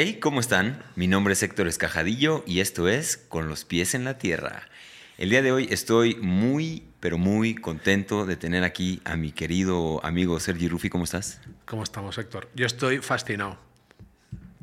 Hey, 0.00 0.20
¿cómo 0.20 0.38
están? 0.38 0.80
Mi 0.94 1.08
nombre 1.08 1.32
es 1.32 1.42
Héctor 1.42 1.66
Escajadillo 1.66 2.44
y 2.46 2.60
esto 2.60 2.86
es 2.88 3.16
Con 3.16 3.48
los 3.48 3.64
pies 3.64 3.96
en 3.96 4.04
la 4.04 4.16
tierra. 4.16 4.68
El 5.16 5.30
día 5.30 5.42
de 5.42 5.50
hoy 5.50 5.66
estoy 5.72 6.14
muy, 6.14 6.84
pero 7.00 7.18
muy 7.18 7.56
contento 7.56 8.24
de 8.24 8.36
tener 8.36 8.62
aquí 8.62 9.00
a 9.04 9.16
mi 9.16 9.32
querido 9.32 9.98
amigo 10.06 10.38
Sergi 10.38 10.68
Rufi. 10.68 10.88
¿Cómo 10.88 11.02
estás? 11.02 11.40
¿Cómo 11.64 11.82
estamos, 11.82 12.16
Héctor? 12.16 12.48
Yo 12.54 12.64
estoy 12.66 12.98
fascinado. 12.98 13.58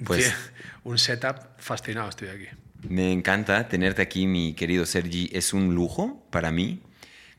Pues- 0.05 0.27
Sí, 0.27 0.32
un 0.86 0.97
setup 0.97 1.36
fascinado 1.57 2.07
estoy 2.07 2.29
aquí. 2.29 2.45
Me 2.88 3.11
encanta 3.11 3.68
tenerte 3.68 4.02
aquí, 4.02 4.27
mi 4.27 4.54
querido 4.54 4.86
Sergi. 4.86 5.29
Es 5.33 5.52
un 5.52 5.75
lujo 5.75 6.25
para 6.29 6.49
mí. 6.49 6.82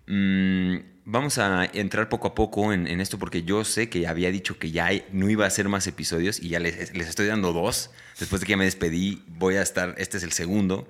Mm, 0.06 0.76
vamos 1.04 1.38
a 1.38 1.64
entrar 1.64 2.08
poco 2.08 2.28
a 2.28 2.34
poco 2.34 2.72
en, 2.72 3.00
esto 3.00 3.18
porque 3.18 3.42
yo 3.42 3.64
sé 3.64 3.88
que 3.88 4.06
había 4.06 4.30
dicho 4.30 4.58
que 4.58 4.70
ya 4.70 4.90
no 5.12 5.28
iba 5.30 5.44
a 5.44 5.48
hacer 5.48 5.68
más 5.68 5.86
episodios 5.86 6.40
y 6.40 6.48
ya 6.50 6.60
les, 6.60 6.94
les 6.94 7.08
estoy 7.08 7.26
dando 7.26 7.52
dos. 7.52 7.90
Después 8.18 8.40
de 8.40 8.46
que 8.46 8.56
me 8.56 8.64
despedí, 8.64 9.22
voy 9.28 9.56
a 9.56 9.62
estar, 9.62 9.94
este 9.98 10.18
es 10.18 10.22
el 10.22 10.32
segundo. 10.32 10.88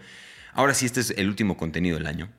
Ahora 0.52 0.74
sí, 0.74 0.86
este 0.86 1.00
es 1.00 1.10
el 1.16 1.28
último 1.28 1.56
contenido 1.56 1.98
del 1.98 2.06
año. 2.06 2.30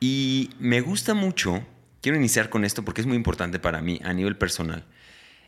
Y 0.00 0.50
me 0.58 0.80
gusta 0.80 1.14
mucho, 1.14 1.66
quiero 2.00 2.18
iniciar 2.18 2.50
con 2.50 2.64
esto 2.64 2.84
porque 2.84 3.00
es 3.00 3.06
muy 3.06 3.16
importante 3.16 3.58
para 3.58 3.80
mí 3.80 4.00
a 4.04 4.12
nivel 4.12 4.36
personal. 4.36 4.84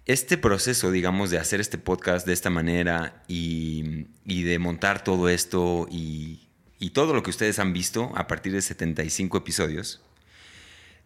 Este 0.06 0.36
proceso, 0.36 0.90
digamos, 0.90 1.30
de 1.30 1.38
hacer 1.38 1.60
este 1.60 1.78
podcast 1.78 2.26
de 2.26 2.34
esta 2.34 2.50
manera 2.50 3.24
y, 3.26 4.06
y 4.26 4.42
de 4.42 4.58
montar 4.58 5.02
todo 5.02 5.30
esto 5.30 5.88
y, 5.90 6.46
y 6.78 6.90
todo 6.90 7.14
lo 7.14 7.22
que 7.22 7.30
ustedes 7.30 7.58
han 7.58 7.72
visto 7.72 8.12
a 8.14 8.26
partir 8.26 8.52
de 8.52 8.60
75 8.60 9.38
episodios, 9.38 10.02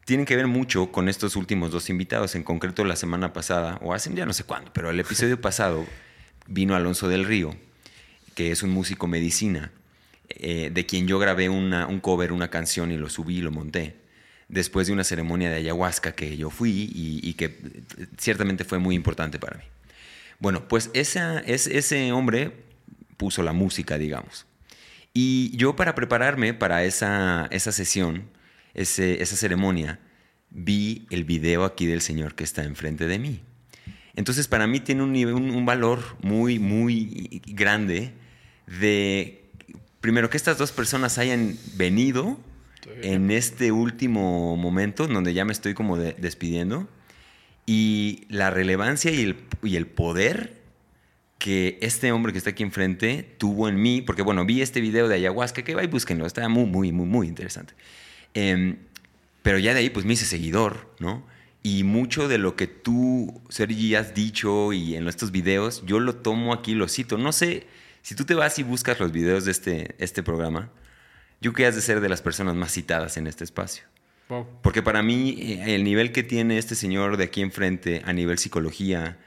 tienen 0.08 0.24
que 0.24 0.36
ver 0.36 0.46
mucho 0.46 0.90
con 0.90 1.06
estos 1.10 1.36
últimos 1.36 1.70
dos 1.70 1.90
invitados. 1.90 2.34
En 2.34 2.42
concreto, 2.42 2.82
la 2.86 2.96
semana 2.96 3.34
pasada, 3.34 3.78
o 3.82 3.92
hace 3.92 4.10
ya 4.14 4.24
no 4.24 4.32
sé 4.32 4.42
cuándo, 4.44 4.72
pero 4.72 4.88
el 4.88 4.98
episodio 4.98 5.38
pasado 5.42 5.84
vino 6.46 6.74
Alonso 6.74 7.08
del 7.10 7.26
Río, 7.26 7.54
que 8.34 8.50
es 8.50 8.62
un 8.62 8.70
músico 8.70 9.06
medicina, 9.06 9.70
eh, 10.30 10.70
de 10.72 10.86
quien 10.86 11.06
yo 11.06 11.18
grabé 11.18 11.50
una- 11.50 11.86
un 11.86 12.00
cover, 12.00 12.32
una 12.32 12.48
canción 12.48 12.90
y 12.90 12.96
lo 12.96 13.10
subí 13.10 13.36
y 13.36 13.40
lo 13.42 13.50
monté. 13.50 13.96
Después 14.48 14.86
de 14.86 14.94
una 14.94 15.04
ceremonia 15.04 15.50
de 15.50 15.56
ayahuasca 15.56 16.12
que 16.12 16.38
yo 16.38 16.48
fui 16.48 16.70
y, 16.70 17.20
y 17.22 17.34
que 17.34 17.44
eh, 17.44 18.06
ciertamente 18.16 18.64
fue 18.64 18.78
muy 18.78 18.94
importante 18.94 19.38
para 19.38 19.58
mí. 19.58 19.64
Bueno, 20.38 20.68
pues 20.68 20.88
esa, 20.94 21.40
es, 21.40 21.66
ese 21.66 22.12
hombre 22.12 22.52
puso 23.18 23.42
la 23.42 23.52
música, 23.52 23.98
digamos. 23.98 24.46
Y 25.12 25.54
yo 25.54 25.76
para 25.76 25.94
prepararme 25.94 26.54
para 26.54 26.82
esa, 26.84 27.46
esa 27.50 27.72
sesión, 27.72 28.30
ese- 28.80 29.22
esa 29.22 29.36
ceremonia, 29.36 29.98
vi 30.50 31.06
el 31.10 31.24
video 31.24 31.64
aquí 31.64 31.86
del 31.86 32.00
señor 32.00 32.34
que 32.34 32.44
está 32.44 32.64
enfrente 32.64 33.06
de 33.06 33.18
mí. 33.18 33.40
Entonces 34.14 34.48
para 34.48 34.66
mí 34.66 34.80
tiene 34.80 35.02
un, 35.02 35.12
nivel- 35.12 35.34
un, 35.34 35.50
un 35.50 35.66
valor 35.66 36.00
muy, 36.22 36.58
muy 36.58 37.42
grande 37.46 38.12
de, 38.66 39.44
primero, 40.00 40.28
que 40.30 40.36
estas 40.36 40.58
dos 40.58 40.72
personas 40.72 41.18
hayan 41.18 41.56
venido 41.76 42.38
en 43.02 43.30
este 43.30 43.70
último 43.72 44.56
momento, 44.56 45.04
en 45.04 45.12
donde 45.14 45.34
ya 45.34 45.44
me 45.44 45.52
estoy 45.52 45.74
como 45.74 45.96
de- 45.98 46.14
despidiendo, 46.14 46.88
y 47.66 48.24
la 48.30 48.50
relevancia 48.50 49.10
y 49.10 49.20
el, 49.20 49.36
y 49.62 49.76
el 49.76 49.86
poder 49.86 50.56
que 51.38 51.78
este 51.82 52.10
hombre 52.10 52.32
que 52.32 52.38
está 52.38 52.50
aquí 52.50 52.62
enfrente 52.62 53.36
tuvo 53.38 53.68
en 53.68 53.76
mí, 53.80 54.00
porque 54.02 54.22
bueno, 54.22 54.44
vi 54.46 54.62
este 54.62 54.80
video 54.80 55.06
de 55.06 55.14
ayahuasca, 55.16 55.62
que 55.62 55.74
va 55.74 55.84
y 55.84 55.86
búsquenlo, 55.86 56.26
está 56.26 56.48
muy, 56.48 56.64
muy, 56.64 56.90
muy, 56.92 57.06
muy 57.06 57.26
interesante. 57.28 57.74
Em, 58.38 58.76
pero 59.42 59.58
ya 59.58 59.74
de 59.74 59.80
ahí 59.80 59.90
pues 59.90 60.06
me 60.06 60.12
hice 60.12 60.24
seguidor, 60.24 60.94
¿no? 61.00 61.26
Y 61.62 61.82
mucho 61.82 62.28
de 62.28 62.38
lo 62.38 62.54
que 62.54 62.68
tú, 62.68 63.42
Sergi, 63.48 63.96
has 63.96 64.14
dicho 64.14 64.72
y 64.72 64.94
en 64.94 65.08
estos 65.08 65.32
videos, 65.32 65.82
yo 65.86 65.98
lo 65.98 66.14
tomo 66.14 66.52
aquí, 66.52 66.74
lo 66.74 66.86
cito. 66.86 67.18
No 67.18 67.32
sé, 67.32 67.66
si 68.02 68.14
tú 68.14 68.24
te 68.24 68.34
vas 68.34 68.58
y 68.58 68.62
buscas 68.62 69.00
los 69.00 69.10
videos 69.10 69.44
de 69.44 69.50
este, 69.50 69.94
este 69.98 70.22
programa, 70.22 70.70
yo 71.40 71.52
creo 71.52 71.54
que 71.54 71.66
has 71.66 71.74
de 71.74 71.82
ser 71.82 72.00
de 72.00 72.08
las 72.08 72.22
personas 72.22 72.54
más 72.54 72.72
citadas 72.72 73.16
en 73.16 73.26
este 73.26 73.42
espacio. 73.42 73.84
Wow. 74.28 74.46
Porque 74.62 74.82
para 74.82 75.02
mí 75.02 75.36
eh, 75.40 75.74
el 75.74 75.82
nivel 75.82 76.12
que 76.12 76.22
tiene 76.22 76.58
este 76.58 76.76
señor 76.76 77.16
de 77.16 77.24
aquí 77.24 77.40
enfrente 77.42 78.02
a 78.04 78.12
nivel 78.12 78.38
psicología 78.38 79.18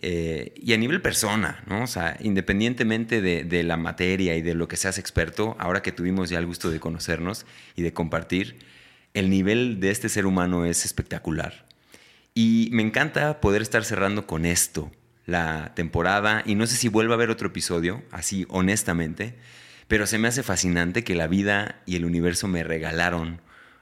eh, 0.00 0.54
y 0.56 0.72
a 0.72 0.76
nivel 0.76 1.02
persona, 1.02 1.62
¿no? 1.66 1.82
O 1.82 1.86
sea, 1.86 2.16
independientemente 2.20 3.20
de, 3.20 3.44
de 3.44 3.62
la 3.62 3.76
materia 3.76 4.36
y 4.36 4.42
de 4.42 4.54
lo 4.54 4.68
que 4.68 4.76
seas 4.76 4.98
experto, 4.98 5.56
ahora 5.58 5.82
que 5.82 5.92
tuvimos 5.92 6.30
ya 6.30 6.38
el 6.38 6.46
gusto 6.46 6.70
de 6.70 6.80
conocernos 6.80 7.46
y 7.74 7.82
de 7.82 7.92
compartir, 7.92 8.58
el 9.14 9.30
nivel 9.30 9.80
de 9.80 9.90
este 9.90 10.08
ser 10.08 10.26
humano 10.26 10.64
es 10.64 10.84
espectacular. 10.84 11.66
Y 12.34 12.68
me 12.72 12.82
encanta 12.82 13.40
poder 13.40 13.62
estar 13.62 13.84
cerrando 13.84 14.26
con 14.26 14.44
esto 14.44 14.92
la 15.26 15.72
temporada 15.74 16.42
y 16.46 16.54
no 16.54 16.66
sé 16.66 16.76
si 16.76 16.88
vuelva 16.88 17.14
a 17.14 17.16
haber 17.16 17.30
otro 17.30 17.48
episodio, 17.48 18.02
así 18.12 18.46
honestamente, 18.48 19.36
pero 19.88 20.06
se 20.06 20.18
me 20.18 20.28
hace 20.28 20.42
fascinante 20.42 21.04
que 21.04 21.14
la 21.14 21.26
vida 21.26 21.82
y 21.84 21.96
el 21.96 22.04
universo 22.04 22.46
me 22.48 22.62
regalaron 22.62 23.40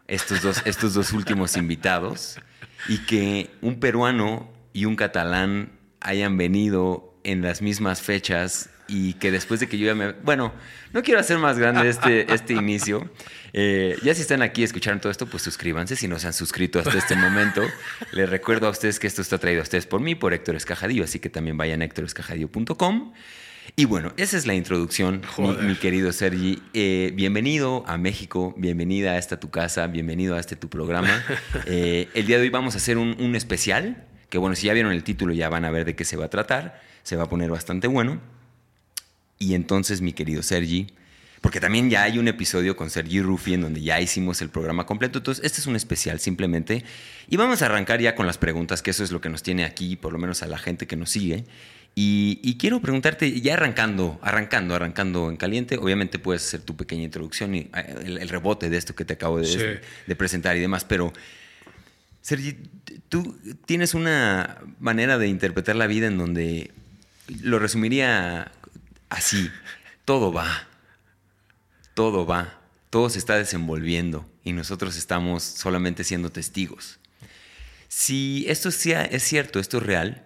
estos 0.08 0.42
dos, 0.42 0.62
estos 0.64 0.94
dos 0.94 1.12
últimos 1.12 1.56
invitados 1.56 2.40
y 2.88 2.98
que 3.06 3.50
un 3.60 3.78
peruano 3.78 4.50
y 4.72 4.86
un 4.86 4.96
catalán 4.96 5.70
hayan 6.06 6.36
venido 6.36 7.14
en 7.24 7.42
las 7.42 7.60
mismas 7.60 8.00
fechas 8.00 8.70
y 8.88 9.14
que 9.14 9.32
después 9.32 9.58
de 9.60 9.68
que 9.68 9.78
yo 9.78 9.86
ya 9.86 9.94
me... 9.94 10.12
Bueno, 10.12 10.52
no 10.92 11.02
quiero 11.02 11.18
hacer 11.18 11.38
más 11.38 11.58
grande 11.58 11.88
este, 11.88 12.32
este 12.32 12.54
inicio. 12.54 13.10
Eh, 13.52 13.96
ya 14.02 14.14
si 14.14 14.20
están 14.20 14.42
aquí 14.42 14.60
y 14.60 14.64
escucharon 14.64 15.00
todo 15.00 15.10
esto, 15.10 15.26
pues 15.26 15.42
suscríbanse 15.42 15.96
si 15.96 16.06
no 16.06 16.18
se 16.20 16.28
han 16.28 16.32
suscrito 16.32 16.78
hasta 16.78 16.96
este 16.96 17.16
momento. 17.16 17.62
Les 18.12 18.30
recuerdo 18.30 18.68
a 18.68 18.70
ustedes 18.70 19.00
que 19.00 19.08
esto 19.08 19.22
está 19.22 19.38
traído 19.38 19.60
a 19.60 19.64
ustedes 19.64 19.86
por 19.86 20.00
mí, 20.00 20.14
por 20.14 20.32
Héctor 20.32 20.54
Escajadillo, 20.54 21.02
así 21.02 21.18
que 21.18 21.28
también 21.28 21.56
vayan 21.56 21.82
a 21.82 21.84
héctorescajadillo.com. 21.86 23.12
Y 23.74 23.84
bueno, 23.84 24.12
esa 24.16 24.36
es 24.36 24.46
la 24.46 24.54
introducción, 24.54 25.22
mi, 25.62 25.74
querido 25.74 26.12
Sergi. 26.12 26.62
Eh, 26.72 27.10
bienvenido 27.14 27.82
a 27.88 27.98
México, 27.98 28.54
bienvenida 28.56 29.12
a 29.12 29.18
esta 29.18 29.40
tu 29.40 29.50
casa, 29.50 29.88
bienvenido 29.88 30.36
a 30.36 30.40
este 30.40 30.54
tu 30.54 30.68
programa. 30.68 31.24
Eh, 31.68 32.08
el 32.14 32.26
día 32.26 32.36
de 32.36 32.42
hoy 32.42 32.50
vamos 32.50 32.74
a 32.74 32.76
hacer 32.76 32.96
un, 32.96 33.16
un 33.18 33.34
especial, 33.34 34.05
que 34.28 34.38
bueno, 34.38 34.56
si 34.56 34.66
ya 34.66 34.72
vieron 34.72 34.92
el 34.92 35.04
título 35.04 35.32
ya 35.34 35.48
van 35.48 35.64
a 35.64 35.70
ver 35.70 35.84
de 35.84 35.94
qué 35.94 36.04
se 36.04 36.16
va 36.16 36.26
a 36.26 36.30
tratar, 36.30 36.80
se 37.02 37.16
va 37.16 37.24
a 37.24 37.28
poner 37.28 37.50
bastante 37.50 37.86
bueno. 37.86 38.20
Y 39.38 39.54
entonces, 39.54 40.00
mi 40.00 40.12
querido 40.12 40.42
Sergi, 40.42 40.86
porque 41.42 41.60
también 41.60 41.90
ya 41.90 42.02
hay 42.04 42.18
un 42.18 42.26
episodio 42.26 42.74
con 42.76 42.88
Sergi 42.90 43.20
Rufi 43.20 43.54
en 43.54 43.60
donde 43.60 43.82
ya 43.82 44.00
hicimos 44.00 44.40
el 44.42 44.48
programa 44.48 44.86
completo. 44.86 45.18
Entonces, 45.18 45.44
este 45.44 45.60
es 45.60 45.66
un 45.66 45.76
especial 45.76 46.18
simplemente. 46.20 46.84
Y 47.28 47.36
vamos 47.36 47.60
a 47.62 47.66
arrancar 47.66 48.00
ya 48.00 48.14
con 48.14 48.26
las 48.26 48.38
preguntas, 48.38 48.82
que 48.82 48.90
eso 48.90 49.04
es 49.04 49.12
lo 49.12 49.20
que 49.20 49.28
nos 49.28 49.42
tiene 49.42 49.64
aquí, 49.64 49.96
por 49.96 50.12
lo 50.12 50.18
menos 50.18 50.42
a 50.42 50.46
la 50.46 50.56
gente 50.58 50.86
que 50.86 50.96
nos 50.96 51.10
sigue. 51.10 51.44
Y, 51.94 52.40
y 52.42 52.56
quiero 52.56 52.80
preguntarte, 52.80 53.40
ya 53.40 53.54
arrancando, 53.54 54.18
arrancando, 54.22 54.74
arrancando 54.74 55.30
en 55.30 55.36
caliente, 55.36 55.76
obviamente 55.78 56.18
puedes 56.18 56.44
hacer 56.46 56.60
tu 56.60 56.76
pequeña 56.76 57.04
introducción 57.04 57.54
y 57.54 57.58
eh, 57.60 57.70
el, 58.04 58.18
el 58.18 58.28
rebote 58.28 58.68
de 58.68 58.76
esto 58.76 58.94
que 58.94 59.04
te 59.06 59.14
acabo 59.14 59.38
de, 59.38 59.46
Sí. 59.46 59.58
de 60.06 60.16
presentar 60.16 60.56
y 60.56 60.60
demás, 60.60 60.84
pero 60.84 61.12
Sergi, 62.26 62.56
tú 63.08 63.38
tienes 63.66 63.94
una 63.94 64.58
manera 64.80 65.16
de 65.16 65.28
interpretar 65.28 65.76
la 65.76 65.86
vida 65.86 66.08
en 66.08 66.18
donde 66.18 66.72
lo 67.28 67.60
resumiría 67.60 68.50
así, 69.08 69.48
todo 70.04 70.32
va, 70.32 70.66
todo 71.94 72.26
va, 72.26 72.58
todo 72.90 73.10
se 73.10 73.20
está 73.20 73.36
desenvolviendo 73.36 74.28
y 74.42 74.54
nosotros 74.54 74.96
estamos 74.96 75.44
solamente 75.44 76.02
siendo 76.02 76.32
testigos. 76.32 76.98
Si 77.86 78.44
esto 78.48 78.70
es 78.70 79.22
cierto, 79.22 79.60
esto 79.60 79.78
es 79.78 79.84
real, 79.84 80.24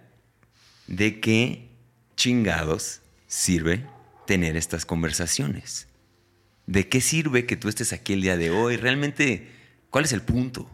¿de 0.87 1.19
qué 1.19 1.69
chingados 2.17 3.01
sirve 3.27 3.85
tener 4.25 4.57
estas 4.57 4.87
conversaciones? 4.87 5.85
¿De 6.65 6.89
qué 6.89 6.99
sirve 6.99 7.45
que 7.45 7.57
tú 7.57 7.69
estés 7.69 7.93
aquí 7.93 8.13
el 8.13 8.23
día 8.23 8.37
de 8.37 8.49
hoy? 8.49 8.77
Realmente, 8.77 9.51
¿cuál 9.91 10.05
es 10.05 10.13
el 10.13 10.23
punto? 10.23 10.67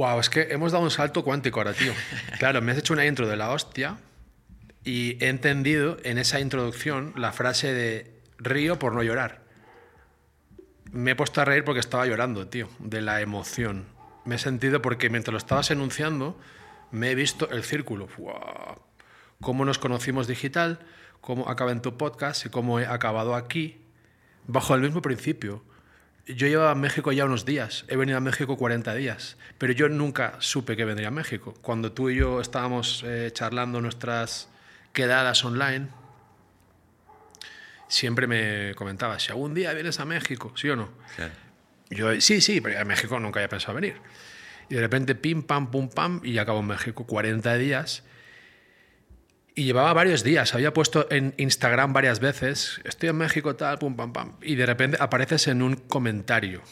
Wow, 0.00 0.18
es 0.18 0.30
que 0.30 0.48
hemos 0.50 0.72
dado 0.72 0.82
un 0.82 0.90
salto 0.90 1.22
cuántico 1.22 1.60
ahora, 1.60 1.74
tío. 1.74 1.92
Claro, 2.38 2.62
me 2.62 2.72
has 2.72 2.78
hecho 2.78 2.94
una 2.94 3.04
intro 3.04 3.28
de 3.28 3.36
la 3.36 3.50
hostia 3.50 3.98
y 4.82 5.22
he 5.22 5.28
entendido 5.28 5.98
en 6.04 6.16
esa 6.16 6.40
introducción 6.40 7.12
la 7.16 7.32
frase 7.32 7.74
de 7.74 8.18
río 8.38 8.78
por 8.78 8.94
no 8.94 9.02
llorar. 9.02 9.42
Me 10.90 11.10
he 11.10 11.16
puesto 11.16 11.42
a 11.42 11.44
reír 11.44 11.64
porque 11.64 11.80
estaba 11.80 12.06
llorando, 12.06 12.48
tío, 12.48 12.70
de 12.78 13.02
la 13.02 13.20
emoción. 13.20 13.88
Me 14.24 14.36
he 14.36 14.38
sentido 14.38 14.80
porque 14.80 15.10
mientras 15.10 15.32
lo 15.32 15.36
estabas 15.36 15.70
enunciando, 15.70 16.40
me 16.90 17.10
he 17.10 17.14
visto 17.14 17.50
el 17.50 17.62
círculo. 17.62 18.08
Wow. 18.16 18.80
Cómo 19.42 19.66
nos 19.66 19.78
conocimos 19.78 20.26
digital, 20.26 20.78
cómo 21.20 21.50
acaba 21.50 21.72
en 21.72 21.82
tu 21.82 21.98
podcast 21.98 22.46
y 22.46 22.48
cómo 22.48 22.80
he 22.80 22.86
acabado 22.86 23.34
aquí, 23.34 23.82
bajo 24.46 24.74
el 24.74 24.80
mismo 24.80 25.02
principio. 25.02 25.62
Yo 26.34 26.46
llevaba 26.46 26.72
a 26.72 26.74
México 26.74 27.12
ya 27.12 27.24
unos 27.24 27.44
días, 27.44 27.84
he 27.88 27.96
venido 27.96 28.18
a 28.18 28.20
México 28.20 28.56
40 28.56 28.94
días, 28.94 29.36
pero 29.58 29.72
yo 29.72 29.88
nunca 29.88 30.36
supe 30.40 30.76
que 30.76 30.84
vendría 30.84 31.08
a 31.08 31.10
México. 31.10 31.54
Cuando 31.62 31.92
tú 31.92 32.10
y 32.10 32.16
yo 32.16 32.40
estábamos 32.40 33.04
eh, 33.06 33.30
charlando 33.32 33.80
nuestras 33.80 34.48
quedadas 34.92 35.44
online, 35.44 35.88
siempre 37.88 38.26
me 38.26 38.74
comentabas, 38.76 39.22
si 39.22 39.30
algún 39.30 39.54
día 39.54 39.72
vienes 39.72 40.00
a 40.00 40.04
México, 40.04 40.52
¿sí 40.56 40.68
o 40.68 40.76
no? 40.76 40.90
Claro. 41.16 41.32
Yo, 41.90 42.20
sí, 42.20 42.40
sí, 42.40 42.60
pero 42.60 42.80
a 42.80 42.84
México 42.84 43.18
nunca 43.18 43.40
había 43.40 43.48
pensado 43.48 43.74
venir. 43.74 43.96
Y 44.68 44.76
de 44.76 44.80
repente, 44.80 45.16
pim, 45.16 45.42
pam, 45.42 45.70
pum, 45.70 45.88
pam, 45.88 46.20
y 46.22 46.38
acabo 46.38 46.60
en 46.60 46.68
México 46.68 47.04
40 47.04 47.56
días. 47.56 48.04
Y 49.54 49.64
llevaba 49.64 49.92
varios 49.92 50.22
días, 50.22 50.54
había 50.54 50.72
puesto 50.72 51.08
en 51.10 51.34
Instagram 51.36 51.92
varias 51.92 52.20
veces, 52.20 52.80
estoy 52.84 53.08
en 53.08 53.16
México, 53.16 53.56
tal, 53.56 53.78
pum, 53.78 53.96
pam, 53.96 54.12
pam. 54.12 54.36
Y 54.42 54.54
de 54.54 54.64
repente 54.64 54.96
apareces 55.00 55.48
en 55.48 55.62
un 55.62 55.74
comentario. 55.74 56.62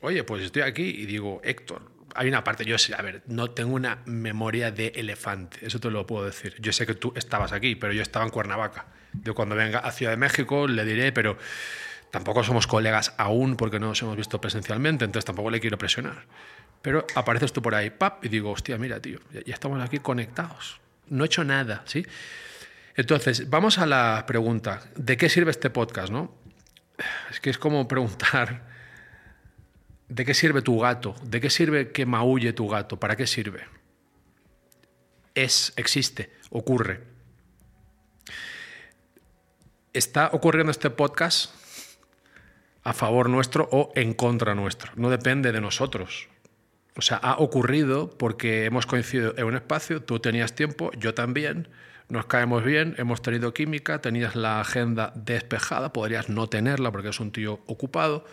Oye, 0.00 0.24
pues 0.24 0.42
estoy 0.42 0.62
aquí 0.62 0.82
y 0.82 1.06
digo, 1.06 1.40
Héctor, 1.44 1.82
hay 2.14 2.28
una 2.28 2.42
parte, 2.42 2.64
yo 2.64 2.78
sé, 2.78 2.94
a 2.94 3.02
ver, 3.02 3.22
no 3.26 3.50
tengo 3.50 3.74
una 3.74 3.98
memoria 4.06 4.70
de 4.70 4.88
elefante, 4.96 5.58
eso 5.66 5.80
te 5.80 5.90
lo 5.90 6.06
puedo 6.06 6.24
decir. 6.24 6.54
Yo 6.60 6.72
sé 6.72 6.86
que 6.86 6.94
tú 6.94 7.12
estabas 7.14 7.52
aquí, 7.52 7.74
pero 7.74 7.92
yo 7.92 8.02
estaba 8.02 8.24
en 8.24 8.30
Cuernavaca. 8.30 8.86
Yo 9.22 9.34
cuando 9.34 9.54
venga 9.54 9.80
a 9.80 9.92
Ciudad 9.92 10.12
de 10.12 10.16
México 10.16 10.66
le 10.66 10.84
diré, 10.84 11.12
pero 11.12 11.36
tampoco 12.10 12.42
somos 12.42 12.66
colegas 12.66 13.12
aún 13.18 13.56
porque 13.56 13.78
no 13.78 13.88
nos 13.88 14.00
hemos 14.00 14.16
visto 14.16 14.40
presencialmente, 14.40 15.04
entonces 15.04 15.26
tampoco 15.26 15.50
le 15.50 15.60
quiero 15.60 15.76
presionar. 15.76 16.24
Pero 16.80 17.06
apareces 17.14 17.52
tú 17.52 17.60
por 17.60 17.74
ahí, 17.74 17.90
pap, 17.90 18.24
y 18.24 18.28
digo, 18.28 18.50
hostia, 18.50 18.78
mira, 18.78 19.00
tío, 19.00 19.18
ya 19.44 19.52
estamos 19.52 19.82
aquí 19.82 19.98
conectados 19.98 20.80
no 21.10 21.24
he 21.24 21.26
hecho 21.26 21.44
nada, 21.44 21.82
¿sí? 21.86 22.06
Entonces, 22.96 23.48
vamos 23.48 23.78
a 23.78 23.86
la 23.86 24.24
pregunta, 24.26 24.82
¿de 24.96 25.16
qué 25.16 25.28
sirve 25.28 25.50
este 25.50 25.70
podcast, 25.70 26.10
no? 26.10 26.34
Es 27.30 27.40
que 27.40 27.50
es 27.50 27.58
como 27.58 27.86
preguntar, 27.86 28.66
¿de 30.08 30.24
qué 30.24 30.34
sirve 30.34 30.62
tu 30.62 30.80
gato? 30.80 31.14
¿De 31.22 31.40
qué 31.40 31.50
sirve 31.50 31.92
que 31.92 32.06
maulle 32.06 32.52
tu 32.52 32.68
gato? 32.68 32.98
¿Para 32.98 33.14
qué 33.14 33.26
sirve? 33.26 33.66
Es, 35.34 35.72
existe, 35.76 36.32
ocurre. 36.50 37.02
¿Está 39.92 40.30
ocurriendo 40.32 40.70
este 40.72 40.90
podcast 40.90 41.54
a 42.82 42.92
favor 42.92 43.28
nuestro 43.28 43.68
o 43.70 43.92
en 43.94 44.14
contra 44.14 44.54
nuestro? 44.54 44.92
No 44.96 45.08
depende 45.08 45.52
de 45.52 45.60
nosotros. 45.60 46.28
O 46.98 47.02
sea, 47.02 47.16
ha 47.18 47.36
ocurrido 47.38 48.10
porque 48.10 48.64
hemos 48.64 48.84
coincidido 48.84 49.32
en 49.36 49.44
un 49.44 49.54
espacio, 49.54 50.02
tú 50.02 50.18
tenías 50.18 50.56
tiempo, 50.56 50.90
yo 50.98 51.14
también, 51.14 51.68
nos 52.08 52.26
caemos 52.26 52.64
bien, 52.64 52.96
hemos 52.98 53.22
tenido 53.22 53.54
química, 53.54 54.00
tenías 54.00 54.34
la 54.34 54.60
agenda 54.60 55.12
despejada, 55.14 55.92
podrías 55.92 56.28
no 56.28 56.48
tenerla 56.48 56.90
porque 56.90 57.10
es 57.10 57.20
un 57.20 57.30
tío 57.30 57.60
ocupado 57.66 58.24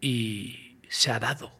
y 0.00 0.80
se 0.88 1.12
ha 1.12 1.20
dado. 1.20 1.52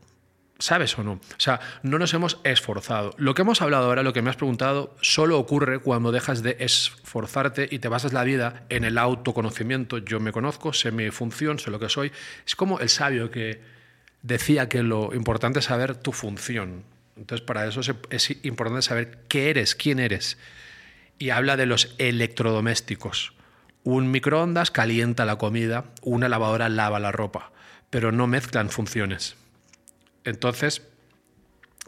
¿Sabes 0.58 0.98
o 0.98 1.04
no? 1.04 1.12
O 1.12 1.20
sea, 1.38 1.60
no 1.84 2.00
nos 2.00 2.14
hemos 2.14 2.40
esforzado. 2.42 3.14
Lo 3.16 3.34
que 3.34 3.42
hemos 3.42 3.62
hablado 3.62 3.86
ahora, 3.86 4.02
lo 4.02 4.12
que 4.12 4.22
me 4.22 4.30
has 4.30 4.36
preguntado, 4.36 4.96
solo 5.02 5.38
ocurre 5.38 5.78
cuando 5.78 6.10
dejas 6.10 6.42
de 6.42 6.56
esforzarte 6.58 7.68
y 7.70 7.78
te 7.78 7.86
basas 7.86 8.12
la 8.12 8.24
vida 8.24 8.64
en 8.70 8.82
el 8.84 8.98
autoconocimiento. 8.98 9.98
Yo 9.98 10.18
me 10.18 10.32
conozco, 10.32 10.72
sé 10.72 10.90
mi 10.90 11.10
función, 11.10 11.60
sé 11.60 11.70
lo 11.70 11.78
que 11.78 11.88
soy. 11.88 12.10
Es 12.44 12.56
como 12.56 12.80
el 12.80 12.88
sabio 12.88 13.30
que 13.30 13.71
decía 14.22 14.68
que 14.68 14.82
lo 14.82 15.14
importante 15.14 15.58
es 15.58 15.66
saber 15.66 15.96
tu 15.96 16.12
función. 16.12 16.84
Entonces, 17.16 17.44
para 17.44 17.66
eso 17.66 17.80
es 18.10 18.44
importante 18.44 18.82
saber 18.82 19.18
qué 19.28 19.50
eres, 19.50 19.74
quién 19.74 19.98
eres. 19.98 20.38
Y 21.18 21.30
habla 21.30 21.56
de 21.56 21.66
los 21.66 21.94
electrodomésticos. 21.98 23.34
Un 23.84 24.10
microondas 24.10 24.70
calienta 24.70 25.24
la 25.24 25.36
comida, 25.36 25.84
una 26.02 26.28
lavadora 26.28 26.68
lava 26.68 27.00
la 27.00 27.12
ropa, 27.12 27.52
pero 27.90 28.12
no 28.12 28.26
mezclan 28.26 28.70
funciones. 28.70 29.36
Entonces, 30.24 30.82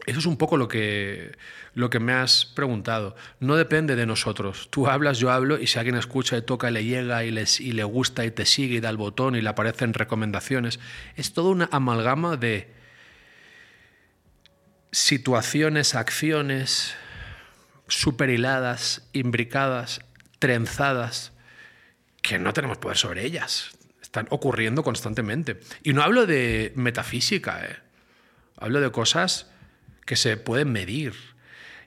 eso 0.05 0.19
es 0.19 0.25
un 0.25 0.37
poco 0.37 0.57
lo 0.57 0.67
que, 0.67 1.35
lo 1.73 1.89
que 1.89 1.99
me 1.99 2.13
has 2.13 2.45
preguntado. 2.45 3.15
No 3.39 3.55
depende 3.55 3.95
de 3.95 4.05
nosotros. 4.05 4.69
Tú 4.69 4.87
hablas, 4.87 5.17
yo 5.17 5.31
hablo, 5.31 5.59
y 5.59 5.67
si 5.67 5.79
alguien 5.79 5.95
escucha 5.95 6.37
y 6.37 6.43
toca, 6.43 6.69
le 6.69 6.83
llega 6.83 7.23
y, 7.23 7.31
les, 7.31 7.59
y 7.59 7.71
le 7.71 7.83
gusta 7.83 8.23
y 8.23 8.31
te 8.31 8.45
sigue 8.45 8.75
y 8.75 8.79
da 8.79 8.89
el 8.89 8.97
botón 8.97 9.35
y 9.35 9.41
le 9.41 9.49
aparecen 9.49 9.93
recomendaciones, 9.93 10.79
es 11.15 11.33
toda 11.33 11.49
una 11.49 11.69
amalgama 11.71 12.37
de 12.37 12.71
situaciones, 14.91 15.95
acciones 15.95 16.95
super 17.87 18.29
hiladas, 18.29 19.09
imbricadas, 19.13 20.01
trenzadas, 20.37 21.33
que 22.21 22.37
no 22.37 22.53
tenemos 22.53 22.77
poder 22.77 22.97
sobre 22.97 23.25
ellas. 23.25 23.71
Están 24.01 24.27
ocurriendo 24.29 24.83
constantemente. 24.83 25.59
Y 25.83 25.93
no 25.93 26.03
hablo 26.03 26.27
de 26.27 26.73
metafísica, 26.75 27.65
¿eh? 27.65 27.77
hablo 28.57 28.81
de 28.81 28.91
cosas 28.91 29.51
que 30.05 30.15
se 30.15 30.37
pueden 30.37 30.71
medir. 30.71 31.13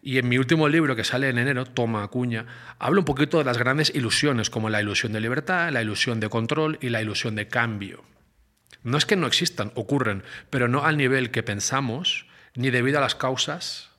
Y 0.02 0.18
en 0.18 0.28
mi 0.28 0.38
último 0.38 0.68
libro, 0.68 0.94
que 0.96 1.04
sale 1.04 1.28
en 1.28 1.38
enero, 1.38 1.64
Toma 1.64 2.02
Acuña, 2.02 2.46
hablo 2.78 3.00
un 3.00 3.04
poquito 3.04 3.38
de 3.38 3.44
las 3.44 3.58
grandes 3.58 3.92
ilusiones, 3.94 4.50
como 4.50 4.70
la 4.70 4.80
ilusión 4.80 5.12
de 5.12 5.20
libertad, 5.20 5.70
la 5.70 5.82
ilusión 5.82 6.20
de 6.20 6.28
control 6.28 6.78
y 6.80 6.90
la 6.90 7.02
ilusión 7.02 7.34
de 7.34 7.48
cambio. 7.48 8.04
No 8.82 8.96
es 8.96 9.06
que 9.06 9.16
no 9.16 9.26
existan, 9.26 9.72
ocurren, 9.74 10.22
pero 10.50 10.68
no 10.68 10.84
al 10.84 10.96
nivel 10.96 11.30
que 11.30 11.42
pensamos, 11.42 12.26
ni 12.54 12.70
debido 12.70 12.98
a 12.98 13.00
las 13.00 13.14
causas 13.14 13.90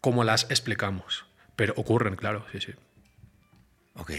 como 0.00 0.24
las 0.24 0.48
explicamos. 0.50 1.26
Pero 1.56 1.74
ocurren, 1.76 2.16
claro, 2.16 2.46
sí, 2.52 2.60
sí. 2.60 2.72
Ok. 3.94 4.12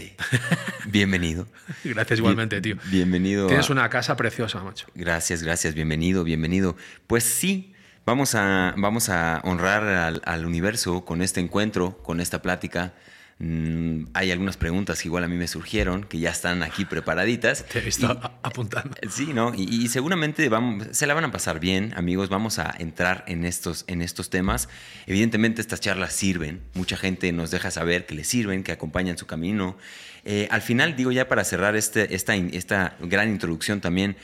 Bienvenido. 0.86 1.46
gracias 1.84 2.18
igualmente, 2.18 2.60
tío. 2.60 2.76
Bienvenido. 2.86 3.46
Tienes 3.46 3.70
una 3.70 3.88
casa 3.88 4.16
preciosa, 4.16 4.62
macho. 4.62 4.86
Gracias, 4.94 5.42
gracias. 5.42 5.74
Bienvenido, 5.74 6.24
bienvenido. 6.24 6.76
Pues 7.06 7.24
sí, 7.24 7.74
Vamos 8.08 8.34
a, 8.34 8.72
vamos 8.78 9.10
a 9.10 9.42
honrar 9.44 10.22
al, 10.24 10.46
universo 10.46 11.04
con 11.04 11.20
este 11.20 11.40
encuentro, 11.40 11.98
con 11.98 12.22
esta 12.22 12.40
plática. 12.40 12.94
Mm, 13.38 14.04
hay 14.14 14.30
algunas 14.30 14.56
preguntas 14.56 15.02
que 15.02 15.08
igual 15.08 15.24
a 15.24 15.28
mí 15.28 15.36
me 15.36 15.46
surgieron, 15.46 16.04
que 16.04 16.18
ya 16.18 16.30
están 16.30 16.62
aquí 16.62 16.86
preparaditas. 16.86 17.66
Te 17.66 17.80
he 17.80 17.82
visto 17.82 18.08
apuntando. 18.42 18.96
Sí, 19.10 19.34
¿no? 19.34 19.52
Y, 19.54 19.88
seguramente 19.88 20.48
vamos, 20.48 20.86
se 20.92 21.06
la 21.06 21.12
van 21.12 21.24
a 21.24 21.30
pasar 21.30 21.60
bien, 21.60 21.92
amigos. 21.98 22.30
Vamos 22.30 22.58
a 22.58 22.74
entrar 22.78 23.24
en 23.28 23.44
estos, 23.44 23.84
en 23.88 24.00
estos 24.00 24.30
temas. 24.30 24.70
Evidentemente 25.06 25.60
estas 25.60 25.82
charlas 25.82 26.14
sirven. 26.14 26.62
Mucha 26.72 26.96
gente 26.96 27.30
nos 27.32 27.50
deja 27.50 27.70
saber 27.70 28.06
que 28.06 28.14
les 28.14 28.26
sirven, 28.26 28.62
que 28.64 28.72
acompañan 28.72 29.18
su 29.18 29.26
camino. 29.26 29.76
Eh, 30.24 30.48
al 30.50 30.62
final, 30.62 30.96
digo 30.96 31.12
ya 31.12 31.28
para 31.28 31.44
cerrar 31.44 31.76
este, 31.76 32.14
esta, 32.14 32.34
esta 32.34 32.96
gran 33.00 33.28
introducción 33.28 33.82
también, 33.82 34.16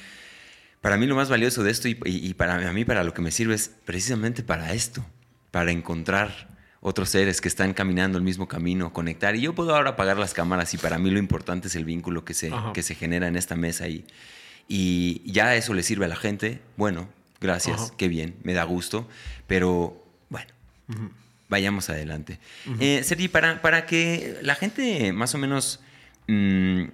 para 0.84 0.98
mí 0.98 1.06
lo 1.06 1.16
más 1.16 1.30
valioso 1.30 1.62
de 1.64 1.70
esto 1.70 1.88
y, 1.88 2.34
para 2.34 2.70
mí 2.74 2.84
para 2.84 3.04
lo 3.04 3.14
que 3.14 3.22
me 3.22 3.30
sirve 3.30 3.54
es 3.54 3.70
precisamente 3.86 4.42
para 4.42 4.74
esto, 4.74 5.02
para 5.50 5.70
encontrar 5.70 6.50
otros 6.82 7.08
seres 7.08 7.40
que 7.40 7.48
están 7.48 7.72
caminando 7.72 8.18
el 8.18 8.22
mismo 8.22 8.48
camino, 8.48 8.92
conectar. 8.92 9.34
Y 9.34 9.40
yo 9.40 9.54
puedo 9.54 9.74
ahora 9.74 9.92
apagar 9.92 10.18
las 10.18 10.34
cámaras 10.34 10.74
y 10.74 10.76
para 10.76 10.98
mí 10.98 11.10
lo 11.10 11.18
importante 11.18 11.68
es 11.68 11.74
el 11.74 11.86
vínculo 11.86 12.26
que 12.26 12.34
se, 12.34 12.52
que 12.74 12.82
se 12.82 12.94
genera 12.94 13.28
en 13.28 13.36
esta 13.36 13.56
mesa 13.56 13.88
y, 13.88 14.04
y 14.68 15.22
ya 15.24 15.56
eso 15.56 15.72
le 15.72 15.82
sirve 15.82 16.04
a 16.04 16.08
la 16.08 16.16
gente. 16.16 16.60
Bueno, 16.76 17.08
gracias, 17.40 17.94
qué 17.96 18.08
bien, 18.08 18.36
me 18.42 18.52
da 18.52 18.64
gusto, 18.64 19.08
pero 19.46 20.04
bueno. 20.28 20.52
Vayamos 21.48 21.88
adelante. 21.88 22.38
Eh, 22.78 23.00
Sergi, 23.04 23.28
para, 23.28 23.62
para 23.62 23.86
que 23.86 24.36
la 24.42 24.54
gente 24.54 25.14
más 25.14 25.34
o 25.34 25.38
menos 25.38 25.80
mm, 26.26 26.84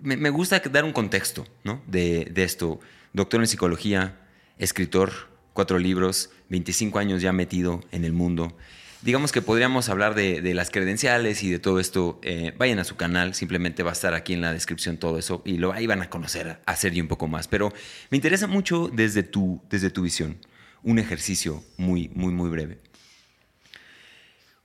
me, 0.00 0.30
gusta 0.30 0.60
dar 0.60 0.84
un 0.84 0.92
contexto 0.92 1.46
¿no? 1.62 1.82
de, 1.86 2.32
esto. 2.36 2.80
Doctor 3.12 3.40
en 3.40 3.46
psicología, 3.46 4.20
escritor, 4.58 5.12
cuatro 5.52 5.78
libros, 5.78 6.30
25 6.48 6.98
años 6.98 7.22
ya 7.22 7.32
metido 7.32 7.82
en 7.92 8.04
el 8.04 8.12
mundo. 8.12 8.56
Digamos 9.02 9.32
que 9.32 9.42
podríamos 9.42 9.88
hablar 9.88 10.14
de, 10.14 10.54
las 10.54 10.70
credenciales 10.70 11.42
y 11.42 11.50
de 11.50 11.58
todo 11.58 11.78
esto. 11.78 12.18
Eh, 12.22 12.54
vayan 12.56 12.78
a 12.78 12.84
su 12.84 12.96
canal, 12.96 13.34
simplemente 13.34 13.82
va 13.82 13.90
a 13.90 13.92
estar 13.92 14.14
aquí 14.14 14.32
en 14.32 14.40
la 14.40 14.52
descripción 14.52 14.96
todo 14.96 15.18
eso 15.18 15.42
y 15.44 15.58
lo, 15.58 15.72
ahí 15.72 15.86
van 15.86 16.02
a 16.02 16.10
conocer 16.10 16.60
a 16.64 16.76
Sergio 16.76 17.02
un 17.02 17.08
poco 17.08 17.28
más. 17.28 17.46
Pero 17.46 17.72
me 18.10 18.16
interesa 18.16 18.46
mucho 18.46 18.90
desde 18.92 19.22
tu, 19.22 19.62
desde 19.68 19.90
tu 19.90 20.02
visión, 20.02 20.38
un 20.82 20.98
ejercicio 20.98 21.62
muy, 21.76 22.08
muy, 22.14 22.32
muy 22.32 22.48
breve. 22.48 22.78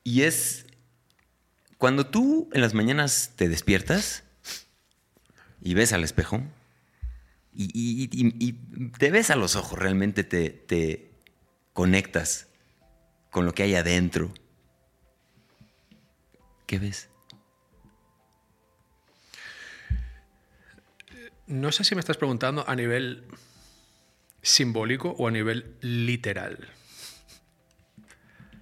Y 0.04 0.22
es 0.24 0.66
cuando 1.78 2.08
tú 2.08 2.50
en 2.54 2.62
las 2.62 2.74
mañanas 2.74 3.34
te 3.36 3.48
despiertas, 3.48 4.24
y 5.62 5.74
ves 5.74 5.94
al 5.94 6.04
espejo 6.04 6.42
y, 7.54 8.54
te 8.98 9.12
ves 9.12 9.30
a 9.30 9.36
los 9.36 9.56
ojos, 9.56 9.78
realmente 9.78 10.24
te, 10.24 10.50
te 10.50 11.12
conectas 11.74 12.48
con 13.32 13.46
lo 13.46 13.54
que 13.54 13.64
hay 13.64 13.76
adentro. 13.76 14.34
¿Qué 16.66 16.80
ves? 16.80 17.10
No 21.48 21.72
sé 21.72 21.84
si 21.84 21.96
me 21.96 22.00
estás 22.00 22.18
preguntando 22.18 22.68
a 22.68 22.76
nivel 22.76 23.26
simbólico 24.42 25.16
o 25.18 25.28
a 25.28 25.32
nivel 25.32 25.76
literal. 25.82 26.70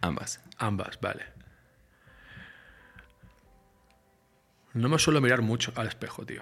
Ambas. 0.01 0.39
Ambas, 0.57 0.99
vale. 1.01 1.25
No 4.73 4.89
me 4.89 4.97
suelo 4.97 5.21
mirar 5.21 5.41
mucho 5.41 5.73
al 5.75 5.87
espejo, 5.87 6.25
tío 6.25 6.41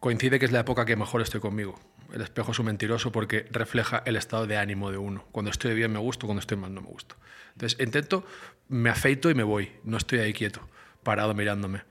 coincide 0.00 0.38
que 0.38 0.46
es 0.46 0.52
la 0.52 0.60
época 0.60 0.84
que 0.84 0.96
mejor 0.96 1.22
estoy 1.22 1.40
conmigo. 1.40 1.78
El 2.12 2.22
espejo 2.22 2.52
es 2.52 2.58
un 2.58 2.66
mentiroso 2.66 3.12
porque 3.12 3.46
refleja 3.50 4.02
el 4.06 4.16
estado 4.16 4.46
de 4.46 4.56
ánimo 4.56 4.90
de 4.90 4.98
uno. 4.98 5.24
Cuando 5.30 5.50
estoy 5.50 5.74
bien 5.74 5.92
me 5.92 5.98
gusto, 5.98 6.26
cuando 6.26 6.40
estoy 6.40 6.56
mal 6.56 6.74
no 6.74 6.80
me 6.80 6.88
gusto. 6.88 7.16
Entonces 7.52 7.78
intento, 7.80 8.24
me 8.68 8.90
afeito 8.90 9.30
y 9.30 9.34
me 9.34 9.42
voy. 9.42 9.72
No 9.84 9.96
estoy 9.96 10.20
ahí 10.20 10.32
quieto, 10.32 10.66
parado 11.02 11.34
mirándome. 11.34 11.82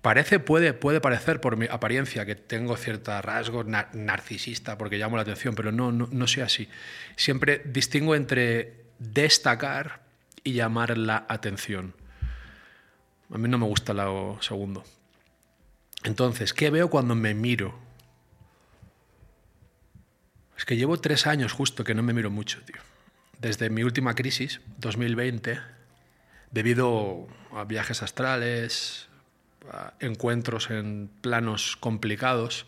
Parece, 0.00 0.38
puede, 0.38 0.74
puede 0.74 1.00
parecer 1.00 1.40
por 1.40 1.56
mi 1.56 1.66
apariencia 1.66 2.24
que 2.24 2.36
tengo 2.36 2.76
cierta 2.76 3.20
rasgo 3.20 3.64
narcisista 3.64 4.78
porque 4.78 4.96
llamo 4.96 5.16
la 5.16 5.22
atención, 5.22 5.54
pero 5.56 5.72
no, 5.72 5.90
no, 5.90 6.08
no 6.10 6.26
soy 6.28 6.44
así. 6.44 6.68
Siempre 7.16 7.62
distingo 7.64 8.14
entre 8.14 8.84
destacar 9.00 10.02
y 10.44 10.52
llamar 10.52 10.96
la 10.96 11.26
atención. 11.28 11.94
A 13.30 13.38
mí 13.38 13.48
no 13.48 13.58
me 13.58 13.66
gusta 13.66 13.92
lo 13.92 14.38
segundo. 14.40 14.84
Entonces, 16.04 16.54
¿qué 16.54 16.70
veo 16.70 16.90
cuando 16.90 17.14
me 17.14 17.34
miro? 17.34 17.78
Es 20.56 20.64
que 20.64 20.76
llevo 20.76 21.00
tres 21.00 21.26
años 21.26 21.52
justo 21.52 21.84
que 21.84 21.94
no 21.94 22.02
me 22.02 22.12
miro 22.12 22.30
mucho, 22.30 22.60
tío. 22.62 22.80
Desde 23.40 23.70
mi 23.70 23.84
última 23.84 24.14
crisis, 24.14 24.60
2020, 24.78 25.60
debido 26.50 27.28
a 27.54 27.64
viajes 27.64 28.02
astrales, 28.02 29.08
a 29.70 29.94
encuentros 30.00 30.70
en 30.70 31.10
planos 31.20 31.76
complicados, 31.76 32.66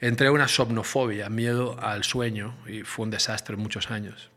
entré 0.00 0.28
a 0.28 0.32
una 0.32 0.48
somnofobia, 0.48 1.28
miedo 1.28 1.78
al 1.80 2.02
sueño, 2.02 2.56
y 2.66 2.82
fue 2.82 3.04
un 3.04 3.10
desastre 3.10 3.56
muchos 3.56 3.90
años 3.90 4.30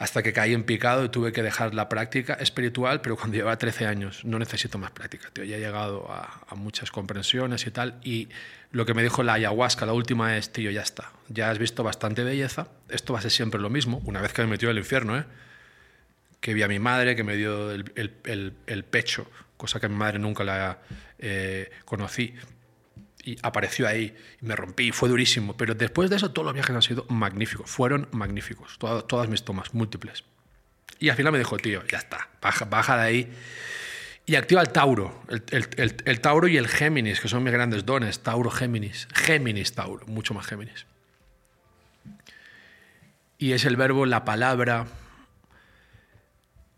hasta 0.00 0.22
que 0.22 0.32
caí 0.32 0.54
en 0.54 0.64
picado 0.64 1.04
y 1.04 1.10
tuve 1.10 1.30
que 1.30 1.42
dejar 1.42 1.74
la 1.74 1.90
práctica 1.90 2.32
espiritual, 2.32 3.02
pero 3.02 3.16
cuando 3.16 3.36
llevaba 3.36 3.58
13 3.58 3.86
años 3.86 4.24
no 4.24 4.38
necesito 4.38 4.78
más 4.78 4.92
práctica, 4.92 5.28
tío. 5.30 5.44
Ya 5.44 5.58
he 5.58 5.60
llegado 5.60 6.10
a, 6.10 6.54
muchas 6.56 6.90
comprensiones 6.90 7.66
y 7.66 7.70
tal, 7.70 8.00
y 8.02 8.30
lo 8.72 8.86
que 8.86 8.94
me 8.94 9.02
dijo 9.02 9.22
la 9.22 9.34
ayahuasca, 9.34 9.84
la 9.84 9.92
última 9.92 10.38
es, 10.38 10.52
tío, 10.52 10.70
ya 10.70 10.80
está, 10.80 11.12
ya 11.28 11.50
has 11.50 11.58
visto 11.58 11.84
bastante 11.84 12.24
belleza, 12.24 12.68
esto 12.88 13.12
va 13.12 13.18
a 13.18 13.22
ser 13.22 13.30
siempre 13.30 13.60
lo 13.60 13.68
mismo, 13.68 14.00
una 14.06 14.22
vez 14.22 14.32
que 14.32 14.40
me 14.40 14.48
metió 14.48 14.70
el 14.70 14.78
infierno, 14.78 15.18
¿eh? 15.18 15.24
que 16.40 16.54
vi 16.54 16.62
a 16.62 16.68
mi 16.68 16.78
madre, 16.78 17.14
que 17.14 17.22
me 17.22 17.36
dio 17.36 17.70
el, 17.70 18.84
pecho, 18.90 19.30
cosa 19.58 19.80
que 19.80 19.88
mi 19.90 19.96
madre 19.96 20.18
nunca 20.18 20.44
la 20.44 20.78
eh, 21.18 21.70
conocí, 21.84 22.34
y 23.24 23.36
apareció 23.42 23.86
ahí 23.86 24.14
y 24.40 24.46
me 24.46 24.56
rompí, 24.56 24.92
fue 24.92 25.08
durísimo. 25.08 25.56
Pero 25.56 25.74
después 25.74 26.10
de 26.10 26.16
eso 26.16 26.32
todos 26.32 26.46
los 26.46 26.54
viajes 26.54 26.74
han 26.74 26.82
sido 26.82 27.06
magníficos, 27.08 27.70
fueron 27.70 28.08
magníficos, 28.12 28.78
todas, 28.78 29.06
todas 29.06 29.28
mis 29.28 29.44
tomas, 29.44 29.74
múltiples. 29.74 30.24
Y 30.98 31.08
al 31.08 31.16
final 31.16 31.32
me 31.32 31.38
dijo, 31.38 31.56
tío, 31.56 31.86
ya 31.86 31.98
está, 31.98 32.28
baja, 32.40 32.64
baja 32.66 32.96
de 32.96 33.02
ahí. 33.02 33.32
Y 34.26 34.36
activa 34.36 34.60
el 34.60 34.68
Tauro, 34.68 35.22
el, 35.28 35.42
el, 35.50 35.96
el, 36.04 36.20
Tauro 36.20 36.46
y 36.46 36.56
el 36.56 36.68
Géminis, 36.68 37.20
que 37.20 37.28
son 37.28 37.42
mis 37.42 37.52
grandes 37.52 37.84
dones, 37.84 38.20
Tauro, 38.20 38.50
Géminis, 38.50 39.08
Géminis, 39.12 39.72
Tauro, 39.72 40.06
mucho 40.06 40.34
más 40.34 40.46
Géminis. 40.46 40.86
Y 43.38 43.52
es 43.52 43.64
el 43.64 43.76
verbo, 43.76 44.06
la 44.06 44.24
palabra. 44.24 44.86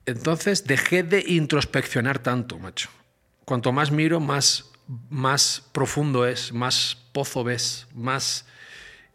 Entonces 0.06 0.64
dejé 0.64 1.02
de 1.02 1.25
introspeccionar 1.26 2.20
tanto, 2.20 2.58
macho. 2.58 2.88
Cuanto 3.44 3.72
más 3.72 3.90
miro, 3.90 4.20
más 4.20 4.72
más 5.11 5.68
profundo 5.72 6.26
es, 6.26 6.52
más 6.52 6.96
pozo 7.12 7.44
ves, 7.44 7.87
más 7.94 8.46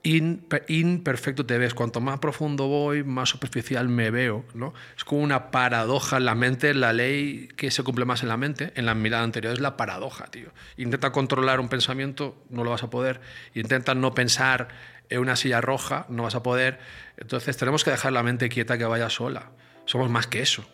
imperfecto 0.04 1.46
te 1.46 1.58
ves. 1.58 1.74
Cuanto 1.74 2.00
más 2.00 2.20
profundo 2.20 2.68
voy, 2.68 3.04
más 3.04 3.30
superficial 3.30 3.90
me 3.90 4.10
veo. 4.10 4.46
¿no? 4.54 4.74
Es 4.96 5.04
como 5.04 5.22
una 5.22 5.52
paradoja 5.52 6.18
en 6.18 6.26
la 6.26 6.36
mente, 6.36 6.74
la 6.74 6.94
ley 6.94 7.50
que 7.58 7.72
se 7.72 7.84
cumple 7.84 8.06
más 8.06 8.24
en 8.24 8.30
la 8.30 8.38
mente, 8.38 8.72
en 8.76 8.86
la 8.86 8.96
mirada 8.96 9.24
anterior, 9.24 9.54
es 9.54 9.60
la 9.60 9.76
paradoja, 9.78 10.28
tío. 10.28 10.50
Intenta 10.78 11.12
controlar 11.12 11.60
un 11.60 11.70
pensamiento, 11.70 12.36
no 12.50 12.64
lo 12.64 12.72
vas 12.72 12.84
a 12.84 12.90
poder. 12.90 13.22
Intenta 13.54 13.96
no 13.96 14.14
pensar 14.14 14.70
en 15.10 15.20
una 15.20 15.36
silla 15.36 15.62
roja, 15.62 16.06
no 16.10 16.24
vas 16.24 16.36
a 16.36 16.44
poder. 16.44 16.80
Entonces 17.18 17.58
tenemos 17.58 17.84
que 17.84 17.92
dejar 17.92 18.14
la 18.14 18.24
mente 18.24 18.50
quieta 18.50 18.78
que 18.78 18.86
vaya 18.86 19.10
sola. 19.10 19.52
Somos 19.86 20.10
más 20.10 20.28
que 20.28 20.42
eso. 20.42 20.66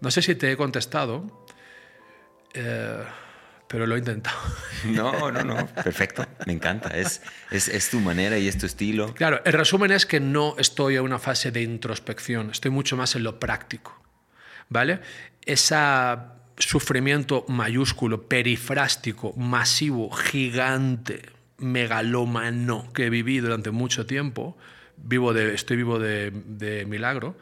No 0.00 0.10
sé 0.10 0.20
si 0.22 0.34
te 0.34 0.52
he 0.52 0.56
contestado. 0.56 1.46
Eh, 2.52 3.04
pero 3.68 3.86
lo 3.86 3.96
he 3.96 3.98
intentado. 3.98 4.38
No, 4.84 5.32
no, 5.32 5.42
no, 5.42 5.66
perfecto, 5.66 6.26
me 6.46 6.52
encanta, 6.52 6.90
es, 6.90 7.22
es, 7.50 7.88
tu 7.88 8.00
manera 8.00 8.36
y 8.36 8.48
es 8.48 8.58
tu 8.58 8.66
estilo. 8.66 9.14
Claro, 9.14 9.40
el 9.46 9.54
resumen 9.54 9.90
es 9.92 10.04
que 10.04 10.20
no 10.20 10.56
estoy 10.58 10.96
en 10.96 11.02
una 11.02 11.18
fase 11.18 11.50
de 11.50 11.62
introspección, 11.62 12.50
estoy 12.50 12.70
mucho 12.70 12.94
más 12.94 13.16
en 13.16 13.22
lo 13.22 13.40
práctico, 13.40 13.98
¿vale? 14.68 15.00
Ese 15.46 15.74
sufrimiento 16.58 17.46
mayúsculo, 17.48 18.28
perifrástico, 18.28 19.32
masivo, 19.38 20.10
gigante, 20.10 21.22
megalómano 21.56 22.92
que 22.92 23.08
viví 23.08 23.38
durante 23.38 23.70
mucho 23.70 24.04
tiempo, 24.04 24.58
vivo 24.98 25.32
de, 25.32 25.54
estoy 25.54 25.78
vivo 25.78 25.98
de, 25.98 26.30
de 26.30 26.84
milagro, 26.84 27.38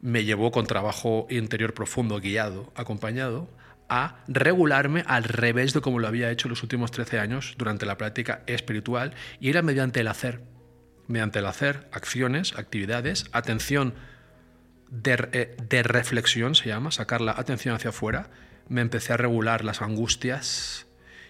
me 0.00 0.24
llevó 0.24 0.52
con 0.52 0.64
trabajo 0.66 1.26
interior 1.28 1.74
profundo, 1.74 2.20
guiado, 2.20 2.72
acompañado, 2.76 3.48
a 3.88 4.24
regularme 4.28 5.04
al 5.06 5.24
revés 5.24 5.74
de 5.74 5.80
como 5.80 5.98
lo 5.98 6.08
había 6.08 6.30
hecho 6.30 6.48
los 6.48 6.62
últimos 6.62 6.90
13 6.90 7.18
años 7.18 7.54
durante 7.58 7.86
la 7.86 7.98
práctica 7.98 8.42
espiritual 8.46 9.14
y 9.40 9.50
era 9.50 9.62
mediante 9.62 10.00
el 10.00 10.08
hacer. 10.08 10.40
Mediante 11.08 11.40
el 11.40 11.46
hacer, 11.46 11.88
acciones, 11.92 12.54
actividades, 12.56 13.26
atención 13.32 13.94
de, 14.88 15.28
eh, 15.32 15.56
de 15.68 15.82
reflexión 15.82 16.54
se 16.54 16.68
llama, 16.68 16.90
sacar 16.90 17.20
la 17.20 17.32
atención 17.32 17.74
hacia 17.74 17.90
afuera, 17.90 18.30
me 18.68 18.80
empecé 18.80 19.12
a 19.12 19.16
regular 19.16 19.64
las 19.64 19.82
angustias 19.82 20.86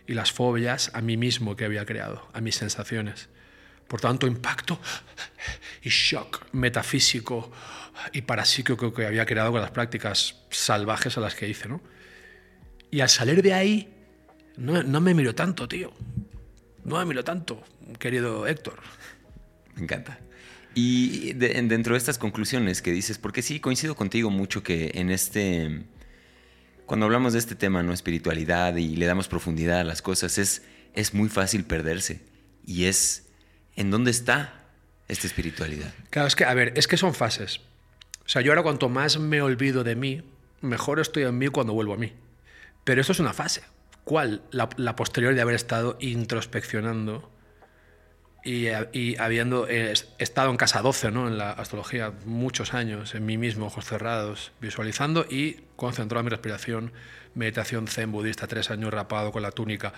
y 0.07 0.15
las 0.15 0.33
fobias 0.33 0.91
a 0.95 1.01
mí 1.01 1.17
mismo 1.17 1.57
que 1.57 1.65
había 1.65 1.87
creado, 1.87 2.29
a 2.33 2.41
mis 2.41 2.57
sensaciones. 2.57 3.29
Por 3.89 4.01
tanto, 4.01 4.27
impacto 4.27 4.81
y 5.83 5.91
shock 5.91 6.47
metafísico 6.53 7.53
y 8.13 8.23
parapsíquico 8.23 8.93
que 8.93 9.07
había 9.07 9.27
creado 9.27 9.53
con 9.53 9.61
las 9.61 9.71
prácticas 9.71 10.37
salvajes 10.51 11.17
a 11.19 11.21
las 11.21 11.35
que 11.35 11.49
hice, 11.49 11.69
¿no? 11.69 11.83
Y 12.93 13.01
al 13.01 13.09
salir 13.09 13.43
de 13.43 13.55
ahí, 13.55 13.89
no, 14.59 15.01
me 15.01 15.15
miro 15.15 15.35
tanto, 15.35 15.67
tío. 15.67 15.93
No 16.85 16.99
me 16.99 17.07
miro 17.07 17.25
tanto, 17.25 17.65
querido 17.99 18.47
Héctor. 18.47 18.81
Me 19.75 19.85
encanta. 19.85 20.21
Y 20.75 21.33
dentro 21.33 21.95
de 21.95 21.99
estas 21.99 22.19
conclusiones 22.19 22.83
que 22.83 22.93
dices, 22.93 23.17
porque 23.17 23.41
sí, 23.41 23.61
coincido 23.61 23.95
contigo 23.97 24.29
mucho 24.29 24.63
que 24.63 24.93
en 24.95 25.09
este, 25.09 25.85
cuando 26.85 27.07
hablamos 27.07 27.33
de 27.33 27.39
este 27.39 27.55
tema, 27.55 27.83
¿no? 27.83 27.95
Espiritualidad 27.95 28.77
y 28.77 28.95
le 28.97 29.07
damos 29.07 29.27
profundidad 29.27 29.81
a 29.81 29.85
las 29.85 30.03
cosas, 30.03 30.37
es, 30.37 30.63
es 30.93 31.15
muy 31.15 31.31
fácil 31.31 31.65
perderse. 31.65 32.21
Y 32.67 32.85
es, 32.85 33.27
¿en 33.75 33.91
dónde 33.91 34.11
está 34.11 34.67
esta 35.09 35.27
espiritualidad? 35.27 35.95
Claro, 36.11 36.29
es 36.29 36.37
que, 36.37 36.45
a 36.45 36.53
ver, 36.53 36.75
es 36.77 36.87
que 36.87 36.99
son 36.99 37.15
fases. 37.15 37.61
O 38.27 38.29
sea, 38.29 38.43
yo 38.43 38.53
ahora 38.53 38.63
cuanto 38.63 38.91
más 38.91 39.19
me 39.19 39.41
olvido 39.41 39.83
de 39.83 39.97
mí, 39.97 40.23
mejor 40.61 41.01
estoy 41.01 41.23
en 41.23 41.39
mí 41.39 41.49
cuando 41.49 41.73
vuelvo 41.73 41.95
a 41.95 41.97
mí. 41.97 42.13
Pero 42.85 43.01
esto 43.01 43.13
es 43.13 43.21
una 43.21 43.33
fase. 43.33 43.63
¿Cuál? 44.05 44.43
La, 44.51 44.97
posterior 44.97 45.35
de 45.35 45.41
haber 45.41 45.55
estado 45.55 45.97
introspeccionando 46.01 47.31
y, 48.45 48.67
habiendo 49.15 49.69
eh, 49.69 49.95
estado 50.19 50.51
en 50.51 50.57
casa 50.57 50.83
12, 50.83 51.13
¿no? 51.13 51.29
en 51.29 51.39
la 51.39 51.53
astrología, 51.53 52.13
muchos 52.25 52.75
años, 52.75 53.15
en 53.15 53.25
mí 53.25 53.39
mismo, 53.39 53.67
ojos 53.67 53.85
cerrados, 53.85 54.51
visualizando 54.61 55.25
y 55.29 55.61
concentrado 55.77 56.21
en 56.21 56.25
mi 56.25 56.31
respiración, 56.31 56.93
meditación 57.35 57.87
zen 57.87 58.11
budista, 58.11 58.49
tres 58.49 58.73
años 58.73 58.93
rapado 58.93 59.31
con 59.31 59.43
la 59.43 59.53
túnica, 59.53 59.93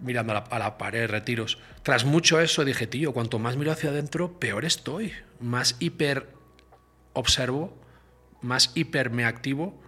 mirando 0.00 0.32
a 0.32 0.36
la, 0.36 0.40
a 0.40 0.58
la, 0.58 0.78
pared, 0.78 1.10
retiros. 1.10 1.58
Tras 1.82 2.06
mucho 2.06 2.40
eso 2.40 2.64
dije, 2.64 2.86
tío, 2.86 3.12
cuanto 3.12 3.38
más 3.38 3.56
miro 3.56 3.72
hacia 3.72 3.90
adentro, 3.90 4.38
peor 4.38 4.64
estoy. 4.64 5.12
Más 5.38 5.76
hiper 5.80 6.28
observo, 7.12 7.78
más 8.40 8.72
hiper 8.74 9.10
me 9.10 9.26
activo 9.26 9.78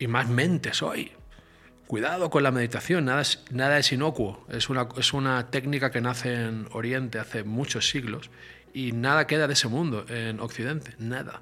y 0.00 0.08
más 0.08 0.28
mente 0.28 0.74
soy. 0.74 1.12
Cuidado 1.88 2.28
con 2.28 2.42
la 2.42 2.50
meditación, 2.50 3.06
nada 3.06 3.22
es, 3.22 3.42
nada 3.50 3.78
es 3.78 3.92
inocuo. 3.92 4.44
Es 4.50 4.68
una, 4.68 4.88
es 4.98 5.14
una 5.14 5.50
técnica 5.50 5.90
que 5.90 6.02
nace 6.02 6.34
en 6.34 6.68
Oriente 6.72 7.18
hace 7.18 7.44
muchos 7.44 7.88
siglos 7.88 8.30
y 8.74 8.92
nada 8.92 9.26
queda 9.26 9.46
de 9.46 9.54
ese 9.54 9.68
mundo 9.68 10.04
en 10.10 10.38
Occidente, 10.38 10.94
nada. 10.98 11.40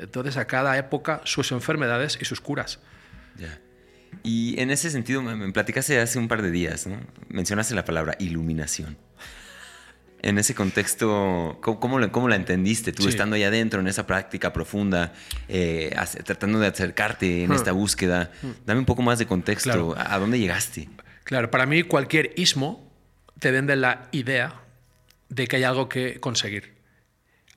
Entonces 0.00 0.36
a 0.36 0.48
cada 0.48 0.76
época 0.78 1.20
sus 1.22 1.52
enfermedades 1.52 2.18
y 2.20 2.24
sus 2.24 2.40
curas. 2.40 2.80
Ya. 3.38 3.60
Y 4.24 4.60
en 4.60 4.72
ese 4.72 4.90
sentido, 4.90 5.22
me 5.22 5.52
platicaste 5.52 6.00
hace 6.00 6.18
un 6.18 6.26
par 6.26 6.42
de 6.42 6.50
días, 6.50 6.88
¿no? 6.88 6.98
mencionaste 7.28 7.76
la 7.76 7.84
palabra 7.84 8.16
iluminación 8.18 8.96
en 10.24 10.38
ese 10.38 10.54
contexto, 10.54 11.58
¿cómo, 11.60 12.10
cómo, 12.10 12.28
la 12.28 12.36
entendiste 12.36 12.92
tú 12.92 13.08
estando 13.08 13.36
ahí 13.36 13.42
adentro 13.42 13.80
en 13.80 13.86
esa 13.88 14.06
práctica 14.06 14.54
profunda, 14.54 15.12
eh, 15.48 15.94
tratando 16.24 16.58
de 16.58 16.66
acercarte 16.66 17.44
en 17.44 17.52
esta 17.52 17.72
búsqueda? 17.72 18.30
Dame 18.64 18.80
un 18.80 18.86
poco 18.86 19.02
más 19.02 19.18
de 19.18 19.26
contexto. 19.26 19.94
¿A 19.98 20.18
dónde 20.18 20.38
llegaste? 20.38 20.88
Claro, 21.24 21.50
para 21.50 21.66
mí 21.66 21.82
cualquier 21.82 22.32
ismo 22.36 22.90
te 23.38 23.50
vende 23.50 23.76
la 23.76 24.08
idea 24.12 24.62
de 25.28 25.46
que 25.46 25.56
hay 25.56 25.64
algo 25.64 25.90
que 25.90 26.20
conseguir. 26.20 26.74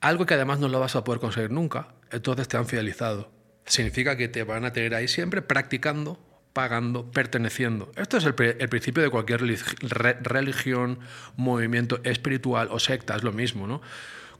Algo 0.00 0.26
que 0.26 0.34
además 0.34 0.58
no 0.58 0.68
lo 0.68 0.78
vas 0.78 0.94
a 0.94 1.04
poder 1.04 1.20
conseguir 1.20 1.50
nunca, 1.50 1.94
entonces 2.12 2.48
te 2.48 2.58
han 2.58 2.66
fidelizado. 2.66 3.32
Significa 3.64 4.16
que 4.16 4.28
te 4.28 4.42
van 4.42 4.66
a 4.66 4.74
tener 4.74 4.94
ahí 4.94 5.08
siempre 5.08 5.40
practicando 5.40 6.18
pagando, 6.58 7.08
perteneciendo. 7.12 7.92
Esto 7.94 8.16
es 8.16 8.24
el, 8.24 8.34
principio 8.34 9.00
de 9.00 9.10
cualquier 9.10 9.42
religión, 9.42 10.98
movimiento 11.36 12.00
espiritual 12.02 12.66
o 12.72 12.80
secta, 12.80 13.14
es 13.14 13.22
lo 13.22 13.30
mismo, 13.30 13.68
¿no? 13.68 13.80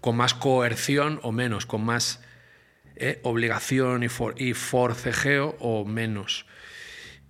Con 0.00 0.16
más 0.16 0.34
coerción 0.34 1.20
o 1.22 1.30
menos, 1.30 1.64
con 1.64 1.84
más 1.84 2.20
eh, 2.96 3.20
obligación 3.22 4.02
y, 4.02 4.08
forcejeo 4.08 5.54
o 5.60 5.84
menos. 5.84 6.44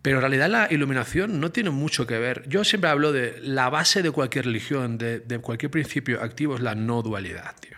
Pero 0.01 0.17
en 0.17 0.21
realidad 0.23 0.49
la 0.49 0.69
iluminación 0.71 1.39
no 1.39 1.53
tiene 1.53 1.69
mucho 1.69 2.07
que 2.07 2.19
ver. 2.19 2.49
Yo 2.49 2.65
siempre 2.65 2.89
hablo 2.89 3.13
de 3.13 3.39
la 3.43 3.69
base 3.69 4.01
de 4.01 4.11
cualquier 4.11 4.47
religión, 4.47 4.97
de, 4.97 5.21
de 5.21 5.39
cualquier 5.39 5.71
principio 5.71 6.23
activo, 6.23 6.55
es 6.55 6.63
la 6.63 6.75
no 6.75 7.03
dualidad, 7.03 7.55
tío. 7.61 7.77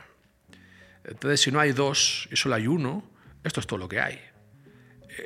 Entonces, 1.03 1.41
si 1.41 1.51
no 1.51 1.59
hay 1.59 1.73
dos 1.73 2.29
y 2.31 2.37
solo 2.37 2.55
hay 2.55 2.69
uno, 2.69 3.03
Esto 3.43 3.59
es 3.59 3.67
todo 3.67 3.81
lo 3.81 3.89
que 3.89 3.99
hay. 3.99 4.30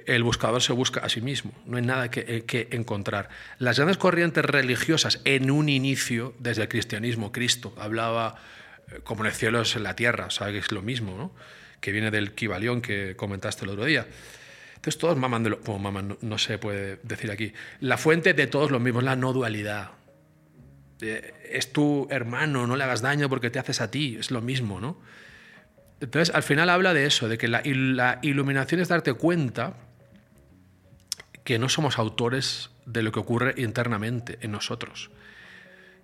El 0.07 0.23
buscador 0.23 0.63
se 0.63 0.73
busca 0.73 1.01
a 1.01 1.09
sí 1.09 1.21
mismo, 1.21 1.53
no 1.67 1.77
hay 1.77 1.83
nada 1.85 2.11
que, 2.11 2.25
eh, 2.27 2.45
que 2.45 2.69
encontrar. 2.73 3.29
Las 3.59 3.77
grandes 3.77 3.99
corrientes 3.99 4.45
religiosas 4.45 5.21
en 5.25 5.51
un 5.51 5.69
inicio, 5.69 6.35
desde 6.39 6.63
el 6.63 6.69
cristianismo, 6.69 7.33
Cristo 7.33 7.75
hablaba 7.79 8.37
eh, 8.91 9.01
como 9.03 9.23
en 9.23 9.29
el 9.29 9.33
cielo 9.33 9.61
es 9.63 9.77
en 9.77 9.83
la 9.83 9.97
tierra, 9.97 10.31
¿sabes? 10.31 10.65
Es 10.65 10.73
lo 10.73 10.83
mismo, 10.83 11.17
¿no? 11.17 11.33
Que 11.81 11.93
viene 11.93 12.11
del 12.11 12.33
Kibalión 12.33 12.81
que 12.81 13.17
comentaste 13.17 13.65
el 13.65 13.71
otro 13.71 13.85
día. 13.85 14.07
Entonces 14.77 14.99
todos 14.99 15.17
maman 15.17 15.43
de 15.45 15.51
lo... 15.51 15.59
Bueno, 15.59 15.81
maman, 15.81 16.09
no, 16.09 16.19
no 16.21 16.39
se 16.39 16.59
puede 16.59 16.99
decir 17.03 17.31
aquí. 17.31 17.53
La 17.81 17.97
fuente 17.97 18.35
de 18.35 18.47
todos 18.47 18.71
lo 18.71 18.81
mismo 18.81 19.01
es 19.01 19.05
la 19.05 19.17
no 19.17 19.33
dualidad. 19.33 19.93
Es 21.51 21.73
tu 21.73 22.07
hermano, 22.11 22.67
no 22.67 22.77
le 22.77 22.85
hagas 22.85 23.03
daño 23.03 23.29
porque 23.29 23.51
te 23.51 23.59
haces 23.59 23.81
a 23.81 23.91
ti, 23.91 24.17
es 24.19 24.31
lo 24.31 24.41
mismo, 24.41 24.81
¿no? 24.81 25.01
Entonces, 26.01 26.35
al 26.35 26.43
final 26.43 26.69
habla 26.71 26.95
de 26.95 27.07
eso, 27.07 27.29
de 27.29 27.39
que 27.39 27.49
la 27.49 28.19
iluminación 28.23 28.81
es 28.81 28.89
darte 28.89 29.13
cuenta 29.15 29.75
que 31.45 31.59
no 31.59 31.69
somos 31.69 31.99
autores 31.99 32.71
de 32.87 33.03
lo 33.03 33.13
que 33.13 33.21
ocurre 33.21 33.55
internamente 33.59 34.39
en 34.41 34.53
nosotros. 34.53 35.11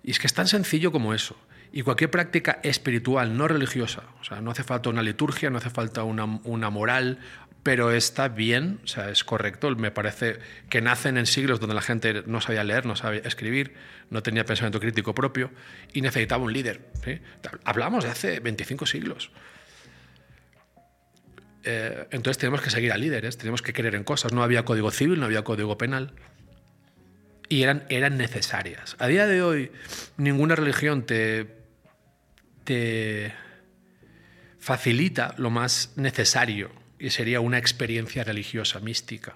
Y 0.03 0.11
es 0.11 0.19
que 0.19 0.27
es 0.27 0.33
tan 0.33 0.47
sencillo 0.47 0.91
como 0.91 1.13
eso. 1.13 1.35
Y 1.73 1.83
cualquier 1.83 2.11
práctica 2.11 2.59
espiritual, 2.63 3.37
no 3.37 3.47
religiosa, 3.47 4.03
o 4.19 4.23
sea, 4.23 4.41
no 4.41 4.51
hace 4.51 4.63
falta 4.63 4.89
una 4.89 5.01
liturgia, 5.01 5.49
no 5.49 5.57
hace 5.57 5.69
falta 5.69 6.03
una, 6.03 6.25
una 6.43 6.69
moral, 6.69 7.19
pero 7.63 7.91
está 7.91 8.27
bien, 8.27 8.79
o 8.83 8.87
sea, 8.87 9.09
es 9.09 9.23
correcto. 9.23 9.73
Me 9.75 9.91
parece 9.91 10.39
que 10.69 10.81
nacen 10.81 11.17
en 11.17 11.25
siglos 11.25 11.59
donde 11.59 11.75
la 11.75 11.81
gente 11.81 12.23
no 12.25 12.41
sabía 12.41 12.63
leer, 12.63 12.85
no 12.85 12.95
sabía 12.95 13.21
escribir, 13.21 13.75
no 14.09 14.23
tenía 14.23 14.45
pensamiento 14.45 14.79
crítico 14.79 15.15
propio 15.15 15.51
y 15.93 16.01
necesitaba 16.01 16.43
un 16.43 16.53
líder. 16.53 16.81
Hablamos 17.63 18.03
de 18.03 18.09
hace 18.09 18.39
25 18.39 18.85
siglos. 18.85 19.31
Eh, 21.63 22.07
entonces 22.11 22.37
tenemos 22.37 22.61
que 22.61 22.69
seguir 22.69 22.91
a 22.91 22.97
líderes, 22.97 23.37
tenemos 23.37 23.61
que 23.61 23.73
creer 23.73 23.95
en 23.95 24.03
cosas. 24.03 24.33
No 24.33 24.43
había 24.43 24.65
código 24.65 24.91
civil, 24.91 25.19
no 25.19 25.25
había 25.25 25.43
código 25.43 25.77
penal. 25.77 26.13
Y 27.49 27.63
eran, 27.63 27.85
eran 27.89 28.17
necesarias. 28.17 28.95
A 28.99 29.07
día 29.07 29.27
de 29.27 29.41
hoy, 29.41 29.71
ninguna 30.17 30.55
religión 30.55 31.05
te, 31.05 31.47
te 32.63 33.33
facilita 34.59 35.35
lo 35.37 35.49
más 35.49 35.91
necesario, 35.95 36.71
y 36.97 37.09
sería 37.09 37.39
una 37.39 37.57
experiencia 37.57 38.23
religiosa, 38.23 38.79
mística, 38.79 39.35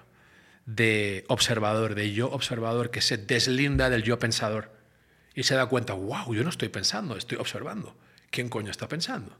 de 0.66 1.24
observador, 1.28 1.94
de 1.94 2.12
yo 2.12 2.30
observador, 2.30 2.90
que 2.90 3.00
se 3.00 3.18
deslinda 3.18 3.90
del 3.90 4.02
yo 4.04 4.18
pensador 4.18 4.72
y 5.34 5.42
se 5.42 5.54
da 5.54 5.66
cuenta, 5.66 5.92
wow, 5.92 6.32
yo 6.34 6.42
no 6.44 6.50
estoy 6.50 6.68
pensando, 6.68 7.16
estoy 7.16 7.38
observando. 7.38 7.96
¿Quién 8.30 8.48
coño 8.48 8.70
está 8.70 8.88
pensando? 8.88 9.36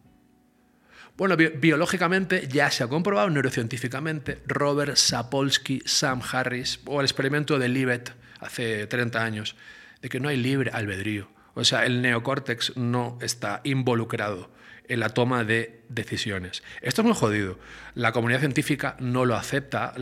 Bueno, 1.16 1.34
bi 1.36 1.48
biológicamente 1.48 2.46
ya 2.46 2.70
se 2.70 2.84
ha 2.84 2.88
comprobado 2.88 3.30
neurocientíficamente, 3.30 4.42
Robert 4.46 4.96
Sapolsky, 4.96 5.82
Sam 5.86 6.20
Harris, 6.30 6.80
o 6.84 7.00
el 7.00 7.06
experimento 7.06 7.58
de 7.58 7.70
Libet 7.70 8.12
hace 8.40 8.86
30 8.86 9.24
años, 9.24 9.56
de 10.02 10.10
que 10.10 10.20
no 10.20 10.28
hay 10.28 10.36
libre 10.36 10.70
albedrío. 10.74 11.28
O 11.54 11.64
sea, 11.64 11.86
el 11.86 12.02
neocórtex 12.02 12.76
no 12.76 13.18
está 13.22 13.62
involucrado 13.64 14.50
en 14.88 15.00
la 15.00 15.08
toma 15.08 15.42
de 15.42 15.80
decisiones. 15.88 16.62
Esto 16.82 17.00
es 17.00 17.06
muy 17.06 17.16
jodido. 17.16 17.58
La 17.94 18.12
comunidad 18.12 18.40
científica 18.40 18.96
no 19.00 19.24
lo 19.24 19.36
acepta, 19.36 19.94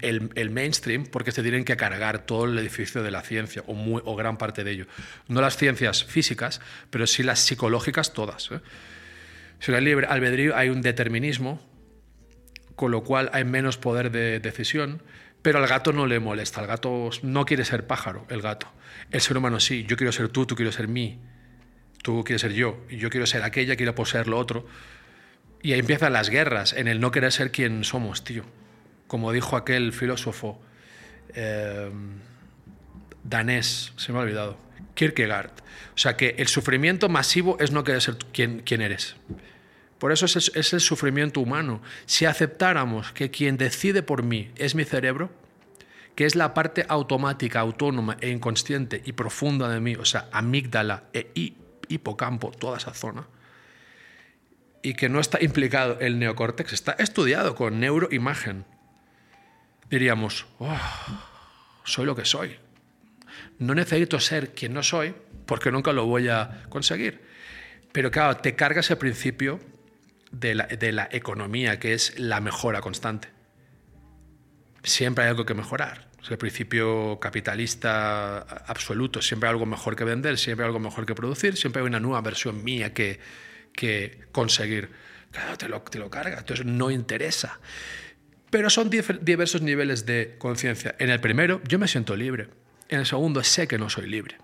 el, 0.00 0.50
mainstream, 0.50 1.04
porque 1.04 1.32
se 1.32 1.42
tienen 1.42 1.64
que 1.64 1.76
cargar 1.76 2.26
todo 2.26 2.44
el 2.44 2.56
edificio 2.58 3.02
de 3.02 3.10
la 3.10 3.22
ciencia, 3.22 3.64
o 3.66 4.16
gran 4.16 4.38
parte 4.38 4.62
de 4.62 4.70
ello. 4.70 4.86
No 5.26 5.40
las 5.40 5.56
ciencias 5.56 6.04
físicas, 6.04 6.60
pero 6.90 7.08
sí 7.08 7.24
las 7.24 7.40
psicológicas 7.40 8.12
todas. 8.12 8.50
¿eh? 8.52 8.60
No 9.68 9.76
hay 9.76 9.84
libre 9.84 10.06
albedrío, 10.06 10.56
hay 10.56 10.68
un 10.68 10.82
determinismo, 10.82 11.60
con 12.76 12.90
lo 12.90 13.04
cual 13.04 13.30
hay 13.32 13.44
menos 13.44 13.76
poder 13.76 14.10
de 14.10 14.40
decisión, 14.40 15.02
pero 15.42 15.58
al 15.58 15.66
gato 15.66 15.92
no 15.92 16.06
le 16.06 16.18
molesta. 16.18 16.60
El 16.60 16.66
gato 16.66 17.10
no 17.22 17.44
quiere 17.44 17.64
ser 17.64 17.86
pájaro, 17.86 18.26
el 18.30 18.42
gato. 18.42 18.66
El 19.10 19.20
ser 19.20 19.36
humano 19.36 19.60
sí. 19.60 19.84
Yo 19.86 19.96
quiero 19.96 20.12
ser 20.12 20.28
tú, 20.28 20.46
tú 20.46 20.54
quieres 20.54 20.74
ser 20.74 20.88
mí. 20.88 21.20
Tú 22.02 22.24
quieres 22.24 22.42
ser 22.42 22.52
yo. 22.52 22.86
Yo 22.90 23.10
quiero 23.10 23.26
ser 23.26 23.42
aquella, 23.42 23.76
quiero 23.76 23.94
poseer 23.94 24.28
lo 24.28 24.38
otro. 24.38 24.66
Y 25.62 25.72
ahí 25.72 25.80
empiezan 25.80 26.12
las 26.12 26.30
guerras, 26.30 26.72
en 26.72 26.88
el 26.88 27.00
no 27.00 27.10
querer 27.10 27.32
ser 27.32 27.50
quien 27.50 27.84
somos, 27.84 28.24
tío. 28.24 28.44
Como 29.06 29.32
dijo 29.32 29.56
aquel 29.56 29.92
filósofo 29.92 30.60
eh, 31.34 31.90
danés, 33.24 33.92
se 33.96 34.12
me 34.12 34.18
ha 34.18 34.22
olvidado, 34.22 34.56
Kierkegaard. 34.94 35.52
O 35.94 35.98
sea 35.98 36.16
que 36.16 36.36
el 36.38 36.48
sufrimiento 36.48 37.08
masivo 37.08 37.56
es 37.60 37.72
no 37.72 37.84
querer 37.84 38.02
ser 38.02 38.16
quien, 38.32 38.60
quien 38.60 38.80
eres. 38.80 39.16
Por 39.98 40.12
eso 40.12 40.24
es 40.26 40.36
el, 40.36 40.58
es 40.58 40.72
el, 40.72 40.80
sufrimiento 40.80 41.40
humano. 41.40 41.82
Si 42.06 42.24
aceptáramos 42.24 43.12
que 43.12 43.30
quien 43.30 43.58
decide 43.58 44.02
por 44.02 44.22
mí 44.22 44.50
es 44.56 44.74
mi 44.74 44.84
cerebro, 44.84 45.30
que 46.14 46.24
es 46.24 46.36
la 46.36 46.54
parte 46.54 46.86
automática, 46.88 47.60
autónoma 47.60 48.16
e 48.20 48.30
inconsciente 48.30 49.02
y 49.04 49.12
profunda 49.12 49.68
de 49.68 49.80
mí, 49.80 49.94
o 49.96 50.04
sea, 50.04 50.28
amígdala 50.32 51.04
e 51.12 51.54
hipocampo, 51.88 52.50
toda 52.50 52.78
esa 52.78 52.94
zona, 52.94 53.26
y 54.82 54.94
que 54.94 55.08
no 55.08 55.20
está 55.20 55.42
implicado 55.42 55.98
el 56.00 56.18
neocórtex, 56.18 56.72
está 56.72 56.92
estudiado 56.92 57.54
con 57.54 57.80
neuroimagen, 57.80 58.64
diríamos, 59.90 60.46
oh, 60.58 60.78
soy 61.84 62.06
lo 62.06 62.16
que 62.16 62.24
soy. 62.24 62.56
No 63.60 63.74
necesito 63.74 64.18
ser 64.18 64.52
quien 64.52 64.74
no 64.74 64.82
soy 64.82 65.14
porque 65.46 65.70
nunca 65.70 65.92
lo 65.92 66.06
voy 66.06 66.28
a 66.28 66.64
conseguir. 66.68 67.20
Pero 67.92 68.10
claro, 68.10 68.38
te 68.38 68.56
cargas 68.56 68.90
el 68.90 68.98
principio 68.98 69.60
de 70.32 70.54
la, 70.54 70.66
de 70.66 70.92
la, 70.92 71.08
economía, 71.12 71.78
que 71.78 71.92
es 71.92 72.18
la 72.18 72.40
mejora 72.40 72.80
constante. 72.80 73.28
Siempre 74.82 75.24
hay 75.24 75.30
algo 75.30 75.44
que 75.44 75.54
mejorar. 75.54 76.08
Es 76.22 76.30
el 76.30 76.38
principio 76.38 77.18
capitalista 77.20 78.38
absoluto. 78.38 79.20
Siempre 79.20 79.48
hay 79.48 79.52
algo 79.52 79.66
mejor 79.66 79.94
que 79.94 80.04
vender, 80.04 80.38
siempre 80.38 80.64
hay 80.64 80.68
algo 80.68 80.80
mejor 80.80 81.04
que 81.04 81.14
producir, 81.14 81.56
siempre 81.56 81.82
hay 81.82 81.86
una 81.86 82.00
nueva 82.00 82.22
versión 82.22 82.64
mía 82.64 82.94
que, 82.94 83.20
que 83.72 84.24
conseguir. 84.32 84.90
Claro, 85.32 85.58
te 85.58 85.68
lo, 85.68 85.82
te 85.82 85.98
lo 85.98 86.08
carga, 86.08 86.38
entonces 86.38 86.64
no 86.64 86.90
interesa. 86.90 87.60
Pero 88.50 88.68
son 88.68 88.90
diversos 88.90 89.62
niveles 89.62 90.06
de 90.06 90.36
conciencia. 90.38 90.96
En 90.98 91.10
el 91.10 91.20
primero, 91.20 91.60
yo 91.68 91.78
me 91.78 91.86
siento 91.86 92.16
libre. 92.16 92.48
En 92.90 92.98
el 92.98 93.06
segundo, 93.06 93.42
sé 93.44 93.68
que 93.68 93.78
no 93.78 93.88
soy 93.88 94.10
libre. 94.10 94.36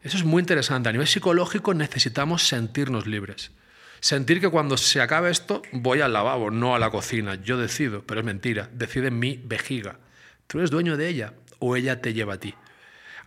Eso 0.00 0.16
es 0.16 0.24
muy 0.24 0.40
interesante. 0.40 0.88
A 0.88 0.92
nivel 0.92 1.08
psicológico 1.08 1.74
necesitamos 1.74 2.46
sentirnos 2.46 3.06
libres. 3.06 3.50
Sentir 3.98 4.40
que 4.40 4.48
cuando 4.48 4.76
se 4.76 5.00
acabe 5.00 5.30
esto 5.30 5.62
voy 5.72 6.00
al 6.00 6.12
lavabo, 6.12 6.52
no 6.52 6.76
a 6.76 6.78
la 6.78 6.90
cocina. 6.90 7.34
Yo 7.34 7.58
decido, 7.58 8.04
pero 8.06 8.20
es 8.20 8.26
mentira. 8.26 8.70
Decide 8.72 9.10
mi 9.10 9.42
vejiga. 9.44 9.98
Tú 10.46 10.58
eres 10.58 10.70
dueño 10.70 10.96
de 10.96 11.08
ella 11.08 11.34
o 11.58 11.74
ella 11.74 12.00
te 12.00 12.14
lleva 12.14 12.34
a 12.34 12.40
ti. 12.40 12.54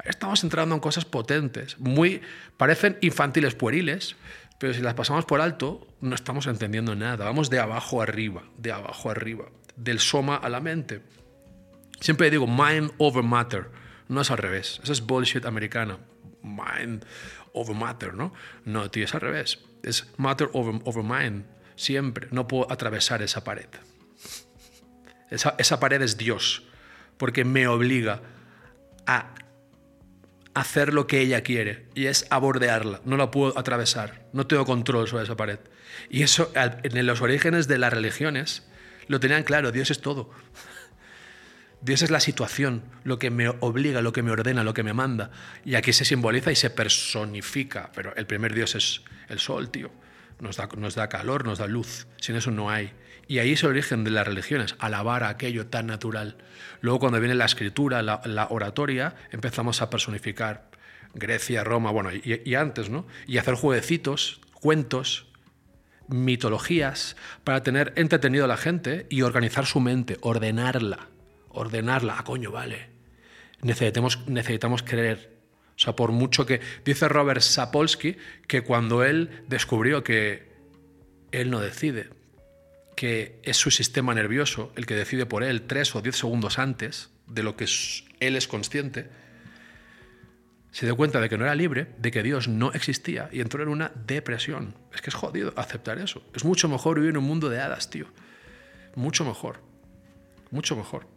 Estamos 0.06 0.46
entrando 0.46 0.76
en 0.76 0.80
cosas 0.80 1.04
potentes, 1.04 1.78
muy 1.78 2.22
parecen 2.56 2.98
infantiles 3.02 3.54
pueriles, 3.56 4.16
pero 4.58 4.74
si 4.74 4.82
las 4.82 4.94
pasamos 4.94 5.26
por 5.26 5.42
alto 5.42 5.86
no 6.00 6.16
estamos 6.16 6.48
entendiendo 6.48 6.96
nada. 6.96 7.26
Vamos 7.26 7.50
de 7.50 7.60
abajo 7.60 8.02
arriba, 8.02 8.44
de 8.58 8.72
abajo 8.72 9.10
arriba, 9.10 9.48
del 9.76 10.00
soma 10.00 10.38
a 10.38 10.48
la 10.48 10.62
mente. 10.62 11.02
Siempre 12.00 12.30
digo 12.30 12.48
mind 12.48 12.92
over 12.98 13.24
matter, 13.24 13.70
no 14.10 14.22
es 14.22 14.32
al 14.32 14.38
revés. 14.40 14.82
Eso 14.84 14.92
es 14.92 15.02
bullshit 15.02 15.46
americana. 15.46 16.00
Mind 16.44 17.06
over 17.54 17.76
matter, 17.76 18.14
¿no? 18.14 18.34
No, 18.66 18.92
tío, 18.92 19.06
es 19.06 19.14
al 19.14 19.22
revés. 19.22 19.60
Es 19.84 20.08
matter 20.18 20.50
over, 20.52 20.82
over 20.84 21.04
mind. 21.04 21.46
Siempre. 21.76 22.28
No 22.32 22.48
puedo 22.48 22.70
atravesar 22.72 23.22
esa 23.22 23.44
pared. 23.44 23.70
Esa, 25.30 25.56
esa 25.58 25.80
pared 25.80 26.02
es 26.02 26.18
Dios, 26.18 26.64
porque 27.18 27.46
me 27.46 27.68
obliga 27.68 28.22
a 29.06 29.34
hacer 30.54 30.94
lo 30.94 31.08
que 31.08 31.22
ella 31.22 31.42
quiere 31.42 31.88
y 31.94 32.08
es 32.08 32.26
abordearla. 32.32 33.02
No 33.06 33.16
la 33.16 33.32
puedo 33.32 33.58
atravesar. 33.58 34.28
No 34.34 34.48
tengo 34.48 34.66
control 34.66 35.08
sobre 35.08 35.24
esa 35.24 35.38
pared. 35.38 35.60
Y 36.10 36.24
eso 36.24 36.52
en 36.56 37.06
los 37.06 37.22
orígenes 37.22 37.68
de 37.68 37.78
las 37.78 37.94
religiones 37.94 38.68
lo 39.08 39.20
tenían 39.20 39.44
claro. 39.44 39.72
Dios 39.72 39.92
es 39.92 40.02
todo. 40.02 40.32
Dios 41.82 42.02
es 42.02 42.12
la 42.12 42.20
situación, 42.20 42.84
lo 43.06 43.20
que 43.20 43.30
me 43.30 43.48
obliga, 43.48 44.02
lo 44.02 44.12
que 44.12 44.22
me 44.22 44.32
ordena, 44.32 44.66
lo 44.66 44.74
que 44.74 44.84
me 44.84 44.94
manda. 44.94 45.32
Y 45.64 45.76
aquí 45.76 45.94
se 45.94 46.04
simboliza 46.04 46.52
y 46.52 46.56
se 46.56 46.70
personifica. 46.70 47.92
Pero 47.96 48.14
el 48.18 48.26
primer 48.26 48.54
Dios 48.54 48.76
es 48.76 49.02
el 49.30 49.40
sol, 49.40 49.70
tío. 49.70 49.90
Nos 50.42 50.58
da, 50.58 50.68
nos 50.78 50.96
da 50.96 51.08
calor, 51.08 51.46
nos 51.46 51.60
da 51.60 51.68
luz. 51.68 52.08
Sin 52.18 52.36
eso 52.36 52.52
no 52.52 52.70
hay. 52.70 52.92
Y 53.28 53.40
ahí 53.40 53.54
es 53.54 53.64
el 53.64 53.70
origen 53.70 54.04
de 54.04 54.12
las 54.12 54.28
religiones, 54.28 54.76
alabar 54.80 55.24
aquello 55.24 55.68
tan 55.68 55.88
natural. 55.88 56.38
Luego 56.82 57.00
cuando 57.00 57.20
viene 57.20 57.36
la 57.36 57.46
escritura, 57.46 58.02
la, 58.02 58.22
la 58.26 58.48
oratoria, 58.50 59.16
empezamos 59.32 59.82
a 59.82 59.90
personificar 59.90 60.70
Grecia, 61.14 61.64
Roma, 61.64 61.92
bueno, 61.92 62.12
y, 62.12 62.42
y 62.44 62.56
antes, 62.56 62.90
¿no? 62.90 63.06
Y 63.28 63.38
hacer 63.38 63.54
jueguecitos, 63.54 64.42
cuentos, 64.54 65.28
mitologías, 66.08 67.16
para 67.44 67.64
tener 67.64 67.94
entretenido 67.96 68.46
a 68.46 68.48
la 68.48 68.58
gente 68.58 69.06
y 69.10 69.22
organizar 69.22 69.66
su 69.66 69.80
mente, 69.80 70.18
ordenarla 70.22 71.08
ordenarla. 71.50 72.16
ah, 72.18 72.24
coño, 72.24 72.52
vale. 72.52 72.90
Necesitamos, 73.62 74.28
necesitamos 74.28 74.84
creer. 74.84 75.38
O 75.76 75.80
sea, 75.80 75.96
por 75.96 76.12
mucho 76.12 76.46
que... 76.46 76.62
Dice 76.84 77.08
Robert 77.08 77.42
Sapolsky 77.42 78.18
que 78.48 78.62
cuando 78.62 79.04
él 79.04 79.44
descubrió 79.48 80.04
que 80.04 80.50
él 81.32 81.50
no 81.50 81.60
decide, 81.60 82.10
que 82.96 83.40
es 83.44 83.58
su 83.58 83.72
sistema 83.72 84.14
nervioso 84.14 84.74
el 84.76 84.86
que 84.86 84.96
decide 84.96 85.26
por 85.26 85.44
él 85.44 85.62
tres 85.64 85.96
o 85.96 86.02
diez 86.02 86.18
segundos 86.18 86.60
antes 86.60 87.12
de 87.28 87.44
lo 87.44 87.56
que 87.56 87.66
él 88.20 88.36
es 88.36 88.48
consciente, 88.48 89.10
se 90.72 90.86
dio 90.86 90.96
cuenta 90.96 91.20
de 91.20 91.30
que 91.30 91.38
no 91.38 91.46
era 91.46 91.56
libre, 91.56 91.88
de 91.98 92.12
que 92.12 92.24
Dios 92.24 92.48
no 92.48 92.72
existía 92.74 93.30
y 93.32 93.42
entró 93.42 93.64
en 93.64 93.70
una 93.70 93.92
depresión. 94.06 94.76
Es 94.94 95.02
que 95.02 95.10
es 95.10 95.16
jodido 95.16 95.54
aceptar 95.56 95.98
eso. 95.98 96.22
Es 96.34 96.44
mucho 96.44 96.68
mejor 96.68 96.96
vivir 96.96 97.12
en 97.12 97.18
un 97.18 97.24
mundo 97.24 97.50
de 97.50 97.60
hadas, 97.60 97.90
tío. 97.90 98.08
Mucho 98.96 99.26
mejor. 99.26 99.62
Mucho 100.52 100.76
mejor. 100.76 101.08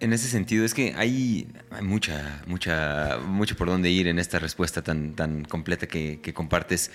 En 0.00 0.14
ese 0.14 0.28
sentido, 0.28 0.64
es 0.64 0.72
que 0.72 0.94
hay, 0.96 1.46
mucha, 1.82 2.42
mucha, 2.46 3.18
mucho 3.18 3.54
por 3.54 3.68
dónde 3.68 3.90
ir 3.90 4.08
en 4.08 4.18
esta 4.18 4.38
respuesta 4.38 4.82
tan, 4.82 5.14
tan 5.14 5.44
completa 5.44 5.86
que, 5.86 6.32
compartes. 6.34 6.90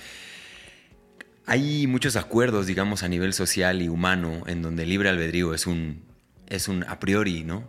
Hay 1.45 1.85
muchos 1.85 2.15
acuerdos, 2.15 2.65
digamos, 2.65 3.03
a 3.03 3.07
nivel 3.07 3.33
social 3.33 3.83
y 3.83 3.89
humano, 3.89 4.43
en 4.47 4.63
donde 4.63 4.83
el 4.83 4.89
libre 4.89 5.09
albedrío 5.09 5.53
es 5.53 5.67
un, 5.67 6.01
es 6.47 6.67
un 6.67 6.83
a 6.83 6.99
priori, 6.99 7.43
¿no? 7.43 7.63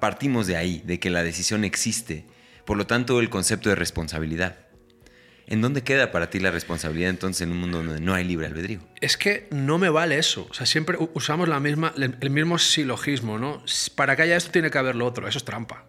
Partimos 0.00 0.46
de 0.46 0.56
ahí, 0.56 0.82
de 0.86 1.00
que 1.00 1.10
la 1.10 1.24
decisión 1.24 1.64
existe. 1.64 2.24
Por 2.64 2.76
lo 2.76 2.86
tanto, 2.86 3.18
el 3.18 3.28
concepto 3.28 3.70
de 3.70 3.74
responsabilidad. 3.74 4.65
¿En 5.48 5.60
dónde 5.60 5.84
queda 5.84 6.10
para 6.10 6.28
ti 6.28 6.40
la 6.40 6.50
responsabilidad 6.50 7.10
entonces 7.10 7.42
en 7.42 7.52
un 7.52 7.58
mundo 7.58 7.78
donde 7.78 8.00
no 8.00 8.14
hay 8.14 8.24
libre 8.24 8.46
albedrío? 8.46 8.80
Es 9.00 9.16
que 9.16 9.46
no 9.52 9.78
me 9.78 9.88
vale 9.90 10.18
eso. 10.18 10.48
O 10.50 10.54
sea, 10.54 10.66
siempre 10.66 10.96
usamos 11.14 11.48
la 11.48 11.60
misma, 11.60 11.94
el 11.96 12.30
mismo 12.30 12.58
silogismo, 12.58 13.38
¿no? 13.38 13.62
Para 13.94 14.16
que 14.16 14.22
haya 14.22 14.36
esto 14.36 14.50
tiene 14.50 14.70
que 14.70 14.78
haber 14.78 14.96
lo 14.96 15.06
otro. 15.06 15.28
Eso 15.28 15.38
es 15.38 15.44
trampa. 15.44 15.84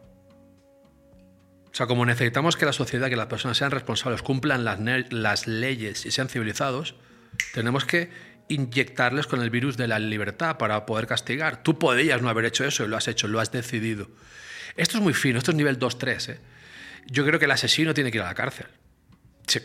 O 1.71 1.75
sea, 1.77 1.87
como 1.87 2.05
necesitamos 2.05 2.55
que 2.55 2.65
la 2.65 2.73
sociedad, 2.73 3.09
que 3.09 3.15
las 3.15 3.27
personas 3.27 3.57
sean 3.57 3.71
responsables, 3.71 4.21
cumplan 4.21 4.63
las, 4.63 5.47
leyes 5.47 6.05
y 6.05 6.11
sean 6.11 6.29
civilizados, 6.29 6.95
tenemos 7.53 7.83
que 7.85 8.11
inyectarles 8.49 9.25
con 9.25 9.41
el 9.41 9.49
virus 9.49 9.75
de 9.75 9.87
la 9.87 9.97
libertad 9.97 10.57
para 10.57 10.85
poder 10.85 11.07
castigar. 11.07 11.63
Tú 11.63 11.79
podías 11.79 12.21
no 12.21 12.29
haber 12.29 12.45
hecho 12.45 12.63
eso 12.63 12.85
y 12.85 12.87
lo 12.87 12.95
has 12.95 13.07
hecho, 13.07 13.27
lo 13.27 13.39
has 13.39 13.51
decidido. 13.51 14.07
Esto 14.75 14.97
es 14.97 15.03
muy 15.03 15.15
fino, 15.15 15.39
esto 15.39 15.51
es 15.51 15.57
nivel 15.57 15.79
2-3. 15.79 16.29
¿eh? 16.33 16.39
Yo 17.07 17.25
creo 17.25 17.39
que 17.39 17.45
el 17.45 17.51
asesino 17.51 17.95
tiene 17.95 18.11
que 18.11 18.19
ir 18.19 18.23
a 18.23 18.27
la 18.27 18.35
cárcel 18.35 18.67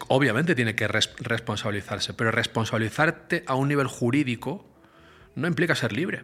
obviamente 0.09 0.55
tiene 0.55 0.75
que 0.75 0.89
responsabilizarse, 0.89 2.15
pero 2.15 2.31
responsabilizarte 2.31 3.45
a 3.47 3.55
un 3.55 3.69
nivel 3.69 3.87
jurídico 3.87 4.65
no 5.35 5.49
implica 5.49 5.75
ser 5.75 5.93
libre. 5.93 6.23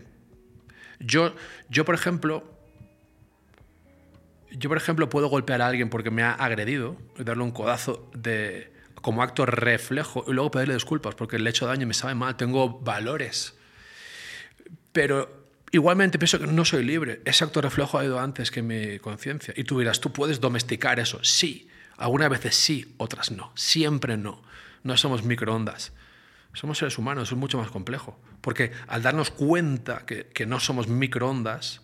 Yo, 1.01 1.35
yo, 1.69 1.85
por 1.85 1.95
ejemplo, 1.95 2.45
yo, 4.51 4.69
por 4.69 4.79
ejemplo, 4.79 5.09
puedo 5.09 5.29
golpear 5.29 5.63
a 5.63 5.67
alguien 5.67 5.91
porque 5.91 6.11
me 6.11 6.23
ha 6.23 6.33
agredido 6.33 6.97
y 7.19 7.25
darle 7.25 7.43
un 7.43 7.51
codazo 7.51 8.11
de, 8.15 8.73
como 9.01 9.23
acto 9.23 9.47
reflejo 9.47 10.25
y 10.27 10.33
luego 10.33 10.51
pedirle 10.51 10.75
disculpas 10.75 11.15
porque 11.15 11.39
le 11.39 11.49
he 11.49 11.51
hecho 11.51 11.67
daño 11.67 11.83
y 11.83 11.87
me 11.87 11.95
sabe 11.95 12.15
mal, 12.15 12.37
tengo 12.37 12.81
valores. 12.81 13.55
Pero 14.93 15.47
igualmente 15.71 16.19
pienso 16.19 16.39
que 16.39 16.47
no 16.47 16.65
soy 16.65 16.85
libre. 16.85 17.21
Ese 17.25 17.45
acto 17.45 17.61
reflejo 17.61 17.99
ha 17.99 18.05
ido 18.05 18.19
antes 18.19 18.51
que 18.51 18.63
mi 18.63 18.99
conciencia. 18.99 19.55
Y 19.57 19.65
tú 19.65 19.79
dirás, 19.79 20.01
¿tú 20.01 20.13
puedes 20.13 20.41
domesticar 20.41 20.99
eso? 20.99 21.23
Sí. 21.23 21.68
Algunas 21.99 22.31
veces 22.31 22.55
sí, 22.55 22.95
otras 22.97 23.31
no. 23.33 23.53
Siempre 23.57 24.17
no. 24.17 24.41
No 24.85 24.97
somos 24.97 25.25
microondas. 25.25 25.93
Somos 26.55 26.79
seres 26.79 26.97
humanos, 26.97 27.31
es 27.31 27.37
mucho 27.37 27.59
más 27.59 27.71
complejo. 27.71 28.19
Porque 28.41 28.73
al 28.87 29.03
darnos 29.03 29.31
cuenta 29.31 30.07
que, 30.07 30.47
no 30.47 30.61
somos 30.61 30.89
microondas, 30.89 31.83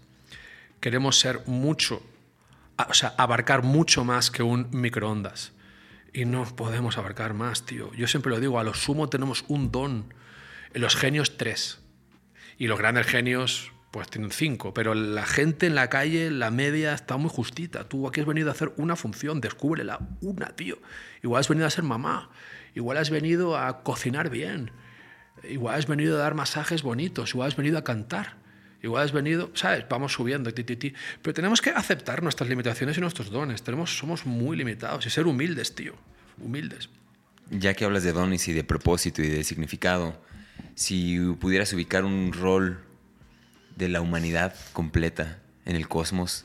queremos 0.81 1.19
ser 1.19 1.43
mucho, 1.47 2.03
o 2.89 2.95
sea, 2.95 3.15
abarcar 3.19 3.63
mucho 3.63 4.05
más 4.05 4.31
que 4.31 4.43
un 4.43 4.69
microondas. 4.71 5.53
Y 6.13 6.25
no 6.25 6.45
podemos 6.45 6.97
abarcar 6.97 7.35
más, 7.35 7.67
tío. 7.67 7.93
Yo 7.95 8.07
siempre 8.07 8.31
lo 8.31 8.39
digo, 8.39 8.61
a 8.61 8.65
lo 8.65 8.73
sumo 8.73 9.09
tenemos 9.09 9.45
un 9.49 9.73
don. 9.73 10.15
Los 10.73 10.95
genios, 10.95 11.37
tres. 11.37 11.81
Y 12.57 12.69
los 12.69 12.79
grandes 12.79 13.07
genios, 13.07 13.73
pues 13.95 14.11
tienen 14.11 14.33
cinco, 14.33 14.75
pero 14.75 14.93
la 14.93 15.25
gente 15.25 15.69
en 15.69 15.77
la 15.77 15.89
calle, 15.89 16.29
la 16.29 16.51
media, 16.51 16.95
está 16.95 17.17
muy 17.17 17.31
justita. 17.31 17.89
Tú 17.89 18.09
aquí 18.09 18.21
has 18.21 18.27
venido 18.27 18.49
a 18.49 18.53
hacer 18.53 18.73
una 18.77 18.97
función, 18.97 19.41
descúbrela, 19.41 20.01
una, 20.21 20.47
tío. 20.47 20.79
Igual 21.23 21.39
has 21.39 21.49
venido 21.49 21.69
a 21.69 21.71
ser 21.71 21.85
mamá, 21.85 22.29
igual 22.75 22.97
has 22.97 23.11
venido 23.11 23.57
a 23.57 23.85
cocinar 23.85 24.31
bien, 24.31 24.73
igual 25.49 25.77
has 25.77 25.87
venido 25.87 26.17
a 26.17 26.19
dar 26.19 26.35
masajes 26.35 26.83
bonitos, 26.83 27.35
igual 27.35 27.47
has 27.47 27.57
venido 27.57 27.79
a 27.79 27.85
cantar, 27.85 28.35
igual 28.83 29.05
has 29.05 29.13
venido, 29.13 29.53
¿sabes? 29.55 29.85
Vamos 29.89 30.13
subiendo, 30.13 30.53
ti, 30.53 30.65
ti, 30.65 30.75
ti. 30.75 30.93
Pero 31.23 31.33
tenemos 31.33 31.63
que 31.63 31.71
aceptar 31.71 32.21
nuestras 32.21 32.51
limitaciones 32.51 32.99
y 32.99 33.01
nuestros 33.01 33.31
dones. 33.31 33.63
Tenemos, 33.63 33.97
somos 33.97 34.27
muy 34.27 34.57
limitados 34.57 35.07
y 35.07 35.11
ser 35.11 35.29
humildes, 35.29 35.77
tío. 35.77 35.95
Humildes. 36.43 36.89
Ya 37.49 37.75
que 37.75 37.85
hablas 37.85 38.03
de 38.03 38.11
dones 38.11 38.49
y 38.49 38.55
de 38.55 38.65
propósito 38.65 39.23
y 39.23 39.29
de 39.29 39.45
significado, 39.45 40.21
si 40.75 41.17
pudieras 41.39 41.73
ubicar 41.73 42.05
un 42.05 42.33
rol 42.33 42.93
de 43.77 43.89
la 43.89 44.01
humanidad 44.01 44.55
completa 44.73 45.39
en 45.65 45.77
el 45.77 45.89
cosmos, 45.89 46.45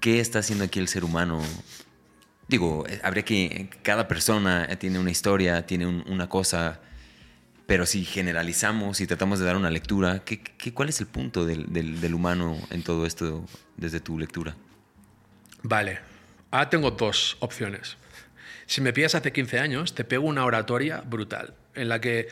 ¿qué 0.00 0.20
está 0.20 0.40
haciendo 0.40 0.64
aquí 0.64 0.78
el 0.78 0.88
ser 0.88 1.04
humano? 1.04 1.40
Digo, 2.48 2.84
eh, 2.88 3.00
habría 3.02 3.24
que, 3.24 3.70
cada 3.82 4.08
persona 4.08 4.68
tiene 4.78 4.98
una 4.98 5.10
historia, 5.10 5.66
tiene 5.66 5.86
una 5.86 6.28
cosa, 6.28 6.80
pero 7.66 7.86
si 7.86 8.04
generalizamos 8.04 9.00
y 9.00 9.06
tratamos 9.06 9.38
de 9.38 9.46
dar 9.46 9.56
una 9.56 9.70
lectura, 9.70 10.22
¿qué, 10.24 10.40
cuál 10.74 10.88
es 10.88 11.00
el 11.00 11.06
punto 11.06 11.46
del, 11.46 12.14
humano 12.14 12.58
en 12.70 12.82
todo 12.82 13.06
esto 13.06 13.44
desde 13.76 14.00
tu 14.00 14.18
lectura? 14.18 14.56
Vale, 15.62 16.00
ahora 16.50 16.68
tengo 16.68 16.90
dos 16.90 17.36
opciones. 17.40 17.96
Si 18.66 18.80
me 18.80 18.92
pillas 18.92 19.14
hace 19.14 19.32
15 19.32 19.58
años, 19.58 19.94
te 19.94 20.04
pego 20.04 20.26
una 20.26 20.44
oratoria 20.44 21.02
brutal, 21.02 21.54
en 21.74 21.88
la 21.88 22.00
que 22.00 22.28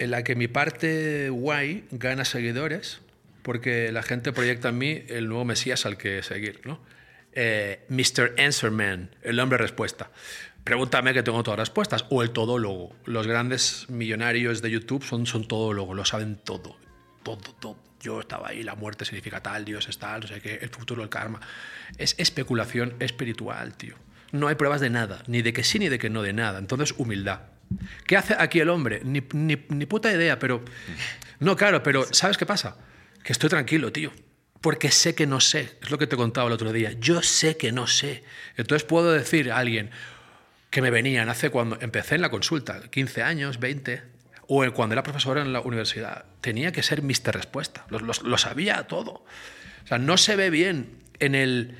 en 0.00 0.10
la 0.10 0.24
que 0.24 0.34
mi 0.34 0.48
parte 0.48 1.28
guay 1.30 1.84
gana 1.90 2.24
seguidores 2.24 3.00
porque 3.42 3.92
la 3.92 4.02
gente 4.02 4.32
proyecta 4.32 4.70
en 4.70 4.78
mí 4.78 5.02
el 5.08 5.28
nuevo 5.28 5.44
Mesías 5.44 5.86
al 5.86 5.96
que 5.96 6.22
seguir, 6.22 6.60
¿no? 6.64 6.80
Eh, 7.32 7.84
Mr. 7.88 8.34
Answerman, 8.38 9.14
el 9.22 9.38
hombre 9.38 9.58
respuesta. 9.58 10.10
Pregúntame 10.64 11.14
que 11.14 11.22
tengo 11.22 11.42
todas 11.42 11.58
las 11.58 11.68
respuestas. 11.68 12.04
O 12.10 12.22
el 12.22 12.30
todólogo. 12.30 12.94
Los 13.04 13.26
grandes 13.26 13.88
millonarios 13.88 14.62
de 14.62 14.70
YouTube 14.70 15.04
son, 15.04 15.26
son 15.26 15.46
todólogos, 15.46 15.96
lo 15.96 16.04
saben 16.04 16.36
todo. 16.36 16.76
Todo, 17.22 17.54
todo. 17.60 17.76
Yo 18.00 18.20
estaba 18.20 18.48
ahí, 18.48 18.62
la 18.62 18.74
muerte 18.74 19.04
significa 19.04 19.42
tal, 19.42 19.64
Dios 19.64 19.88
es 19.88 19.98
tal, 19.98 20.22
no 20.22 20.26
sé 20.26 20.40
qué, 20.40 20.58
el 20.62 20.70
futuro, 20.70 21.02
el 21.02 21.10
karma. 21.10 21.40
Es 21.98 22.14
especulación 22.18 22.94
espiritual, 22.98 23.76
tío. 23.76 23.94
No 24.32 24.48
hay 24.48 24.54
pruebas 24.54 24.80
de 24.80 24.88
nada, 24.88 25.22
ni 25.26 25.42
de 25.42 25.52
que 25.52 25.64
sí 25.64 25.78
ni 25.78 25.88
de 25.88 25.98
que 25.98 26.08
no 26.08 26.22
de 26.22 26.32
nada. 26.32 26.58
Entonces, 26.58 26.94
humildad. 26.96 27.40
¿Qué 28.06 28.16
hace 28.16 28.34
aquí 28.38 28.60
el 28.60 28.68
hombre? 28.68 29.00
Ni, 29.04 29.22
ni, 29.32 29.86
puta 29.86 30.12
idea, 30.12 30.38
pero... 30.38 30.64
No, 31.38 31.56
claro, 31.56 31.82
pero 31.82 32.06
¿sabes 32.12 32.36
qué 32.36 32.46
pasa? 32.46 32.76
Que 33.22 33.32
estoy 33.32 33.48
tranquilo, 33.48 33.92
tío. 33.92 34.12
Porque 34.60 34.90
sé 34.90 35.14
que 35.14 35.26
no 35.26 35.40
sé. 35.40 35.78
Es 35.80 35.90
lo 35.90 35.98
que 35.98 36.06
te 36.06 36.16
contaba 36.16 36.48
el 36.48 36.52
otro 36.52 36.72
día. 36.72 36.92
Yo 36.98 37.22
sé 37.22 37.56
que 37.56 37.72
no 37.72 37.86
sé. 37.86 38.24
Entonces 38.56 38.86
puedo 38.86 39.12
decir 39.12 39.52
a 39.52 39.58
alguien 39.58 39.90
que 40.70 40.82
me 40.82 40.90
venían 40.90 41.28
hace 41.28 41.50
cuando 41.50 41.78
empecé 41.80 42.14
en 42.16 42.20
la 42.20 42.30
consulta, 42.30 42.90
15 42.90 43.22
años, 43.22 43.58
20, 43.58 44.02
o 44.46 44.72
cuando 44.72 44.94
era 44.94 45.02
profesor 45.02 45.38
en 45.38 45.52
la 45.52 45.60
universidad, 45.60 46.24
tenía 46.40 46.72
que 46.72 46.82
ser 46.82 47.02
Mr. 47.02 47.34
Respuesta. 47.34 47.86
Lo, 47.88 48.00
lo, 48.00 48.38
sabía 48.38 48.84
todo. 48.84 49.24
O 49.84 49.86
sea, 49.86 49.98
no 49.98 50.16
se 50.16 50.36
ve 50.36 50.50
bien 50.50 50.98
en, 51.18 51.34
el, 51.34 51.76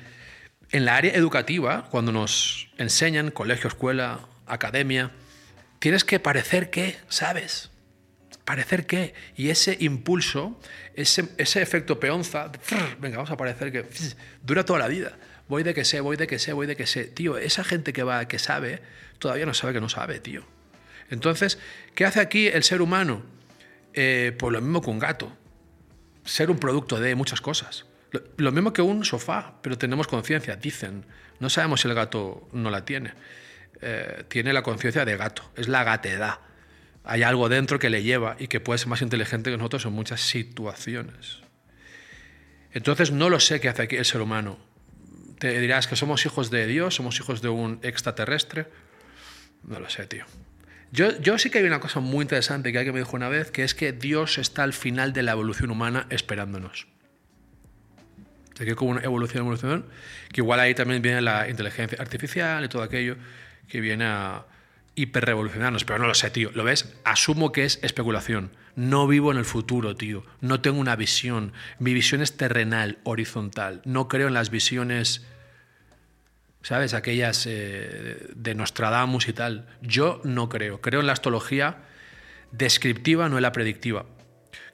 en 0.71 0.85
la 0.85 0.95
área 0.95 1.13
educativa, 1.13 1.87
cuando 1.89 2.11
nos 2.11 2.69
enseñan, 2.77 3.31
colegio, 3.31 3.67
escuela, 3.67 4.21
academia, 4.47 5.11
tienes 5.81 6.05
que 6.05 6.19
parecer 6.19 6.69
que 6.69 6.95
sabes. 7.09 7.71
Parecer 8.45 8.85
que. 8.85 9.13
Y 9.35 9.49
ese 9.49 9.75
impulso, 9.81 10.57
ese, 10.93 11.27
efecto 11.37 11.99
peonza, 11.99 12.51
venga, 12.99 13.17
vamos 13.17 13.31
a 13.31 13.37
parecer 13.37 13.71
que 13.71 13.85
dura 14.43 14.63
toda 14.63 14.79
la 14.79 14.87
vida. 14.87 15.17
Voy 15.49 15.63
de 15.63 15.73
que 15.73 15.83
sé, 15.83 15.99
voy 15.99 16.15
de 16.15 16.27
que 16.27 16.39
sé, 16.39 16.53
voy 16.53 16.67
de 16.67 16.75
que 16.75 16.85
sé. 16.85 17.05
Tío, 17.05 17.37
esa 17.37 17.63
gente 17.63 17.93
que 17.93 18.03
va, 18.03 18.27
que 18.27 18.39
sabe, 18.39 18.81
todavía 19.19 19.45
no 19.45 19.53
sabe 19.53 19.73
que 19.73 19.81
no 19.81 19.89
sabe, 19.89 20.19
tío. 20.19 20.45
Entonces, 21.09 21.57
¿qué 21.95 22.05
hace 22.05 22.21
aquí 22.21 22.47
el 22.47 22.63
ser 22.63 22.81
humano? 22.81 23.23
Eh, 23.93 24.35
pues 24.37 24.53
lo 24.53 24.61
mismo 24.61 24.81
que 24.81 24.89
un 24.91 24.99
gato. 24.99 25.35
Ser 26.23 26.51
un 26.51 26.59
producto 26.59 26.99
de 26.99 27.15
muchas 27.15 27.41
cosas. 27.41 27.85
Lo 28.37 28.51
mismo 28.51 28.71
que 28.71 28.83
un 28.83 29.03
sofá, 29.03 29.55
pero 29.63 29.77
tenemos 29.79 30.07
conciencia, 30.07 30.55
dicen. 30.55 31.05
No 31.39 31.49
sabemos 31.49 31.81
si 31.81 31.87
el 31.87 31.95
gato 31.95 32.47
no 32.53 32.69
la 32.69 32.85
tiene. 32.85 33.13
Eh, 33.81 34.25
tiene 34.27 34.53
la 34.53 34.61
conciencia 34.61 35.05
de 35.05 35.17
gato, 35.17 35.51
es 35.55 35.67
la 35.67 35.83
gatedad. 35.83 36.39
Hay 37.03 37.23
algo 37.23 37.49
dentro 37.49 37.79
que 37.79 37.89
le 37.89 38.03
lleva 38.03 38.35
y 38.37 38.47
que 38.47 38.59
puede 38.59 38.77
ser 38.77 38.89
más 38.89 39.01
inteligente 39.01 39.49
que 39.49 39.57
nosotros 39.57 39.85
en 39.85 39.93
muchas 39.93 40.21
situaciones. 40.21 41.39
Entonces 42.73 43.11
no 43.11 43.29
lo 43.29 43.39
sé 43.39 43.59
qué 43.59 43.69
hace 43.69 43.81
aquí 43.81 43.95
el 43.95 44.05
ser 44.05 44.21
humano. 44.21 44.59
Te 45.39 45.59
dirás 45.59 45.87
que 45.87 45.95
somos 45.95 46.25
hijos 46.27 46.51
de 46.51 46.67
Dios, 46.67 46.95
somos 46.95 47.19
hijos 47.19 47.41
de 47.41 47.49
un 47.49 47.79
extraterrestre. 47.81 48.67
No 49.63 49.79
lo 49.79 49.89
sé, 49.89 50.05
tío. 50.05 50.25
Yo, 50.91 51.19
yo 51.19 51.39
sí 51.39 51.49
que 51.49 51.57
hay 51.57 51.65
una 51.65 51.79
cosa 51.79 51.99
muy 51.99 52.21
interesante 52.21 52.71
que 52.71 52.77
alguien 52.77 52.93
me 52.93 52.99
dijo 52.99 53.15
una 53.15 53.29
vez, 53.29 53.49
que 53.49 53.63
es 53.63 53.73
que 53.73 53.93
Dios 53.93 54.37
está 54.37 54.61
al 54.61 54.73
final 54.73 55.11
de 55.13 55.23
la 55.23 55.31
evolución 55.31 55.71
humana 55.71 56.05
esperándonos. 56.11 56.87
Aquí 58.59 58.73
como 58.73 58.91
una 58.91 59.01
evolución, 59.01 59.41
evolución, 59.41 59.85
que 60.31 60.41
igual 60.41 60.59
ahí 60.59 60.75
también 60.75 61.01
viene 61.01 61.21
la 61.21 61.49
inteligencia 61.49 61.97
artificial 61.99 62.63
y 62.63 62.69
todo 62.69 62.83
aquello 62.83 63.17
que 63.71 63.79
viene 63.79 64.05
a, 64.05 64.45
hiperrevolucionarnos, 64.95 65.85
pero 65.85 65.99
no 65.99 66.07
lo 66.07 66.13
sé, 66.13 66.29
tío. 66.29 66.51
¿Lo 66.53 66.63
ves? 66.63 66.93
Asumo 67.03 67.51
que 67.51 67.65
es 67.65 67.79
especulación. 67.81 68.51
No 68.75 69.07
vivo 69.07 69.31
en 69.31 69.37
el 69.37 69.45
futuro, 69.45 69.95
tío. 69.95 70.23
No 70.41 70.61
tengo 70.61 70.79
una 70.79 70.95
visión. 70.95 71.53
Mi 71.79 71.93
visión 71.93 72.21
es 72.21 72.37
terrenal, 72.37 72.99
horizontal. 73.03 73.81
No 73.85 74.07
creo 74.07 74.27
en 74.27 74.33
las 74.33 74.49
visiones, 74.49 75.25
¿sabes? 76.61 76.93
Aquellas 76.93 77.45
eh, 77.47 78.27
de 78.35 78.55
Nostradamus 78.55 79.27
y 79.27 79.33
tal. 79.33 79.67
Yo 79.81 80.21
no 80.23 80.49
creo. 80.49 80.81
Creo 80.81 80.99
en 80.99 81.07
la 81.07 81.13
astrología 81.13 81.77
descriptiva, 82.51 83.29
no 83.29 83.37
en 83.37 83.43
la 83.43 83.53
predictiva. 83.53 84.05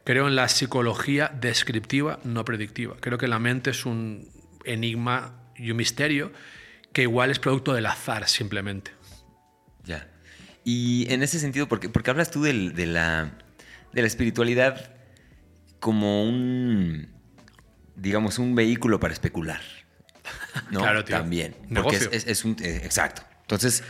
Creo 0.03 0.27
en 0.27 0.35
la 0.35 0.47
psicología 0.47 1.31
descriptiva, 1.39 2.19
no 2.23 2.43
predictiva. 2.43 2.95
Creo 2.99 3.17
que 3.17 3.27
la 3.27 3.39
mente 3.39 3.69
es 3.69 3.85
un 3.85 4.29
enigma 4.65 5.51
y 5.55 5.71
un 5.71 5.77
misterio 5.77 6.31
que 6.97 7.03
igual 7.03 7.29
es 7.29 7.37
producto 7.37 7.75
del 7.75 7.85
azar 7.85 8.27
simplemente. 8.27 8.89
Ya. 9.83 10.09
Y 10.63 11.05
en 11.13 11.21
ese 11.21 11.39
sentido, 11.39 11.67
porque, 11.67 11.89
porque 11.89 12.09
hablas 12.09 12.31
tú 12.31 12.41
de, 12.41 12.55
la, 12.87 13.37
de 13.93 14.01
la 14.01 14.07
espiritualidad 14.07 14.95
como 15.79 16.23
un, 16.23 17.07
digamos, 17.95 18.39
un 18.39 18.55
vehículo 18.55 18.99
para 18.99 19.13
especular. 19.13 19.61
¿no? 20.71 20.79
Claro, 20.81 21.05
tío. 21.05 21.17
También. 21.17 21.55
Porque 21.71 22.09
es, 22.11 22.43
un... 22.43 22.57
Eh, 22.63 22.81
exacto. 22.83 23.21
Entonces, 23.41 23.83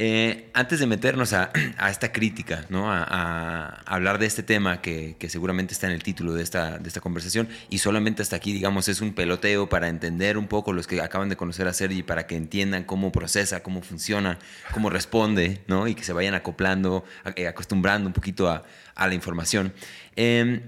eh, 0.00 0.48
antes 0.54 0.78
de 0.78 0.86
meternos 0.86 1.32
a, 1.32 1.50
esta 1.90 2.12
crítica, 2.12 2.64
¿no? 2.68 2.92
A, 2.92 3.82
hablar 3.84 4.20
de 4.20 4.26
este 4.26 4.44
tema 4.44 4.80
que, 4.80 5.16
seguramente 5.28 5.74
está 5.74 5.88
en 5.88 5.92
el 5.92 6.04
título 6.04 6.34
de 6.34 6.44
esta, 6.44 6.80
conversación 7.02 7.48
y 7.68 7.78
solamente 7.78 8.22
hasta 8.22 8.36
aquí, 8.36 8.52
digamos, 8.52 8.86
es 8.86 9.00
un 9.00 9.12
peloteo 9.12 9.68
para 9.68 9.88
entender 9.88 10.38
un 10.38 10.46
poco 10.46 10.72
los 10.72 10.86
que 10.86 11.00
acaban 11.00 11.28
de 11.28 11.36
conocer 11.36 11.66
a 11.66 11.72
Sergi 11.72 12.04
para 12.04 12.28
que 12.28 12.36
entiendan 12.36 12.84
cómo 12.84 13.10
procesa, 13.10 13.64
cómo 13.64 13.82
funciona, 13.82 14.38
cómo 14.72 14.88
responde, 14.88 15.62
¿no? 15.66 15.88
Y 15.88 15.96
que 15.96 16.04
se 16.04 16.12
vayan 16.12 16.34
acoplando, 16.34 17.04
eh, 17.34 17.48
acostumbrando 17.48 18.06
un 18.06 18.12
poquito 18.12 18.48
a, 18.48 18.64
la 18.96 19.14
información. 19.14 19.72
Em, 20.14 20.62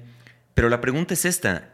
pero 0.55 0.69
la 0.69 0.81
pregunta 0.81 1.15
es 1.15 1.25
esta, 1.25 1.71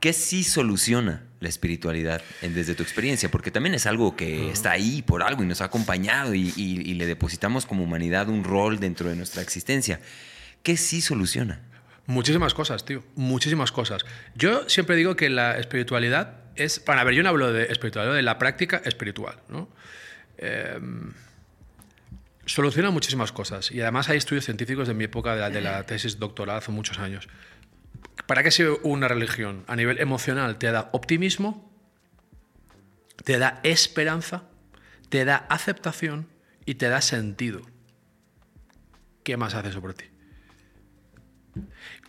¿qué 0.00 0.12
sí 0.12 0.42
soluciona 0.42 1.27
la 1.40 1.48
espiritualidad 1.48 2.22
desde 2.42 2.74
tu 2.74 2.82
experiencia? 2.82 3.30
Porque 3.30 3.50
también 3.50 3.74
es 3.74 3.86
algo 3.86 4.16
que 4.16 4.50
está 4.50 4.72
ahí 4.72 5.02
por 5.02 5.22
algo 5.22 5.42
y 5.42 5.46
nos 5.46 5.60
ha 5.60 5.66
acompañado 5.66 6.34
y, 6.34 6.94
le 6.94 7.06
depositamos 7.06 7.66
como 7.66 7.84
humanidad 7.84 8.28
un 8.28 8.44
rol 8.44 8.80
dentro 8.80 9.08
de 9.08 9.16
nuestra 9.16 9.42
existencia. 9.42 10.00
¿Qué 10.62 10.76
sí 10.76 11.00
soluciona? 11.00 11.60
Muchísimas 12.06 12.54
cosas, 12.54 12.84
tío. 12.84 13.04
Muchísimas 13.14 13.70
cosas. 13.70 14.04
Yo 14.34 14.68
siempre 14.68 14.96
digo 14.96 15.14
que 15.14 15.28
la 15.28 15.58
espiritualidad 15.58 16.40
es. 16.56 16.80
Para 16.80 17.04
ver, 17.04 17.14
yo 17.14 17.22
no 17.22 17.28
hablo 17.28 17.52
de 17.52 17.64
espiritualidad, 17.64 18.14
de 18.14 18.22
la 18.22 18.38
práctica 18.38 18.80
espiritual, 18.84 19.40
¿no? 19.48 19.68
Em, 20.38 21.12
soluciona 22.46 22.90
muchísimas 22.90 23.30
cosas. 23.30 23.70
Y 23.70 23.80
además 23.80 24.08
hay 24.08 24.18
estudios 24.18 24.44
científicos 24.44 24.88
de 24.88 24.94
mi 24.94 25.04
época, 25.04 25.34
de 25.34 25.40
la, 25.40 25.50
de 25.50 25.60
la 25.60 25.84
tesis 25.84 26.18
doctoral, 26.18 26.56
hace 26.56 26.72
muchos 26.72 26.98
años, 26.98 27.28
¿Para 28.26 28.42
qué 28.42 28.50
sirve 28.50 28.78
una 28.82 29.08
religión? 29.08 29.64
A 29.66 29.76
nivel 29.76 30.00
emocional 30.00 30.58
te 30.58 30.70
da 30.70 30.90
optimismo, 30.92 31.72
te 33.24 33.38
da 33.38 33.60
esperanza, 33.62 34.44
te 35.08 35.24
da 35.24 35.46
aceptación 35.48 36.28
y 36.64 36.74
te 36.74 36.88
da 36.88 37.00
sentido. 37.00 37.62
¿Qué 39.22 39.36
más 39.36 39.54
hace 39.54 39.70
eso 39.70 39.80
por 39.80 39.94
ti? 39.94 40.04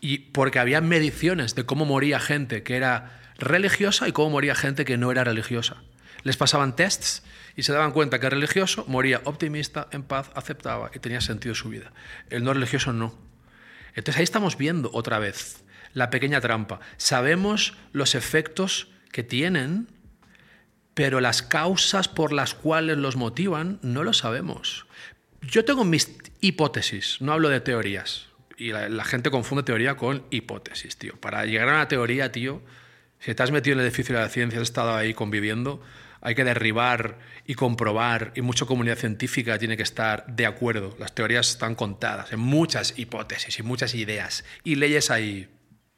Y 0.02 0.20
porque 0.20 0.60
había 0.60 0.82
mediciones 0.82 1.56
de 1.56 1.66
cómo 1.66 1.86
moría 1.86 2.20
gente 2.20 2.64
que 2.64 2.78
era 2.78 3.20
religiosa 3.38 4.08
y 4.08 4.12
cómo 4.12 4.30
moría 4.30 4.56
gente 4.56 4.86
que 4.86 4.98
no 4.98 5.12
era 5.12 5.24
religiosa. 5.24 5.84
Les 6.24 6.38
pasaban 6.38 6.76
tests 6.76 7.24
y 7.56 7.64
se 7.64 7.74
daban 7.74 7.92
cuenta 7.92 8.20
que 8.20 8.28
el 8.28 8.34
religioso 8.34 8.86
moría 8.88 9.22
optimista, 9.24 9.88
en 9.92 10.04
paz, 10.04 10.30
aceptaba 10.36 10.92
y 10.94 11.00
tenía 11.00 11.22
sentido 11.22 11.56
su 11.56 11.70
vida. 11.70 11.92
El 12.30 12.44
no 12.44 12.54
religioso 12.54 12.94
no. 12.94 13.18
Entonces 13.96 14.18
ahí 14.18 14.24
estamos 14.24 14.58
viendo 14.58 14.90
otra 14.94 15.20
vez 15.20 15.64
la 15.94 16.10
pequeña 16.10 16.42
trampa. 16.42 16.80
Sabemos 16.98 17.76
los 17.92 18.16
efectos 18.16 18.88
que 19.12 19.24
tienen, 19.24 19.88
pero 20.94 21.22
las 21.22 21.42
causas 21.42 22.08
por 22.08 22.34
las 22.34 22.54
cuales 22.54 22.98
los 22.98 23.16
motivan 23.16 23.80
no 23.82 24.04
lo 24.04 24.14
sabemos. 24.14 24.86
Yo 25.42 25.66
tengo 25.66 25.86
mis 25.86 26.18
hipótesis, 26.42 27.18
no 27.22 27.34
hablo 27.34 27.50
de 27.50 27.62
teorías. 27.62 28.28
Y 28.58 28.72
la, 28.74 29.06
gente 29.06 29.32
confunde 29.32 29.64
teoría 29.64 29.96
con 29.96 30.26
hipótesis, 30.32 30.98
tío. 30.98 31.14
Para 31.16 31.46
llegar 31.46 31.70
a 31.70 31.76
una 31.76 31.88
teoría, 31.88 32.32
tío, 32.34 32.62
si 33.20 33.34
te 33.34 33.42
has 33.42 33.52
metido 33.52 33.76
en 33.76 33.80
el 33.80 33.86
edificio 33.86 34.14
de 34.14 34.22
la 34.22 34.28
ciencia, 34.28 34.60
has 34.60 34.64
estado 34.64 34.94
ahí 34.94 35.14
conviviendo, 35.14 35.82
hay 36.20 36.36
que 36.36 36.44
derribar 36.44 37.20
y 37.46 37.54
comprobar, 37.56 38.34
y 38.36 38.42
mucha 38.42 38.66
comunidad 38.66 38.98
científica 38.98 39.58
tiene 39.58 39.78
que 39.78 39.84
estar 39.84 40.26
de 40.28 40.46
acuerdo. 40.46 40.94
Las 41.00 41.16
teorías 41.16 41.50
están 41.52 41.76
contadas 41.76 42.34
en 42.34 42.40
muchas 42.40 43.00
hipótesis 43.00 43.58
y 43.60 43.64
muchas 43.64 43.96
ideas, 43.96 44.44
y 44.66 44.76
leyes 44.76 45.10
hay 45.10 45.48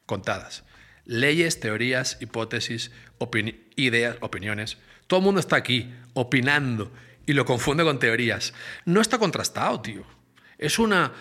contadas. 0.05 0.63
Leyes, 1.05 1.59
teorías, 1.59 2.17
hipótesis, 2.21 2.91
ideas, 3.75 4.17
opiniones. 4.21 4.77
Todo 5.07 5.19
el 5.19 5.25
mundo 5.25 5.39
está 5.39 5.55
aquí 5.55 5.93
opinando 6.13 6.91
y 7.25 7.33
lo 7.33 7.45
confunde 7.45 7.83
con 7.83 7.99
teorías. 7.99 8.53
No 8.85 9.01
está 9.01 9.17
contrastado, 9.17 9.81
tío. 9.81 10.03
Es 10.57 10.79
una, 10.79 11.13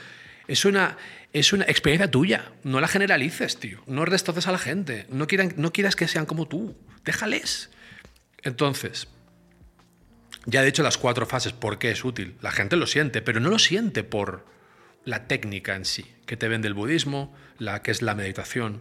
es 0.47 0.65
una, 0.65 0.97
es 1.33 1.53
una 1.53 1.65
experiencia 1.65 2.11
tuya. 2.11 2.53
No 2.63 2.81
la 2.81 2.89
generalices, 2.89 3.59
tío. 3.59 3.83
No 3.87 4.05
restoces 4.05 4.47
a 4.47 4.53
la 4.53 4.59
gente. 4.59 5.07
No, 5.09 5.27
quieran, 5.27 5.55
no 5.57 5.73
quieras 5.73 5.97
que 5.97 6.09
sean 6.09 6.27
como 6.27 6.47
tú. 6.47 6.77
Déjales. 7.05 7.71
Entonces, 8.43 9.09
ya 10.47 10.63
he 10.63 10.67
dicho 10.67 10.83
las 10.83 10.99
cuatro 10.99 11.27
fases, 11.27 11.53
por 11.53 11.79
qué 11.79 11.91
es 11.91 12.05
útil. 12.05 12.37
La 12.41 12.51
gente 12.51 12.77
lo 12.77 12.87
siente, 12.87 13.23
pero 13.23 13.41
no 13.41 13.51
lo 13.51 13.59
siente 13.59 14.05
por 14.05 14.47
la 15.05 15.27
técnica 15.27 15.77
en 15.77 15.85
sí, 15.85 16.11
que 16.27 16.37
te 16.37 16.49
vende 16.49 16.69
el 16.69 16.75
budismo, 16.75 17.35
la 17.61 17.83
que 17.83 17.91
es 17.91 18.03
la 18.03 18.15
meditación, 18.15 18.81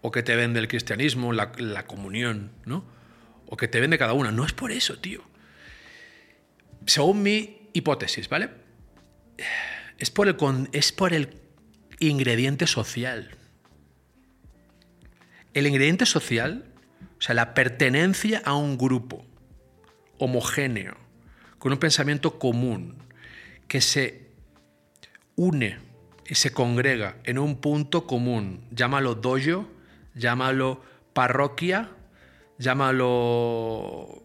o 0.00 0.10
que 0.10 0.22
te 0.22 0.34
vende 0.34 0.58
el 0.58 0.66
cristianismo, 0.66 1.32
la, 1.32 1.86
comunión, 1.86 2.50
¿no? 2.64 2.84
O 3.46 3.56
que 3.56 3.68
te 3.68 3.80
vende 3.80 3.98
cada 3.98 4.14
una. 4.14 4.32
No 4.32 4.44
es 4.44 4.52
por 4.52 4.72
eso, 4.72 4.98
tío. 4.98 5.22
Según 6.86 7.22
mi 7.22 7.68
hipótesis, 7.74 8.28
¿vale? 8.28 8.50
Es 9.98 10.10
por 10.10 10.26
el, 10.26 10.36
es 10.72 10.90
por 10.92 11.12
el 11.12 11.36
ingrediente 12.00 12.66
social. 12.66 13.36
El 15.52 15.66
ingrediente 15.66 16.06
social, 16.06 16.64
o 17.18 17.20
sea, 17.20 17.34
la 17.34 17.52
pertenencia 17.52 18.40
a 18.44 18.54
un 18.54 18.78
grupo 18.78 19.26
homogéneo, 20.18 20.96
con 21.58 21.72
un 21.72 21.78
pensamiento 21.78 22.38
común, 22.38 22.96
que 23.66 23.82
se 23.82 24.30
une 25.36 25.87
se 26.34 26.52
congrega 26.52 27.16
en 27.24 27.38
un 27.38 27.60
punto 27.60 28.06
común. 28.06 28.66
Llámalo 28.70 29.14
dojo, 29.14 29.68
llámalo 30.14 30.82
parroquia, 31.12 31.90
llámalo 32.58 34.24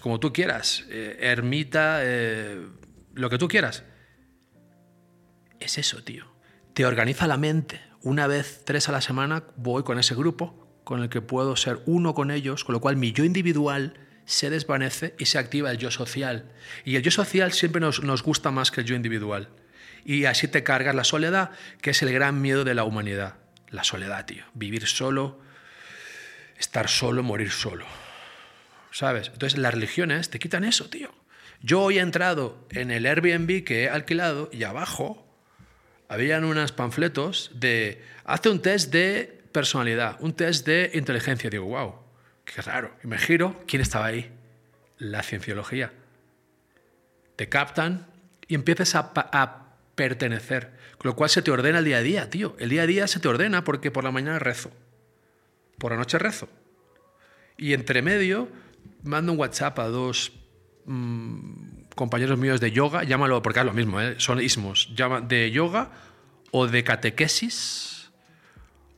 como 0.00 0.18
tú 0.18 0.32
quieras, 0.32 0.84
eh, 0.90 1.18
ermita, 1.20 2.00
eh, 2.02 2.66
lo 3.14 3.30
que 3.30 3.38
tú 3.38 3.48
quieras. 3.48 3.84
Es 5.60 5.78
eso, 5.78 6.02
tío. 6.02 6.26
Te 6.74 6.84
organiza 6.84 7.26
la 7.26 7.36
mente. 7.36 7.80
Una 8.02 8.26
vez, 8.26 8.62
tres 8.64 8.88
a 8.88 8.92
la 8.92 9.00
semana, 9.00 9.44
voy 9.56 9.82
con 9.82 9.98
ese 9.98 10.14
grupo 10.14 10.66
con 10.84 11.02
el 11.02 11.08
que 11.08 11.20
puedo 11.20 11.56
ser 11.56 11.80
uno 11.86 12.14
con 12.14 12.30
ellos, 12.30 12.62
con 12.62 12.72
lo 12.72 12.80
cual 12.80 12.96
mi 12.96 13.10
yo 13.10 13.24
individual 13.24 13.94
se 14.24 14.50
desvanece 14.50 15.16
y 15.18 15.26
se 15.26 15.36
activa 15.36 15.72
el 15.72 15.78
yo 15.78 15.90
social. 15.90 16.52
Y 16.84 16.94
el 16.94 17.02
yo 17.02 17.10
social 17.10 17.52
siempre 17.52 17.80
nos, 17.80 18.04
nos 18.04 18.22
gusta 18.22 18.52
más 18.52 18.70
que 18.70 18.82
el 18.82 18.86
yo 18.86 18.94
individual. 18.94 19.48
Y 20.06 20.26
así 20.26 20.46
te 20.46 20.62
cargas 20.62 20.94
la 20.94 21.02
soledad, 21.02 21.50
que 21.82 21.90
es 21.90 22.00
el 22.00 22.12
gran 22.12 22.40
miedo 22.40 22.62
de 22.62 22.76
la 22.76 22.84
humanidad. 22.84 23.34
La 23.70 23.82
soledad, 23.82 24.24
tío. 24.24 24.44
Vivir 24.54 24.86
solo, 24.86 25.40
estar 26.58 26.88
solo, 26.88 27.24
morir 27.24 27.50
solo. 27.50 27.84
¿Sabes? 28.92 29.30
Entonces 29.32 29.58
las 29.58 29.74
religiones 29.74 30.30
te 30.30 30.38
quitan 30.38 30.62
eso, 30.62 30.88
tío. 30.88 31.12
Yo 31.60 31.82
hoy 31.82 31.98
he 31.98 32.02
entrado 32.02 32.68
en 32.70 32.92
el 32.92 33.04
Airbnb 33.04 33.64
que 33.64 33.82
he 33.82 33.90
alquilado 33.90 34.48
y 34.52 34.62
abajo 34.62 35.26
habían 36.08 36.44
unos 36.44 36.70
panfletos 36.70 37.50
de 37.54 38.00
hace 38.24 38.48
un 38.48 38.62
test 38.62 38.92
de 38.92 39.42
personalidad, 39.50 40.18
un 40.20 40.34
test 40.34 40.64
de 40.68 40.92
inteligencia. 40.94 41.50
Digo, 41.50 41.64
wow, 41.64 41.96
qué 42.44 42.62
raro. 42.62 42.96
Y 43.02 43.08
me 43.08 43.18
giro, 43.18 43.60
¿quién 43.66 43.82
estaba 43.82 44.06
ahí? 44.06 44.30
La 44.98 45.24
cienciología. 45.24 45.92
Te 47.34 47.48
captan 47.48 48.06
y 48.46 48.54
empiezas 48.54 48.94
a, 48.94 49.10
a 49.16 49.65
pertenecer. 49.96 50.70
Con 50.98 51.10
lo 51.10 51.16
cual 51.16 51.28
se 51.28 51.42
te 51.42 51.50
ordena 51.50 51.80
el 51.80 51.84
día 51.84 51.98
a 51.98 52.02
día, 52.02 52.30
tío. 52.30 52.54
El 52.60 52.68
día 52.68 52.82
a 52.82 52.86
día 52.86 53.06
se 53.08 53.18
te 53.18 53.26
ordena 53.26 53.64
porque 53.64 53.90
por 53.90 54.04
la 54.04 54.12
mañana 54.12 54.38
rezo. 54.38 54.70
Por 55.78 55.90
la 55.90 55.98
noche 55.98 56.18
rezo. 56.18 56.48
Y 57.58 57.72
entre 57.72 58.02
medio 58.02 58.48
mando 59.02 59.32
un 59.32 59.38
WhatsApp 59.38 59.78
a 59.78 59.88
dos 59.88 60.32
mm, 60.84 61.86
compañeros 61.94 62.38
míos 62.38 62.60
de 62.60 62.70
yoga, 62.70 63.02
llámalo, 63.02 63.42
porque 63.42 63.60
es 63.60 63.66
lo 63.66 63.72
mismo, 63.72 64.00
¿eh? 64.00 64.14
son 64.18 64.40
ismos, 64.40 64.94
llama, 64.94 65.20
de 65.20 65.50
yoga 65.50 65.90
o 66.50 66.66
de 66.66 66.84
catequesis 66.84 68.10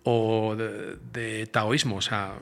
o 0.02 0.56
de, 0.56 0.96
de 1.12 1.46
taoísmo. 1.46 1.96
O 1.96 2.02
sea, 2.02 2.38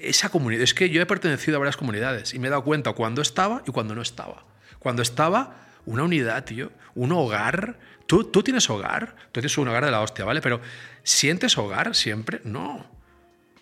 esa 0.00 0.28
comunidad. 0.28 0.62
Es 0.62 0.74
que 0.74 0.90
yo 0.90 1.00
he 1.00 1.06
pertenecido 1.06 1.56
a 1.56 1.60
varias 1.60 1.76
comunidades 1.76 2.34
y 2.34 2.38
me 2.38 2.48
he 2.48 2.50
dado 2.50 2.64
cuenta 2.64 2.92
cuando 2.92 3.22
estaba 3.22 3.62
y 3.66 3.72
cuando 3.72 3.94
no 3.94 4.02
estaba. 4.02 4.44
Cuando 4.78 5.02
estaba 5.02 5.65
una 5.86 6.02
unidad, 6.02 6.44
tío, 6.44 6.70
un 6.94 7.12
hogar. 7.12 7.78
¿Tú, 8.06 8.24
tú 8.24 8.42
tienes 8.42 8.68
hogar, 8.68 9.16
tú 9.32 9.40
tienes 9.40 9.56
un 9.58 9.68
hogar 9.68 9.84
de 9.84 9.90
la 9.90 10.00
hostia, 10.00 10.24
¿vale? 10.24 10.40
Pero 10.40 10.60
¿sientes 11.02 11.56
hogar 11.56 11.94
siempre? 11.94 12.40
No. 12.44 12.86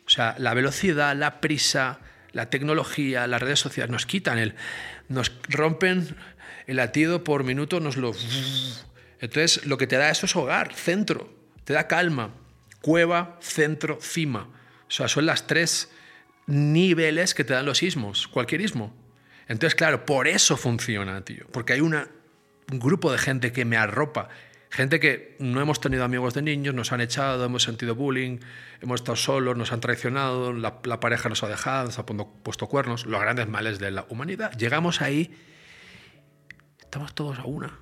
O 0.06 0.10
sea, 0.10 0.34
la 0.38 0.52
velocidad, 0.54 1.16
la 1.16 1.40
prisa, 1.40 2.00
la 2.32 2.50
tecnología, 2.50 3.26
las 3.26 3.40
redes 3.40 3.60
sociales 3.60 3.90
nos 3.90 4.06
quitan 4.06 4.38
el. 4.38 4.54
nos 5.08 5.32
rompen 5.48 6.16
el 6.66 6.76
latido 6.76 7.24
por 7.24 7.44
minuto, 7.44 7.80
nos 7.80 7.96
lo. 7.96 8.12
Entonces, 9.20 9.64
lo 9.66 9.78
que 9.78 9.86
te 9.86 9.96
da 9.96 10.10
eso 10.10 10.26
es 10.26 10.36
hogar, 10.36 10.74
centro, 10.74 11.32
te 11.64 11.72
da 11.72 11.86
calma. 11.86 12.30
Cueva, 12.82 13.38
centro, 13.40 13.98
cima. 14.02 14.48
O 14.86 14.90
sea, 14.90 15.08
son 15.08 15.24
las 15.24 15.46
tres 15.46 15.90
niveles 16.46 17.34
que 17.34 17.44
te 17.44 17.54
dan 17.54 17.64
los 17.64 17.82
ismos, 17.82 18.28
cualquier 18.28 18.60
ismo. 18.60 18.94
Entonces, 19.48 19.74
claro, 19.74 20.06
por 20.06 20.26
eso 20.26 20.56
funciona, 20.56 21.24
tío. 21.24 21.46
Porque 21.52 21.74
hay 21.74 21.80
una, 21.80 22.08
un 22.72 22.78
grupo 22.78 23.12
de 23.12 23.18
gente 23.18 23.52
que 23.52 23.64
me 23.64 23.76
arropa. 23.76 24.28
Gente 24.70 24.98
que 24.98 25.36
no 25.38 25.60
hemos 25.60 25.80
tenido 25.80 26.02
amigos 26.02 26.34
de 26.34 26.42
niños, 26.42 26.74
nos 26.74 26.90
han 26.90 27.00
echado, 27.00 27.44
hemos 27.44 27.62
sentido 27.62 27.94
bullying, 27.94 28.38
hemos 28.80 29.00
estado 29.00 29.16
solos, 29.16 29.56
nos 29.56 29.70
han 29.70 29.80
traicionado, 29.80 30.52
la, 30.52 30.80
la 30.82 30.98
pareja 30.98 31.28
nos 31.28 31.44
ha 31.44 31.48
dejado, 31.48 31.86
nos 31.86 31.98
ha 32.00 32.06
puesto 32.06 32.66
cuernos, 32.66 33.06
los 33.06 33.20
grandes 33.20 33.46
males 33.46 33.78
de 33.78 33.92
la 33.92 34.04
humanidad. 34.08 34.52
Llegamos 34.58 35.00
ahí, 35.00 35.32
estamos 36.80 37.14
todos 37.14 37.38
a 37.38 37.44
una. 37.44 37.78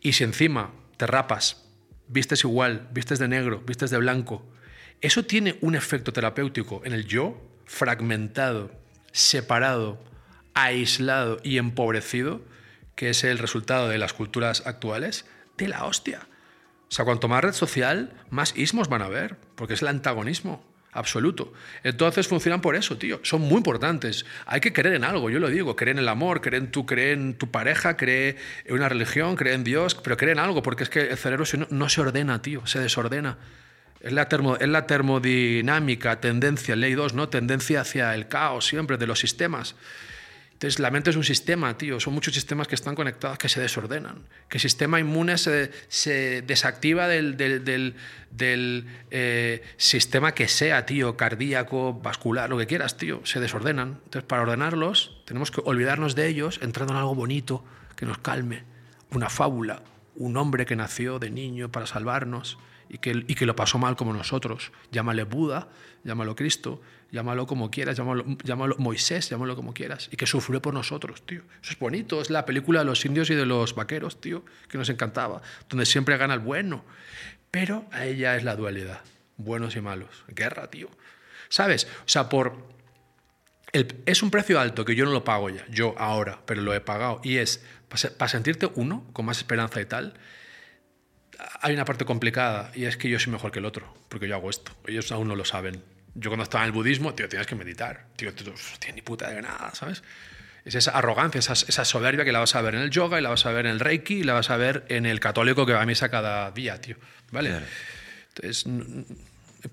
Y 0.00 0.12
si 0.12 0.22
encima 0.22 0.72
te 0.96 1.08
rapas, 1.08 1.68
vistes 2.06 2.44
igual, 2.44 2.88
vistes 2.92 3.18
de 3.18 3.26
negro, 3.26 3.60
vistes 3.66 3.90
de 3.90 3.98
blanco, 3.98 4.46
eso 5.00 5.24
tiene 5.24 5.58
un 5.62 5.74
efecto 5.74 6.12
terapéutico 6.12 6.80
en 6.84 6.92
el 6.92 7.06
yo 7.06 7.42
fragmentado, 7.64 8.70
separado, 9.12 10.02
aislado 10.56 11.38
y 11.44 11.58
empobrecido, 11.58 12.40
que 12.96 13.10
es 13.10 13.22
el 13.22 13.38
resultado 13.38 13.88
de 13.88 13.98
las 13.98 14.14
culturas 14.14 14.66
actuales, 14.66 15.26
de 15.58 15.68
la 15.68 15.84
hostia. 15.84 16.26
O 16.88 16.92
sea, 16.92 17.04
cuanto 17.04 17.28
más 17.28 17.44
red 17.44 17.52
social, 17.52 18.12
más 18.30 18.56
ismos 18.56 18.88
van 18.88 19.02
a 19.02 19.06
haber, 19.06 19.36
porque 19.54 19.74
es 19.74 19.82
el 19.82 19.88
antagonismo 19.88 20.64
absoluto. 20.92 21.52
Entonces 21.84 22.26
funcionan 22.26 22.62
por 22.62 22.74
eso, 22.74 22.96
tío. 22.96 23.20
Son 23.22 23.42
muy 23.42 23.58
importantes. 23.58 24.24
Hay 24.46 24.60
que 24.60 24.72
creer 24.72 24.94
en 24.94 25.04
algo, 25.04 25.28
yo 25.28 25.38
lo 25.38 25.50
digo. 25.50 25.76
Creer 25.76 25.96
en 25.96 26.02
el 26.02 26.08
amor, 26.08 26.40
creer 26.40 26.62
en 26.62 26.70
tu, 26.70 26.86
creer 26.86 27.18
en 27.18 27.34
tu 27.34 27.50
pareja, 27.50 27.98
creer 27.98 28.36
en 28.64 28.74
una 28.74 28.88
religión, 28.88 29.36
creer 29.36 29.56
en 29.56 29.64
Dios, 29.64 29.94
pero 29.94 30.16
creer 30.16 30.38
en 30.38 30.42
algo, 30.42 30.62
porque 30.62 30.84
es 30.84 30.88
que 30.88 31.08
el 31.08 31.18
cerebro 31.18 31.44
no, 31.68 31.88
se 31.90 32.00
ordena, 32.00 32.40
tío, 32.40 32.66
se 32.66 32.80
desordena. 32.80 33.36
Es 34.00 34.12
la, 34.12 34.28
termo, 34.28 34.56
es 34.56 34.68
la 34.68 34.86
termodinámica, 34.86 36.20
tendencia, 36.20 36.76
ley 36.76 36.94
2, 36.94 37.12
¿no? 37.12 37.28
Tendencia 37.28 37.82
hacia 37.82 38.14
el 38.14 38.28
caos 38.28 38.66
siempre 38.66 38.96
de 38.96 39.06
los 39.06 39.18
sistemas. 39.18 39.74
Entonces, 40.56 40.78
la 40.78 40.90
mente 40.90 41.10
es 41.10 41.16
un 41.16 41.24
sistema, 41.24 41.76
tío. 41.76 42.00
Son 42.00 42.14
muchos 42.14 42.32
sistemas 42.32 42.66
que 42.66 42.74
están 42.74 42.94
conectados 42.94 43.36
que 43.36 43.50
se 43.50 43.60
desordenan. 43.60 44.26
Que 44.48 44.56
el 44.56 44.62
sistema 44.62 44.98
inmune 44.98 45.36
se, 45.36 45.70
desactiva 46.46 47.08
del, 47.08 47.94
eh, 49.10 49.62
sistema 49.76 50.32
que 50.32 50.48
sea, 50.48 50.86
tío, 50.86 51.14
cardíaco, 51.14 51.92
vascular, 51.92 52.48
lo 52.48 52.56
que 52.56 52.66
quieras, 52.66 52.96
tío. 52.96 53.20
Se 53.24 53.38
desordenan. 53.38 54.00
Entonces, 54.04 54.22
para 54.22 54.40
ordenarlos, 54.40 55.20
tenemos 55.26 55.50
que 55.50 55.60
olvidarnos 55.62 56.14
de 56.14 56.26
ellos 56.26 56.58
entrando 56.62 56.94
en 56.94 57.00
algo 57.00 57.14
bonito 57.14 57.62
que 57.94 58.06
nos 58.06 58.16
calme. 58.16 58.64
Una 59.10 59.28
fábula, 59.28 59.82
un 60.14 60.38
hombre 60.38 60.64
que 60.64 60.74
nació 60.74 61.18
de 61.18 61.28
niño 61.28 61.70
para 61.70 61.86
salvarnos 61.86 62.56
y 62.88 62.96
que 62.98 63.44
lo 63.46 63.56
pasó 63.56 63.76
mal 63.76 63.94
como 63.96 64.14
nosotros. 64.14 64.72
Llámale 64.90 65.24
Buda, 65.24 65.68
llámalo 66.06 66.36
Cristo, 66.36 66.80
llámalo 67.10 67.46
como 67.46 67.70
quieras, 67.70 67.96
llámalo, 67.96 68.76
Moisés, 68.78 69.28
llámalo 69.28 69.56
como 69.56 69.74
quieras, 69.74 70.08
y 70.10 70.16
que 70.16 70.26
sufrió 70.26 70.62
por 70.62 70.72
nosotros, 70.72 71.26
tío. 71.26 71.42
Eso 71.62 71.72
es 71.72 71.78
bonito, 71.78 72.22
es 72.22 72.30
la 72.30 72.46
película 72.46 72.78
de 72.80 72.86
los 72.86 73.04
indios 73.04 73.28
y 73.30 73.34
de 73.34 73.44
los 73.44 73.74
vaqueros, 73.74 74.20
tío, 74.20 74.44
que 74.68 74.78
nos 74.78 74.88
encantaba, 74.88 75.42
donde 75.68 75.84
siempre 75.84 76.16
gana 76.16 76.34
el 76.34 76.40
bueno. 76.40 76.84
Pero 77.50 77.84
a 77.90 78.06
ella 78.06 78.36
es 78.36 78.44
la 78.44 78.56
dualidad, 78.56 79.00
buenos 79.36 79.76
y 79.76 79.80
malos, 79.80 80.24
guerra, 80.28 80.70
tío. 80.70 80.88
¿Sabes? 81.48 81.86
O 82.00 82.08
sea, 82.08 82.28
por... 82.28 82.76
Es 83.72 84.22
un 84.22 84.30
precio 84.30 84.58
alto 84.58 84.84
que 84.86 84.94
yo 84.94 85.04
no 85.04 85.10
lo 85.10 85.22
pago 85.22 85.50
ya, 85.50 85.66
yo 85.68 85.94
ahora, 85.98 86.40
pero 86.46 86.62
lo 86.62 86.72
he 86.72 86.80
pagado, 86.80 87.20
y 87.22 87.36
es 87.36 87.62
para 88.16 88.28
sentirte 88.28 88.70
uno, 88.74 89.04
con 89.12 89.26
más 89.26 89.38
esperanza 89.38 89.80
y 89.80 89.86
tal, 89.86 90.14
hay 91.60 91.74
una 91.74 91.84
parte 91.84 92.04
complicada 92.06 92.72
y 92.74 92.84
es 92.84 92.96
que 92.96 93.10
yo 93.10 93.18
soy 93.18 93.32
mejor 93.32 93.52
que 93.52 93.58
el 93.58 93.66
otro, 93.66 93.92
porque 94.08 94.28
yo 94.28 94.34
hago 94.34 94.48
esto. 94.48 94.72
Ellos 94.86 95.12
aún 95.12 95.28
no 95.28 95.36
lo 95.36 95.44
saben 95.44 95.82
yo 96.18 96.30
cuando 96.30 96.44
estaba 96.44 96.64
en 96.64 96.68
el 96.68 96.72
budismo, 96.72 97.14
tío, 97.14 97.28
tienes 97.28 97.46
que 97.46 97.54
meditar. 97.54 98.06
Tío, 98.16 98.34
tú 98.34 98.44
no 98.44 98.54
tienes 98.78 98.96
ni 98.96 99.02
puta 99.02 99.30
de 99.30 99.42
nada, 99.42 99.72
¿sabes? 99.74 100.02
Es 100.64 100.74
esa 100.74 100.90
arrogancia, 100.92 101.38
esa, 101.38 101.52
esa, 101.52 101.84
soberbia 101.84 102.24
que 102.24 102.32
la 102.32 102.40
vas 102.40 102.54
a 102.56 102.62
ver 102.62 102.74
en 102.74 102.80
el 102.80 102.90
yoga 102.90 103.20
y 103.20 103.22
la 103.22 103.28
vas 103.28 103.46
a 103.46 103.52
ver 103.52 103.66
en 103.66 103.72
el 103.72 103.80
reiki 103.80 104.14
y 104.14 104.22
la 104.24 104.32
vas 104.32 104.50
a 104.50 104.56
ver 104.56 104.84
en 104.88 105.06
el 105.06 105.20
católico 105.20 105.64
que 105.64 105.72
va 105.72 105.82
a 105.82 105.86
misa 105.86 106.08
cada 106.08 106.50
día, 106.50 106.80
tío. 106.80 106.96
¿Vale? 107.30 107.50
Claro. 107.50 107.66
Entonces, 108.34 108.66
un 108.66 109.06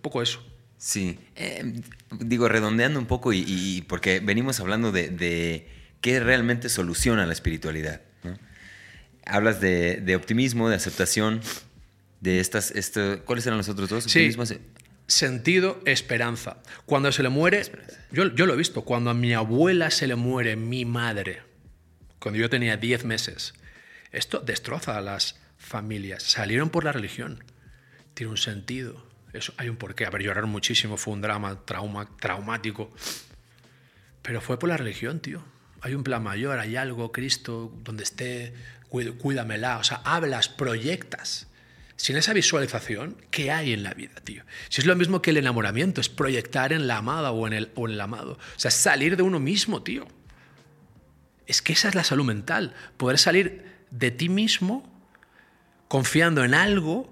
poco 0.01 0.21
eso. 0.21 0.45
Sí. 0.77 1.17
Eh, 1.36 1.82
digo, 2.12 2.49
redondeando 2.49 2.99
un 2.99 3.06
poco 3.06 3.32
y, 3.32 3.43
y 3.47 3.82
porque 3.84 4.19
venimos 4.19 4.60
hablando 4.60 4.91
de, 4.91 5.10
de, 5.10 5.67
qué 6.01 6.19
realmente 6.19 6.67
soluciona 6.67 7.25
la 7.25 7.32
espiritualidad. 7.34 8.01
¿no? 8.23 8.38
Hablas 9.25 9.62
de, 9.62 10.01
de, 10.01 10.15
optimismo, 10.17 10.69
de 10.69 10.75
aceptación, 10.75 11.41
de 12.19 12.41
estas... 12.41 12.71
Esto, 12.71 13.23
¿Cuáles 13.23 13.47
eran 13.47 13.58
los 13.58 13.69
otros 13.69 13.89
dos? 13.89 14.03
Sí. 14.03 14.36
Sentido, 15.07 15.81
esperanza. 15.85 16.57
Cuando 16.85 17.11
se 17.11 17.23
le 17.23 17.29
muere, 17.29 17.63
yo, 18.11 18.33
yo, 18.33 18.45
lo 18.45 18.53
he 18.53 18.57
visto, 18.57 18.83
cuando 18.83 19.09
a 19.09 19.13
mi 19.13 19.33
abuela 19.33 19.91
se 19.91 20.07
le 20.07 20.15
muere 20.15 20.55
mi 20.55 20.85
madre, 20.85 21.41
cuando 22.19 22.39
yo 22.39 22.49
tenía 22.49 22.77
10 22.77 23.03
meses, 23.05 23.53
esto 24.11 24.39
destroza 24.39 24.97
a 24.97 25.01
las 25.01 25.39
familias. 25.57 26.23
Salieron 26.23 26.69
por 26.69 26.83
la 26.85 26.91
religión. 26.91 27.43
Tiene 28.13 28.31
un 28.31 28.37
sentido. 28.37 29.05
Eso, 29.33 29.53
hay 29.57 29.69
un 29.69 29.75
porqué. 29.75 30.05
A 30.05 30.09
ver, 30.09 30.23
lloraron 30.23 30.49
muchísimo, 30.49 30.97
fue 30.97 31.13
un 31.13 31.21
drama 31.21 31.65
trauma, 31.65 32.07
traumático. 32.17 32.93
Pero 34.21 34.39
fue 34.39 34.57
por 34.57 34.69
la 34.69 34.77
religión, 34.77 35.19
tío. 35.19 35.43
Hay 35.81 35.95
un 35.95 36.03
plan 36.03 36.23
mayor, 36.23 36.59
hay 36.59 36.77
algo, 36.77 37.11
Cristo, 37.11 37.73
donde 37.83 38.03
esté, 38.03 38.53
cuídamela. 38.89 39.79
O 39.79 39.83
sea, 39.83 40.01
hablas, 40.05 40.47
proyectas 40.47 41.47
sin 42.03 42.17
esa 42.17 42.33
visualización, 42.33 43.15
¿qué 43.31 43.49
hay 43.49 43.71
en 43.71 43.81
la 43.81 43.93
vida, 43.93 44.15
tío? 44.25 44.43
Si 44.67 44.81
es 44.81 44.85
lo 44.85 44.93
mismo 44.93 45.21
que 45.21 45.29
el 45.29 45.37
enamoramiento, 45.37 46.01
es 46.01 46.09
proyectar 46.09 46.73
en 46.73 46.85
la 46.85 46.97
amada 46.97 47.31
o 47.31 47.47
en 47.47 47.53
el, 47.53 47.71
o 47.75 47.87
en 47.87 47.93
el 47.93 48.01
amado. 48.01 48.33
O 48.33 48.59
sea, 48.59 48.71
salir 48.71 49.15
de 49.15 49.23
uno 49.23 49.39
mismo, 49.39 49.83
tío. 49.83 50.05
Es 51.47 51.61
que 51.61 51.71
esa 51.71 51.87
es 51.87 51.95
la 51.95 52.03
salud 52.03 52.25
mental. 52.25 52.73
Poder 52.97 53.17
salir 53.17 53.63
de 53.89 54.11
ti 54.11 54.27
mismo 54.27 54.83
confiando 55.87 56.43
en 56.43 56.55
algo 56.55 57.09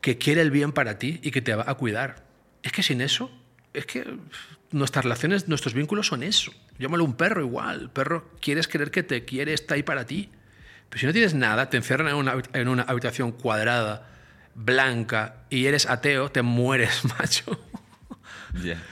que 0.00 0.18
quiere 0.18 0.40
el 0.40 0.52
bien 0.52 0.70
para 0.70 1.00
ti 1.00 1.18
y 1.24 1.32
que 1.32 1.42
te 1.42 1.56
va 1.56 1.64
a 1.66 1.74
cuidar. 1.74 2.24
Es 2.62 2.70
que 2.70 2.84
sin 2.84 3.00
eso, 3.00 3.32
es 3.74 3.86
que 3.86 4.06
nuestras 4.70 5.04
relaciones, 5.04 5.48
nuestros 5.48 5.74
vínculos 5.74 6.06
son 6.06 6.22
eso. 6.22 6.52
Llámalo 6.78 7.02
un 7.02 7.16
perro 7.16 7.40
igual. 7.40 7.90
Perro 7.90 8.30
quieres 8.40 8.68
creer 8.68 8.92
que 8.92 9.02
te 9.02 9.24
quiere, 9.24 9.52
está 9.52 9.74
ahí 9.74 9.82
para 9.82 10.06
ti. 10.06 10.30
Pero 10.90 11.00
si 11.00 11.06
no 11.06 11.12
tienes 11.12 11.34
nada, 11.34 11.70
te 11.70 11.76
encierran 11.76 12.06
en 12.06 12.14
una, 12.14 12.40
en 12.52 12.68
una 12.68 12.84
habitación 12.84 13.32
cuadrada 13.32 14.14
blanca 14.58 15.44
y 15.50 15.66
eres 15.66 15.86
ateo, 15.86 16.30
te 16.30 16.42
mueres, 16.42 17.04
macho. 17.18 17.58
Ya. 18.62 18.82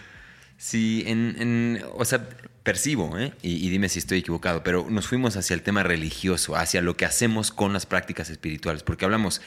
Sí, 0.56 1.04
en, 1.06 1.36
en, 1.38 1.84
o 1.94 2.04
sea, 2.04 2.28
percibo, 2.62 3.18
¿eh? 3.18 3.32
y, 3.42 3.66
y, 3.66 3.68
dime 3.68 3.88
si 3.88 3.98
estoy 3.98 4.18
equivocado, 4.18 4.62
pero 4.62 4.86
nos 4.88 5.06
fuimos 5.06 5.36
hacia 5.36 5.54
el 5.54 5.62
tema 5.62 5.82
religioso, 5.82 6.56
hacia 6.56 6.82
lo 6.82 6.96
que 6.96 7.04
hacemos 7.04 7.50
con 7.50 7.72
las 7.72 7.86
prácticas 7.86 8.30
espirituales, 8.30 8.82
porque 8.82 9.04
hablamos, 9.04 9.40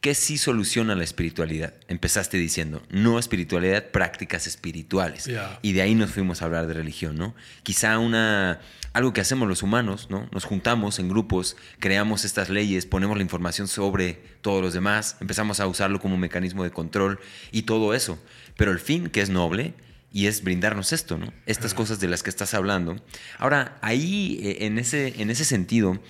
¿qué 0.00 0.14
sí 0.14 0.38
soluciona 0.38 0.94
la 0.94 1.04
espiritualidad? 1.04 1.74
Empezaste 1.88 2.36
diciendo, 2.36 2.82
no 2.90 3.18
espiritualidad, 3.18 3.90
prácticas 3.90 4.46
espirituales. 4.46 5.24
Yeah. 5.24 5.58
Y 5.62 5.72
de 5.72 5.82
ahí 5.82 5.94
nos 5.94 6.10
fuimos 6.10 6.42
a 6.42 6.46
hablar 6.46 6.66
de 6.66 6.74
religión, 6.74 7.16
¿no? 7.16 7.34
Quizá 7.62 7.98
una, 7.98 8.60
algo 8.96 9.12
que 9.12 9.20
hacemos 9.20 9.46
los 9.46 9.62
humanos, 9.62 10.06
¿no? 10.08 10.26
Nos 10.32 10.44
juntamos 10.44 10.98
en 10.98 11.10
grupos, 11.10 11.58
creamos 11.80 12.24
estas 12.24 12.48
leyes, 12.48 12.86
ponemos 12.86 13.18
la 13.18 13.22
información 13.22 13.68
sobre 13.68 14.14
todos 14.40 14.62
los 14.62 14.72
demás, 14.72 15.18
empezamos 15.20 15.60
a 15.60 15.66
usarlo 15.66 16.00
como 16.00 16.16
mecanismo 16.16 16.64
de 16.64 16.70
control 16.70 17.20
y 17.52 17.64
todo 17.64 17.92
eso. 17.92 18.18
Pero 18.56 18.72
el 18.72 18.80
fin, 18.80 19.10
que 19.10 19.20
es 19.20 19.28
noble, 19.28 19.74
y 20.10 20.28
es 20.28 20.42
brindarnos 20.42 20.94
esto, 20.94 21.18
¿no? 21.18 21.30
Estas 21.44 21.74
cosas 21.74 22.00
de 22.00 22.08
las 22.08 22.22
que 22.22 22.30
estás 22.30 22.54
hablando. 22.54 22.96
Ahora, 23.36 23.76
ahí, 23.82 24.40
eh, 24.42 24.64
en 24.64 24.78
ese, 24.78 25.20
en 25.20 25.28
ese 25.28 25.44
sentido, 25.44 26.00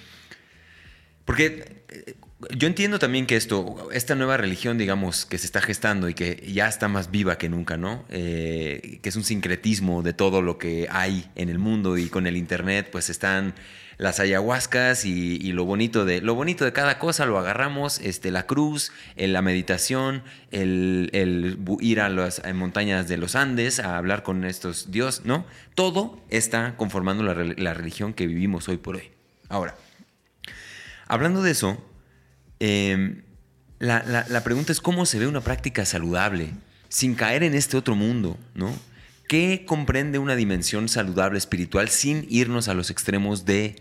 porque 1.24 1.82
eh, 1.89 2.14
yo 2.55 2.67
entiendo 2.69 2.99
también 2.99 3.27
que 3.27 3.37
esto, 3.37 3.89
esta 3.93 4.15
nueva 4.15 4.37
religión, 4.37 4.79
digamos, 4.79 5.27
que 5.27 5.39
se 5.39 5.47
está 5.47 5.61
gestando 5.61 6.09
y 6.09 6.15
que 6.15 6.45
ya 6.53 6.69
está 6.69 6.89
más 6.89 7.11
viva 7.11 7.39
que 7.39 7.49
nunca, 7.49 7.77
¿no? 7.77 8.05
Eh, 8.09 8.99
que 9.03 9.09
es 9.09 9.17
un 9.17 9.25
sincretismo 9.25 10.03
de 10.03 10.13
todo 10.13 10.43
lo 10.43 10.59
que 10.59 10.89
hay 10.91 11.31
en 11.35 11.49
el 11.49 11.59
mundo 11.59 11.99
y 11.99 12.09
con 12.09 12.27
el 12.27 12.37
internet, 12.37 12.89
pues 12.91 13.11
están 13.11 13.55
las 13.99 14.21
ayahuascas 14.21 15.07
y, 15.07 15.53
lo 15.53 15.65
bonito 15.65 16.05
de 16.05 16.21
lo 16.21 16.35
bonito 16.35 16.67
de 16.67 16.73
cada 16.75 16.99
cosa 16.99 17.25
lo 17.25 17.39
agarramos, 17.39 17.99
este, 18.01 18.31
la 18.31 18.47
cruz, 18.47 18.93
la 19.17 19.41
meditación, 19.41 20.23
el, 20.51 21.09
el 21.13 21.59
ir 21.81 22.01
a 22.01 22.11
las 22.11 22.43
montañas 22.55 23.09
de 23.09 23.17
los 23.17 23.35
Andes 23.35 23.81
a 23.81 23.97
hablar 23.97 24.23
con 24.23 24.45
estos 24.45 24.91
dios, 24.91 25.23
¿no? 25.25 25.47
Todo 25.75 26.21
está 26.29 26.77
conformando 26.77 27.23
la 27.23 27.75
religión 27.75 28.13
que 28.13 28.27
vivimos 28.27 28.69
hoy 28.69 28.77
por 28.77 28.97
hoy. 28.97 29.11
Ahora, 29.49 29.77
Hablando 31.09 31.43
de 31.43 31.53
eso, 31.53 31.79
em, 32.61 33.23
la, 33.79 34.43
pregunta 34.45 34.73
es 34.73 34.81
cómo 34.81 35.07
se 35.07 35.19
ve 35.19 35.27
una 35.27 35.41
práctica 35.41 35.85
saludable 35.85 36.51
sin 36.89 37.15
caer 37.15 37.43
en 37.43 37.55
este 37.55 37.77
otro 37.77 37.95
mundo, 37.95 38.39
¿no? 38.55 38.75
¿Qué 39.29 39.65
comprende 39.67 40.19
una 40.19 40.37
dimensión 40.37 40.89
saludable 40.89 41.39
espiritual 41.39 41.89
sin 41.89 42.27
irnos 42.31 42.69
a 42.69 42.75
los 42.75 42.91
extremos 42.91 43.45
de 43.45 43.77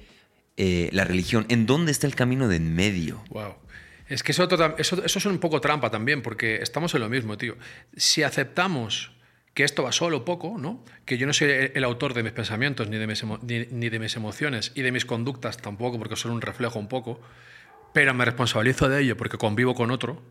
eh, 0.58 0.90
la 0.92 1.04
religión? 1.04 1.46
¿En 1.50 1.66
dónde 1.66 1.92
está 1.92 2.08
el 2.08 2.16
camino 2.16 2.48
de 2.48 2.56
en 2.56 2.74
medio? 2.74 3.24
Wow. 3.30 3.56
Es 4.08 4.22
que 4.22 4.32
eso, 4.32 4.48
es 4.78 5.26
un 5.26 5.40
poco 5.40 5.62
trampa 5.62 5.90
también, 5.90 6.22
porque 6.22 6.58
estamos 6.58 6.94
en 6.94 7.02
lo 7.02 7.10
mismo, 7.10 7.38
tío. 7.38 7.58
Si 7.96 8.22
aceptamos 8.22 9.12
que 9.56 9.64
esto 9.64 9.84
va 9.84 9.92
solo 9.92 10.26
poco, 10.26 10.58
¿no? 10.60 10.84
Que 11.06 11.18
yo 11.18 11.26
no 11.26 11.34
soy 11.34 11.72
el, 11.74 11.84
autor 11.84 12.14
de 12.14 12.22
mis 12.22 12.34
pensamientos, 12.34 12.90
ni 12.90 12.98
de 12.98 13.08
mis, 13.08 13.24
ni, 13.24 13.66
ni 13.72 13.88
emociones, 13.88 14.72
y 14.76 14.82
de 14.82 14.92
mis 14.92 15.06
conductas 15.06 15.58
tampoco, 15.58 15.98
porque 15.98 16.16
son 16.16 16.32
un 16.32 16.42
reflejo 16.42 16.78
un 16.78 16.88
poco, 16.88 17.20
pero 17.96 18.14
me 18.14 18.26
responsabilizo 18.26 18.90
de 18.90 19.04
ello 19.04 19.16
porque 19.16 19.38
convivo 19.38 19.74
con 19.74 19.90
otro, 19.90 20.22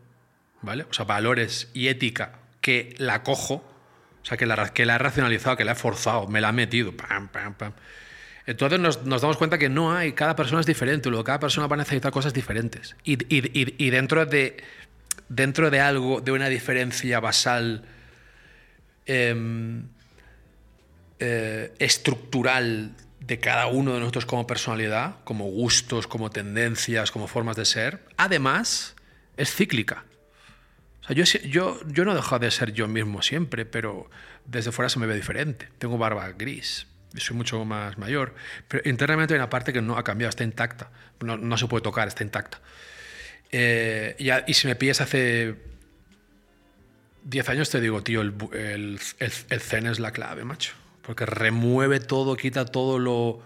¿vale? 0.61 0.85
O 0.87 0.93
sea, 0.93 1.03
valores 1.03 1.67
y 1.73 1.87
ética 1.87 2.33
que 2.61 2.93
la 2.99 3.23
cojo, 3.23 3.55
o 3.55 4.23
sea, 4.25 4.37
que 4.37 4.45
la, 4.45 4.69
que 4.71 4.85
la 4.85 4.93
he 4.93 4.97
racionalizado, 4.99 5.57
que 5.57 5.65
la 5.65 5.71
he 5.71 5.75
forzado, 5.75 6.27
me 6.27 6.41
la 6.41 6.49
he 6.49 6.53
metido, 6.53 6.95
pam, 6.95 7.27
pam, 7.27 7.55
pam. 7.55 7.73
Entonces 8.45 8.79
nos, 8.79 9.03
damos 9.03 9.37
cuenta 9.37 9.57
que 9.57 9.67
no 9.67 9.91
hay, 9.91 10.11
cada 10.11 10.35
persona 10.35 10.59
es 10.61 10.67
diferente, 10.67 11.09
luego 11.09 11.23
cada 11.23 11.39
persona 11.39 11.65
va 11.65 11.73
a 11.73 11.79
necesitar 11.79 12.11
cosas 12.11 12.35
diferentes. 12.35 12.95
Y 13.03 13.89
dentro, 13.89 14.27
de, 14.27 14.57
dentro 15.27 15.71
de 15.71 15.79
algo, 15.79 16.21
de 16.21 16.33
una 16.33 16.49
diferencia 16.49 17.19
basal, 17.19 17.83
em, 19.07 19.87
eh, 21.17 21.73
estructural 21.79 22.91
de 23.27 23.39
cada 23.39 23.67
uno 23.67 23.93
de 23.93 23.99
nosotros 23.99 24.25
como 24.25 24.45
personalidad, 24.45 25.15
como 25.23 25.45
gustos, 25.45 26.05
como 26.07 26.29
tendencias, 26.29 27.11
como 27.11 27.27
formas 27.27 27.55
de 27.55 27.65
ser, 27.65 28.03
además 28.17 28.95
es 29.37 29.53
cíclica. 29.53 30.05
O 31.01 31.07
sea, 31.07 31.15
yo, 31.43 31.79
no 31.85 32.11
he 32.11 32.15
dejado 32.15 32.39
de 32.39 32.51
ser 32.51 32.73
yo 32.73 32.87
mismo 32.87 33.21
siempre, 33.21 33.65
pero 33.65 34.09
desde 34.45 34.71
fuera 34.71 34.89
se 34.89 34.99
me 34.99 35.05
ve 35.07 35.15
diferente. 35.15 35.69
Tengo 35.77 35.97
barba 35.97 36.31
gris, 36.31 36.87
soy 37.15 37.35
mucho 37.35 37.63
más 37.65 37.97
mayor, 37.97 38.35
pero 38.67 38.87
internamente 38.89 39.33
hay 39.33 39.39
una 39.39 39.49
parte 39.49 39.71
que 39.73 39.81
no 39.81 39.97
ha 39.97 40.03
cambiado, 40.03 40.29
está 40.29 40.43
intacta. 40.43 40.89
No, 41.21 41.57
se 41.57 41.67
puede 41.67 41.81
tocar, 41.83 42.07
está 42.07 42.23
intacta. 42.23 42.59
Eh, 43.51 44.15
y, 44.47 44.53
si 44.53 44.67
me 44.67 44.75
pillas 44.75 45.01
hace 45.01 45.55
10 47.23 47.49
años, 47.49 47.69
te 47.69 47.79
digo, 47.81 48.03
tío, 48.03 48.21
el, 48.21 48.33
el- 48.51 48.99
el 49.49 49.61
zen 49.61 49.87
es 49.87 49.99
la 49.99 50.11
clave, 50.11 50.43
macho. 50.43 50.73
Porque 51.05 51.25
remueve 51.25 51.99
todo, 51.99 52.35
quita 52.35 52.65
todo 52.65 52.99
lo, 52.99 53.39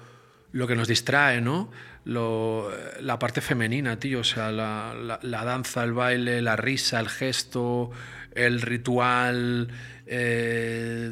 lo 0.51 0.67
que 0.67 0.75
nos 0.75 0.87
distrae, 0.87 1.41
¿no? 1.41 1.69
La 2.05 3.19
parte 3.19 3.41
femenina, 3.41 3.99
tío, 3.99 4.21
o 4.21 4.23
sea, 4.23 4.51
la, 4.51 5.19
la- 5.21 5.43
danza, 5.45 5.83
el 5.83 5.93
baile, 5.93 6.41
la 6.41 6.55
risa, 6.55 6.99
el 6.99 7.09
gesto, 7.09 7.91
el 8.33 8.61
ritual 8.61 9.69
eh, 10.07 11.11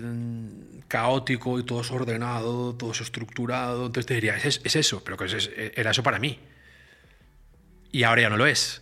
caótico 0.88 1.60
y 1.60 1.64
todo 1.64 1.82
es 1.82 1.92
ordenado, 1.92 2.74
todo 2.76 2.92
es 2.92 3.02
estructurado. 3.02 3.86
Entonces 3.88 4.06
te 4.08 4.14
diría, 4.16 4.38
es, 4.38 4.62
es 4.64 4.76
eso, 4.76 5.04
pero 5.04 5.18
que 5.18 5.26
era 5.76 5.92
eso 5.92 6.02
para 6.04 6.20
mí. 6.20 6.40
Y 7.92 8.04
ahora 8.04 8.24
ya 8.24 8.30
no 8.30 8.38
lo 8.38 8.46
es. 8.48 8.82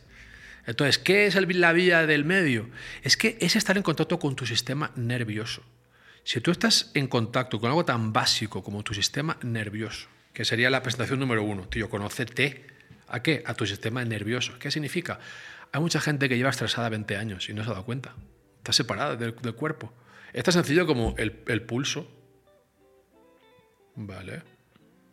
Entonces, 0.67 0.97
¿qué 0.97 1.25
es 1.27 1.35
la 1.35 1.73
vía 1.73 2.05
del 2.07 2.25
medio? 2.25 2.69
Es 3.03 3.17
que 3.17 3.37
es 3.39 3.55
estar 3.55 3.77
en 3.77 3.83
contacto 3.83 4.19
con 4.19 4.35
tu 4.35 4.45
sistema 4.45 4.91
nervioso. 4.95 5.63
Si 6.25 6.41
tú 6.41 6.49
estás 6.49 6.89
en 6.95 7.05
contacto 7.05 7.59
con 7.59 7.69
algo 7.69 7.85
tan 7.85 8.11
básico 8.11 8.63
como 8.63 8.81
tu 8.83 8.95
sistema 8.95 9.37
nervioso, 9.43 10.07
que 10.33 10.43
sería 10.43 10.71
la 10.71 10.81
presentación 10.81 11.19
número 11.19 11.43
uno, 11.43 11.67
tío, 11.67 11.87
conócete. 11.87 12.65
¿A 13.07 13.21
qué? 13.21 13.43
A 13.45 13.53
tu 13.53 13.67
sistema 13.67 14.03
nervioso. 14.03 14.57
¿Qué 14.57 14.71
significa? 14.71 15.19
Hay 15.71 15.79
mucha 15.79 16.01
gente 16.01 16.27
que 16.27 16.35
lleva 16.35 16.49
estresada 16.49 16.89
20 16.89 17.15
años 17.15 17.47
y 17.47 17.53
no 17.53 17.63
se 17.63 17.69
ha 17.69 17.73
dado 17.73 17.85
cuenta. 17.85 18.15
Está 18.57 18.73
separada 18.73 19.15
del, 19.15 19.35
cuerpo. 19.35 19.93
Es 20.33 20.43
tan 20.43 20.53
sencillo 20.53 20.87
como 20.87 21.13
el, 21.19 21.43
el 21.45 21.61
pulso. 21.61 22.11
Vale. 23.93 24.41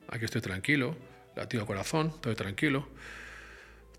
Aquí 0.09 0.25
estoy 0.25 0.41
tranquilo. 0.41 0.97
Latido 1.37 1.67
corazón, 1.67 2.13
estoy 2.15 2.37
tranquilo. 2.37 2.89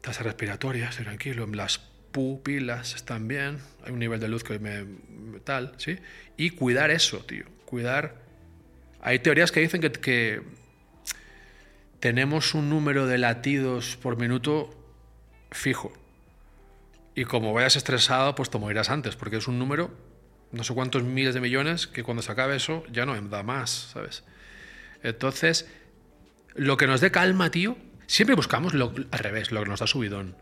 Tasa 0.01 0.23
respiratoria, 0.23 0.89
estoy 0.89 1.05
tranquilo. 1.05 1.45
Las 1.45 1.79
pupilas 2.13 2.95
están 2.95 3.27
bien. 3.27 3.59
Hay 3.83 3.91
un 3.91 3.99
nivel 3.99 4.21
de 4.21 4.29
luz 4.29 4.45
que 4.45 4.57
me. 4.59 4.85
tal, 5.43 5.73
¿sí? 5.75 5.97
Y 6.37 6.51
cuidar 6.51 6.91
eso, 6.91 7.17
tío. 7.25 7.43
Cuidar. 7.65 8.15
Hay 9.01 9.19
teorías 9.19 9.51
que 9.51 9.59
dicen 9.59 9.81
que, 9.81 9.91
que 9.91 10.41
tenemos 11.99 12.53
un 12.53 12.69
número 12.69 13.05
de 13.07 13.17
latidos 13.17 13.97
por 13.97 14.17
minuto 14.17 14.69
fijo. 15.51 15.91
Y 17.15 17.25
como 17.25 17.53
vayas 17.53 17.75
estresado, 17.75 18.35
pues 18.35 18.49
te 18.49 18.57
morirás 18.57 18.89
antes, 18.89 19.15
porque 19.15 19.37
es 19.37 19.47
un 19.47 19.59
número, 19.59 19.91
no 20.51 20.63
sé 20.63 20.73
cuántos 20.73 21.03
miles 21.03 21.33
de 21.33 21.41
millones, 21.41 21.85
que 21.85 22.03
cuando 22.03 22.23
se 22.23 22.31
acabe 22.31 22.55
eso 22.55 22.83
ya 22.91 23.05
no 23.05 23.19
da 23.21 23.43
más, 23.43 23.91
¿sabes? 23.93 24.23
Entonces, 25.03 25.69
lo 26.55 26.77
que 26.77 26.87
nos 26.87 27.01
dé 27.01 27.11
calma, 27.11 27.51
tío, 27.51 27.77
siempre 28.07 28.35
buscamos 28.35 28.73
lo, 28.73 28.93
al 29.11 29.19
revés, 29.19 29.51
lo 29.51 29.61
que 29.63 29.69
nos 29.69 29.79
da 29.79 29.87
subidón, 29.87 30.35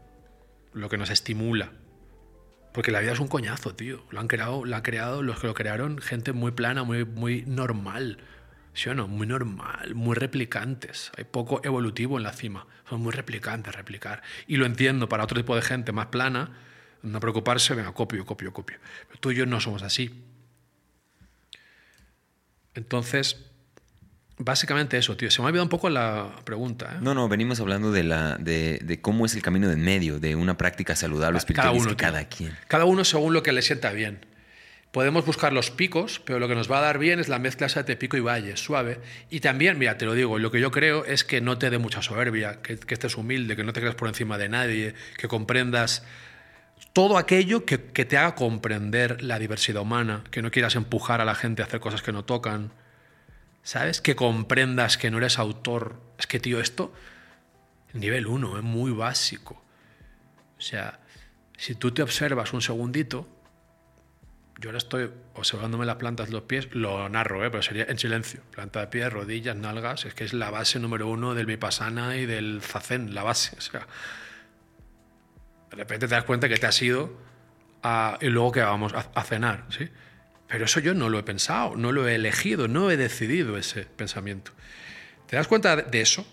lo 0.74 0.90
que 0.90 0.98
nos 0.98 1.10
estimula. 1.10 1.72
Porque 2.74 2.92
la 2.92 3.02
vida 3.02 3.12
es 3.12 3.20
un 3.20 3.28
coñazo, 3.28 3.76
tío. 3.76 4.04
Lo 4.12 4.20
han 4.20 4.28
creado, 4.28 4.66
lo 4.66 4.84
creado 4.84 5.22
los 5.24 5.40
que 5.40 5.48
lo 5.48 5.54
crearon, 5.54 6.00
gente 6.00 6.32
muy 6.32 6.52
plana, 6.52 6.84
muy, 6.84 7.06
muy 7.06 7.44
normal. 7.46 8.20
¿Sí 8.74 8.88
o 8.88 8.96
no? 8.96 9.08
Muy 9.10 9.28
normal, 9.28 9.96
muy 9.96 10.16
replicantes. 10.16 11.12
Hay 11.18 11.26
poco 11.26 11.60
evolutivo 11.64 12.18
en 12.18 12.24
la 12.24 12.32
cima. 12.32 12.68
Son 12.90 13.02
muy 13.02 13.12
replicantes, 13.12 13.76
replicar. 13.76 14.22
Y 14.48 14.56
lo 14.56 14.66
entiendo 14.66 15.10
para 15.10 15.26
otro 15.26 15.38
tipo 15.38 15.56
de 15.56 15.62
gente 15.62 15.92
más 15.92 16.08
plana, 16.08 16.52
no 17.02 17.20
preocuparse, 17.20 17.76
venga, 17.76 17.94
copio, 17.94 18.26
copio, 18.26 18.54
copio. 18.54 18.78
Pero 19.08 19.20
tú 19.20 19.32
y 19.32 19.36
yo 19.36 19.46
no 19.46 19.60
somos 19.60 19.84
así. 19.84 20.24
Entonces, 22.74 23.51
básicamente 24.44 24.98
eso, 24.98 25.16
tío. 25.16 25.30
Se 25.32 25.42
me 25.42 25.46
ha 25.46 25.48
olvidado 25.48 25.66
un 25.66 25.70
poco 25.70 25.90
la 25.90 26.36
pregunta. 26.44 26.94
¿eh? 26.96 26.98
No, 27.02 27.14
no, 27.14 27.30
venimos 27.30 27.60
hablando 27.60 27.92
de, 27.92 28.04
la, 28.04 28.38
de, 28.38 28.80
de 28.84 29.02
cómo 29.02 29.26
es 29.26 29.36
el 29.36 29.42
camino 29.42 29.70
de 29.70 29.76
medio, 29.76 30.20
de 30.20 30.36
una 30.36 30.58
práctica 30.58 30.96
saludable 30.96 31.38
espiritual. 31.38 31.74
cada 31.74 31.80
uno, 31.80 31.98
cada 31.98 32.26
quien. 32.26 32.58
Cada 32.68 32.86
uno 32.86 33.04
según 33.04 33.34
lo 33.34 33.44
que 33.44 33.52
le 33.52 33.62
sienta 33.62 33.92
bien. 33.92 34.26
Podemos 34.92 35.26
buscar 35.26 35.54
los 35.54 35.72
picos, 35.72 36.22
pero 36.26 36.40
lo 36.40 36.50
que 36.50 36.56
nos 36.56 36.70
va 36.70 36.80
a 36.80 36.82
dar 36.82 36.98
bien 36.98 37.20
es 37.22 37.30
la 37.30 37.40
mezcla 37.40 37.68
esa 37.68 37.84
de 37.84 37.96
pico 37.96 38.18
y 38.18 38.20
valle, 38.20 38.58
suave. 38.58 39.00
Y 39.30 39.40
también, 39.40 39.80
mira, 39.80 39.98
te 39.98 40.06
lo 40.06 40.14
digo, 40.14 40.38
lo 40.38 40.52
que 40.52 40.60
yo 40.60 40.70
creo 40.70 41.06
es 41.06 41.24
que 41.24 41.40
no 41.40 41.58
te 41.58 41.70
dé 41.70 41.78
mucha 41.78 42.02
soberbia, 42.02 42.62
que, 42.62 42.78
que 42.78 42.94
estés 42.94 43.16
humilde, 43.16 43.56
que 43.56 43.64
no 43.64 43.72
te 43.72 43.80
creas 43.80 43.96
por 43.96 44.10
encima 44.10 44.38
de 44.38 44.50
nadie, 44.50 44.94
que 45.18 45.30
comprendas 45.30 46.04
todo 46.92 47.18
aquello 47.18 47.64
que, 47.64 47.82
que 47.82 48.04
te 48.04 48.18
haga 48.18 48.36
comprender 48.36 49.24
la 49.24 49.40
diversidad 49.40 49.82
humana, 49.82 50.26
que 50.30 50.42
no 50.42 50.52
quieras 50.52 50.76
empujar 50.76 51.22
a 51.22 51.26
la 51.26 51.36
gente 51.36 51.62
a 51.62 51.66
hacer 51.66 51.80
cosas 51.80 52.02
que 52.02 52.12
no 52.12 52.26
tocan, 52.26 52.74
¿sabes? 53.64 54.02
Que 54.02 54.16
comprendas 54.16 54.98
que 54.98 55.12
no 55.12 55.18
eres 55.18 55.40
autor. 55.40 56.02
Es 56.18 56.28
que, 56.28 56.40
tío, 56.40 56.60
esto, 56.60 56.94
nivel 57.94 58.28
1, 58.28 58.58
es 58.58 58.64
muy 58.64 58.92
básico. 58.92 59.62
O 60.58 60.62
sea, 60.62 61.00
si 61.58 61.76
tú 61.76 61.92
te 61.92 62.02
observas 62.02 62.54
un 62.54 62.62
segundito, 62.62 63.28
yo 64.60 64.70
ahora 64.70 64.78
estoy 64.78 65.12
observándome 65.34 65.86
las 65.86 65.96
plantas 65.96 66.28
de 66.28 66.34
los 66.34 66.44
pies, 66.44 66.70
lo 66.74 67.10
narro, 67.10 67.44
¿eh? 67.44 67.50
pero 67.50 67.64
sería 67.64 67.86
en 67.86 67.98
silencio. 67.98 68.42
Planta 68.52 68.82
de 68.82 68.88
pies, 68.88 69.12
rodillas, 69.12 69.56
nalgas, 69.56 70.06
es 70.06 70.14
que 70.14 70.24
es 70.24 70.34
la 70.34 70.52
base 70.52 70.80
número 70.80 71.08
uno 71.08 71.34
del 71.34 71.48
vipassana 71.48 72.18
y 72.18 72.26
del 72.26 72.62
zazen, 72.62 73.16
la 73.16 73.24
base. 73.24 73.56
O 73.58 73.62
sea, 73.62 73.88
de 75.72 75.78
repente 75.78 76.08
te 76.08 76.14
das 76.14 76.26
cuenta 76.26 76.48
que 76.48 76.58
te 76.58 76.68
has 76.68 76.82
ido 76.82 77.18
y 78.22 78.28
luego 78.28 78.52
que 78.52 78.62
vamos 78.62 78.94
a 78.94 79.24
cenar, 79.24 79.66
¿sí? 79.70 79.90
Pero 80.52 80.66
eso 80.66 80.82
yo 80.82 80.94
no 80.94 81.08
lo 81.08 81.18
he 81.18 81.24
pensado, 81.24 81.78
no 81.78 81.94
lo 81.94 82.10
he 82.10 82.16
elegido, 82.16 82.68
no 82.68 82.92
he 82.92 82.98
decidido 82.98 83.58
ese 83.58 83.86
pensamiento. 83.86 84.52
Te 85.28 85.38
das 85.38 85.48
cuenta 85.48 85.78
de- 85.78 86.02
eso 86.02 86.26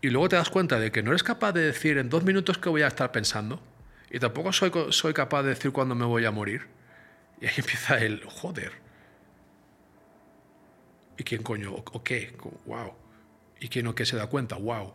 y 0.00 0.10
luego 0.10 0.28
te 0.28 0.36
das 0.36 0.48
cuenta 0.48 0.78
de 0.78 0.92
que 0.92 1.02
no 1.02 1.10
eres 1.10 1.24
capaz 1.24 1.52
de 1.52 1.62
decir 1.62 1.98
en 1.98 2.08
dos 2.08 2.22
minutos 2.22 2.56
qué 2.58 2.68
voy 2.68 2.82
a 2.82 2.86
estar 2.86 3.10
pensando 3.10 3.60
y 4.10 4.20
tampoco 4.20 4.52
soy, 4.52 4.70
soy 4.90 5.12
capaz 5.12 5.42
de 5.42 5.50
decir 5.50 5.72
cuándo 5.72 5.96
me 5.96 6.04
voy 6.04 6.24
a 6.24 6.30
morir. 6.30 6.68
Y 7.40 7.46
ahí 7.46 7.54
empieza 7.58 7.98
el 7.98 8.22
joder. 8.24 8.72
¿Y 11.16 11.24
quién 11.24 11.42
coño? 11.42 11.72
¿O, 11.74 11.78
o 11.92 12.02
qué? 12.04 12.36
¡Wow! 12.66 12.94
¿Y 13.60 13.68
quién 13.68 13.86
o 13.88 13.94
qué 13.94 14.06
se 14.06 14.16
da 14.16 14.28
cuenta? 14.28 14.54
¡Wow! 14.56 14.94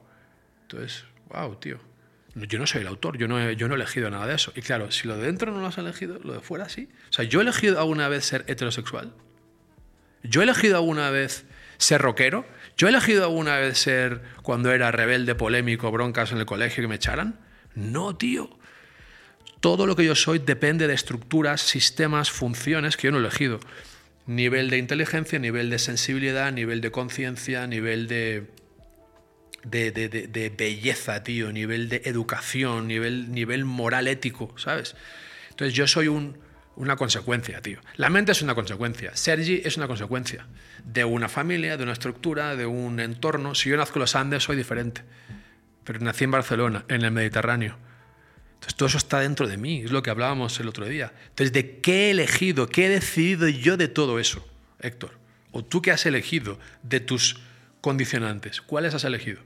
Entonces, 0.61 1.03
wow, 1.29 1.55
tío. 1.57 1.79
Yo 2.35 2.57
no 2.57 2.65
soy 2.65 2.81
el 2.81 2.87
autor, 2.87 3.17
yo 3.17 3.27
no, 3.27 3.39
he, 3.39 3.55
yo 3.55 3.67
no 3.67 3.75
he 3.75 3.77
elegido 3.77 4.09
nada 4.09 4.25
de 4.25 4.35
eso. 4.35 4.51
Y 4.55 4.61
claro, 4.61 4.91
si 4.91 5.07
lo 5.07 5.17
de 5.17 5.27
dentro 5.27 5.51
no 5.51 5.61
lo 5.61 5.67
has 5.67 5.77
elegido, 5.77 6.19
lo 6.23 6.33
de 6.33 6.39
fuera 6.39 6.67
sí. 6.67 6.89
O 7.09 7.13
sea, 7.13 7.25
yo 7.25 7.39
he 7.39 7.43
elegido 7.43 7.79
alguna 7.79 8.07
vez 8.07 8.25
ser 8.25 8.43
heterosexual. 8.47 9.13
Yo 10.23 10.41
he 10.41 10.43
elegido 10.43 10.77
alguna 10.77 11.11
vez 11.11 11.45
ser 11.77 12.01
rockero. 12.01 12.45
Yo 12.75 12.87
he 12.87 12.89
elegido 12.89 13.23
alguna 13.23 13.57
vez 13.57 13.77
ser, 13.77 14.21
cuando 14.41 14.71
era 14.71 14.91
rebelde, 14.91 15.35
polémico, 15.35 15.91
broncas 15.91 16.31
en 16.31 16.39
el 16.39 16.45
colegio 16.45 16.81
que 16.81 16.87
me 16.87 16.95
echaran. 16.95 17.39
No, 17.75 18.15
tío. 18.15 18.49
Todo 19.59 19.85
lo 19.85 19.95
que 19.95 20.05
yo 20.05 20.15
soy 20.15 20.39
depende 20.39 20.87
de 20.87 20.93
estructuras, 20.93 21.61
sistemas, 21.61 22.31
funciones 22.31 22.97
que 22.97 23.07
yo 23.07 23.11
no 23.11 23.17
he 23.17 23.21
elegido. 23.21 23.59
Nivel 24.25 24.69
de 24.69 24.77
inteligencia, 24.77 25.37
nivel 25.37 25.69
de 25.69 25.77
sensibilidad, 25.77 26.51
nivel 26.51 26.81
de 26.81 26.91
conciencia, 26.91 27.67
nivel 27.67 28.07
de 28.07 28.47
de, 29.63 30.53
belleza, 30.57 31.23
tío, 31.23 31.51
nivel 31.51 31.89
de 31.89 32.01
educación, 32.05 32.87
nivel, 32.87 33.31
nivel 33.31 33.65
moral 33.65 34.07
ético, 34.07 34.53
¿sabes? 34.57 34.95
Entonces 35.49 35.73
yo 35.73 35.87
soy 35.87 36.07
un- 36.07 36.37
una 36.75 36.95
consecuencia, 36.95 37.61
tío. 37.61 37.79
La 37.97 38.09
mente 38.09 38.31
es 38.31 38.41
una 38.41 38.55
consecuencia. 38.55 39.15
Sergi 39.15 39.61
es 39.63 39.77
una 39.77 39.87
consecuencia 39.87 40.47
de 40.83 41.05
una 41.05 41.29
familia, 41.29 41.77
de 41.77 41.83
una 41.83 41.93
estructura, 41.93 42.55
de 42.55 42.65
un 42.65 42.99
entorno. 42.99 43.53
Si 43.53 43.69
yo 43.69 43.77
nazco 43.77 43.99
en 43.99 44.01
los 44.01 44.15
Andes, 44.15 44.43
soy 44.43 44.55
diferente. 44.57 45.03
Pero 45.83 45.99
nací 45.99 46.23
en 46.23 46.31
Barcelona, 46.31 46.83
en 46.87 47.03
el 47.03 47.11
Mediterráneo. 47.11 47.77
Entonces 48.55 48.75
todo 48.75 48.87
eso 48.87 48.97
está 48.97 49.19
dentro 49.19 49.47
de 49.47 49.57
mí, 49.57 49.81
es 49.83 49.91
lo 49.91 50.01
que 50.01 50.09
hablábamos 50.09 50.59
el 50.59 50.67
otro 50.67 50.85
día. 50.87 51.11
Entonces, 51.29 51.51
¿de 51.53 51.79
qué 51.79 52.07
he 52.07 52.11
elegido, 52.11 52.67
qué 52.67 52.85
he 52.85 52.89
decidido 52.89 53.47
yo 53.49 53.75
de 53.77 53.87
todo 53.89 54.19
eso, 54.19 54.47
Héctor? 54.79 55.11
¿O 55.51 55.63
tú 55.63 55.81
qué 55.81 55.91
has 55.91 56.05
elegido 56.05 56.57
de 56.81 57.01
tus 57.01 57.41
condicionantes? 57.81 58.61
¿Cuáles 58.61 58.93
has 58.95 59.03
elegido? 59.03 59.41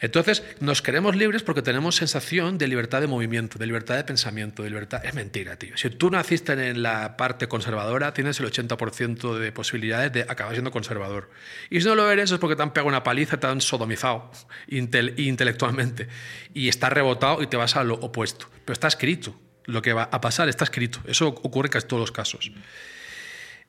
Entonces, 0.00 0.44
nos 0.60 0.80
queremos 0.80 1.16
libres 1.16 1.42
porque 1.42 1.60
tenemos 1.60 1.96
sensación 1.96 2.56
de 2.56 2.68
libertad 2.68 3.00
de 3.00 3.08
movimiento, 3.08 3.58
de 3.58 3.66
libertad 3.66 3.96
de 3.96 4.04
pensamiento, 4.04 4.62
de 4.62 4.68
libertad... 4.70 5.04
Es 5.04 5.14
mentira, 5.14 5.56
tío. 5.56 5.76
Si 5.76 5.90
tú 5.90 6.08
naciste 6.10 6.52
en 6.68 6.82
la 6.82 7.16
parte 7.16 7.48
conservadora, 7.48 8.14
tienes 8.14 8.38
el 8.38 8.46
80% 8.46 9.36
de 9.38 9.50
posibilidades 9.50 10.12
de 10.12 10.22
acabar 10.22 10.52
siendo 10.54 10.70
conservador. 10.70 11.30
Y 11.68 11.80
si 11.80 11.86
no 11.88 11.96
lo 11.96 12.10
eres 12.10 12.30
es 12.30 12.38
porque 12.38 12.54
te 12.54 12.62
han 12.62 12.72
pegado 12.72 12.88
una 12.88 13.02
paliza, 13.02 13.40
te 13.40 13.48
han 13.48 13.60
sodomizado 13.60 14.30
intel- 14.68 15.14
intelectualmente. 15.18 16.06
Y 16.54 16.68
estás 16.68 16.92
rebotado 16.92 17.42
y 17.42 17.48
te 17.48 17.56
vas 17.56 17.74
a 17.74 17.82
lo 17.82 17.94
opuesto. 17.94 18.48
Pero 18.64 18.72
está 18.74 18.86
escrito. 18.88 19.38
Lo 19.64 19.82
que 19.82 19.92
va 19.92 20.04
a 20.04 20.20
pasar 20.20 20.48
está 20.48 20.64
escrito. 20.64 21.00
Eso 21.06 21.26
ocurre 21.28 21.66
en 21.66 21.72
casi 21.72 21.86
todos 21.88 22.00
los 22.00 22.12
casos. 22.12 22.52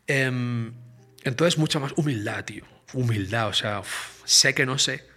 Em, 0.08 0.74
entonces, 1.24 1.58
mucha 1.58 1.80
más 1.80 1.94
humildad, 1.96 2.46
tío. 2.46 2.66
Humildad, 2.94 3.48
o 3.50 3.54
sea, 3.54 3.82
sé 4.26 4.54
que 4.54 4.66
no 4.66 4.78
sé. 4.78 5.09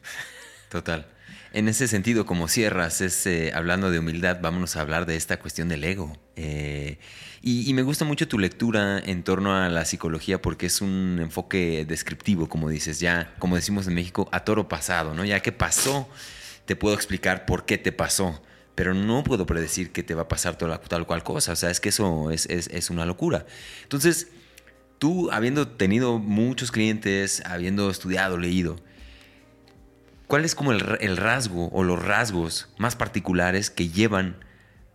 Total. 0.72 1.06
En 1.52 1.68
ese 1.68 1.86
sentido, 1.86 2.24
como 2.24 2.48
cierras, 2.48 3.02
es, 3.02 3.28
hablando 3.52 3.90
de 3.90 3.98
humildad, 3.98 4.38
vámonos 4.40 4.74
a 4.76 4.80
hablar 4.80 5.04
de 5.04 5.16
esta 5.16 5.38
cuestión 5.38 5.68
del 5.68 5.84
ego. 5.84 6.16
Eh, 6.34 6.98
y, 7.42 7.74
me 7.74 7.82
gusta 7.82 8.06
mucho 8.06 8.26
tu 8.26 8.38
lectura 8.38 8.98
en 8.98 9.22
torno 9.22 9.54
a 9.54 9.68
la 9.68 9.84
psicología 9.84 10.40
porque 10.40 10.64
es 10.64 10.80
un 10.80 11.18
enfoque 11.20 11.84
descriptivo, 11.86 12.48
como 12.48 12.70
dices, 12.70 13.00
ya, 13.00 13.34
como 13.38 13.56
decimos 13.56 13.86
en 13.86 13.92
México, 13.92 14.30
a 14.32 14.44
toro 14.44 14.66
pasado, 14.66 15.12
¿no? 15.12 15.26
Ya 15.26 15.40
que 15.40 15.52
pasó, 15.52 16.08
te 16.64 16.74
puedo 16.74 16.94
explicar 16.94 17.44
por 17.44 17.66
qué 17.66 17.76
te 17.76 17.92
pasó, 17.92 18.42
pero 18.74 18.94
no 18.94 19.22
puedo 19.24 19.44
predecir 19.44 19.92
que 19.92 20.02
te 20.02 20.14
va 20.14 20.22
a 20.22 20.28
pasar 20.28 20.56
tal, 20.56 21.06
cual 21.06 21.22
cosa. 21.22 21.52
O 21.52 21.56
sea, 21.56 21.68
es 21.68 21.80
que 21.80 21.90
eso 21.90 22.30
es, 22.30 22.46
es, 22.46 22.68
es 22.68 22.88
una 22.88 23.04
locura. 23.04 23.44
Entonces, 23.82 24.28
tú, 24.98 25.30
habiendo 25.32 25.68
tenido 25.68 26.18
muchos 26.18 26.72
clientes, 26.72 27.42
habiendo 27.44 27.90
estudiado, 27.90 28.38
leído, 28.38 28.80
¿Cuál 30.32 30.46
es 30.46 30.54
como 30.54 30.72
el, 30.72 30.80
ra- 30.80 30.96
el 30.98 31.18
rasgo 31.18 31.68
o 31.72 31.84
los 31.84 32.02
rasgos 32.02 32.70
más 32.78 32.96
particulares 32.96 33.68
que 33.68 33.90
llevan 33.90 34.36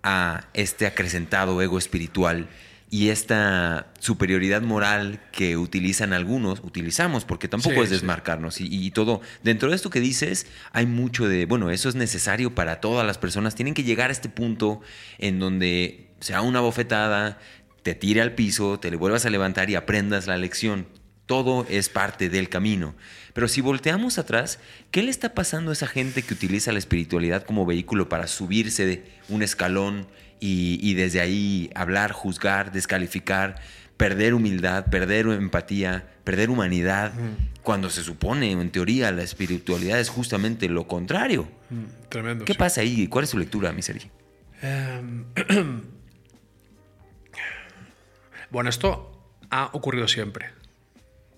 a 0.01 0.45
este 0.55 0.87
acrecentado 0.87 1.61
ego 1.61 1.77
espiritual 1.77 2.47
y 2.89 3.09
esta 3.09 3.93
superioridad 3.99 4.63
moral 4.63 5.21
que 5.31 5.55
utilizan 5.55 6.11
algunos, 6.11 6.61
utilizamos, 6.61 7.23
porque 7.23 7.47
tampoco 7.47 7.75
Sí, 7.75 7.81
es 7.81 7.89
sí. 7.89 7.93
desmarcarnos 7.97 8.61
y, 8.61 8.65
y 8.67 8.89
todo. 8.89 9.21
Dentro 9.43 9.69
de 9.69 9.75
esto 9.75 9.91
que 9.91 9.99
dices, 9.99 10.47
hay 10.71 10.87
mucho 10.87 11.27
de, 11.27 11.45
bueno, 11.45 11.69
eso 11.69 11.87
es 11.87 11.93
necesario 11.93 12.55
para 12.55 12.81
todas 12.81 13.05
las 13.05 13.19
personas. 13.19 13.53
Tienen 13.53 13.75
que 13.75 13.83
llegar 13.83 14.09
a 14.09 14.13
este 14.13 14.29
punto 14.29 14.81
en 15.19 15.37
donde 15.37 16.09
sea 16.19 16.41
una 16.41 16.61
bofetada, 16.61 17.37
te 17.83 17.93
tire 17.93 18.21
al 18.21 18.33
piso, 18.33 18.79
te 18.79 18.89
le 18.89 18.97
vuelvas 18.97 19.27
a 19.27 19.29
levantar 19.29 19.69
y 19.69 19.75
aprendas 19.75 20.25
la 20.25 20.35
lección. 20.37 20.87
Todo 21.27 21.67
es 21.69 21.89
parte 21.89 22.29
del 22.29 22.47
camino. 22.47 22.95
Pero 23.37 23.47
si 23.47 23.61
volteamos 23.61 24.17
atrás, 24.17 24.57
¿qué 24.89 25.03
le 25.03 25.11
está 25.11 25.35
pasando 25.35 25.69
a 25.69 25.73
esa 25.73 25.85
gente 25.85 26.23
que 26.23 26.33
utiliza 26.33 26.71
la 26.71 26.79
espiritualidad 26.79 27.43
como 27.43 27.67
vehículo 27.67 28.09
para 28.09 28.25
subirse 28.25 28.87
de 28.87 29.05
un 29.29 29.43
escalón 29.43 30.07
y, 30.39 30.79
y 30.81 30.95
desde 30.95 31.21
ahí 31.21 31.69
hablar, 31.75 32.13
juzgar, 32.13 32.71
descalificar, 32.71 33.61
perder 33.95 34.33
humildad, 34.33 34.87
perder 34.87 35.27
empatía, 35.27 36.07
perder 36.23 36.49
humanidad, 36.49 37.13
cuando 37.61 37.91
se 37.91 38.01
supone, 38.01 38.49
en 38.49 38.71
teoría, 38.71 39.11
la 39.11 39.21
espiritualidad 39.21 39.99
es 39.99 40.09
justamente 40.09 40.67
lo 40.67 40.87
contrario? 40.87 41.47
Mm, 41.69 42.09
Tremendo. 42.09 42.43
¿Qué 42.43 42.53
sí. 42.53 42.57
pasa 42.57 42.81
ahí? 42.81 43.07
¿Cuál 43.07 43.25
es 43.25 43.29
su 43.29 43.37
lectura, 43.37 43.71
mi? 43.71 43.81
Em, 44.63 45.25
bueno, 48.49 48.71
esto 48.71 49.31
ha 49.51 49.69
ocurrido 49.73 50.07
siempre. 50.07 50.56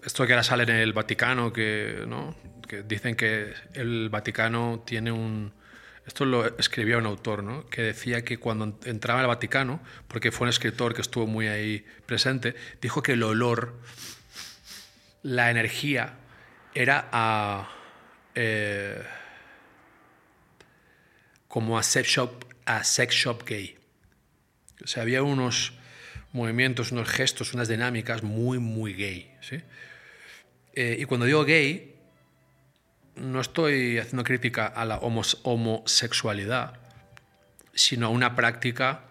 Esto 0.04 0.26
que 0.26 0.34
ahora 0.34 0.44
sale 0.44 0.64
en 0.64 0.70
el 0.70 0.94
Vaticano, 0.94 1.52
que, 1.52 2.04
¿no? 2.08 2.36
dicen 2.88 3.16
que 3.16 3.54
el 3.74 4.10
Vaticano 4.10 4.84
tiene 4.86 5.12
un... 5.12 5.54
Esto 6.06 6.26
lo 6.26 6.58
escribía 6.58 6.98
un 6.98 7.06
autor, 7.06 7.44
¿no? 7.44 7.68
que 7.68 7.82
decía 7.84 8.24
que 8.24 8.38
cuando 8.40 8.80
entraba 8.86 9.20
al 9.20 9.28
Vaticano, 9.28 9.80
porque 10.08 10.32
fue 10.32 10.46
un 10.46 10.50
escritor 10.50 10.96
que 10.96 11.02
estuvo 11.02 11.28
muy 11.28 11.48
ahí 11.48 11.86
presente, 12.06 12.56
dijo 12.82 13.04
que 13.04 13.14
el 13.14 13.24
olor, 13.24 13.80
la 15.22 15.52
energía, 15.52 16.16
era 16.74 17.10
a... 17.12 17.70
eh, 18.34 19.04
como 21.48 21.78
a 21.78 21.84
sex 21.84 22.08
shop, 22.08 22.46
a 22.66 22.84
sex 22.84 23.14
shop 23.14 23.44
gay. 23.46 23.78
O 24.84 24.88
sea, 24.88 25.04
había 25.04 25.22
unos 25.22 25.74
movimientos, 26.32 26.92
unos 26.92 27.10
gestos, 27.10 27.54
unas 27.54 27.68
dinámicas 27.68 28.24
muy, 28.24 28.60
muy 28.60 28.94
gay. 28.94 29.32
¿sí? 29.42 29.62
Eh, 30.82 30.96
y 30.98 31.04
cuando 31.04 31.26
digo 31.26 31.44
gay, 31.44 31.94
no 33.16 33.42
estoy 33.42 33.98
haciendo 33.98 34.24
crítica 34.24 34.66
a 34.66 34.86
la 34.86 34.98
homos- 35.02 35.38
homosexualidad, 35.44 36.80
sino 37.74 38.06
a 38.06 38.10
una 38.10 38.34
práctica 38.34 39.02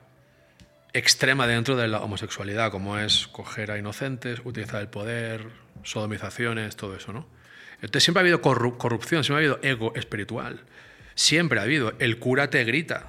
extrema 0.95 1.47
dentro 1.47 1.77
de 1.77 1.87
la 1.87 2.01
homosexualidad, 2.01 2.71
como 2.71 2.99
es 2.99 3.29
coger 3.29 3.71
a 3.71 3.77
inocentes, 3.77 4.41
utilizar 4.45 4.81
el 4.81 4.89
poder, 4.89 5.47
sodomizaciones, 5.83 6.75
todo 6.75 6.97
eso, 6.97 7.13
¿no? 7.13 7.27
Entonces 7.83 8.03
siempre 8.03 8.21
ha 8.21 8.23
habido 8.23 8.41
corru- 8.41 8.79
corrupción, 8.79 9.23
siempre 9.23 9.45
ha 9.45 9.51
habido 9.53 9.61
ego 9.63 9.95
espiritual. 9.95 10.61
Siempre 11.15 11.61
ha 11.61 11.65
habido. 11.65 11.93
El 11.99 12.19
cura 12.19 12.49
te 12.49 12.65
grita. 12.65 13.05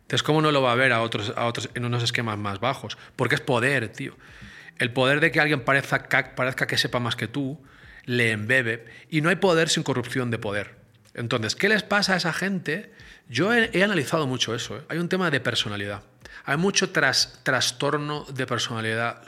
Entonces, 0.00 0.24
¿cómo 0.24 0.42
no 0.42 0.50
lo 0.50 0.60
va 0.60 0.72
a 0.72 0.74
ver 0.74 0.90
a 0.90 1.02
otros, 1.02 1.32
a 1.36 1.46
otros 1.46 1.70
en 1.74 1.84
unos 1.84 2.02
esquemas 2.02 2.36
más 2.36 2.58
bajos? 2.58 2.98
Porque 3.14 3.36
es 3.36 3.40
poder, 3.40 3.90
tío. 3.92 4.16
El 4.82 4.92
poder 4.92 5.20
de 5.20 5.30
que 5.30 5.38
alguien 5.38 5.60
parezca, 5.60 6.02
ca- 6.08 6.34
parezca 6.34 6.66
que 6.66 6.76
sepa 6.76 6.98
más 6.98 7.14
que 7.14 7.28
tú, 7.28 7.62
le 8.04 8.32
embebe. 8.32 8.84
Y 9.10 9.20
no 9.20 9.28
hay 9.28 9.36
poder 9.36 9.68
sin 9.68 9.84
corrupción 9.84 10.32
de 10.32 10.38
poder. 10.38 10.74
Entonces, 11.14 11.54
¿qué 11.54 11.68
les 11.68 11.84
pasa 11.84 12.14
a 12.14 12.16
esa 12.16 12.32
gente? 12.32 12.90
Yo 13.28 13.54
he, 13.54 13.84
analizado 13.84 14.26
mucho 14.26 14.56
eso. 14.56 14.78
¿eh? 14.78 14.82
Hay 14.88 14.98
un 14.98 15.08
tema 15.08 15.30
de 15.30 15.38
personalidad. 15.38 16.02
Hay 16.44 16.56
mucho 16.56 16.90
tras- 16.90 17.44
trastorno 17.44 18.24
de 18.24 18.44
personalidad 18.44 19.22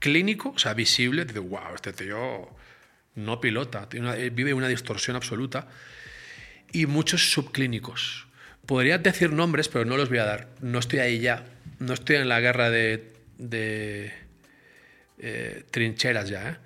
clínico, 0.00 0.50
o 0.56 0.58
sea, 0.58 0.74
visible. 0.74 1.24
Dice, 1.24 1.38
wow, 1.38 1.74
este 1.76 1.92
tío 1.92 2.48
no 3.14 3.40
pilota, 3.40 3.88
una- 3.96 4.16
eh, 4.16 4.30
vive 4.30 4.52
una 4.52 4.66
distorsión 4.66 5.14
absoluta. 5.14 5.68
Y 6.72 6.86
muchos 6.86 7.30
subclínicos. 7.30 8.26
Podría 8.66 8.98
decir 8.98 9.30
nombres, 9.32 9.68
pero 9.68 9.84
no 9.84 9.96
los 9.96 10.08
voy 10.08 10.18
a 10.18 10.24
dar. 10.24 10.48
No 10.60 10.80
estoy 10.80 10.98
ahí 10.98 11.20
ya. 11.20 11.44
No 11.78 11.94
estoy 11.94 12.16
en 12.16 12.28
la 12.28 12.40
guerra 12.40 12.68
de, 12.68 13.12
de, 13.38 14.12
eh, 15.18 15.64
trincheras 15.70 16.28
ya, 16.28 16.48
¿eh? 16.48 16.56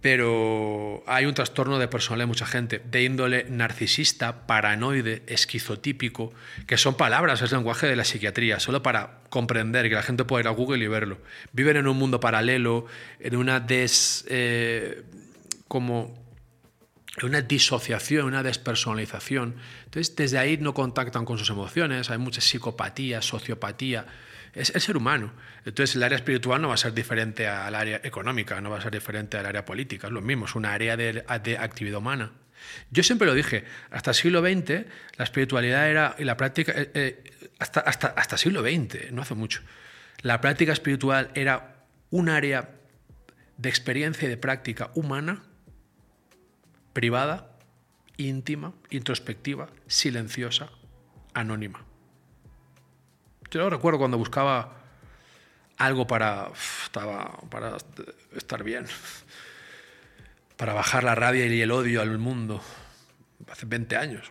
Pero 0.00 1.04
hay 1.06 1.26
un 1.26 1.34
trastorno 1.34 1.78
de 1.78 1.86
personalidad 1.86 2.24
de 2.24 2.26
mucha 2.26 2.46
gente, 2.46 2.82
de 2.84 3.04
índole 3.04 3.46
narcisista, 3.48 4.48
paranoide, 4.48 5.22
esquizotípico, 5.28 6.32
que 6.66 6.76
son 6.76 6.96
palabras, 6.96 7.40
es 7.40 7.52
lenguaje 7.52 7.86
de 7.86 7.94
la 7.94 8.04
psiquiatría, 8.04 8.58
solo 8.58 8.82
para 8.82 9.20
comprender 9.28 9.88
que 9.88 9.94
la 9.94 10.02
gente 10.02 10.24
puede 10.24 10.42
ir 10.42 10.48
a 10.48 10.50
Google 10.50 10.82
y 10.84 10.88
verlo. 10.88 11.18
Viven 11.52 11.76
en 11.76 11.86
un 11.86 11.96
mundo 11.96 12.18
paralelo, 12.18 12.86
en 13.20 13.36
una 13.36 13.60
des. 13.60 14.24
eh, 14.28 15.04
como 15.68 16.22
una 17.22 17.40
disociación, 17.40 18.26
una 18.26 18.42
despersonalización. 18.42 19.56
Entonces, 19.84 20.16
desde 20.16 20.38
ahí 20.38 20.56
no 20.56 20.74
contactan 20.74 21.24
con 21.24 21.38
sus 21.38 21.48
emociones, 21.50 22.10
hay 22.10 22.18
mucha 22.18 22.40
psicopatía, 22.40 23.22
sociopatía. 23.22 24.06
Es 24.52 24.74
el 24.74 24.80
ser 24.80 24.96
humano. 24.96 25.32
Entonces, 25.64 25.94
el 25.96 26.02
área 26.02 26.16
espiritual 26.16 26.60
no 26.60 26.68
va 26.68 26.74
a 26.74 26.78
ser 26.78 26.92
diferente 26.92 27.46
al 27.46 27.74
área 27.74 28.00
económica, 28.02 28.60
no 28.60 28.70
va 28.70 28.78
a 28.78 28.80
ser 28.80 28.92
diferente 28.92 29.36
al 29.36 29.46
área 29.46 29.64
política, 29.64 30.08
es 30.08 30.12
lo 30.12 30.20
mismo, 30.20 30.46
es 30.46 30.54
una 30.54 30.72
área 30.72 30.96
de, 30.96 31.24
de 31.42 31.58
actividad 31.58 31.98
humana. 31.98 32.32
Yo 32.90 33.02
siempre 33.02 33.26
lo 33.26 33.34
dije, 33.34 33.64
hasta 33.90 34.10
el 34.10 34.14
siglo 34.14 34.40
XX 34.40 34.86
la 35.16 35.24
espiritualidad 35.24 35.88
era, 35.88 36.16
y 36.18 36.24
la 36.24 36.36
práctica, 36.36 36.72
eh, 36.74 36.90
eh, 36.94 37.50
hasta, 37.58 37.80
hasta, 37.80 38.08
hasta 38.08 38.36
siglo 38.36 38.62
XX, 38.62 39.12
no 39.12 39.22
hace 39.22 39.34
mucho, 39.34 39.62
la 40.22 40.40
práctica 40.40 40.72
espiritual 40.72 41.30
era 41.34 41.76
un 42.10 42.28
área 42.28 42.70
de 43.56 43.68
experiencia 43.68 44.26
y 44.26 44.28
de 44.28 44.36
práctica 44.36 44.90
humana 44.94 45.42
privada, 46.92 47.56
íntima, 48.16 48.74
introspectiva, 48.90 49.68
silenciosa, 49.86 50.70
anónima. 51.34 51.84
Yo 53.50 53.68
recuerdo 53.70 53.98
cuando 53.98 54.18
buscaba 54.18 54.81
algo 55.84 56.06
para, 56.06 56.48
para 57.50 57.76
estar 58.36 58.62
bien, 58.64 58.86
para 60.56 60.72
bajar 60.74 61.04
la 61.04 61.14
rabia 61.14 61.46
y 61.46 61.60
el 61.60 61.70
odio 61.72 62.00
al 62.02 62.18
mundo, 62.18 62.62
hace 63.50 63.66
20 63.66 63.96
años. 63.96 64.30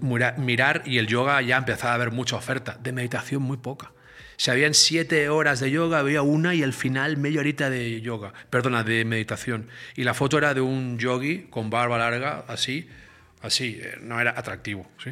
Mira- 0.00 0.32
Mirar 0.36 0.82
y 0.84 0.98
el 0.98 1.06
yoga 1.06 1.40
ya 1.42 1.56
empezaba 1.56 1.92
a 1.92 1.94
haber 1.94 2.10
mucha 2.10 2.36
oferta, 2.36 2.76
de 2.80 2.92
meditación 2.92 3.42
muy 3.42 3.56
poca. 3.56 3.92
Si 4.36 4.50
habían 4.50 4.72
siete 4.74 5.28
horas 5.28 5.60
de 5.60 5.70
yoga, 5.70 5.98
había 5.98 6.22
una 6.22 6.54
y 6.54 6.62
al 6.62 6.72
final 6.72 7.16
media 7.18 7.40
horita 7.40 7.68
de 7.70 8.00
yoga, 8.00 8.32
perdona, 8.48 8.82
de 8.82 9.04
meditación. 9.04 9.68
Y 9.96 10.04
la 10.04 10.14
foto 10.14 10.38
era 10.38 10.54
de 10.54 10.60
un 10.62 10.98
yogi 10.98 11.46
con 11.50 11.68
barba 11.70 11.98
larga, 11.98 12.44
así, 12.48 12.88
así, 13.42 13.78
eh, 13.82 13.98
no 14.00 14.18
era 14.18 14.30
atractivo. 14.36 14.90
¿sí? 15.04 15.10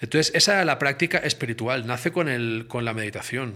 Entonces, 0.00 0.34
esa 0.34 0.54
era 0.54 0.64
la 0.64 0.78
práctica 0.78 1.18
espiritual, 1.18 1.86
nace 1.86 2.12
con, 2.12 2.28
el, 2.28 2.66
con 2.68 2.84
la 2.84 2.92
meditación. 2.92 3.54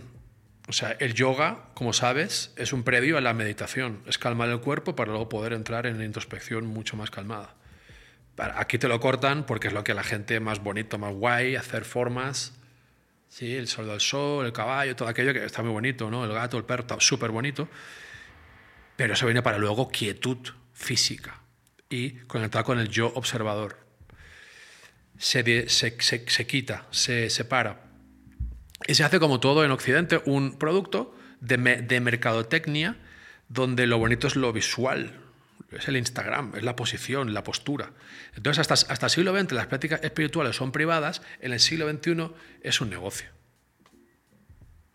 O 0.68 0.72
sea, 0.72 0.92
el 1.00 1.14
yoga, 1.14 1.64
como 1.74 1.92
sabes, 1.92 2.52
es 2.56 2.72
un 2.72 2.84
previo 2.84 3.18
a 3.18 3.20
la 3.20 3.34
meditación. 3.34 4.02
Es 4.06 4.18
calmar 4.18 4.48
el 4.50 4.60
cuerpo 4.60 4.94
para 4.94 5.10
luego 5.10 5.28
poder 5.28 5.52
entrar 5.52 5.86
en 5.86 5.98
la 5.98 6.04
introspección 6.04 6.66
mucho 6.66 6.96
más 6.96 7.10
calmada. 7.10 7.54
Aquí 8.38 8.78
te 8.78 8.88
lo 8.88 9.00
cortan 9.00 9.44
porque 9.44 9.68
es 9.68 9.74
lo 9.74 9.84
que 9.84 9.92
la 9.92 10.02
gente 10.02 10.40
más 10.40 10.62
bonito, 10.62 10.96
más 10.98 11.12
guay, 11.12 11.56
hacer 11.56 11.84
formas. 11.84 12.54
Sí, 13.28 13.54
el 13.54 13.68
sol 13.68 13.86
del 13.86 14.00
sol, 14.00 14.46
el 14.46 14.52
caballo, 14.52 14.96
todo 14.96 15.08
aquello 15.08 15.32
que 15.32 15.44
está 15.44 15.62
muy 15.62 15.72
bonito, 15.72 16.10
¿no? 16.10 16.24
El 16.24 16.32
gato, 16.32 16.56
el 16.56 16.64
perro, 16.64 16.82
está 16.82 16.98
súper 17.00 17.30
bonito. 17.30 17.68
Pero 18.96 19.14
eso 19.14 19.26
viene 19.26 19.42
para 19.42 19.58
luego 19.58 19.88
quietud 19.88 20.38
física 20.72 21.40
y 21.88 22.12
conectar 22.20 22.64
con 22.64 22.78
el 22.78 22.88
yo 22.88 23.12
observador. 23.14 23.89
Se, 25.20 25.68
se, 25.68 25.96
se- 26.00 26.24
se 26.28 26.46
quita, 26.46 26.86
se 26.90 27.28
separa. 27.28 27.82
Y 28.86 28.94
se 28.94 29.04
hace 29.04 29.20
como 29.20 29.38
todo 29.38 29.64
en 29.64 29.70
Occidente, 29.70 30.22
un 30.24 30.58
producto 30.58 31.14
de, 31.40 31.56
de 31.58 32.00
mercadotecnia 32.00 32.96
donde 33.48 33.86
lo 33.86 33.98
bonito 33.98 34.26
es 34.28 34.36
lo 34.36 34.52
visual, 34.52 35.20
es 35.70 35.86
el 35.88 35.96
Instagram, 35.98 36.52
es 36.56 36.62
la 36.62 36.74
posición, 36.74 37.34
la 37.34 37.44
postura. 37.44 37.92
Entonces, 38.34 38.60
hasta, 38.70 38.92
hasta 38.92 39.06
el 39.06 39.10
siglo 39.10 39.38
XX 39.38 39.52
las 39.52 39.66
prácticas 39.66 40.02
espirituales 40.02 40.56
son 40.56 40.72
privadas, 40.72 41.20
en 41.40 41.52
el 41.52 41.60
siglo 41.60 41.90
XXI 41.90 42.30
es 42.62 42.80
un 42.80 42.88
negocio. 42.88 43.28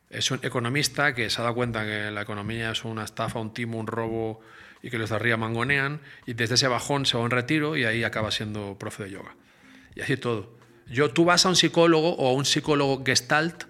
Es 0.09 0.31
un 0.31 0.39
economista 0.43 1.13
que 1.13 1.29
se 1.29 1.39
ha 1.41 1.43
dado 1.43 1.55
cuenta 1.55 1.83
que 1.85 2.09
la 2.11 2.21
economía 2.21 2.71
es 2.71 2.83
una 2.85 3.03
estafa, 3.03 3.39
un 3.39 3.53
timo, 3.53 3.77
un 3.77 3.87
robo 3.87 4.39
y 4.81 4.89
que 4.89 4.97
los 4.97 5.09
de 5.09 5.15
arriba 5.17 5.37
mangonean 5.37 5.99
y 6.25 6.33
desde 6.33 6.55
ese 6.55 6.67
bajón 6.67 7.05
se 7.05 7.17
va 7.17 7.23
a 7.23 7.25
un 7.25 7.31
retiro 7.31 7.75
y 7.77 7.83
ahí 7.85 8.03
acaba 8.03 8.31
siendo 8.31 8.77
profe 8.79 9.03
de 9.03 9.11
yoga. 9.11 9.35
Y 9.95 10.01
así 10.01 10.17
todo. 10.17 10.55
Yo, 10.87 11.09
tú 11.11 11.25
vas 11.25 11.45
a 11.45 11.49
un 11.49 11.55
psicólogo 11.55 12.15
o 12.15 12.29
a 12.29 12.33
un 12.33 12.45
psicólogo 12.45 13.03
gestalt, 13.03 13.63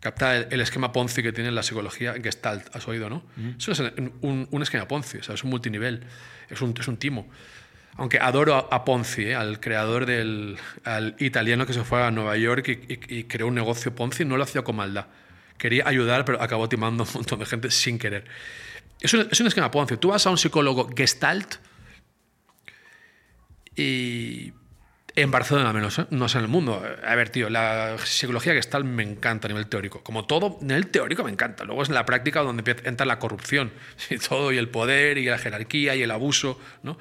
capta 0.00 0.36
el, 0.36 0.46
el 0.50 0.60
esquema 0.60 0.92
Ponzi 0.92 1.22
que 1.22 1.32
tiene 1.32 1.50
la 1.50 1.62
psicología 1.62 2.14
gestalt, 2.22 2.74
has 2.76 2.86
oído, 2.86 3.10
¿no? 3.10 3.24
Eso 3.58 3.72
es 3.72 3.80
un, 4.20 4.46
un 4.50 4.62
esquema 4.62 4.86
Ponzi, 4.86 5.18
o 5.18 5.22
sea, 5.22 5.34
es 5.34 5.42
un 5.42 5.50
multinivel, 5.50 6.04
es 6.48 6.60
un, 6.60 6.74
es 6.78 6.86
un 6.86 6.96
timo. 6.96 7.28
Aunque 7.96 8.20
adoro 8.20 8.54
a, 8.54 8.68
a 8.76 8.84
Ponzi, 8.84 9.22
¿eh? 9.24 9.34
al 9.34 9.58
creador 9.58 10.06
del 10.06 10.56
al 10.84 11.16
italiano 11.18 11.66
que 11.66 11.72
se 11.72 11.82
fue 11.82 12.00
a 12.04 12.12
Nueva 12.12 12.36
York 12.36 12.68
y, 12.68 12.72
y- 12.94 13.18
y 13.20 13.24
creó 13.24 13.48
un 13.48 13.56
negocio 13.56 13.92
Ponzi, 13.92 14.24
no 14.24 14.36
lo 14.36 14.44
hacía 14.44 14.62
con 14.62 14.76
maldad. 14.76 15.06
Quería 15.56 15.88
ayudar, 15.88 16.24
pero 16.24 16.40
acabó 16.40 16.68
timando 16.68 17.02
a 17.02 17.06
un 17.08 17.12
montón 17.14 17.40
de 17.40 17.46
gente 17.46 17.70
sin 17.72 17.98
querer. 17.98 18.24
Es 19.00 19.12
un, 19.14 19.26
es 19.28 19.40
un 19.40 19.48
esquema 19.48 19.72
Ponzi. 19.72 19.96
Tú 19.96 20.10
vas 20.10 20.24
a 20.28 20.30
un 20.30 20.38
psicólogo 20.38 20.88
gestalt 20.96 21.56
y 23.74 24.52
en 25.14 25.30
Barcelona 25.30 25.72
menos, 25.72 25.98
¿eh? 25.98 26.06
no 26.10 26.28
sé 26.28 26.38
en 26.38 26.44
el 26.44 26.50
mundo. 26.50 26.82
A 27.04 27.14
ver, 27.14 27.30
tío, 27.30 27.50
la 27.50 27.96
psicología 28.04 28.52
gestalt 28.52 28.86
me 28.86 29.02
encanta 29.02 29.46
a 29.46 29.48
nivel 29.48 29.66
teórico. 29.66 30.02
Como 30.02 30.26
todo, 30.26 30.58
en 30.62 30.70
el 30.70 30.88
teórico 30.88 31.24
me 31.24 31.30
encanta. 31.30 31.64
Luego 31.64 31.82
es 31.82 31.88
en 31.88 31.94
la 31.94 32.06
práctica 32.06 32.40
donde 32.40 32.76
entra 32.84 33.06
la 33.06 33.18
corrupción 33.18 33.72
y 34.10 34.18
todo, 34.18 34.52
y 34.52 34.58
el 34.58 34.68
poder, 34.68 35.18
y 35.18 35.24
la 35.24 35.38
jerarquía, 35.38 35.96
y 35.96 36.02
el 36.02 36.10
abuso, 36.10 36.60
¿no? 36.82 36.98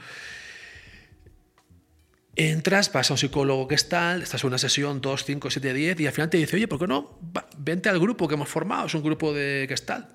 Entras, 2.35 2.93
vas 2.93 3.09
a 3.09 3.15
un 3.15 3.17
psicólogo 3.17 3.67
gestalt, 3.67 4.21
estás 4.21 4.43
en 4.43 4.49
una 4.49 4.59
sesión 4.59 5.01
2, 5.01 5.25
5, 5.25 5.49
7, 5.49 5.73
10 5.73 5.99
y 5.99 6.05
al 6.05 6.13
final 6.13 6.29
te 6.29 6.37
dice, 6.37 6.55
oye, 6.55 6.67
¿por 6.67 6.77
qué 6.77 6.85
no? 6.85 7.17
Vente 7.57 7.89
al 7.89 7.99
grupo 7.99 8.27
que 8.27 8.35
hemos 8.35 8.47
formado, 8.47 8.85
es 8.85 8.93
un 8.93 9.01
grupo 9.01 9.33
de 9.33 9.65
gestalt, 9.67 10.07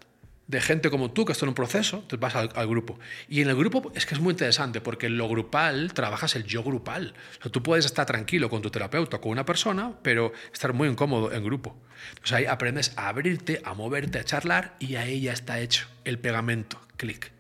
de 0.48 0.60
gente 0.60 0.90
como 0.90 1.10
tú 1.12 1.24
que 1.24 1.32
está 1.32 1.44
en 1.44 1.50
un 1.50 1.54
proceso, 1.54 1.98
entonces 1.98 2.20
vas 2.20 2.34
al, 2.34 2.68
grupo. 2.68 2.98
Y 3.28 3.40
en 3.40 3.48
el 3.48 3.56
grupo 3.56 3.92
es 3.94 4.06
que 4.06 4.14
es 4.14 4.20
muy 4.20 4.32
interesante 4.32 4.80
porque 4.80 5.06
en 5.06 5.16
lo 5.16 5.28
grupal 5.28 5.92
trabajas 5.94 6.36
el 6.36 6.44
yo 6.44 6.62
grupal. 6.62 7.14
Tú 7.50 7.62
puedes 7.62 7.86
estar 7.86 8.06
tranquilo 8.06 8.50
con 8.50 8.60
tu 8.60 8.70
terapeuta, 8.70 9.18
con 9.18 9.32
una 9.32 9.44
persona, 9.44 9.94
pero 10.02 10.32
estar 10.52 10.72
muy 10.72 10.88
incómodo 10.88 11.32
en 11.32 11.44
grupo. 11.44 11.76
Entonces 12.10 12.32
ahí 12.32 12.46
aprendes 12.46 12.92
a 12.96 13.08
abrirte, 13.08 13.62
a 13.64 13.74
moverte, 13.74 14.18
a 14.18 14.24
charlar 14.24 14.76
y 14.78 14.96
ahí 14.96 15.22
ya 15.22 15.32
está 15.32 15.60
hecho 15.60 15.86
el 16.04 16.18
pegamento, 16.18 16.80
clic. 16.96 17.32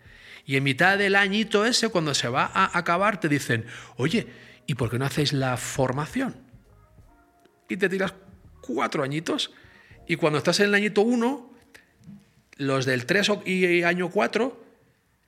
Y 0.44 0.56
en 0.56 0.64
mitad 0.64 0.98
del 0.98 1.16
añito 1.16 1.64
ese, 1.66 1.88
cuando 1.88 2.14
se 2.14 2.28
va 2.28 2.50
a 2.52 2.76
acabar, 2.76 3.20
te 3.20 3.28
dicen, 3.28 3.66
oye, 3.96 4.26
¿y 4.66 4.74
por 4.74 4.90
qué 4.90 4.98
no 4.98 5.04
hacéis 5.04 5.32
la 5.32 5.56
formación? 5.56 6.36
Y 7.68 7.76
te 7.76 7.88
tiras 7.88 8.14
cuatro 8.60 9.02
añitos. 9.02 9.52
Y 10.08 10.16
cuando 10.16 10.38
estás 10.38 10.60
en 10.60 10.66
el 10.66 10.74
añito 10.74 11.02
uno, 11.02 11.51
los 12.56 12.86
del 12.86 13.06
3 13.06 13.30
y 13.46 13.82
año 13.82 14.10
4 14.10 14.62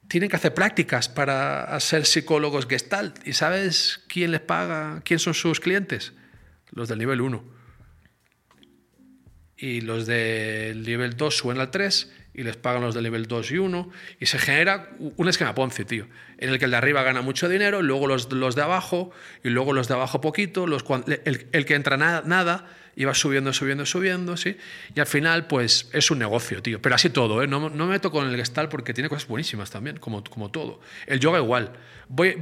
tienen 0.08 0.28
que 0.28 0.36
hacer 0.36 0.54
prácticas 0.54 1.08
para 1.08 1.78
ser 1.80 2.06
psicólogos 2.06 2.66
gestalt. 2.66 3.26
¿Y 3.26 3.32
sabes 3.32 4.04
quién 4.08 4.32
les 4.32 4.40
paga? 4.40 5.00
¿Quién 5.04 5.18
son 5.18 5.34
sus 5.34 5.60
clientes? 5.60 6.12
Los 6.70 6.88
del 6.88 6.98
nivel 6.98 7.20
1. 7.20 7.44
Y 9.56 9.80
los 9.80 10.06
del 10.06 10.82
nivel 10.82 11.16
2 11.16 11.36
suben 11.36 11.58
al 11.58 11.70
3 11.70 12.12
y 12.34 12.42
les 12.42 12.56
pagan 12.56 12.82
los 12.82 12.94
del 12.94 13.04
nivel 13.04 13.26
2 13.26 13.52
y 13.52 13.58
1. 13.58 13.90
Y 14.20 14.26
se 14.26 14.38
genera 14.38 14.90
un 14.98 15.28
esquema 15.28 15.54
Ponzi, 15.54 15.84
tío, 15.84 16.08
en 16.38 16.50
el 16.50 16.58
que 16.58 16.64
el 16.66 16.72
de 16.72 16.76
arriba 16.76 17.02
gana 17.02 17.22
mucho 17.22 17.48
dinero, 17.48 17.80
luego 17.80 18.06
los, 18.06 18.30
los 18.32 18.56
de 18.56 18.62
abajo, 18.62 19.12
y 19.42 19.50
luego 19.50 19.72
los 19.72 19.88
de 19.88 19.94
abajo 19.94 20.20
poquito, 20.20 20.66
los, 20.66 20.84
el, 21.06 21.46
el 21.52 21.64
que 21.64 21.74
entra 21.74 21.96
nada, 21.96 22.66
y 22.96 23.04
subiendo, 23.14 23.52
subiendo, 23.52 23.86
subiendo, 23.86 24.36
¿sí? 24.36 24.56
Y 24.94 25.00
al 25.00 25.06
final, 25.06 25.46
pues 25.46 25.88
es 25.92 26.10
un 26.10 26.18
negocio, 26.18 26.62
tío. 26.62 26.80
Pero 26.80 26.94
así 26.94 27.10
todo, 27.10 27.42
¿eh? 27.42 27.46
No, 27.46 27.68
no 27.70 27.86
me 27.86 27.92
meto 27.92 28.10
con 28.10 28.28
el 28.28 28.36
Gestalt 28.36 28.70
porque 28.70 28.94
tiene 28.94 29.08
cosas 29.08 29.26
buenísimas 29.26 29.70
también, 29.70 29.98
como, 29.98 30.22
como 30.24 30.50
todo. 30.50 30.80
El 31.06 31.20
yoga 31.20 31.38
igual. 31.38 31.72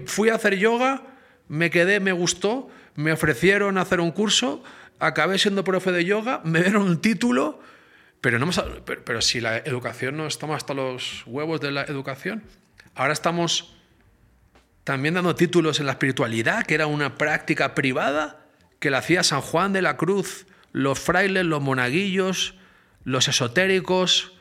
Fui 0.07 0.29
a 0.29 0.35
hacer 0.35 0.57
yoga, 0.57 1.03
me 1.49 1.71
quedé, 1.71 2.01
me 2.01 2.13
gustó, 2.13 2.71
me 2.95 3.13
ofrecieron 3.13 3.79
hacer 3.79 4.01
un 4.01 4.11
curso, 4.11 4.63
acabé 4.99 5.39
siendo 5.39 5.65
profe 5.65 5.93
de 5.93 6.05
yoga, 6.05 6.43
me 6.45 6.63
dieron 6.63 6.83
un 6.83 7.01
título, 7.01 7.61
pero, 8.21 8.39
no 8.39 8.51
pero 9.05 9.23
si 9.23 9.41
la 9.41 9.59
educación 9.59 10.17
no 10.17 10.27
estamos 10.27 10.57
hasta 10.57 10.75
los 10.75 11.25
huevos 11.27 11.61
de 11.61 11.71
la 11.71 11.83
educación, 11.85 12.43
ahora 12.95 13.13
estamos 13.13 13.75
también 14.85 15.15
dando 15.15 15.35
títulos 15.35 15.81
en 15.81 15.87
la 15.87 15.93
espiritualidad, 15.93 16.65
que 16.65 16.75
era 16.75 16.87
una 16.87 17.17
práctica 17.17 17.75
privada 17.75 18.42
que 18.83 18.91
la 18.91 18.99
hacía 18.99 19.23
San 19.23 19.43
Juan 19.43 19.73
de 19.73 19.81
la 19.81 19.97
Cruz, 19.97 20.45
los 20.73 20.99
frailes, 20.99 21.45
los 21.45 21.63
monaguillos, 21.63 22.57
los 23.05 23.29
esotéricos, 23.29 24.33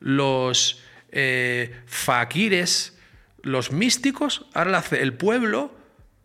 los 0.00 0.82
eh, 1.12 1.80
faquires, 1.86 2.98
los 3.40 3.72
místicos, 3.72 4.44
ahora 4.52 4.70
la 4.70 4.78
hace 4.78 5.00
el 5.00 5.14
pueblo, 5.14 5.74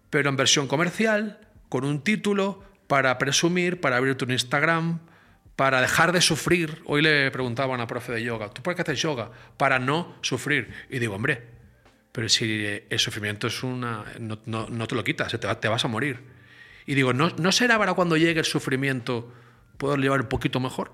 pero 0.10 0.30
en 0.30 0.36
versión 0.36 0.68
comercial, 0.68 1.40
con 1.70 1.86
un 1.86 2.04
título 2.04 2.62
para 2.88 3.18
presumir, 3.18 3.80
para 3.80 3.96
abrirte 3.96 4.26
un 4.26 4.32
Instagram, 4.32 5.00
para 5.56 5.80
dejar 5.80 6.12
de 6.12 6.20
sufrir. 6.20 6.82
Hoy 6.84 7.02
le 7.02 7.32
preguntaba 7.32 7.72
a 7.72 7.76
una 7.76 7.88
profe 7.88 8.12
de 8.12 8.22
yoga, 8.22 8.50
¿tú 8.50 8.62
por 8.64 8.76
qué 8.76 8.82
haces 8.82 9.02
yoga? 9.02 9.32
Para 9.56 9.80
no 9.80 10.18
sufrir. 10.20 10.74
Y 10.90 11.00
digo, 11.00 11.16
hombre, 11.16 11.42
pero 12.12 12.28
si 12.28 12.66
el 12.90 13.00
sufrimiento 13.00 13.48
es 13.48 13.64
una... 13.64 14.04
no, 14.20 14.88
te 14.88 14.96
lo 14.96 15.06
quitas, 15.06 15.40
te 15.40 15.68
vas 15.70 15.86
a 15.86 15.88
morir. 15.88 16.35
Y 16.86 16.94
digo, 16.96 17.14
¿no, 17.14 17.30
¿no 17.38 17.52
será 17.52 17.78
para 17.78 17.94
cuando 17.94 18.16
llegue 18.18 18.40
el 18.40 18.46
sufrimiento 18.46 19.34
poder 19.78 20.00
llevar 20.00 20.22
un 20.22 20.28
poquito 20.30 20.60
mejor? 20.60 20.92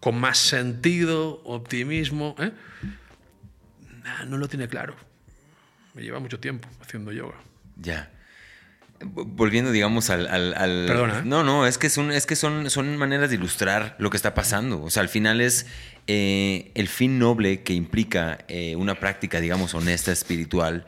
Con 0.00 0.18
más 0.20 0.38
sentido, 0.38 1.40
optimismo. 1.44 2.34
¿eh? 2.38 2.52
Nah, 4.02 4.24
no 4.26 4.36
lo 4.36 4.48
tiene 4.48 4.68
claro. 4.68 4.94
Me 5.94 6.02
lleva 6.02 6.18
mucho 6.20 6.38
tiempo 6.40 6.68
haciendo 6.82 7.10
yoga. 7.12 7.36
Ya. 7.76 8.10
Volviendo, 9.02 9.70
digamos, 9.72 10.10
al... 10.10 10.26
al- 10.28 10.54
al- 10.54 10.84
Perdona, 10.86 11.18
¿eh? 11.20 11.22
No, 11.24 11.42
no, 11.42 11.66
es 11.66 11.78
que, 11.78 11.88
son, 11.90 12.12
es 12.12 12.26
que 12.26 12.36
son, 12.36 12.68
son 12.70 12.96
maneras 12.96 13.30
de 13.30 13.36
ilustrar 13.36 13.96
lo 13.98 14.10
que 14.10 14.16
está 14.16 14.34
pasando. 14.34 14.82
O 14.82 14.90
sea, 14.90 15.02
al 15.02 15.08
final 15.08 15.40
es 15.40 15.66
eh, 16.06 16.70
el 16.74 16.88
fin 16.88 17.18
noble 17.18 17.62
que 17.62 17.72
implica 17.72 18.44
eh, 18.48 18.76
una 18.76 18.94
práctica, 19.00 19.40
digamos, 19.40 19.74
honesta, 19.74 20.12
espiritual. 20.12 20.86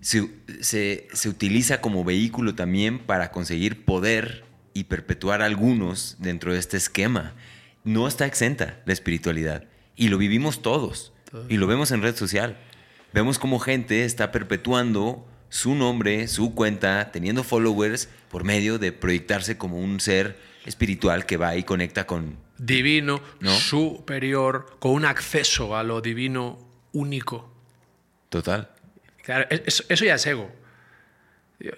Se, 0.00 0.28
se- 0.60 1.08
se 1.12 1.28
utiliza 1.28 1.80
como 1.80 2.04
vehículo 2.04 2.54
también 2.54 2.98
para 2.98 3.30
conseguir 3.32 3.84
poder 3.84 4.44
y 4.72 4.84
perpetuar 4.84 5.42
algunos 5.42 6.16
dentro 6.18 6.52
de 6.52 6.58
este 6.58 6.76
esquema. 6.76 7.34
No 7.84 8.06
está 8.08 8.26
exenta 8.26 8.80
la 8.86 8.92
espiritualidad. 8.92 9.64
Y 9.96 10.08
lo 10.08 10.18
vivimos 10.18 10.62
todos. 10.62 11.12
Y 11.48 11.56
lo 11.58 11.66
vemos 11.66 11.90
en 11.92 12.02
red 12.02 12.16
social. 12.16 12.56
Vemos 13.12 13.38
cómo 13.38 13.58
gente 13.58 14.04
está 14.04 14.32
perpetuando 14.32 15.26
su 15.48 15.74
nombre, 15.74 16.28
su 16.28 16.54
cuenta, 16.54 17.10
teniendo 17.12 17.42
followers 17.44 18.08
por 18.30 18.44
medio 18.44 18.78
de 18.78 18.92
proyectarse 18.92 19.58
como 19.58 19.78
un 19.78 19.98
ser 20.00 20.38
espiritual 20.64 21.26
que 21.26 21.36
va 21.36 21.56
y 21.56 21.64
conecta 21.64 22.06
con... 22.06 22.36
Divino, 22.58 23.20
¿No? 23.40 23.50
superior, 23.52 24.76
con 24.78 24.92
un 24.92 25.04
acceso 25.04 25.76
a 25.76 25.82
lo 25.82 26.00
divino 26.00 26.58
único. 26.92 27.52
Total. 28.28 28.70
Claro, 29.30 29.46
eso 29.48 30.04
ya 30.04 30.16
es 30.16 30.26
ego. 30.26 30.50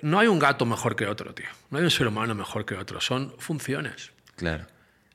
No 0.01 0.19
hay 0.19 0.27
un 0.27 0.39
gato 0.39 0.65
mejor 0.65 0.97
que 0.97 1.07
otro, 1.07 1.35
tío. 1.35 1.49
No 1.69 1.77
hay 1.77 1.85
un 1.85 1.91
ser 1.91 2.07
humano 2.07 2.35
mejor 2.35 2.65
que 2.65 2.75
otro. 2.77 2.99
Son 3.03 3.35
funciones. 3.39 4.13
Claro. 4.37 4.67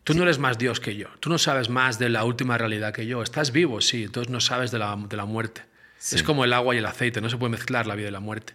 Tú 0.04 0.14
no 0.14 0.22
eres 0.22 0.38
más 0.38 0.60
Dios 0.60 0.80
que 0.80 0.96
yo. 0.96 1.08
Tú 1.20 1.32
no 1.32 1.40
sabes 1.40 1.68
más 1.68 1.98
de 1.98 2.10
la 2.10 2.26
última 2.26 2.56
realidad 2.60 2.94
que 2.94 3.08
yo. 3.08 3.24
Estás 3.24 3.52
vivo, 3.52 3.82
sí, 3.82 4.04
entonces 4.04 4.32
no 4.32 4.40
sabes 4.40 4.70
de 4.70 4.78
la, 4.78 4.96
de 4.96 5.18
la 5.18 5.26
muerte. 5.26 5.64
Sí. 5.98 6.18
Es 6.18 6.22
como 6.22 6.46
el 6.46 6.54
agua 6.54 6.76
y 6.76 6.78
el 6.78 6.86
aceite, 6.86 7.22
no 7.22 7.30
se 7.30 7.38
puede 7.38 7.50
mezclar 7.50 7.88
la 7.88 7.96
vida 7.96 8.10
y 8.10 8.12
la 8.12 8.20
muerte. 8.20 8.54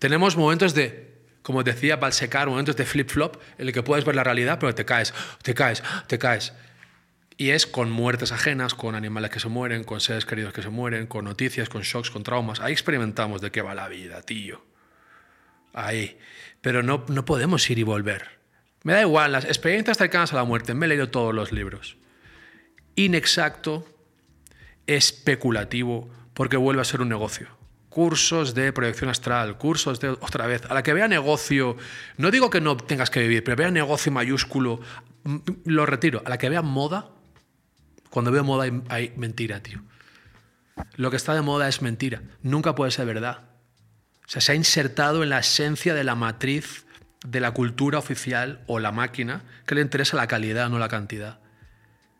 Tenemos 0.00 0.36
momentos 0.36 0.74
de, 0.74 1.14
como 1.42 1.62
decía 1.62 1.94
Balsecar, 1.94 2.48
momentos 2.48 2.74
de 2.74 2.84
flip-flop 2.84 3.36
en 3.58 3.68
el 3.68 3.72
que 3.72 3.84
puedes 3.84 4.04
ver 4.04 4.16
la 4.16 4.24
realidad, 4.24 4.58
pero 4.58 4.74
te 4.74 4.84
caes, 4.84 5.14
te 5.42 5.54
caes, 5.54 5.84
te 6.08 6.18
caes. 6.18 6.52
Y 7.36 7.50
es 7.50 7.66
con 7.66 7.90
muertes 7.90 8.30
ajenas, 8.30 8.74
con 8.74 8.94
animales 8.94 9.30
que 9.30 9.40
se 9.40 9.48
mueren, 9.48 9.82
con 9.82 10.00
seres 10.00 10.24
queridos 10.24 10.52
que 10.52 10.62
se 10.62 10.68
mueren, 10.68 11.06
con 11.06 11.24
noticias, 11.24 11.68
con 11.68 11.82
shocks, 11.82 12.10
con 12.10 12.22
traumas. 12.22 12.60
Ahí 12.60 12.72
experimentamos 12.72 13.40
de 13.40 13.50
qué 13.50 13.60
va 13.60 13.74
la 13.74 13.88
vida, 13.88 14.22
tío. 14.22 14.64
Ahí. 15.72 16.18
Pero 16.60 16.82
no, 16.82 17.04
no 17.08 17.24
podemos 17.24 17.68
ir 17.68 17.78
y 17.78 17.82
volver. 17.82 18.38
Me 18.84 18.92
da 18.92 19.00
igual, 19.00 19.32
las 19.32 19.46
experiencias 19.46 19.98
cercanas 19.98 20.32
a 20.32 20.36
la 20.36 20.44
muerte, 20.44 20.74
me 20.74 20.86
he 20.86 20.88
leído 20.90 21.08
todos 21.08 21.34
los 21.34 21.50
libros. 21.50 21.96
Inexacto, 22.94 23.84
especulativo, 24.86 26.08
porque 26.34 26.56
vuelve 26.56 26.82
a 26.82 26.84
ser 26.84 27.00
un 27.00 27.08
negocio. 27.08 27.48
Cursos 27.88 28.54
de 28.54 28.72
proyección 28.72 29.08
astral, 29.08 29.56
cursos 29.56 30.00
de 30.00 30.10
otra 30.10 30.46
vez. 30.46 30.62
A 30.68 30.74
la 30.74 30.82
que 30.82 30.92
vea 30.92 31.08
negocio, 31.08 31.76
no 32.16 32.30
digo 32.30 32.50
que 32.50 32.60
no 32.60 32.76
tengas 32.76 33.10
que 33.10 33.20
vivir, 33.20 33.42
pero 33.42 33.56
vea 33.56 33.70
negocio 33.70 34.12
mayúsculo, 34.12 34.80
mm, 35.24 35.38
lo 35.64 35.86
retiro. 35.86 36.22
A 36.24 36.28
la 36.28 36.38
que 36.38 36.48
vea 36.48 36.62
moda, 36.62 37.13
cuando 38.14 38.30
veo 38.30 38.44
moda 38.44 38.70
hay, 38.90 39.12
mentira, 39.16 39.60
tío. 39.60 39.82
Lo 40.94 41.10
que 41.10 41.16
está 41.16 41.34
de 41.34 41.42
moda 41.42 41.68
es 41.68 41.82
mentira, 41.82 42.22
nunca 42.42 42.76
puede 42.76 42.92
ser 42.92 43.06
verdad. 43.06 43.40
O 44.24 44.28
sea, 44.28 44.40
se 44.40 44.52
ha 44.52 44.54
insertado 44.54 45.24
en 45.24 45.30
la 45.30 45.40
esencia 45.40 45.94
de 45.94 46.04
la 46.04 46.14
matriz 46.14 46.86
de 47.26 47.40
la 47.40 47.50
cultura 47.50 47.98
oficial 47.98 48.62
o 48.68 48.78
la 48.78 48.92
máquina 48.92 49.42
que 49.66 49.74
le 49.74 49.80
interesa 49.80 50.16
la 50.16 50.28
calidad, 50.28 50.70
no 50.70 50.78
la 50.78 50.86
cantidad. 50.86 51.40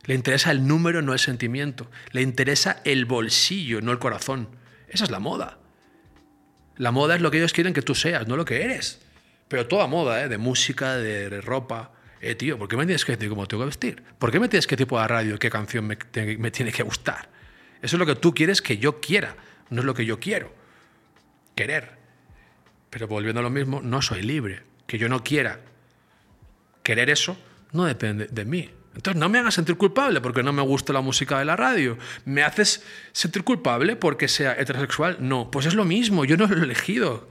Le 0.03 0.17
interesa 0.17 0.51
el 0.51 0.67
número, 0.67 1.01
no 1.01 1.13
el 1.13 1.21
sentimiento. 1.21 1.89
Le 2.11 2.23
interesa 2.23 2.81
el 2.83 3.05
bolsillo, 3.05 3.81
no 3.81 3.93
el 3.93 4.01
corazón. 4.01 4.49
Esa 4.89 5.05
es 5.05 5.13
la 5.13 5.21
moda. 5.21 5.61
La 6.77 6.91
moda 6.91 7.15
es 7.15 7.21
lo 7.21 7.31
que 7.31 7.39
ellos 7.39 7.53
quieren 7.53 7.73
que 7.73 7.83
tú 7.83 7.95
seas, 7.95 8.27
no 8.27 8.37
lo 8.37 8.45
que 8.45 8.65
eres. 8.65 9.01
Pero 9.47 9.69
toda 9.69 9.87
moda, 9.87 10.25
¿eh? 10.25 10.29
de 10.29 10.39
música, 10.39 10.97
de 10.97 11.41
ropa. 11.41 11.93
Eh, 12.27 12.35
tío, 12.37 12.59
¿por 12.59 12.69
qué 12.69 12.77
me 12.77 12.85
tienes 12.87 13.05
que 13.05 13.13
decir 13.13 13.29
cómo 13.29 13.47
tengo 13.47 13.63
que 13.65 13.67
vestir? 13.67 14.03
¿Por 14.19 14.31
qué 14.31 14.41
me 14.41 14.49
tienes 14.49 14.67
que 14.67 14.77
tipo 14.77 14.99
de 15.01 15.07
radio, 15.07 15.39
qué 15.39 15.51
canción 15.51 15.87
me, 15.87 15.97
te- 15.97 16.39
me 16.39 16.51
tiene 16.51 16.73
que 16.73 16.83
gustar? 16.83 17.29
Eso 17.83 17.97
es 17.97 18.01
lo 18.01 18.07
que 18.07 18.15
tú 18.15 18.33
quieres 18.33 18.63
que 18.63 18.79
yo 18.79 18.99
quiera, 19.01 19.37
no 19.69 19.81
es 19.81 19.85
lo 19.85 19.93
que 19.95 20.07
yo 20.07 20.19
quiero. 20.19 20.55
Querer. 21.55 21.99
Pero 22.89 23.09
volviendo 23.09 23.41
a 23.41 23.43
lo 23.43 23.51
mismo, 23.51 23.83
no 23.83 24.01
soy 24.01 24.23
libre. 24.23 24.63
Que 24.87 24.97
yo 24.99 25.09
no 25.09 25.23
quiera 25.23 25.61
querer 26.83 27.09
eso 27.11 27.37
no 27.73 27.85
depende 27.87 28.27
de 28.31 28.45
mí. 28.45 28.71
Entonces 28.95 29.19
no 29.21 29.29
me 29.29 29.39
hagas 29.39 29.55
sentir 29.55 29.77
culpable 29.77 30.21
porque 30.21 30.43
no 30.43 30.53
me 30.53 30.63
gusta 30.63 30.93
la 30.93 31.01
música 31.01 31.39
de 31.39 31.45
la 31.45 31.57
radio. 31.57 31.99
¿Me 32.25 32.43
haces 32.43 32.85
sentir 33.13 33.43
culpable 33.43 33.97
porque 33.97 34.29
sea 34.29 34.53
heterosexual? 34.53 35.17
No, 35.21 35.51
pues 35.51 35.67
es 35.67 35.75
lo 35.75 35.85
mismo, 35.85 36.25
yo 36.25 36.37
no 36.37 36.47
lo 36.47 36.57
he 36.61 36.65
elegido. 36.65 37.29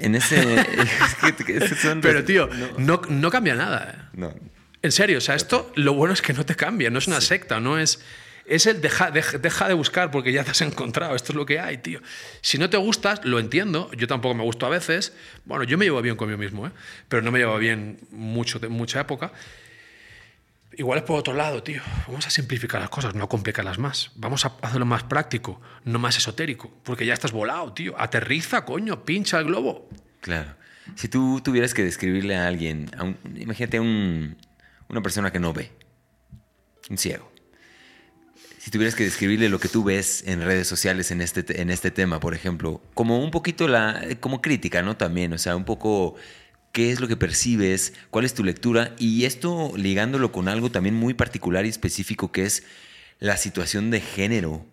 En 0.00 0.14
ese. 0.14 0.36
es 0.60 1.34
que- 1.36 1.44
que 1.44 1.56
esos 1.58 1.78
son 1.78 2.00
Pero 2.00 2.24
tío, 2.24 2.48
No. 2.48 2.68
no, 2.78 3.00
no 3.08 3.30
cambia 3.30 3.54
nada. 3.54 4.10
no. 4.14 4.34
En 4.80 4.92
serio, 4.92 5.18
o 5.18 5.20
sea, 5.20 5.34
esto 5.34 5.72
lo 5.74 5.92
bueno 5.94 6.14
es 6.14 6.22
que 6.22 6.32
no 6.32 6.46
te 6.46 6.54
cambia, 6.54 6.88
no 6.88 6.98
es 7.00 7.08
una 7.08 7.20
secta, 7.20 7.58
no 7.58 7.78
es... 7.78 8.00
Es 8.46 8.64
el 8.66 8.80
deja, 8.80 9.10
deja, 9.10 9.36
deja 9.36 9.68
de 9.68 9.74
buscar 9.74 10.10
porque 10.10 10.32
ya 10.32 10.42
te 10.44 10.52
has 10.52 10.60
encontrado, 10.62 11.14
esto 11.16 11.32
es 11.32 11.36
lo 11.36 11.44
que 11.44 11.58
hay, 11.60 11.78
tío. 11.78 12.00
Si 12.40 12.56
no 12.56 12.70
te 12.70 12.76
gustas, 12.78 13.20
lo 13.24 13.40
entiendo, 13.40 13.90
yo 13.94 14.06
tampoco 14.06 14.34
me 14.34 14.42
gusto 14.44 14.64
a 14.64 14.68
veces, 14.70 15.12
bueno, 15.44 15.64
yo 15.64 15.76
me 15.76 15.84
llevo 15.84 16.00
bien 16.00 16.16
conmigo 16.16 16.38
mismo, 16.38 16.66
¿eh? 16.66 16.70
pero 17.08 17.20
no 17.22 17.30
me 17.30 17.40
llevo 17.40 17.58
bien 17.58 17.98
mucho, 18.10 18.58
de 18.58 18.68
mucha 18.68 19.00
época. 19.00 19.32
Igual 20.76 20.98
es 20.98 21.04
por 21.04 21.18
otro 21.18 21.32
lado, 21.34 21.62
tío. 21.62 21.80
Vamos 22.06 22.26
a 22.26 22.30
simplificar 22.30 22.80
las 22.80 22.90
cosas, 22.90 23.14
no 23.14 23.28
complicarlas 23.28 23.78
más. 23.78 24.10
Vamos 24.16 24.44
a 24.44 24.52
hacerlo 24.62 24.86
más 24.86 25.02
práctico, 25.02 25.60
no 25.84 25.98
más 25.98 26.16
esotérico, 26.18 26.70
porque 26.84 27.06
ya 27.06 27.14
estás 27.14 27.32
volado, 27.32 27.72
tío. 27.72 27.98
Aterriza, 27.98 28.64
coño, 28.64 29.04
pincha 29.04 29.38
el 29.38 29.46
globo. 29.46 29.88
Claro. 30.20 30.54
Si 30.94 31.08
tú 31.08 31.40
tuvieras 31.42 31.74
que 31.74 31.82
describirle 31.82 32.36
a 32.36 32.46
alguien, 32.46 32.90
a 32.96 33.04
un- 33.04 33.16
imagínate 33.36 33.78
a 33.78 33.80
un- 33.82 34.36
una 34.88 35.02
persona 35.02 35.32
que 35.32 35.38
no 35.38 35.52
ve, 35.52 35.72
un 36.90 36.98
ciego. 36.98 37.30
Si 38.58 38.70
tuvieras 38.70 38.94
que 38.94 39.04
describirle 39.04 39.48
lo 39.48 39.58
que 39.60 39.68
tú 39.68 39.82
ves 39.84 40.24
en 40.26 40.42
redes 40.44 40.68
sociales 40.68 41.10
en 41.10 41.22
este, 41.22 41.42
te- 41.42 41.60
en 41.62 41.70
este 41.70 41.90
tema, 41.90 42.20
por 42.20 42.34
ejemplo, 42.34 42.82
como 42.94 43.22
un 43.22 43.30
poquito 43.30 43.66
la, 43.68 44.02
como 44.20 44.42
crítica, 44.42 44.82
¿no? 44.82 44.96
También, 44.96 45.32
o 45.32 45.38
sea, 45.38 45.56
un 45.56 45.64
poco 45.64 46.16
qué 46.72 46.92
es 46.92 47.00
lo 47.00 47.08
que 47.08 47.16
percibes, 47.16 47.92
cuál 48.10 48.24
es 48.24 48.34
tu 48.34 48.44
lectura 48.44 48.94
y 48.98 49.24
esto 49.24 49.72
ligándolo 49.76 50.32
con 50.32 50.48
algo 50.48 50.70
también 50.70 50.94
muy 50.94 51.14
particular 51.14 51.66
y 51.66 51.68
específico 51.68 52.32
que 52.32 52.44
es 52.44 52.64
la 53.18 53.36
situación 53.36 53.90
de 53.90 54.00
género, 54.00 54.64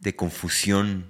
de 0.00 0.14
confusión 0.14 1.06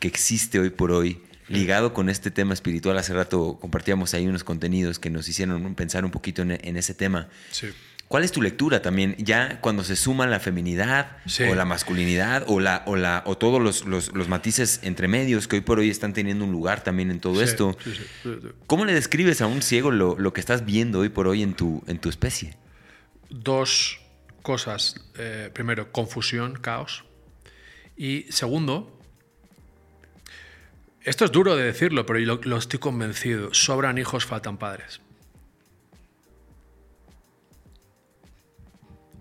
que 0.00 0.08
existe 0.08 0.58
hoy 0.58 0.70
por 0.70 0.92
hoy, 0.92 1.22
ligado 1.48 1.92
con 1.92 2.08
este 2.08 2.30
tema 2.30 2.54
espiritual. 2.54 2.96
Hace 2.96 3.12
rato 3.12 3.58
compartíamos 3.60 4.14
ahí 4.14 4.26
unos 4.26 4.44
contenidos 4.44 4.98
que 4.98 5.10
nos 5.10 5.28
hicieron 5.28 5.74
pensar 5.74 6.04
un 6.04 6.10
poquito 6.10 6.42
en, 6.42 6.52
en 6.52 6.76
ese 6.76 6.94
tema. 6.94 7.28
Sí. 7.50 7.68
¿Cuál 8.12 8.24
es 8.24 8.32
tu 8.32 8.42
lectura 8.42 8.82
también? 8.82 9.16
Ya 9.16 9.58
cuando 9.62 9.82
se 9.84 9.96
suma 9.96 10.26
la 10.26 10.38
feminidad 10.38 11.16
Sí. 11.24 11.44
o 11.44 11.54
la 11.54 11.64
masculinidad 11.64 12.44
o, 12.46 12.60
la, 12.60 12.82
o, 12.84 12.94
la, 12.94 13.22
o 13.24 13.38
todos 13.38 13.58
los, 13.58 13.86
los- 13.86 14.12
los 14.12 14.28
matices 14.28 14.80
entre 14.82 15.08
medios 15.08 15.48
que 15.48 15.56
hoy 15.56 15.62
por 15.62 15.78
hoy 15.78 15.88
están 15.88 16.12
teniendo 16.12 16.44
un 16.44 16.52
lugar 16.52 16.84
también 16.84 17.10
en 17.10 17.20
todo 17.20 17.36
Sí, 17.36 17.44
esto. 17.44 17.74
sí. 17.82 17.94
¿Cómo 18.66 18.84
le 18.84 18.92
describes 18.92 19.40
a 19.40 19.46
un 19.46 19.62
ciego 19.62 19.90
lo, 19.90 20.18
lo 20.18 20.34
que 20.34 20.40
estás 20.40 20.66
viendo 20.66 20.98
hoy 20.98 21.08
por 21.08 21.26
hoy 21.26 21.42
en 21.42 21.54
tu, 21.54 21.82
en 21.86 21.98
tu 22.00 22.10
especie? 22.10 22.54
dos 23.30 23.98
cosas. 24.42 24.94
Eh, 25.16 25.48
primero, 25.54 25.90
confusión, 25.90 26.52
caos. 26.60 27.04
Y 27.96 28.26
segundo, 28.30 28.94
esto 31.02 31.24
es 31.24 31.32
duro 31.32 31.56
de 31.56 31.64
decirlo, 31.64 32.04
pero 32.04 32.18
yo 32.18 32.26
lo, 32.26 32.40
lo 32.44 32.56
estoy 32.58 32.78
convencido. 32.78 33.54
Sobran 33.54 33.96
hijos, 33.96 34.26
faltan 34.26 34.58
padres. 34.58 35.00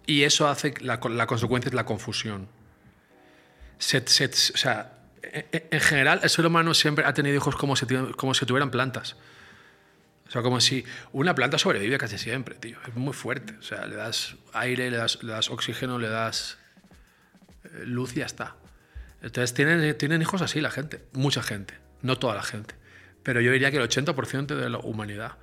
Y 0.06 0.24
eso 0.24 0.48
hace, 0.48 0.74
la, 0.82 1.00
la 1.10 1.28
consecuencia 1.28 1.70
es 1.70 1.74
la 1.74 1.86
confusión. 1.86 2.48
O 3.78 3.82
sea, 3.82 4.94
en, 5.24 5.46
en 5.72 5.80
general, 5.80 6.20
el 6.24 6.30
ser 6.30 6.46
humano 6.46 6.74
siempre 6.74 7.06
ha 7.06 7.14
tenido 7.14 7.36
hijos 7.36 7.56
como 7.56 7.76
si, 7.76 7.86
como 8.16 8.34
si 8.34 8.46
tuvieran 8.46 8.72
plantas. 8.72 9.16
O 10.28 10.32
sea, 10.32 10.42
como 10.42 10.62
si 10.62 10.86
una 11.12 11.36
planta 11.36 11.58
sobrevive 11.58 11.98
casi 11.98 12.18
siempre, 12.18 12.56
tío. 12.56 12.78
Es 12.88 12.96
muy 12.96 13.14
fuerte. 13.14 13.54
O 13.60 13.62
sea, 13.62 13.86
le 13.86 13.98
das 13.98 14.36
aire, 14.54 14.90
le 14.90 14.98
das, 14.98 15.22
le 15.24 15.34
das 15.34 15.50
oxígeno, 15.50 16.00
le 16.00 16.08
das 16.08 16.58
eh, 17.66 17.84
luz 17.86 18.16
y 18.16 18.20
ya 18.20 18.28
está. 18.28 18.56
Entonces 19.22 19.54
tienen, 19.54 19.98
tienen 19.98 20.22
hijos 20.22 20.42
así 20.42 20.62
la 20.62 20.72
gente, 20.72 21.04
mucha 21.14 21.44
gente, 21.44 21.76
no 22.02 22.18
toda 22.18 22.36
la 22.36 22.44
gente. 22.44 22.76
Pero 23.24 23.42
yo 23.42 23.52
diría 23.52 23.72
que 23.72 23.78
el 23.78 23.84
80% 23.84 24.56
de 24.56 24.70
la 24.70 24.80
humanidad, 24.80 25.34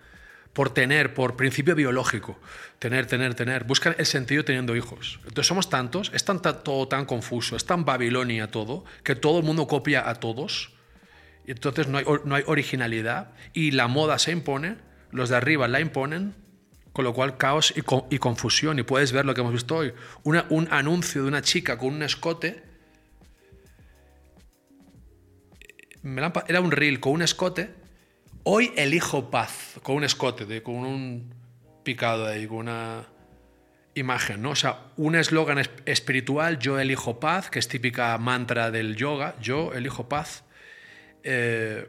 por 0.59 0.71
tener, 0.71 1.15
por 1.15 1.37
principio 1.37 1.77
biológico, 1.77 2.37
tener, 2.81 3.07
tener, 3.07 3.37
tener, 3.37 3.63
buscan 3.63 3.95
el 3.97 4.07
sentido 4.07 4.45
teniendo 4.45 4.75
hijos. 4.75 5.21
Entonces 5.23 5.47
somos 5.47 5.71
tantos, 5.71 6.11
es 6.13 6.25
tan, 6.25 6.43
todo 6.43 6.89
tan 6.89 7.07
confuso, 7.07 7.55
es 7.55 7.65
tan 7.65 7.85
Babilonia 7.85 8.51
todo, 8.51 8.85
que 9.05 9.15
todo 9.15 9.39
el 9.39 9.45
mundo 9.45 9.69
copia 9.69 10.11
a 10.11 10.15
todos. 10.17 10.73
Y 11.47 11.53
entonces 11.53 11.87
no 11.87 11.99
hay, 11.99 12.05
no 12.25 12.35
hay 12.35 12.43
originalidad 12.49 13.31
y 13.53 13.71
la 13.71 13.87
moda 13.87 14.19
se 14.19 14.33
impone, 14.33 14.79
los 15.13 15.29
de 15.29 15.37
arriba 15.37 15.69
la 15.69 15.79
imponen, 15.79 16.35
con 16.93 17.05
lo 17.05 17.15
cual 17.15 17.37
caos 17.37 17.73
y, 17.77 17.85
y 18.13 18.19
confusión. 18.19 18.81
Y 18.81 18.83
puedes 18.83 19.13
ver 19.13 19.27
lo 19.27 19.35
que 19.35 19.43
hemos 19.43 19.53
visto 19.53 19.77
hoy, 19.77 19.93
Una- 20.25 20.47
un 20.49 20.67
anuncio 20.73 21.23
de 21.23 21.29
una 21.29 21.41
chica 21.41 21.79
con 21.79 21.95
un 21.95 22.03
escote. 22.03 22.65
Era 26.49 26.61
un 26.61 26.73
reel 26.73 26.99
con 26.99 27.13
un 27.13 27.23
escote. 27.23 27.78
Hoy 28.51 28.73
elijo 28.77 29.31
paz, 29.31 29.75
con 29.83 29.97
un 29.97 30.05
escote, 30.05 30.63
con 30.63 30.77
un 30.77 31.35
picado 31.85 32.27
ahí, 32.27 32.47
con 32.47 32.57
una 32.61 33.07
imagen, 33.93 34.41
¿no? 34.41 34.53
O 34.53 34.57
sea, 34.57 34.87
un 34.97 35.17
eslogan 35.17 35.59
es- 35.59 35.69
espiritual, 35.85 36.59
yo 36.59 36.79
elijo 36.81 37.21
paz, 37.21 37.51
que 37.51 37.59
es 37.59 37.69
típica 37.69 38.17
mantra 38.17 38.71
del 38.71 38.97
yoga, 38.97 39.37
yo 39.39 39.75
elijo 39.75 40.09
paz 40.09 40.45
eh, 41.25 41.89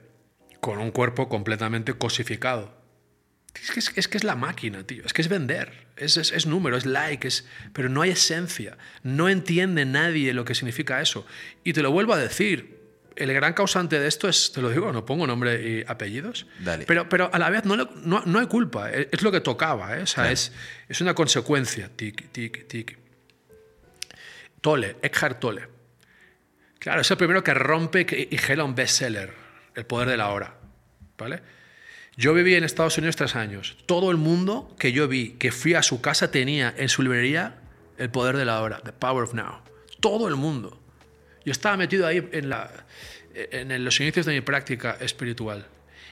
con 0.60 0.80
un 0.80 0.92
cuerpo 0.92 1.30
completamente 1.30 1.94
cosificado. 1.94 2.78
Es 3.78 4.10
que 4.10 4.18
es, 4.18 4.24
la 4.26 4.36
máquina, 4.36 4.86
tío. 4.86 5.06
Es 5.06 5.14
que 5.14 5.22
es 5.22 5.30
vender. 5.30 5.88
Es, 5.96 6.18
es, 6.18 6.34
es 6.34 6.46
número, 6.46 6.76
es 6.76 6.86
like, 6.86 7.26
es, 7.26 7.48
pero 7.72 7.88
no 7.88 8.02
hay 8.02 8.10
esencia. 8.10 8.78
No 9.02 9.30
entiende 9.30 9.86
nadie 9.86 10.34
lo 10.34 10.44
que 10.44 10.56
significa 10.56 11.00
eso. 11.00 11.26
Y 11.64 11.72
te 11.72 11.82
lo 11.82 11.92
vuelvo 11.94 12.12
a 12.12 12.18
decir. 12.18 12.79
El 13.20 13.34
gran 13.34 13.54
causante 13.54 14.00
de 14.00 14.08
esto 14.08 14.30
es, 14.30 14.52
te 14.52 14.62
lo 14.62 14.70
digo, 14.70 14.92
no 14.94 15.06
pongo 15.06 15.28
nombre 15.28 15.62
y 15.62 15.84
apellidos, 15.86 16.48
Dale. 16.60 16.86
Pero, 16.86 17.10
pero 17.10 17.30
a 17.32 17.38
la 17.38 17.50
vez 17.50 17.66
no, 17.66 17.76
no, 17.76 18.24
no 18.26 18.40
hay 18.40 18.48
culpa, 18.48 18.90
es, 18.92 19.08
es 19.12 19.22
lo 19.22 19.32
que 19.32 19.42
tocaba, 19.42 19.98
¿eh? 19.98 20.04
o 20.04 20.08
sea, 20.08 20.32
es, 20.32 20.54
es 20.88 21.02
una 21.02 21.14
consecuencia. 21.14 21.90
Tic, 21.96 22.32
tic, 22.32 22.68
tic. 22.68 22.98
Tolle, 24.62 24.96
Eckhart 25.02 25.40
Tolle. 25.40 25.68
Claro, 26.80 27.02
es 27.02 27.12
el 27.12 27.18
primero 27.18 27.44
que 27.44 27.54
rompe 27.54 28.06
y 28.32 28.38
gela 28.38 28.64
un 28.64 28.74
bestseller, 28.74 29.34
El 29.76 29.86
poder 29.86 30.10
de 30.10 30.18
la 30.18 30.30
hora. 30.30 30.56
¿Vale? 31.18 31.42
Yo 32.16 32.34
viví 32.34 32.56
en 32.56 32.64
Estados 32.64 32.98
Unidos 32.98 33.16
tres 33.16 33.36
años. 33.36 33.78
Todo 33.86 34.12
el 34.12 34.18
mundo 34.18 34.76
que 34.80 34.92
yo 34.92 35.08
vi, 35.08 35.32
que 35.32 35.52
fui 35.52 35.74
a 35.74 35.84
su 35.84 36.02
casa, 36.02 36.32
tenía 36.32 36.74
en 36.78 36.90
su 36.90 37.02
librería 37.02 37.60
El 37.98 38.10
poder 38.10 38.38
de 38.38 38.46
la 38.46 38.62
hora, 38.62 38.82
The 38.84 38.94
Power 38.94 39.24
of 39.24 39.34
Now. 39.34 39.62
Todo 40.00 40.28
el 40.30 40.36
mundo. 40.36 40.79
Yo 41.50 41.54
estaba 41.54 41.78
metido 41.78 42.06
ahí 42.06 42.30
en, 42.32 42.48
la, 42.48 42.70
en 43.34 43.84
los 43.84 44.00
inicios 44.00 44.28
de 44.28 44.34
mi 44.34 44.42
práctica 44.42 44.98
espiritual. 45.00 45.66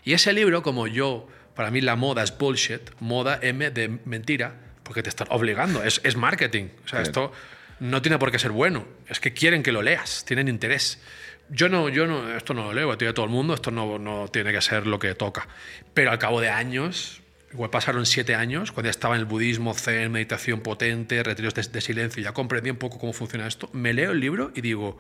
Y 0.04 0.14
ese 0.14 0.34
libro, 0.34 0.64
como 0.64 0.88
yo, 0.88 1.28
para 1.54 1.70
mí 1.70 1.80
la 1.80 1.96
moda 1.96 2.24
es 2.24 2.36
bullshit, 2.36 2.90
moda 3.00 3.38
M 3.44 3.70
de 3.70 3.88
mentira, 4.06 4.56
porque 4.82 5.04
te 5.04 5.10
están 5.10 5.28
obligando, 5.30 5.84
es, 5.84 6.02
es 6.04 6.16
marketing. 6.16 6.70
O 6.84 6.88
sea, 6.88 7.04
esto 7.04 7.32
no 7.80 8.02
tiene 8.02 8.18
por 8.18 8.32
qué 8.32 8.40
ser 8.40 8.50
bueno, 8.50 8.88
es 9.08 9.20
que 9.20 9.32
quieren 9.34 9.62
que 9.62 9.72
lo 9.72 9.84
leas, 9.84 10.26
tienen 10.26 10.48
interés. 10.48 11.04
Yo 11.50 11.70
no, 11.70 11.88
yo 11.88 12.08
no, 12.08 12.36
esto 12.36 12.56
no 12.56 12.64
lo 12.64 12.74
leo, 12.74 12.92
a 12.92 12.98
todo 12.98 13.26
el 13.26 13.32
mundo, 13.32 13.54
esto 13.54 13.70
no, 13.70 14.00
no 14.00 14.30
tiene 14.30 14.52
que 14.52 14.62
ser 14.62 14.88
lo 14.88 14.98
que 14.98 15.14
toca. 15.14 15.48
Pero 15.94 16.10
al 16.10 16.18
cabo 16.18 16.42
de 16.42 16.50
años, 16.50 17.22
igual 17.54 17.70
pasaron 17.70 18.08
siete 18.08 18.34
años, 18.34 18.72
cuando 18.72 18.88
ya 18.88 18.92
estaba 18.92 19.14
en 19.14 19.20
el 19.20 19.26
budismo, 19.26 19.76
zen, 19.76 20.12
meditación 20.12 20.62
potente, 20.62 21.22
retiros 21.22 21.54
de, 21.54 21.62
de 21.62 21.82
silencio, 21.82 22.24
ya 22.24 22.32
comprendí 22.32 22.72
un 22.72 22.78
poco 22.78 22.98
cómo 22.98 23.14
funciona 23.14 23.46
esto, 23.46 23.70
me 23.72 23.94
leo 23.94 24.14
el 24.14 24.20
libro 24.20 24.52
y 24.56 24.62
digo, 24.62 24.98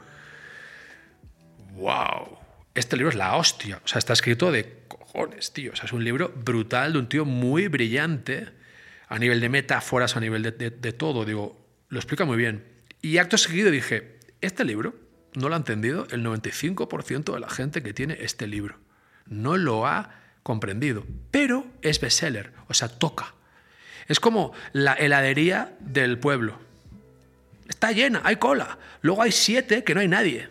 wow, 1.78 2.38
este 2.73 2.97
libro 2.97 3.09
es 3.09 3.15
la 3.15 3.36
hostia. 3.36 3.82
O 3.84 3.88
sea, 3.88 3.99
está 3.99 4.13
escrito 4.13 4.51
de 4.51 4.84
cojones, 4.88 5.53
tío. 5.53 5.71
O 5.71 5.75
sea, 5.75 5.86
es 5.86 5.93
un 5.93 6.03
libro 6.03 6.34
brutal 6.36 6.93
de 6.93 6.99
un 6.99 7.09
tío 7.09 7.25
muy 7.25 7.67
brillante 7.67 8.49
a 9.07 9.19
nivel 9.19 9.39
de 9.39 9.49
metáforas, 9.49 10.17
a 10.17 10.19
nivel 10.19 10.43
de, 10.43 10.93
todo. 10.93 11.25
Digo, 11.25 11.65
lo 11.89 11.99
explica 11.99 12.25
muy 12.25 12.38
bien. 12.38 12.65
Y 13.01 13.17
acto 13.17 13.38
seguido 13.38 13.71
dije, 13.71 14.19
este 14.41 14.65
libro 14.65 14.95
no 15.34 15.49
lo 15.49 15.55
ha 15.55 15.57
entendido 15.57 16.07
el 16.11 16.25
95% 16.25 17.34
de 17.34 17.39
la 17.39 17.49
gente 17.49 17.82
que 17.82 17.93
tiene 17.93 18.17
este 18.21 18.47
libro. 18.47 18.80
No 19.25 19.57
lo 19.57 19.86
ha 19.86 20.11
comprendido, 20.43 21.05
pero 21.32 21.67
es 21.82 21.99
bestseller, 21.99 22.53
o 22.67 22.73
sea, 22.73 22.88
toca. 22.88 23.34
Es 24.07 24.19
como 24.19 24.53
la 24.71 24.93
heladería 24.93 25.75
del 25.80 26.17
pueblo. 26.17 26.57
Está 27.67 27.91
llena, 27.91 28.21
hay 28.23 28.38
cola. 28.38 28.80
Luego 29.01 29.21
hay 29.21 29.32
siete 29.32 29.84
que 29.84 29.93
no 29.93 29.99
hay 29.99 30.07
nadie. 30.07 30.49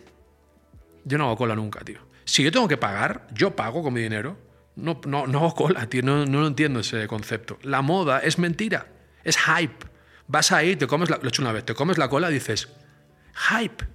Yo 1.07 1.17
no 1.17 1.25
hago 1.25 1.37
cola 1.37 1.55
nunca, 1.55 1.79
tío. 1.81 1.99
Si 2.25 2.43
yo 2.43 2.51
tengo 2.51 2.67
que 2.67 2.77
pagar, 2.77 3.27
yo 3.33 3.55
pago 3.55 3.81
con 3.81 3.93
mi 3.93 4.01
dinero. 4.01 4.37
No, 4.75 4.99
no, 5.05 5.25
no 5.25 5.39
hago 5.39 5.55
cola, 5.55 5.87
tío. 5.87 6.01
No, 6.01 6.25
no 6.25 6.45
entiendo 6.45 6.81
ese 6.81 7.07
concepto. 7.07 7.57
La 7.63 7.81
moda 7.81 8.19
es 8.19 8.37
mentira. 8.37 8.87
Es 9.23 9.37
hype. 9.37 9.85
Vas 10.27 10.51
ahí, 10.51 10.75
te 10.75 10.87
comes 10.87 11.09
la, 11.09 11.17
lo 11.17 11.23
he 11.23 11.27
hecho 11.29 11.41
una 11.41 11.53
vez, 11.53 11.63
te 11.63 11.73
comes 11.73 11.97
la 11.97 12.09
cola 12.09 12.29
y 12.29 12.33
dices, 12.33 12.67
hype. 13.33 13.85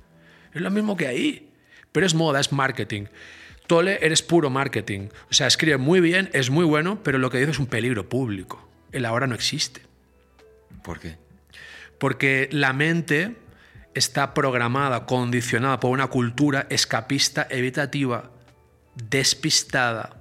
Es 0.54 0.62
lo 0.62 0.70
mismo 0.70 0.96
que 0.96 1.06
ahí. 1.06 1.52
Pero 1.92 2.06
es 2.06 2.14
moda, 2.14 2.40
es 2.40 2.52
marketing. 2.52 3.04
Tole, 3.66 3.98
eres 4.00 4.22
puro 4.22 4.48
marketing. 4.48 5.08
O 5.30 5.34
sea, 5.34 5.46
escribe 5.46 5.76
muy 5.76 6.00
bien, 6.00 6.30
es 6.32 6.48
muy 6.48 6.64
bueno, 6.64 7.02
pero 7.02 7.18
lo 7.18 7.30
que 7.30 7.38
dice 7.38 7.50
es 7.50 7.58
un 7.58 7.66
peligro 7.66 8.08
público. 8.08 8.66
El 8.92 9.04
ahora 9.04 9.26
no 9.26 9.34
existe. 9.34 9.82
¿Por 10.82 10.98
qué? 10.98 11.18
Porque 11.98 12.48
la 12.50 12.72
mente 12.72 13.36
está 13.94 14.34
programada, 14.34 15.06
condicionada 15.06 15.80
por 15.80 15.90
una 15.90 16.06
cultura 16.06 16.66
escapista, 16.70 17.46
evitativa, 17.50 18.30
despistada, 18.94 20.16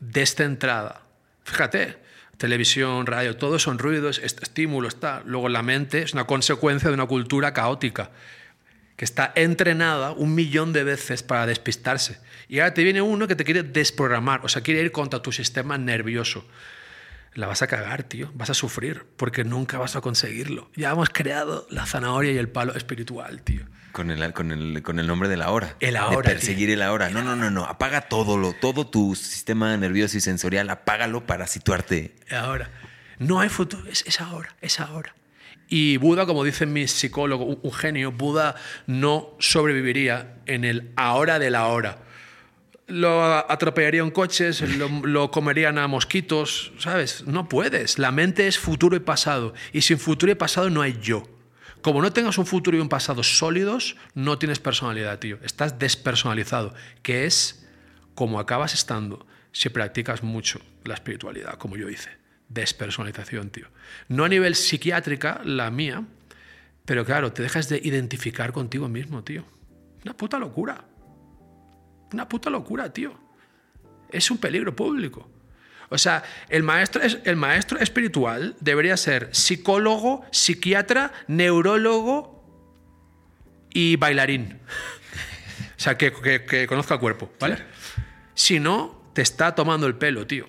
descentrada. 0.00 1.02
Fíjate, 1.44 1.98
televisión, 2.36 3.06
radio, 3.06 3.36
todo 3.36 3.58
son 3.58 3.78
ruidos, 3.78 4.18
estímulos, 4.18 4.94
está. 4.94 5.22
Luego 5.24 5.48
la 5.48 5.62
mente 5.62 6.02
es 6.02 6.12
una 6.12 6.24
consecuencia 6.24 6.88
de 6.88 6.94
una 6.94 7.06
cultura 7.06 7.52
caótica 7.52 8.10
que 8.96 9.04
está 9.04 9.32
entrenada 9.34 10.12
un 10.12 10.34
millón 10.34 10.72
de 10.72 10.84
veces 10.84 11.22
para 11.22 11.46
despistarse. 11.46 12.18
Y 12.48 12.60
ahora 12.60 12.74
te 12.74 12.82
viene 12.82 13.02
uno 13.02 13.28
que 13.28 13.36
te 13.36 13.44
quiere 13.44 13.62
desprogramar, 13.62 14.40
o 14.44 14.48
sea, 14.48 14.62
quiere 14.62 14.80
ir 14.80 14.92
contra 14.92 15.20
tu 15.20 15.32
sistema 15.32 15.76
nervioso. 15.76 16.46
La 17.36 17.46
vas 17.46 17.60
a 17.60 17.66
cagar, 17.66 18.02
tío, 18.02 18.32
vas 18.34 18.48
a 18.48 18.54
sufrir, 18.54 19.04
porque 19.18 19.44
nunca 19.44 19.76
vas 19.76 19.94
a 19.94 20.00
conseguirlo. 20.00 20.70
Ya 20.74 20.90
hemos 20.90 21.10
creado 21.10 21.66
la 21.68 21.84
zanahoria 21.84 22.32
y 22.32 22.38
el 22.38 22.48
palo 22.48 22.74
espiritual, 22.74 23.42
tío. 23.42 23.66
Con 23.92 24.10
el, 24.10 24.32
con 24.32 24.52
el, 24.52 24.82
con 24.82 24.98
el 24.98 25.06
nombre 25.06 25.28
de 25.28 25.36
la 25.36 25.50
hora. 25.50 25.76
El 25.80 25.96
ahora. 25.96 26.30
De 26.30 26.34
perseguir 26.34 26.70
el 26.70 26.80
ahora. 26.80 27.10
No, 27.10 27.22
no, 27.22 27.36
no, 27.36 27.50
no. 27.50 27.66
Apaga 27.66 28.08
todo, 28.08 28.38
lo, 28.38 28.54
todo 28.54 28.86
tu 28.86 29.14
sistema 29.14 29.76
nervioso 29.76 30.16
y 30.16 30.22
sensorial, 30.22 30.70
apágalo 30.70 31.26
para 31.26 31.46
situarte. 31.46 32.16
Ahora. 32.30 32.70
No 33.18 33.40
hay 33.40 33.50
futuro, 33.50 33.86
es, 33.86 34.02
es 34.06 34.22
ahora, 34.22 34.56
es 34.62 34.80
ahora. 34.80 35.14
Y 35.68 35.98
Buda, 35.98 36.24
como 36.24 36.42
dice 36.42 36.64
mi 36.64 36.88
psicólogo, 36.88 37.44
un, 37.44 37.58
un 37.62 37.72
genio, 37.72 38.12
Buda 38.12 38.54
no 38.86 39.36
sobreviviría 39.40 40.36
en 40.46 40.64
el 40.64 40.90
ahora 40.96 41.38
de 41.38 41.50
la 41.50 41.66
hora 41.66 42.05
lo 42.86 43.22
atropellarían 43.50 44.10
coches, 44.10 44.60
lo, 44.76 44.88
lo, 44.88 45.30
comerían 45.30 45.78
a 45.78 45.88
mosquitos, 45.88 46.72
¿sabes? 46.78 47.26
No 47.26 47.48
puedes. 47.48 47.98
La 47.98 48.12
mente 48.12 48.46
es 48.46 48.58
futuro 48.58 48.96
y 48.96 49.00
pasado. 49.00 49.54
Y 49.72 49.82
sin 49.82 49.98
futuro 49.98 50.30
y 50.30 50.36
pasado 50.36 50.70
no 50.70 50.82
hay 50.82 50.98
yo. 51.00 51.24
Como 51.82 52.02
no 52.02 52.12
tengas 52.12 52.38
un 52.38 52.46
futuro 52.46 52.76
y 52.76 52.80
un 52.80 52.88
pasado 52.88 53.22
sólidos, 53.22 53.96
no 54.14 54.38
tienes 54.38 54.58
personalidad, 54.58 55.18
tío. 55.18 55.38
Estás 55.42 55.78
despersonalizado, 55.78 56.74
que 57.02 57.26
es 57.26 57.66
como 58.14 58.40
acabas 58.40 58.74
estando 58.74 59.26
si 59.52 59.68
practicas 59.68 60.22
mucho 60.22 60.60
la 60.84 60.94
espiritualidad, 60.94 61.54
como 61.58 61.76
yo 61.76 61.88
hice. 61.88 62.10
Despersonalización, 62.48 63.50
tío. 63.50 63.68
No 64.08 64.24
a 64.24 64.28
nivel 64.28 64.54
psiquiátrica, 64.54 65.40
la 65.44 65.70
mía, 65.70 66.04
pero 66.84 67.04
claro, 67.04 67.32
te 67.32 67.42
dejas 67.42 67.68
de 67.68 67.80
identificar 67.82 68.52
contigo 68.52 68.88
mismo, 68.88 69.22
tío. 69.22 69.44
Una 70.04 70.16
puta 70.16 70.38
locura. 70.38 70.84
Una 72.12 72.28
puta 72.28 72.50
locura, 72.50 72.92
tío. 72.92 73.14
Es 74.10 74.30
un 74.30 74.38
peligro 74.38 74.74
público. 74.74 75.28
O 75.88 75.98
sea, 75.98 76.22
el 76.48 76.62
maestro, 76.62 77.02
el 77.02 77.36
maestro 77.36 77.78
espiritual 77.78 78.56
debería 78.60 78.96
ser 78.96 79.28
psicólogo, 79.32 80.24
psiquiatra, 80.32 81.12
neurólogo 81.28 82.36
y 83.72 83.96
bailarín. 83.96 84.58
o 85.76 85.80
sea, 85.80 85.96
que, 85.96 86.12
que, 86.48 86.66
conozca 86.66 86.94
el 86.94 87.00
cuerpo, 87.00 87.30
¿vale? 87.38 87.58
Si 88.34 88.58
no, 88.58 89.10
te 89.12 89.22
está 89.22 89.54
tomando 89.54 89.86
el 89.86 89.94
pelo, 89.94 90.26
tío. 90.26 90.48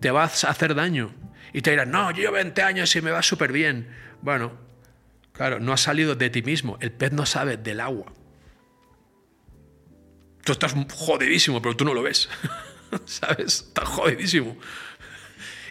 Te 0.00 0.10
vas 0.10 0.44
a 0.44 0.50
hacer 0.50 0.74
daño. 0.74 1.12
Y 1.52 1.62
te 1.62 1.72
dirán, 1.72 1.90
no, 1.90 2.10
yo 2.12 2.18
llevo 2.18 2.34
20 2.34 2.62
años 2.62 2.94
y 2.96 3.02
me 3.02 3.10
va 3.10 3.22
súper 3.22 3.52
bien. 3.52 3.88
Bueno, 4.22 4.52
claro, 5.32 5.60
no 5.60 5.72
has 5.72 5.80
salido 5.80 6.14
de 6.14 6.30
ti 6.30 6.42
mismo. 6.42 6.78
El 6.80 6.92
pez 6.92 7.12
no 7.12 7.26
sabe 7.26 7.56
del 7.56 7.80
agua. 7.80 8.12
Tú 10.44 10.52
estás 10.52 10.74
jodidísimo, 10.94 11.60
pero 11.60 11.76
tú 11.76 11.84
no 11.84 11.94
lo 11.94 12.02
ves. 12.02 12.28
¿Sabes? 13.04 13.66
Estás 13.68 13.88
jodidísimo. 13.88 14.56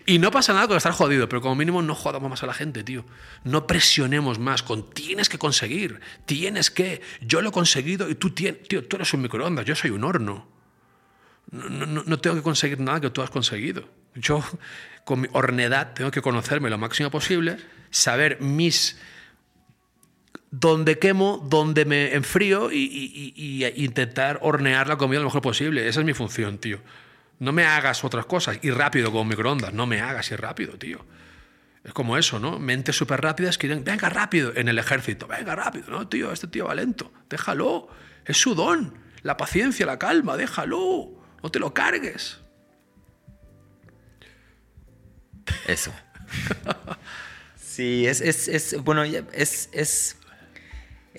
Y 0.09 0.17
no 0.17 0.31
pasa 0.31 0.53
nada 0.53 0.67
con 0.67 0.75
estar 0.75 0.91
jodido, 0.91 1.29
pero 1.29 1.39
como 1.39 1.55
mínimo 1.55 1.83
no 1.83 1.93
jodamos 1.93 2.31
más 2.31 2.41
a 2.41 2.47
la 2.47 2.53
gente, 2.55 2.83
tío. 2.83 3.05
No 3.43 3.67
presionemos 3.67 4.39
más 4.39 4.63
con 4.63 4.89
tienes 4.89 5.29
que 5.29 5.37
conseguir, 5.37 5.99
tienes 6.25 6.71
que, 6.71 7.01
yo 7.21 7.41
lo 7.41 7.49
he 7.49 7.51
conseguido 7.51 8.09
y 8.09 8.15
tú 8.15 8.31
tienes, 8.31 8.67
tío, 8.67 8.83
tú 8.83 8.95
eres 8.95 9.13
un 9.13 9.21
microondas, 9.21 9.65
yo 9.65 9.75
soy 9.75 9.91
un 9.91 10.03
horno. 10.03 10.47
No, 11.51 11.85
no, 11.85 12.03
no 12.03 12.19
tengo 12.19 12.35
que 12.35 12.41
conseguir 12.41 12.79
nada 12.79 13.01
que 13.01 13.11
tú 13.11 13.21
has 13.21 13.29
conseguido. 13.29 13.87
Yo, 14.15 14.43
con 15.03 15.21
mi 15.21 15.27
hornedad, 15.31 15.93
tengo 15.93 16.09
que 16.09 16.23
conocerme 16.23 16.71
lo 16.71 16.79
máximo 16.79 17.11
posible, 17.11 17.57
saber 17.91 18.41
mis 18.41 18.97
donde 20.51 20.97
quemo, 20.97 21.45
donde 21.47 21.85
me 21.85 22.15
enfrío 22.15 22.71
y, 22.71 22.77
y, 22.77 23.33
y, 23.35 23.83
intentar 23.83 24.39
hornear 24.41 24.87
la 24.87 24.97
comida 24.97 25.19
lo 25.19 25.25
mejor 25.25 25.41
posible. 25.41 25.87
Esa 25.87 25.99
es 25.99 26.05
mi 26.05 26.13
función, 26.13 26.57
tío. 26.57 26.79
No 27.39 27.51
me 27.51 27.65
hagas 27.65 28.03
otras 28.03 28.25
cosas. 28.25 28.59
Y 28.61 28.71
rápido 28.71 29.11
como 29.11 29.25
microondas. 29.25 29.73
No 29.73 29.85
me 29.85 30.01
hagas 30.01 30.29
ir 30.31 30.41
rápido, 30.41 30.73
tío. 30.77 31.05
Es 31.83 31.93
como 31.93 32.17
eso, 32.17 32.39
¿no? 32.39 32.59
Mentes 32.59 32.95
súper 32.95 33.21
rápidas 33.21 33.57
que 33.57 33.67
quieren, 33.67 33.83
venga 33.83 34.09
rápido 34.09 34.51
en 34.55 34.67
el 34.67 34.77
ejército. 34.77 35.27
Venga 35.27 35.55
rápido. 35.55 35.89
No, 35.89 36.07
tío, 36.07 36.31
este 36.31 36.47
tío 36.47 36.65
va 36.65 36.75
lento. 36.75 37.11
Déjalo. 37.29 37.87
Es 38.25 38.37
su 38.37 38.55
don. 38.55 38.93
La 39.21 39.37
paciencia, 39.37 39.85
la 39.85 39.97
calma. 39.97 40.35
Déjalo. 40.35 41.11
No 41.41 41.51
te 41.51 41.59
lo 41.59 41.73
cargues. 41.73 42.39
Eso. 45.67 45.93
sí, 47.55 48.05
es, 48.05 48.19
es, 48.21 48.47
es 48.47 48.83
bueno, 48.83 49.03
es, 49.03 49.69
es 49.71 50.18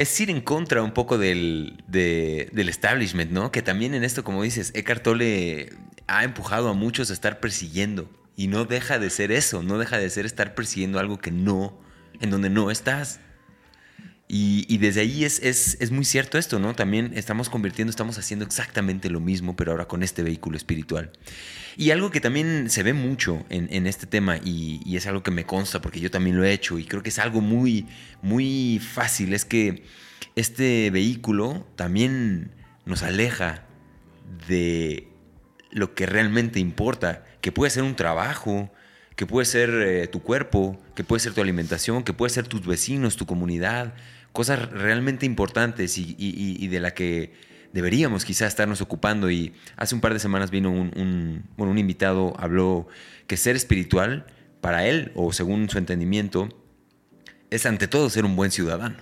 es 0.01 0.19
ir 0.19 0.31
en 0.31 0.41
contra 0.41 0.83
un 0.83 0.93
poco 0.93 1.19
del, 1.19 1.85
del, 1.87 2.69
establishment, 2.71 3.31
¿no? 3.33 3.53
Que 3.53 3.61
también 3.61 3.93
en 3.93 4.03
esto, 4.03 4.25
como 4.25 4.43
dices, 4.43 4.73
Eckhart 4.75 5.03
Tolle 5.03 5.75
ha 6.07 6.25
empujado 6.25 6.71
a 6.71 6.73
muchos 6.73 7.11
a 7.11 7.13
estar 7.13 7.39
persiguiendo. 7.39 8.09
Y 8.35 8.47
no 8.47 8.65
deja 8.65 8.99
de 8.99 9.11
ser 9.11 9.31
eso, 9.31 9.63
no 9.63 9.77
deja 9.77 9.99
de 9.99 10.09
ser 10.09 10.25
estar 10.25 10.55
persiguiendo 10.55 10.99
algo 10.99 11.19
que 11.19 11.31
no, 11.31 11.79
en 12.19 12.31
donde 12.31 12.49
no 12.49 12.71
estás. 12.71 13.21
Y, 14.33 14.79
desde 14.79 15.01
ahí 15.01 15.25
es, 15.25 15.41
es, 15.43 15.77
es, 15.81 15.91
muy 15.91 16.05
cierto 16.05 16.39
esto, 16.39 16.61
¿no? 16.61 16.73
También 16.77 17.11
estamos 17.17 17.51
convirtiendo, 17.51 17.91
estamos 17.91 18.17
haciendo 18.17 18.45
exactamente 18.45 19.11
lo 19.11 19.19
mismo, 19.19 19.57
pero 19.57 19.73
ahora 19.73 19.89
con 19.89 20.05
este 20.05 20.23
vehículo 20.23 20.57
espiritual. 20.57 21.11
Y 21.77 21.91
algo 21.91 22.13
que 22.13 22.21
también 22.21 22.71
se 22.71 22.85
ve 22.85 22.93
mucho 22.93 23.45
en, 23.49 23.67
en 23.73 23.89
este 23.89 24.07
tema, 24.07 24.37
y, 24.37 24.83
y, 24.85 24.97
es 24.97 25.09
algo 25.09 25.25
que 25.25 25.33
me 25.33 25.47
consta 25.47 25.81
porque 25.81 25.99
yo 25.99 26.13
también 26.13 26.37
lo 26.37 26.45
he 26.45 26.53
hecho, 26.53 26.79
y 26.79 26.85
creo 26.85 27.03
que 27.03 27.09
es 27.09 27.19
algo 27.19 27.41
muy, 27.41 27.89
muy 28.23 28.79
fácil, 28.79 29.35
es 29.35 29.45
que 29.45 29.83
este 30.37 30.93
vehículo 30.93 31.67
también 31.75 32.53
nos 32.85 33.03
aleja 33.03 33.65
de 34.47 35.09
lo 35.73 35.97
que 35.97 36.07
realmente 36.07 36.61
importa, 36.61 37.25
que 37.41 37.51
puede 37.51 37.71
ser 37.71 37.83
un 37.83 37.97
trabajo, 37.97 38.71
que 39.17 39.27
puede 39.27 39.45
ser 39.45 39.71
eh, 39.71 40.07
tu 40.07 40.23
cuerpo, 40.23 40.81
que 40.95 41.03
puede 41.03 41.19
ser 41.19 41.35
tu 41.35 41.41
alimentación, 41.41 42.05
que 42.05 42.13
puede 42.13 42.31
ser 42.31 42.47
tus 42.47 42.65
vecinos, 42.65 43.17
tu 43.17 43.27
comunidad, 43.27 43.93
cosas 44.33 44.71
realmente 44.71 45.27
importantes 45.27 45.99
y, 45.99 46.67
de 46.69 46.81
la 46.81 46.93
que 46.93 47.33
deberíamos 47.73 48.25
quizás 48.25 48.49
estarnos 48.49 48.81
ocupando. 48.81 49.31
Y 49.31 49.55
hace 49.77 49.95
un 49.95 50.01
par 50.01 50.13
de 50.13 50.21
semanas 50.21 50.51
vino 50.51 50.71
un, 50.71 51.45
un 51.57 51.79
invitado, 51.79 52.35
habló 52.39 52.89
que 53.27 53.37
ser 53.37 53.57
espiritual 53.57 54.27
para 54.61 54.87
él, 54.87 55.13
o 55.15 55.33
según 55.33 55.69
su 55.71 55.79
entendimiento, 55.79 56.49
es 57.51 57.67
ante 57.67 57.89
todo 57.89 58.11
ser 58.11 58.25
un 58.25 58.37
buen 58.37 58.51
ciudadano. 58.51 58.97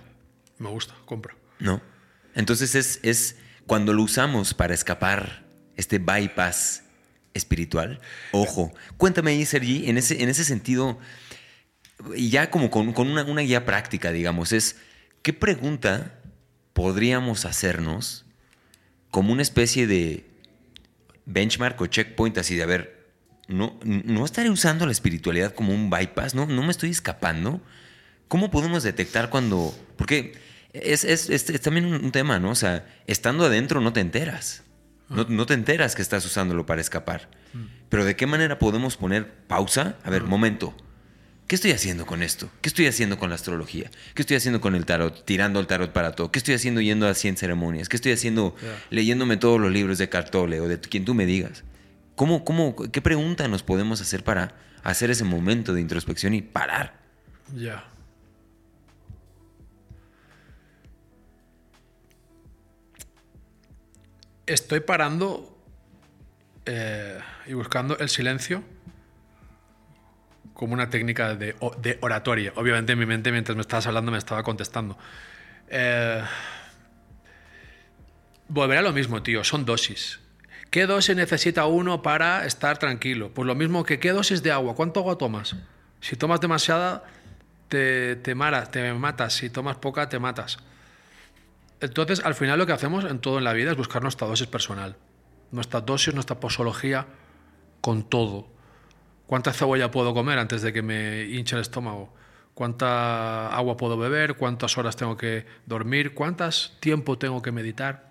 Me 0.58 0.68
gusta, 0.68 0.94
compro. 1.04 1.36
¿No? 1.58 1.80
Entonces 2.34 2.74
es, 2.74 3.00
es 3.02 3.36
cuando 3.66 3.92
lo 3.92 4.02
usamos 4.02 4.54
para 4.54 4.74
escapar, 4.74 5.44
este 5.76 5.98
bypass 5.98 6.84
espiritual. 7.34 8.00
Ojo, 8.32 8.72
cuéntame 8.96 9.32
ahí, 9.32 9.44
Sergi, 9.44 9.88
en 9.88 9.98
ese, 9.98 10.22
en 10.22 10.28
ese 10.28 10.44
sentido, 10.44 10.98
y 12.14 12.30
ya 12.30 12.50
como 12.50 12.70
con, 12.70 12.88
una, 12.96 13.24
una, 13.24 13.42
guía 13.42 13.64
práctica, 13.64 14.12
digamos, 14.12 14.52
es, 14.52 14.76
¿qué 15.22 15.32
pregunta 15.32 16.20
podríamos 16.72 17.44
hacernos 17.44 18.24
como 19.10 19.32
una 19.32 19.42
especie 19.42 19.86
de 19.86 20.26
benchmark 21.26 21.80
o 21.80 21.86
checkpoint 21.86 22.38
así 22.38 22.54
de, 22.56 22.62
a 22.62 22.66
ver, 22.66 23.08
no, 23.48 23.78
no 23.82 24.24
estaré 24.24 24.50
usando 24.50 24.86
la 24.86 24.92
espiritualidad 24.92 25.54
como 25.54 25.72
un 25.72 25.90
bypass, 25.90 26.34
no, 26.34 26.46
no 26.46 26.62
me 26.62 26.70
estoy 26.70 26.90
escapando? 26.90 27.62
¿Cómo 28.28 28.50
podemos 28.50 28.82
detectar 28.82 29.30
cuando... 29.30 29.74
Porque 29.96 30.38
es, 30.72 31.04
es, 31.04 31.30
es, 31.30 31.60
también 31.62 31.86
un 31.86 32.12
tema, 32.12 32.38
¿no? 32.38 32.50
O 32.50 32.54
sea, 32.54 32.86
estando 33.06 33.46
adentro 33.46 33.80
no 33.80 33.92
te 33.92 34.00
enteras. 34.00 34.62
No, 35.08 35.24
no, 35.24 35.46
te 35.46 35.54
enteras 35.54 35.94
que 35.94 36.02
estás 36.02 36.26
usándolo 36.26 36.66
para 36.66 36.82
escapar. 36.82 37.30
Mm. 37.54 37.64
Pero 37.88 38.04
¿de 38.04 38.14
qué 38.16 38.26
manera 38.26 38.58
podemos 38.58 38.98
poner 38.98 39.32
pausa? 39.46 39.96
A 40.04 40.10
ver, 40.10 40.24
momento. 40.24 40.74
¿Qué 41.48 41.54
estoy 41.54 41.72
haciendo 41.72 42.06
con 42.06 42.22
esto? 42.22 42.50
¿Qué 42.60 42.68
estoy 42.68 42.86
haciendo 42.86 43.18
con 43.18 43.30
la 43.30 43.34
astrología? 43.34 43.90
¿Qué 44.14 44.22
estoy 44.22 44.36
haciendo 44.36 44.60
con 44.60 44.74
el 44.74 44.84
tarot? 44.84 45.24
Tirando 45.24 45.58
el 45.60 45.66
tarot 45.66 45.92
para 45.92 46.12
todo. 46.12 46.30
¿Qué 46.30 46.38
estoy 46.38 46.54
haciendo 46.54 46.80
yendo 46.82 47.08
a 47.08 47.14
100 47.14 47.38
ceremonias? 47.38 47.88
¿Qué 47.88 47.96
estoy 47.96 48.12
haciendo 48.12 48.54
leyéndome 48.90 49.38
todos 49.38 49.58
los 49.58 49.72
libros 49.72 49.96
de 49.98 50.10
Cartole 50.10 50.60
o 50.60 50.68
de 50.68 50.78
quien 50.78 51.06
tú 51.06 51.14
me 51.14 51.24
digas? 51.24 51.64
¿Cómo, 52.16 52.44
cómo, 52.44 52.76
¿Qué 52.76 53.00
pregunta 53.00 53.48
nos 53.48 53.62
podemos 53.62 54.00
hacer 54.02 54.22
para 54.22 54.56
hacer 54.84 55.10
ese 55.10 55.24
momento 55.24 55.72
de 55.72 55.80
introspección 55.80 56.34
y 56.34 56.42
parar? 56.42 57.00
Ya. 57.56 57.88
estoy 64.48 64.80
parando 64.80 65.56
eh, 66.64 67.18
y 67.46 67.52
buscando 67.52 67.98
el 67.98 68.08
silencio 68.08 68.64
como 70.58 70.74
una 70.74 70.90
técnica 70.90 71.36
de, 71.36 71.54
oratoria. 72.00 72.52
Obviamente 72.56 72.92
en 72.92 72.98
mi 72.98 73.06
mente 73.06 73.30
mientras 73.30 73.54
me 73.54 73.60
estabas 73.60 73.86
hablando 73.86 74.10
me 74.10 74.18
estaba 74.18 74.42
contestando. 74.42 74.98
Eh, 75.68 76.20
volverá 78.48 78.80
a 78.80 78.82
lo 78.82 78.92
mismo, 78.92 79.22
tío, 79.22 79.44
son 79.44 79.64
dosis. 79.64 80.18
¿Qué 80.70 80.86
dosis 80.86 81.14
necesita 81.14 81.66
uno 81.66 82.02
para 82.02 82.44
estar 82.44 82.76
tranquilo? 82.76 83.30
Pues 83.32 83.46
lo 83.46 83.54
mismo 83.54 83.84
que 83.84 84.00
qué 84.00 84.10
dosis 84.10 84.42
de 84.42 84.50
agua. 84.50 84.74
¿Cuánto 84.74 84.98
agua 84.98 85.16
tomas? 85.16 85.54
Si 86.00 86.16
tomas 86.16 86.40
demasiada, 86.40 87.04
te, 87.68 88.16
te, 88.16 88.34
te 88.34 88.94
matas. 88.94 89.34
Si 89.34 89.50
tomas 89.50 89.76
poca, 89.76 90.08
te 90.08 90.18
matas. 90.18 90.58
Entonces, 91.80 92.20
al 92.24 92.34
final 92.34 92.58
lo 92.58 92.66
que 92.66 92.72
hacemos 92.72 93.04
en 93.04 93.20
todo 93.20 93.38
en 93.38 93.44
la 93.44 93.52
vida 93.52 93.70
es 93.70 93.76
buscar 93.76 94.02
nuestra 94.02 94.26
dosis 94.26 94.48
personal. 94.48 94.96
Nuestra 95.52 95.82
dosis, 95.82 96.14
nuestra 96.14 96.40
posología 96.40 97.06
con 97.80 98.02
todo. 98.02 98.57
¿Cuánta 99.28 99.52
cebolla 99.52 99.90
puedo 99.90 100.14
comer 100.14 100.38
antes 100.38 100.62
de 100.62 100.72
que 100.72 100.80
me 100.80 101.24
hinche 101.24 101.54
el 101.54 101.60
estómago? 101.60 102.14
¿Cuánta 102.54 103.54
agua 103.54 103.76
puedo 103.76 103.98
beber? 103.98 104.36
¿Cuántas 104.36 104.78
horas 104.78 104.96
tengo 104.96 105.18
que 105.18 105.44
dormir? 105.66 106.14
¿Cuántas 106.14 106.72
tiempo 106.80 107.18
tengo 107.18 107.42
que 107.42 107.52
meditar? 107.52 108.08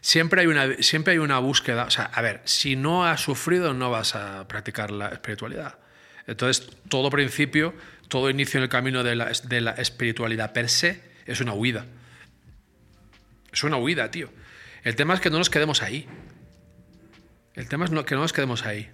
Siempre 0.00 0.40
hay, 0.40 0.48
una, 0.48 0.82
siempre 0.82 1.12
hay 1.12 1.18
una 1.18 1.38
búsqueda. 1.38 1.84
O 1.84 1.90
sea, 1.90 2.06
a 2.06 2.20
ver, 2.20 2.42
si 2.42 2.74
no 2.74 3.06
has 3.06 3.20
sufrido, 3.20 3.74
no 3.74 3.92
vas 3.92 4.16
a 4.16 4.48
practicar 4.48 4.90
la 4.90 5.10
espiritualidad. 5.10 5.78
Entonces, 6.26 6.68
todo 6.88 7.08
principio, 7.08 7.74
todo 8.08 8.30
inicio 8.30 8.58
en 8.58 8.64
el 8.64 8.68
camino 8.68 9.04
de 9.04 9.14
la, 9.14 9.30
de 9.44 9.60
la 9.60 9.70
espiritualidad 9.70 10.52
per 10.52 10.68
se 10.68 11.00
es 11.26 11.40
una 11.40 11.52
huida. 11.52 11.86
Es 13.52 13.62
una 13.62 13.76
huida, 13.76 14.10
tío. 14.10 14.30
El 14.82 14.96
tema 14.96 15.14
es 15.14 15.20
que 15.20 15.30
no 15.30 15.38
nos 15.38 15.48
quedemos 15.48 15.80
ahí. 15.80 16.08
El 17.54 17.68
tema 17.68 17.84
es 17.84 17.90
que 18.04 18.14
no 18.16 18.20
nos 18.22 18.32
quedemos 18.32 18.66
ahí. 18.66 18.90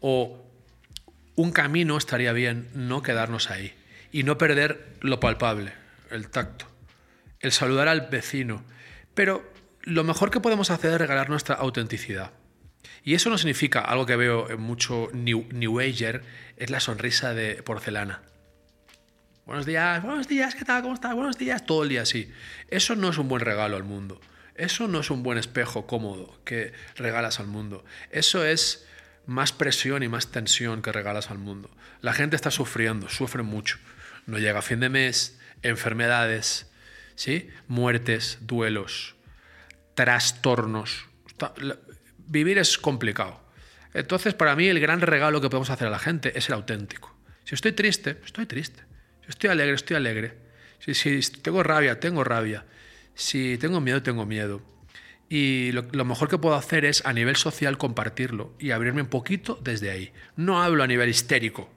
O 0.00 0.44
un 1.34 1.52
camino 1.52 1.96
estaría 1.98 2.32
bien 2.32 2.68
no 2.74 3.02
quedarnos 3.02 3.50
ahí 3.50 3.74
y 4.12 4.22
no 4.22 4.38
perder 4.38 4.96
lo 5.00 5.20
palpable, 5.20 5.72
el 6.10 6.28
tacto, 6.28 6.66
el 7.40 7.52
saludar 7.52 7.88
al 7.88 8.08
vecino. 8.08 8.64
Pero 9.14 9.44
lo 9.82 10.04
mejor 10.04 10.30
que 10.30 10.40
podemos 10.40 10.70
hacer 10.70 10.92
es 10.92 10.98
regalar 10.98 11.28
nuestra 11.28 11.54
autenticidad. 11.56 12.32
Y 13.04 13.14
eso 13.14 13.30
no 13.30 13.38
significa 13.38 13.80
algo 13.80 14.06
que 14.06 14.16
veo 14.16 14.50
en 14.50 14.60
mucho 14.60 15.08
New, 15.12 15.46
New 15.52 15.80
Ager, 15.80 16.22
es 16.56 16.70
la 16.70 16.80
sonrisa 16.80 17.34
de 17.34 17.62
porcelana. 17.62 18.22
Buenos 19.44 19.64
días, 19.64 20.02
buenos 20.02 20.26
días, 20.26 20.56
¿qué 20.56 20.64
tal? 20.64 20.82
¿Cómo 20.82 20.94
estás? 20.94 21.14
Buenos 21.14 21.38
días, 21.38 21.64
todo 21.66 21.84
el 21.84 21.88
día 21.88 22.02
así. 22.02 22.32
Eso 22.68 22.96
no 22.96 23.10
es 23.10 23.18
un 23.18 23.28
buen 23.28 23.42
regalo 23.42 23.76
al 23.76 23.84
mundo. 23.84 24.20
Eso 24.56 24.88
no 24.88 25.00
es 25.00 25.10
un 25.10 25.22
buen 25.22 25.38
espejo 25.38 25.86
cómodo 25.86 26.36
que 26.44 26.72
regalas 26.96 27.38
al 27.38 27.46
mundo. 27.46 27.84
Eso 28.10 28.44
es 28.44 28.85
más 29.26 29.52
presión 29.52 30.02
y 30.02 30.08
más 30.08 30.28
tensión 30.28 30.82
que 30.82 30.92
regalas 30.92 31.30
al 31.30 31.38
mundo. 31.38 31.70
La 32.00 32.12
gente 32.12 32.36
está 32.36 32.50
sufriendo, 32.50 33.08
sufre 33.08 33.42
mucho. 33.42 33.78
No 34.26 34.38
llega 34.38 34.60
a 34.60 34.62
fin 34.62 34.80
de 34.80 34.88
mes, 34.88 35.38
enfermedades, 35.62 36.70
¿sí? 37.14 37.50
muertes, 37.68 38.38
duelos, 38.42 39.16
trastornos. 39.94 41.06
Vivir 42.18 42.58
es 42.58 42.78
complicado. 42.78 43.44
Entonces, 43.94 44.34
para 44.34 44.56
mí, 44.56 44.68
el 44.68 44.80
gran 44.80 45.00
regalo 45.00 45.40
que 45.40 45.48
podemos 45.48 45.70
hacer 45.70 45.88
a 45.88 45.90
la 45.90 45.98
gente 45.98 46.36
es 46.38 46.48
el 46.48 46.54
auténtico. 46.54 47.16
Si 47.44 47.54
estoy 47.54 47.72
triste, 47.72 48.20
estoy 48.24 48.46
triste 48.46 48.86
estoy 49.28 49.50
alegre, 49.50 49.74
estoy 49.74 49.96
alegre. 49.96 50.34
Si, 50.78 50.94
si 50.94 51.20
tengo 51.42 51.62
rabia, 51.62 52.00
tengo 52.00 52.24
rabia. 52.24 52.64
Si 53.14 53.58
tengo 53.58 53.80
miedo, 53.80 54.02
tengo 54.02 54.26
miedo. 54.26 54.62
Y 55.28 55.72
lo, 55.72 55.82
lo, 55.90 56.04
mejor 56.04 56.28
que 56.28 56.38
puedo 56.38 56.54
hacer 56.54 56.84
es 56.84 57.04
a 57.04 57.12
nivel 57.12 57.36
social 57.36 57.78
compartirlo 57.78 58.54
y 58.60 58.70
abrirme 58.70 59.02
un 59.02 59.08
poquito 59.08 59.58
desde 59.62 59.90
ahí. 59.90 60.12
No 60.36 60.62
hablo 60.62 60.84
a 60.84 60.86
nivel 60.86 61.08
histérico. 61.08 61.68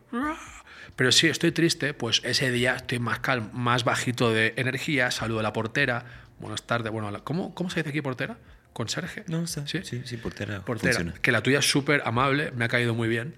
Pero 0.96 1.12
si 1.12 1.28
estoy 1.28 1.52
triste, 1.52 1.94
pues 1.94 2.22
ese 2.26 2.52
día 2.52 2.76
estoy 2.76 3.00
más 3.00 3.20
calmo, 3.20 3.50
más 3.54 3.86
bajito 3.86 4.32
de 4.32 4.54
energía, 4.58 5.12
saludo 5.12 5.40
a 5.40 5.44
la 5.44 5.54
portera. 5.54 6.06
Buenas 6.40 6.64
tardes. 6.64 6.92
Bueno, 6.92 7.24
¿cómo, 7.24 7.56
¿cómo 7.56 7.70
se 7.70 7.80
dice 7.80 7.90
aquí 7.90 8.02
portera? 8.02 8.38
¿Conserje? 8.74 9.24
No, 9.28 9.48
¿Sí? 9.48 9.62
sí, 9.84 10.02
sí, 10.06 10.18
portera. 10.18 10.62
Portera. 10.62 11.14
Que 11.22 11.32
la 11.32 11.42
tuya 11.42 11.60
es 11.60 11.70
súper 11.70 12.02
amable, 12.06 12.52
me 12.52 12.66
ha 12.66 12.68
caído 12.68 12.94
muy 12.94 13.08
bien. 13.08 13.36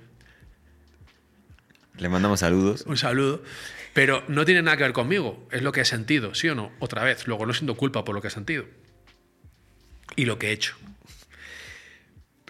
Le 1.98 2.10
mandamos 2.10 2.40
saludos. 2.40 2.84
Un 2.86 2.98
saludo. 2.98 3.44
Pero 3.94 4.24
no 4.28 4.46
tiene 4.46 4.62
nada 4.62 4.78
que 4.78 4.84
ver 4.84 4.94
conmigo, 4.94 5.48
es 5.52 5.62
lo 5.62 5.72
que 5.72 5.82
he 5.82 5.86
sentido, 5.86 6.34
¿sí 6.34 6.48
o 6.50 6.56
no? 6.56 6.72
Otra 6.80 7.04
vez, 7.04 7.28
luego 7.28 7.46
no 7.46 7.54
siento 7.54 7.76
culpa 7.76 8.06
por 8.06 8.16
lo 8.16 8.22
que 8.22 8.30
he 8.30 8.32
sentido. 8.32 8.66
Y 10.16 10.26
lo 10.26 10.38
que 10.38 10.50
he 10.50 10.52
hecho. 10.52 10.76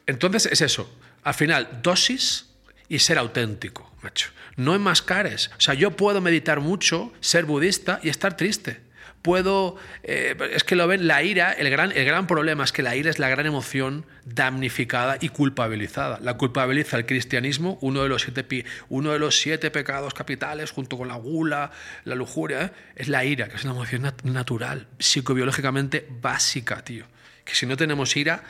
Entonces 0.05 0.47
es 0.51 0.61
eso. 0.61 0.93
Al 1.23 1.33
final, 1.33 1.81
dosis 1.81 2.47
y 2.89 2.99
ser 2.99 3.17
auténtico, 3.17 3.91
macho. 4.01 4.29
No 4.55 4.75
enmascares. 4.75 5.49
O 5.57 5.61
sea, 5.61 5.73
yo 5.73 5.91
puedo 5.91 6.21
meditar 6.21 6.59
mucho, 6.59 7.13
ser 7.19 7.45
budista 7.45 7.99
y 8.03 8.09
estar 8.09 8.35
triste 8.35 8.81
puedo... 9.21 9.77
Eh, 10.03 10.35
es 10.53 10.63
que 10.63 10.75
lo 10.75 10.87
ven, 10.87 11.07
la 11.07 11.23
ira, 11.23 11.51
el 11.51 11.69
gran, 11.69 11.91
el 11.91 12.05
gran 12.05 12.27
problema 12.27 12.63
es 12.63 12.71
que 12.71 12.83
la 12.83 12.95
ira 12.95 13.09
es 13.09 13.19
la 13.19 13.29
gran 13.29 13.45
emoción 13.45 14.05
damnificada 14.25 15.17
y 15.19 15.29
culpabilizada. 15.29 16.19
La 16.21 16.37
culpabiliza 16.37 16.97
el 16.97 17.05
cristianismo, 17.05 17.77
uno 17.81 18.03
de 18.03 18.09
los 18.09 18.23
siete, 18.23 18.65
uno 18.89 19.11
de 19.11 19.19
los 19.19 19.39
siete 19.39 19.71
pecados 19.71 20.13
capitales, 20.13 20.71
junto 20.71 20.97
con 20.97 21.07
la 21.07 21.15
gula, 21.15 21.71
la 22.03 22.15
lujuria, 22.15 22.63
¿eh? 22.63 22.71
es 22.95 23.07
la 23.07 23.25
ira, 23.25 23.47
que 23.47 23.55
es 23.55 23.63
una 23.63 23.73
emoción 23.73 24.11
natural, 24.23 24.87
psicobiológicamente 24.99 26.07
básica, 26.21 26.83
tío. 26.83 27.05
Que 27.45 27.55
si 27.55 27.65
no 27.65 27.77
tenemos 27.77 28.15
ira, 28.15 28.43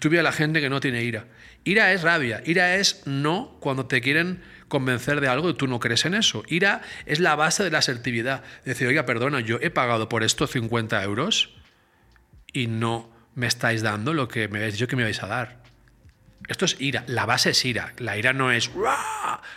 tú 0.00 0.08
a 0.18 0.22
la 0.22 0.32
gente 0.32 0.60
que 0.60 0.70
no 0.70 0.80
tiene 0.80 1.04
ira. 1.04 1.26
Ira 1.64 1.92
es 1.92 2.02
rabia, 2.02 2.42
ira 2.46 2.76
es 2.76 3.02
no 3.06 3.58
cuando 3.60 3.86
te 3.86 4.00
quieren 4.00 4.42
convencer 4.68 5.20
de 5.20 5.28
algo 5.28 5.50
y 5.50 5.54
tú 5.54 5.66
no 5.66 5.80
crees 5.80 6.04
en 6.04 6.14
eso. 6.14 6.42
Ira 6.46 6.82
es 7.06 7.20
la 7.20 7.34
base 7.34 7.64
de 7.64 7.70
la 7.70 7.78
asertividad. 7.78 8.42
Decir, 8.64 8.86
oiga, 8.86 9.06
perdona, 9.06 9.40
yo 9.40 9.58
he 9.60 9.70
pagado 9.70 10.08
por 10.08 10.22
esto 10.22 10.46
50 10.46 11.02
euros 11.04 11.54
y 12.52 12.66
no 12.66 13.10
me 13.34 13.46
estáis 13.46 13.82
dando 13.82 14.14
lo 14.14 14.28
que 14.28 14.48
me 14.48 14.58
habéis 14.58 14.74
dicho 14.74 14.88
que 14.88 14.96
me 14.96 15.04
vais 15.04 15.22
a 15.22 15.26
dar. 15.26 15.62
Esto 16.48 16.64
es 16.64 16.80
ira. 16.80 17.04
La 17.06 17.26
base 17.26 17.50
es 17.50 17.64
ira. 17.64 17.92
La 17.98 18.16
ira 18.16 18.32
no 18.32 18.50
es... 18.50 18.70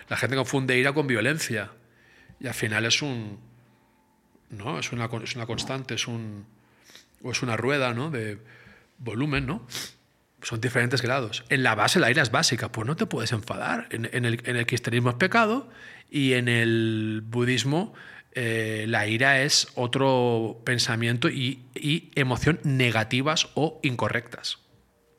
La 0.10 0.18
gente 0.18 0.36
confunde 0.36 0.78
ira 0.78 0.94
con 0.94 1.08
violencia. 1.08 1.72
Y 2.40 2.48
al 2.48 2.54
final 2.54 2.86
es 2.86 3.02
un... 3.02 3.40
¿no? 4.50 4.80
Es 4.80 4.92
una, 4.92 5.10
es 5.24 5.36
una 5.36 5.46
constante, 5.46 5.96
es, 5.96 6.08
un, 6.08 6.46
o 7.24 7.32
es 7.32 7.42
una 7.42 7.56
rueda 7.56 7.94
¿no? 7.94 8.12
Volumen, 9.02 9.46
¿no? 9.46 9.66
Son 10.42 10.60
diferentes 10.60 11.02
grados. 11.02 11.44
En 11.50 11.64
la 11.64 11.76
base 11.76 12.00
la 12.00 12.10
ira 12.10 12.24
es 12.24 12.32
básica, 12.32 12.72
pues 12.72 12.88
no 12.88 12.96
te 12.96 13.06
puedes 13.06 13.32
enfadar. 13.32 13.88
En, 13.92 14.06
el, 14.06 14.42
en 14.46 14.56
el, 14.56 14.66
cristianismo 14.66 15.12
es 15.12 15.16
pecado 15.16 15.70
y 16.10 16.34
en 16.34 16.48
el 16.48 17.22
budismo 17.24 17.94
eh, 18.32 18.86
la 18.88 19.08
ira 19.08 19.42
es 19.44 19.68
otro 19.76 20.62
pensamiento 20.64 21.30
y, 21.30 21.64
y 21.76 22.12
emoción 22.16 22.60
negativas 22.64 23.50
o 23.54 23.80
incorrectas. 23.84 24.60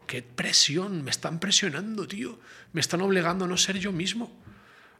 ¡Qué 0.06 0.22
presión! 0.22 1.04
Me 1.04 1.10
están 1.10 1.38
presionando, 1.38 2.08
tío. 2.08 2.40
Me 2.72 2.80
están 2.80 3.00
obligando 3.00 3.44
a 3.44 3.48
no 3.48 3.56
ser 3.56 3.78
yo 3.78 3.92
mismo. 3.92 4.36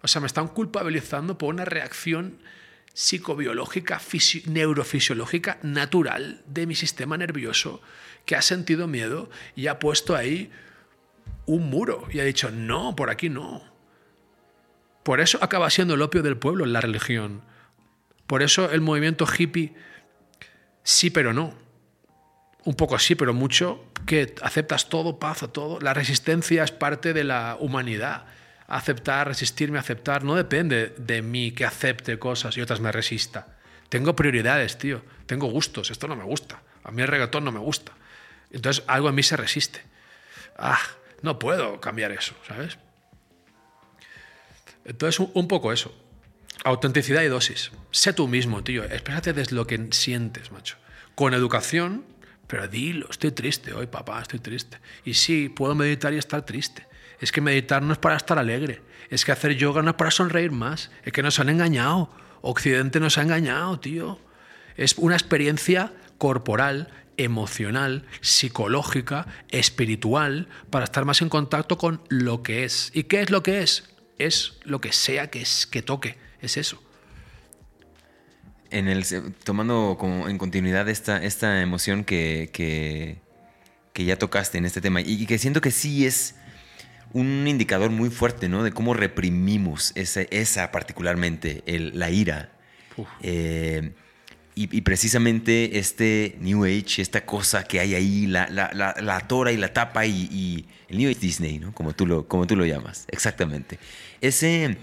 O 0.03 0.09
sea, 0.09 0.21
me 0.21 0.27
están 0.27 0.49
culpabilizando 0.49 1.37
por 1.37 1.53
una 1.53 1.65
reacción 1.65 2.39
psicobiológica, 2.95 4.01
neurofisiológica 4.47 5.59
natural 5.63 6.43
de 6.47 6.67
mi 6.67 6.75
sistema 6.75 7.17
nervioso 7.17 7.83
que 8.25 8.37
ha 8.37 8.43
sentido 8.43 8.87
miedo 8.87 9.31
y 9.57 9.67
ha 9.67 9.79
puesto 9.79 10.15
ahí 10.17 10.51
un 11.47 11.69
muro 11.69 12.07
y 12.11 12.21
ha 12.21 12.25
dicho, 12.25 12.51
no, 12.51 12.95
por 12.97 13.11
aquí 13.11 13.29
no. 13.29 13.63
Por 15.03 15.21
eso 15.21 15.39
acaba 15.43 15.71
siendo 15.71 15.95
el 15.95 16.03
opio 16.03 16.23
del 16.23 16.37
pueblo 16.37 16.65
la 16.67 16.81
religión. 16.81 17.43
Por 18.27 18.43
eso 18.43 18.71
el 18.71 18.81
movimiento 18.81 19.27
hippie, 19.27 19.75
sí 20.83 21.11
pero 21.11 21.33
no. 21.33 21.55
Un 22.65 22.75
poco 22.75 22.97
sí, 22.99 23.17
pero 23.17 23.35
mucho, 23.35 23.85
que 24.07 24.37
aceptas 24.41 24.89
todo, 24.89 25.19
paz 25.19 25.43
a 25.43 25.49
todo. 25.49 25.81
La 25.81 25.95
resistencia 25.95 26.63
es 26.63 26.71
parte 26.71 27.13
de 27.13 27.25
la 27.25 27.57
humanidad 27.59 28.27
aceptar, 28.73 29.29
resistirme, 29.29 29.79
aceptar, 29.79 30.25
no 30.25 30.35
depende 30.35 30.95
de 30.97 31.21
mí 31.21 31.53
que 31.53 31.67
acepte 31.67 32.19
cosas 32.19 32.57
y 32.57 32.63
otras 32.63 32.81
me 32.81 32.91
resista. 32.91 33.59
Tengo 33.91 34.17
prioridades, 34.17 34.79
tío. 34.79 35.03
Tengo 35.27 35.47
gustos. 35.49 35.91
Esto 35.91 36.09
no 36.09 36.17
me 36.17 36.25
gusta. 36.25 36.63
A 36.83 36.91
mí 36.91 37.03
el 37.03 37.09
reggaetón 37.09 37.45
no 37.45 37.53
me 37.53 37.59
gusta. 37.59 37.93
Entonces 38.53 38.85
algo 38.87 39.09
en 39.09 39.15
mí 39.15 39.23
se 39.23 39.37
resiste. 39.37 39.83
Ah, 40.57 40.81
no 41.23 41.39
puedo 41.39 41.81
cambiar 41.81 42.13
eso, 42.13 42.35
¿sabes? 42.47 42.79
Entonces 44.85 45.27
un 45.33 45.49
poco 45.49 45.73
eso. 45.73 45.95
Autenticidad 46.65 47.23
y 47.23 47.27
dosis. 47.27 47.73
Sé 47.91 48.13
tú 48.13 48.29
mismo, 48.29 48.63
tío. 48.63 48.85
Espérate 48.85 49.33
desde 49.33 49.57
lo 49.57 49.67
que 49.67 49.89
sientes, 49.91 50.53
macho. 50.53 50.77
Con 51.15 51.35
educación, 51.35 52.05
pero 52.47 52.69
dilo, 52.69 53.09
estoy 53.11 53.33
triste 53.33 53.73
hoy, 53.73 53.87
papá, 53.87 54.21
estoy 54.23 54.39
triste. 54.39 54.79
Y 55.05 55.15
sí, 55.15 55.49
puedo 55.49 55.75
meditar 55.75 56.13
y 56.13 56.19
estar 56.19 56.45
triste. 56.45 56.87
Es 57.19 57.33
que 57.33 57.41
meditar 57.41 57.83
no 57.83 57.93
es 57.93 57.99
para 57.99 58.17
estar 58.17 58.39
alegre. 58.39 58.83
Es 59.11 59.25
que 59.25 59.33
hacer 59.33 59.57
yoga 59.57 59.83
no 59.83 59.91
es 59.91 59.97
para 59.97 60.11
sonreír 60.11 60.53
más. 60.53 60.91
Es 61.05 61.13
que 61.13 61.23
nos 61.23 61.41
han 61.41 61.49
engañado. 61.49 62.11
Occidente 62.41 63.01
nos 63.01 63.19
ha 63.19 63.23
engañado, 63.23 63.79
tío. 63.81 64.19
Es 64.77 64.95
una 64.99 65.15
experiencia 65.15 65.93
corporal, 66.19 66.89
emocional, 67.17 68.07
psicológica, 68.21 69.27
espiritual, 69.51 70.49
para 70.71 70.85
estar 70.85 71.05
más 71.05 71.23
en 71.23 71.29
contacto 71.29 71.79
con 71.79 72.03
lo 72.09 72.43
que 72.43 72.65
es. 72.65 72.91
¿Y 72.95 73.05
qué 73.05 73.23
es 73.23 73.31
lo 73.31 73.43
que 73.43 73.63
es? 73.63 73.95
Es 74.19 74.59
lo 74.65 74.81
que 74.81 74.93
sea 74.93 75.31
que, 75.31 75.43
es, 75.43 75.67
que 75.67 75.83
toque. 75.83 76.17
Es 76.41 76.57
eso. 76.57 76.83
En 78.71 78.89
el, 78.89 79.05
tomando 79.45 79.97
como 79.99 80.29
en 80.29 80.39
continuidad 80.39 80.89
esta, 80.89 81.23
esta 81.23 81.61
emoción 81.61 82.05
que, 82.05 82.51
que, 82.53 83.21
que 83.93 84.05
ya 84.05 84.17
tocaste 84.17 84.59
en 84.59 84.65
este 84.65 84.81
tema 84.81 85.01
y 85.03 85.27
que 85.27 85.39
siento 85.39 85.61
que 85.61 85.71
sí 85.71 86.07
es 86.07 86.37
un 87.13 87.47
indicador 87.47 87.91
muy 87.91 88.11
fuerte, 88.11 88.49
¿no? 88.49 88.63
De 88.63 88.73
cómo 88.73 88.95
reprimimos 88.95 89.93
esa, 89.95 90.23
esa 90.23 90.71
particularmente, 90.73 91.63
la 91.67 92.11
ira. 92.11 92.53
Eh, 93.23 93.93
y, 94.55 94.81
precisamente 94.83 95.79
este 95.79 96.37
New 96.41 96.65
Age, 96.65 97.01
esta 97.01 97.25
cosa 97.25 97.65
que 97.65 97.81
hay 97.81 97.95
ahí, 97.95 98.27
la, 98.27 98.49
la, 98.49 98.95
la, 99.01 99.21
tora 99.21 99.51
y 99.51 99.57
la 99.57 99.73
tapa 99.73 100.05
y, 100.05 100.67
el 100.89 100.99
New 100.99 101.11
Age 101.11 101.21
Disney, 101.21 101.59
¿no? 101.59 101.73
Como 101.73 101.95
tú 101.95 102.07
lo, 102.07 102.29
como 102.29 102.47
tú 102.47 102.55
lo 102.55 102.67
llamas, 102.67 103.07
exactamente. 103.09 103.79
Ese, 104.21 104.77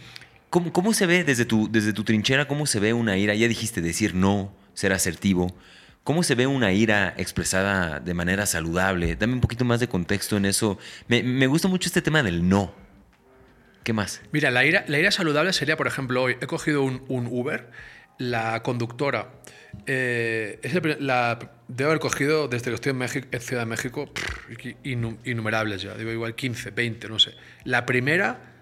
¿cómo, 0.50 0.74
¿Cómo 0.74 0.94
se 0.94 1.06
ve 1.06 1.24
desde 1.24 1.46
tu, 1.46 1.72
desde 1.72 1.94
tu 1.94 2.04
trinchera, 2.04 2.48
cómo 2.48 2.66
se 2.66 2.80
ve 2.80 2.94
una 2.94 3.18
ira? 3.18 3.36
Ya 3.36 3.48
dijiste 3.48 3.82
decir 3.82 4.16
no, 4.16 4.52
ser 4.74 4.94
asertivo. 4.94 5.54
¿Cómo 6.04 6.24
se 6.24 6.34
ve 6.34 6.48
una 6.48 6.72
ira 6.72 7.14
expresada 7.18 8.00
de 8.00 8.14
manera 8.16 8.48
saludable? 8.48 9.16
Dame 9.16 9.34
un 9.34 9.42
poquito 9.42 9.66
más 9.66 9.80
de 9.80 9.88
contexto 9.88 10.38
en 10.38 10.46
eso. 10.46 10.80
Me, 11.08 11.46
gusta 11.46 11.68
mucho 11.68 11.88
este 11.88 12.02
tema 12.02 12.24
del 12.24 12.50
no. 12.50 12.74
¿Qué 13.84 13.94
más? 13.94 14.22
Mira, 14.32 14.50
la 14.50 14.66
ira, 14.66 14.86
la 14.88 14.98
ira 14.98 15.12
saludable 15.12 15.54
sería, 15.54 15.78
por 15.78 15.86
ejemplo, 15.86 16.24
hoy 16.24 16.38
he 16.42 16.48
cogido 16.48 16.82
un, 16.82 17.28
Uber, 17.30 17.70
la 18.18 18.64
conductora, 18.64 19.34
eh, 19.86 20.60
debo 21.68 21.90
haber 21.90 22.00
cogido 22.00 22.48
desde 22.48 22.72
que 22.72 22.76
estoy 22.76 22.92
en, 22.92 22.98
México, 22.98 23.28
Ciudad 23.40 23.64
de 23.64 23.66
México 23.68 24.12
innumerables 24.84 25.82
ya, 25.82 25.96
digo 25.96 26.12
igual 26.12 26.36
15, 26.36 26.72
20, 26.72 27.08
no 27.08 27.20
sé. 27.20 27.36
La 27.64 27.86
primera 27.86 28.54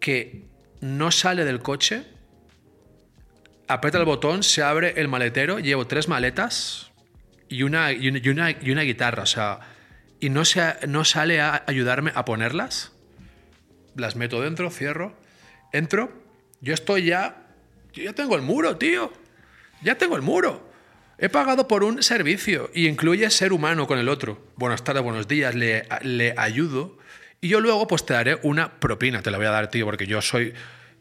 que 0.00 0.44
no 0.80 1.10
sale 1.10 1.44
del 1.44 1.60
coche 1.60 2.04
aprieta 3.68 3.98
el 3.98 4.04
botón, 4.04 4.42
se 4.42 4.62
abre 4.62 4.94
el 4.96 5.08
maletero, 5.08 5.58
llevo 5.58 5.86
tres 5.86 6.08
maletas 6.08 6.92
y 7.48 7.62
una, 7.62 7.92
y 7.92 8.08
una, 8.08 8.50
y 8.50 8.70
una, 8.70 8.82
guitarra, 8.82 9.22
o 9.22 9.26
sea, 9.26 9.60
y 10.20 10.28
no, 10.28 10.44
se, 10.44 10.62
no 10.86 11.04
sale 11.04 11.40
a 11.40 11.64
ayudarme 11.66 12.12
a 12.14 12.24
ponerlas. 12.24 12.92
Las 13.96 14.16
meto 14.16 14.40
dentro, 14.40 14.70
cierro, 14.70 15.16
entro, 15.72 16.12
yo 16.60 16.74
estoy 16.74 17.04
ya, 17.04 17.46
yo 17.92 18.02
ya 18.02 18.12
tengo 18.12 18.34
el 18.36 18.42
muro, 18.42 18.76
tío, 18.76 19.12
ya 19.84 19.96
tengo 19.96 20.16
el 20.16 20.22
muro. 20.22 20.68
He 21.18 21.28
pagado 21.28 21.68
por 21.68 21.84
un 21.84 22.02
servicio 22.02 22.70
y 22.74 22.88
incluye 22.88 23.30
ser 23.30 23.52
humano 23.52 23.86
con 23.86 23.98
el 23.98 24.08
otro. 24.08 24.44
Buenas 24.56 24.82
tardes, 24.82 25.04
buenos 25.04 25.28
días, 25.28 25.54
le, 25.54 25.86
le 26.02 26.34
ayudo. 26.36 26.98
Y 27.40 27.48
yo 27.48 27.60
luego 27.60 27.86
pues 27.86 28.04
te 28.04 28.14
daré 28.14 28.38
una 28.42 28.80
propina, 28.80 29.22
te 29.22 29.30
la 29.30 29.36
voy 29.36 29.46
a 29.46 29.50
dar, 29.50 29.70
tío, 29.70 29.84
porque 29.84 30.06
yo 30.06 30.20
soy 30.20 30.54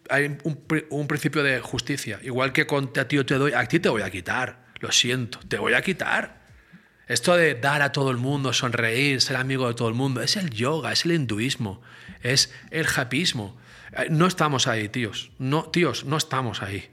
hay 0.10 0.38
un, 0.44 1.08
principio 1.08 1.44
de 1.44 1.60
justicia. 1.60 2.20
Igual 2.24 2.52
que 2.52 2.68
con 2.68 2.92
a 2.98 3.08
ti 3.08 3.24
te 3.24 3.36
doy, 3.36 3.54
a 3.54 3.66
ti 3.66 3.80
te 3.80 3.90
voy 3.90 4.02
a 4.02 4.10
quitar. 4.10 4.66
Lo 4.80 4.92
siento, 4.92 5.40
te 5.48 5.58
voy 5.58 5.74
a 5.74 5.82
quitar. 5.82 6.44
Esto 7.08 7.36
de 7.36 7.56
dar 7.56 7.82
a 7.82 7.92
todo 7.92 8.12
el 8.12 8.18
mundo, 8.18 8.54
sonreír, 8.54 9.22
ser 9.22 9.36
amigo 9.36 9.68
de 9.68 9.74
todo 9.74 9.88
el 9.88 9.94
mundo, 9.94 10.22
es 10.22 10.38
el 10.38 10.50
yoga, 10.50 10.92
es 10.92 11.06
el 11.06 11.12
hinduismo, 11.12 11.82
es 12.22 12.54
el 12.72 12.88
japismo. 12.88 13.58
Eh, 13.98 14.08
no 14.10 14.26
estamos 14.28 14.68
ahí, 14.68 14.90
tíos. 14.90 15.32
No, 15.38 15.64
tíos, 15.70 16.06
no 16.06 16.18
estamos 16.18 16.62
ahí. 16.62 16.90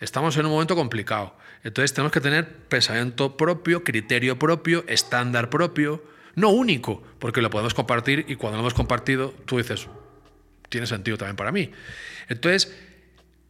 Estamos 0.00 0.36
en 0.36 0.46
un 0.46 0.52
momento 0.52 0.74
complicado. 0.74 1.36
Entonces 1.62 1.92
tenemos 1.92 2.12
que 2.12 2.20
tener 2.20 2.48
pensamiento 2.68 3.36
propio, 3.36 3.84
criterio 3.84 4.38
propio, 4.38 4.84
estándar 4.88 5.50
propio, 5.50 6.02
no 6.34 6.50
único, 6.50 7.02
porque 7.18 7.42
lo 7.42 7.50
podemos 7.50 7.74
compartir 7.74 8.24
y 8.28 8.36
cuando 8.36 8.56
lo 8.56 8.62
hemos 8.62 8.74
compartido, 8.74 9.34
tú 9.44 9.58
dices, 9.58 9.88
tiene 10.68 10.86
sentido 10.86 11.18
también 11.18 11.36
para 11.36 11.52
mí. 11.52 11.70
Entonces, 12.28 12.74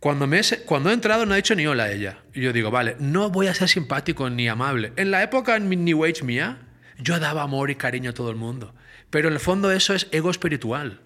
cuando, 0.01 0.27
me, 0.27 0.40
cuando 0.64 0.90
he 0.90 0.94
entrado 0.94 1.24
no 1.27 1.35
ha 1.35 1.36
dicho 1.36 1.55
ni 1.55 1.66
hola 1.66 1.85
a 1.85 1.93
ella. 1.93 2.18
Y 2.35 2.40
yo 2.40 2.52
digo, 2.52 2.70
vale, 2.70 2.97
no 2.98 3.31
voy 3.31 3.47
a 3.47 3.55
ser 3.55 3.68
simpático 3.68 4.28
ni 4.28 4.48
amable. 4.48 4.93
En 4.97 5.10
la 5.10 5.22
época 5.22 5.56
en 5.56 5.68
mi 5.68 5.77
New 5.77 6.05
Age 6.05 6.24
mía, 6.24 6.59
yo 6.98 7.20
daba 7.20 7.43
amor 7.43 7.70
y 7.70 7.77
cariño 7.77 8.10
a 8.10 8.14
todo 8.14 8.31
el 8.31 8.36
mundo. 8.36 8.74
Pero 9.10 9.28
en 9.28 9.35
el 9.35 9.40
fondo 9.40 9.70
eso 9.70 9.94
es 9.94 10.09
ego 10.10 10.31
espiritual. 10.31 11.01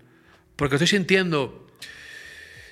Porque 0.57 0.77
estoy 0.77 0.89
sintiendo 0.89 1.64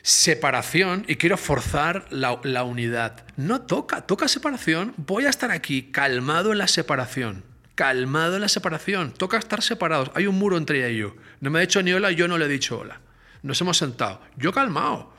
separación 0.03 1.05
y 1.07 1.17
quiero 1.17 1.37
forzar 1.37 2.07
la, 2.11 2.41
la, 2.43 2.65
unidad. 2.65 3.25
No 3.37 3.63
toca, 3.63 4.03
toca 4.03 4.29
separación. 4.29 4.95
Voy 4.97 5.27
a 5.27 5.31
estar 5.31 5.51
aquí 5.51 5.91
calmado 5.91 6.53
en 6.53 6.59
la 6.59 6.69
separación. 6.69 7.45
Calmado 7.75 8.35
en 8.35 8.43
la 8.43 8.49
separación. 8.49 9.13
Toca 9.13 9.39
estar 9.39 9.63
separados. 9.63 10.11
Hay 10.15 10.27
un 10.27 10.39
muro 10.39 10.57
entre 10.57 10.89
ellos. 10.89 11.13
No 11.41 11.51
me 11.51 11.59
ha 11.59 11.63
dicho 11.63 11.83
ni 11.83 11.93
hola, 11.93 12.11
yo 12.11 12.29
no 12.29 12.37
le 12.37 12.47
he 12.47 12.49
dicho 12.49 12.79
hola. 12.81 13.01
Nos 13.43 13.61
hemos 13.61 13.79
sentado. 13.79 14.21
Yo 14.37 14.53
calmado. 14.53 15.13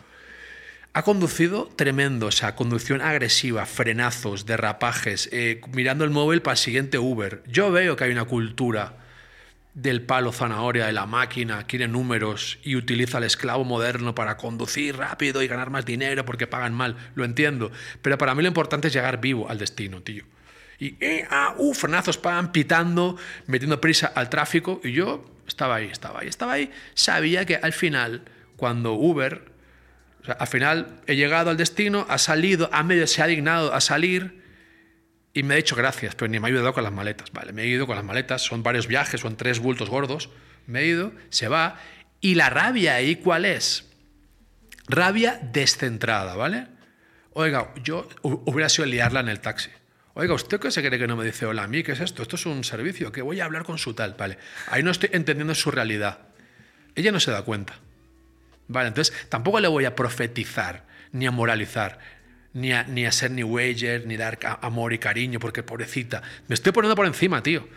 Ha 0.95 1.01
conducido 1.01 1.72
tremendo, 1.76 2.27
o 2.27 2.31
sea, 2.31 2.55
conducción 2.55 3.01
agresiva, 3.01 3.65
frenazos, 3.65 4.45
derrapajes, 4.45 5.27
eh, 5.31 5.60
mirando 5.73 6.03
el 6.03 6.11
móvil 6.11 6.43
para 6.43 6.53
el 6.53 6.60
siguiente 6.60 6.99
Uber. 6.99 7.41
Yo 7.47 7.72
veo 7.72 7.95
que 7.95 8.03
hay 8.03 8.11
una 8.11 8.26
cultura 8.26 9.02
del 9.73 10.03
palo 10.03 10.31
zanahoria, 10.31 10.85
de 10.85 10.93
la 10.93 11.05
máquina, 11.05 11.65
quiere 11.65 11.87
números 11.87 12.59
y 12.63 12.75
utiliza 12.75 13.17
al 13.17 13.23
esclavo 13.23 13.63
moderno 13.63 14.13
para 14.13 14.37
conducir 14.37 14.97
rápido 14.97 15.41
y 15.41 15.47
ganar 15.47 15.69
más 15.71 15.85
dinero 15.85 16.25
porque 16.25 16.45
pagan 16.45 16.73
mal. 16.73 16.95
Lo 17.15 17.25
entiendo. 17.25 17.71
Pero 18.01 18.17
para 18.17 18.35
mí 18.35 18.43
lo 18.43 18.47
importante 18.47 18.87
es 18.87 18.93
llegar 18.93 19.19
vivo 19.19 19.49
al 19.49 19.57
destino, 19.57 20.01
tío. 20.01 20.23
Y, 20.79 20.95
eh, 20.99 21.25
ah, 21.29 21.55
uh, 21.57 21.73
frenazos, 21.73 22.17
pan, 22.17 22.51
pitando, 22.51 23.17
metiendo 23.47 23.81
prisa 23.81 24.07
al 24.07 24.29
tráfico. 24.29 24.79
Y 24.83 24.91
yo 24.91 25.25
estaba 25.47 25.75
ahí, 25.75 25.87
estaba 25.87 26.19
ahí, 26.19 26.27
estaba 26.27 26.53
ahí. 26.53 26.71
Sabía 26.93 27.45
que 27.45 27.55
al 27.55 27.73
final, 27.73 28.23
cuando 28.57 28.93
Uber, 28.93 29.43
al 30.37 30.47
final 30.47 31.01
he 31.07 31.15
llegado 31.15 31.49
al 31.49 31.57
destino, 31.57 32.05
ha 32.09 32.19
salido, 32.19 32.69
a 32.71 32.83
medio 32.83 33.07
se 33.07 33.23
ha 33.23 33.27
dignado 33.27 33.73
a 33.73 33.81
salir 33.81 34.42
y 35.34 35.43
me 35.43 35.55
ha 35.55 35.57
dicho 35.57 35.76
gracias, 35.76 36.15
pero 36.15 36.30
ni 36.30 36.39
me 36.39 36.47
ha 36.47 36.49
ayudado 36.49 36.73
con 36.73 36.84
las 36.84 36.93
maletas. 36.93 37.31
Vale, 37.31 37.53
me 37.53 37.64
he 37.64 37.68
ido 37.68 37.88
con 37.88 37.95
las 37.95 38.05
maletas, 38.05 38.43
son 38.43 38.61
varios 38.61 38.88
viajes, 38.88 39.22
son 39.22 39.35
tres 39.35 39.60
bultos 39.60 39.89
gordos. 39.89 40.30
Me 40.68 40.81
he 40.81 40.85
ido, 40.88 41.11
se 41.30 41.47
va. 41.47 41.80
Y 42.22 42.35
la 42.35 42.49
rabia 42.49 42.95
ahí, 42.95 43.15
¿cuál 43.15 43.45
es? 43.45 43.89
Rabia 44.88 45.39
descentrada, 45.51 46.35
¿vale? 46.35 46.68
Oiga, 47.31 47.73
yo 47.84 48.07
hubiera 48.22 48.69
sido 48.69 48.85
liarla 48.85 49.22
en 49.22 49.30
el 49.30 49.39
taxi. 49.39 49.72
Oiga, 50.14 50.35
¿usted 50.35 50.60
qué 50.60 50.69
se 50.69 50.85
cree 50.85 50.99
que 50.99 51.07
no 51.07 51.15
me 51.15 51.26
dice 51.26 51.47
hola 51.47 51.64
a 51.64 51.68
mí? 51.68 51.81
¿Qué 51.81 51.93
es 51.93 51.99
esto? 51.99 52.22
Esto 52.22 52.35
es 52.35 52.45
un 52.45 52.64
servicio, 52.64 53.11
que 53.11 53.23
voy 53.23 53.39
a 53.39 53.45
hablar 53.45 53.64
con 53.64 53.80
su 53.80 53.95
tal. 53.95 54.14
Vale, 54.14 54.38
ahí 54.68 54.84
no 54.84 54.91
estoy 54.91 55.10
entendiendo 55.14 55.55
su 55.55 55.72
realidad. 55.72 56.19
Ella 56.93 57.11
no 57.11 57.19
se 57.19 57.31
da 57.31 57.41
cuenta. 57.41 57.73
Vale, 58.68 58.89
entonces 58.89 59.14
tampoco 59.30 59.60
le 59.60 59.68
voy 59.68 59.85
a 59.85 59.95
profetizar, 59.95 60.85
ni 61.11 61.26
a 61.26 61.31
moralizar, 61.31 61.97
ni 62.53 62.71
a, 62.71 62.84
ni 62.84 63.05
a 63.05 63.11
ser 63.11 63.31
ni 63.31 63.43
wager, 63.43 64.05
ni 64.05 64.17
dar 64.17 64.39
amor 64.61 64.93
y 64.93 64.99
cariño, 64.99 65.39
porque 65.39 65.63
pobrecita, 65.63 66.21
me 66.47 66.53
estoy 66.53 66.71
poniendo 66.71 66.95
por 66.95 67.05
encima, 67.05 67.43
tío. 67.43 67.67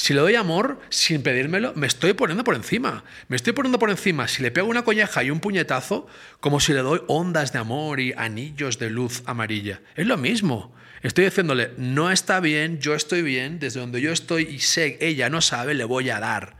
Si 0.00 0.14
le 0.14 0.20
doy 0.20 0.34
amor 0.34 0.80
sin 0.88 1.22
pedírmelo, 1.22 1.74
me 1.76 1.86
estoy 1.86 2.14
poniendo 2.14 2.42
por 2.42 2.54
encima. 2.54 3.04
Me 3.28 3.36
estoy 3.36 3.52
poniendo 3.52 3.78
por 3.78 3.90
encima. 3.90 4.28
Si 4.28 4.40
le 4.42 4.50
pego 4.50 4.66
una 4.66 4.82
colleja 4.82 5.22
y 5.22 5.30
un 5.30 5.40
puñetazo, 5.40 6.06
como 6.40 6.58
si 6.58 6.72
le 6.72 6.78
doy 6.78 7.02
ondas 7.06 7.52
de 7.52 7.58
amor 7.58 8.00
y 8.00 8.14
anillos 8.16 8.78
de 8.78 8.88
luz 8.88 9.22
amarilla. 9.26 9.82
Es 9.96 10.06
lo 10.06 10.16
mismo. 10.16 10.74
Estoy 11.02 11.26
diciéndole, 11.26 11.72
no 11.76 12.10
está 12.10 12.40
bien, 12.40 12.78
yo 12.80 12.94
estoy 12.94 13.20
bien, 13.20 13.58
desde 13.58 13.80
donde 13.80 14.00
yo 14.00 14.10
estoy 14.10 14.44
y 14.44 14.60
sé, 14.60 14.96
ella 15.02 15.28
no 15.28 15.42
sabe, 15.42 15.74
le 15.74 15.84
voy 15.84 16.08
a 16.08 16.18
dar. 16.18 16.56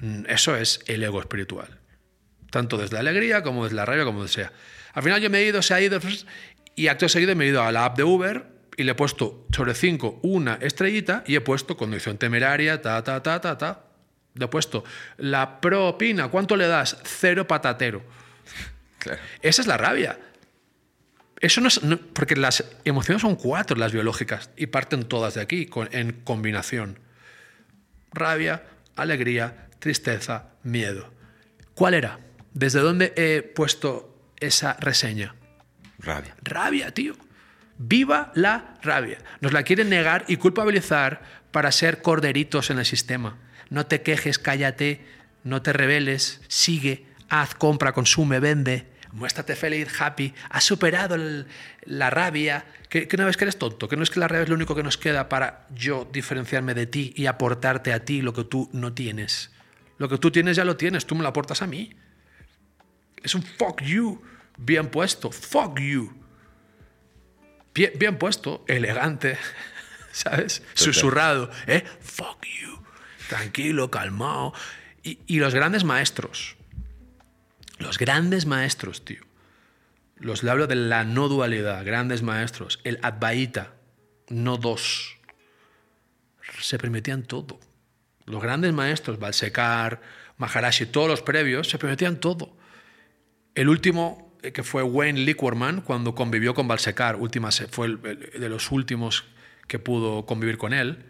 Mm, 0.00 0.24
eso 0.28 0.54
es 0.54 0.80
el 0.86 1.02
ego 1.02 1.20
espiritual. 1.20 1.78
Tanto 2.50 2.76
desde 2.76 2.94
la 2.94 3.00
alegría 3.00 3.42
como 3.42 3.64
desde 3.64 3.76
la 3.76 3.86
rabia, 3.86 4.04
como 4.04 4.28
sea. 4.28 4.52
Al 4.94 5.02
final 5.02 5.20
yo 5.20 5.30
me 5.30 5.38
he 5.38 5.46
ido, 5.46 5.62
se 5.62 5.74
ha 5.74 5.80
ido, 5.80 6.00
y 6.78 6.86
acto 6.86 7.08
seguido 7.08 7.34
me 7.34 7.44
he 7.44 7.48
ido 7.48 7.60
a 7.64 7.72
la 7.72 7.84
app 7.84 7.96
de 7.96 8.04
Uber 8.04 8.46
y 8.76 8.84
le 8.84 8.92
he 8.92 8.94
puesto 8.94 9.48
sobre 9.50 9.74
5 9.74 10.20
una 10.22 10.54
estrellita 10.60 11.24
y 11.26 11.34
he 11.34 11.40
puesto 11.40 11.76
condición 11.76 12.18
temeraria, 12.18 12.80
ta, 12.80 13.02
ta, 13.02 13.20
ta, 13.20 13.40
ta, 13.40 13.58
ta. 13.58 13.84
Le 14.34 14.44
he 14.44 14.48
puesto 14.48 14.84
la 15.16 15.60
propina, 15.60 16.28
¿cuánto 16.28 16.54
le 16.54 16.68
das? 16.68 16.96
Cero 17.02 17.48
patatero. 17.48 18.04
Esa 19.42 19.62
es 19.62 19.66
la 19.66 19.76
rabia. 19.76 20.20
Eso 21.40 21.60
no 21.60 21.66
es, 21.66 21.80
porque 22.12 22.36
las 22.36 22.64
emociones 22.84 23.22
son 23.22 23.34
cuatro, 23.34 23.76
las 23.76 23.90
biológicas, 23.90 24.50
y 24.56 24.66
parten 24.68 25.02
todas 25.02 25.34
de 25.34 25.40
aquí, 25.40 25.68
en 25.90 26.12
combinación. 26.22 27.00
Rabia, 28.12 28.62
alegría, 28.94 29.66
tristeza, 29.80 30.50
miedo. 30.62 31.12
¿Cuál 31.74 31.94
era? 31.94 32.20
¿Desde 32.54 32.78
dónde 32.78 33.12
he 33.16 33.42
puesto 33.42 34.16
esa 34.38 34.74
reseña? 34.74 35.34
Rabia. 35.98 36.36
Rabia, 36.42 36.92
tío. 36.92 37.14
Viva 37.78 38.32
la 38.34 38.76
rabia. 38.82 39.18
Nos 39.40 39.52
la 39.52 39.62
quieren 39.62 39.88
negar 39.88 40.24
y 40.28 40.36
culpabilizar 40.36 41.22
para 41.50 41.72
ser 41.72 42.02
corderitos 42.02 42.70
en 42.70 42.78
el 42.78 42.84
sistema. 42.84 43.36
No 43.70 43.86
te 43.86 44.02
quejes, 44.02 44.38
cállate, 44.38 45.04
no 45.44 45.62
te 45.62 45.72
rebeles, 45.72 46.40
sigue, 46.48 47.06
haz, 47.28 47.54
compra, 47.54 47.92
consume, 47.92 48.40
vende, 48.40 48.86
muéstrate 49.12 49.56
feliz, 49.56 49.88
happy, 50.00 50.34
has 50.50 50.64
superado 50.64 51.16
la 51.84 52.10
rabia, 52.10 52.64
que, 52.88 53.08
no 53.16 53.26
ves 53.26 53.36
que 53.36 53.44
eres 53.44 53.58
tonto, 53.58 53.88
que 53.88 53.96
no 53.96 54.02
es 54.02 54.10
que 54.10 54.20
la 54.20 54.28
rabia 54.28 54.44
es 54.44 54.48
lo 54.48 54.54
único 54.54 54.74
que 54.74 54.82
nos 54.82 54.98
queda 54.98 55.28
para 55.28 55.66
yo 55.74 56.08
diferenciarme 56.10 56.74
de 56.74 56.86
ti 56.86 57.12
y 57.16 57.26
aportarte 57.26 57.92
a 57.92 58.04
ti 58.04 58.22
lo 58.22 58.32
que 58.32 58.44
tú 58.44 58.68
no 58.72 58.92
tienes. 58.92 59.50
Lo 59.98 60.08
que 60.08 60.18
tú 60.18 60.30
tienes 60.30 60.56
ya 60.56 60.64
lo 60.64 60.76
tienes, 60.76 61.06
tú 61.06 61.14
me 61.14 61.22
lo 61.22 61.28
aportas 61.28 61.62
a 61.62 61.66
mí. 61.66 61.94
Es 63.22 63.34
un 63.34 63.42
fuck 63.42 63.82
you 63.82 64.22
bien 64.58 64.88
puesto, 64.88 65.30
fuck 65.30 65.80
you 65.80 66.18
bien, 67.98 68.18
puesto, 68.18 68.64
elegante, 68.68 69.38
¿sabes? 70.12 70.62
Susurrado, 70.74 71.50
¿eh? 71.66 71.84
Fuck 72.00 72.44
you. 72.60 72.78
Tranquilo, 73.28 73.90
calmado. 73.90 74.52
Y, 75.02 75.38
los 75.38 75.54
grandes 75.54 75.84
maestros, 75.84 76.56
los 77.78 77.98
grandes 77.98 78.44
maestros, 78.44 79.04
tío. 79.04 79.22
Los 80.16 80.42
le 80.42 80.50
hablo 80.50 80.66
de 80.66 80.74
la 80.74 81.04
no 81.04 81.28
dualidad, 81.28 81.84
grandes 81.84 82.22
maestros. 82.22 82.80
El 82.84 82.98
Advaita, 83.02 83.74
no 84.28 84.56
dos. 84.58 85.16
Se 86.60 86.78
permitían 86.78 87.22
todo. 87.22 87.58
Los 88.26 88.42
grandes 88.42 88.72
maestros, 88.72 89.18
Balsekar, 89.18 90.02
Maharashi, 90.36 90.86
todos 90.86 91.08
los 91.08 91.22
previos, 91.22 91.70
se 91.70 91.78
permitían 91.78 92.20
todo. 92.20 92.54
El 93.54 93.68
último 93.68 94.27
que 94.40 94.62
fue 94.62 94.82
Wayne 94.82 95.20
Liquorman 95.20 95.80
cuando 95.80 96.14
convivió 96.14 96.54
con 96.54 96.68
Balsecar, 96.68 97.16
última, 97.16 97.50
fue 97.50 97.96
de 97.96 98.48
los 98.48 98.70
últimos 98.70 99.24
que 99.66 99.78
pudo 99.78 100.26
convivir 100.26 100.58
con 100.58 100.72
él. 100.72 101.04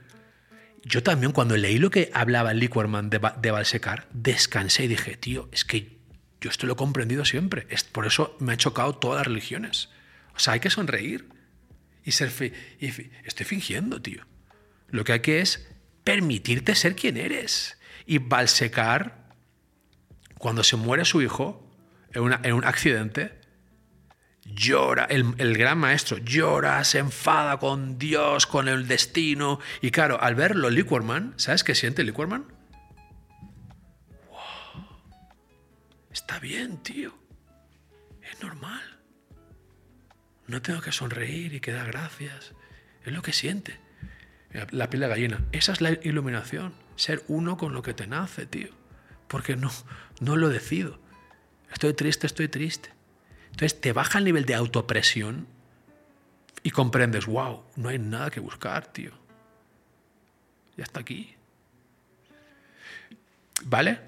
Yo 0.85 1.03
también 1.03 1.33
cuando 1.33 1.57
leí 1.57 1.79
lo 1.79 1.91
que 1.91 2.11
hablaba 2.15 2.55
Liquorman 2.55 3.11
de, 3.11 3.21
de 3.41 3.51
Balsecar, 3.51 4.09
descansé 4.13 4.85
y 4.85 4.89
dije, 4.89 5.17
tío, 5.17 5.49
es 5.53 5.65
que 5.65 5.99
yo 6.41 6.51
esto 6.51 6.67
lo 6.67 6.75
he 6.75 6.77
comprendido 6.77 7.25
siempre. 7.25 7.67
Es, 7.69 7.85
por 7.85 8.07
eso 8.07 8.37
me 8.41 8.53
ha 8.53 8.57
chocado 8.57 8.95
todas 8.95 9.19
las 9.19 9.27
religiones. 9.27 9.91
O 10.35 10.39
sea, 10.39 10.55
hay 10.55 10.61
que 10.61 10.71
sonreír 10.71 11.29
y 12.05 12.13
ser... 12.13 12.31
y 12.81 12.87
estoy 13.25 13.45
fingiendo, 13.45 14.01
tío. 14.01 14.25
Lo 14.89 15.05
que 15.05 15.13
hay 15.13 15.21
que 15.21 15.41
es 15.41 15.69
permitirte 16.05 16.75
ser 16.75 16.95
quien 16.95 17.17
eres. 17.17 17.79
Y 18.07 18.19
Balsecar, 18.19 19.29
cuando 20.39 20.63
se 20.63 20.77
muere 20.77 21.05
su 21.05 21.21
hijo, 21.21 21.68
en, 22.13 22.53
un 22.53 22.65
accidente, 22.65 23.39
llora, 24.45 25.05
el, 25.05 25.57
gran 25.57 25.79
maestro 25.79 26.19
llora, 26.19 26.83
se 26.85 26.99
enfada 26.99 27.59
con 27.59 27.99
Dios, 27.99 28.47
con 28.47 28.69
el 28.69 28.89
destino. 28.89 29.61
Y 29.81 29.91
claro, 29.91 30.21
al 30.23 30.35
verlo, 30.35 30.71
Liquorman, 30.71 31.35
¿sabes 31.37 31.65
qué 31.65 31.75
siente 31.75 32.05
Liquorman? 32.05 32.45
Wow, 34.31 34.87
está 36.11 36.39
bien, 36.39 36.83
tío. 36.83 37.17
Es 38.23 38.41
normal. 38.43 38.99
No 40.47 40.63
tengo 40.63 40.81
que 40.81 40.93
sonreír 40.93 41.55
y 41.55 41.61
que 41.61 41.73
dar 41.73 41.89
gracias. 41.89 42.55
Es 43.05 43.13
lo 43.13 43.23
que 43.23 43.33
siente. 43.33 43.79
La 44.71 44.89
piel 44.89 45.03
de 45.03 45.09
gallina. 45.09 45.45
Esa 45.53 45.73
es 45.73 45.83
la 45.83 45.91
iluminación. 45.91 46.73
Ser 46.97 47.23
uno 47.29 47.59
con 47.59 47.75
lo 47.75 47.83
que 47.83 47.93
te 47.93 48.07
nace, 48.07 48.47
tío. 48.47 48.71
Porque 49.29 49.57
no, 49.57 49.71
no 50.21 50.37
lo 50.37 50.49
decido. 50.49 51.01
Estoy 51.73 51.95
triste, 51.95 52.27
estoy 52.27 52.49
triste. 52.49 52.91
Entonces 53.47 53.81
te 53.81 53.93
baja 53.93 54.19
el 54.19 54.25
nivel 54.25 54.45
de 54.45 54.55
autopresión 54.55 55.47
y 56.63 56.71
comprendes, 56.71 57.27
wow, 57.27 57.65
no 57.77 57.89
hay 57.89 57.99
nada 57.99 58.31
que 58.31 58.41
buscar, 58.41 58.87
tío. 58.93 59.13
Ya 60.77 60.85
está 60.85 61.01
aquí. 61.01 61.35
¿Vale? 63.65 64.01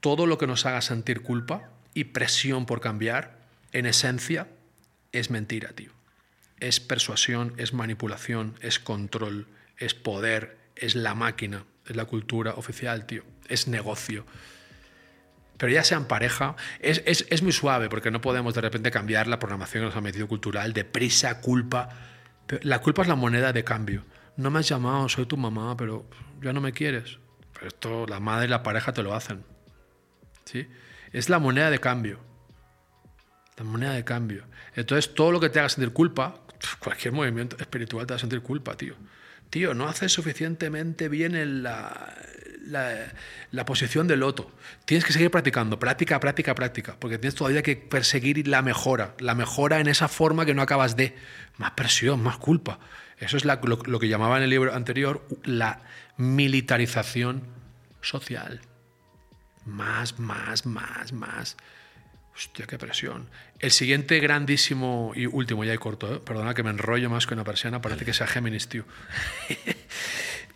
Todo 0.00 0.26
lo 0.26 0.36
que 0.36 0.46
nos 0.46 0.66
haga 0.66 0.82
sentir 0.82 1.22
culpa 1.22 1.70
y 1.94 2.04
presión 2.04 2.66
por 2.66 2.80
cambiar, 2.80 3.38
en 3.72 3.86
esencia, 3.86 4.48
es 5.12 5.30
mentira, 5.30 5.72
tío. 5.72 5.92
Es 6.60 6.80
persuasión, 6.80 7.54
es 7.56 7.72
manipulación, 7.72 8.58
es 8.60 8.78
control, 8.78 9.46
es 9.78 9.94
poder, 9.94 10.58
es 10.76 10.94
la 10.94 11.14
máquina, 11.14 11.64
es 11.86 11.96
la 11.96 12.04
cultura 12.04 12.54
oficial, 12.54 13.06
tío, 13.06 13.22
es 13.48 13.68
negocio. 13.68 14.24
Pero 15.56 15.72
ya 15.72 15.84
sean 15.84 16.06
pareja, 16.06 16.56
es, 16.80 17.02
es, 17.06 17.42
muy 17.42 17.52
suave 17.52 17.88
porque 17.88 18.10
no 18.10 18.20
podemos 18.20 18.54
de 18.54 18.60
repente 18.60 18.90
cambiar 18.90 19.28
la 19.28 19.38
programación 19.38 19.82
que 19.82 19.86
nos 19.86 19.96
ha 19.96 20.00
metido 20.00 20.26
cultural 20.26 20.72
de 20.72 20.84
prisa, 20.84 21.40
culpa. 21.40 21.90
La 22.62 22.80
culpa 22.80 23.02
es 23.02 23.08
la 23.08 23.14
moneda 23.14 23.52
de 23.52 23.62
cambio. 23.62 24.04
No 24.36 24.50
me 24.50 24.58
has 24.58 24.68
llamado, 24.68 25.08
soy 25.08 25.26
tu 25.26 25.36
mamá, 25.36 25.76
pero 25.76 26.06
ya 26.42 26.52
no 26.52 26.60
me 26.60 26.72
quieres. 26.72 27.18
Pero 27.52 27.68
esto 27.68 28.06
la 28.08 28.18
madre 28.18 28.46
y 28.46 28.50
la 28.50 28.64
pareja 28.64 28.92
te 28.92 29.04
lo 29.04 29.14
hacen. 29.14 29.44
¿Sí? 30.44 30.66
Es 31.12 31.28
la 31.28 31.38
moneda 31.38 31.70
de 31.70 31.78
cambio. 31.78 32.18
La 33.56 33.64
moneda 33.64 33.92
de 33.92 34.04
cambio. 34.04 34.44
Entonces, 34.74 35.14
todo 35.14 35.30
lo 35.30 35.38
que 35.38 35.50
te 35.50 35.60
haga 35.60 35.68
sentir 35.68 35.92
culpa, 35.92 36.40
cualquier 36.80 37.14
movimiento 37.14 37.56
espiritual 37.60 38.06
te 38.06 38.14
va 38.14 38.16
a 38.16 38.20
sentir 38.20 38.42
culpa, 38.42 38.76
tío 38.76 38.96
tío, 39.54 39.72
no 39.72 39.86
haces 39.86 40.12
suficientemente 40.12 41.08
bien 41.08 41.36
en 41.36 41.62
la, 41.62 42.12
la, 43.52 43.64
posición 43.64 44.08
del 44.08 44.18
loto. 44.18 44.50
Tienes 44.84 45.04
que 45.04 45.12
seguir 45.12 45.30
practicando, 45.30 45.78
práctica, 45.78 46.18
práctica, 46.18 46.56
práctica, 46.56 46.96
porque 46.98 47.18
tienes 47.18 47.36
todavía 47.36 47.62
que 47.62 47.76
perseguir 47.76 48.48
la 48.48 48.62
mejora, 48.62 49.14
la 49.20 49.36
mejora 49.36 49.78
en 49.78 49.86
esa 49.86 50.08
forma 50.08 50.44
que 50.44 50.54
no 50.54 50.62
acabas 50.62 50.96
de. 50.96 51.14
Más 51.56 51.70
presión, 51.70 52.20
más 52.20 52.38
culpa. 52.38 52.80
Eso 53.20 53.36
es 53.36 53.44
lo, 53.44 53.60
lo 53.86 54.00
que 54.00 54.08
llamaba 54.08 54.38
en 54.38 54.42
el 54.42 54.50
libro 54.50 54.74
anterior 54.74 55.24
la 55.44 55.82
militarización 56.16 57.44
social. 58.00 58.60
Más, 59.64 60.18
más, 60.18 60.66
más, 60.66 61.12
más. 61.12 61.56
Hostia, 62.36 62.66
qué 62.66 62.78
presión. 62.78 63.28
El 63.60 63.70
siguiente 63.70 64.18
grandísimo 64.18 65.12
y 65.14 65.26
último, 65.26 65.64
ya 65.64 65.72
hay 65.72 65.78
corto, 65.78 66.12
¿eh? 66.12 66.20
perdona 66.20 66.52
que 66.52 66.64
me 66.64 66.70
enrollo 66.70 67.08
más 67.08 67.26
que 67.26 67.34
una 67.34 67.44
persiana, 67.44 67.80
parece 67.80 68.04
que 68.04 68.12
sea 68.12 68.26
Géminis, 68.26 68.68
tío. 68.68 68.84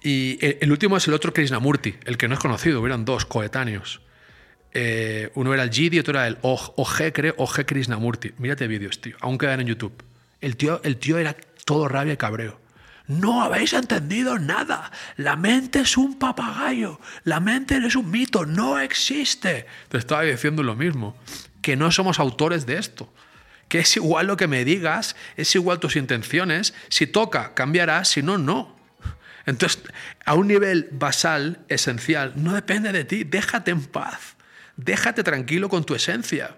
y 0.02 0.38
el, 0.44 0.72
último 0.72 0.96
es 0.96 1.06
el 1.06 1.14
otro 1.14 1.32
Krishnamurti, 1.32 1.94
el 2.04 2.16
que 2.16 2.26
no 2.26 2.34
es 2.34 2.40
conocido, 2.40 2.80
hubieran 2.80 3.04
dos 3.04 3.26
coetáneos. 3.26 4.00
Eh, 4.72 5.30
uno 5.34 5.54
era 5.54 5.62
el 5.62 5.70
Gidi 5.70 5.96
y 5.96 6.00
otro 6.00 6.18
era 6.18 6.26
el 6.26 6.38
OG, 6.42 7.12
creo, 7.12 7.34
OG 7.38 7.64
Krishnamurti. 7.64 8.32
Mírate 8.38 8.66
vídeos, 8.66 9.00
tío, 9.00 9.16
aún 9.20 9.38
quedan 9.38 9.60
en 9.60 9.68
YouTube. 9.68 10.02
El 10.40 10.56
tío, 10.56 10.80
el 10.82 10.96
tío 10.96 11.18
era 11.18 11.36
todo 11.64 11.86
rabia 11.86 12.14
y 12.14 12.16
cabreo. 12.16 12.60
No 13.08 13.42
habéis 13.42 13.72
entendido 13.72 14.38
nada. 14.38 14.92
La 15.16 15.34
mente 15.34 15.80
es 15.80 15.96
un 15.96 16.18
papagayo. 16.18 17.00
La 17.24 17.40
mente 17.40 17.78
es 17.78 17.96
un 17.96 18.10
mito. 18.10 18.44
No 18.44 18.78
existe. 18.78 19.64
Te 19.88 19.96
estaba 19.96 20.22
diciendo 20.22 20.62
lo 20.62 20.76
mismo. 20.76 21.16
Que 21.68 21.76
no 21.76 21.92
somos 21.92 22.18
autores 22.18 22.64
de 22.64 22.78
esto. 22.78 23.12
Que 23.68 23.80
es 23.80 23.94
igual 23.94 24.26
lo 24.26 24.38
que 24.38 24.46
me 24.46 24.64
digas, 24.64 25.16
es 25.36 25.54
igual 25.54 25.80
tus 25.80 25.96
intenciones. 25.96 26.72
Si 26.88 27.06
toca, 27.06 27.52
cambiarás. 27.52 28.08
Si 28.08 28.22
no, 28.22 28.38
no. 28.38 28.74
Entonces, 29.44 29.82
a 30.24 30.32
un 30.32 30.48
nivel 30.48 30.88
basal, 30.92 31.58
esencial, 31.68 32.32
no 32.36 32.54
depende 32.54 32.90
de 32.90 33.04
ti. 33.04 33.22
Déjate 33.22 33.70
en 33.70 33.84
paz. 33.84 34.36
Déjate 34.78 35.22
tranquilo 35.22 35.68
con 35.68 35.84
tu 35.84 35.94
esencia. 35.94 36.56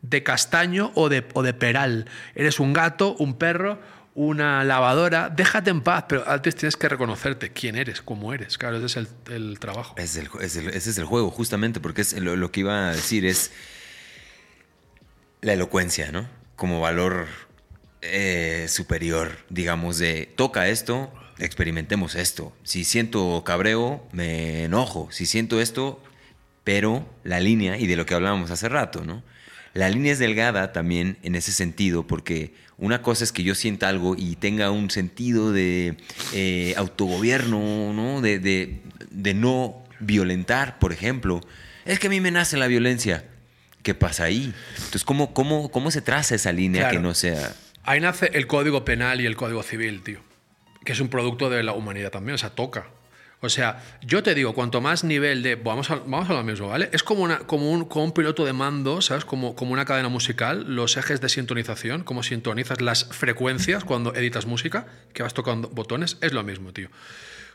De 0.00 0.22
castaño 0.22 0.90
o 0.94 1.10
de, 1.10 1.20
peral. 1.20 2.08
Eres 2.34 2.60
un 2.60 2.72
gato, 2.72 3.16
un 3.18 3.36
perro 3.36 3.78
una 4.14 4.64
lavadora, 4.64 5.28
déjate 5.30 5.70
en 5.70 5.82
paz, 5.82 6.06
pero 6.08 6.28
antes 6.28 6.56
tienes 6.56 6.76
que 6.76 6.88
reconocerte 6.88 7.52
quién 7.52 7.76
eres, 7.76 8.02
cómo 8.02 8.34
eres. 8.34 8.58
Claro, 8.58 8.78
ese 8.78 8.86
es 8.86 9.08
el, 9.28 9.58
trabajo. 9.60 9.94
ese 9.98 10.20
es 10.20 10.98
el 10.98 11.04
juego, 11.04 11.30
justamente, 11.30 11.78
porque 11.78 12.00
es 12.00 12.14
lo, 12.14 12.50
que 12.50 12.60
iba 12.60 12.88
a 12.88 12.92
decir 12.92 13.24
es 13.24 13.52
la 15.40 15.52
elocuencia, 15.54 16.12
¿no? 16.12 16.28
Como 16.56 16.80
valor 16.80 17.26
eh, 18.02 18.66
superior, 18.68 19.38
digamos, 19.48 19.98
de 19.98 20.26
toca 20.36 20.68
esto, 20.68 21.12
experimentemos 21.38 22.14
esto. 22.14 22.52
Si 22.62 22.84
siento 22.84 23.42
cabreo, 23.44 24.06
me 24.12 24.64
enojo. 24.64 25.08
Si 25.10 25.26
siento 25.26 25.60
esto, 25.60 26.02
pero 26.64 27.08
la 27.24 27.40
línea, 27.40 27.78
y 27.78 27.86
de 27.86 27.96
lo 27.96 28.06
que 28.06 28.14
hablábamos 28.14 28.50
hace 28.50 28.68
rato, 28.68 29.04
¿no? 29.04 29.22
La 29.72 29.88
línea 29.88 30.12
es 30.12 30.18
delgada 30.18 30.72
también 30.72 31.16
en 31.22 31.36
ese 31.36 31.52
sentido, 31.52 32.06
porque 32.06 32.54
una 32.76 33.02
cosa 33.02 33.22
es 33.22 33.30
que 33.30 33.44
yo 33.44 33.54
sienta 33.54 33.88
algo 33.88 34.16
y 34.18 34.36
tenga 34.36 34.70
un 34.70 34.90
sentido 34.90 35.52
de 35.52 35.96
eh, 36.32 36.74
autogobierno, 36.76 37.92
¿no? 37.92 38.20
De, 38.20 38.80
no 39.34 39.84
violentar, 40.00 40.78
por 40.78 40.92
ejemplo. 40.92 41.40
Es 41.84 41.98
que 41.98 42.08
a 42.08 42.10
mí 42.10 42.20
me 42.20 42.30
nace 42.30 42.56
la 42.56 42.66
violencia. 42.66 43.24
¿Qué 43.82 43.94
pasa 43.94 44.24
ahí? 44.24 44.52
Entonces, 44.76 45.04
¿cómo, 45.04 45.32
cómo, 45.32 45.70
cómo 45.70 45.90
se 45.90 46.02
traza 46.02 46.34
esa 46.34 46.52
línea 46.52 46.90
que 46.90 46.98
no 46.98 47.14
sea...? 47.14 47.54
Ahí 47.82 48.00
nace 48.00 48.30
el 48.34 48.46
Código 48.46 48.84
Penal 48.84 49.20
y 49.20 49.26
el 49.26 49.36
Código 49.36 49.62
Civil, 49.62 50.02
tío. 50.02 50.20
Que 50.84 50.92
es 50.92 51.00
un 51.00 51.08
producto 51.08 51.48
de 51.48 51.62
la 51.62 51.72
humanidad 51.72 52.10
también, 52.10 52.34
o 52.34 52.38
sea, 52.38 52.50
toca. 52.50 52.88
O 53.42 53.48
sea, 53.48 53.82
yo 54.02 54.22
te 54.22 54.34
digo, 54.34 54.52
cuanto 54.52 54.82
más 54.82 55.02
nivel 55.02 55.42
de. 55.42 55.54
Vamos 55.54 55.90
a, 55.90 55.94
vamos 55.96 56.28
a 56.28 56.34
lo 56.34 56.44
mismo, 56.44 56.68
¿vale? 56.68 56.90
Es 56.92 57.02
como, 57.02 57.22
una, 57.22 57.38
como, 57.38 57.70
un, 57.70 57.86
como 57.86 58.04
un 58.04 58.12
piloto 58.12 58.44
de 58.44 58.52
mando, 58.52 59.00
¿sabes? 59.00 59.24
Como, 59.24 59.54
como 59.56 59.72
una 59.72 59.86
cadena 59.86 60.10
musical, 60.10 60.66
los 60.68 60.98
ejes 60.98 61.22
de 61.22 61.30
sintonización, 61.30 62.04
como 62.04 62.22
sintonizas 62.22 62.82
las 62.82 63.04
frecuencias 63.06 63.84
cuando 63.84 64.14
editas 64.14 64.44
música, 64.44 64.86
que 65.14 65.22
vas 65.22 65.32
tocando 65.32 65.68
botones, 65.70 66.18
es 66.20 66.34
lo 66.34 66.42
mismo, 66.42 66.74
tío. 66.74 66.90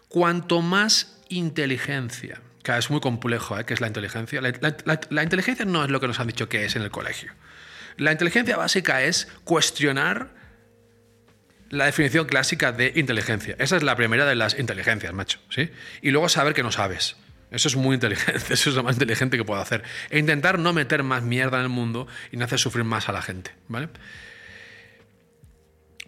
Cuanto 0.08 0.62
más 0.62 1.22
inteligencia, 1.30 2.42
es 2.68 2.90
muy 2.90 3.00
complejo, 3.02 3.60
¿eh? 3.60 3.66
que 3.66 3.74
es 3.74 3.82
la 3.82 3.88
inteligencia. 3.88 4.42
la 4.42 5.24
inteligencia 5.24 5.66
no 5.66 5.84
es 5.84 5.90
lo 5.90 6.00
que 6.00 6.08
nos 6.08 6.20
han 6.20 6.28
dicho 6.28 6.50
que 6.50 6.66
es 6.66 6.76
en 6.76 6.82
el 6.82 6.92
colegio. 6.92 7.32
La 7.98 8.12
inteligencia 8.12 8.58
básica 8.58 9.04
es 9.04 9.28
cuestionar 9.44 10.30
la 11.70 11.86
definición 11.86 12.26
clásica 12.26 12.72
de 12.72 12.94
inteligencia. 12.96 13.56
Esa 13.60 13.78
es 13.78 13.84
la 13.84 13.96
primera 13.96 14.26
de 14.26 14.36
las 14.36 14.58
inteligencias, 14.58 15.14
macho. 15.14 15.40
¿sí? 15.50 15.72
Y 16.02 16.12
luego 16.12 16.30
saber 16.30 16.54
que 16.54 16.64
no 16.64 16.72
sabes. 16.72 17.16
Eso 17.52 17.68
es 17.68 17.76
muy 17.76 17.96
inteligente, 17.96 18.42
eso 18.54 18.70
es 18.70 18.76
lo 18.76 18.84
más 18.84 18.96
inteligente 18.96 19.38
que 19.38 19.46
puedo 19.46 19.62
hacer. 19.62 19.84
E 20.10 20.20
intentar 20.20 20.60
no 20.60 20.74
meter 20.74 21.04
más 21.04 21.24
mierda 21.24 21.58
en 21.58 21.64
el 21.64 21.70
mundo 21.70 22.08
y 22.32 22.38
no 22.38 22.46
hacer 22.46 22.60
sufrir 22.60 22.84
más 22.84 23.10
a 23.10 23.12
la 23.12 23.22
gente. 23.22 23.52
¿vale? 23.68 23.90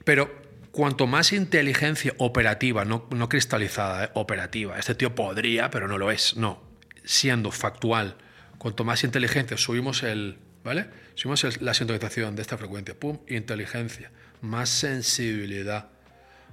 Pero 0.04 0.47
cuanto 0.78 1.08
más 1.08 1.34
inteligencia 1.34 2.14
operativa, 2.20 2.86
no, 2.86 3.10
cristalizada, 3.30 4.06
¿eh? 4.06 4.10
operativa, 4.14 4.78
este 4.78 4.94
tío 4.94 5.16
podría, 5.16 5.72
pero 5.72 5.88
no 5.88 5.98
lo 5.98 6.12
es, 6.12 6.38
no, 6.38 6.62
siendo 7.04 7.50
factual, 7.50 8.18
cuanto 8.60 8.84
más 8.84 9.04
inteligencia 9.04 9.58
subimos 9.58 10.04
el, 10.04 10.38
¿vale? 10.64 10.86
Subimos 11.16 11.60
la 11.62 11.74
sintonización 11.74 12.36
de 12.36 12.44
esta 12.44 12.60
frecuencia, 12.60 12.94
pum, 12.94 13.18
inteligencia 13.28 14.12
más 14.42 14.70
sensibilidad, 14.70 15.90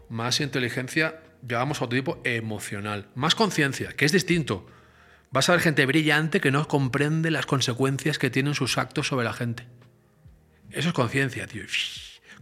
más 0.08 0.40
inteligencia, 0.40 1.20
llamamos 1.46 1.82
a 1.82 1.84
otro 1.84 1.98
tipo 1.98 2.22
emocional, 2.24 3.08
más 3.14 3.34
conciencia, 3.34 3.92
que 3.92 4.06
es 4.06 4.12
distinto. 4.12 4.66
Vas 5.32 5.50
a 5.50 5.52
ver 5.52 5.60
gente 5.60 5.84
brillante 5.84 6.40
que 6.40 6.50
no 6.50 6.66
comprende 6.66 7.30
las 7.30 7.44
consecuencias 7.44 8.18
que 8.18 8.30
tienen 8.30 8.54
sus 8.54 8.78
actos 8.78 9.08
sobre 9.08 9.26
la 9.26 9.34
gente. 9.34 9.66
Eso 10.70 10.88
es 10.88 10.94
conciencia, 10.94 11.46
tío. 11.46 11.64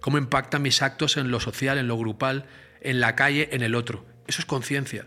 ¿Cómo 0.03 0.19
impactan 0.19 0.62
mis 0.62 0.83
actos 0.83 1.16
en 1.16 1.31
lo 1.31 1.39
social, 1.39 1.79
en 1.79 1.87
lo 1.87 1.97
grupal, 1.97 2.47
en 2.81 2.99
la 2.99 3.15
calle, 3.15 3.49
en 3.53 3.62
el 3.62 3.77
otro? 3.77 4.05
Eso 4.27 4.41
es 4.41 4.47
conciencia. 4.47 5.07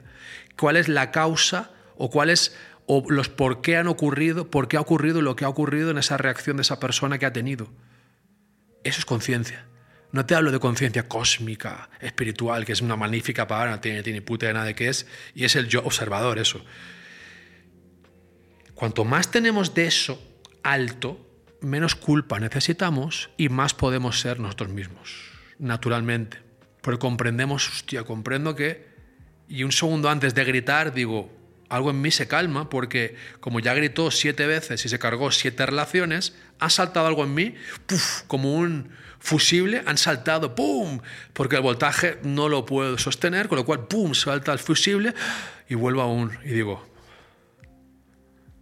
¿Cuál 0.58 0.78
es 0.78 0.88
la 0.88 1.12
causa 1.12 1.72
o 1.98 2.10
cuáles 2.10 2.56
o 2.86 3.04
los 3.10 3.28
por 3.28 3.62
qué 3.62 3.76
han 3.76 3.88
ocurrido, 3.88 4.50
por 4.50 4.70
qué 4.70 4.78
ha 4.78 4.80
ocurrido 4.80 5.22
lo 5.22 5.36
que 5.36 5.44
ha 5.44 5.50
ocurrido 5.50 5.92
en 5.92 5.98
esa 5.98 6.16
reacción 6.16 6.56
de 6.56 6.62
esa 6.62 6.80
persona 6.80 7.18
que 7.18 7.26
ha 7.26 7.34
tenido? 7.34 7.74
Eso 8.86 9.00
es 9.00 9.06
conciencia. 9.06 9.66
No 10.14 10.26
te 10.26 10.34
hablo 10.34 10.50
de 10.54 10.60
conciencia 10.60 11.10
cósmica, 11.10 11.90
espiritual, 12.00 12.64
que 12.64 12.72
es 12.72 12.80
una 12.80 12.96
magnífica 12.96 13.48
palabra, 13.48 13.72
no 13.72 13.82
tiene, 13.82 14.02
tiene 14.02 14.22
puta 14.22 14.48
de 14.48 14.54
nada 14.54 14.66
de 14.66 14.76
qué 14.76 14.88
es, 14.88 15.08
y 15.34 15.44
es 15.44 15.58
el 15.58 15.68
yo 15.68 15.82
observador, 15.84 16.40
eso. 16.40 16.64
Cuanto 18.76 19.04
más 19.04 19.30
tenemos 19.30 19.74
de 19.74 19.88
eso 19.88 20.22
alto, 20.64 21.20
menos 21.62 21.96
culpa 21.96 22.40
necesitamos 22.40 23.30
y 23.38 23.50
más 23.50 23.74
podemos 23.74 24.20
ser 24.20 24.40
nosotros 24.40 24.70
mismos, 24.70 25.32
naturalmente. 25.60 26.40
Porque 26.82 27.00
comprendemos, 27.00 27.70
hostia, 27.70 28.04
comprendo 28.04 28.56
que... 28.56 28.94
Y 29.48 29.64
un 29.64 29.72
segundo 29.72 30.10
antes 30.10 30.34
de 30.34 30.44
gritar 30.44 30.94
digo, 30.94 31.32
algo 31.70 31.90
en 31.90 32.02
mí 32.02 32.12
se 32.12 32.28
calma 32.28 32.70
porque 32.70 33.16
como 33.40 33.60
ya 33.60 33.74
gritó 33.74 34.12
siete 34.12 34.46
veces 34.48 34.86
y 34.86 34.90
se 34.90 35.00
cargó 35.00 35.32
siete 35.32 35.66
relaciones, 35.66 36.36
ha 36.60 36.70
saltado 36.70 37.08
algo 37.08 37.24
en 37.24 37.34
mí, 37.34 37.56
como 38.28 38.56
un 38.56 38.90
fusible, 39.20 39.84
han 39.86 39.98
saltado, 39.98 40.56
¡pum! 40.56 41.00
Porque 41.34 41.56
el 41.56 41.62
voltaje 41.62 42.20
no 42.24 42.50
lo 42.50 42.66
puedo 42.66 42.98
sostener, 42.98 43.48
con 43.48 43.58
lo 43.58 43.66
cual, 43.66 43.88
¡pum! 43.88 44.14
salta 44.14 44.54
el 44.54 44.60
fusible 44.60 45.14
y 45.68 45.76
vuelvo 45.76 46.02
aún. 46.02 46.38
Y 46.44 46.50
digo, 46.50 46.88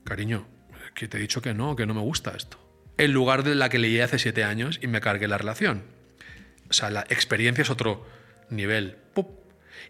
cariño, 0.03 0.47
que 0.93 1.07
te 1.07 1.17
he 1.17 1.21
dicho 1.21 1.41
que 1.41 1.53
no, 1.53 1.75
que 1.75 1.85
no 1.85 1.93
me 1.93 2.01
gusta 2.01 2.31
esto. 2.35 2.62
En 2.97 3.11
lugar 3.11 3.43
de 3.43 3.55
la 3.55 3.69
que 3.69 3.79
leí 3.79 3.99
hace 3.99 4.19
siete 4.19 4.43
años 4.43 4.79
y 4.81 4.87
me 4.87 5.01
cargué 5.01 5.27
la 5.27 5.37
relación. 5.37 5.83
O 6.69 6.73
sea, 6.73 6.89
la 6.89 7.01
experiencia 7.09 7.61
es 7.61 7.69
otro 7.69 8.05
nivel. 8.49 8.97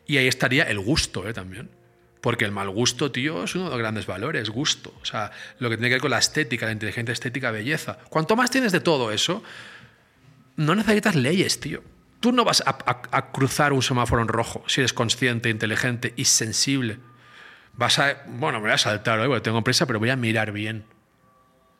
Y 0.06 0.18
ahí 0.18 0.28
estaría 0.28 0.64
el 0.64 0.80
gusto 0.80 1.28
¿eh? 1.28 1.34
también. 1.34 1.70
Porque 2.22 2.46
el 2.46 2.52
mal 2.52 2.70
gusto, 2.70 3.12
tío, 3.12 3.44
es 3.44 3.54
uno 3.56 3.66
de 3.66 3.70
los 3.72 3.80
grandes 3.80 4.06
valores, 4.06 4.50
gusto. 4.50 4.94
O 5.02 5.06
sea, 5.06 5.32
lo 5.60 5.70
que 5.70 5.76
tiene 5.76 5.90
que 5.90 5.96
ver 5.96 6.02
con 6.02 6.12
la 6.12 6.20
estética, 6.20 6.66
la 6.66 6.72
inteligencia 6.72 7.12
estética, 7.12 7.52
belleza. 7.52 8.00
Cuanto 8.10 8.36
más 8.38 8.50
tienes 8.50 8.72
de 8.72 8.80
todo 8.80 9.12
eso, 9.12 9.44
no 10.56 10.74
necesitas 10.74 11.16
leyes, 11.16 11.60
tío. 11.60 11.84
Tú 12.22 12.32
no 12.32 12.46
vas 12.46 12.64
a, 12.66 13.32
cruzar 13.34 13.74
un 13.74 13.82
semáforo 13.82 14.22
en 14.22 14.30
rojo 14.30 14.64
si 14.68 14.80
eres 14.80 14.94
consciente, 14.94 15.50
inteligente 15.50 16.14
y 16.16 16.24
sensible. 16.24 17.00
Vas 17.74 18.00
a, 18.00 18.24
bueno, 18.28 18.60
me 18.60 18.68
voy 18.68 18.72
a 18.74 18.78
saltar 18.78 19.20
hoy 19.20 19.42
tengo 19.42 19.62
prisa, 19.62 19.86
pero 19.86 20.00
voy 20.00 20.10
a 20.10 20.16
mirar 20.16 20.54
bien. 20.54 20.86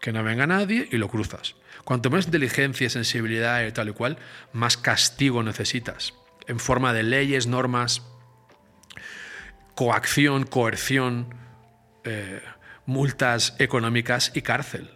Que 0.04 0.12
no 0.12 0.22
venga 0.22 0.46
nadie 0.46 0.90
y 0.92 0.98
lo 0.98 1.08
cruzas. 1.08 1.56
Cuanto 1.86 2.10
más 2.10 2.26
inteligencia, 2.26 2.90
sensibilidad 2.90 3.66
y 3.66 3.72
tal 3.72 3.88
y 3.88 3.94
cual, 3.94 4.18
más 4.52 4.76
castigo 4.76 5.42
necesitas. 5.44 6.14
En 6.46 6.60
forma 6.60 6.92
de 6.92 7.04
leyes, 7.04 7.48
normas, 7.48 8.02
coacción, 9.76 10.44
coerción, 10.44 11.34
eh, 12.04 12.42
multas 12.86 13.56
económicas 13.60 14.34
y 14.36 14.42
cárcel. 14.42 14.92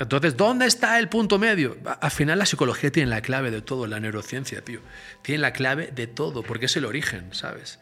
Entonces, 0.00 0.36
¿dónde 0.36 0.66
está 0.66 0.98
el 0.98 1.08
punto 1.08 1.38
medio? 1.38 1.76
Al 2.00 2.10
final 2.10 2.40
la 2.40 2.46
psicología 2.46 2.90
tiene 2.90 3.08
la 3.08 3.20
clave 3.20 3.52
de 3.52 3.62
todo, 3.62 3.86
la 3.86 4.00
neurociencia, 4.00 4.64
tío. 4.64 4.80
Tiene 5.22 5.42
la 5.42 5.52
clave 5.52 5.92
de 5.94 6.08
todo, 6.08 6.42
porque 6.42 6.66
es 6.66 6.76
el 6.76 6.84
origen, 6.84 7.32
¿sabes? 7.32 7.78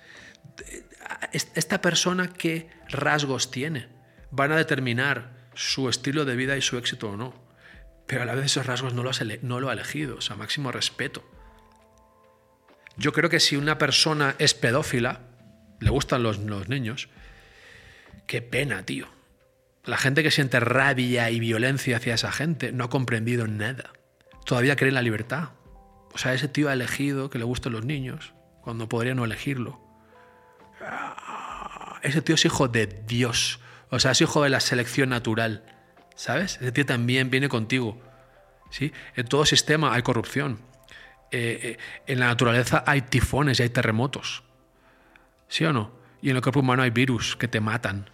Esta 1.32 1.80
persona, 1.80 2.34
¿qué 2.34 2.68
rasgos 2.90 3.50
tiene? 3.50 3.88
Van 4.30 4.52
a 4.52 4.56
determinar 4.56 5.35
su 5.56 5.88
estilo 5.88 6.24
de 6.24 6.36
vida 6.36 6.56
y 6.56 6.62
su 6.62 6.78
éxito 6.78 7.10
o 7.10 7.16
no. 7.16 7.34
Pero 8.06 8.22
a 8.22 8.24
la 8.24 8.34
vez 8.34 8.44
esos 8.44 8.66
rasgos 8.66 8.94
no, 8.94 9.02
no 9.42 9.60
lo 9.60 9.68
ha 9.68 9.72
elegido, 9.72 10.16
o 10.18 10.20
sea, 10.20 10.36
máximo 10.36 10.70
respeto. 10.70 11.28
Yo 12.96 13.12
creo 13.12 13.28
que 13.28 13.40
si 13.40 13.56
una 13.56 13.78
persona 13.78 14.36
es 14.38 14.54
pedófila, 14.54 15.20
le 15.80 15.90
gustan 15.90 16.22
los, 16.22 16.38
niños, 16.38 17.08
qué 18.26 18.40
pena, 18.42 18.84
tío. 18.84 19.08
La 19.84 19.98
gente 19.98 20.22
que 20.22 20.30
siente 20.30 20.60
rabia 20.60 21.30
y 21.30 21.40
violencia 21.40 21.98
hacia 21.98 22.14
esa 22.14 22.32
gente 22.32 22.72
no 22.72 22.84
ha 22.84 22.90
comprendido 22.90 23.46
nada. 23.46 23.92
Todavía 24.44 24.76
cree 24.76 24.88
en 24.88 24.94
la 24.94 25.02
libertad. 25.02 25.50
O 26.12 26.18
sea, 26.18 26.32
ese 26.32 26.48
tío 26.48 26.68
ha 26.68 26.72
elegido 26.72 27.28
que 27.28 27.38
le 27.38 27.44
gusten 27.44 27.72
los 27.72 27.84
niños 27.84 28.32
cuando 28.62 28.88
podría 28.88 29.14
no 29.14 29.24
elegirlo. 29.24 29.80
Ah, 30.80 32.00
ese 32.02 32.22
tío 32.22 32.34
es 32.34 32.44
hijo 32.44 32.68
de 32.68 32.86
Dios. 32.86 33.60
O 33.90 33.98
sea, 33.98 34.12
es 34.12 34.20
hijo 34.20 34.42
de 34.42 34.50
la 34.50 34.60
selección 34.60 35.10
natural. 35.10 35.64
¿Sabes? 36.14 36.58
Ese 36.60 36.72
tío 36.72 36.86
también 36.86 37.30
viene 37.30 37.48
contigo. 37.48 38.00
¿Sí? 38.70 38.92
En 39.14 39.26
todo 39.26 39.44
sistema 39.44 39.94
hay 39.94 40.02
corrupción 40.02 40.60
eh, 41.30 41.60
eh, 41.62 41.78
en 42.06 42.20
la 42.20 42.26
naturaleza 42.26 42.84
hay 42.86 43.02
tifones 43.02 43.58
y 43.58 43.64
hay 43.64 43.68
terremotos. 43.68 44.42
¿Sí 45.48 45.64
o 45.64 45.72
no? 45.72 45.92
Y 46.22 46.30
en 46.30 46.36
el 46.36 46.42
cuerpo 46.42 46.60
humano 46.60 46.82
hay 46.82 46.90
virus 46.90 47.36
que 47.36 47.48
te 47.48 47.60
matan. 47.60 48.10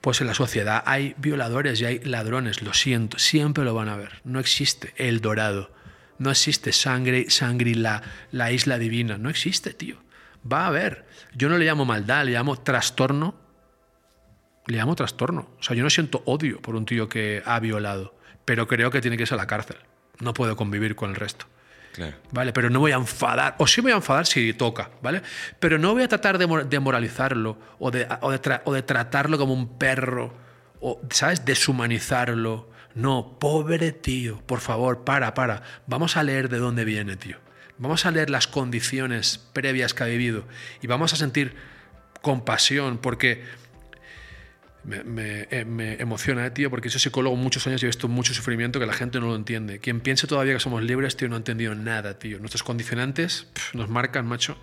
Pues 0.00 0.20
en 0.20 0.26
la 0.26 0.34
sociedad 0.34 0.82
hay 0.86 1.14
violadores 1.18 1.80
y 1.80 1.84
hay 1.84 1.98
ladrones, 2.00 2.62
lo 2.62 2.72
siento, 2.72 3.18
siempre 3.18 3.64
lo 3.64 3.74
van 3.74 3.88
a 3.88 3.96
ver. 3.96 4.20
No 4.24 4.40
existe 4.40 4.94
el 4.96 5.20
dorado, 5.20 5.72
no 6.18 6.30
existe 6.30 6.72
sangre, 6.72 7.28
sangre 7.28 7.70
y 7.70 7.74
la, 7.74 8.02
la 8.30 8.50
isla 8.52 8.78
divina, 8.78 9.18
no 9.18 9.28
existe, 9.28 9.74
tío. 9.74 9.96
Va 10.50 10.64
a 10.64 10.68
haber. 10.68 11.06
Yo 11.34 11.48
no 11.48 11.58
le 11.58 11.66
llamo 11.66 11.84
maldad, 11.84 12.24
le 12.24 12.32
llamo 12.32 12.58
trastorno. 12.58 13.34
Le 14.66 14.76
llamo 14.76 14.94
trastorno. 14.94 15.48
O 15.58 15.62
sea, 15.62 15.76
yo 15.76 15.82
no 15.82 15.90
siento 15.90 16.22
odio 16.26 16.60
por 16.60 16.76
un 16.76 16.86
tío 16.86 17.08
que 17.08 17.42
ha 17.44 17.58
violado, 17.60 18.14
pero 18.44 18.66
creo 18.66 18.90
que 18.90 19.00
tiene 19.00 19.16
que 19.16 19.24
irse 19.24 19.34
a 19.34 19.36
la 19.36 19.46
cárcel. 19.46 19.76
No 20.20 20.34
puedo 20.34 20.56
convivir 20.56 20.96
con 20.96 21.10
el 21.10 21.16
resto. 21.16 21.46
¿Vale? 22.30 22.52
Pero 22.52 22.70
no 22.70 22.80
voy 22.80 22.92
a 22.92 22.96
enfadar, 22.96 23.56
o 23.58 23.66
sí 23.66 23.80
me 23.80 23.86
voy 23.86 23.92
a 23.92 23.96
enfadar 23.96 24.26
si 24.26 24.54
toca, 24.54 24.90
¿vale? 25.02 25.22
Pero 25.58 25.78
no 25.78 25.92
voy 25.92 26.04
a 26.04 26.08
tratar 26.08 26.38
de, 26.38 26.46
moralizarlo 26.80 27.58
o 27.78 27.90
de, 27.90 28.06
o, 28.20 28.72
de 28.72 28.82
tratarlo 28.82 29.38
como 29.38 29.52
un 29.52 29.76
perro, 29.76 30.32
o, 30.80 31.00
¿sabes? 31.10 31.44
Deshumanizarlo. 31.44 32.70
No, 32.94 33.38
pobre 33.38 33.92
tío, 33.92 34.40
por 34.46 34.60
favor, 34.60 35.04
para, 35.04 35.34
para. 35.34 35.62
Vamos 35.86 36.16
a 36.16 36.22
leer 36.22 36.48
de 36.48 36.58
dónde 36.58 36.84
viene, 36.84 37.16
tío. 37.16 37.38
Vamos 37.78 38.04
a 38.06 38.10
leer 38.10 38.30
las 38.30 38.46
condiciones 38.46 39.38
previas 39.52 39.94
que 39.94 40.02
ha 40.04 40.06
vivido 40.06 40.46
y 40.82 40.86
vamos 40.86 41.12
a 41.12 41.16
sentir 41.16 41.54
compasión, 42.20 42.98
porque 42.98 43.42
me, 44.84 45.46
eh, 45.50 45.64
me, 45.64 45.94
emociona, 45.94 46.46
eh, 46.46 46.50
tío, 46.50 46.70
porque 46.70 46.90
soy 46.90 47.00
psicólogo 47.00 47.36
muchos 47.36 47.66
años 47.66 47.82
y 47.82 47.86
he 47.86 47.88
visto 47.88 48.08
mucho 48.08 48.34
sufrimiento 48.34 48.80
que 48.80 48.86
la 48.86 48.92
gente 48.92 49.20
no 49.20 49.26
lo 49.28 49.36
entiende. 49.36 49.78
Quien 49.78 50.00
piense 50.00 50.26
todavía 50.26 50.54
que 50.54 50.60
somos 50.60 50.82
libres, 50.82 51.16
tío, 51.16 51.28
no 51.28 51.34
ha 51.34 51.38
entendido 51.38 51.74
nada, 51.74 52.18
tío. 52.18 52.38
Nuestros 52.38 52.62
condicionantes 52.62 53.48
nos 53.74 53.88
marcan, 53.88 54.26
macho. 54.26 54.56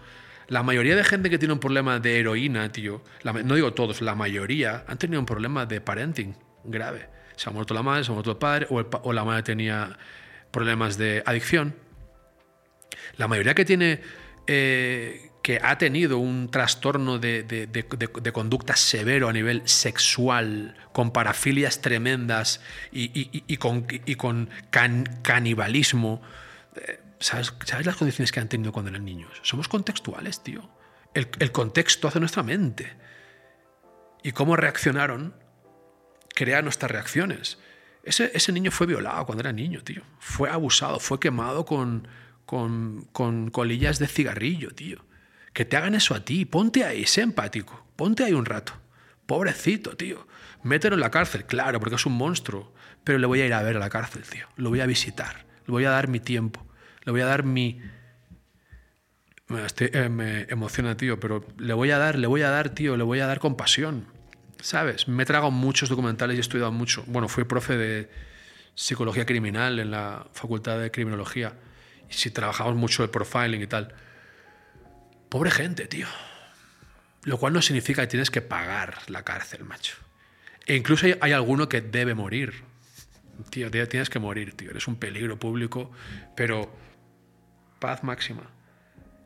La 0.48 0.64
mayoría 0.64 0.96
de 0.96 1.04
gente 1.04 1.30
que 1.30 1.38
tiene 1.38 1.54
un 1.54 1.60
problema 1.60 2.00
de 2.00 2.20
heroína, 2.20 2.72
tío, 2.72 3.04
no 3.24 3.56
digo 3.56 3.74
todos, 3.74 4.02
la 4.02 4.16
mayoría 4.16 4.86
han 4.88 4.98
tenido 4.98 5.20
un 5.20 5.26
problema 5.26 5.66
de 5.66 5.82
parenting 5.82 6.36
grave. 6.64 7.10
Se 7.36 7.50
ha 7.50 7.52
muerto 7.52 7.74
la 7.74 7.84
madre, 7.84 8.04
se 8.06 8.12
ha 8.12 8.14
muerto 8.14 8.32
el 8.32 8.38
padre, 8.38 8.66
o, 8.70 8.80
o 8.80 9.14
la 9.14 9.26
madre 9.26 9.44
tenía 9.44 9.98
problemas 10.52 10.98
de 10.98 11.22
adicción. 11.26 11.76
La 13.18 13.28
mayoría 13.28 13.54
que 13.56 13.66
tiene 13.66 14.02
eh, 14.48 15.27
que 15.48 15.62
ha 15.64 15.78
tenido 15.78 16.18
un 16.18 16.52
trastorno 16.52 17.20
de, 17.20 18.32
conducta 18.34 18.76
severo 18.76 19.30
a 19.30 19.32
nivel 19.32 19.62
sexual, 19.64 20.76
con 20.92 21.12
parafilias 21.12 21.80
tremendas 21.80 22.60
y, 22.92 23.56
con, 23.56 24.50
canibalismo. 25.22 26.22
Eh, 26.76 27.00
¿Sabes, 27.22 27.54
las 27.86 27.96
condiciones 27.96 28.34
que 28.34 28.42
han 28.42 28.50
tenido 28.50 28.74
cuando 28.74 28.90
eran 28.90 29.06
niños? 29.06 29.40
Somos 29.42 29.70
contextuales, 29.70 30.44
tío. 30.44 30.70
El, 31.14 31.52
contexto 31.54 32.10
hace 32.10 32.20
nuestra 32.20 32.44
mente. 32.44 32.98
Y 34.24 34.34
cómo 34.34 34.58
reaccionaron 34.58 35.34
crea 36.36 36.62
nuestras 36.62 36.92
reacciones. 36.92 37.58
Ese, 38.04 38.32
ese 38.34 38.52
niño 38.52 38.70
fue 38.70 38.86
violado 38.86 39.26
cuando 39.26 39.44
era 39.44 39.54
niño, 39.54 39.82
tío. 39.82 40.02
Fue 40.20 40.50
abusado, 40.50 41.00
fue 41.00 41.22
quemado 41.22 41.66
con, 41.66 42.06
con, 42.46 43.08
con 43.14 43.50
colillas 43.50 43.98
de 43.98 44.08
cigarrillo, 44.08 44.72
tío 44.72 45.07
que 45.58 45.66
te 45.66 45.76
hagan 45.76 45.96
eso 45.96 46.14
a 46.14 46.20
ti. 46.24 46.46
Ponte 46.46 46.84
ahí, 46.84 47.08
sé 47.08 47.22
empático. 47.22 47.84
Ponte 47.96 48.24
ahí 48.24 48.34
un 48.34 48.46
rato. 48.46 48.74
Pobrecito, 49.26 49.98
tío. 49.98 50.28
Mételo 50.62 50.94
en 50.94 51.00
la 51.00 51.10
cárcel, 51.10 51.46
claro, 51.46 51.80
porque 51.80 51.96
es 51.96 52.06
un 52.06 52.14
monstruo. 52.14 52.76
Pero 53.04 53.18
le 53.18 53.26
voy 53.26 53.42
a 53.42 53.48
ir 53.48 53.54
a 53.56 53.64
ver 53.64 53.76
a 53.76 53.80
la 53.80 53.90
cárcel, 53.90 54.22
tío. 54.22 54.46
Lo 54.56 54.70
voy 54.70 54.82
a 54.82 54.86
visitar. 54.86 55.48
Le 55.66 55.72
voy 55.72 55.86
a 55.86 55.90
dar 55.90 56.10
mi 56.10 56.20
tiempo. 56.20 56.64
Le 57.06 57.12
voy 57.12 57.22
a 57.22 57.26
dar 57.26 57.42
mi. 57.42 57.82
Eh, 59.80 60.10
me 60.10 60.44
emociona, 60.44 60.96
tío, 60.96 61.20
pero 61.20 61.44
le 61.58 61.74
voy 61.74 61.90
a 61.90 61.98
dar, 61.98 62.20
le 62.20 62.28
voy 62.28 62.44
a 62.44 62.52
dar, 62.52 62.70
tío, 62.70 62.96
le 62.96 63.04
voy 63.04 63.20
a 63.20 63.26
dar 63.26 63.40
compasión. 63.40 64.06
¿Sabes? 64.62 65.08
Me 65.08 65.24
he 65.24 65.26
tragado 65.26 65.50
muchos 65.50 65.90
documentales 65.90 66.36
y 66.36 66.38
he 66.38 66.42
estudiado 66.42 66.72
mucho. 66.72 67.04
Bueno, 67.08 67.30
fui 67.30 67.46
profe 67.46 67.78
de 67.78 68.12
psicología 68.76 69.26
criminal 69.26 69.80
en 69.80 69.90
la 69.90 70.28
facultad 70.34 70.80
de 70.80 70.92
criminología. 70.92 71.56
Y 72.12 72.14
si 72.14 72.30
trabajamos 72.30 72.76
mucho 72.76 73.02
de 73.02 73.10
profiling 73.10 73.64
y 73.64 73.66
tal. 73.66 73.96
Pobre 75.30 75.52
gente, 75.52 75.88
tío. 75.88 76.08
Lo 77.24 77.38
cual 77.38 77.54
no 77.54 77.62
significa 77.62 78.02
que 78.04 78.08
tienes 78.08 78.32
que 78.32 78.42
pagar 78.42 79.00
la 79.08 79.24
cárcel, 79.24 79.66
macho. 79.66 79.96
E 80.66 80.76
incluso 80.76 81.06
hay, 81.22 81.32
alguno 81.32 81.68
que 81.70 81.82
debe 81.82 82.14
morir. 82.14 82.64
Tío, 83.50 83.70
tienes 83.70 84.10
que 84.10 84.20
morir, 84.20 84.56
tío. 84.56 84.72
Eres 84.72 84.88
un 84.88 84.96
peligro 84.96 85.38
público, 85.38 85.92
pero 86.36 86.74
paz 87.80 88.04
máxima. 88.04 88.44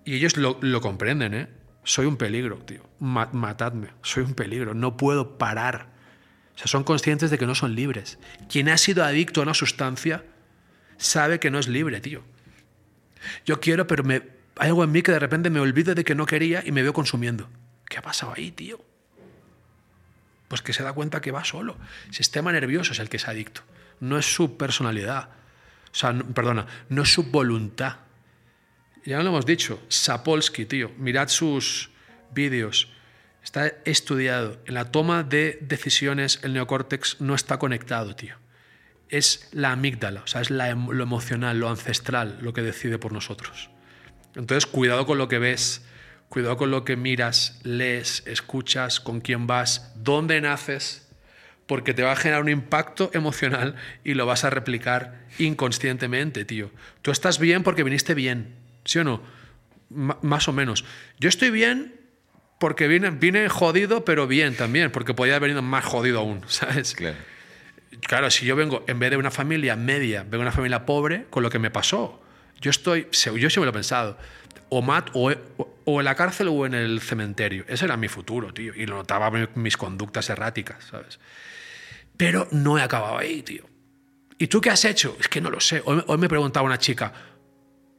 Y 0.03 0.15
ellos 0.15 0.37
lo, 0.37 0.81
comprenden, 0.81 1.33
¿eh? 1.33 1.47
Soy 1.83 2.05
un 2.05 2.17
peligro, 2.17 2.57
tío. 2.57 2.87
matadme. 2.99 3.89
Soy 4.01 4.23
un 4.23 4.33
peligro. 4.33 4.73
No 4.73 4.97
puedo 4.97 5.37
parar. 5.37 5.89
O 6.55 6.57
sea, 6.57 6.67
son 6.67 6.83
conscientes 6.83 7.31
de 7.31 7.37
que 7.37 7.45
no 7.45 7.55
son 7.55 7.75
libres. 7.75 8.19
Quien 8.49 8.69
ha 8.69 8.77
sido 8.77 9.03
adicto 9.03 9.41
a 9.41 9.43
una 9.43 9.53
sustancia 9.53 10.25
sabe 10.97 11.39
que 11.39 11.49
no 11.49 11.59
es 11.59 11.67
libre, 11.67 12.01
tío. 12.01 12.23
Yo 13.45 13.59
quiero, 13.59 13.87
pero 13.87 14.03
me, 14.03 14.21
hay 14.61 14.67
algo 14.67 14.83
en 14.83 14.91
mí 14.91 15.01
que 15.01 15.11
de 15.11 15.17
repente 15.17 15.49
me 15.49 15.59
olvido 15.59 15.95
de 15.95 16.03
que 16.03 16.13
no 16.13 16.27
quería 16.27 16.61
y 16.63 16.71
me 16.71 16.83
veo 16.83 16.93
consumiendo. 16.93 17.49
¿Qué 17.89 17.97
ha 17.97 18.03
pasado 18.03 18.33
ahí, 18.37 18.51
tío? 18.51 18.79
Pues 20.49 20.61
que 20.61 20.71
se 20.71 20.83
da 20.83 20.93
cuenta 20.93 21.19
que 21.19 21.31
va 21.31 21.43
solo. 21.43 21.77
sistema 22.11 22.51
nervioso 22.51 22.91
es 22.91 22.99
el 22.99 23.09
que 23.09 23.17
es 23.17 23.27
adicto. 23.27 23.63
No 23.99 24.19
es 24.19 24.31
su 24.31 24.57
personalidad. 24.57 25.29
O 25.91 25.95
sea, 25.95 26.13
perdona, 26.13 26.67
no 26.89 27.01
es 27.01 27.11
su 27.11 27.23
voluntad. 27.23 27.95
Ya 29.03 29.23
lo 29.23 29.29
hemos 29.29 29.47
dicho. 29.47 29.81
Sapolsky, 29.89 30.65
tío. 30.65 30.91
Mirad 30.99 31.29
sus 31.29 31.89
vídeos. 32.29 32.87
Está 33.43 33.65
estudiado. 33.85 34.61
En 34.67 34.75
la 34.75 34.91
toma 34.91 35.23
de 35.23 35.57
decisiones 35.61 36.39
el 36.43 36.53
neocórtex 36.53 37.19
no 37.19 37.33
está 37.33 37.57
conectado, 37.57 38.15
tío. 38.15 38.35
Es 39.09 39.49
la 39.53 39.71
amígdala, 39.71 40.21
o 40.21 40.27
sea, 40.27 40.41
es 40.41 40.51
lo 40.51 41.01
emocional, 41.01 41.59
lo 41.59 41.67
ancestral, 41.67 42.37
lo 42.43 42.53
que 42.53 42.61
decide 42.61 42.99
por 42.99 43.11
nosotros. 43.11 43.71
Entonces, 44.35 44.65
cuidado 44.65 45.05
con 45.05 45.17
lo 45.17 45.27
que 45.27 45.39
ves, 45.39 45.83
cuidado 46.29 46.57
con 46.57 46.71
lo 46.71 46.83
que 46.85 46.95
miras, 46.95 47.59
lees, 47.63 48.23
escuchas, 48.25 48.99
con 48.99 49.21
quién 49.21 49.47
vas, 49.47 49.91
dónde 49.95 50.39
naces, 50.41 51.09
porque 51.67 51.93
te 51.93 52.03
va 52.03 52.13
a 52.13 52.15
generar 52.15 52.41
un 52.41 52.49
impacto 52.49 53.11
emocional 53.13 53.75
y 54.03 54.13
lo 54.13 54.25
vas 54.25 54.43
a 54.43 54.49
replicar 54.49 55.25
inconscientemente, 55.39 56.45
tío. 56.45 56.71
Tú 57.01 57.11
estás 57.11 57.39
bien 57.39 57.63
porque 57.63 57.83
viniste 57.83 58.13
bien, 58.13 58.55
¿sí 58.85 58.99
o 58.99 59.03
no? 59.03 59.21
más 59.91 60.47
o 60.47 60.53
menos. 60.53 60.85
Yo 61.19 61.29
estoy 61.29 61.51
bien 61.51 61.95
porque 62.59 62.87
vine, 62.87 63.09
vine 63.11 63.49
jodido, 63.49 64.05
pero 64.05 64.27
bien 64.27 64.55
también, 64.55 64.91
porque 64.91 65.13
podía 65.13 65.33
haber 65.35 65.49
venido 65.49 65.61
más 65.61 65.83
jodido 65.83 66.19
aún, 66.19 66.43
¿sabes? 66.47 66.93
Claro. 66.95 67.17
Claro, 68.01 68.31
si 68.31 68.45
yo 68.45 68.55
vengo, 68.55 68.83
en 68.87 68.99
vez 68.99 69.11
de 69.11 69.17
una 69.17 69.31
familia 69.31 69.75
media, 69.75 70.23
vengo 70.23 70.37
de 70.37 70.43
una 70.43 70.51
familia 70.51 70.85
pobre, 70.85 71.25
con 71.29 71.43
lo 71.43 71.49
que 71.49 71.59
me 71.59 71.71
pasó, 71.71 72.20
yo 72.61 72.69
estoy, 72.69 73.07
yo 73.11 73.49
siempre 73.49 73.65
lo 73.65 73.69
he 73.69 73.73
pensado, 73.73 74.17
o, 74.69 74.81
mat, 74.81 75.09
o, 75.13 75.31
o, 75.85 75.99
en 75.99 76.05
la 76.05 76.15
cárcel 76.15 76.47
o 76.47 76.65
en 76.65 76.75
el 76.75 77.01
cementerio. 77.01 77.65
Ese 77.67 77.85
era 77.85 77.97
mi 77.97 78.07
futuro, 78.07 78.53
tío. 78.53 78.73
Y 78.73 78.85
lo 78.85 78.95
notaba 78.95 79.29
mis 79.55 79.75
conductas 79.75 80.29
erráticas, 80.29 80.85
¿sabes? 80.85 81.19
Pero 82.15 82.47
no 82.51 82.77
he 82.77 82.81
acabado 82.81 83.17
ahí, 83.17 83.41
tío. 83.41 83.65
¿Y 84.37 84.47
tú 84.47 84.61
qué 84.61 84.69
has 84.69 84.85
hecho? 84.85 85.17
Es 85.19 85.27
que 85.27 85.41
no 85.41 85.49
lo 85.49 85.59
sé. 85.59 85.81
Hoy, 85.85 86.03
hoy 86.07 86.17
me 86.17 86.29
preguntaba 86.29 86.65
una 86.65 86.77
chica, 86.77 87.11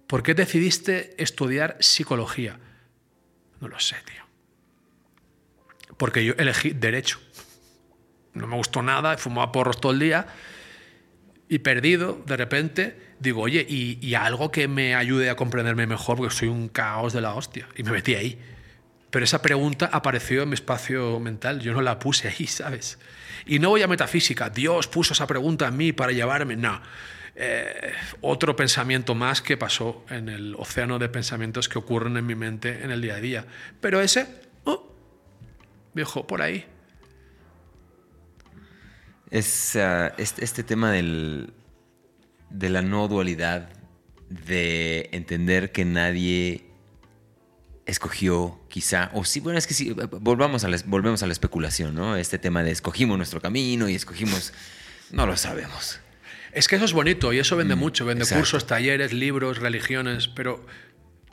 ¿por 0.06 0.22
qué 0.22 0.34
decidiste 0.34 1.14
estudiar 1.22 1.76
psicología? 1.80 2.58
No 3.60 3.68
lo 3.68 3.78
sé, 3.78 3.96
tío. 4.06 4.22
Porque 5.96 6.24
yo 6.24 6.34
elegí 6.38 6.70
derecho. 6.70 7.20
No 8.32 8.46
me 8.46 8.56
gustó 8.56 8.80
nada, 8.82 9.18
fumaba 9.18 9.52
porros 9.52 9.80
todo 9.80 9.92
el 9.92 9.98
día 9.98 10.26
y 11.48 11.58
perdido, 11.58 12.22
de 12.24 12.36
repente 12.38 13.11
digo, 13.22 13.42
oye, 13.42 13.64
y, 13.68 14.14
algo 14.14 14.50
que 14.50 14.68
me 14.68 14.94
ayude 14.94 15.30
a 15.30 15.36
comprenderme 15.36 15.86
mejor, 15.86 16.16
porque 16.16 16.34
soy 16.34 16.48
un 16.48 16.68
caos 16.68 17.12
de 17.12 17.20
la 17.20 17.34
hostia. 17.34 17.68
Y 17.76 17.82
me 17.84 17.92
metí 17.92 18.14
ahí. 18.14 18.38
Pero 19.10 19.24
esa 19.24 19.40
pregunta 19.40 19.88
apareció 19.92 20.42
en 20.42 20.50
mi 20.50 20.54
espacio 20.54 21.20
mental, 21.20 21.60
yo 21.60 21.72
no 21.72 21.82
la 21.82 21.98
puse 21.98 22.28
ahí, 22.28 22.46
¿sabes? 22.48 22.98
Y 23.46 23.58
no 23.58 23.70
voy 23.70 23.82
a 23.82 23.88
metafísica, 23.88 24.50
Dios 24.50 24.88
puso 24.88 25.12
esa 25.12 25.26
pregunta 25.26 25.68
en 25.68 25.76
mí 25.76 25.92
para 25.92 26.12
llevarme, 26.12 26.56
no. 26.56 26.80
Eh, 27.34 27.92
otro 28.20 28.54
pensamiento 28.54 29.14
más 29.14 29.40
que 29.40 29.56
pasó 29.56 30.04
en 30.10 30.28
el 30.28 30.54
océano 30.56 30.98
de 30.98 31.08
pensamientos 31.08 31.68
que 31.68 31.78
ocurren 31.78 32.16
en 32.16 32.26
mi 32.26 32.34
mente 32.34 32.82
en 32.82 32.90
el 32.90 33.00
día 33.00 33.14
a 33.14 33.20
día. 33.20 33.46
Pero 33.80 34.00
ese, 34.00 34.26
oh, 34.64 34.94
viejo, 35.94 36.26
por 36.26 36.42
ahí. 36.42 36.66
Es 39.30 39.76
ah, 39.76 40.12
este 40.18 40.62
tema 40.62 40.92
del, 40.92 41.54
de 42.52 42.70
la 42.70 42.82
no 42.82 43.08
dualidad, 43.08 43.70
de 44.28 45.08
entender 45.12 45.72
que 45.72 45.84
nadie 45.84 46.66
escogió 47.86 48.60
quizá, 48.68 49.10
o 49.12 49.24
sí, 49.24 49.40
bueno, 49.40 49.58
es 49.58 49.66
que 49.66 49.74
sí, 49.74 49.94
volvamos 50.20 50.64
a 50.64 50.68
la, 50.68 50.78
volvemos 50.86 51.22
a 51.22 51.26
la 51.26 51.32
especulación, 51.32 51.94
¿no? 51.94 52.16
Este 52.16 52.38
tema 52.38 52.62
de 52.62 52.70
escogimos 52.70 53.16
nuestro 53.16 53.40
camino 53.40 53.88
y 53.88 53.94
escogimos, 53.94 54.52
no 55.10 55.26
lo 55.26 55.36
sabemos. 55.36 56.00
Es 56.52 56.68
que 56.68 56.76
eso 56.76 56.84
es 56.84 56.92
bonito 56.92 57.32
y 57.32 57.38
eso 57.38 57.56
vende 57.56 57.74
mucho. 57.74 58.04
Vende 58.04 58.24
exacto. 58.24 58.40
cursos, 58.40 58.66
talleres, 58.66 59.12
libros, 59.12 59.58
religiones, 59.58 60.28
pero 60.28 60.66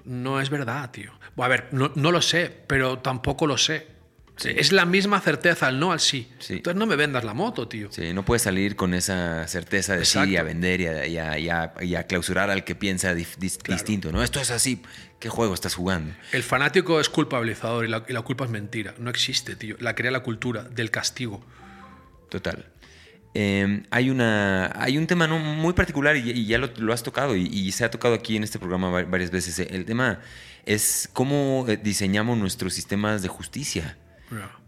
no 0.05 0.39
es 0.39 0.49
verdad, 0.49 0.91
tío. 0.91 1.11
A 1.37 1.47
ver, 1.47 1.67
no, 1.71 1.91
no 1.95 2.11
lo 2.11 2.21
sé, 2.21 2.63
pero 2.67 2.99
tampoco 2.99 3.45
lo 3.45 3.57
sé. 3.57 3.87
Es 4.45 4.71
la 4.71 4.85
misma 4.85 5.19
certeza 5.21 5.67
al 5.67 5.79
no 5.79 5.91
al 5.91 5.99
sí. 5.99 6.27
Sí. 6.39 6.53
Entonces 6.53 6.77
no 6.79 6.85
me 6.85 6.95
vendas 6.95 7.23
la 7.23 7.33
moto, 7.33 7.67
tío. 7.67 7.89
Sí, 7.91 8.13
no 8.13 8.23
puedes 8.23 8.41
salir 8.43 8.75
con 8.75 8.93
esa 8.93 9.47
certeza 9.47 9.93
de 9.97 10.05
sí 10.05 10.17
Exacto. 10.19 10.29
y 10.31 10.37
a 10.37 10.43
vender 10.43 10.81
y 10.81 10.87
a, 10.87 11.07
y 11.07 11.17
a- 11.17 11.37
y 11.39 11.49
a- 11.49 11.73
y 11.81 11.95
a 11.95 12.03
clausurar 12.07 12.49
al 12.49 12.63
que 12.63 12.75
piensa 12.75 13.13
distinto, 13.13 14.11
¿no? 14.11 14.23
Esto 14.23 14.39
es 14.39 14.51
así. 14.51 14.81
¿Qué 15.19 15.27
juego 15.29 15.53
estás 15.53 15.75
jugando? 15.75 16.13
El 16.31 16.43
fanático 16.43 16.99
es 17.01 17.09
culpabilizador 17.09 17.85
y 17.85 17.89
la, 17.89 18.21
culpa 18.23 18.45
es 18.45 18.49
mentira. 18.51 18.93
No 18.99 19.09
existe, 19.09 19.55
tío. 19.57 19.75
La 19.79 19.93
crea 19.95 20.11
la 20.11 20.21
cultura 20.23 20.63
del 20.63 20.91
castigo. 20.91 21.45
Total. 22.29 22.65
Eh, 23.33 23.83
hay, 23.91 24.09
una, 24.09 24.71
hay 24.75 24.97
un 24.97 25.05
tema 25.07 25.27
¿no? 25.27 25.37
muy 25.39 25.73
particular 25.73 26.15
y, 26.17 26.31
y 26.31 26.45
ya 26.45 26.57
lo, 26.57 26.69
lo 26.77 26.93
has 26.93 27.03
tocado 27.03 27.35
y, 27.35 27.45
y 27.45 27.71
se 27.73 27.85
ha 27.85 27.91
tocado 27.91 28.15
aquí 28.15 28.35
en 28.37 28.43
este 28.43 28.57
programa 28.59 28.89
va- 28.89 29.03
varias 29.03 29.29
veces. 29.31 29.59
El 29.59 29.85
tema 29.85 30.19
es 30.65 31.09
cómo 31.13 31.65
eh, 31.67 31.77
diseñamos 31.77 32.37
nuestros 32.37 32.73
sistemas 32.73 33.21
de 33.21 33.27
justicia. 33.27 33.97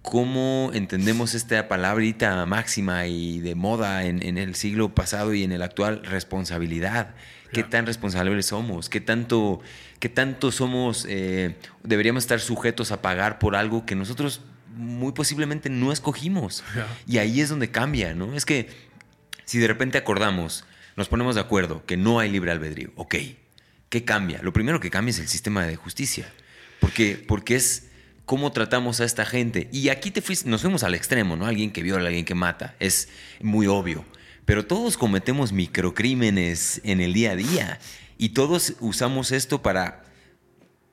¿Cómo 0.01 0.71
entendemos 0.73 1.35
esta 1.35 1.67
palabrita 1.67 2.45
máxima 2.45 3.05
y 3.05 3.39
de 3.39 3.55
moda 3.55 4.05
en, 4.05 4.23
en 4.23 4.37
el 4.37 4.55
siglo 4.55 4.95
pasado 4.95 5.33
y 5.33 5.43
en 5.43 5.51
el 5.51 5.61
actual? 5.61 6.03
Responsabilidad. 6.03 7.13
¿Qué 7.51 7.63
tan 7.63 7.85
responsables 7.85 8.45
somos? 8.45 8.89
¿Qué 8.89 9.01
tanto, 9.01 9.61
qué 9.99 10.09
tanto 10.09 10.51
somos, 10.51 11.05
eh, 11.09 11.55
deberíamos 11.83 12.23
estar 12.23 12.39
sujetos 12.39 12.91
a 12.91 13.01
pagar 13.01 13.39
por 13.39 13.55
algo 13.55 13.85
que 13.85 13.95
nosotros 13.95 14.41
muy 14.75 15.11
posiblemente 15.11 15.69
no 15.69 15.91
escogimos? 15.91 16.63
Y 17.07 17.17
ahí 17.17 17.41
es 17.41 17.49
donde 17.49 17.69
cambia, 17.69 18.13
¿no? 18.13 18.35
Es 18.35 18.45
que 18.45 18.69
si 19.43 19.59
de 19.59 19.67
repente 19.67 19.97
acordamos, 19.97 20.63
nos 20.95 21.09
ponemos 21.09 21.35
de 21.35 21.41
acuerdo 21.41 21.85
que 21.85 21.97
no 21.97 22.19
hay 22.19 22.31
libre 22.31 22.51
albedrío, 22.51 22.91
ok, 22.95 23.15
¿qué 23.89 24.05
cambia? 24.05 24.41
Lo 24.41 24.53
primero 24.53 24.79
que 24.79 24.89
cambia 24.89 25.11
es 25.11 25.19
el 25.19 25.27
sistema 25.27 25.65
de 25.65 25.75
justicia, 25.75 26.31
porque, 26.79 27.21
porque 27.27 27.57
es 27.57 27.90
cómo 28.25 28.51
tratamos 28.51 29.01
a 29.01 29.05
esta 29.05 29.25
gente. 29.25 29.69
Y 29.71 29.89
aquí 29.89 30.11
te 30.11 30.21
fuiste, 30.21 30.49
nos 30.49 30.61
fuimos 30.61 30.83
al 30.83 30.95
extremo, 30.95 31.35
¿no? 31.35 31.45
Alguien 31.45 31.71
que 31.71 31.83
viola, 31.83 32.07
alguien 32.07 32.25
que 32.25 32.35
mata, 32.35 32.75
es 32.79 33.09
muy 33.41 33.67
obvio. 33.67 34.05
Pero 34.45 34.65
todos 34.65 34.97
cometemos 34.97 35.51
microcrímenes 35.51 36.81
en 36.83 37.01
el 37.01 37.13
día 37.13 37.31
a 37.31 37.35
día 37.35 37.79
y 38.17 38.29
todos 38.29 38.73
usamos 38.79 39.31
esto 39.31 39.61
para 39.61 40.03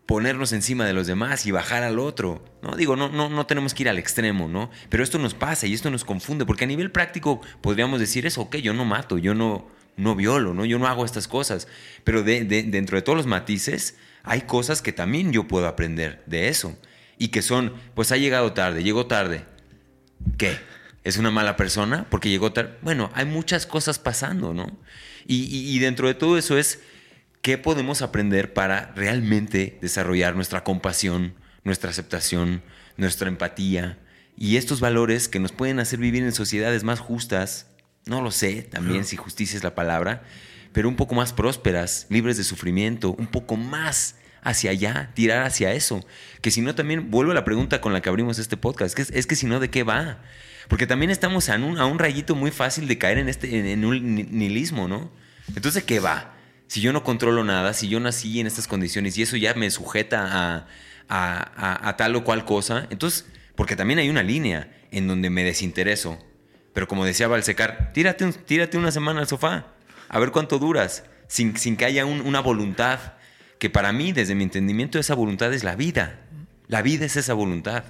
ponernos 0.06 0.52
encima 0.52 0.86
de 0.86 0.94
los 0.94 1.06
demás 1.06 1.44
y 1.46 1.50
bajar 1.50 1.82
al 1.82 1.98
otro. 1.98 2.44
No 2.62 2.76
digo, 2.76 2.96
no, 2.96 3.08
no, 3.10 3.28
no 3.28 3.46
tenemos 3.46 3.74
que 3.74 3.82
ir 3.82 3.88
al 3.88 3.98
extremo, 3.98 4.48
¿no? 4.48 4.70
Pero 4.88 5.02
esto 5.04 5.18
nos 5.18 5.34
pasa 5.34 5.66
y 5.66 5.74
esto 5.74 5.90
nos 5.90 6.04
confunde, 6.04 6.46
porque 6.46 6.64
a 6.64 6.68
nivel 6.68 6.90
práctico 6.90 7.40
podríamos 7.60 8.00
decir 8.00 8.24
eso, 8.26 8.42
ok, 8.42 8.56
yo 8.56 8.72
no 8.72 8.84
mato, 8.86 9.18
yo 9.18 9.34
no, 9.34 9.68
no 9.96 10.14
violo, 10.14 10.54
¿no? 10.54 10.64
Yo 10.64 10.78
no 10.78 10.86
hago 10.86 11.04
estas 11.04 11.28
cosas. 11.28 11.68
Pero 12.04 12.22
de- 12.22 12.44
de- 12.44 12.62
dentro 12.62 12.96
de 12.96 13.02
todos 13.02 13.16
los 13.18 13.26
matices, 13.26 13.96
hay 14.22 14.42
cosas 14.42 14.80
que 14.80 14.92
también 14.92 15.32
yo 15.32 15.46
puedo 15.46 15.66
aprender 15.66 16.22
de 16.26 16.48
eso. 16.48 16.76
Y 17.18 17.28
que 17.28 17.42
son, 17.42 17.72
pues 17.94 18.12
ha 18.12 18.16
llegado 18.16 18.52
tarde, 18.52 18.82
llegó 18.82 19.06
tarde. 19.06 19.44
¿Qué? 20.36 20.56
¿Es 21.04 21.16
una 21.16 21.30
mala 21.30 21.56
persona 21.56 22.06
porque 22.10 22.28
llegó 22.28 22.52
tarde? 22.52 22.76
Bueno, 22.82 23.10
hay 23.14 23.24
muchas 23.24 23.66
cosas 23.66 23.98
pasando, 23.98 24.52
¿no? 24.54 24.76
Y, 25.26 25.44
y- 25.44 25.74
y 25.74 25.78
dentro 25.78 26.06
de 26.08 26.14
todo 26.14 26.38
eso 26.38 26.58
es 26.58 26.80
qué 27.42 27.58
podemos 27.58 28.02
aprender 28.02 28.52
para 28.52 28.92
realmente 28.94 29.78
desarrollar 29.80 30.34
nuestra 30.36 30.64
compasión, 30.64 31.34
nuestra 31.64 31.90
aceptación, 31.90 32.62
nuestra 32.96 33.28
empatía 33.28 33.98
y 34.36 34.56
estos 34.56 34.80
valores 34.80 35.28
que 35.28 35.38
nos 35.40 35.52
pueden 35.52 35.80
hacer 35.80 35.98
vivir 35.98 36.22
en 36.22 36.32
sociedades 36.32 36.84
más 36.84 37.00
justas, 37.00 37.66
no 38.06 38.22
lo 38.22 38.30
sé 38.30 38.62
también 38.62 39.04
si 39.04 39.16
justicia 39.16 39.56
es 39.56 39.64
la 39.64 39.74
palabra, 39.74 40.22
pero 40.72 40.88
un 40.88 40.96
poco 40.96 41.14
más 41.14 41.32
prósperas, 41.32 42.06
libres 42.10 42.36
de 42.36 42.44
sufrimiento, 42.44 43.12
un 43.12 43.26
poco 43.26 43.56
más 43.56 44.16
hacia 44.42 44.70
allá, 44.70 45.10
tirar 45.14 45.42
hacia 45.44 45.72
eso. 45.72 46.04
Que 46.40 46.50
si 46.50 46.60
no, 46.60 46.74
también 46.74 47.10
vuelvo 47.10 47.32
a 47.32 47.34
la 47.34 47.44
pregunta 47.44 47.80
con 47.80 47.92
la 47.92 48.00
que 48.02 48.08
abrimos 48.08 48.38
este 48.38 48.56
podcast, 48.56 48.94
que 48.94 49.02
es, 49.02 49.26
que 49.26 49.36
si 49.36 49.46
no, 49.46 49.60
¿de 49.60 49.70
qué 49.70 49.82
va? 49.82 50.18
Porque 50.68 50.86
también 50.86 51.10
estamos 51.10 51.48
a 51.48 51.56
un, 51.56 51.78
a 51.78 51.86
un 51.86 51.98
rayito 51.98 52.34
muy 52.34 52.50
fácil 52.50 52.88
de 52.88 52.98
caer 52.98 53.18
en, 53.18 53.28
este, 53.28 53.72
en, 53.72 53.84
un 53.84 54.14
ni- 54.14 54.24
nihilismo, 54.24 54.86
¿no? 54.88 55.10
Entonces, 55.48 55.74
¿de 55.74 55.84
qué 55.84 55.98
va? 56.00 56.34
Si 56.66 56.80
yo 56.82 56.92
no 56.92 57.02
controlo 57.04 57.42
nada, 57.44 57.72
si 57.72 57.88
yo 57.88 57.98
nací 58.00 58.38
en 58.40 58.46
estas 58.46 58.68
condiciones 58.68 59.16
y 59.16 59.22
eso 59.22 59.36
ya 59.38 59.54
me 59.54 59.70
sujeta 59.70 60.66
a, 61.08 61.88
a- 61.88 61.96
tal 61.96 62.14
o 62.16 62.24
cual 62.24 62.44
cosa, 62.44 62.86
entonces, 62.90 63.26
porque 63.56 63.76
también 63.76 63.98
hay 63.98 64.10
una 64.10 64.22
línea 64.22 64.70
en 64.90 65.06
donde 65.08 65.30
me 65.30 65.42
desintereso. 65.44 66.18
Pero 66.74 66.86
como 66.86 67.04
decía 67.06 67.26
Balsecar, 67.28 67.92
tírate, 67.94 68.30
tírate 68.32 68.76
una 68.78 68.90
semana 68.92 69.20
al 69.20 69.26
sofá, 69.26 69.66
a 70.08 70.18
ver 70.18 70.30
cuánto 70.30 70.58
duras, 70.58 71.04
sin, 71.26 71.56
sin 71.56 71.76
que 71.76 71.86
haya 71.86 72.04
un- 72.04 72.20
una 72.20 72.40
voluntad, 72.40 73.14
que 73.58 73.70
para 73.70 73.92
mí, 73.92 74.12
desde 74.12 74.34
mi 74.34 74.44
entendimiento, 74.44 74.98
esa 74.98 75.14
voluntad 75.14 75.52
es 75.52 75.64
la 75.64 75.74
vida. 75.76 76.20
La 76.68 76.82
vida 76.82 77.04
es 77.06 77.16
esa 77.16 77.34
voluntad. 77.34 77.84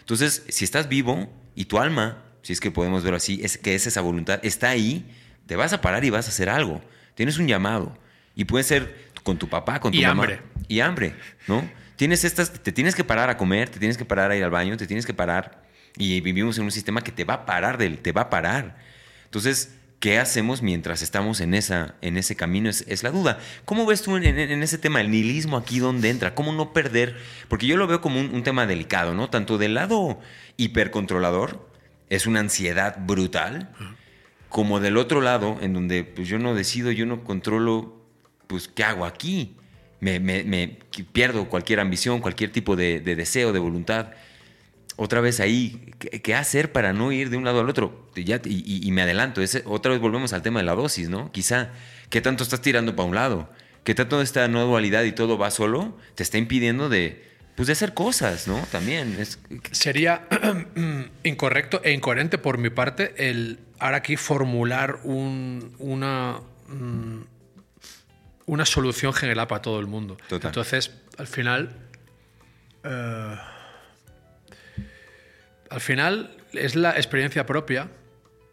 Entonces, 0.00 0.44
si 0.48 0.64
estás 0.64 0.88
vivo 0.88 1.30
y 1.54 1.66
tu 1.66 1.78
alma, 1.78 2.22
si 2.42 2.52
es 2.52 2.60
que 2.60 2.70
podemos 2.70 3.02
verlo 3.02 3.16
así, 3.18 3.40
es 3.42 3.58
que 3.58 3.74
es 3.74 3.86
esa 3.86 4.00
voluntad, 4.00 4.40
está 4.42 4.70
ahí, 4.70 5.04
te 5.46 5.56
vas 5.56 5.72
a 5.72 5.80
parar 5.80 6.04
y 6.04 6.10
vas 6.10 6.26
a 6.26 6.30
hacer 6.30 6.48
algo. 6.48 6.80
Tienes 7.14 7.38
un 7.38 7.46
llamado. 7.48 7.96
Y 8.34 8.44
puede 8.44 8.64
ser 8.64 9.10
con 9.24 9.36
tu 9.38 9.48
papá, 9.48 9.80
con 9.80 9.92
tu 9.92 9.98
Y 9.98 10.02
mamá. 10.02 10.22
hambre. 10.22 10.40
Y 10.68 10.80
hambre, 10.80 11.14
¿no? 11.48 11.68
Tienes 11.96 12.24
estas, 12.24 12.52
te 12.52 12.72
tienes 12.72 12.94
que 12.94 13.04
parar 13.04 13.28
a 13.28 13.36
comer, 13.36 13.68
te 13.68 13.78
tienes 13.78 13.98
que 13.98 14.04
parar 14.06 14.30
a 14.30 14.36
ir 14.36 14.42
al 14.44 14.50
baño, 14.50 14.76
te 14.76 14.86
tienes 14.86 15.04
que 15.04 15.12
parar. 15.12 15.62
Y 15.96 16.20
vivimos 16.20 16.56
en 16.56 16.64
un 16.64 16.70
sistema 16.70 17.02
que 17.02 17.12
te 17.12 17.24
va 17.24 17.34
a 17.34 17.46
parar, 17.46 17.76
del, 17.76 17.98
te 17.98 18.12
va 18.12 18.22
a 18.22 18.30
parar. 18.30 18.78
Entonces, 19.24 19.74
¿qué 20.00 20.18
hacemos 20.18 20.62
mientras 20.62 21.02
estamos 21.02 21.40
en, 21.40 21.54
esa, 21.54 21.94
en 22.00 22.16
ese 22.16 22.34
camino? 22.34 22.68
Es, 22.70 23.02
la 23.02 23.10
duda. 23.10 23.38
¿Cómo 23.66 23.86
ves 23.86 24.02
tú 24.02 24.16
en, 24.16 24.24
ese 24.62 24.78
tema, 24.78 25.00
el 25.00 25.10
nihilismo 25.10 25.56
aquí, 25.56 25.78
dónde 25.78 26.08
entra? 26.08 26.34
¿Cómo 26.34 26.52
no 26.52 26.72
perder? 26.72 27.16
Porque 27.48 27.66
yo 27.66 27.76
lo 27.76 27.86
veo 27.86 28.00
como 28.00 28.18
un, 28.18 28.42
tema 28.42 28.66
delicado, 28.66 29.14
¿no? 29.14 29.28
Tanto 29.30 29.58
del 29.58 29.74
lado 29.74 30.18
hipercontrolador, 30.56 31.68
es 32.08 32.26
una 32.26 32.40
ansiedad 32.40 32.96
brutal, 33.06 33.70
como 34.48 34.80
del 34.80 34.96
otro 34.96 35.20
lado, 35.20 35.58
en 35.60 35.74
donde 35.74 36.02
pues, 36.02 36.26
yo 36.26 36.38
no 36.38 36.54
decido, 36.54 36.90
yo 36.90 37.06
no 37.06 37.22
controlo, 37.22 38.02
pues, 38.46 38.68
¿qué 38.68 38.82
hago 38.82 39.04
aquí? 39.04 39.54
Me, 40.00 40.18
me- 40.18 40.44
me 40.44 40.78
pierdo 41.12 41.48
cualquier 41.48 41.78
ambición, 41.78 42.20
cualquier 42.20 42.50
tipo 42.50 42.74
de 42.74 43.00
deseo, 43.00 43.52
de 43.52 43.58
voluntad. 43.58 44.12
Otra 44.96 45.20
vez 45.20 45.40
ahí, 45.40 45.92
¿qué, 45.98 46.20
qué 46.20 46.34
hacer 46.34 46.72
para 46.72 46.92
no 46.92 47.10
ir 47.12 47.30
de 47.30 47.36
un 47.36 47.44
lado 47.44 47.60
al 47.60 47.68
otro? 47.70 48.10
Y, 48.14 48.24
ya- 48.24 48.40
y- 48.44 48.90
me 48.92 49.02
adelanto, 49.02 49.40
ese- 49.40 49.62
otra 49.66 49.92
vez 49.92 50.00
volvemos 50.00 50.32
al 50.32 50.42
tema 50.42 50.60
de 50.60 50.66
la 50.66 50.74
dosis, 50.74 51.08
¿no? 51.08 51.32
Quizá, 51.32 51.70
¿qué 52.10 52.20
tanto 52.20 52.42
estás 52.44 52.60
tirando 52.60 52.94
para 52.96 53.08
un 53.08 53.14
lado? 53.14 53.48
¿Qué 53.84 53.94
tanto 53.94 54.20
esta 54.20 54.46
nueva 54.48 54.68
dualidad 54.68 55.04
y 55.04 55.12
todo 55.12 55.38
va 55.38 55.50
solo? 55.50 55.96
Te 56.16 56.22
está 56.22 56.36
impidiendo 56.36 56.88
de, 56.90 57.24
pues, 57.56 57.66
de 57.68 57.72
hacer 57.72 57.94
cosas, 57.94 58.46
¿no? 58.46 58.58
También. 58.70 59.16
Es, 59.18 59.38
Sería 59.70 60.26
incorrecto 61.24 61.80
e 61.82 61.92
incoherente 61.92 62.36
por 62.36 62.58
mi 62.58 62.68
parte 62.70 63.14
el 63.30 63.58
ahora 63.78 63.98
aquí 63.98 64.16
formular 64.16 65.00
un- 65.04 65.74
una, 65.78 66.40
mm, 66.68 67.20
una 68.46 68.66
solución 68.66 69.14
general 69.14 69.46
para 69.46 69.62
todo 69.62 69.80
el 69.80 69.86
mundo. 69.86 70.18
Total. 70.28 70.50
Entonces, 70.50 70.90
al 71.16 71.26
final, 71.26 71.74
eh, 72.84 73.36
al 75.70 75.80
final 75.80 76.36
es 76.52 76.74
la 76.74 76.90
experiencia 76.90 77.46
propia 77.46 77.88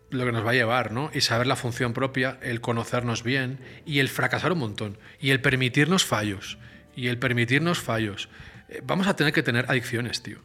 lo 0.10 0.26
que 0.26 0.32
nos 0.32 0.46
va 0.46 0.52
a 0.52 0.54
llevar, 0.54 0.92
¿no? 0.92 1.10
Y 1.14 1.22
saber 1.22 1.48
la 1.48 1.56
función 1.56 1.94
propia, 1.94 2.38
el 2.42 2.62
conocernos 2.62 3.24
bien 3.24 3.60
y 3.86 4.00
el 4.00 4.08
fracasar 4.08 4.54
un 4.54 4.60
montón 4.60 4.98
y 5.20 5.32
el 5.32 5.42
permitirnos 5.42 6.06
fallos 6.06 6.58
y 6.96 7.08
el 7.08 7.18
permitirnos 7.18 7.80
fallos. 7.80 8.30
Eh, 8.70 8.82
Vamos 8.86 9.08
a 9.08 9.16
tener 9.16 9.34
que 9.34 9.44
tener 9.44 9.66
adicciones, 9.68 10.24
tío. 10.24 10.40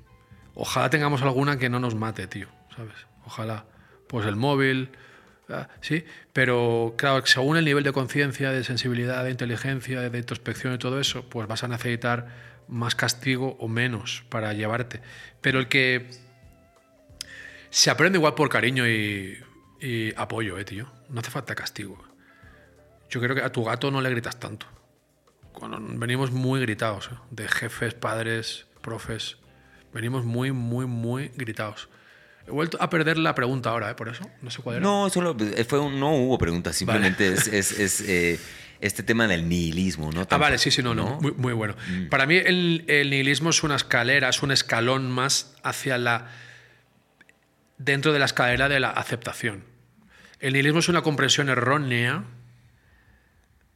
Ojalá 0.54 0.90
tengamos 0.90 1.22
alguna 1.22 1.58
que 1.58 1.68
no 1.68 1.78
nos 1.78 1.94
mate, 1.94 2.26
tío, 2.26 2.48
¿sabes? 2.74 2.94
Ojalá. 3.24 3.66
Pues 4.08 4.26
el 4.26 4.36
móvil, 4.36 4.90
ah, 5.48 5.68
sí, 5.80 6.04
pero 6.32 6.94
claro, 6.98 7.24
según 7.24 7.56
el 7.56 7.64
nivel 7.64 7.84
de 7.84 7.92
conciencia, 7.92 8.50
de 8.50 8.64
sensibilidad, 8.64 9.24
de 9.24 9.30
inteligencia, 9.30 10.00
de 10.00 10.18
introspección 10.18 10.74
y 10.74 10.78
todo 10.78 11.00
eso, 11.00 11.28
pues 11.28 11.46
vas 11.46 11.62
a 11.62 11.68
necesitar 11.68 12.52
más 12.68 12.94
castigo 12.94 13.56
o 13.60 13.68
menos 13.68 14.24
para 14.28 14.52
llevarte. 14.52 15.00
Pero 15.40 15.58
el 15.58 15.68
que 15.68 16.10
se 17.72 17.90
aprende 17.90 18.18
igual 18.18 18.34
por 18.34 18.48
cariño 18.48 18.86
y, 18.86 19.38
y 19.80 20.12
apoyo, 20.16 20.58
eh, 20.58 20.64
tío. 20.64 20.86
No 21.08 21.20
hace 21.20 21.30
falta 21.30 21.54
castigo. 21.54 21.98
Yo 23.10 23.20
creo 23.20 23.34
que 23.34 23.42
a 23.42 23.50
tu 23.50 23.64
gato 23.64 23.90
no 23.90 24.00
le 24.00 24.10
gritas 24.10 24.38
tanto. 24.38 24.66
Cuando 25.52 25.78
venimos 25.80 26.30
muy 26.32 26.60
gritados, 26.60 27.08
eh, 27.12 27.16
de 27.30 27.48
jefes, 27.48 27.94
padres, 27.94 28.66
profes. 28.80 29.36
Venimos 29.92 30.24
muy, 30.24 30.52
muy, 30.52 30.86
muy 30.86 31.30
gritados. 31.36 31.88
He 32.46 32.50
vuelto 32.50 32.76
a 32.80 32.90
perder 32.90 33.18
la 33.18 33.34
pregunta 33.34 33.70
ahora, 33.70 33.90
¿eh? 33.90 33.94
Por 33.94 34.08
eso. 34.08 34.24
No 34.40 34.50
sé 34.50 34.62
cuál 34.62 34.76
era. 34.76 34.82
No, 34.82 35.08
solo 35.10 35.36
eh, 35.40 35.64
fue 35.64 35.78
un- 35.78 36.00
no 36.00 36.14
hubo 36.16 36.38
preguntas, 36.38 36.74
simplemente 36.76 37.32
es, 37.32 37.46
es- 37.46 37.78
es, 37.78 38.00
eh, 38.02 38.38
este 38.80 39.02
tema 39.02 39.28
del 39.28 39.48
nihilismo, 39.48 40.10
¿no? 40.12 40.26
Ah, 40.28 40.36
vale, 40.38 40.58
sí, 40.58 40.70
sí, 40.72 40.82
no, 40.82 40.94
no. 40.94 41.20
Muy, 41.20 41.32
muy 41.32 41.52
bueno. 41.52 41.76
Mm. 41.88 42.08
Para 42.08 42.26
mí 42.26 42.36
el, 42.36 42.84
el 42.88 43.10
nihilismo 43.10 43.50
es 43.50 43.62
una 43.62 43.76
escalera, 43.76 44.28
es 44.28 44.42
un 44.42 44.50
escalón 44.50 45.10
más 45.10 45.54
hacia 45.62 45.98
la... 45.98 46.28
dentro 47.84 48.12
de 48.12 48.18
la 48.18 48.26
escalera 48.26 48.68
de 48.68 48.80
la 48.80 48.90
aceptación. 48.90 49.64
El 50.38 50.54
nihilismo 50.54 50.80
es 50.80 50.88
una 50.88 51.02
comprensión 51.02 51.48
errónea 51.48 52.24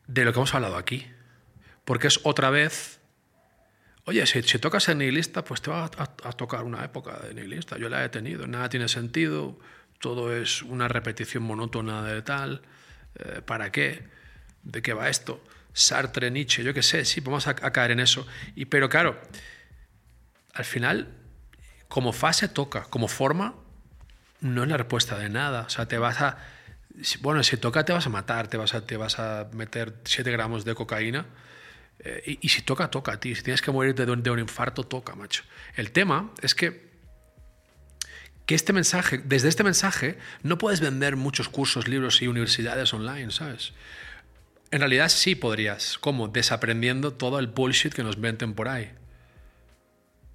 de 0.06 0.24
lo 0.24 0.32
que 0.32 0.38
hemos 0.38 0.54
hablado 0.54 0.76
aquí. 0.76 1.06
Porque 1.84 2.08
es 2.08 2.20
otra 2.24 2.50
vez. 2.50 3.00
Oye, 4.04 4.24
si, 4.26 4.42
tocas 4.58 4.84
ser 4.84 4.96
nihilista, 4.96 5.44
pues 5.44 5.62
te 5.62 5.70
va 5.70 5.84
a, 5.84 6.02
a, 6.02 6.32
tocar 6.32 6.64
una 6.64 6.84
época 6.84 7.18
de 7.18 7.34
nihilista. 7.34 7.78
Yo 7.78 7.88
la 7.88 8.04
he 8.04 8.08
tenido. 8.08 8.46
Nada 8.46 8.68
tiene 8.68 8.88
sentido. 8.88 9.58
Todo 10.00 10.34
es 10.34 10.62
una 10.62 10.88
repetición 10.88 11.42
monótona 11.42 12.02
de 12.02 12.22
tal. 12.22 12.62
Eh, 13.18 13.42
¿Para 13.44 13.70
qué? 13.70 14.04
¿De 14.62 14.82
qué 14.82 14.92
va 14.92 15.08
esto? 15.08 15.42
Sartre, 15.72 16.30
Nietzsche, 16.30 16.64
yo 16.64 16.72
qué 16.72 16.82
sé, 16.82 17.04
sí, 17.04 17.20
vamos 17.20 17.46
a, 17.46 17.50
a 17.50 17.70
caer 17.70 17.90
en 17.90 18.00
eso. 18.00 18.26
Y, 18.54 18.64
pero 18.64 18.88
claro, 18.88 19.20
al 20.54 20.64
final, 20.64 21.08
como 21.86 22.12
fase 22.12 22.48
toca, 22.48 22.84
como 22.84 23.08
forma, 23.08 23.54
no 24.46 24.62
es 24.62 24.68
la 24.68 24.76
respuesta 24.76 25.18
de 25.18 25.28
nada. 25.28 25.62
O 25.62 25.70
sea, 25.70 25.86
te 25.86 25.98
vas 25.98 26.20
a. 26.20 26.38
Bueno, 27.20 27.42
si 27.42 27.56
toca, 27.56 27.84
te 27.84 27.92
vas 27.92 28.06
a 28.06 28.10
matar, 28.10 28.48
te 28.48 28.56
vas 28.56 28.74
a, 28.74 28.86
te 28.86 28.96
vas 28.96 29.18
a 29.18 29.48
meter 29.52 29.94
7 30.04 30.30
gramos 30.30 30.64
de 30.64 30.74
cocaína. 30.74 31.26
Eh, 31.98 32.38
y, 32.40 32.48
si 32.48 32.62
toca, 32.62 32.90
toca 32.90 33.18
ti. 33.20 33.34
Si 33.34 33.42
tienes 33.42 33.62
que 33.62 33.70
morirte 33.70 34.06
de 34.06 34.12
un, 34.12 34.26
un 34.28 34.38
infarto, 34.38 34.84
toca, 34.84 35.14
macho. 35.14 35.42
El 35.74 35.90
tema 35.90 36.30
es 36.42 36.54
que 36.54 36.86
que 38.46 38.54
este 38.54 38.72
mensaje, 38.72 39.18
desde 39.18 39.48
este 39.48 39.64
mensaje, 39.64 40.18
no 40.44 40.56
puedes 40.56 40.80
vender 40.80 41.16
muchos 41.16 41.48
cursos, 41.48 41.88
libros 41.88 42.22
y 42.22 42.28
universidades 42.28 42.94
online, 42.94 43.32
¿sabes? 43.32 43.72
En 44.70 44.78
realidad 44.78 45.08
sí 45.08 45.34
podrías. 45.34 45.98
¿Cómo? 45.98 46.28
Desaprendiendo 46.28 47.12
todo 47.12 47.40
el 47.40 47.48
bullshit 47.48 47.92
que 47.92 48.04
nos 48.04 48.20
venden 48.20 48.54
por 48.54 48.68
ahí. 48.68 48.92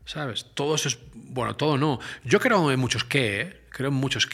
¿Sabes? 0.06 0.46
Todo 0.54 0.76
eso 0.76 0.90
es. 0.90 1.00
Bueno, 1.14 1.56
todo 1.56 1.78
no. 1.78 2.00
Yo 2.26 2.40
creo 2.42 2.70
en 2.70 2.80
muchos 2.80 3.06
qué, 3.06 3.42
¿eh? 3.42 3.61
Creo 3.82 3.92
muchos 3.92 4.28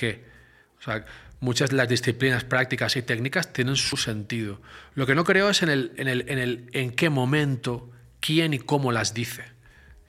sea, 0.83 1.05
muchas 1.39 1.69
de 1.69 1.77
las 1.77 1.87
disciplinas 1.87 2.43
prácticas 2.43 2.97
y 2.97 3.01
técnicas 3.01 3.53
tienen 3.53 3.77
su 3.77 3.95
sentido. 3.95 4.61
Lo 4.93 5.05
que 5.05 5.15
no 5.15 5.23
creo 5.23 5.49
es 5.49 5.63
en 5.63 5.69
el 5.69 5.93
en, 5.95 6.09
el, 6.09 6.25
en, 6.27 6.37
el, 6.37 6.69
en 6.73 6.91
qué 6.91 7.09
momento, 7.09 7.89
quién 8.19 8.53
y 8.53 8.59
cómo 8.59 8.91
las 8.91 9.13
dice. 9.13 9.45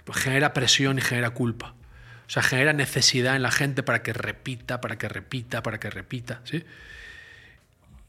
Pues 0.04 0.18
genera 0.18 0.52
presión 0.52 0.98
y 0.98 1.02
genera 1.02 1.30
culpa. 1.30 1.76
O 2.26 2.30
sea, 2.30 2.42
genera 2.42 2.72
necesidad 2.72 3.36
en 3.36 3.42
la 3.42 3.52
gente 3.52 3.84
para 3.84 4.02
que 4.02 4.12
repita, 4.12 4.80
para 4.80 4.98
que 4.98 5.08
repita, 5.08 5.62
para 5.62 5.78
que 5.78 5.88
repita. 5.88 6.40
¿sí? 6.42 6.64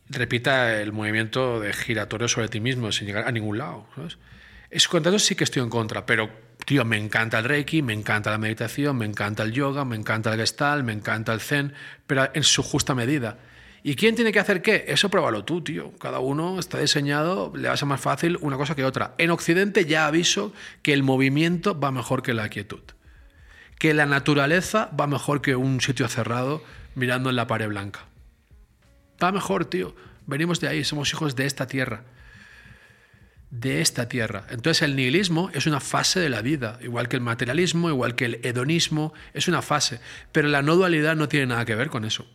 Repita 0.10 0.81
el 0.81 0.93
movimiento 0.93 1.60
de 1.60 1.73
giratorio 1.73 2.27
sobre 2.27 2.47
ti 2.47 2.60
mismo 2.60 2.91
sin 2.91 3.06
llegar 3.06 3.27
a 3.27 3.31
ningún 3.31 3.60
lado. 3.60 3.88
¿sabes? 3.93 4.18
Eso 4.72 5.19
sí 5.19 5.35
que 5.35 5.43
estoy 5.43 5.61
en 5.61 5.69
contra, 5.69 6.07
pero, 6.07 6.31
tío, 6.70 6.86
me 6.86 6.98
encanta 6.98 7.40
el 7.40 7.46
Reiki, 7.46 7.82
me 7.82 7.94
encanta 7.94 8.30
la 8.30 8.38
meditación, 8.38 8.96
me 8.96 9.06
encanta 9.08 9.41
el 9.41 9.54
yoga, 9.54 9.86
me 9.86 9.96
encanta 9.96 10.32
el 10.32 10.40
Gestalt, 10.40 10.86
me 10.86 10.94
encanta 10.94 11.34
el 11.34 11.40
Zen, 11.40 11.74
pero 12.06 12.30
en 12.32 12.44
su 12.44 12.62
justa 12.62 12.94
medida. 12.94 13.40
¿Y 13.82 13.96
quién 13.96 14.14
tiene 14.14 14.32
que 14.32 14.38
hacer 14.38 14.62
qué? 14.62 14.86
Eso 14.88 15.10
pruébalo 15.10 15.44
tú, 15.44 15.64
tío. 15.64 15.98
Cada 15.98 16.20
uno 16.20 16.60
está 16.60 16.78
diseñado, 16.78 17.52
le 17.56 17.70
va 17.70 17.74
a 17.74 17.78
ser 17.78 17.88
más 17.88 18.00
fácil 18.00 18.38
una 18.41 18.56
cosa 18.56 18.76
que 18.76 18.86
otra. 18.86 19.16
En 19.18 19.32
Occidente 19.32 19.86
ya 19.86 20.06
aviso 20.06 20.54
que 20.84 20.94
el 20.94 21.02
movimiento 21.02 21.80
va 21.80 21.90
mejor 21.90 22.22
que 22.22 22.36
la 22.36 22.50
quietud 22.50 22.82
que 23.80 23.94
la 23.94 24.06
naturaleza 24.06 24.91
va 25.00 25.08
mejor 25.08 25.41
que 25.41 25.56
un 25.56 25.82
sitio 25.82 26.08
cerrado 26.10 26.62
mirando 26.94 27.30
en 27.30 27.38
la 27.38 27.48
pared 27.48 27.70
blanca. 27.70 28.02
Va 29.24 29.32
mejor, 29.32 29.66
tío. 29.66 29.96
Venimos 30.28 30.60
de 30.60 30.68
ahí, 30.68 30.84
somos 30.84 31.12
hijos 31.14 31.36
de 31.36 31.46
esta 31.46 31.66
tierra. 31.66 32.04
De 33.52 33.82
esta 33.82 34.08
tierra. 34.08 34.46
Entonces 34.50 34.84
el 34.84 34.96
nihilismo 34.96 35.50
es 35.54 35.66
una 35.66 35.80
fase 35.80 36.20
de 36.20 36.30
la 36.30 36.42
vida, 36.42 36.78
igual 36.82 37.08
que 37.08 37.16
el 37.16 37.24
materialismo, 37.24 37.90
igual 37.90 38.16
que 38.16 38.26
el 38.26 38.40
hedonismo, 38.44 39.14
es 39.34 39.48
una 39.48 39.64
fase. 39.64 40.00
Pero 40.32 40.48
la 40.50 40.62
no 40.62 40.76
dualidad 40.76 41.16
no 41.16 41.28
tiene 41.28 41.48
nada 41.48 41.66
que 41.66 41.74
ver 41.74 41.90
con 41.90 42.06
eso. 42.06 42.28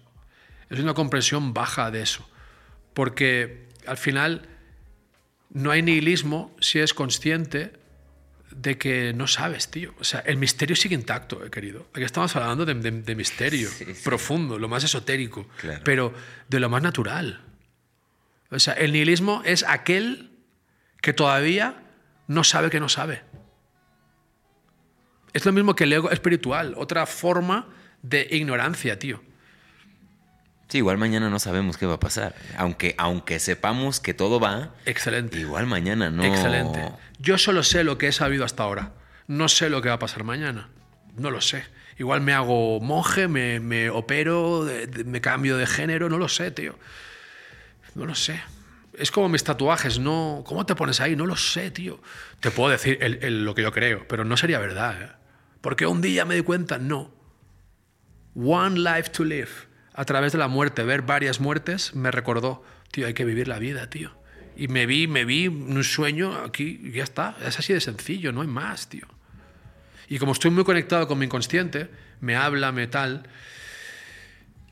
Es 0.71 0.81
una 0.81 0.95
comprensión 0.95 1.55
baja 1.55 1.91
de 1.93 2.03
eso. 2.03 2.29
Porque 2.95 3.69
al 3.87 3.97
final 3.97 4.49
no 5.51 5.71
hay 5.71 5.83
nihilismo 5.83 6.55
si 6.61 6.81
es 6.81 6.95
consciente 6.95 7.73
de 8.51 8.79
que 8.79 9.13
no 9.15 9.27
sabes, 9.27 9.71
tío. 9.71 9.95
O 9.99 10.05
sea, 10.05 10.21
el 10.21 10.37
misterio 10.37 10.77
sigue 10.77 10.95
intacto, 10.95 11.45
eh, 11.45 11.51
querido. 11.51 11.89
Aquí 11.93 12.05
estamos 12.05 12.35
hablando 12.37 12.65
de, 12.65 12.75
de, 12.75 12.91
de 12.91 13.15
misterio 13.15 13.69
sí, 13.69 13.85
sí. 13.85 14.03
profundo, 14.05 14.59
lo 14.59 14.69
más 14.69 14.85
esotérico, 14.85 15.49
claro. 15.61 15.81
pero 15.85 16.15
de 16.49 16.61
lo 16.61 16.69
más 16.69 16.83
natural. 16.83 17.43
O 18.51 18.59
sea, 18.59 18.75
el 18.75 18.93
nihilismo 18.93 19.43
es 19.45 19.65
aquel 19.67 20.31
que 21.05 21.13
todavía 21.13 21.75
no 22.29 22.45
sabe 22.45 22.71
que 22.71 22.81
no 22.81 22.89
sabe. 22.89 23.21
Es 25.35 25.45
lo 25.45 25.53
mismo 25.53 25.77
que 25.77 25.85
el 25.85 25.93
ego 25.93 26.11
espiritual, 26.11 26.73
otra 26.79 27.05
forma 27.05 27.69
de 28.01 28.27
ignorancia, 28.31 28.99
tío. 28.99 29.23
Sí, 30.69 30.79
igual 30.79 30.97
mañana 30.97 31.29
no 31.29 31.39
sabemos 31.39 31.77
qué 31.77 31.85
va 31.85 31.97
a 31.97 32.01
pasar. 32.01 32.35
Aunque, 32.57 32.95
aunque 32.97 33.39
sepamos 33.39 34.01
que 34.01 34.15
todo 34.15 34.41
va. 34.41 34.73
Excelente. 34.87 35.39
Igual 35.39 35.67
mañana 35.67 36.09
no. 36.09 36.25
Excelente. 36.25 36.93
Yo 37.19 37.37
solo 37.37 37.63
sé 37.65 37.85
lo 37.85 37.99
que 37.99 38.09
he 38.09 38.13
sabido 38.13 38.47
hasta 38.47 38.63
ahora. 38.63 38.95
No 39.27 39.51
sé 39.51 39.69
lo 39.69 39.83
que 39.83 39.91
va 39.91 39.97
a 39.97 39.99
pasar 39.99 40.25
mañana. 40.25 40.71
No 41.19 41.31
lo 41.31 41.43
sé. 41.43 41.65
Igual 41.99 42.23
me 42.23 42.33
hago 42.33 42.81
monje, 42.81 43.29
me, 43.29 43.61
me 43.61 43.91
opero, 43.91 44.67
me 45.05 45.21
cambio 45.21 45.59
de 45.59 45.67
género, 45.67 46.09
no 46.09 46.17
lo 46.17 46.31
sé, 46.31 46.51
tío. 46.51 46.79
No 47.95 48.07
lo 48.07 48.15
sé. 48.15 48.41
Es 48.99 49.11
como 49.11 49.29
mis 49.29 49.45
tatuajes, 49.45 49.99
no. 49.99 50.43
¿Cómo 50.47 50.67
te 50.67 50.75
pones 50.75 51.01
ahí? 51.01 51.17
No 51.17 51.27
lo 51.27 51.37
sé, 51.37 51.71
tío. 51.71 52.01
Te 52.41 52.51
puedo 52.51 52.71
decir 52.71 52.99
lo 53.23 53.55
que 53.55 53.63
yo 53.63 53.73
creo, 53.73 54.07
pero 54.09 54.25
no 54.25 54.37
sería 54.37 54.59
verdad. 54.59 55.03
¿eh? 55.03 55.11
Porque 55.61 55.87
un 55.87 56.01
día 56.01 56.25
me 56.25 56.35
di 56.35 56.43
cuenta, 56.43 56.79
no. 56.79 57.13
One 58.35 58.79
life 58.79 59.11
to 59.11 59.25
live 59.25 59.51
a 59.95 60.05
través 60.05 60.33
de 60.33 60.39
la 60.39 60.49
muerte, 60.49 60.83
ver 60.83 61.03
varias 61.03 61.41
muertes, 61.41 61.95
me 61.95 62.11
recordó, 62.11 62.65
tío, 62.91 63.07
hay 63.07 63.15
que 63.15 63.25
vivir 63.25 63.47
la 63.47 63.61
vida, 63.61 63.89
tío. 63.89 64.11
Y 64.57 64.69
me 64.69 64.87
vi, 64.87 65.07
me 65.07 65.25
vi 65.25 65.49
un 65.49 65.83
sueño 65.85 66.37
aquí 66.45 66.91
ya 66.93 67.05
está. 67.05 67.37
Es 67.45 67.59
así 67.59 67.73
de 67.73 67.81
sencillo, 67.81 68.33
no 68.33 68.43
hay 68.43 68.49
más, 68.49 68.89
tío. 68.89 69.07
Y 70.09 70.19
como 70.19 70.33
estoy 70.33 70.51
muy 70.51 70.65
conectado 70.65 71.09
con 71.09 71.19
mi 71.19 71.27
inconsciente, 71.27 71.89
me 72.21 72.37
habla, 72.37 72.73
me 72.73 72.87
tal. 72.87 73.29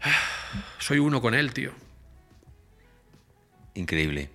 Soy 0.79 0.99
uno 0.99 1.21
con 1.21 1.35
él, 1.35 1.53
tío. 1.53 1.73
Increíble. 3.75 4.31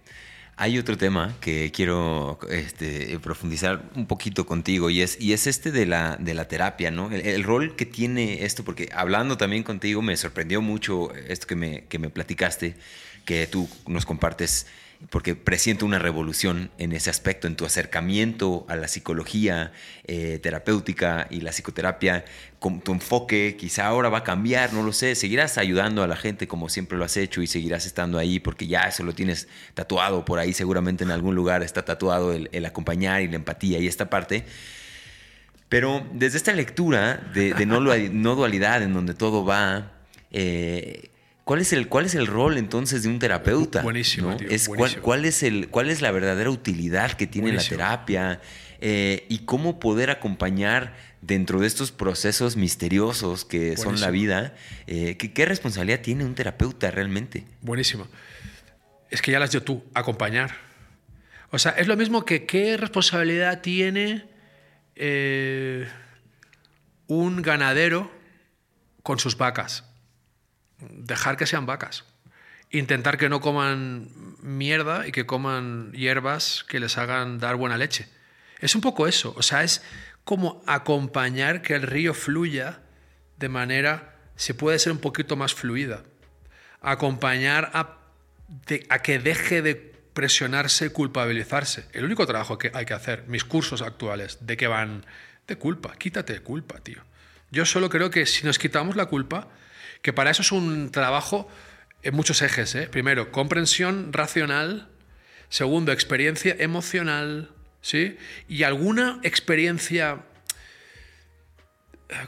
Hay 0.60 0.80
otro 0.80 0.98
tema 0.98 1.36
que 1.40 1.72
quiero 1.72 2.40
este, 2.50 3.20
profundizar 3.20 3.84
un 3.96 4.08
poquito 4.08 4.48
contigo 4.48 4.90
y 4.90 5.02
es, 5.02 5.22
y 5.22 5.34
es 5.34 5.46
este 5.46 5.72
de 5.72 5.86
la, 5.86 6.18
de 6.18 6.34
la 6.34 6.48
terapia, 6.48 6.90
¿no? 6.90 7.12
El, 7.12 7.44
rol 7.44 7.76
que 7.76 7.86
tiene 7.86 8.44
esto, 8.44 8.64
porque 8.64 8.90
hablando 8.92 9.38
también 9.38 9.62
contigo 9.62 10.02
me 10.02 10.18
sorprendió 10.18 10.60
mucho 10.62 11.14
esto 11.14 11.46
que 11.46 11.56
me 11.56 12.10
platicaste, 12.10 12.76
que 13.28 13.46
tú 13.46 13.70
nos 13.86 14.06
compartes, 14.06 14.66
porque 15.10 15.36
presiento 15.36 15.86
una 15.86 16.00
revolución 16.00 16.72
en 16.78 16.92
ese 16.92 17.10
aspecto, 17.10 17.48
en 17.48 17.56
tu 17.56 17.66
acercamiento 17.66 18.66
a 18.68 18.76
la 18.76 18.88
psicología 18.88 19.72
eh, 20.06 20.40
terapéutica 20.42 21.28
y 21.30 21.42
la 21.42 21.52
psicoterapia, 21.52 22.26
con 22.60 22.82
tu 22.82 22.94
enfoque 22.94 23.56
quizá 23.58 23.86
ahora 23.86 24.10
va 24.10 24.20
a 24.20 24.24
cambiar, 24.24 24.74
no 24.74 24.82
lo 24.82 24.92
sé, 24.92 25.14
seguirás 25.16 25.58
ayudando 25.58 26.04
a 26.04 26.08
la 26.08 26.16
gente 26.16 26.48
como 26.48 26.68
siempre 26.68 26.98
lo 26.98 27.06
has 27.06 27.16
hecho 27.16 27.42
y 27.42 27.48
seguirás 27.48 27.86
estando 27.86 28.18
ahí 28.18 28.40
porque 28.40 28.66
ya 28.66 28.84
eso 28.84 29.04
lo 29.04 29.14
tienes 29.14 29.48
tatuado 29.76 30.26
por 30.26 30.40
ahí, 30.40 30.54
seguramente 30.54 31.04
en 31.04 31.12
algún 31.12 31.36
lugar 31.36 31.62
está 31.62 31.86
tatuado 31.86 32.34
el, 32.34 32.66
acompañar 32.66 33.22
y 33.22 33.28
la 33.28 33.36
empatía 33.36 33.80
y 33.80 33.88
esta 33.88 34.10
parte. 34.10 34.46
Pero 35.70 36.08
desde 36.14 36.38
esta 36.38 36.54
lectura 36.54 37.18
de, 37.34 37.66
no, 37.66 38.36
dualidad, 38.36 38.82
en 38.82 38.94
donde 38.94 39.14
todo 39.14 39.46
va, 39.46 39.92
eh, 40.32 41.12
¿cuál, 41.48 41.62
es 41.62 41.74
el, 41.74 41.88
¿cuál 41.88 42.06
es 42.06 42.14
el 42.14 42.28
rol 42.28 42.58
entonces 42.58 43.02
de 43.02 43.10
un 43.10 43.18
terapeuta? 43.18 43.82
Buenísimo. 43.82 44.32
¿no? 44.32 44.38
Tío, 44.38 44.50
es, 44.50 44.68
buenísimo. 44.68 44.78
¿cuál, 44.78 45.02
cuál, 45.02 45.26
es 45.26 45.42
el, 45.42 45.70
¿Cuál 45.70 45.90
es 45.90 46.02
la 46.02 46.12
verdadera 46.12 46.52
utilidad 46.52 47.14
que 47.14 47.26
tiene 47.26 47.48
buenísimo. 47.48 47.80
la 47.80 47.88
terapia? 47.88 48.42
Eh, 48.80 49.26
y 49.30 49.40
cómo 49.40 49.80
poder 49.80 50.12
acompañar 50.12 50.96
dentro 51.22 51.60
de 51.60 51.66
estos 51.66 51.92
procesos 51.92 52.58
misteriosos 52.58 53.44
que 53.44 53.58
Buenísimo. 53.60 53.92
son 53.92 54.02
la 54.02 54.12
vida, 54.12 54.54
eh, 54.86 55.18
¿qué, 55.18 55.34
¿qué, 55.34 55.46
responsabilidad 55.46 56.02
tiene 56.02 56.26
un 56.26 56.36
terapeuta 56.36 56.92
realmente? 56.92 57.46
Buenísimo. 57.62 58.08
Es 59.10 59.22
que 59.22 59.32
ya 59.32 59.40
las 59.40 59.52
dio 59.52 59.64
tú, 59.64 59.84
acompañar. 59.96 60.68
O 61.50 61.58
sea, 61.58 61.72
es 61.72 61.88
lo 61.88 61.96
mismo 61.96 62.26
que 62.26 62.46
qué 62.46 62.78
responsabilidad 62.78 63.62
tiene 63.62 64.26
eh, 64.96 65.88
un 67.08 67.42
ganadero 67.42 68.12
con 69.02 69.18
sus 69.18 69.38
vacas. 69.38 69.86
Dejar 70.80 71.38
que 71.38 71.46
sean 71.46 71.66
vacas. 71.66 72.06
Intentar 72.70 73.18
que 73.18 73.30
no 73.30 73.42
coman 73.42 74.10
mierda 74.42 75.08
y 75.08 75.12
que 75.12 75.26
coman 75.26 75.92
hierbas 75.94 76.66
que 76.68 76.80
les 76.80 76.98
hagan 76.98 77.40
dar 77.40 77.56
buena 77.56 77.78
leche. 77.78 78.08
Es 78.60 78.76
un 78.76 78.82
poco 78.82 79.08
eso. 79.08 79.34
O 79.38 79.42
sea, 79.42 79.64
es 79.64 79.82
como 80.24 80.62
acompañar 80.68 81.62
que 81.62 81.76
el 81.76 81.84
río 81.84 82.14
fluya 82.14 82.82
de 83.38 83.50
manera, 83.50 84.16
se 84.36 84.54
puede 84.54 84.80
ser 84.80 84.92
un 84.92 85.00
poquito 85.00 85.36
más 85.36 85.54
fluida. 85.54 86.04
Acompañar 86.82 87.72
a, 87.74 87.98
a 88.90 89.00
que 89.00 89.20
deje 89.20 89.62
de 89.62 89.76
presionarse 90.14 90.92
culpabilizarse. 90.92 91.86
El 91.94 92.04
único 92.04 92.26
trabajo 92.26 92.58
que 92.58 92.72
hay 92.74 92.86
que 92.86 92.96
hacer, 92.96 93.26
mis 93.28 93.46
cursos 93.46 93.84
actuales, 93.84 94.40
¿de 94.42 94.58
qué 94.58 94.68
van? 94.68 95.06
De 95.48 95.58
culpa. 95.58 95.96
Quítate 95.96 96.34
de 96.34 96.40
culpa, 96.40 96.80
tío. 96.80 97.04
Yo 97.52 97.66
solo 97.66 97.90
creo 97.90 98.10
que 98.10 98.26
si 98.26 98.46
nos 98.46 98.60
quitamos 98.60 98.96
la 98.96 99.06
culpa, 99.06 99.48
que 100.02 100.14
para 100.14 100.32
eso 100.32 100.42
es 100.42 100.52
un 100.52 100.92
trabajo 100.92 101.48
en 102.04 102.16
muchos 102.16 102.42
ejes. 102.42 102.76
¿eh? 102.76 102.88
Primero, 102.88 103.32
comprensión 103.32 104.14
racional. 104.14 104.90
Segundo, 105.50 105.92
experiencia 105.92 106.56
emocional. 106.60 107.52
¿sí? 107.82 108.18
Y 108.48 108.64
alguna 108.64 109.20
experiencia, 109.24 110.24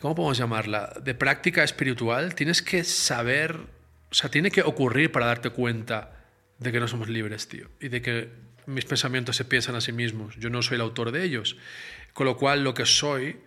¿cómo 0.02 0.16
podemos 0.16 0.38
llamarla? 0.38 0.94
De 1.04 1.14
práctica 1.14 1.64
espiritual. 1.64 2.36
Tienes 2.36 2.62
que 2.62 2.84
saber, 2.84 3.56
o 4.12 4.14
sea, 4.14 4.30
tiene 4.30 4.52
que 4.52 4.62
ocurrir 4.62 5.12
para 5.12 5.28
darte 5.28 5.50
cuenta 5.50 6.26
de 6.58 6.72
que 6.72 6.80
no 6.80 6.88
somos 6.88 7.10
libres, 7.10 7.48
tío. 7.48 7.70
Y 7.80 7.90
de 7.90 8.02
que 8.02 8.30
mis 8.66 8.86
pensamientos 8.86 9.36
se 9.36 9.46
piensan 9.46 9.76
a 9.76 9.82
sí 9.82 9.92
mismos. 9.92 10.36
Yo 10.38 10.50
no 10.50 10.62
soy 10.62 10.76
el 10.76 10.82
autor 10.82 11.12
de 11.12 11.24
ellos. 11.24 11.58
Con 12.14 12.26
lo 12.26 12.38
cual, 12.38 12.64
lo 12.64 12.74
que 12.74 12.86
soy 12.86 13.40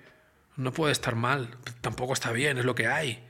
no 0.56 0.72
puede 0.72 0.92
estar 0.92 1.14
mal. 1.14 1.56
Tampoco 1.80 2.12
está 2.12 2.32
bien, 2.32 2.58
es 2.58 2.64
lo 2.64 2.74
que 2.74 2.86
hay. 2.86 3.24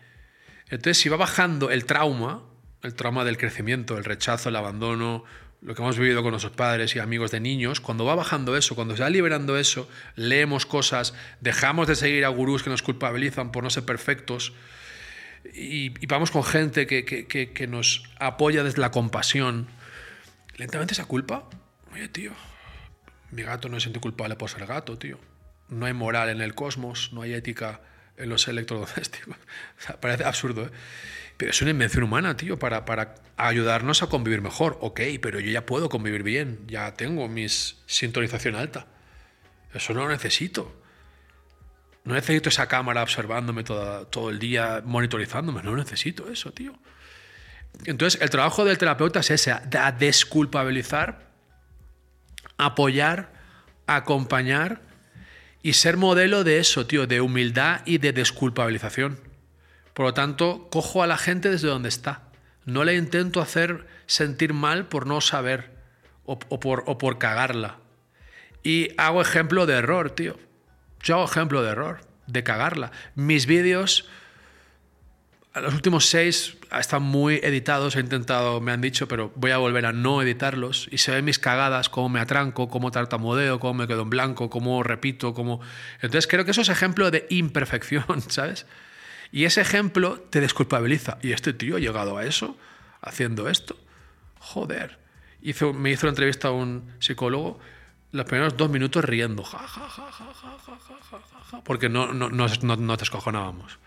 Entonces, 0.73 0.97
si 0.97 1.11
va 1.11 1.19
bajando 1.19 1.70
el 1.70 1.85
trauma, 1.85 2.43
el 2.82 2.94
trauma 2.94 3.27
del 3.27 3.36
crecimiento, 3.36 3.99
el 3.99 4.05
rechazo, 4.05 4.49
el 4.49 4.57
abandono, 4.57 5.23
lo 5.61 5.74
que 5.74 5.82
hemos 5.82 5.99
vivido 5.99 6.23
con 6.23 6.31
nuestros 6.31 6.55
padres 6.55 6.97
y 6.97 6.99
amigos 6.99 7.31
de 7.31 7.40
niños, 7.40 7.82
cuando 7.82 8.07
va 8.07 8.15
bajando 8.15 8.57
eso, 8.57 8.74
cuando 8.74 8.97
se 8.97 9.03
va 9.03 9.11
liberando 9.11 9.59
eso, 9.59 9.86
leemos 10.16 10.65
cosas, 10.65 11.12
dejamos 11.43 11.89
de 11.89 11.94
seguir 11.94 12.24
a 12.24 12.28
gurús 12.28 12.62
que 12.62 12.70
nos 12.70 12.81
culpabilizan 12.81 13.53
por 13.53 13.62
no 13.62 13.69
ser 13.69 13.85
perfectos 13.85 14.55
y, 15.53 15.90
vamos 16.07 16.31
con 16.31 16.43
gente 16.43 16.86
que, 16.86 17.05
que, 17.05 17.66
nos 17.66 18.05
apoya 18.19 18.65
desde 18.65 18.81
la 18.81 18.90
compasión, 18.90 19.66
lentamente 20.57 20.94
esa 20.94 21.05
culpa, 21.05 21.51
oye 21.93 22.09
tío, 22.09 22.32
mi 23.31 23.43
gato 23.43 23.69
no 23.69 23.77
se 23.77 23.82
siente 23.82 24.01
culpable 24.01 24.36
por 24.36 24.49
ser 24.49 24.65
gato, 24.65 24.97
tío. 24.97 25.19
No 25.69 25.85
hay 25.85 25.93
moral 25.93 26.31
en 26.31 26.40
el 26.40 26.55
cosmos, 26.55 27.11
no 27.12 27.20
hay 27.20 27.35
ética 27.35 27.82
en 28.23 28.28
los 28.28 28.49
electrodomésticos. 28.49 29.36
parece 30.01 30.24
absurdo, 30.24 30.66
¿eh? 30.66 30.70
Pero 31.36 31.51
es 31.51 31.61
una 31.61 31.70
invención 31.73 32.05
humana, 32.05 32.36
tío, 32.36 32.59
para, 32.59 32.85
para 32.85 33.15
ayudarnos 33.36 34.03
a 34.03 34.07
convivir 34.07 34.43
mejor. 34.43 34.78
Ok, 34.81 35.01
pero 35.20 35.40
yo 35.40 35.51
ya 35.51 35.66
puedo 35.66 35.89
convivir 35.89 36.23
bien, 36.23 36.61
ya 36.69 36.94
tengo 36.94 37.27
mi 37.27 37.49
sintonización 37.49 38.55
alta. 38.55 38.86
Eso 39.74 39.94
no 39.94 40.05
lo 40.05 40.11
necesito. 40.11 40.81
No 42.05 42.15
necesito 42.15 42.49
esa 42.49 42.69
cámara 42.69 43.03
observándome 43.03 43.65
todo, 43.65 44.07
todo 44.07 44.31
el 44.31 44.39
día, 44.39 44.82
monitorizándome. 44.85 45.62
No 45.62 45.74
necesito 45.74 46.31
eso, 46.31 46.53
tío. 46.53 46.74
Entonces, 47.86 48.20
el 48.20 48.31
trabajo 48.31 48.65
del 48.65 48.78
terapeuta 48.78 49.20
es 49.20 49.31
ese, 49.31 49.51
a 49.53 49.93
desculpabilizar, 49.93 51.31
apoyar, 52.59 53.32
acompañar 53.86 54.82
y 55.62 55.74
ser 55.74 55.97
modelo 55.97 56.44
de 56.44 56.59
eso, 56.59 56.86
tío, 56.86 57.06
de 57.06 57.20
humildad 57.20 57.82
y 57.86 57.98
de 57.98 58.12
desculpabilización. 58.12 59.20
Por 59.94 60.06
lo 60.06 60.14
tanto, 60.14 60.68
cojo 60.70 61.02
a 61.02 61.06
la 61.06 61.16
gente 61.16 61.51
desde 61.51 61.68
donde 61.68 61.89
está. 61.89 62.24
No 62.64 62.84
le 62.84 62.97
intento 62.97 63.40
hacer 63.40 63.86
sentir 64.06 64.55
mal 64.55 64.89
por 64.89 65.06
no 65.06 65.20
saber 65.20 65.70
o, 66.24 66.39
por, 66.39 66.84
o 66.86 66.98
por 66.98 67.18
cagarla. 67.18 67.78
Y 68.62 68.90
hago 68.97 69.20
ejemplo 69.20 69.66
de 69.66 69.74
error, 69.74 70.10
tío. 70.10 70.39
Yo 71.02 71.16
hago 71.16 71.24
ejemplo 71.24 71.62
de 71.62 71.70
error, 71.70 72.01
de 72.26 72.43
cagarla. 72.43 72.93
Mis 73.14 73.47
vídeos, 73.47 74.09
los 75.55 75.74
últimos 75.74 76.07
seis 76.07 76.57
están 76.79 77.03
muy 77.03 77.37
editados, 77.43 77.97
he 77.97 78.01
intentado, 78.01 78.61
me 78.61 78.73
han 78.73 78.81
dicho, 78.81 79.07
pero 79.07 79.33
voy 79.35 79.51
a 79.51 79.59
volver 79.59 79.85
a 79.85 79.93
no 79.93 80.23
editarlos. 80.23 80.89
Y 80.91 80.99
se 80.99 81.12
ven 81.12 81.24
mis 81.24 81.39
cagadas, 81.39 81.91
cómo 81.91 82.09
me 82.09 82.20
atranco, 82.20 82.69
cómo 82.69 82.91
tartamudeo, 82.91 83.61
cómo 83.61 83.74
me 83.74 83.87
quedo 83.87 84.03
en 84.03 84.11
blanco, 84.11 84.49
cómo 84.49 84.83
repito, 84.83 85.35
cómo... 85.35 85.61
Entonces 85.97 86.27
creo 86.27 86.45
que 86.47 86.53
eso 86.53 86.62
es 86.62 86.70
ejemplo 86.70 87.11
de 87.11 87.27
imperfección, 87.29 88.23
¿sabes? 88.29 88.66
Y 89.31 89.45
ese 89.45 89.61
ejemplo 89.61 90.20
te 90.31 90.41
desculpabiliza. 90.41 91.19
Y 91.20 91.33
este 91.33 91.53
tío 91.53 91.77
ha 91.77 91.81
llegado 91.81 92.16
a 92.16 92.24
eso 92.24 92.57
haciendo 93.03 93.49
esto. 93.49 93.77
Joder. 94.39 94.99
Hizo, 95.43 95.73
me 95.74 95.91
hizo 95.91 96.07
una 96.07 96.12
entrevista 96.12 96.49
a 96.49 96.53
un 96.53 96.93
psicólogo 96.99 97.59
los 98.12 98.27
primeros 98.27 98.57
dos 98.57 98.70
minutos 98.70 99.05
riendo. 99.05 99.43
Ja, 99.43 99.59
ja, 99.59 99.89
ja, 99.89 100.12
ja, 100.12 100.35
ja, 100.35 100.59
ja, 100.66 100.79
ja, 101.11 101.20
ja, 101.51 101.65
porque 101.65 101.89
no, 101.89 102.12
no, 102.12 102.29
no, 102.31 102.47
no 102.49 102.97
te 102.97 103.05
escojonábamos. 103.05 103.79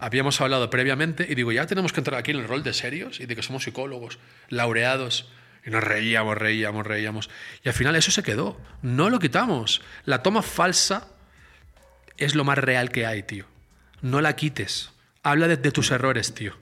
Habíamos 0.00 0.40
hablado 0.40 0.70
previamente 0.70 1.26
y 1.28 1.34
digo, 1.34 1.52
ya 1.52 1.66
tenemos 1.66 1.92
que 1.92 2.00
entrar 2.00 2.18
aquí 2.18 2.30
en 2.30 2.38
el 2.38 2.48
rol 2.48 2.62
de 2.62 2.72
serios 2.72 3.20
y 3.20 3.26
de 3.26 3.36
que 3.36 3.42
somos 3.42 3.64
psicólogos, 3.64 4.18
laureados. 4.48 5.28
Y 5.64 5.70
nos 5.70 5.84
reíamos, 5.84 6.38
reíamos, 6.38 6.86
reíamos. 6.86 7.30
Y 7.62 7.68
al 7.68 7.74
final 7.74 7.94
eso 7.94 8.10
se 8.10 8.22
quedó. 8.22 8.58
No 8.80 9.10
lo 9.10 9.18
quitamos. 9.18 9.82
La 10.06 10.22
toma 10.22 10.42
falsa 10.42 11.08
es 12.16 12.34
lo 12.34 12.44
más 12.44 12.56
real 12.56 12.90
que 12.90 13.04
hay, 13.04 13.22
tío 13.22 13.46
no 14.02 14.20
la 14.20 14.36
quites. 14.36 14.90
Habla 15.22 15.48
de, 15.48 15.56
tus 15.70 15.90
errores, 15.90 16.34
tío. 16.34 16.56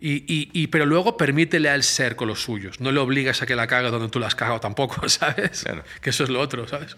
Y, 0.00 0.66
pero 0.68 0.86
luego 0.86 1.16
permítele 1.16 1.68
a 1.68 1.74
él 1.74 1.82
ser 1.82 2.16
con 2.16 2.28
los 2.28 2.42
suyos. 2.42 2.80
No 2.80 2.90
le 2.90 2.98
obligas 3.00 3.42
a 3.42 3.46
que 3.46 3.54
la 3.54 3.66
cague 3.66 3.90
donde 3.90 4.08
tú 4.08 4.18
la 4.18 4.26
has 4.26 4.34
cagado 4.34 4.60
tampoco, 4.60 5.08
¿sabes? 5.08 5.64
Que 6.00 6.10
eso 6.10 6.24
es 6.24 6.30
lo 6.30 6.40
otro, 6.40 6.66
¿sabes? 6.66 6.96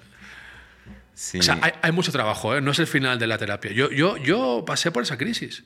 Sí. 1.14 1.38
O 1.38 1.42
sea, 1.42 1.60
hay, 1.82 1.92
mucho 1.92 2.10
trabajo, 2.10 2.56
¿eh? 2.56 2.60
no 2.60 2.70
es 2.70 2.78
el 2.78 2.86
final 2.86 3.18
de 3.18 3.26
la 3.26 3.38
terapia. 3.38 3.72
Yo, 3.72 4.64
pasé 4.66 4.90
por 4.90 5.02
esa 5.02 5.18
crisis. 5.18 5.64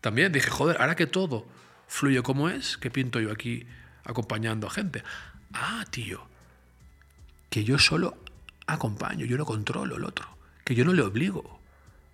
También 0.00 0.32
dije, 0.32 0.50
joder, 0.50 0.80
ahora 0.80 0.96
que 0.96 1.06
todo 1.06 1.46
fluye 1.86 2.22
como 2.22 2.48
es, 2.48 2.76
¿qué 2.76 2.90
pinto 2.90 3.20
yo 3.20 3.30
aquí 3.30 3.66
acompañando 4.04 4.66
a 4.66 4.70
gente? 4.70 5.02
Ah, 5.52 5.84
tío, 5.90 6.26
que 7.50 7.64
yo 7.64 7.78
solo 7.78 8.18
acompaño, 8.66 9.26
yo 9.26 9.36
no 9.38 9.44
controlo 9.44 9.96
el 9.96 10.04
otro, 10.04 10.26
que 10.64 10.74
yo 10.74 10.84
no 10.84 10.92
le 10.92 11.02
obligo. 11.02 11.60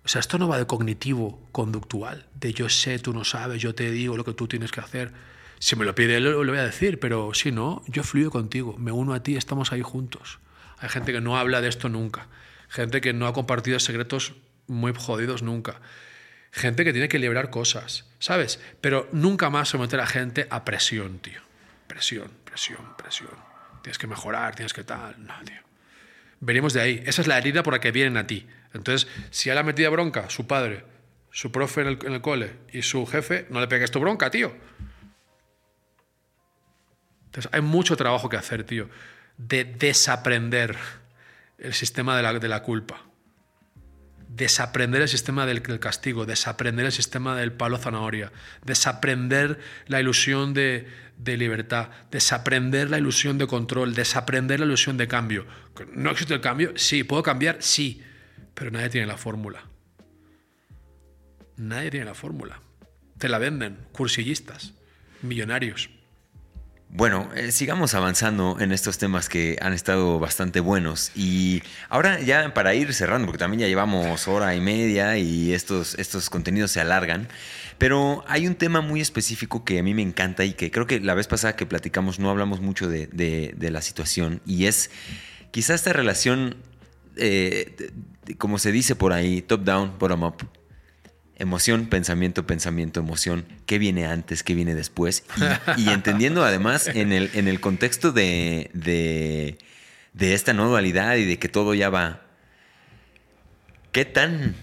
O 0.05 0.07
sea, 0.07 0.19
esto 0.19 0.37
no 0.37 0.47
va 0.47 0.57
de 0.57 0.65
cognitivo, 0.65 1.39
conductual, 1.51 2.25
de 2.35 2.53
yo 2.53 2.69
sé, 2.69 2.99
tú 2.99 3.13
no 3.13 3.23
sabes, 3.23 3.61
yo 3.61 3.75
te 3.75 3.91
digo 3.91 4.17
lo 4.17 4.23
que 4.23 4.33
tú 4.33 4.47
tienes 4.47 4.71
que 4.71 4.79
hacer. 4.79 5.11
Si 5.59 5.75
me 5.75 5.85
lo 5.85 5.93
pide 5.93 6.19
lo 6.19 6.37
voy 6.37 6.57
a 6.57 6.63
decir, 6.63 6.99
pero 6.99 7.33
si 7.33 7.51
no, 7.51 7.83
yo 7.87 8.03
fluyo 8.03 8.31
contigo, 8.31 8.77
me 8.77 8.91
uno 8.91 9.13
a 9.13 9.21
ti, 9.21 9.35
estamos 9.35 9.71
ahí 9.73 9.81
juntos. 9.81 10.39
Hay 10.79 10.89
gente 10.89 11.11
que 11.11 11.19
no 11.19 11.37
habla 11.37 11.59
de 11.61 11.67
esto 11.67 11.89
nunca, 11.89 12.27
gente 12.69 13.01
que 13.01 13.13
no 13.13 13.27
ha 13.27 13.33
compartido 13.33 13.79
secretos 13.79 14.35
muy 14.67 14.93
jodidos 14.95 15.41
nunca, 15.41 15.81
gente 16.51 16.83
que 16.83 16.93
tiene 16.93 17.09
que 17.09 17.19
liberar 17.19 17.49
cosas, 17.49 18.05
¿sabes? 18.19 18.59
Pero 18.81 19.09
nunca 19.11 19.49
más 19.49 19.69
someter 19.69 19.99
a 19.99 20.07
gente 20.07 20.47
a 20.49 20.63
presión, 20.65 21.19
tío. 21.19 21.41
Presión, 21.87 22.31
presión, 22.45 22.95
presión. 22.97 23.49
Tienes 23.81 23.97
que 23.97 24.07
mejorar, 24.07 24.55
tienes 24.55 24.73
que 24.73 24.83
tal. 24.83 25.15
No, 25.25 25.33
tío. 25.43 25.61
Venimos 26.39 26.73
de 26.73 26.81
ahí. 26.81 27.03
Esa 27.05 27.21
es 27.21 27.27
la 27.27 27.37
herida 27.37 27.63
por 27.63 27.73
la 27.73 27.79
que 27.79 27.91
vienen 27.91 28.17
a 28.17 28.27
ti. 28.27 28.47
Entonces, 28.73 29.09
si 29.31 29.49
a 29.49 29.55
la 29.55 29.63
metida 29.63 29.89
bronca 29.89 30.29
su 30.29 30.47
padre, 30.47 30.85
su 31.31 31.51
profe 31.51 31.81
en 31.81 31.87
el, 31.87 32.21
cole 32.21 32.53
y 32.71 32.81
su 32.81 33.05
jefe, 33.05 33.47
no 33.49 33.59
le 33.59 33.67
pegues 33.67 33.91
tu 33.91 33.99
bronca, 33.99 34.29
tío. 34.29 34.55
Entonces, 37.25 37.51
hay 37.53 37.61
mucho 37.61 37.95
trabajo 37.95 38.29
que 38.29 38.37
hacer, 38.37 38.63
tío, 38.63 38.89
de 39.37 39.63
desaprender 39.63 40.77
el 41.61 41.73
sistema 41.73 42.15
de 42.17 42.23
la, 42.23 42.33
de 42.39 42.47
la 42.47 42.63
culpa. 42.63 43.05
Desaprender 44.27 45.01
el 45.01 45.07
sistema 45.07 45.45
del, 45.45 45.61
castigo, 45.79 46.25
desaprender 46.25 46.85
el 46.85 46.91
sistema 46.91 47.35
del 47.35 47.51
palo 47.51 47.77
zanahoria, 47.77 48.31
desaprender 48.63 49.59
la 49.87 49.99
ilusión 49.99 50.53
de, 50.53 50.87
de 51.17 51.35
libertad, 51.35 51.89
desaprender 52.11 52.89
la 52.89 52.99
ilusión 52.99 53.37
de 53.37 53.47
control, 53.47 53.95
desaprender 53.95 54.59
la 54.59 54.67
ilusión 54.67 54.97
de 54.97 55.07
cambio. 55.07 55.45
¿No 55.93 56.11
existe 56.11 56.35
el 56.35 56.41
cambio? 56.41 56.73
Sí. 56.75 57.03
¿Puedo 57.03 57.23
cambiar? 57.23 57.57
Sí 57.59 58.03
pero 58.59 58.71
nadie 58.71 58.89
tiene 58.89 59.07
la 59.07 59.15
fórmula. 59.15 59.63
Nadie 61.55 61.91
tiene 61.91 62.05
la 62.05 62.13
fórmula. 62.13 62.61
Te 63.17 63.29
la 63.29 63.37
venden, 63.37 63.87
cursillistas, 63.93 64.73
millonarios. 65.21 65.89
Bueno, 66.91 67.29
eh, 67.35 67.51
sigamos 67.51 67.93
avanzando 67.93 68.57
en 68.59 68.71
estos 68.71 68.97
temas 68.97 69.29
que 69.29 69.57
han 69.61 69.73
estado 69.73 70.17
bastante 70.17 70.59
buenos. 70.59 71.11
Y 71.15 71.61
ahora 71.87 72.19
ya 72.19 72.53
para 72.53 72.73
ir 72.73 72.93
cerrando, 72.93 73.27
porque 73.27 73.37
también 73.37 73.61
ya 73.61 73.67
llevamos 73.67 74.27
hora 74.27 74.55
y 74.55 74.59
media 74.59 75.17
y 75.17 75.53
estos, 75.53 75.93
estos 75.99 76.29
contenidos 76.31 76.71
se 76.71 76.81
alargan, 76.81 77.27
pero 77.77 78.23
hay 78.27 78.47
un 78.47 78.55
tema 78.55 78.81
muy 78.81 79.01
específico 79.01 79.63
que 79.63 79.79
a 79.79 79.83
mí 79.83 79.93
me 79.93 80.01
encanta 80.01 80.43
y 80.45 80.53
que 80.53 80.71
creo 80.71 80.87
que 80.87 80.99
la 80.99 81.13
vez 81.13 81.27
pasada 81.27 81.55
que 81.55 81.67
platicamos 81.67 82.19
no 82.19 82.29
hablamos 82.31 82.59
mucho 82.59 82.89
de, 82.89 83.07
de 83.07 83.71
la 83.71 83.81
situación 83.81 84.41
y 84.45 84.65
es 84.65 84.89
quizá 85.51 85.75
esta 85.75 85.93
relación 85.93 86.57
eh, 87.19 87.91
como 88.37 88.59
se 88.59 88.71
dice 88.71 88.95
por 88.95 89.13
ahí, 89.13 89.41
top 89.41 89.63
down, 89.63 89.93
bottom 89.99 90.23
up. 90.23 90.58
Emoción, 91.39 91.87
pensamiento, 91.87 92.45
pensamiento, 92.45 92.99
emoción. 92.99 93.45
¿Qué 93.65 93.79
viene 93.79 94.05
antes? 94.05 94.43
¿Qué 94.43 94.53
viene 94.53 94.75
después? 94.75 95.23
Y, 95.77 95.89
entendiendo 95.89 96.43
además 96.43 96.87
en 96.87 97.13
el, 97.13 97.31
en 97.33 97.47
el 97.47 97.59
contexto 97.61 98.11
de, 98.11 98.69
de, 98.73 99.57
de 100.13 100.33
esta 100.33 100.53
no 100.53 100.67
dualidad 100.67 101.15
y 101.15 101.25
de 101.25 101.39
que 101.39 101.47
todo 101.47 101.73
ya 101.73 101.89
va. 101.89 102.21
¿Qué 103.91 104.05
tan 104.05 104.55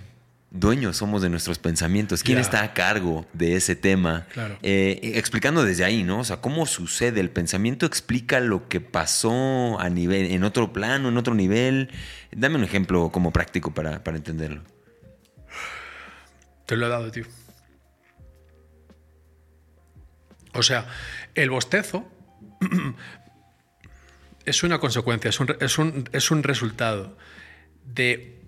dueños 0.50 0.96
somos 0.96 1.22
de 1.22 1.28
nuestros 1.28 1.58
pensamientos. 1.58 2.22
¿Quién 2.22 2.38
está 2.38 2.62
a 2.62 2.72
cargo 2.72 3.26
de 3.32 3.56
ese 3.56 3.76
tema? 3.76 4.26
Eh, 4.62 5.12
explicando 5.14 5.64
desde 5.64 5.84
ahí, 5.84 6.02
¿no? 6.02 6.20
O 6.20 6.24
sea, 6.24 6.40
cómo 6.40 6.66
sucede. 6.66 7.20
El 7.20 7.30
pensamiento 7.30 7.86
explica 7.86 8.40
lo 8.40 8.68
que 8.68 8.80
pasó 8.80 9.78
a 9.80 9.88
nivel, 9.88 10.32
en 10.32 10.44
otro 10.44 10.72
plano, 10.72 11.08
en 11.08 11.16
otro 11.16 11.34
nivel. 11.34 11.90
Dame 12.32 12.56
un 12.56 12.64
ejemplo 12.64 13.10
como 13.10 13.32
práctico 13.32 13.72
para, 13.72 14.02
para 14.04 14.16
entenderlo. 14.16 14.62
Te 16.66 16.76
lo 16.76 16.86
he 16.86 16.88
dado, 16.88 17.10
tío. 17.10 17.24
O 20.52 20.62
sea, 20.62 20.86
el 21.34 21.50
bostezo 21.50 22.10
es 24.44 24.62
una 24.62 24.78
consecuencia, 24.78 25.28
es 25.28 25.40
un, 25.40 25.56
es 25.60 25.78
un- 25.78 26.08
es 26.12 26.30
un 26.30 26.42
resultado 26.42 27.16
de 27.84 28.42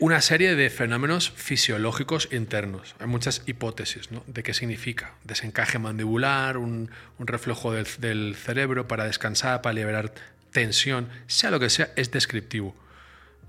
una 0.00 0.20
serie 0.20 0.56
de 0.56 0.70
fenómenos 0.70 1.30
fisiológicos 1.30 2.28
internos. 2.32 2.96
Hay 2.98 3.06
muchas 3.06 3.42
hipótesis 3.46 4.10
¿no? 4.10 4.24
de 4.26 4.42
qué 4.42 4.52
significa. 4.54 5.14
Desencaje 5.22 5.78
mandibular, 5.78 6.56
un, 6.56 6.90
un 7.18 7.26
reflejo 7.26 7.72
del, 7.72 7.86
del 7.98 8.34
cerebro 8.34 8.88
para 8.88 9.04
descansar, 9.04 9.62
para 9.62 9.74
liberar 9.74 10.12
tensión, 10.50 11.08
sea 11.26 11.50
lo 11.50 11.60
que 11.60 11.70
sea, 11.70 11.92
es 11.96 12.10
descriptivo. 12.10 12.74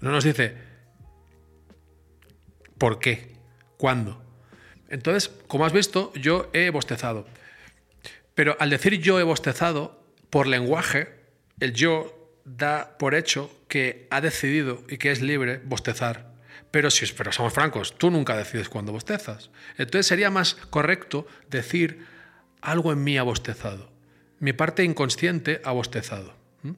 No 0.01 0.11
nos 0.11 0.23
dice 0.23 0.55
por 2.77 2.99
qué, 2.99 3.34
cuándo. 3.77 4.21
Entonces, 4.89 5.31
como 5.47 5.65
has 5.65 5.73
visto, 5.73 6.13
yo 6.13 6.49
he 6.53 6.69
bostezado. 6.69 7.25
Pero 8.33 8.55
al 8.59 8.69
decir 8.69 8.99
yo 9.01 9.19
he 9.19 9.23
bostezado, 9.23 10.03
por 10.29 10.47
lenguaje, 10.47 11.09
el 11.59 11.73
yo 11.73 12.11
da 12.43 12.97
por 12.97 13.15
hecho 13.15 13.49
que 13.67 14.07
ha 14.09 14.21
decidido 14.21 14.83
y 14.89 14.97
que 14.97 15.11
es 15.11 15.21
libre 15.21 15.61
bostezar. 15.63 16.33
Pero 16.71 16.91
si 16.91 17.05
pero 17.13 17.31
somos 17.31 17.53
francos, 17.53 17.97
tú 17.97 18.11
nunca 18.11 18.35
decides 18.35 18.69
cuándo 18.69 18.91
bostezas. 18.91 19.49
Entonces 19.77 20.07
sería 20.07 20.29
más 20.29 20.55
correcto 20.55 21.25
decir 21.49 22.05
algo 22.61 22.91
en 22.91 23.03
mí 23.03 23.17
ha 23.17 23.23
bostezado. 23.23 23.89
Mi 24.39 24.53
parte 24.53 24.83
inconsciente 24.83 25.61
ha 25.63 25.71
bostezado. 25.71 26.35
¿Mm? 26.63 26.71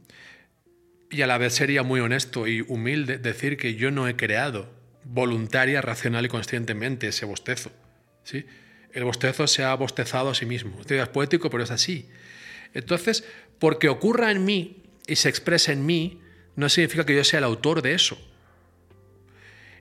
Y 1.10 1.22
a 1.22 1.28
la 1.28 1.38
vez 1.38 1.53
sería 1.53 1.84
muy 1.84 1.99
honesto 1.99 2.48
y 2.48 2.61
humilde 2.61 3.18
decir 3.18 3.57
que 3.57 3.76
yo 3.76 3.91
no 3.91 4.07
he 4.07 4.15
creado 4.15 4.77
voluntaria, 5.09 5.81
racional 5.81 6.25
y 6.25 6.29
conscientemente 6.29 7.07
ese 7.07 7.25
bostezo. 7.25 7.71
¿sí? 8.23 8.45
El 8.91 9.03
bostezo 9.03 9.47
se 9.47 9.63
ha 9.63 9.73
bostezado 9.75 10.29
a 10.29 10.35
sí 10.35 10.45
mismo. 10.45 10.79
Esto 10.79 10.95
es 10.95 11.07
poético, 11.09 11.49
pero 11.49 11.63
es 11.63 11.71
así. 11.71 12.09
Entonces, 12.73 13.23
porque 13.59 13.89
ocurra 13.89 14.31
en 14.31 14.45
mí 14.45 14.84
y 15.07 15.15
se 15.15 15.29
exprese 15.29 15.71
en 15.71 15.85
mí, 15.85 16.21
no 16.55 16.69
significa 16.69 17.05
que 17.05 17.15
yo 17.15 17.23
sea 17.23 17.39
el 17.39 17.45
autor 17.45 17.81
de 17.81 17.93
eso. 17.93 18.17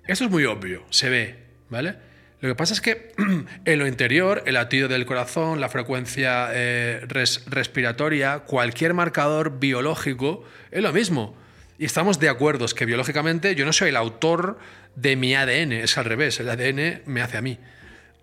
Esto 0.07 0.25
es 0.25 0.31
muy 0.31 0.45
obvio, 0.45 0.85
se 0.91 1.09
ve, 1.09 1.37
¿vale? 1.69 1.97
Lo 2.41 2.49
que 2.51 2.55
pasa 2.55 2.75
es 2.75 2.81
que 2.81 3.13
en 3.65 3.79
lo 3.79 3.87
interior, 3.87 4.43
el 4.47 4.55
latido 4.55 4.89
del 4.89 5.07
corazón, 5.07 5.61
la 5.61 5.69
frecuencia 5.69 6.49
eh, 6.53 7.01
res- 7.09 7.45
respiratoria, 7.47 8.41
cualquier 8.41 8.95
marcador 8.95 9.59
biológico, 9.59 10.45
es 10.71 10.83
lo 10.83 10.93
mismo. 10.93 11.37
Y 11.79 11.85
estamos 11.85 12.19
de 12.19 12.29
acuerdo, 12.29 12.67
que 12.67 12.87
biológicamente 12.87 13.55
yo 13.55 13.67
no 13.67 13.73
soy 13.73 13.91
el 13.91 13.97
autor 13.97 14.59
de 14.95 15.17
mi 15.17 15.35
ADN, 15.35 15.73
es 15.73 15.99
al 15.99 16.07
revés, 16.07 16.41
el 16.41 16.49
ADN 16.49 17.03
me 17.07 17.21
hace 17.21 17.37
a 17.37 17.43
mí. 17.43 17.59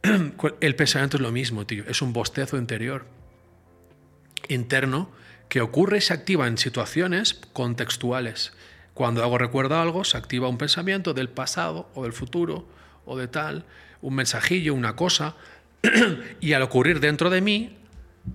El 0.59 0.75
pensamiento 0.75 1.17
es 1.17 1.21
lo 1.21 1.31
mismo, 1.31 1.65
tío, 1.65 1.85
es 1.87 2.01
un 2.01 2.11
bostezo 2.11 2.57
interior, 2.57 3.05
interno, 4.49 5.09
que 5.47 5.61
ocurre 5.61 5.99
y 5.99 6.01
se 6.01 6.13
activa 6.13 6.47
en 6.47 6.57
situaciones 6.57 7.35
contextuales. 7.53 8.53
Cuando 8.93 9.23
hago 9.23 9.37
recuerdo 9.37 9.75
a 9.75 9.81
algo, 9.81 10.03
se 10.03 10.17
activa 10.17 10.49
un 10.49 10.57
pensamiento 10.57 11.13
del 11.13 11.29
pasado 11.29 11.89
o 11.93 12.03
del 12.03 12.13
futuro 12.13 12.67
o 13.05 13.17
de 13.17 13.27
tal, 13.27 13.65
un 14.01 14.15
mensajillo, 14.15 14.73
una 14.73 14.95
cosa, 14.95 15.35
y 16.41 16.53
al 16.53 16.63
ocurrir 16.63 16.99
dentro 16.99 17.29
de 17.29 17.41
mí, 17.41 17.77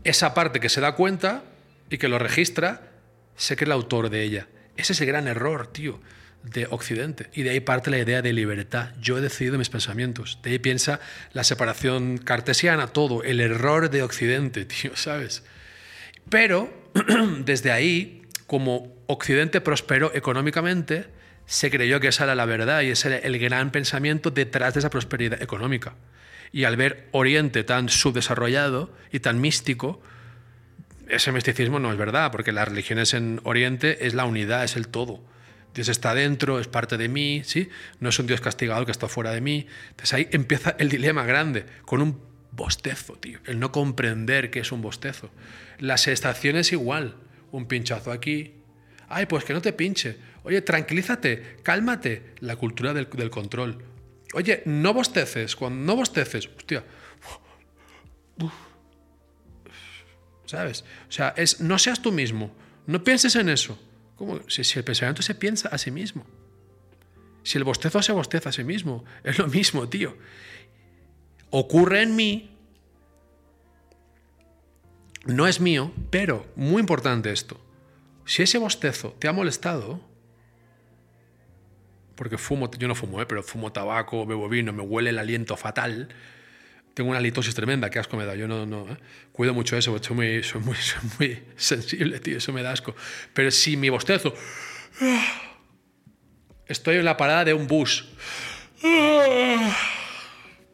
esa 0.04 0.32
parte 0.34 0.60
que 0.60 0.68
se 0.68 0.80
da 0.80 0.94
cuenta 0.94 1.42
y 1.90 1.98
que 1.98 2.08
lo 2.08 2.18
registra, 2.18 2.92
sé 3.36 3.56
que 3.56 3.64
el 3.64 3.72
autor 3.72 4.10
de 4.10 4.22
ella. 4.22 4.46
Ese 4.78 4.92
es 4.92 5.00
el 5.00 5.08
gran 5.08 5.26
error, 5.26 5.66
tío, 5.66 6.00
de 6.44 6.68
Occidente. 6.70 7.28
Y 7.34 7.42
de 7.42 7.50
ahí 7.50 7.60
parte 7.60 7.90
la 7.90 7.98
idea 7.98 8.22
de 8.22 8.32
libertad. 8.32 8.92
Yo 9.00 9.18
he 9.18 9.20
decidido 9.20 9.58
mis 9.58 9.70
pensamientos. 9.70 10.38
De 10.42 10.52
ahí 10.52 10.58
piensa 10.60 11.00
la 11.32 11.42
separación 11.42 12.16
cartesiana, 12.18 12.86
todo, 12.86 13.24
el 13.24 13.40
error 13.40 13.90
de 13.90 14.04
Occidente, 14.04 14.64
tío, 14.64 14.96
¿sabes? 14.96 15.42
Pero 16.30 16.72
desde 17.44 17.72
ahí, 17.72 18.22
como 18.46 18.96
Occidente 19.08 19.60
prosperó 19.60 20.14
económicamente, 20.14 21.06
se 21.44 21.70
creyó 21.70 21.98
que 21.98 22.08
esa 22.08 22.24
era 22.24 22.36
la 22.36 22.44
verdad 22.44 22.82
y 22.82 22.90
ese 22.90 23.08
era 23.08 23.18
el 23.18 23.38
gran 23.38 23.72
pensamiento 23.72 24.30
detrás 24.30 24.74
de 24.74 24.80
esa 24.80 24.90
prosperidad 24.90 25.42
económica. 25.42 25.96
Y 26.52 26.64
al 26.64 26.76
ver 26.76 27.08
Oriente 27.10 27.64
tan 27.64 27.88
subdesarrollado 27.88 28.94
y 29.10 29.20
tan 29.20 29.40
místico, 29.40 30.00
ese 31.08 31.32
misticismo 31.32 31.78
no 31.78 31.90
es 31.92 31.98
verdad, 31.98 32.30
porque 32.30 32.52
las 32.52 32.68
religiones 32.68 33.14
en 33.14 33.40
Oriente 33.44 34.06
es 34.06 34.14
la 34.14 34.24
unidad, 34.24 34.64
es 34.64 34.76
el 34.76 34.88
todo. 34.88 35.22
Dios 35.74 35.88
está 35.88 36.14
dentro, 36.14 36.58
es 36.58 36.66
parte 36.66 36.96
de 36.96 37.08
mí, 37.08 37.42
¿sí? 37.44 37.68
No 38.00 38.08
es 38.08 38.18
un 38.18 38.26
Dios 38.26 38.40
castigado 38.40 38.84
que 38.84 38.92
está 38.92 39.08
fuera 39.08 39.30
de 39.30 39.40
mí. 39.40 39.66
Entonces 39.90 40.12
ahí 40.14 40.28
empieza 40.32 40.74
el 40.78 40.88
dilema 40.88 41.24
grande, 41.24 41.66
con 41.84 42.02
un 42.02 42.20
bostezo, 42.50 43.14
tío. 43.14 43.38
El 43.46 43.60
no 43.60 43.70
comprender 43.70 44.50
que 44.50 44.60
es 44.60 44.72
un 44.72 44.82
bostezo. 44.82 45.30
Las 45.78 46.08
estaciones 46.08 46.72
igual. 46.72 47.16
Un 47.52 47.66
pinchazo 47.66 48.12
aquí. 48.12 48.54
Ay, 49.08 49.26
pues 49.26 49.44
que 49.44 49.52
no 49.52 49.62
te 49.62 49.72
pinche. 49.72 50.18
Oye, 50.42 50.60
tranquilízate, 50.62 51.58
cálmate. 51.62 52.34
La 52.40 52.56
cultura 52.56 52.92
del, 52.92 53.08
del 53.10 53.30
control. 53.30 53.84
Oye, 54.34 54.62
no 54.66 54.92
bosteces. 54.92 55.54
Cuando 55.56 55.84
no 55.86 55.96
bosteces, 55.96 56.48
hostia. 56.56 56.84
Uf. 58.40 58.67
¿Sabes? 60.48 60.82
O 61.10 61.12
sea, 61.12 61.34
no 61.60 61.78
seas 61.78 62.00
tú 62.00 62.10
mismo. 62.10 62.50
No 62.86 63.04
pienses 63.04 63.36
en 63.36 63.50
eso. 63.50 63.78
¿Cómo? 64.16 64.40
Si, 64.48 64.64
si 64.64 64.78
el 64.78 64.84
pensamiento 64.84 65.20
se 65.20 65.34
piensa 65.34 65.68
a 65.68 65.76
sí 65.76 65.90
mismo. 65.90 66.24
Si 67.42 67.58
el 67.58 67.64
bostezo 67.64 68.00
se 68.00 68.12
bosteza 68.12 68.48
a 68.48 68.52
sí 68.52 68.64
mismo. 68.64 69.04
Es 69.24 69.38
lo 69.38 69.46
mismo, 69.46 69.86
tío. 69.90 70.16
Ocurre 71.50 72.02
en 72.02 72.16
mí. 72.16 72.50
No 75.26 75.46
es 75.46 75.60
mío, 75.60 75.92
pero 76.08 76.46
muy 76.56 76.80
importante 76.80 77.30
esto. 77.30 77.60
Si 78.24 78.42
ese 78.42 78.56
bostezo 78.56 79.14
te 79.18 79.28
ha 79.28 79.32
molestado, 79.32 80.00
porque 82.14 82.38
fumo, 82.38 82.70
yo 82.70 82.88
no 82.88 82.94
fumo, 82.94 83.20
¿eh? 83.20 83.26
pero 83.26 83.42
fumo 83.42 83.70
tabaco, 83.70 84.24
bebo 84.24 84.48
vino, 84.48 84.72
me 84.72 84.82
huele 84.82 85.10
el 85.10 85.18
aliento 85.18 85.58
fatal, 85.58 86.08
tengo 86.98 87.10
una 87.10 87.20
litosis 87.20 87.54
tremenda, 87.54 87.88
qué 87.90 88.00
asco 88.00 88.16
me 88.16 88.26
da. 88.26 88.34
Yo 88.34 88.48
no, 88.48 88.66
no 88.66 88.80
¿eh? 88.90 88.96
cuido 89.30 89.54
mucho 89.54 89.76
eso, 89.76 89.92
porque 89.92 90.08
soy 90.08 90.16
muy, 90.16 90.42
soy, 90.42 90.60
muy, 90.62 90.76
muy 91.20 91.42
sensible, 91.56 92.18
tío, 92.18 92.38
eso 92.38 92.52
me 92.52 92.60
da 92.60 92.72
asco. 92.72 92.92
Pero 93.34 93.52
si 93.52 93.76
mi 93.76 93.88
bostezo, 93.88 94.34
estoy 96.66 96.96
en 96.96 97.04
la 97.04 97.16
parada 97.16 97.44
de 97.44 97.54
un 97.54 97.68
bus, 97.68 98.08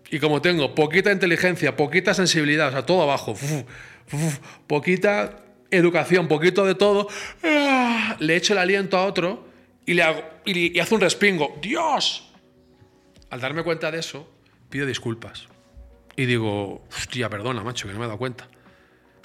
y 0.09 0.19
como 0.19 0.41
tengo 0.41 0.75
poquita 0.75 1.13
inteligencia, 1.13 1.77
poquita 1.77 2.15
sensibilidad, 2.15 2.69
o 2.69 2.73
sea, 2.73 2.87
todo 2.87 3.03
abajo, 3.03 3.37
poquita 4.67 5.45
educación, 5.71 6.27
poquito 6.27 6.65
de 6.65 6.75
todo, 6.75 7.07
le 8.19 8.35
echo 8.35 8.55
el 8.55 8.61
aliento 8.61 8.97
a 8.97 9.05
otro 9.05 9.47
y 9.85 9.93
le 9.93 10.03
hago, 10.03 10.25
y 10.47 10.79
hace 10.79 10.95
un 10.95 11.03
respingo. 11.03 11.59
¡Dios! 11.61 12.33
Al 13.29 13.43
darme 13.43 13.63
cuenta 13.63 13.91
de 13.91 13.99
eso, 13.99 14.27
pido 14.71 14.87
disculpas. 14.87 15.49
Y 16.17 16.27
digo, 16.27 16.85
hostia, 16.97 17.29
perdona, 17.29 17.63
macho, 17.63 17.87
que 17.87 17.93
no 17.93 17.99
me 17.99 18.05
he 18.05 18.09
dado 18.09 18.19
cuenta. 18.19 18.49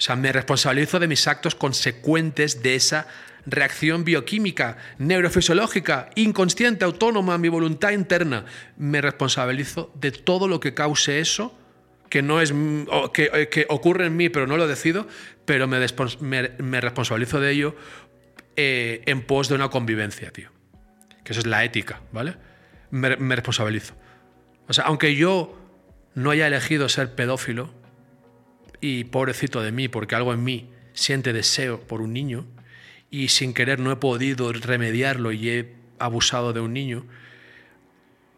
sea, 0.02 0.16
me 0.16 0.32
responsabilizo 0.32 0.98
de 0.98 1.08
mis 1.08 1.26
actos 1.28 1.54
consecuentes 1.54 2.62
de 2.62 2.74
esa 2.74 3.06
reacción 3.46 4.04
bioquímica, 4.04 4.78
neurofisiológica, 4.98 6.10
inconsciente, 6.14 6.84
autónoma, 6.84 7.38
mi 7.38 7.48
voluntad 7.48 7.90
interna. 7.90 8.44
Me 8.76 9.00
responsabilizo 9.00 9.92
de 9.94 10.10
todo 10.10 10.48
lo 10.48 10.58
que 10.58 10.74
cause 10.74 11.20
eso, 11.20 11.56
que 12.08 12.22
no 12.22 12.40
es 12.40 12.52
que, 13.12 13.48
que 13.50 13.66
ocurre 13.68 14.06
en 14.06 14.16
mí, 14.16 14.28
pero 14.30 14.46
no 14.46 14.56
lo 14.56 14.66
decido, 14.66 15.06
pero 15.44 15.68
me, 15.68 15.78
me, 16.20 16.50
me 16.58 16.80
responsabilizo 16.80 17.40
de 17.40 17.50
ello 17.50 17.76
eh, 18.56 19.02
en 19.06 19.22
pos 19.22 19.48
de 19.48 19.54
una 19.54 19.68
convivencia, 19.68 20.30
tío. 20.30 20.50
Que 21.24 21.32
eso 21.32 21.40
es 21.40 21.46
la 21.46 21.64
ética, 21.64 22.00
¿vale? 22.10 22.36
Me, 22.90 23.16
me 23.16 23.36
responsabilizo. 23.36 23.94
O 24.66 24.72
sea, 24.72 24.84
aunque 24.84 25.14
yo 25.14 25.59
no 26.14 26.30
haya 26.30 26.46
elegido 26.46 26.88
ser 26.88 27.14
pedófilo, 27.14 27.70
y 28.80 29.04
pobrecito 29.04 29.62
de 29.62 29.72
mí, 29.72 29.88
porque 29.88 30.14
algo 30.14 30.32
en 30.32 30.42
mí 30.42 30.70
siente 30.92 31.32
deseo 31.32 31.80
por 31.80 32.00
un 32.00 32.12
niño, 32.12 32.46
y 33.10 33.28
sin 33.28 33.54
querer 33.54 33.78
no 33.78 33.92
he 33.92 33.96
podido 33.96 34.52
remediarlo 34.52 35.32
y 35.32 35.50
he 35.50 35.74
abusado 35.98 36.52
de 36.52 36.60
un 36.60 36.72
niño, 36.72 37.06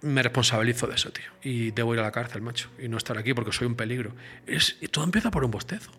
me 0.00 0.22
responsabilizo 0.22 0.88
de 0.88 0.96
eso, 0.96 1.12
tío. 1.12 1.26
Y 1.42 1.70
debo 1.70 1.94
ir 1.94 2.00
a 2.00 2.02
la 2.02 2.10
cárcel, 2.10 2.42
macho, 2.42 2.70
y 2.78 2.88
no 2.88 2.96
estar 2.96 3.18
aquí 3.18 3.34
porque 3.34 3.52
soy 3.52 3.68
un 3.68 3.76
peligro. 3.76 4.14
Es, 4.46 4.76
y 4.80 4.88
todo 4.88 5.04
empieza 5.04 5.30
por 5.30 5.44
un 5.44 5.50
bostezo. 5.50 5.92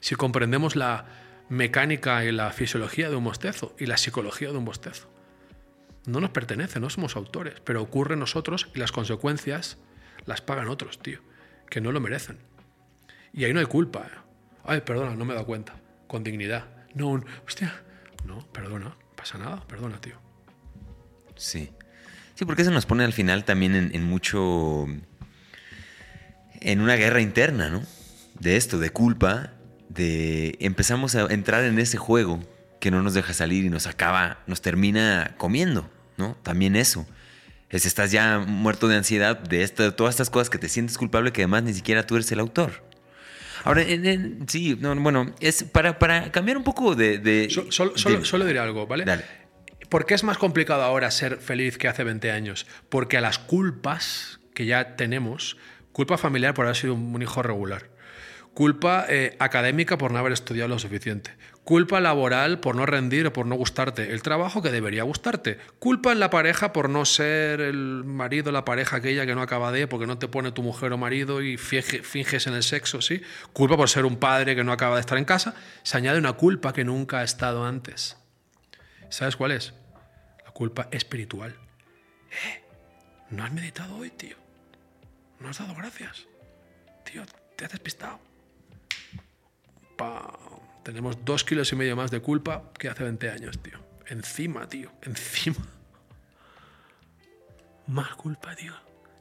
Si 0.00 0.16
comprendemos 0.16 0.74
la 0.74 1.06
mecánica 1.48 2.24
y 2.24 2.32
la 2.32 2.50
fisiología 2.50 3.10
de 3.10 3.16
un 3.16 3.24
bostezo 3.24 3.74
y 3.78 3.86
la 3.86 3.96
psicología 3.96 4.50
de 4.50 4.58
un 4.58 4.64
bostezo. 4.64 5.08
No 6.06 6.20
nos 6.20 6.30
pertenece, 6.30 6.80
no 6.80 6.90
somos 6.90 7.16
autores, 7.16 7.60
pero 7.64 7.82
ocurre 7.82 8.16
nosotros 8.16 8.68
y 8.74 8.78
las 8.78 8.92
consecuencias 8.92 9.78
las 10.26 10.40
pagan 10.40 10.68
otros, 10.68 10.98
tío, 10.98 11.20
que 11.68 11.80
no 11.80 11.92
lo 11.92 12.00
merecen. 12.00 12.38
Y 13.32 13.44
ahí 13.44 13.52
no 13.52 13.60
hay 13.60 13.66
culpa. 13.66 14.06
Ay, 14.64 14.80
perdona, 14.82 15.16
no 15.16 15.24
me 15.24 15.32
he 15.32 15.34
dado 15.34 15.46
cuenta. 15.46 15.74
Con 16.06 16.24
dignidad. 16.24 16.66
No, 16.94 17.20
hostia, 17.46 17.82
no, 18.24 18.40
perdona, 18.52 18.96
pasa 19.16 19.38
nada, 19.38 19.66
perdona, 19.66 20.00
tío. 20.00 20.16
Sí. 21.36 21.70
Sí, 22.34 22.44
porque 22.44 22.62
eso 22.62 22.70
nos 22.70 22.86
pone 22.86 23.04
al 23.04 23.12
final 23.12 23.44
también 23.44 23.74
en, 23.74 23.94
en 23.94 24.04
mucho. 24.04 24.86
en 26.60 26.80
una 26.80 26.96
guerra 26.96 27.20
interna, 27.20 27.70
¿no? 27.70 27.82
de 28.38 28.56
esto, 28.56 28.78
de 28.78 28.90
culpa, 28.90 29.52
de 29.88 30.56
empezamos 30.60 31.14
a 31.14 31.32
entrar 31.32 31.64
en 31.64 31.78
ese 31.78 31.96
juego 31.96 32.40
que 32.80 32.90
no 32.90 33.02
nos 33.02 33.14
deja 33.14 33.32
salir 33.32 33.64
y 33.64 33.70
nos 33.70 33.86
acaba, 33.86 34.38
nos 34.46 34.60
termina 34.60 35.34
comiendo, 35.38 35.88
¿no? 36.16 36.36
También 36.42 36.76
eso. 36.76 37.06
Es 37.70 37.86
estás 37.86 38.12
ya 38.12 38.38
muerto 38.38 38.88
de 38.88 38.96
ansiedad 38.96 39.38
de, 39.38 39.62
esto, 39.62 39.82
de 39.82 39.92
todas 39.92 40.14
estas 40.14 40.30
cosas 40.30 40.50
que 40.50 40.58
te 40.58 40.68
sientes 40.68 40.96
culpable 40.98 41.32
que 41.32 41.42
además 41.42 41.64
ni 41.64 41.74
siquiera 41.74 42.06
tú 42.06 42.14
eres 42.16 42.30
el 42.32 42.40
autor. 42.40 42.82
Ahora, 43.64 43.82
en- 43.82 44.06
en- 44.06 44.48
sí, 44.48 44.76
no, 44.80 44.94
bueno, 44.96 45.34
es 45.40 45.64
para, 45.64 45.98
para 45.98 46.30
cambiar 46.30 46.56
un 46.56 46.64
poco 46.64 46.94
de... 46.94 47.18
de- 47.18 47.48
So- 47.50 47.70
solo, 47.72 47.92
de- 47.92 47.98
solo- 47.98 48.24
solo 48.24 48.44
diré 48.46 48.58
algo, 48.58 48.86
¿vale? 48.86 49.04
Dale. 49.04 49.24
¿Por 49.88 50.06
qué 50.06 50.14
es 50.14 50.24
más 50.24 50.38
complicado 50.38 50.82
ahora 50.82 51.10
ser 51.10 51.38
feliz 51.38 51.78
que 51.78 51.88
hace 51.88 52.04
20 52.04 52.30
años? 52.30 52.66
Porque 52.88 53.16
a 53.16 53.20
las 53.20 53.38
culpas 53.38 54.40
que 54.54 54.66
ya 54.66 54.96
tenemos, 54.96 55.56
culpa 55.92 56.18
familiar 56.18 56.54
por 56.54 56.66
haber 56.66 56.76
sido 56.76 56.94
un 56.94 57.22
hijo 57.22 57.42
regular, 57.42 57.90
culpa 58.54 59.06
eh, 59.08 59.36
académica 59.40 59.98
por 59.98 60.12
no 60.12 60.18
haber 60.18 60.32
estudiado 60.32 60.68
lo 60.68 60.78
suficiente, 60.78 61.32
culpa 61.64 61.98
laboral 62.00 62.60
por 62.60 62.76
no 62.76 62.84
rendir 62.84 63.26
o 63.26 63.32
por 63.32 63.46
no 63.46 63.54
gustarte 63.56 64.12
el 64.12 64.20
trabajo 64.22 64.60
que 64.60 64.70
debería 64.70 65.02
gustarte, 65.02 65.58
culpa 65.78 66.12
en 66.12 66.20
la 66.20 66.28
pareja 66.28 66.72
por 66.74 66.90
no 66.90 67.04
ser 67.06 67.60
el 67.62 68.04
marido, 68.04 68.52
la 68.52 68.64
pareja 68.66 68.96
aquella 68.96 69.24
que 69.24 69.34
no 69.34 69.40
acaba 69.40 69.72
de, 69.72 69.86
porque 69.86 70.06
no 70.06 70.18
te 70.18 70.28
pone 70.28 70.52
tu 70.52 70.62
mujer 70.62 70.92
o 70.92 70.98
marido 70.98 71.40
y 71.40 71.56
finge- 71.56 72.02
finges 72.02 72.46
en 72.46 72.54
el 72.54 72.62
sexo, 72.62 73.00
¿sí? 73.00 73.22
Culpa 73.54 73.76
por 73.78 73.88
ser 73.88 74.04
un 74.04 74.16
padre 74.16 74.54
que 74.54 74.62
no 74.62 74.72
acaba 74.72 74.96
de 74.96 75.00
estar 75.00 75.16
en 75.16 75.24
casa, 75.24 75.54
se 75.82 75.96
añade 75.96 76.18
una 76.18 76.34
culpa 76.34 76.72
que 76.74 76.84
nunca 76.84 77.20
ha 77.20 77.24
estado 77.24 77.64
antes. 77.64 78.18
¿Sabes 79.08 79.36
cuál 79.36 79.52
es? 79.52 79.72
La 80.44 80.50
culpa 80.50 80.88
espiritual. 80.90 81.56
Eh, 82.30 82.62
no 83.30 83.42
has 83.42 83.52
meditado 83.52 83.96
hoy, 83.96 84.10
tío. 84.10 84.36
No 85.40 85.48
has 85.48 85.58
dado 85.58 85.74
gracias. 85.74 86.26
Tío, 87.10 87.22
te 87.56 87.64
has 87.64 87.70
despistado. 87.72 88.18
Pa. 89.96 90.30
Tenemos 90.84 91.24
dos 91.24 91.44
kilos 91.44 91.72
y 91.72 91.76
medio 91.76 91.96
más 91.96 92.10
de 92.10 92.20
culpa 92.20 92.70
que 92.78 92.88
hace 92.88 93.02
20 93.02 93.30
años, 93.30 93.58
tío. 93.58 93.78
Encima, 94.06 94.68
tío. 94.68 94.92
Encima. 95.02 95.66
Más 97.86 98.14
culpa, 98.14 98.54
tío. 98.54 98.74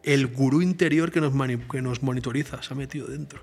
El 0.04 0.28
gurú 0.28 0.62
interior 0.62 1.12
que 1.12 1.22
nos, 1.22 1.34
que 1.72 1.82
nos 1.82 2.04
monitoriza 2.04 2.62
se 2.62 2.74
ha 2.74 2.76
metido 2.76 3.08
dentro. 3.08 3.42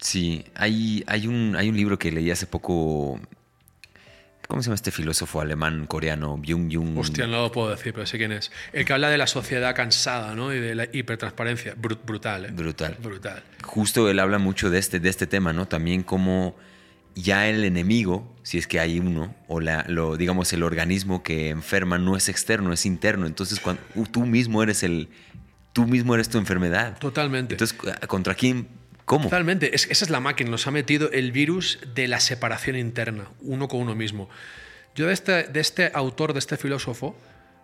Sí, 0.00 0.44
hay, 0.54 1.04
hay, 1.06 1.28
un, 1.28 1.54
hay 1.56 1.68
un 1.68 1.76
libro 1.76 1.98
que 1.98 2.10
leí 2.10 2.30
hace 2.30 2.46
poco. 2.46 3.20
¿Cómo 4.48 4.62
se 4.62 4.66
llama 4.66 4.74
este 4.74 4.90
filósofo 4.90 5.40
alemán 5.40 5.86
coreano? 5.86 6.36
Byung 6.36 6.72
Jung. 6.72 6.98
Hostia, 6.98 7.26
no 7.26 7.42
lo 7.42 7.50
puedo 7.52 7.70
decir, 7.70 7.92
pero 7.94 8.06
sé 8.06 8.18
quién 8.18 8.30
es. 8.32 8.52
El 8.72 8.84
que 8.84 8.92
habla 8.92 9.08
de 9.08 9.18
la 9.18 9.26
sociedad 9.26 9.74
cansada, 9.74 10.34
¿no? 10.34 10.52
Y 10.52 10.60
de 10.60 10.74
la 10.74 10.84
hipertransparencia. 10.92 11.74
Bru- 11.76 11.98
brutal, 12.04 12.44
¿eh? 12.46 12.50
Brutal. 12.52 12.96
Brutal. 13.02 13.42
Justo 13.62 14.08
él 14.10 14.18
habla 14.18 14.38
mucho 14.38 14.70
de 14.70 14.78
este, 14.78 15.00
de 15.00 15.08
este 15.08 15.26
tema, 15.26 15.52
¿no? 15.52 15.66
También 15.66 16.02
como 16.02 16.54
ya 17.14 17.48
el 17.48 17.64
enemigo, 17.64 18.34
si 18.42 18.58
es 18.58 18.66
que 18.66 18.80
hay 18.80 18.98
uno, 18.98 19.34
o 19.48 19.60
la, 19.60 19.84
lo, 19.88 20.16
digamos 20.16 20.52
el 20.52 20.62
organismo 20.62 21.22
que 21.22 21.48
enferma 21.48 21.96
no 21.96 22.16
es 22.16 22.28
externo, 22.28 22.72
es 22.72 22.84
interno. 22.86 23.26
Entonces 23.26 23.60
cuando, 23.60 23.80
tú 24.10 24.26
mismo 24.26 24.62
eres 24.62 24.82
el, 24.82 25.08
tú 25.72 25.86
mismo 25.86 26.14
eres 26.14 26.28
tu 26.28 26.38
enfermedad. 26.38 26.98
Totalmente. 26.98 27.54
Entonces, 27.54 27.78
¿contra 28.08 28.34
quién? 28.34 28.68
¿Cómo? 29.04 29.24
Totalmente. 29.24 29.74
Es- 29.74 29.88
esa 29.90 30.04
es 30.04 30.10
la 30.10 30.20
máquina. 30.20 30.50
Nos 30.50 30.66
ha 30.66 30.70
metido 30.70 31.10
el 31.12 31.32
virus 31.32 31.78
de 31.94 32.08
la 32.08 32.20
separación 32.20 32.76
interna, 32.76 33.28
uno 33.40 33.68
con 33.68 33.80
uno 33.80 33.94
mismo. 33.94 34.28
Yo 34.94 35.06
de 35.06 35.12
este, 35.12 35.44
de 35.44 35.60
este 35.60 35.90
autor, 35.94 36.32
de 36.32 36.38
este 36.38 36.56
filósofo, 36.56 37.16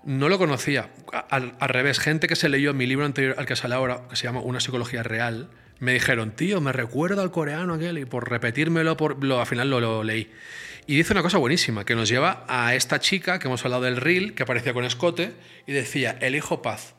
no 0.04 0.28
lo 0.28 0.38
conocía. 0.38 0.90
Al, 1.30 1.54
al 1.60 1.68
revés, 1.68 1.98
gente 1.98 2.26
que 2.26 2.36
se 2.36 2.48
leyó 2.48 2.74
mi 2.74 2.86
libro 2.86 3.06
anterior 3.06 3.36
al 3.38 3.46
que 3.46 3.56
sale 3.56 3.74
ahora, 3.74 4.02
que 4.08 4.16
se 4.16 4.24
llama 4.24 4.40
Una 4.40 4.60
psicología 4.60 5.02
real, 5.02 5.48
me 5.78 5.92
dijeron, 5.94 6.32
tío, 6.32 6.60
me 6.60 6.72
recuerda 6.72 7.22
al 7.22 7.30
coreano 7.30 7.74
aquel, 7.74 7.98
y 7.98 8.04
por 8.04 8.28
repetírmelo, 8.28 8.96
por, 8.96 9.22
lo, 9.24 9.40
al 9.40 9.46
final 9.46 9.70
lo, 9.70 9.80
lo 9.80 10.02
leí. 10.04 10.30
Y 10.86 10.96
dice 10.96 11.12
una 11.12 11.22
cosa 11.22 11.38
buenísima, 11.38 11.84
que 11.84 11.94
nos 11.94 12.08
lleva 12.08 12.44
a 12.48 12.74
esta 12.74 12.98
chica 13.00 13.38
que 13.38 13.46
hemos 13.48 13.64
hablado 13.64 13.82
del 13.84 13.96
reel, 13.96 14.34
que 14.34 14.42
aparecía 14.42 14.74
con 14.74 14.84
escote, 14.84 15.32
y 15.66 15.72
decía, 15.72 16.16
elijo 16.20 16.60
paz. 16.62 16.94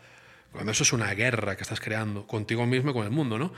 Cuando 0.51 0.71
eso 0.71 0.83
es 0.83 0.93
una 0.93 1.13
guerra 1.13 1.55
que 1.57 1.63
estás 1.63 1.79
creando 1.79 2.25
contigo 2.25 2.65
mismo 2.65 2.91
y 2.91 2.93
con 2.93 3.03
el 3.03 3.11
mundo, 3.11 3.37
¿no? 3.37 3.53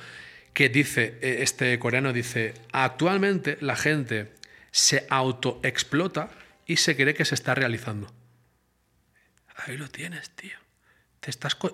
Que 0.54 0.70
dice, 0.70 1.18
eh, 1.22 1.38
este 1.42 1.78
coreano 1.80 2.14
dice, 2.14 2.54
actualmente 2.72 3.58
la 3.62 3.76
gente 3.76 4.34
se 4.72 5.06
autoexplota 5.10 6.30
y 6.66 6.78
se 6.78 6.96
cree 6.96 7.14
que 7.14 7.26
se 7.26 7.36
está 7.36 7.56
realizando. 7.56 8.14
Ahí 9.56 9.78
lo 9.78 9.88
tienes, 9.90 10.30
tío. 10.32 10.58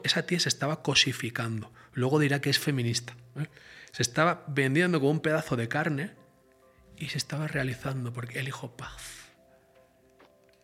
Esa 0.03 0.25
tía 0.25 0.39
se 0.39 0.49
estaba 0.49 0.83
cosificando. 0.83 1.71
Luego 1.93 2.19
dirá 2.19 2.39
que 2.39 2.49
es 2.49 2.59
feminista. 2.59 3.15
¿eh? 3.35 3.47
Se 3.91 4.03
estaba 4.03 4.43
vendiendo 4.47 4.99
como 4.99 5.11
un 5.11 5.21
pedazo 5.21 5.55
de 5.55 5.67
carne 5.67 6.11
y 6.97 7.07
se 7.09 7.17
estaba 7.17 7.47
realizando 7.47 8.13
porque 8.13 8.39
elijo 8.39 8.75
paz. 8.75 9.31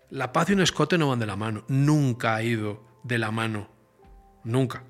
La 0.09 0.31
paz 0.31 0.49
y 0.49 0.53
un 0.53 0.61
escote 0.61 0.97
no 0.97 1.09
van 1.09 1.19
de 1.19 1.25
la 1.25 1.35
mano. 1.35 1.65
Nunca 1.67 2.35
ha 2.35 2.43
ido 2.43 3.01
de 3.03 3.17
la 3.17 3.31
mano. 3.31 3.71
Nunca. 4.43 4.83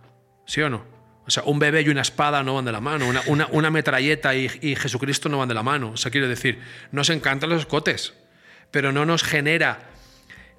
¿Sí 0.45 0.61
o 0.61 0.69
no? 0.69 0.94
O 1.27 1.31
sea, 1.31 1.43
un 1.43 1.57
bebé 1.59 1.81
y 1.81 1.89
una 1.89 2.01
espada 2.01 2.43
no 2.43 2.55
van 2.55 2.65
de 2.65 2.71
la 2.71 2.81
mano. 2.81 3.07
Una, 3.07 3.21
una- 3.27 3.47
una 3.51 3.69
metralleta 3.71 4.35
y, 4.35 4.49
y 4.61 4.75
Jesucristo 4.75 5.27
no 5.29 5.39
van 5.39 5.47
de 5.49 5.55
la 5.55 5.63
mano. 5.63 5.91
O 5.91 5.97
sea, 5.97 6.11
quiero 6.11 6.27
decir, 6.27 6.59
nos 6.91 7.09
encantan 7.09 7.49
los 7.49 7.61
escotes, 7.61 8.13
pero 8.71 8.91
no 8.91 9.05
nos 9.05 9.23
genera. 9.23 9.89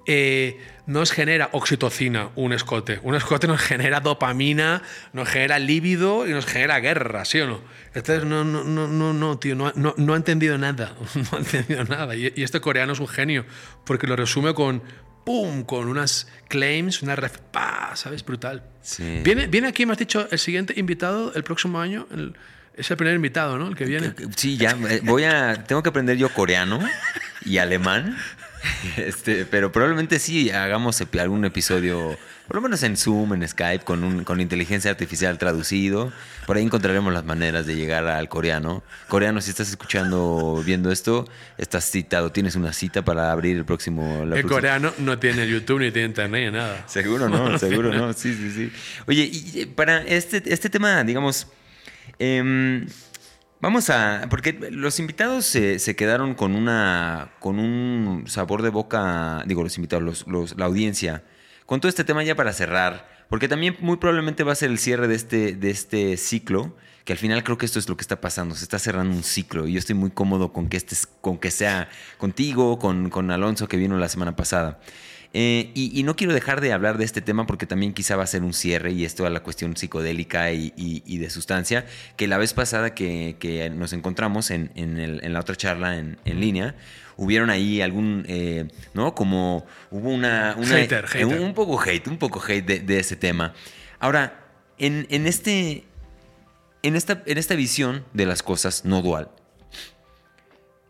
eh, 0.05 0.57
nos 0.85 1.11
genera 1.11 1.49
oxitocina 1.51 2.29
un 2.35 2.53
escote. 2.53 2.99
Un 3.03 3.13
escote 3.15 3.45
nos 3.45 3.59
genera 3.59 3.99
dopamina, 3.99 4.81
nos 5.11 5.27
genera 5.27 5.59
líbido 5.59 6.25
y 6.25 6.31
nos 6.31 6.45
genera 6.45 6.79
guerra, 6.79 7.25
¿sí 7.25 7.41
o 7.41 7.47
no? 7.47 7.61
Entonces, 7.93 8.23
no, 8.23 8.45
no, 8.45 8.63
no, 8.63 8.87
no, 8.87 9.11
no 9.13 9.37
tío, 9.37 9.53
no, 9.55 9.73
no, 9.75 9.93
no 9.97 10.13
ha 10.13 10.15
entendido 10.17 10.57
nada. 10.57 10.95
No 11.15 11.37
ha 11.37 11.39
entendido 11.39 11.83
nada. 11.83 12.15
Y, 12.15 12.31
y 12.37 12.43
este 12.43 12.61
coreano 12.61 12.93
es 12.93 12.99
un 13.01 13.07
genio, 13.09 13.45
porque 13.85 14.07
lo 14.07 14.15
resume 14.15 14.53
con 14.53 14.81
¡pum! 15.27 15.63
Con 15.65 15.89
unas 15.89 16.27
claims, 16.47 17.01
una 17.01 17.17
ref, 17.17 17.37
¡pa! 17.51 17.91
¿Sabes? 17.95 18.23
Brutal. 18.23 18.63
Sí. 18.81 19.19
Viene, 19.25 19.47
viene 19.47 19.67
aquí, 19.67 19.85
me 19.85 19.91
has 19.91 19.97
dicho, 19.99 20.25
el 20.31 20.39
siguiente 20.39 20.73
invitado 20.77 21.33
el 21.35 21.43
próximo 21.43 21.81
año. 21.81 22.07
el- 22.13 22.33
es 22.75 22.89
el 22.91 22.95
primer 22.97 23.15
invitado, 23.15 23.57
¿no? 23.57 23.67
El 23.67 23.75
que 23.75 23.85
viene. 23.85 24.13
Sí, 24.35 24.55
ya 24.55 24.77
eh, 24.89 25.01
voy 25.03 25.23
a. 25.23 25.63
Tengo 25.65 25.81
que 25.83 25.89
aprender 25.89 26.15
yo 26.15 26.29
coreano 26.29 26.79
y 27.43 27.57
alemán. 27.57 28.15
Este, 28.97 29.45
pero 29.45 29.71
probablemente 29.71 30.19
sí 30.19 30.49
hagamos 30.49 31.01
algún 31.19 31.45
episodio, 31.45 32.17
por 32.47 32.55
lo 32.57 32.61
menos 32.61 32.83
en 32.83 32.97
Zoom, 32.97 33.33
en 33.33 33.47
Skype, 33.47 33.83
con, 33.83 34.03
un, 34.03 34.23
con 34.23 34.39
inteligencia 34.41 34.89
artificial 34.91 35.37
traducido. 35.37 36.11
Por 36.45 36.57
ahí 36.57 36.63
encontraremos 36.63 37.13
las 37.13 37.25
maneras 37.25 37.65
de 37.65 37.75
llegar 37.75 38.05
al 38.07 38.29
coreano. 38.29 38.83
Coreano, 39.07 39.41
si 39.41 39.49
estás 39.49 39.69
escuchando, 39.69 40.61
viendo 40.65 40.91
esto, 40.91 41.27
estás 41.57 41.89
citado, 41.91 42.31
tienes 42.31 42.55
una 42.55 42.73
cita 42.73 43.03
para 43.03 43.31
abrir 43.31 43.57
el 43.57 43.65
próximo. 43.65 44.19
la 44.25 44.35
el 44.37 44.41
próxima- 44.41 44.49
coreano 44.49 44.93
no 44.99 45.19
tiene 45.19 45.47
YouTube 45.47 45.79
ni 45.79 45.91
tiene 45.91 46.07
internet 46.09 46.51
ni 46.51 46.57
nada. 46.57 46.83
Seguro 46.87 47.27
no, 47.29 47.57
seguro 47.59 47.93
no. 47.93 48.13
Sí, 48.13 48.33
sí, 48.33 48.51
sí. 48.51 48.71
Oye, 49.07 49.23
y 49.31 49.61
eh, 49.61 49.67
para 49.67 50.01
este, 50.03 50.41
este 50.51 50.69
tema, 50.69 51.03
digamos, 51.03 51.47
em, 52.19 52.87
vamos 53.61 53.89
a. 53.89 54.27
Porque 54.29 54.53
los 54.71 54.99
invitados 54.99 55.45
se, 55.45 55.79
se 55.79 55.95
quedaron 55.95 56.33
con 56.35 56.55
una. 56.55 57.31
con 57.39 57.59
un 57.59 58.23
sabor 58.27 58.61
de 58.61 58.69
boca. 58.69 59.43
Digo, 59.45 59.63
los 59.63 59.77
invitados, 59.77 60.25
los- 60.27 60.57
la 60.57 60.65
audiencia. 60.65 61.23
Con 61.65 61.81
todo 61.81 61.89
este 61.89 62.03
tema 62.03 62.23
ya 62.23 62.35
para 62.35 62.53
cerrar. 62.53 63.07
Porque 63.29 63.47
también 63.49 63.75
muy 63.81 63.97
probablemente 63.97 64.43
va 64.43 64.53
a 64.53 64.55
ser 64.55 64.69
el 64.71 64.79
cierre 64.79 65.07
de 65.09 65.15
este, 65.15 65.55
de 65.55 65.69
este 65.69 66.17
ciclo. 66.17 66.75
Que 67.03 67.13
al 67.13 67.19
final 67.19 67.43
creo 67.43 67.57
que 67.57 67.65
esto 67.65 67.79
es 67.79 67.87
lo 67.87 67.95
que 67.97 68.01
está 68.01 68.19
pasando. 68.21 68.55
Se 68.55 68.63
está 68.63 68.79
cerrando 68.79 69.15
un 69.15 69.23
ciclo. 69.23 69.67
Y 69.67 69.73
yo 69.73 69.79
estoy 69.79 69.95
muy 69.95 70.11
cómodo 70.11 70.51
con 70.53 70.67
que, 70.69 70.77
este, 70.77 70.95
con 71.21 71.37
que 71.37 71.51
sea 71.51 71.89
contigo, 72.17 72.79
con, 72.79 73.09
con 73.09 73.31
Alonso 73.31 73.67
que 73.67 73.77
vino 73.77 73.97
la 73.97 74.09
semana 74.09 74.35
pasada. 74.35 74.79
Eh, 75.39 75.69
y, 75.75 75.91
y 75.99 76.01
no 76.01 76.15
quiero 76.15 76.33
dejar 76.33 76.61
de 76.61 76.73
hablar 76.73 76.97
de 76.97 77.05
este 77.05 77.21
tema 77.21 77.45
porque 77.45 77.67
también 77.67 77.93
quizá 77.93 78.15
va 78.15 78.23
a 78.23 78.27
ser 78.27 78.41
un 78.41 78.53
cierre 78.55 78.91
y 78.93 79.05
esto 79.05 79.23
a 79.27 79.29
la 79.29 79.41
cuestión 79.41 79.77
psicodélica 79.77 80.51
y, 80.51 80.73
y- 80.75 81.03
y 81.05 81.19
de 81.19 81.29
sustancia, 81.29 81.85
que 82.15 82.25
la 82.27 82.39
vez 82.39 82.55
pasada 82.55 82.95
que, 82.95 83.35
que 83.37 83.69
nos 83.69 83.93
encontramos 83.93 84.49
en, 84.49 84.71
en 84.73 84.97
el- 84.97 85.23
en 85.23 85.33
la 85.33 85.41
otra 85.41 85.55
charla 85.55 85.99
en, 85.99 86.17
en 86.25 86.39
línea, 86.41 86.73
hubieron 87.17 87.51
ahí 87.51 87.81
algún, 87.81 88.25
eh, 88.27 88.67
¿no? 88.95 89.13
Como 89.13 89.63
hubo 89.91 90.09
una... 90.09 90.55
una- 90.57 90.75
Hater, 90.75 91.05
eh. 91.13 91.25
Un, 91.25 91.37
un 91.39 91.53
poco 91.53 91.79
hate, 91.79 92.07
un 92.07 92.17
poco 92.17 92.41
hate 92.43 92.65
de, 92.65 92.79
de 92.79 92.99
ese 92.99 93.15
tema. 93.15 93.53
Ahora, 93.99 94.43
en, 94.79 95.05
en 95.11 95.27
este... 95.27 95.83
En 96.81 96.95
esta, 96.95 97.21
en 97.27 97.37
esta 97.37 97.53
visión 97.53 98.05
de 98.13 98.25
las 98.25 98.41
cosas 98.41 98.85
no 98.85 99.03
dual, 99.03 99.29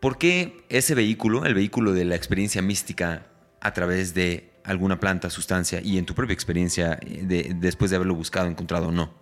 ¿Por 0.00 0.16
qué 0.16 0.64
ese 0.68 0.94
vehículo, 0.94 1.44
el 1.44 1.54
vehículo 1.54 1.92
de 1.92 2.04
la 2.04 2.14
experiencia 2.14 2.62
mística 2.62 3.26
a 3.60 3.72
través 3.72 4.14
de 4.14 4.50
alguna 4.64 5.00
planta, 5.00 5.30
sustancia 5.30 5.80
y 5.82 5.98
en 5.98 6.04
tu 6.06 6.14
propia 6.14 6.34
experiencia 6.34 6.98
eh, 7.02 7.22
de- 7.22 7.52
después 7.56 7.90
de 7.90 7.96
haberlo 7.96 8.14
buscado, 8.14 8.46
encontrado 8.48 8.88
o 8.88 8.92
no? 8.92 9.12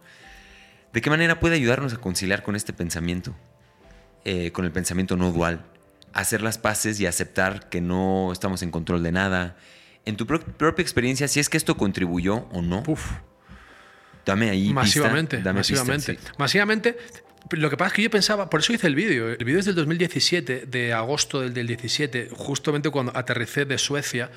¿De 0.93 1.01
qué 1.01 1.11
manera 1.11 1.41
puede 1.41 1.57
ayudarnos 1.57 1.93
a 1.95 1.99
conciliar 1.99 2.43
con 2.43 2.57
este 2.57 2.73
pensamiento, 2.73 3.35
eh, 4.25 4.51
con 4.53 4.65
el 4.65 4.73
pensamiento 4.73 5.17
no 5.17 5.31
dual? 5.33 5.65
Hacer 6.13 6.41
las 6.43 6.57
paces 6.59 6.99
y 7.01 7.07
aceptar 7.07 7.69
que 7.69 7.81
no 7.81 8.33
estamos 8.33 8.63
en 8.63 8.71
control 8.71 9.03
de 9.03 9.13
nada. 9.13 9.57
En 10.07 10.17
tu 10.17 10.27
pro- 10.27 10.41
propia 10.41 10.83
experiencia, 10.83 11.29
si 11.29 11.41
es 11.41 11.49
que 11.49 11.57
esto 11.59 11.77
contribuyó 11.77 12.47
o 12.53 12.63
no 12.63 12.83
Uf. 12.87 13.11
Dame 14.27 14.51
ahí. 14.51 14.73
Masivamente, 14.73 15.37
pista, 15.37 15.49
dame 15.51 15.61
pista, 15.61 15.75
masivamente. 15.77 16.15
sí. 16.17 16.33
Masivamente. 16.37 16.97
Lo 17.53 17.71
que 17.71 17.77
pasa 17.77 17.89
es 17.89 17.93
que 17.95 18.03
yo 18.03 18.11
pensaba, 18.11 18.51
por 18.51 18.59
eso 18.61 18.73
hice 18.73 18.89
el 18.89 18.97
vídeo. 18.97 19.29
El 19.29 19.45
vídeo 19.45 19.61
es 19.61 19.67
del 19.67 19.77
2017, 19.77 20.67
de 20.67 20.93
agosto 20.93 21.41
del, 21.41 21.55
del 21.55 21.69
17, 21.69 22.31
justamente 22.33 22.91
cuando 22.91 23.17
aterricé 23.17 23.65
de 23.65 23.79
Suecia. 23.79 24.31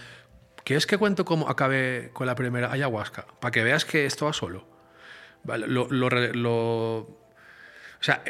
¿Quieres 0.63 0.85
que 0.85 0.97
cuento 0.99 1.25
cómo 1.25 1.49
acabé 1.49 2.11
con 2.13 2.27
la 2.27 2.35
primera 2.35 2.71
ayahuasca? 2.71 3.25
Para 3.41 3.51
que 3.51 3.63
veas 3.63 3.83
que 3.85 4.05
estaba 4.05 4.31
solo. 4.31 4.69
Vale, 5.43 5.65
lo, 5.67 5.87
lo 5.89 6.07
re- 6.09 6.35
lo- 6.35 6.97
o 6.99 7.17
sea, 8.01 8.21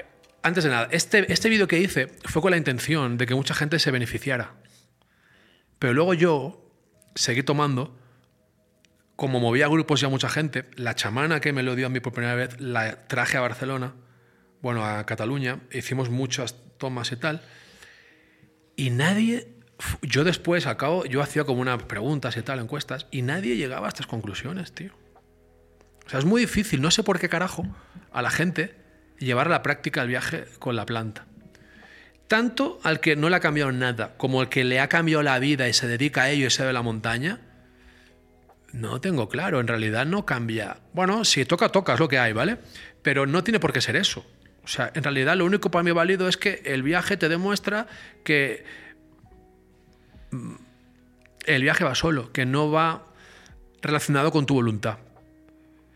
antes 0.44 0.64
de 0.64 0.70
nada, 0.70 0.88
este, 0.92 1.30
este 1.34 1.50
vídeo 1.50 1.68
que 1.68 1.80
hice 1.80 2.08
fue 2.24 2.42
con 2.42 2.52
la 2.52 2.58
intención 2.58 3.18
de 3.18 3.26
que 3.26 3.36
mucha 3.36 3.54
gente 3.54 3.80
se 3.80 3.92
beneficiara. 3.92 4.54
Pero 5.80 5.94
luego 5.94 6.14
yo 6.14 6.72
seguí 7.16 7.44
tomando, 7.44 7.99
como 9.20 9.42
movía 9.42 9.68
grupos 9.68 10.00
ya 10.00 10.08
mucha 10.08 10.30
gente, 10.30 10.64
la 10.78 10.96
chamana 10.96 11.42
que 11.42 11.52
me 11.52 11.62
lo 11.62 11.76
dio 11.76 11.88
a 11.88 11.90
mí 11.90 12.00
por 12.00 12.14
primera 12.14 12.36
vez, 12.36 12.62
la 12.62 13.06
traje 13.08 13.36
a 13.36 13.42
Barcelona, 13.42 13.94
bueno, 14.62 14.86
a 14.86 15.06
Cataluña, 15.06 15.60
hicimos 15.74 16.10
muchas 16.10 16.56
tomas 16.78 17.12
y 17.12 17.18
tal, 17.18 17.42
y 18.78 18.92
nadie, 18.92 19.50
yo 20.04 20.24
después, 20.24 20.66
al 20.68 20.78
cabo, 20.78 21.04
yo 21.04 21.22
hacía 21.22 21.44
como 21.44 21.60
unas 21.60 21.84
preguntas 21.84 22.38
y 22.38 22.44
tal, 22.44 22.60
encuestas, 22.60 23.08
y 23.12 23.22
nadie 23.22 23.58
llegaba 23.58 23.88
a 23.88 23.90
estas 23.90 24.08
conclusiones, 24.08 24.72
tío. 24.72 24.94
O 26.06 26.10
sea, 26.10 26.20
es 26.20 26.26
muy 26.26 26.40
difícil, 26.40 26.82
no 26.82 26.90
sé 26.90 27.04
por 27.04 27.20
qué 27.20 27.28
carajo, 27.28 27.68
a 28.14 28.22
la 28.22 28.30
gente 28.30 28.78
llevar 29.18 29.48
a 29.48 29.50
la 29.50 29.64
práctica 29.64 30.02
el 30.02 30.08
viaje 30.08 30.46
con 30.60 30.78
la 30.78 30.86
planta. 30.86 31.28
Tanto 32.30 32.80
al 32.84 33.02
que 33.02 33.18
no 33.18 33.28
le 33.30 33.36
ha 33.36 33.42
cambiado 33.42 33.74
nada, 33.74 34.16
como 34.16 34.40
al 34.40 34.48
que 34.48 34.64
le 34.64 34.80
ha 34.80 34.88
cambiado 34.88 35.24
la 35.24 35.40
vida 35.40 35.68
y 35.68 35.74
se 35.74 35.88
dedica 35.90 36.22
a 36.22 36.30
ello 36.30 36.48
y 36.48 36.52
se 36.52 36.64
ve 36.64 36.72
la 36.72 36.84
montaña, 36.84 37.49
no 38.74 39.02
tengo 39.02 39.30
claro. 39.30 39.60
En 39.60 39.68
realidad 39.68 40.06
no 40.06 40.26
cambia. 40.26 40.78
Bueno, 40.94 41.26
si 41.26 41.46
toca, 41.46 41.70
toca, 41.70 41.94
es 41.94 42.00
lo 42.00 42.08
que 42.08 42.20
hay, 42.20 42.34
¿vale? 42.34 42.58
Pero 43.02 43.26
no 43.26 43.44
tiene 43.44 43.60
por 43.60 43.74
qué 43.74 43.82
ser 43.82 43.96
eso. 43.96 44.26
O 44.64 44.68
sea, 44.68 44.92
en 44.94 45.04
realidad 45.04 45.36
lo 45.36 45.46
único 45.46 45.72
para 45.72 45.84
mí 45.84 45.92
válido 45.92 46.28
es 46.28 46.38
que 46.38 46.62
el 46.66 46.84
viaje 46.84 47.18
te 47.18 47.30
demuestra 47.30 47.88
que 48.24 48.66
mm, 50.32 50.56
el 51.46 51.64
viaje 51.64 51.84
va 51.84 51.96
solo, 51.96 52.32
que 52.32 52.46
no 52.46 52.70
va 52.70 53.08
relacionado 53.82 54.32
con 54.32 54.46
tu 54.46 54.54
voluntad. 54.54 54.98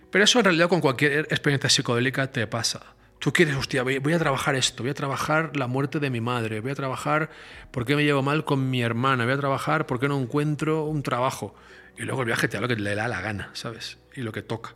Pero 0.10 0.24
eso 0.24 0.40
en 0.40 0.46
realidad 0.46 0.70
con 0.70 0.82
cualquier 0.82 1.28
experiencia 1.30 1.70
psicodélica 1.70 2.32
te 2.32 2.48
pasa. 2.48 2.82
Tú 3.20 3.32
quieres, 3.32 3.56
hostia, 3.56 3.84
voy, 3.84 4.00
voy 4.00 4.14
a 4.14 4.20
trabajar 4.20 4.56
esto, 4.56 4.84
voy 4.84 4.90
a 4.90 4.94
trabajar 4.94 5.56
la 5.56 5.68
muerte 5.68 6.00
de 6.00 6.10
mi 6.10 6.20
madre, 6.20 6.60
voy 6.60 6.72
a 6.72 6.76
trabajar 6.76 7.30
por 7.72 7.86
qué 7.86 7.96
me 7.96 8.04
llevo 8.04 8.22
mal 8.22 8.44
con 8.44 8.70
mi 8.70 8.82
hermana, 8.82 9.24
voy 9.24 9.34
a 9.34 9.38
trabajar 9.38 9.86
por 9.86 10.00
qué 10.00 10.08
no 10.08 10.20
encuentro 10.20 10.84
un 10.86 11.04
trabajo. 11.04 11.56
Y 11.98 12.04
luego 12.04 12.22
el 12.22 12.28
viaje 12.28 12.48
te 12.48 12.58
da 12.58 12.62
lo 12.62 12.68
que 12.68 12.76
le 12.76 12.96
da 12.96 13.08
la 13.08 13.22
gana, 13.22 13.50
¿sabes? 13.54 13.98
Y 14.16 14.22
lo 14.22 14.32
que 14.32 14.42
toca. 14.42 14.76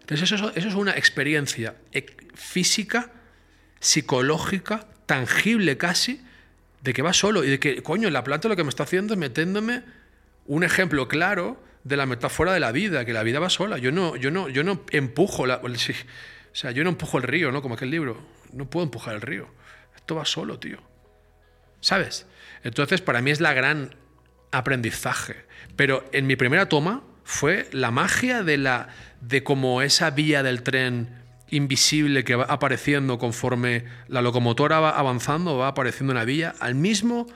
Entonces 0.00 0.32
eso, 0.32 0.52
eso 0.54 0.68
es 0.68 0.74
una 0.74 0.92
experiencia 0.92 1.76
eh, 1.92 2.06
física, 2.34 3.10
psicológica, 3.80 4.86
tangible 5.06 5.76
casi, 5.76 6.22
de 6.82 6.92
que 6.92 7.02
va 7.02 7.12
solo 7.12 7.44
y 7.44 7.50
de 7.50 7.58
que, 7.58 7.82
coño, 7.82 8.08
la 8.10 8.24
planta 8.24 8.48
lo 8.48 8.56
que 8.56 8.64
me 8.64 8.70
está 8.70 8.84
haciendo 8.84 9.14
es 9.14 9.18
metiéndome 9.18 9.82
un 10.46 10.64
ejemplo 10.64 11.08
claro 11.08 11.62
de 11.84 11.96
la 11.96 12.06
metáfora 12.06 12.52
de 12.52 12.60
la 12.60 12.72
vida, 12.72 13.04
que 13.04 13.12
la 13.12 13.22
vida 13.22 13.40
va 13.40 13.50
sola. 13.50 13.78
Yo 13.78 13.92
no, 13.92 14.16
yo 14.16 14.30
no, 14.30 14.48
yo 14.48 14.64
no 14.64 14.84
empujo 14.90 15.46
la, 15.46 15.56
o 15.62 15.68
sea, 16.52 16.70
yo 16.70 16.84
no 16.84 16.90
empujo 16.90 17.18
el 17.18 17.24
río, 17.24 17.52
¿no? 17.52 17.62
Como 17.62 17.74
aquel 17.74 17.90
libro. 17.90 18.20
No 18.52 18.68
puedo 18.68 18.84
empujar 18.84 19.14
el 19.14 19.20
río. 19.20 19.48
Esto 19.96 20.14
va 20.14 20.24
solo, 20.24 20.58
tío. 20.58 20.78
¿Sabes? 21.80 22.26
Entonces, 22.64 23.00
para 23.00 23.20
mí 23.20 23.30
es 23.30 23.40
la 23.40 23.52
gran 23.52 23.94
aprendizaje. 24.50 25.36
Pero 25.76 26.04
en 26.12 26.26
mi 26.26 26.36
primera 26.36 26.68
toma 26.68 27.02
fue 27.24 27.68
la 27.72 27.90
magia 27.90 28.42
de 28.42 28.58
la 28.58 28.88
de 29.20 29.42
como 29.42 29.82
esa 29.82 30.10
vía 30.10 30.42
del 30.42 30.62
tren 30.62 31.18
invisible 31.50 32.24
que 32.24 32.36
va 32.36 32.44
apareciendo 32.44 33.18
conforme 33.18 33.84
la 34.06 34.22
locomotora 34.22 34.80
va 34.80 34.90
avanzando, 34.90 35.56
va 35.56 35.68
apareciendo 35.68 36.12
una 36.12 36.24
vía, 36.24 36.54
al 36.60 36.74
mismo 36.74 37.26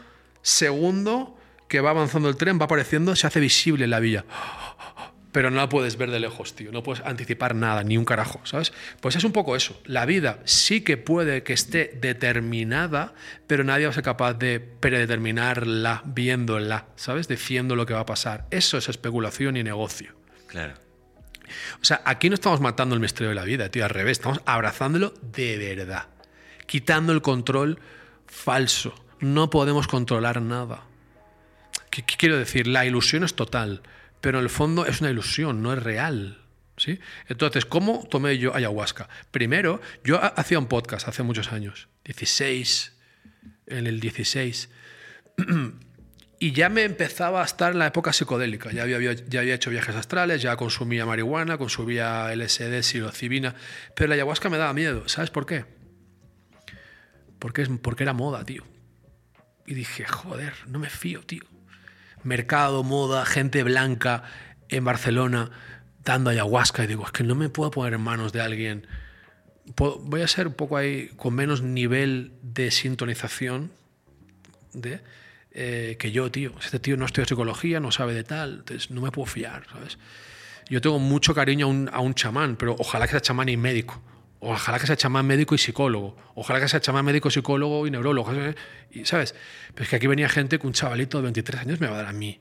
segundo 0.43 1.37
que 1.69 1.81
va 1.81 1.91
avanzando 1.91 2.29
el 2.29 2.37
tren 2.37 2.61
va 2.61 2.67
apareciendo, 2.67 3.17
se 3.17 3.27
hace 3.27 3.41
visible 3.41 3.87
la 3.87 4.01
vía. 4.01 4.25
Pero 5.33 5.51
no 5.51 5.57
la 5.57 5.69
puedes 5.69 5.97
ver 5.97 6.11
de 6.11 6.21
lejos, 6.21 6.55
tío. 6.55 6.71
No 6.73 6.83
puedes 6.83 7.03
anticipar 7.05 7.55
nada, 7.55 7.83
ni 7.83 7.97
un 7.97 8.05
carajo, 8.05 8.41
¿sabes? 8.45 8.73
Pues 9.01 9.17
es 9.17 9.25
un 9.25 9.33
poco 9.33 9.57
eso. 9.57 9.81
La 9.87 10.05
vida 10.05 10.41
sí 10.45 10.83
que 10.83 10.99
puede 10.99 11.43
que 11.43 11.55
esté 11.55 11.99
determinada, 12.01 13.15
pero 13.47 13.65
nadie 13.65 13.87
va 13.87 13.91
a 13.91 13.95
ser 13.95 14.05
capaz 14.05 14.35
de 14.35 14.61
predeterminarla 14.61 16.03
viéndola, 16.05 16.87
¿sabes? 16.97 17.29
Diciendo 17.29 17.77
lo 17.77 17.87
que 17.87 17.95
va 17.95 18.01
a 18.01 18.07
pasar. 18.07 18.47
Eso 18.51 18.77
es 18.77 18.91
especulación 18.91 19.57
y 19.57 19.63
negocio. 19.63 20.15
Claro. 20.49 20.75
O 21.81 21.85
sea, 21.85 22.03
aquí 22.05 22.29
no 22.29 22.35
estamos 22.35 22.61
matando 22.61 22.95
el 22.95 23.01
misterio 23.01 23.31
de 23.31 23.35
la 23.35 23.45
vida, 23.45 23.71
tío. 23.71 23.85
Al 23.85 23.91
revés, 23.91 24.19
estamos 24.19 24.41
abrazándolo 24.45 25.15
de 25.23 25.57
verdad. 25.57 26.09
Quitando 26.67 27.13
el 27.13 27.23
control 27.23 27.81
falso. 28.27 28.95
No 29.21 29.51
podemos 29.51 29.87
controlar 29.87 30.43
nada. 30.43 30.83
¿Qué, 31.91 32.03
qué 32.03 32.17
quiero 32.17 32.37
decir? 32.37 32.67
La 32.67 32.85
ilusión 32.85 33.23
es 33.25 33.35
total, 33.35 33.83
pero 34.23 34.39
en 34.39 34.45
el 34.45 34.51
fondo 34.51 34.87
es 34.87 35.03
una 35.03 35.11
ilusión, 35.11 35.63
no 35.63 35.75
es 35.75 35.83
real. 35.83 36.39
¿sí? 36.79 36.99
Entonces, 37.29 37.67
¿cómo 37.67 38.07
tomé 38.11 38.39
yo 38.39 38.55
ayahuasca? 38.57 39.09
Primero, 39.31 39.83
yo 40.03 40.17
ha- 40.17 40.29
hacía 40.29 40.59
un 40.59 40.67
podcast 40.67 41.07
hace 41.07 41.23
muchos 41.23 41.53
años, 41.53 41.89
16, 42.07 42.97
en 43.67 43.87
el 43.87 44.01
16, 44.01 44.71
y 46.41 46.53
ya 46.53 46.69
me 46.71 46.83
empezaba 46.85 47.43
a 47.43 47.45
estar 47.45 47.73
en 47.73 47.79
la 47.79 47.87
época 47.89 48.13
psicodélica. 48.13 48.73
Ya 48.73 48.83
había, 48.85 49.13
ya 49.13 49.41
había 49.41 49.55
hecho 49.55 49.71
viajes 49.71 49.95
astrales, 49.95 50.41
ya 50.43 50.57
consumía 50.57 51.05
marihuana, 51.07 51.59
consumía 51.59 52.35
LSD, 52.35 52.83
psilocibina, 52.83 53.55
pero 53.95 54.09
la 54.09 54.15
ayahuasca 54.15 54.49
me 54.49 54.57
daba 54.59 54.73
miedo. 54.73 55.09
¿Sabes 55.09 55.31
por 55.31 55.47
qué? 55.47 55.65
Porque, 57.39 57.63
es, 57.63 57.69
porque 57.83 58.03
era 58.05 58.13
moda, 58.13 58.45
tío. 58.45 58.65
Y 59.67 59.75
dije, 59.75 60.05
joder, 60.05 60.55
no 60.67 60.79
me 60.79 60.89
fío, 60.91 61.23
tío. 61.23 61.43
Mercado, 62.25 62.83
moda, 62.83 63.25
gente 63.25 63.63
blanca 63.63 64.23
en 64.69 64.85
Barcelona 64.85 65.51
dando 66.05 66.31
ayahuasca. 66.31 66.85
Y 66.85 66.87
digo, 66.87 67.05
es 67.05 67.13
que 67.13 67.25
no 67.25 67.35
me 67.35 67.49
puedo 67.49 67.71
poner 67.71 67.95
en 67.95 68.01
manos 68.01 68.33
de 68.33 68.41
alguien. 68.41 68.87
Voy 69.77 70.23
a 70.23 70.29
ser 70.29 70.49
un 70.49 70.55
poco 70.55 70.77
ahí 70.77 71.09
con 71.17 71.35
menos 71.35 71.63
nivel 71.63 72.33
de 72.43 72.71
sintonización 72.71 73.71
de, 74.73 75.01
eh, 75.53 75.97
que 75.99 76.13
yo, 76.13 76.31
tío. 76.31 76.53
Este 76.63 76.79
tío 76.79 76.97
no 76.97 77.07
estudia 77.07 77.27
psicología, 77.27 77.81
no 77.81 77.93
sabe 77.93 78.15
de 78.15 78.25
tal, 78.25 78.59
entonces 78.61 78.91
no 78.91 79.01
me 79.01 79.11
puedo 79.11 79.27
fiar, 79.27 79.67
¿sabes? 79.71 79.99
Yo 80.69 80.81
tengo 80.81 80.99
mucho 80.99 81.35
cariño 81.35 81.67
a 81.67 81.69
un, 81.69 81.91
a 81.93 82.01
un 82.01 82.15
chamán, 82.15 82.57
pero 82.57 82.75
ojalá 82.79 83.07
que 83.07 83.13
sea 83.13 83.21
chamán 83.21 83.49
y 83.49 83.57
médico. 83.57 84.03
Ojalá 84.45 84.81
que 84.81 84.89
sea 84.89 84.97
chamán 84.97 85.25
médico 85.25 85.55
y 85.55 85.59
psicólogo. 85.59 86.17
Ojalá 86.35 86.59
que 86.59 86.67
sea 86.67 86.81
chamán 86.81 87.05
médico, 87.05 87.31
psicólogo 87.31 87.87
y 87.87 87.93
neurólogo. 87.93 88.33
Y, 88.91 89.05
¿Sabes? 89.05 89.37
Pero 89.73 89.85
es 89.85 89.89
que 89.89 89.95
aquí 89.95 90.09
venía 90.09 90.29
gente 90.29 90.59
que 90.59 90.67
un 90.67 90.73
chavalito 90.73 91.19
de 91.19 91.23
23 91.23 91.61
años 91.61 91.81
me 91.81 91.87
va 91.87 91.95
a 91.95 91.97
dar 91.99 92.07
a 92.07 92.13
mí. 92.13 92.41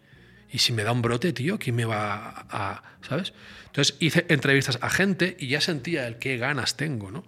Y 0.50 0.58
si 0.58 0.74
me 0.74 0.84
da 0.84 0.94
un 0.94 1.04
brote, 1.04 1.32
tío, 1.32 1.60
¿quién 1.60 1.76
me 1.76 1.86
va 1.86 2.48
a...? 2.50 2.82
¿Sabes? 3.08 3.34
Entonces 3.68 3.98
hice 4.00 4.26
entrevistas 4.30 4.80
a 4.82 4.90
gente 4.90 5.38
y 5.40 5.50
ya 5.50 5.62
sentía 5.62 6.18
qué 6.18 6.38
ganas 6.38 6.76
tengo, 6.76 7.12
¿no? 7.12 7.24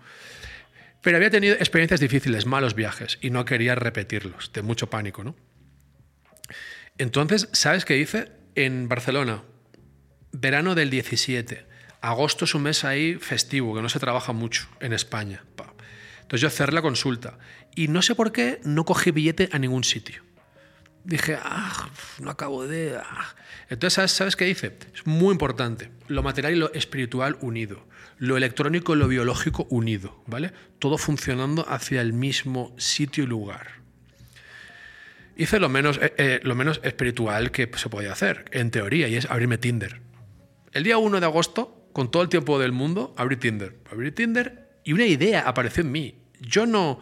Pero 1.03 1.17
había 1.17 1.29
tenido 1.29 1.53
experiencias 1.53 1.99
difíciles, 1.99 2.47
malos 2.47 2.73
viajes, 2.73 3.19
y 3.21 3.29
no 3.29 3.45
quería 3.45 3.75
repetirlos, 3.75 4.51
de 4.53 4.63
mucho 4.63 4.89
pánico, 4.89 5.23
¿no? 5.23 5.35
Entonces, 6.97 7.47
¿sabes 7.51 7.85
qué 7.85 7.97
hice? 7.97 8.31
En 8.55 8.89
Barcelona, 8.89 9.43
verano 10.31 10.73
del 10.73 10.89
17. 10.89 11.72
Agosto 12.03 12.43
es 12.43 12.53
un 12.53 12.63
mes 12.63 12.83
ahí 12.83 13.15
festivo, 13.15 13.73
que 13.73 13.81
no 13.81 13.87
se 13.87 13.97
trabaja 13.97 14.33
mucho 14.33 14.67
en 14.81 14.91
España. 14.91 15.45
Pa. 15.55 15.73
Entonces 16.21 16.41
yo 16.41 16.49
cerré 16.49 16.73
la 16.73 16.81
consulta. 16.81 17.37
Y 17.77 17.87
no 17.87 18.01
sé 18.01 18.13
por 18.13 18.33
qué 18.33 18.59
no 18.65 18.83
cogí 18.83 19.11
billete 19.11 19.47
a 19.53 19.57
ningún 19.57 19.85
sitio. 19.85 20.21
Dije, 21.05 21.37
ah, 21.41 21.89
no 22.19 22.29
acabo 22.29 22.67
de... 22.67 22.97
ah". 23.01 23.35
Entonces, 23.69 23.93
¿sabes, 23.93 24.11
¿sabes 24.11 24.35
qué 24.35 24.49
hice? 24.49 24.77
Es 24.93 25.07
muy 25.07 25.31
importante. 25.31 25.91
Lo 26.09 26.23
material 26.23 26.53
y 26.53 26.57
lo 26.57 26.73
espiritual 26.73 27.37
unido. 27.39 27.87
Lo 28.17 28.35
electrónico 28.35 28.93
y 28.95 28.97
lo 28.97 29.07
biológico 29.07 29.65
unido, 29.69 30.21
¿vale? 30.27 30.51
Todo 30.79 30.97
funcionando 30.97 31.65
hacia 31.69 32.01
el 32.01 32.11
mismo 32.11 32.75
sitio 32.77 33.23
y 33.23 33.27
lugar. 33.27 33.81
Hice 35.37 35.57
lo 35.57 35.69
menos, 35.69 35.99
eh, 36.01 36.13
eh, 36.17 36.39
lo 36.43 36.53
menos 36.53 36.81
espiritual 36.83 37.51
que 37.51 37.71
se 37.77 37.87
podía 37.87 38.11
hacer, 38.11 38.43
en 38.51 38.71
teoría, 38.71 39.07
y 39.07 39.15
es 39.15 39.31
abrirme 39.31 39.57
Tinder. 39.57 40.01
El 40.73 40.83
día 40.83 40.97
1 40.97 41.21
de 41.21 41.25
agosto, 41.25 41.79
con 41.93 42.11
todo 42.11 42.23
el 42.23 42.29
tiempo 42.29 42.59
del 42.59 42.71
mundo, 42.71 43.13
abrí 43.17 43.37
Tinder. 43.37 43.75
Abrí 43.91 44.11
Tinder 44.11 44.69
y 44.83 44.93
una 44.93 45.05
idea 45.05 45.41
apareció 45.41 45.81
en 45.81 45.91
mí. 45.91 46.15
Yo 46.41 46.65
no 46.65 46.99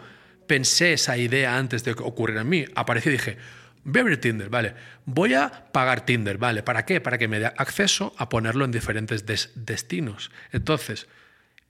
pensé 0.48 0.94
esa 0.94 1.18
idea 1.18 1.58
antes 1.58 1.84
de 1.84 1.96
que 1.96 2.04
ocurriera 2.04 2.42
en 2.42 2.50
mí. 2.50 2.66
Apareció 2.76 3.10
y 3.12 3.14
dije, 3.14 3.38
voy 3.84 4.00
a 4.00 4.02
abrir 4.02 4.20
Tinder, 4.22 4.50
vale. 4.50 4.76
Voy 5.06 5.34
a 5.34 5.72
pagar 5.72 6.06
Tinder, 6.06 6.38
vale. 6.38 6.62
¿Para 6.62 6.86
qué? 6.86 7.00
Para 7.02 7.18
que 7.18 7.28
me 7.28 7.40
dé 7.40 7.46
acceso 7.58 8.14
a 8.18 8.30
ponerlo 8.30 8.66
en 8.66 8.72
diferentes 8.72 9.26
des- 9.26 9.52
destinos. 9.56 10.30
Entonces, 10.52 11.08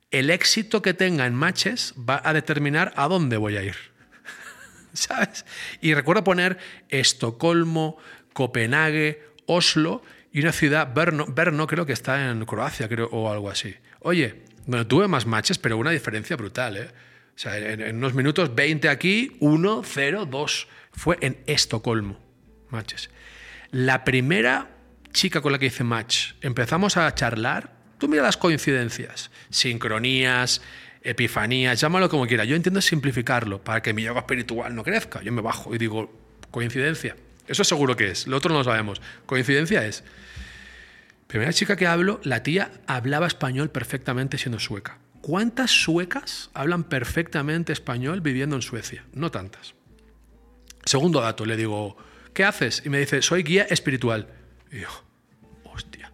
el 0.09 0.29
éxito 0.29 0.81
que 0.81 0.93
tenga 0.93 1.25
en 1.27 1.35
matches 1.35 1.93
va 1.97 2.21
a 2.25 2.33
determinar 2.33 2.91
a 2.97 3.07
dónde 3.07 3.37
voy 3.37 3.55
a 3.55 3.63
ir. 3.63 3.75
¿Sabes? 4.93 5.45
Y 5.79 5.93
recuerdo 5.93 6.23
poner 6.23 6.57
Estocolmo, 6.89 7.97
Copenhague, 8.33 9.23
Oslo 9.45 10.01
y 10.31 10.39
una 10.41 10.51
ciudad, 10.51 10.93
Brno, 10.93 11.25
Brno 11.25 11.67
creo 11.67 11.85
que 11.85 11.93
está 11.93 12.29
en 12.29 12.45
Croacia 12.45 12.87
creo, 12.87 13.07
o 13.11 13.31
algo 13.31 13.49
así. 13.49 13.75
Oye, 13.99 14.43
bueno, 14.65 14.87
tuve 14.87 15.07
más 15.07 15.25
matches, 15.25 15.57
pero 15.57 15.77
una 15.77 15.91
diferencia 15.91 16.35
brutal, 16.35 16.77
¿eh? 16.77 16.89
O 17.35 17.39
sea, 17.41 17.57
en, 17.57 17.95
unos 17.95 18.13
minutos 18.13 18.53
20 18.53 18.89
aquí, 18.89 19.35
1, 19.39 19.81
0, 19.83 20.27
2. 20.29 20.67
Fue 20.93 21.17
en 21.21 21.37
Estocolmo, 21.47 22.19
matches. 22.69 23.09
La 23.71 24.03
primera 24.03 24.69
chica 25.11 25.41
con 25.41 25.51
la 25.51 25.59
que 25.59 25.67
hice 25.67 25.83
match, 25.83 26.33
empezamos 26.41 26.97
a 26.97 27.13
charlar. 27.15 27.73
Tú 27.97 28.07
mira 28.07 28.23
las 28.23 28.37
coincidencias, 28.37 29.31
sincronías, 29.49 30.61
epifanías, 31.03 31.79
llámalo 31.79 32.09
como 32.09 32.27
quieras. 32.27 32.47
Yo 32.47 32.55
entiendo 32.55 32.81
simplificarlo 32.81 33.63
para 33.63 33.81
que 33.81 33.93
mi 33.93 34.03
yoga 34.03 34.21
espiritual 34.21 34.75
no 34.75 34.83
crezca. 34.83 35.21
Yo 35.21 35.31
me 35.31 35.41
bajo 35.41 35.73
y 35.73 35.77
digo, 35.77 36.11
coincidencia. 36.51 37.15
Eso 37.47 37.63
seguro 37.63 37.95
que 37.95 38.11
es, 38.11 38.27
lo 38.27 38.37
otro 38.37 38.51
no 38.51 38.59
lo 38.59 38.63
sabemos. 38.63 39.01
Coincidencia 39.25 39.85
es. 39.85 40.03
Primera 41.27 41.53
chica 41.53 41.75
que 41.75 41.87
hablo, 41.87 42.19
la 42.23 42.43
tía 42.43 42.71
hablaba 42.87 43.27
español 43.27 43.69
perfectamente 43.69 44.37
siendo 44.37 44.59
sueca. 44.59 44.99
¿Cuántas 45.21 45.71
suecas 45.71 46.49
hablan 46.53 46.83
perfectamente 46.83 47.71
español 47.71 48.21
viviendo 48.21 48.55
en 48.55 48.63
Suecia? 48.63 49.05
No 49.13 49.29
tantas. 49.29 49.75
Segundo 50.83 51.21
dato, 51.21 51.45
le 51.45 51.55
digo, 51.55 51.95
¿qué 52.33 52.43
haces? 52.43 52.81
Y 52.85 52.89
me 52.89 52.99
dice, 52.99 53.21
soy 53.21 53.43
guía 53.43 53.63
espiritual. 53.69 54.27
Y 54.71 54.79
yo, 54.79 54.89
hostia. 55.63 56.11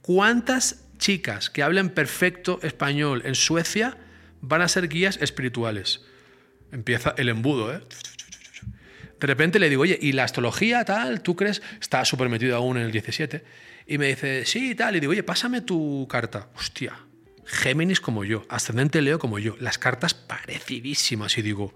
¿Cuántas 0.00 0.86
chicas 0.96 1.50
que 1.50 1.64
hablen 1.64 1.90
perfecto 1.90 2.60
español 2.62 3.22
en 3.24 3.34
Suecia 3.34 3.98
van 4.40 4.62
a 4.62 4.68
ser 4.68 4.88
guías 4.88 5.18
espirituales? 5.20 6.02
Empieza 6.70 7.14
el 7.18 7.28
embudo, 7.30 7.74
¿eh? 7.74 7.80
De 9.20 9.26
repente 9.26 9.58
le 9.58 9.68
digo, 9.68 9.82
oye, 9.82 9.98
¿y 10.00 10.12
la 10.12 10.24
astrología 10.24 10.84
tal? 10.84 11.20
¿Tú 11.20 11.36
crees? 11.36 11.60
Está 11.78 12.04
súper 12.06 12.30
metido 12.30 12.56
aún 12.56 12.78
en 12.78 12.84
el 12.84 12.92
17. 12.92 13.44
Y 13.86 13.98
me 13.98 14.06
dice, 14.06 14.46
sí, 14.46 14.74
tal. 14.74 14.96
Y 14.96 15.00
digo, 15.00 15.10
oye, 15.10 15.22
pásame 15.22 15.60
tu 15.60 16.08
carta. 16.08 16.48
Hostia, 16.56 16.94
Géminis 17.44 18.00
como 18.00 18.24
yo, 18.24 18.44
ascendente 18.48 19.02
Leo 19.02 19.18
como 19.18 19.38
yo. 19.38 19.56
Las 19.60 19.76
cartas 19.76 20.14
parecidísimas. 20.14 21.36
Y 21.36 21.42
digo, 21.42 21.74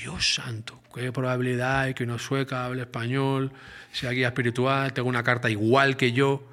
Dios 0.00 0.34
santo, 0.34 0.80
qué 0.94 1.12
probabilidad 1.12 1.80
hay 1.80 1.94
que 1.94 2.04
una 2.04 2.18
sueca 2.18 2.64
hable 2.64 2.82
español, 2.82 3.52
sea 3.92 4.10
guía 4.10 4.28
espiritual, 4.28 4.92
tenga 4.94 5.08
una 5.08 5.22
carta 5.22 5.50
igual 5.50 5.96
que 5.98 6.12
yo. 6.12 6.48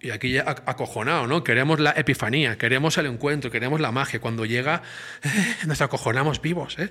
Y 0.00 0.10
aquí 0.10 0.30
ya 0.30 0.44
acojonado, 0.46 1.26
¿no? 1.26 1.42
Queremos 1.42 1.80
la 1.80 1.90
epifanía, 1.90 2.56
queremos 2.56 2.98
el 2.98 3.06
encuentro, 3.06 3.50
queremos 3.50 3.80
la 3.80 3.90
magia. 3.90 4.20
Cuando 4.20 4.44
llega, 4.44 4.82
nos 5.66 5.80
acojonamos 5.80 6.40
vivos, 6.40 6.78
¿eh? 6.78 6.90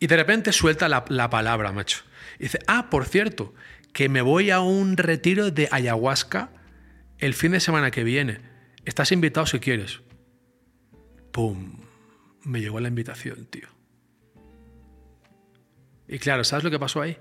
Y 0.00 0.06
de 0.06 0.16
repente 0.16 0.52
suelta 0.52 0.88
la, 0.88 1.04
la 1.08 1.30
palabra, 1.30 1.72
macho. 1.72 2.04
Y 2.38 2.44
dice, 2.44 2.60
ah, 2.66 2.88
por 2.90 3.06
cierto, 3.06 3.54
que 3.92 4.08
me 4.08 4.22
voy 4.22 4.50
a 4.50 4.60
un 4.60 4.96
retiro 4.96 5.50
de 5.50 5.68
ayahuasca 5.70 6.50
el 7.18 7.34
fin 7.34 7.52
de 7.52 7.60
semana 7.60 7.90
que 7.90 8.04
viene. 8.04 8.40
Estás 8.84 9.12
invitado 9.12 9.46
si 9.46 9.58
quieres. 9.58 10.00
¡Pum! 11.32 11.80
Me 12.44 12.60
llegó 12.60 12.80
la 12.80 12.88
invitación, 12.88 13.46
tío. 13.46 13.68
Y 16.06 16.18
claro, 16.18 16.42
¿sabes 16.44 16.64
lo 16.64 16.70
que 16.70 16.78
pasó 16.78 17.02
ahí? 17.02 17.18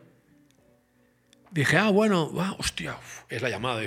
Dije, 1.51 1.77
ah, 1.77 1.89
bueno, 1.89 2.31
ah, 2.39 2.55
hostia, 2.57 2.97
es 3.29 3.41
la 3.41 3.49
llamada. 3.49 3.83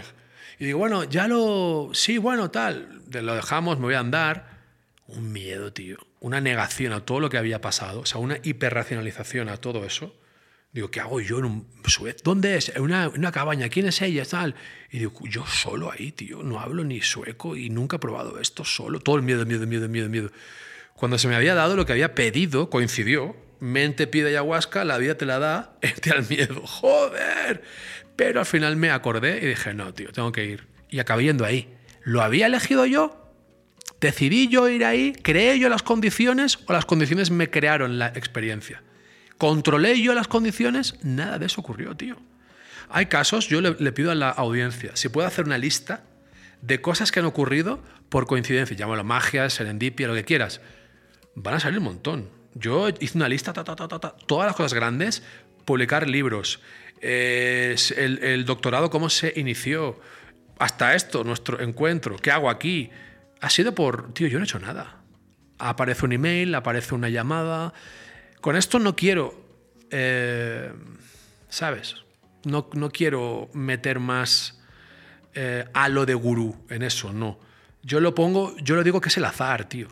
Y 0.59 0.65
digo, 0.65 0.79
bueno, 0.79 1.05
ya 1.05 1.29
lo. 1.29 1.91
Sí, 1.95 2.19
bueno, 2.19 2.51
tal. 2.51 3.03
Lo 3.11 3.35
dejamos, 3.35 3.79
me 3.79 3.87
voy 3.87 3.95
a 3.95 4.01
andar. 4.01 4.61
Un 5.07 5.33
miedo, 5.33 5.73
tío. 5.73 5.97
Una 6.20 6.40
negación 6.40 6.92
a 6.92 7.01
todo 7.01 7.20
lo 7.20 7.30
que 7.30 7.38
había 7.38 7.60
pasado. 7.60 8.01
O 8.01 8.06
sea, 8.06 8.20
una 8.20 8.38
hiperracionalización 8.42 9.48
a 9.48 9.56
todo 9.56 9.84
eso. 9.84 10.14
Digo, 10.72 10.90
¿qué 10.90 11.01
hago 11.01 11.20
yo 11.20 11.38
en 11.40 11.47
un? 11.47 11.66
¿Dónde 12.22 12.56
es? 12.56 12.68
En 12.68 12.82
una, 12.82 13.09
una, 13.09 13.32
cabaña. 13.32 13.68
¿Quién 13.68 13.86
es 13.86 14.01
ella? 14.02 14.24
Tal. 14.24 14.55
Y 14.90 14.98
digo, 14.98 15.12
yo 15.24 15.44
solo 15.47 15.90
ahí, 15.90 16.12
tío. 16.12 16.42
No 16.42 16.60
hablo 16.60 16.84
ni 16.84 17.01
sueco 17.01 17.56
y 17.56 17.70
nunca 17.70 17.97
he 17.97 17.98
probado 17.98 18.38
esto 18.38 18.64
solo. 18.64 19.01
Todo 19.01 19.16
el 19.16 19.22
miedo, 19.22 19.44
miedo, 19.47 19.66
miedo, 19.66 19.88
miedo, 19.88 20.09
miedo. 20.09 20.30
Cuando 20.94 21.18
se 21.18 21.26
me 21.26 21.34
había 21.34 21.55
dado 21.55 21.74
lo 21.74 21.86
que 21.86 21.92
había 21.92 22.14
pedido, 22.14 22.70
coincidió. 22.70 23.34
Mente 23.59 24.06
pide 24.06 24.28
ayahuasca, 24.28 24.84
la 24.84 24.98
vida 24.98 25.16
te 25.16 25.26
la 25.26 25.38
da, 25.38 25.76
entre 25.80 26.12
al 26.12 26.28
miedo. 26.28 26.60
¡Joder! 26.66 27.62
Pero 28.16 28.40
al 28.40 28.47
final 28.47 28.76
me 28.76 28.90
acordé 28.90 29.38
y 29.42 29.47
dije, 29.47 29.74
no, 29.74 29.92
tío, 29.94 30.12
tengo 30.12 30.30
que 30.30 30.44
ir. 30.44 30.66
Y 30.88 30.98
acabé 30.98 31.24
yendo 31.24 31.44
ahí. 31.44 31.74
¿Lo 32.02 32.22
había 32.22 32.47
elegido 32.47 32.86
yo? 32.86 33.19
¿Decidí 34.01 34.48
yo 34.48 34.68
ir 34.68 34.85
ahí? 34.85 35.12
¿Creé 35.12 35.59
yo 35.59 35.68
las 35.68 35.82
condiciones 35.82 36.59
o 36.66 36.72
las 36.72 36.86
condiciones 36.86 37.31
me 37.31 37.51
crearon 37.51 37.98
la 37.98 38.09
experiencia? 38.09 38.82
¿Controlé 39.36 40.01
yo 40.01 40.14
las 40.14 40.27
condiciones? 40.27 40.94
Nada 41.02 41.39
de 41.39 41.47
eso 41.47 41.60
ocurrió, 41.60 41.94
tío. 41.94 42.16
Hay 42.89 43.06
casos, 43.06 43.48
yo 43.48 43.60
le, 43.60 43.93
pido 43.93 44.10
a 44.10 44.14
la 44.14 44.31
audiencia, 44.31 44.97
si 44.97 45.09
puede 45.09 45.28
hacer 45.28 45.44
una 45.44 45.59
lista 45.59 46.02
de 46.62 46.81
cosas 46.81 47.12
que 47.12 47.20
han 47.20 47.27
ocurrido 47.27 47.82
por 48.09 48.27
coincidencia, 48.27 48.77
llámalo 48.77 49.05
magia, 49.05 49.48
serendipia, 49.51 50.09
lo 50.09 50.14
que 50.14 50.24
quieras. 50.24 50.60
Van 51.35 51.55
a 51.55 51.60
salir 51.60 51.78
un 51.78 51.85
montón. 51.85 52.28
Yo 52.55 52.89
hice 52.89 53.16
una 53.16 53.28
lista, 53.28 53.52
ta, 53.52 53.62
ta, 53.64 53.77
ta, 53.77 54.16
todas 54.27 54.47
las 54.47 54.56
cosas 54.56 54.74
grandes, 54.74 55.22
publicar 55.64 56.09
libros, 56.09 56.60
eh, 57.01 57.77
el 57.97 58.44
doctorado, 58.44 58.90
cómo 58.90 59.09
se 59.09 59.32
inició, 59.36 60.01
hasta 60.59 60.94
esto, 60.94 61.22
nuestro 61.22 61.60
encuentro, 61.60 62.16
¿qué 62.16 62.31
hago 62.31 62.51
aquí? 62.51 62.90
Ha 63.41 63.51
sido 63.51 63.75
por, 63.75 64.12
tío, 64.12 64.29
yo 64.29 64.39
no 64.39 64.45
he 64.45 64.47
hecho 64.47 64.59
nada. 64.59 65.03
Aparece 65.59 66.05
un 66.05 66.12
email, 66.12 66.55
aparece 66.55 66.95
una 66.95 67.09
llamada, 67.09 67.73
con 68.41 68.57
esto 68.57 68.79
no 68.79 68.97
quiero, 68.97 69.35
eh, 69.91 70.73
¿sabes? 71.49 71.97
No, 72.45 72.71
no, 72.73 72.91
quiero 72.91 73.51
meter 73.53 74.01
más 74.01 74.59
eh, 75.35 75.67
halo 75.75 76.07
de 76.07 76.15
gurú 76.15 76.65
en 76.71 76.83
eso, 76.83 77.12
no. 77.12 77.39
Yo 77.83 78.01
lo 78.01 78.15
pongo, 78.15 78.57
yo 78.59 78.77
lo 78.77 78.83
digo 78.83 79.01
que 79.01 79.11
es 79.11 79.17
el 79.19 79.27
azar, 79.27 79.69
tío. 79.69 79.89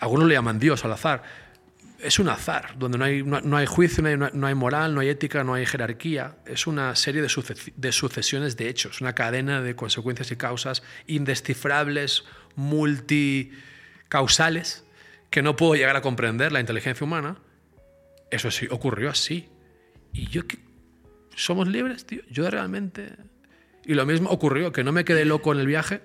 Algunos 0.00 0.28
le 0.28 0.34
llaman 0.34 0.58
Dios 0.58 0.84
al 0.84 0.92
azar. 0.92 1.22
Es 2.00 2.18
un 2.18 2.28
azar, 2.28 2.78
donde 2.78 2.98
no 2.98 3.04
hay, 3.04 3.22
no, 3.22 3.40
no 3.40 3.56
hay 3.56 3.66
juicio, 3.66 4.02
no 4.02 4.08
hay, 4.08 4.30
no 4.32 4.46
hay, 4.46 4.54
moral, 4.54 4.94
no 4.94 5.00
hay 5.00 5.08
ética, 5.08 5.42
no 5.42 5.54
hay 5.54 5.66
jerarquía. 5.66 6.36
Es 6.46 6.66
una 6.66 6.94
serie 6.94 7.22
de, 7.22 7.28
de 7.76 7.92
sucesiones 7.92 8.56
de 8.56 8.68
hechos, 8.68 9.00
una 9.00 9.14
cadena 9.14 9.62
de 9.62 9.74
consecuencias 9.74 10.30
y 10.30 10.36
causas 10.36 10.82
indescifrables, 11.06 12.24
multicausales, 12.58 14.84
que 15.30 15.42
no 15.42 15.56
puedo 15.56 15.76
llegar 15.76 15.96
a 15.96 16.02
comprender 16.02 16.52
la 16.52 16.60
inteligencia 16.60 17.04
humana, 17.04 17.38
eso 18.30 18.50
sí 18.50 18.66
ocurrió 18.70 19.08
así. 19.10 19.48
Y 20.12 20.28
yo 20.28 20.46
que 20.46 20.58
somos 21.36 21.68
libres, 21.68 22.04
tío. 22.04 22.22
Yo 22.30 22.50
realmente. 22.50 23.12
Y 23.84 23.94
lo 23.94 24.04
mismo 24.04 24.28
ocurrió, 24.30 24.72
que 24.72 24.82
no 24.82 24.90
me 24.92 25.04
quedé 25.04 25.24
loco 25.24 25.52
en 25.52 25.60
el 25.60 25.66
viaje, 25.66 26.00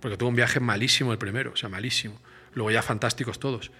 porque 0.00 0.16
tuve 0.16 0.28
un 0.28 0.36
viaje 0.36 0.60
malísimo 0.60 1.10
el 1.12 1.18
primero, 1.18 1.52
o 1.52 1.56
sea, 1.56 1.68
malísimo. 1.68 2.20
Luego 2.54 2.70
ya 2.70 2.82
fantásticos 2.82 3.40
todos. 3.40 3.72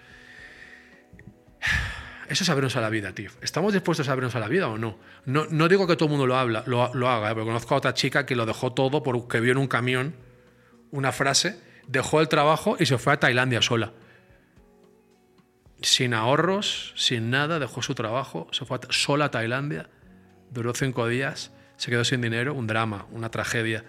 Eso 2.28 2.44
es 2.44 2.50
abrirnos 2.50 2.76
a 2.76 2.80
la 2.80 2.90
vida, 2.90 3.12
tío. 3.12 3.30
¿Estamos 3.40 3.72
dispuestos 3.72 4.08
a 4.08 4.12
abrirnos 4.12 4.34
a 4.34 4.40
la 4.40 4.48
vida 4.48 4.68
o 4.68 4.78
no? 4.78 4.98
No, 5.26 5.46
no 5.46 5.68
digo 5.68 5.86
que 5.86 5.96
todo 5.96 6.06
el 6.06 6.10
mundo 6.10 6.26
lo, 6.26 6.36
habla, 6.36 6.64
lo, 6.66 6.92
lo 6.94 7.08
haga, 7.08 7.30
¿eh? 7.30 7.34
conozco 7.34 7.74
a 7.74 7.78
otra 7.78 7.94
chica 7.94 8.26
que 8.26 8.36
lo 8.36 8.46
dejó 8.46 8.72
todo 8.72 9.02
porque 9.02 9.40
vio 9.40 9.52
en 9.52 9.58
un 9.58 9.68
camión 9.68 10.14
una 10.92 11.12
frase, 11.12 11.58
dejó 11.90 12.20
el 12.20 12.28
trabajo 12.28 12.76
y 12.78 12.86
se 12.86 12.98
fue 12.98 13.12
a 13.12 13.20
Tailandia 13.20 13.62
sola 13.62 13.92
sin 15.82 16.14
ahorros, 16.14 16.92
sin 16.96 17.30
nada, 17.30 17.58
dejó 17.58 17.82
su 17.82 17.94
trabajo, 17.94 18.48
se 18.52 18.64
fue 18.64 18.78
sola 18.90 19.26
a 19.26 19.30
Tailandia, 19.30 19.88
duró 20.50 20.74
cinco 20.74 21.08
días, 21.08 21.52
se 21.76 21.90
quedó 21.90 22.04
sin 22.04 22.20
dinero, 22.20 22.54
un 22.54 22.66
drama, 22.66 23.06
una 23.10 23.30
tragedia. 23.30 23.84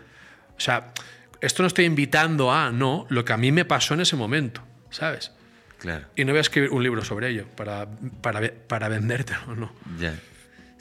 O 0.58 0.60
sea, 0.60 0.94
esto 1.42 1.64
no 1.64 1.68
estoy 1.68 1.86
invitando 1.86 2.52
a, 2.52 2.72
no, 2.72 3.06
lo 3.10 3.26
que 3.26 3.34
a 3.34 3.38
mí 3.38 3.52
me 3.52 3.66
pasó 3.66 3.94
en 3.94 4.02
ese 4.02 4.16
momento, 4.16 4.62
¿sabes? 4.90 5.32
Claro. 5.80 6.06
Y 6.16 6.26
no 6.26 6.32
voy 6.32 6.38
a 6.38 6.42
escribir 6.42 6.70
un 6.70 6.84
libro 6.84 7.04
sobre 7.04 7.30
ello 7.30 7.48
para, 7.56 7.88
para, 8.22 8.54
para 8.68 8.88
vendértelo, 8.88 9.56
¿no? 9.56 9.74
Ya. 10.00 10.14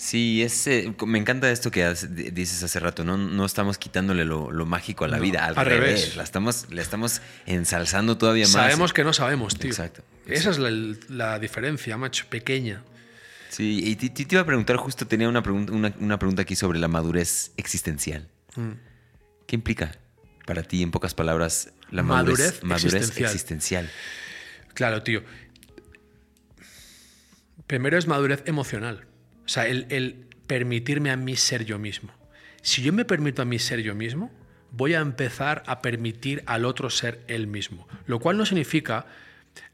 Sí, 0.03 0.43
es, 0.43 0.67
eh, 0.67 0.95
me 1.07 1.19
encanta 1.19 1.51
esto 1.51 1.71
que 1.71 1.87
dices 2.33 2.63
hace 2.63 2.81
rato, 2.81 3.05
no, 3.05 3.19
no 3.19 3.45
estamos 3.45 3.77
quitándole 3.77 4.25
lo, 4.25 4.51
lo 4.51 4.65
mágico 4.65 5.05
a 5.05 5.09
la 5.09 5.19
No, 5.19 5.23
vida, 5.23 5.45
al, 5.45 5.59
al 5.59 5.67
revés. 5.67 6.01
revés. 6.01 6.17
La 6.17 6.23
estamos, 6.23 6.67
la 6.71 6.81
estamos 6.81 7.21
ensalzando 7.45 8.17
todavía 8.17 8.45
más. 8.45 8.53
Sabemos 8.53 8.95
que 8.95 9.05
no 9.05 9.13
sabemos, 9.13 9.59
tío. 9.59 9.69
Exacto. 9.69 10.03
Esa 10.27 10.49
es 10.53 10.59
la, 10.59 10.71
la 11.11 11.39
diferencia, 11.39 11.99
macho, 11.99 12.25
pequeña. 12.31 12.83
Sí, 13.51 13.83
y 13.85 13.97
te, 13.97 14.09
te 14.09 14.35
iba 14.35 14.41
a 14.41 14.47
preguntar, 14.47 14.77
justo 14.79 15.07
tenía 15.07 15.29
una 15.29 15.43
pregunta, 15.43 15.73
una, 15.75 15.93
una 16.01 16.19
pregunta 16.19 16.43
aquí 16.43 16.57
sobre 16.57 16.79
la 16.79 16.89
madurez 16.89 17.51
existencial. 17.59 18.27
Mm. 18.57 18.71
¿Qué 19.47 19.55
implica 19.55 19.99
para 20.47 20.63
ti, 20.63 20.83
en 20.83 20.93
pocas 20.93 21.13
palabras, 21.13 21.75
la 21.91 22.03
Madurez 22.03 22.39
madurez, 22.39 22.65
madurez 22.65 22.95
existencial. 22.95 23.31
existencial? 23.33 23.91
Claro, 24.73 25.03
tío. 25.03 25.23
Primero 27.67 27.99
es 27.99 28.07
madurez 28.07 28.43
emocional. 28.47 29.05
O 29.51 29.53
sea, 29.53 29.67
el, 29.67 29.87
el, 29.89 30.29
permitirme 30.47 31.11
a 31.11 31.17
mí 31.17 31.35
ser 31.35 31.65
yo 31.65 31.77
mismo. 31.77 32.13
Si 32.63 32.83
yo 32.83 32.93
me 32.93 33.05
permito 33.05 33.43
a 33.43 33.45
mí 33.45 33.59
ser 33.59 33.81
yo 33.81 33.97
mismo, 33.97 34.31
voy 34.71 34.95
a 34.95 35.01
empezar 35.01 35.65
a 35.67 35.83
permitir 35.83 36.45
al 36.47 36.65
otro 36.65 36.89
ser 36.89 37.25
él 37.27 37.49
mismo. 37.49 37.89
Lo 38.07 38.21
cual 38.21 38.39
no 38.39 38.47
significa... 38.47 39.07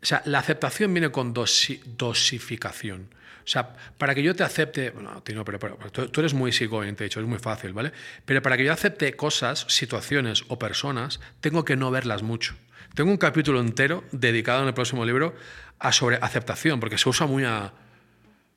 O 0.02 0.06
sea, 0.06 0.22
la 0.24 0.38
aceptación 0.38 0.94
viene 0.94 1.10
con 1.10 1.34
dosi, 1.34 1.82
dosificación. 1.98 3.10
O 3.44 3.48
sea, 3.48 3.76
para 3.98 4.14
que 4.14 4.22
yo 4.22 4.34
te 4.34 4.44
acepte, 4.44 4.92
bueno, 4.92 5.22
no, 5.34 5.44
pero, 5.44 5.58
pero, 5.58 5.76
tú, 5.92 6.08
tú 6.08 6.20
eres 6.20 6.32
muy 6.32 6.52
psicólogo, 6.52 6.90
te 6.94 7.04
he 7.04 7.08
dicho, 7.08 7.20
es 7.20 7.26
muy 7.26 7.38
fácil, 7.38 7.74
¿vale? 7.74 7.92
Pero 8.24 8.40
para 8.40 8.56
que 8.56 8.64
yo 8.64 8.72
acepte 8.72 9.12
cosas, 9.12 9.66
situaciones 9.68 10.44
o 10.48 10.58
personas, 10.58 11.20
tengo 11.42 11.66
que 11.66 11.76
no 11.76 11.90
verlas 11.90 12.22
mucho. 12.22 12.54
Tengo 12.94 13.10
un 13.10 13.18
capítulo 13.18 13.60
entero 13.60 14.04
dedicado 14.10 14.62
en 14.62 14.68
el 14.68 14.74
próximo 14.74 15.04
libro 15.04 15.34
a 15.78 15.92
sobre 15.92 16.16
aceptación, 16.16 16.80
porque 16.80 16.96
se 16.96 17.10
usa 17.10 17.26
muy 17.26 17.44
a... 17.44 17.74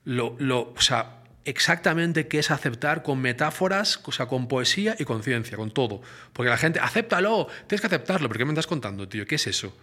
Lo, 0.06 0.38
o 0.76 0.82
sea, 0.82 1.24
exactamente 1.46 2.28
qué 2.28 2.40
es 2.40 2.52
aceptar 2.52 3.04
con 3.04 3.20
metáforas, 3.20 4.00
o 4.04 4.12
sea, 4.12 4.28
con 4.28 4.48
poesía 4.48 4.96
y 4.98 5.06
con 5.06 5.24
ciencia, 5.24 5.58
con 5.58 5.72
todo. 5.72 6.02
Porque 6.34 6.50
la 6.50 6.58
gente, 6.58 6.80
acéptalo, 6.80 7.48
tienes 7.68 7.82
que 7.82 7.88
aceptarlo, 7.88 8.28
¿pero 8.28 8.40
qué 8.40 8.46
me 8.46 8.52
estás 8.52 8.68
contando, 8.68 9.08
tío? 9.08 9.26
¿Qué 9.26 9.36
es 9.36 9.48
eso? 9.48 9.76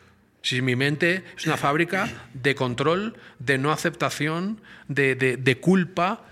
Si 0.42 0.62
mi 0.62 0.76
mente 0.76 1.24
es 1.36 1.46
una 1.46 1.56
fábrica 1.56 2.08
de 2.34 2.54
control, 2.54 3.16
de 3.38 3.58
no 3.58 3.72
aceptación, 3.72 4.60
de, 4.86 5.16
de, 5.16 5.58
culpa 5.58 6.24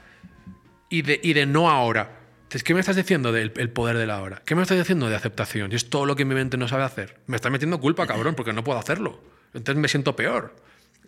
y 0.88 1.02
de, 1.02 1.20
y 1.22 1.32
de 1.32 1.46
no 1.46 1.68
ahora. 1.70 2.20
¿qué 2.62 2.74
me 2.74 2.80
estás 2.80 2.94
diciendo 2.94 3.32
del 3.32 3.52
el 3.56 3.70
poder 3.70 3.98
de 3.98 4.06
la 4.06 4.22
hora? 4.22 4.42
¿Qué 4.44 4.54
me 4.54 4.62
estás 4.62 4.78
diciendo 4.78 5.08
de 5.08 5.16
aceptación? 5.16 5.72
Y 5.72 5.74
es 5.74 5.90
todo 5.90 6.06
lo 6.06 6.14
que 6.14 6.24
mi 6.24 6.34
mente 6.34 6.56
no 6.56 6.68
sabe 6.68 6.84
hacer. 6.84 7.18
Me 7.26 7.34
estás 7.34 7.50
metiendo 7.50 7.80
culpa, 7.80 8.06
cabrón, 8.06 8.36
porque 8.36 8.52
no 8.52 8.62
puedo 8.62 8.78
hacerlo. 8.78 9.20
Entonces 9.54 9.80
me 9.80 9.88
siento 9.88 10.14
peor. 10.14 10.54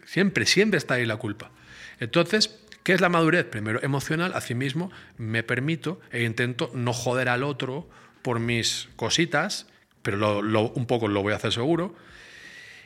Siempre, 0.04 0.46
siempre 0.46 0.78
está 0.78 0.94
ahí 0.94 1.06
la 1.06 1.16
culpa. 1.16 1.52
Entonces, 2.00 2.58
¿qué 2.86 2.92
es 2.92 3.00
la 3.00 3.08
madurez? 3.08 3.44
Primero, 3.46 3.82
emocional, 3.82 4.32
a 4.36 4.40
sí 4.40 4.54
mismo 4.54 4.92
me 5.18 5.42
permito 5.42 6.00
e 6.12 6.22
intento 6.22 6.70
no 6.72 6.92
joder 6.92 7.28
al 7.28 7.42
otro 7.42 7.90
por 8.22 8.38
mis 8.38 8.88
cositas, 8.94 9.66
pero 10.02 10.38
un 10.38 10.86
poco 10.86 11.08
lo 11.08 11.20
voy 11.20 11.32
a 11.32 11.36
hacer 11.36 11.52
seguro 11.52 11.96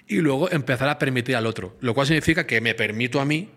y 0.09 0.22
luego 0.22 0.51
empezar 0.51 0.89
a 0.89 0.98
permitir 0.98 1.36
al 1.36 1.44
otro. 1.44 1.77
Lo 1.82 1.93
cual 1.93 2.06
significa 2.06 2.47
que 2.47 2.62
me 2.62 2.74
permito 2.74 3.20
a 3.20 3.27
mí 3.27 3.51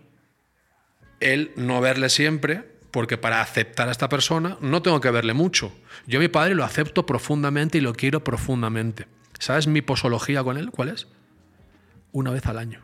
el 1.20 1.50
no 1.56 1.80
verle 1.80 2.10
siempre, 2.10 2.62
porque 2.90 3.16
para 3.16 3.40
aceptar 3.40 3.88
a 3.88 3.92
esta 3.92 4.10
persona 4.10 4.58
no 4.60 4.82
tengo 4.82 5.00
que 5.00 5.10
verle 5.10 5.32
mucho. 5.32 5.72
Yo 6.06 6.18
a 6.18 6.20
mi 6.20 6.28
padre 6.28 6.54
lo 6.54 6.64
acepto 6.64 7.06
profundamente 7.06 7.78
y 7.78 7.80
lo 7.80 7.94
quiero 7.94 8.22
profundamente. 8.22 9.06
¿Sabes 9.38 9.66
mi 9.66 9.80
posología 9.80 10.44
con 10.44 10.58
él? 10.58 10.70
¿Cuál 10.70 10.90
es? 10.90 11.08
Una 12.12 12.32
vez 12.32 12.44
al 12.44 12.58
año. 12.58 12.82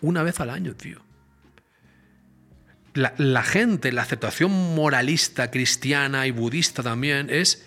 Una 0.00 0.24
vez 0.24 0.40
al 0.40 0.50
año, 0.50 0.74
tío. 0.74 1.05
La, 2.96 3.42
gente, 3.42 3.92
la 3.92 4.02
aceptación 4.02 4.74
moralista, 4.74 5.50
cristiana 5.50 6.26
y 6.26 6.30
budista 6.30 6.82
también 6.82 7.28
es 7.30 7.64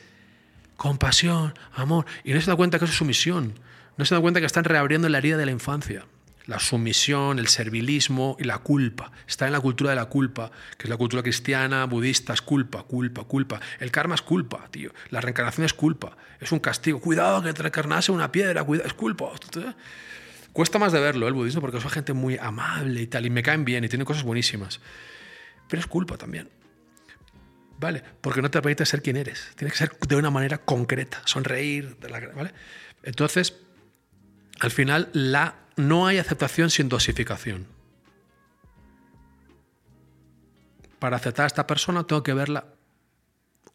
compasión, 0.75 1.53
amor. 1.73 2.05
Y 2.23 2.33
no 2.33 2.41
se 2.41 2.49
da 2.49 2.55
cuenta 2.55 2.79
que 2.79 2.85
eso 2.85 2.91
es 2.91 2.97
sumisión. 2.97 3.53
No 3.97 4.05
se 4.05 4.15
da 4.15 4.21
cuenta 4.21 4.39
que 4.39 4.47
están 4.47 4.63
reabriendo 4.63 5.07
la 5.07 5.19
herida 5.19 5.37
de 5.37 5.45
la 5.45 5.51
infancia. 5.51 6.05
La 6.47 6.57
sumisión, 6.57 7.37
el 7.37 7.47
servilismo 7.47 8.37
y 8.39 8.45
la 8.45 8.57
culpa. 8.57 9.11
Está 9.27 9.45
en 9.45 9.53
la 9.53 9.59
cultura 9.59 9.91
de 9.91 9.97
la 9.97 10.05
culpa, 10.05 10.49
que 10.77 10.85
es 10.85 10.89
la 10.89 10.97
cultura 10.97 11.21
cristiana, 11.21 11.85
budista, 11.85 12.33
es 12.33 12.41
culpa, 12.41 12.81
culpa, 12.83 13.23
culpa. 13.25 13.59
El 13.79 13.91
karma 13.91 14.15
es 14.15 14.23
culpa, 14.23 14.67
tío. 14.71 14.91
La 15.11 15.21
reencarnación 15.21 15.63
es 15.65 15.75
culpa. 15.75 16.17
Es 16.39 16.51
un 16.51 16.59
castigo. 16.59 16.99
Cuidado 16.99 17.43
que 17.43 17.53
te 17.53 17.61
reencarnase 17.61 18.11
una 18.11 18.31
piedra, 18.31 18.63
cuidado, 18.63 18.87
es 18.87 18.95
culpa. 18.95 19.29
Cuesta 20.53 20.79
más 20.79 20.91
de 20.91 20.99
verlo 20.99 21.27
el 21.27 21.33
budismo 21.33 21.61
porque 21.61 21.79
son 21.79 21.91
gente 21.91 22.13
muy 22.13 22.37
amable 22.37 23.01
y 23.01 23.07
tal, 23.07 23.25
y 23.25 23.29
me 23.29 23.43
caen 23.43 23.65
bien 23.65 23.83
y 23.83 23.89
tienen 23.89 24.05
cosas 24.05 24.23
buenísimas. 24.23 24.79
Pero 25.69 25.79
es 25.79 25.87
culpa 25.87 26.17
también. 26.17 26.49
¿Vale? 27.79 28.03
Porque 28.19 28.41
no 28.41 28.51
te 28.51 28.61
permite 28.61 28.85
ser 28.85 29.01
quien 29.01 29.15
eres. 29.15 29.53
Tienes 29.55 29.73
que 29.73 29.77
ser 29.77 29.97
de 29.97 30.15
una 30.17 30.29
manera 30.29 30.57
concreta, 30.57 31.21
sonreír, 31.23 31.95
¿vale? 32.35 32.51
Entonces, 33.03 33.55
al 34.59 34.71
final, 34.71 35.09
la, 35.13 35.55
no 35.77 36.05
hay 36.05 36.17
aceptación 36.17 36.69
sin 36.69 36.89
dosificación. 36.89 37.67
Para 40.99 41.15
aceptar 41.15 41.45
a 41.45 41.47
esta 41.47 41.65
persona 41.65 42.03
tengo 42.05 42.23
que 42.23 42.33
verla 42.33 42.65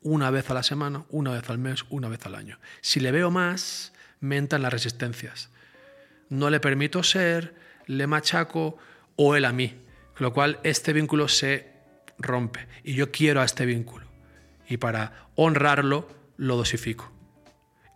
una 0.02 0.30
vez 0.30 0.50
a 0.50 0.54
la 0.54 0.62
semana, 0.62 1.06
una 1.08 1.32
vez 1.32 1.48
al 1.48 1.56
mes, 1.56 1.86
una 1.88 2.08
vez 2.08 2.26
al 2.26 2.34
año. 2.34 2.58
Si 2.82 3.00
le 3.00 3.10
veo 3.10 3.30
más, 3.30 3.94
me 4.20 4.36
entran 4.36 4.60
las 4.60 4.72
resistencias. 4.72 5.48
No 6.28 6.50
le 6.50 6.60
permito 6.60 7.02
ser, 7.02 7.54
le 7.86 8.06
machaco 8.06 8.76
o 9.16 9.34
él 9.34 9.46
a 9.46 9.52
mí. 9.52 9.80
Con 10.16 10.24
lo 10.24 10.32
cual, 10.34 10.60
este 10.62 10.92
vínculo 10.92 11.28
se 11.28 11.73
rompe. 12.18 12.66
Y 12.82 12.94
yo 12.94 13.10
quiero 13.10 13.40
a 13.40 13.44
este 13.44 13.66
vínculo. 13.66 14.06
Y 14.68 14.76
para 14.76 15.28
honrarlo, 15.34 16.08
lo 16.36 16.56
dosifico. 16.56 17.12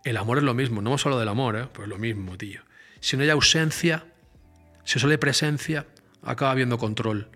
El 0.03 0.17
amor 0.17 0.37
es 0.37 0.43
lo 0.43 0.53
mismo, 0.53 0.81
no 0.81 0.97
solo 0.97 1.19
del 1.19 1.27
amor, 1.27 1.55
¿eh? 1.57 1.67
pues 1.73 1.87
lo 1.87 1.97
mismo, 1.97 2.37
tío. 2.37 2.61
Si 2.99 3.17
no 3.17 3.23
hay 3.23 3.29
ausencia, 3.29 4.05
si 4.83 4.99
solo 4.99 5.11
hay 5.11 5.17
presencia, 5.17 5.87
acaba 6.23 6.51
habiendo 6.51 6.77
control, 6.77 7.29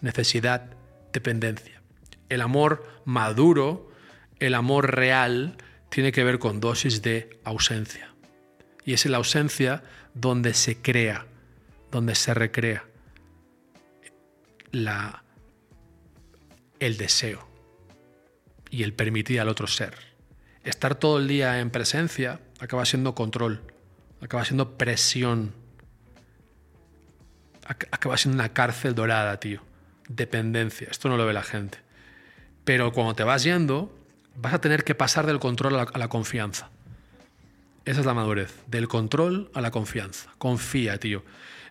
necesidad, 0.00 0.70
dependencia. 1.12 1.82
El 2.28 2.40
amor 2.40 2.84
maduro, 3.04 3.90
el 4.38 4.54
amor 4.54 4.94
real, 4.94 5.56
tiene 5.90 6.12
que 6.12 6.24
ver 6.24 6.38
con 6.38 6.60
dosis 6.60 7.02
de 7.02 7.38
ausencia. 7.44 8.14
Y 8.84 8.94
es 8.94 9.04
en 9.04 9.12
la 9.12 9.18
ausencia 9.18 9.82
donde 10.14 10.54
se 10.54 10.80
crea, 10.80 11.26
donde 11.90 12.14
se 12.14 12.34
recrea 12.34 12.84
la, 14.76 15.24
el 16.80 16.96
deseo 16.96 17.46
y 18.70 18.82
el 18.82 18.92
permitir 18.92 19.40
al 19.40 19.48
otro 19.48 19.66
ser. 19.66 19.94
Estar 20.64 20.94
todo 20.96 21.18
el 21.18 21.28
día 21.28 21.60
en 21.60 21.70
presencia 21.70 22.40
acaba 22.58 22.84
siendo 22.84 23.14
control 23.14 23.62
acaba 24.20 24.44
siendo 24.44 24.76
presión. 24.76 25.54
Acaba 27.90 28.16
siendo 28.16 28.36
una 28.36 28.52
cárcel 28.52 28.94
dorada, 28.94 29.40
tío. 29.40 29.62
Dependencia. 30.08 30.88
Esto 30.90 31.08
no 31.08 31.16
lo 31.16 31.26
ve 31.26 31.32
la 31.32 31.42
gente. 31.42 31.78
Pero 32.64 32.92
cuando 32.92 33.14
te 33.14 33.24
vas 33.24 33.42
yendo, 33.42 33.96
vas 34.36 34.54
a 34.54 34.60
tener 34.60 34.84
que 34.84 34.94
pasar 34.94 35.26
del 35.26 35.40
control 35.40 35.76
a 35.76 35.98
la, 35.98 36.08
confianza. 36.08 36.70
Esa 37.84 38.00
es 38.00 38.06
la 38.06 38.14
madurez. 38.14 38.54
Del 38.68 38.86
control 38.86 39.50
a 39.52 39.60
la 39.60 39.70
confianza. 39.70 40.32
Confía, 40.38 40.98
tío. 40.98 41.24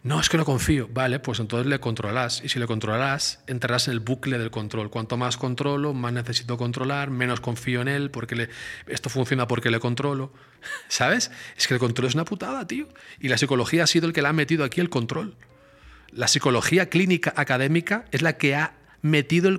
No, 0.06 0.20
es 0.20 0.30
que 0.30 0.38
no 0.38 0.46
confío. 0.46 0.88
Vale, 0.94 1.18
pues 1.18 1.40
entonces 1.40 1.66
le 1.66 1.80
controlarás. 1.80 2.44
Y 2.44 2.50
si 2.50 2.60
le 2.60 2.68
controlarás, 2.68 3.40
entrarás 3.48 3.88
en 3.88 3.94
el 3.94 4.02
bucle 4.02 4.38
del 4.38 4.52
control. 4.52 4.92
Cuanto 4.92 5.18
más 5.18 5.36
controlo, 5.36 5.96
más 5.96 6.14
necesito 6.14 6.58
controlar, 6.58 7.10
menos 7.10 7.40
confío 7.40 7.82
en 7.82 7.88
él, 7.88 8.12
porque 8.12 8.36
le... 8.36 8.50
esto 8.86 9.10
funciona 9.10 9.48
porque 9.48 9.72
le 9.72 9.80
controlo. 9.80 10.32
¿Sabes? 10.90 11.32
Es 11.58 11.68
que 11.68 11.74
el 11.74 11.80
control 11.80 12.08
es 12.08 12.14
una 12.14 12.24
putada, 12.24 12.68
tío. 12.68 12.88
Y 13.20 13.30
la 13.30 13.40
psicología 13.40 13.86
ha 13.86 13.88
sido 13.88 14.06
el 14.06 14.14
que 14.14 14.22
le 14.22 14.28
ha 14.28 14.34
metido 14.34 14.64
aquí 14.64 14.80
el 14.80 14.92
control. 14.92 15.34
La 16.12 16.28
psicología 16.28 16.88
clínica 16.88 17.34
académica 17.36 18.06
es 18.12 18.22
la 18.22 18.38
que 18.38 18.54
ha 18.54 18.76
metido 19.02 19.50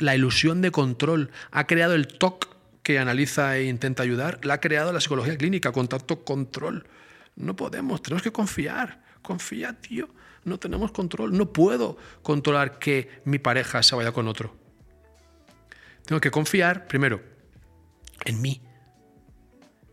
la 0.00 0.14
ilusión 0.14 0.60
de 0.60 0.70
control, 0.70 1.30
ha 1.50 1.66
creado 1.66 1.94
el 1.94 2.08
TOC 2.08 2.54
que 2.82 2.98
analiza 2.98 3.56
e 3.56 3.64
intenta 3.64 4.02
ayudar, 4.02 4.44
la 4.44 4.54
ha 4.54 4.60
creado 4.60 4.92
la 4.92 5.00
psicología 5.00 5.38
clínica, 5.38 5.72
contacto 5.72 6.24
control. 6.24 6.86
No 7.36 7.56
podemos, 7.56 8.02
tenemos 8.02 8.22
que 8.22 8.32
confiar. 8.32 9.03
Confía, 9.24 9.72
tío. 9.72 10.10
No 10.44 10.58
tenemos 10.58 10.92
control. 10.92 11.36
No 11.36 11.50
puedo 11.50 11.96
controlar 12.22 12.78
que 12.78 13.22
mi 13.24 13.38
pareja 13.38 13.82
se 13.82 13.96
vaya 13.96 14.12
con 14.12 14.28
otro. 14.28 14.54
Tengo 16.04 16.20
que 16.20 16.30
confiar, 16.30 16.86
primero, 16.86 17.22
en 18.26 18.42
mí. 18.42 18.60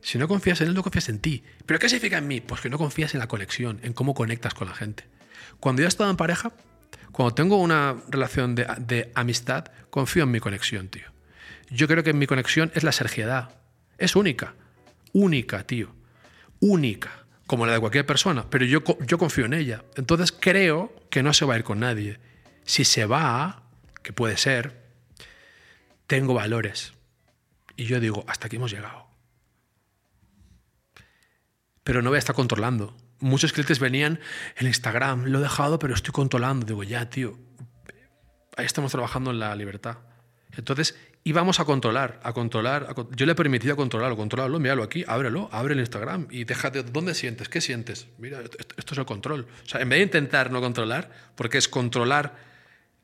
Si 0.02 0.18
no 0.18 0.28
confías 0.28 0.60
en 0.60 0.68
él, 0.68 0.74
no 0.74 0.84
confías 0.84 1.08
en 1.08 1.20
ti. 1.20 1.46
¿Pero 1.66 1.80
qué 1.80 1.88
significa 1.88 2.18
en 2.18 2.28
mí? 2.28 2.42
Pues 2.42 2.60
que 2.60 2.70
no 2.70 2.78
confías 2.78 3.14
en 3.14 3.22
la 3.22 3.30
conexión, 3.30 3.80
en 3.84 3.94
cómo 3.94 4.14
conectas 4.14 4.54
con 4.54 4.68
la 4.68 4.76
gente. 4.76 5.06
Cuando 5.62 5.82
yo 5.82 5.86
he 5.86 5.88
estado 5.88 6.10
en 6.10 6.18
pareja, 6.18 6.52
cuando 7.14 7.34
tengo 7.34 7.56
una 7.56 8.04
relación 8.10 8.54
de, 8.54 9.12
amistad, 9.16 9.72
confío 9.90 10.24
en 10.24 10.32
mi 10.32 10.42
conexión, 10.42 10.90
tío. 10.90 11.08
Yo 11.70 11.88
creo 11.88 12.04
que 12.04 12.12
mi 12.12 12.28
conexión 12.28 12.70
es 12.76 12.84
la 12.84 12.92
sergiedad. 12.92 13.62
Es 13.98 14.18
única. 14.18 14.56
Única, 15.14 15.66
tío. 15.66 15.96
Única 16.60 17.21
como 17.52 17.66
la 17.66 17.74
de 17.74 17.82
cualquier 17.82 18.06
persona, 18.06 18.50
pero 18.50 18.64
yo, 18.64 18.82
yo 19.06 19.18
confío 19.18 19.44
en 19.44 19.52
ella. 19.52 19.84
Entonces 19.98 20.32
creo 20.32 20.96
que 21.10 21.22
no 21.22 21.34
se 21.34 21.44
va 21.44 21.56
a 21.56 21.58
ir 21.58 21.66
con 21.66 21.82
nadie. 21.82 22.18
Si 22.64 22.86
se 22.86 23.06
va, 23.06 23.64
que 24.02 24.14
puede 24.14 24.38
ser, 24.38 24.86
tengo 26.08 26.34
valores. 26.34 26.94
Y 27.76 27.88
yo 27.88 28.00
digo, 28.00 28.24
hasta 28.26 28.48
aquí 28.48 28.56
hemos 28.56 28.72
llegado. 28.72 29.06
Pero 31.84 32.02
no 32.02 32.10
voy 32.10 32.16
a 32.16 32.20
estar 32.20 32.38
controlando. 32.38 32.96
Muchos 33.20 33.52
clientes 33.52 33.80
venían 33.80 34.22
en 34.56 34.68
Instagram, 34.68 35.26
lo 35.26 35.40
he 35.40 35.42
dejado, 35.42 35.78
pero 35.78 35.94
estoy 35.94 36.14
controlando. 36.14 36.66
Digo, 36.66 36.84
ya, 36.84 37.10
tío, 37.10 37.38
ahí 38.56 38.66
estamos 38.66 38.94
trabajando 38.94 39.32
en 39.32 39.40
la 39.40 39.54
libertad. 39.58 39.98
Entonces, 40.56 40.98
íbamos 41.24 41.60
a 41.60 41.66
controlar, 41.66 42.20
a 42.24 42.34
controlar. 42.34 42.96
yo 43.16 43.26
le 43.26 43.32
he 43.34 43.36
permitido 43.36 43.76
controlarlo, 43.76 44.18
controlarlo, 44.18 44.60
míralo 44.60 44.84
aquí, 44.84 45.04
ábrelo, 45.08 45.50
abre 45.52 45.74
el 45.74 45.80
Instagram 45.80 46.28
y 46.32 46.46
déjate, 46.46 46.84
¿dónde 46.84 47.14
sientes? 47.14 47.50
¿Qué 47.50 47.62
sientes? 47.62 48.08
Mira, 48.18 48.42
esto, 48.42 48.94
es 48.94 48.98
el 48.98 49.06
control. 49.06 49.48
O 49.64 49.70
sea, 49.70 49.82
en 49.82 49.90
vez 49.90 50.00
de 50.00 50.04
intentar 50.04 50.52
no 50.52 50.62
controlar, 50.62 51.12
porque 51.36 51.58
es 51.58 51.68
controlar 51.68 52.36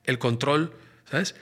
el 0.03 0.17
control, 0.17 0.73
¿sabes? 1.09 1.35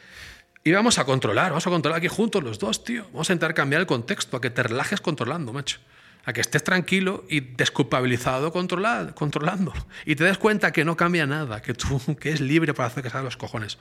Y 0.64 0.72
vamos 0.72 0.98
a 0.98 1.06
controlar, 1.06 1.52
vamos 1.52 1.68
a 1.68 1.70
controlar 1.70 2.00
aquí 2.00 2.08
juntos 2.08 2.44
los 2.44 2.60
dos, 2.60 2.84
tío. 2.84 3.04
Vamos 3.14 3.30
a 3.30 3.34
intentar 3.34 3.54
cambiar 3.54 3.82
el 3.82 3.88
contexto, 3.88 4.38
a 4.38 4.42
que 4.42 4.50
te 4.50 4.64
relajes 4.64 5.00
controlando, 5.00 5.54
macho. 5.54 5.80
a 6.28 6.34
que 6.34 6.42
estés 6.42 6.64
tranquilo 6.64 7.24
y 7.30 7.40
desculpabilizado 7.40 8.52
controlando. 8.52 9.74
Y 10.08 10.16
te 10.16 10.24
des 10.24 10.40
cuenta 10.40 10.72
que 10.72 10.84
no 10.84 10.98
cambia 10.98 11.28
nada, 11.28 11.62
que 11.62 11.76
tú 11.76 12.02
que 12.20 12.32
es 12.32 12.42
libre 12.42 12.74
para 12.74 12.88
hacer 12.88 13.04
que 13.04 13.12
salga 13.12 13.26
los 13.26 13.38
cojones. 13.38 13.78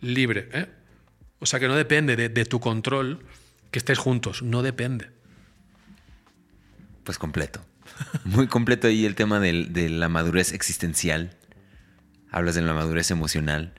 Libre, 0.00 0.48
¿eh? 0.52 0.66
O 1.40 1.46
sea, 1.46 1.60
que 1.60 1.68
no 1.68 1.74
depende 1.74 2.16
de, 2.16 2.44
tu 2.44 2.60
control 2.60 3.24
que 3.70 3.78
estés 3.78 3.98
juntos, 3.98 4.42
no 4.42 4.62
depende. 4.62 5.10
Pues 7.04 7.18
completo. 7.18 7.64
Muy 8.24 8.48
completo 8.48 8.86
ahí 8.86 9.06
el 9.06 9.14
tema 9.14 9.40
de 9.40 9.88
la 9.88 10.08
madurez 10.08 10.52
existencial. 10.52 11.36
Hablas 12.30 12.54
de 12.54 12.62
la 12.62 12.74
madurez 12.74 13.10
emocional 13.10 13.74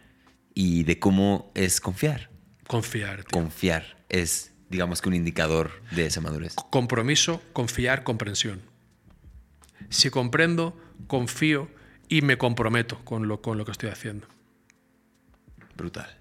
y 0.53 0.84
de 0.84 0.99
cómo 0.99 1.52
es 1.53 1.81
confiar. 1.81 2.30
Confiar. 2.68 3.26
Confiar 3.26 3.98
es 4.10 4.53
digamos 4.69 5.02
que 5.02 5.10
un 5.10 5.15
indicador 5.15 5.72
de 5.91 6.06
esa 6.06 6.22
madurez. 6.22 6.56
Compromiso, 6.69 7.41
confiar, 7.53 8.03
comprensión. 8.03 8.61
Si 9.90 10.10
comprendo, 10.10 10.80
confío 11.07 11.69
y 12.07 12.22
me 12.22 12.38
comprometo 12.38 13.03
con 13.03 13.27
lo, 13.27 13.41
con 13.41 13.57
lo 13.57 13.65
que 13.65 13.72
estoy 13.72 13.90
haciendo. 13.90 14.27
Brutal. 15.76 16.18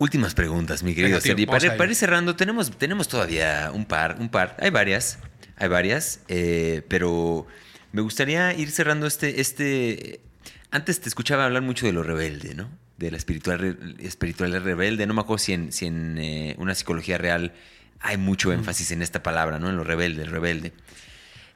Últimas 0.00 0.34
preguntas, 0.34 0.82
mi 0.82 0.94
querido 0.94 1.20
Sergi. 1.20 1.44
Para, 1.44 1.84
ir 1.84 1.94
cerrando, 1.94 2.34
tenemos, 2.34 2.70
tenemos 2.78 3.06
todavía 3.06 3.70
un 3.70 3.84
par, 3.84 4.16
un 4.18 4.30
par. 4.30 4.56
Hay 4.58 4.70
varias, 4.70 5.18
hay 5.56 5.68
varias, 5.68 6.20
eh, 6.28 6.80
pero 6.88 7.46
me 7.92 8.00
gustaría 8.00 8.54
ir 8.54 8.70
cerrando 8.70 9.06
este, 9.06 9.42
este. 9.42 10.22
Antes 10.70 11.02
te 11.02 11.10
escuchaba 11.10 11.44
hablar 11.44 11.60
mucho 11.60 11.84
de 11.84 11.92
lo 11.92 12.02
rebelde, 12.02 12.54
¿no? 12.54 12.70
de 12.96 13.10
la 13.10 13.18
espiritual, 13.18 13.96
espiritualidad 13.98 14.62
rebelde. 14.62 15.06
No 15.06 15.12
me 15.12 15.20
acuerdo 15.20 15.44
si 15.44 15.52
en, 15.52 15.70
si 15.70 15.84
en 15.84 16.16
eh, 16.16 16.54
una 16.56 16.74
psicología 16.74 17.18
real 17.18 17.52
hay 18.00 18.16
mucho 18.16 18.54
énfasis 18.54 18.92
en 18.92 19.02
esta 19.02 19.22
palabra, 19.22 19.58
¿no? 19.58 19.68
En 19.68 19.76
lo 19.76 19.84
rebelde, 19.84 20.22
el 20.22 20.30
rebelde. 20.30 20.72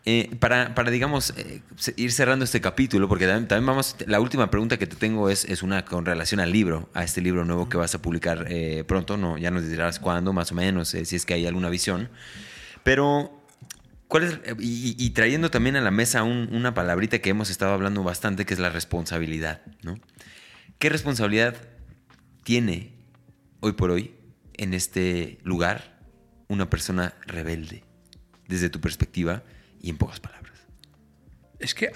Eh, 0.07 0.37
para, 0.39 0.75
para, 0.75 0.91
digamos, 0.91 1.33
eh, 1.39 1.63
ir 1.97 2.13
cerrando 2.13 2.45
este 2.45 2.61
capítulo, 2.61 3.09
porque 3.09 3.27
también, 3.27 3.65
vamos, 3.65 3.97
la 4.07 4.21
última 4.21 4.51
pregunta 4.51 4.79
que 4.79 4.87
te 4.87 4.97
tengo 4.97 5.31
es, 5.31 5.47
es 5.47 5.63
una 5.63 5.87
con 5.87 6.05
relación 6.05 6.41
al 6.41 6.53
libro, 6.53 6.91
a 6.93 7.05
este 7.05 7.23
libro 7.23 7.47
nuevo 7.47 7.71
que 7.71 7.79
vas 7.79 7.95
a 7.95 8.03
publicar 8.03 8.47
pronto, 8.87 9.17
no, 9.17 9.39
ya 9.39 9.51
nos 9.51 9.67
dirás 9.67 9.99
cuándo, 9.99 10.35
más 10.35 10.53
o 10.53 10.55
menos, 10.55 10.89
si 10.89 11.17
es 11.17 11.25
que 11.25 11.33
hay 11.33 11.47
alguna 11.47 11.71
visión. 11.71 12.11
Pero, 12.83 13.43
¿cuál 14.07 14.25
es, 14.25 14.39
y, 14.59 15.11
trayendo 15.11 15.51
también 15.51 15.77
a 15.77 15.81
la 15.81 15.91
mesa 15.91 16.23
una 16.23 16.75
palabrita 16.75 17.21
que 17.21 17.31
hemos 17.31 17.49
estado 17.49 17.73
hablando 17.73 18.03
bastante, 18.03 18.45
que 18.45 18.53
es 18.53 18.61
la 18.61 18.69
responsabilidad, 18.69 19.63
¿no? 19.83 19.99
¿Qué 20.79 20.91
responsabilidad 20.91 21.57
tiene 22.43 22.93
hoy 23.61 23.73
por 23.73 23.91
hoy 23.91 24.15
en 24.53 24.75
este 24.75 25.39
lugar 25.43 25.99
una 26.49 26.69
persona 26.69 27.15
rebelde, 27.27 27.85
desde 28.49 28.69
tu 28.69 28.83
perspectiva 28.83 29.43
y 29.85 29.91
en 29.91 29.99
pocas 29.99 30.19
palabras? 30.19 30.55
Es 31.59 31.75
que, 31.75 31.91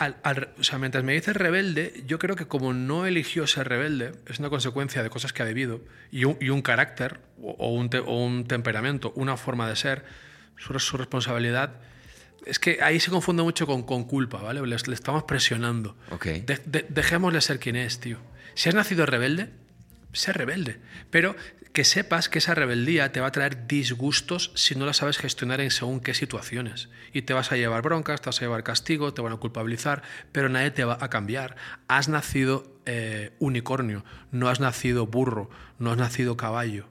o 0.59 0.63
sea, 0.63 0.79
mientras 0.79 1.05
me 1.05 1.15
dices 1.15 1.35
rebelde, 1.35 2.05
yo 2.07 2.19
creo 2.19 2.37
que 2.37 2.47
como 2.47 2.75
no 2.75 3.07
eligió 3.07 3.47
ser 3.47 3.69
rebelde, 3.69 4.13
es 4.27 4.39
una 4.39 4.51
consecuencia 4.51 5.03
de 5.03 5.11
cosas 5.11 5.33
que 5.33 5.43
ha 5.43 5.47
vivido 5.47 5.81
y 6.11 6.25
un, 6.25 6.63
carácter 6.63 7.21
o, 7.43 7.73
un 7.73 8.45
temperamento, 8.47 9.13
una 9.17 9.37
forma 9.39 9.69
de 9.69 9.77
ser, 9.77 10.05
su, 10.57 10.97
responsabilidad. 10.97 11.77
Es 12.45 12.59
que 12.59 12.79
ahí 12.83 13.01
se 13.01 13.11
confunde 13.11 13.43
mucho 13.43 13.67
con, 13.67 13.83
culpa, 14.05 14.39
¿vale? 14.39 14.65
Le, 14.67 14.77
estamos 14.77 15.25
presionando. 15.25 15.97
Okay. 16.11 16.45
dejémosle 16.89 17.41
ser 17.41 17.59
quien 17.59 17.77
es, 17.77 18.01
tío. 18.01 18.19
Si 18.55 18.69
has 18.69 18.75
nacido 18.75 19.07
rebelde, 19.07 19.51
sé 20.13 20.33
rebelde. 20.33 20.79
Pero 21.11 21.37
que 21.79 21.85
sepas 21.85 22.29
que 22.29 22.41
esa 22.41 22.57
rebeldía 22.57 23.13
te 23.13 23.21
va 23.21 23.29
a 23.29 23.31
traer 23.31 23.69
disgustos 23.69 24.51
si 24.57 24.75
no 24.75 24.85
la 24.85 24.93
sabes 24.95 25.17
gestionar 25.17 25.61
en 25.61 25.71
según 25.71 26.01
qué 26.01 26.13
situaciones. 26.13 26.89
Y 27.13 27.23
te 27.23 27.35
vas 27.35 27.53
a 27.53 27.57
llevar 27.57 27.83
broncas, 27.83 28.21
te 28.21 28.27
vas 28.27 28.39
a 28.39 28.41
llevar 28.41 28.65
castigo, 28.65 29.15
te 29.15 29.23
van 29.23 29.33
a 29.33 29.37
culpabilizar, 29.37 30.03
pero 30.33 30.49
nadie 30.49 30.73
te 30.73 30.83
va 30.83 30.99
a 31.01 31.09
cambiar. 31.09 31.55
Has 31.87 32.09
nacido 32.09 32.81
eh, 32.85 33.31
unicornio, 33.39 34.05
no 34.33 34.49
has 34.49 34.59
nacido 34.59 35.07
burro, 35.07 35.51
no 35.79 35.93
has 35.93 35.99
nacido 35.99 36.37
caballo. 36.37 36.89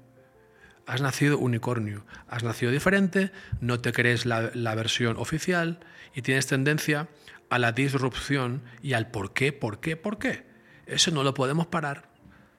Has 0.86 1.02
nacido 1.02 1.38
unicornio, 1.38 2.06
has 2.30 2.44
nacido 2.44 2.72
diferente, 2.72 3.34
no 3.60 3.82
te 3.82 3.92
crees 3.92 4.26
la, 4.26 4.52
la 4.54 4.74
versión 4.74 5.18
oficial 5.18 5.82
y 6.16 6.22
tienes 6.22 6.48
tendencia 6.48 7.10
a 7.50 7.60
la 7.60 7.74
disrupción 7.74 8.64
y 8.82 8.94
al 8.94 9.12
por 9.12 9.34
qué, 9.34 9.52
por 9.52 9.82
qué, 9.82 9.98
por 9.98 10.18
qué. 10.18 10.46
Eso 10.86 11.12
no 11.12 11.24
lo 11.24 11.34
podemos 11.34 11.68
parar. 11.68 12.08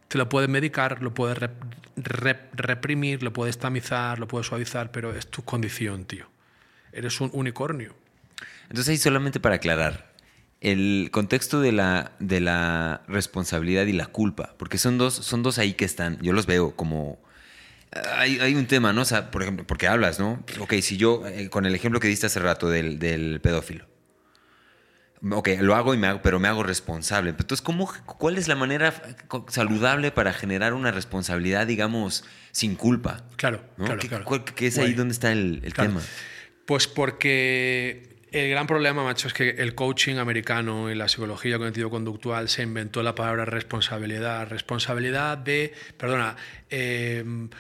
Te 0.09 0.18
lo 0.18 0.28
puedes 0.28 0.48
medicar, 0.48 1.02
lo 1.02 1.12
puedes 1.12 1.39
reprimir, 1.97 3.22
lo 3.22 3.32
puedes 3.32 3.59
tamizar, 3.59 4.18
lo 4.18 4.26
puedes 4.26 4.47
suavizar, 4.47 4.90
pero 4.90 5.14
es 5.14 5.26
tu 5.26 5.44
condición, 5.44 6.06
tío. 6.06 6.26
Eres 6.93 7.20
un 7.20 7.30
unicornio. 7.35 7.94
Entonces, 8.64 8.89
ahí 8.89 8.97
solamente 8.98 9.40
para 9.40 9.56
aclarar, 9.56 10.12
el 10.60 11.10
contexto 11.12 11.60
de 11.60 11.72
la, 11.72 12.12
de 12.18 12.40
la 12.40 13.02
responsabilidad 13.06 13.86
y 13.86 13.93
la 13.93 14.06
culpa, 14.06 14.55
porque 14.59 14.78
son 14.78 14.98
dos, 14.98 15.14
son 15.14 15.43
dos 15.43 15.59
ahí 15.59 15.74
que 15.74 15.85
están, 15.85 16.18
yo 16.20 16.32
los 16.32 16.47
veo 16.47 16.74
como... 16.74 17.18
Hay, 18.16 18.39
hay 18.40 18.55
un 18.55 18.66
tema, 18.66 18.93
¿no? 18.93 19.02
O 19.02 19.06
sea, 19.06 19.30
por 19.30 19.43
ejemplo, 19.43 19.66
porque 19.66 19.89
hablas, 19.89 20.18
¿no? 20.18 20.44
Ok, 20.60 20.74
si 20.82 20.98
yo, 20.98 21.26
eh, 21.26 21.48
con 21.48 21.64
el 21.64 21.74
ejemplo 21.74 22.01
que 22.01 22.09
diste 22.09 22.26
hace 22.26 22.39
rato 22.39 22.68
del, 22.68 22.98
del 22.98 23.40
pedófilo, 23.40 23.88
Ok, 25.20 25.49
lo 25.61 25.74
hago, 25.74 25.95
y 25.95 25.99
me 25.99 26.07
hago, 26.07 26.23
pero 26.23 26.39
me 26.39 26.49
hago 26.49 26.62
responsable. 26.62 27.31
Entonces, 27.31 27.62
¿cómo, 27.62 27.90
¿cuál 28.07 28.39
es 28.39 28.47
la 28.47 28.55
manera 28.55 28.95
saludable 29.49 30.12
para 30.12 30.32
generar 30.32 30.74
una 30.74 30.93
responsabilidad, 30.93 31.66
digamos, 31.66 32.24
sin 32.53 32.77
culpa? 32.77 33.24
Claro, 33.36 33.62
claro, 33.77 33.99
¿Qué, 33.99 34.09
claro. 34.09 34.45
¿Qué 34.55 34.66
es 34.69 34.78
ahí 34.78 34.95
donde 34.95 35.12
está 35.12 35.32
el, 35.32 35.61
tema? 35.74 36.01
Pues 36.66 36.86
porque 36.86 38.20
el 38.31 38.51
gran 38.51 38.66
problema, 38.69 39.03
macho, 39.03 39.27
es 39.27 39.35
que 39.35 39.51
el 39.51 39.74
coaching 39.74 40.16
americano 40.16 40.90
y 40.90 40.95
la 40.95 41.09
psicología 41.09 41.59
cognitivo-conductual 41.59 42.49
se 42.49 42.62
inventó 42.62 43.03
la 43.03 43.15
palabra 43.16 43.45
responsabilidad. 43.45 44.49
Responsabilidad 44.49 45.36
de, 45.39 45.73
perdona, 45.97 46.36
em, 46.70 47.51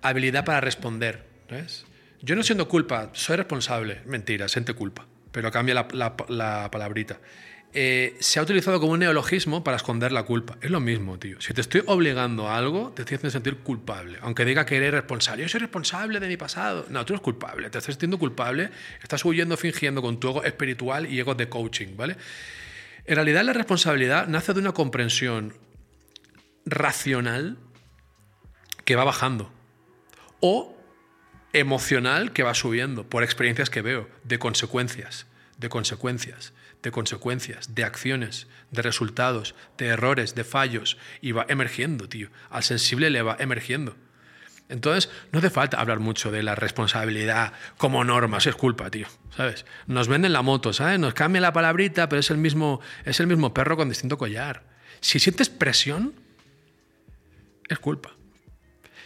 habilidad 0.00 0.46
para 0.46 0.62
responder. 0.62 1.26
¿ves? 1.50 1.84
Yo 2.22 2.36
no 2.36 2.42
siento 2.42 2.68
culpa, 2.68 3.10
soy 3.12 3.36
responsable. 3.36 4.00
Mentira, 4.06 4.48
siente 4.48 4.72
culpa 4.72 5.06
pero 5.32 5.50
cambia 5.50 5.86
la, 5.92 6.70
palabrita. 6.70 7.18
Eh, 7.74 8.16
se 8.20 8.38
ha 8.38 8.42
utilizado 8.42 8.78
como 8.80 8.92
un 8.92 8.98
neologismo 8.98 9.64
para 9.64 9.78
esconder 9.78 10.12
la 10.12 10.24
culpa. 10.24 10.58
Es 10.60 10.70
lo 10.70 10.78
mismo, 10.78 11.18
tío. 11.18 11.40
Si 11.40 11.54
te 11.54 11.62
estoy 11.62 11.82
obligando 11.86 12.48
a 12.48 12.58
algo, 12.58 12.92
te 12.94 13.00
estoy 13.00 13.16
haciendo 13.16 13.32
sentir 13.32 13.58
culpable. 13.58 14.18
Aunque 14.20 14.44
diga 14.44 14.66
que 14.66 14.76
eres 14.76 14.92
responsable. 14.92 15.42
Yo 15.42 15.48
soy 15.48 15.60
responsable 15.60 16.20
de 16.20 16.28
mi 16.28 16.36
pasado. 16.36 16.84
No, 16.90 17.06
tú 17.06 17.14
eres 17.14 17.22
culpable. 17.22 17.70
Te 17.70 17.78
estás 17.78 17.94
sintiendo 17.94 18.18
culpable. 18.18 18.70
Estás 19.02 19.24
huyendo, 19.24 19.56
fingiendo 19.56 20.02
con 20.02 20.20
tu 20.20 20.28
ego 20.28 20.44
espiritual 20.44 21.10
y 21.10 21.18
ego 21.18 21.34
de 21.34 21.48
coaching, 21.48 21.96
¿vale? 21.96 22.16
En 23.06 23.14
realidad 23.16 23.42
la 23.42 23.54
responsabilidad 23.54 24.28
nace 24.28 24.52
de 24.52 24.60
una 24.60 24.72
comprensión 24.72 25.54
racional 26.66 27.56
que 28.84 28.96
va 28.96 29.04
bajando. 29.04 29.50
O 30.40 30.76
emocional 31.52 32.32
que 32.32 32.42
va 32.42 32.54
subiendo 32.54 33.04
por 33.04 33.22
experiencias 33.22 33.70
que 33.70 33.82
veo, 33.82 34.08
de 34.24 34.38
consecuencias, 34.38 35.26
de 35.58 35.68
consecuencias, 35.68 36.52
de 36.82 36.90
consecuencias, 36.90 37.74
de 37.74 37.84
acciones, 37.84 38.48
de 38.70 38.82
resultados, 38.82 39.54
de 39.78 39.86
errores, 39.86 40.34
de 40.34 40.44
fallos, 40.44 40.98
y 41.20 41.32
va 41.32 41.46
emergiendo, 41.48 42.08
tío. 42.08 42.30
Al 42.50 42.62
sensible 42.62 43.10
le 43.10 43.22
va 43.22 43.36
emergiendo. 43.38 43.96
Entonces, 44.68 45.10
no 45.32 45.38
hace 45.38 45.50
falta 45.50 45.78
hablar 45.78 46.00
mucho 46.00 46.30
de 46.30 46.42
la 46.42 46.54
responsabilidad 46.54 47.52
como 47.76 48.04
normas, 48.04 48.46
es 48.46 48.54
culpa, 48.54 48.90
tío, 48.90 49.06
¿sabes? 49.36 49.66
Nos 49.86 50.08
venden 50.08 50.32
la 50.32 50.40
moto, 50.40 50.72
¿sabes? 50.72 50.98
Nos 50.98 51.12
cambia 51.12 51.42
la 51.42 51.52
palabrita, 51.52 52.08
pero 52.08 52.20
es 52.20 52.30
el 52.30 52.38
mismo, 52.38 52.80
es 53.04 53.20
el 53.20 53.26
mismo 53.26 53.52
perro 53.52 53.76
con 53.76 53.90
distinto 53.90 54.16
collar. 54.16 54.62
Si 55.00 55.18
sientes 55.18 55.50
presión, 55.50 56.14
es 57.68 57.78
culpa. 57.78 58.12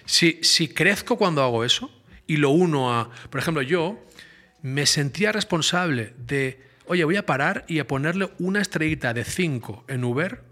Si, 0.05 0.39
si 0.43 0.69
crezco 0.69 1.19
cuando 1.19 1.43
hago 1.43 1.65
eso, 1.65 1.91
y 2.27 2.37
lo 2.37 2.51
uno 2.51 2.93
a, 2.93 3.11
por 3.31 3.41
ejemplo, 3.41 3.63
yo 3.63 4.03
me 4.63 4.87
sentía 4.87 5.33
responsable 5.33 6.15
de, 6.19 6.61
oye, 6.87 7.05
voy 7.05 7.17
a 7.17 7.27
parar 7.27 7.65
y 7.69 7.79
a 7.79 7.87
ponerle 7.87 8.31
una 8.39 8.61
estrellita 8.61 9.15
de 9.15 9.25
5 9.25 9.85
en 9.89 10.05
Uber 10.05 10.43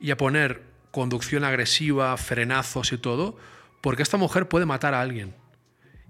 y 0.00 0.10
a 0.10 0.16
poner 0.16 0.62
conducción 0.90 1.44
agresiva, 1.44 2.16
frenazos 2.16 2.92
y 2.92 2.98
todo, 2.98 3.36
porque 3.80 4.02
esta 4.02 4.16
mujer 4.16 4.48
puede 4.48 4.66
matar 4.66 4.94
a 4.94 5.00
alguien. 5.00 5.34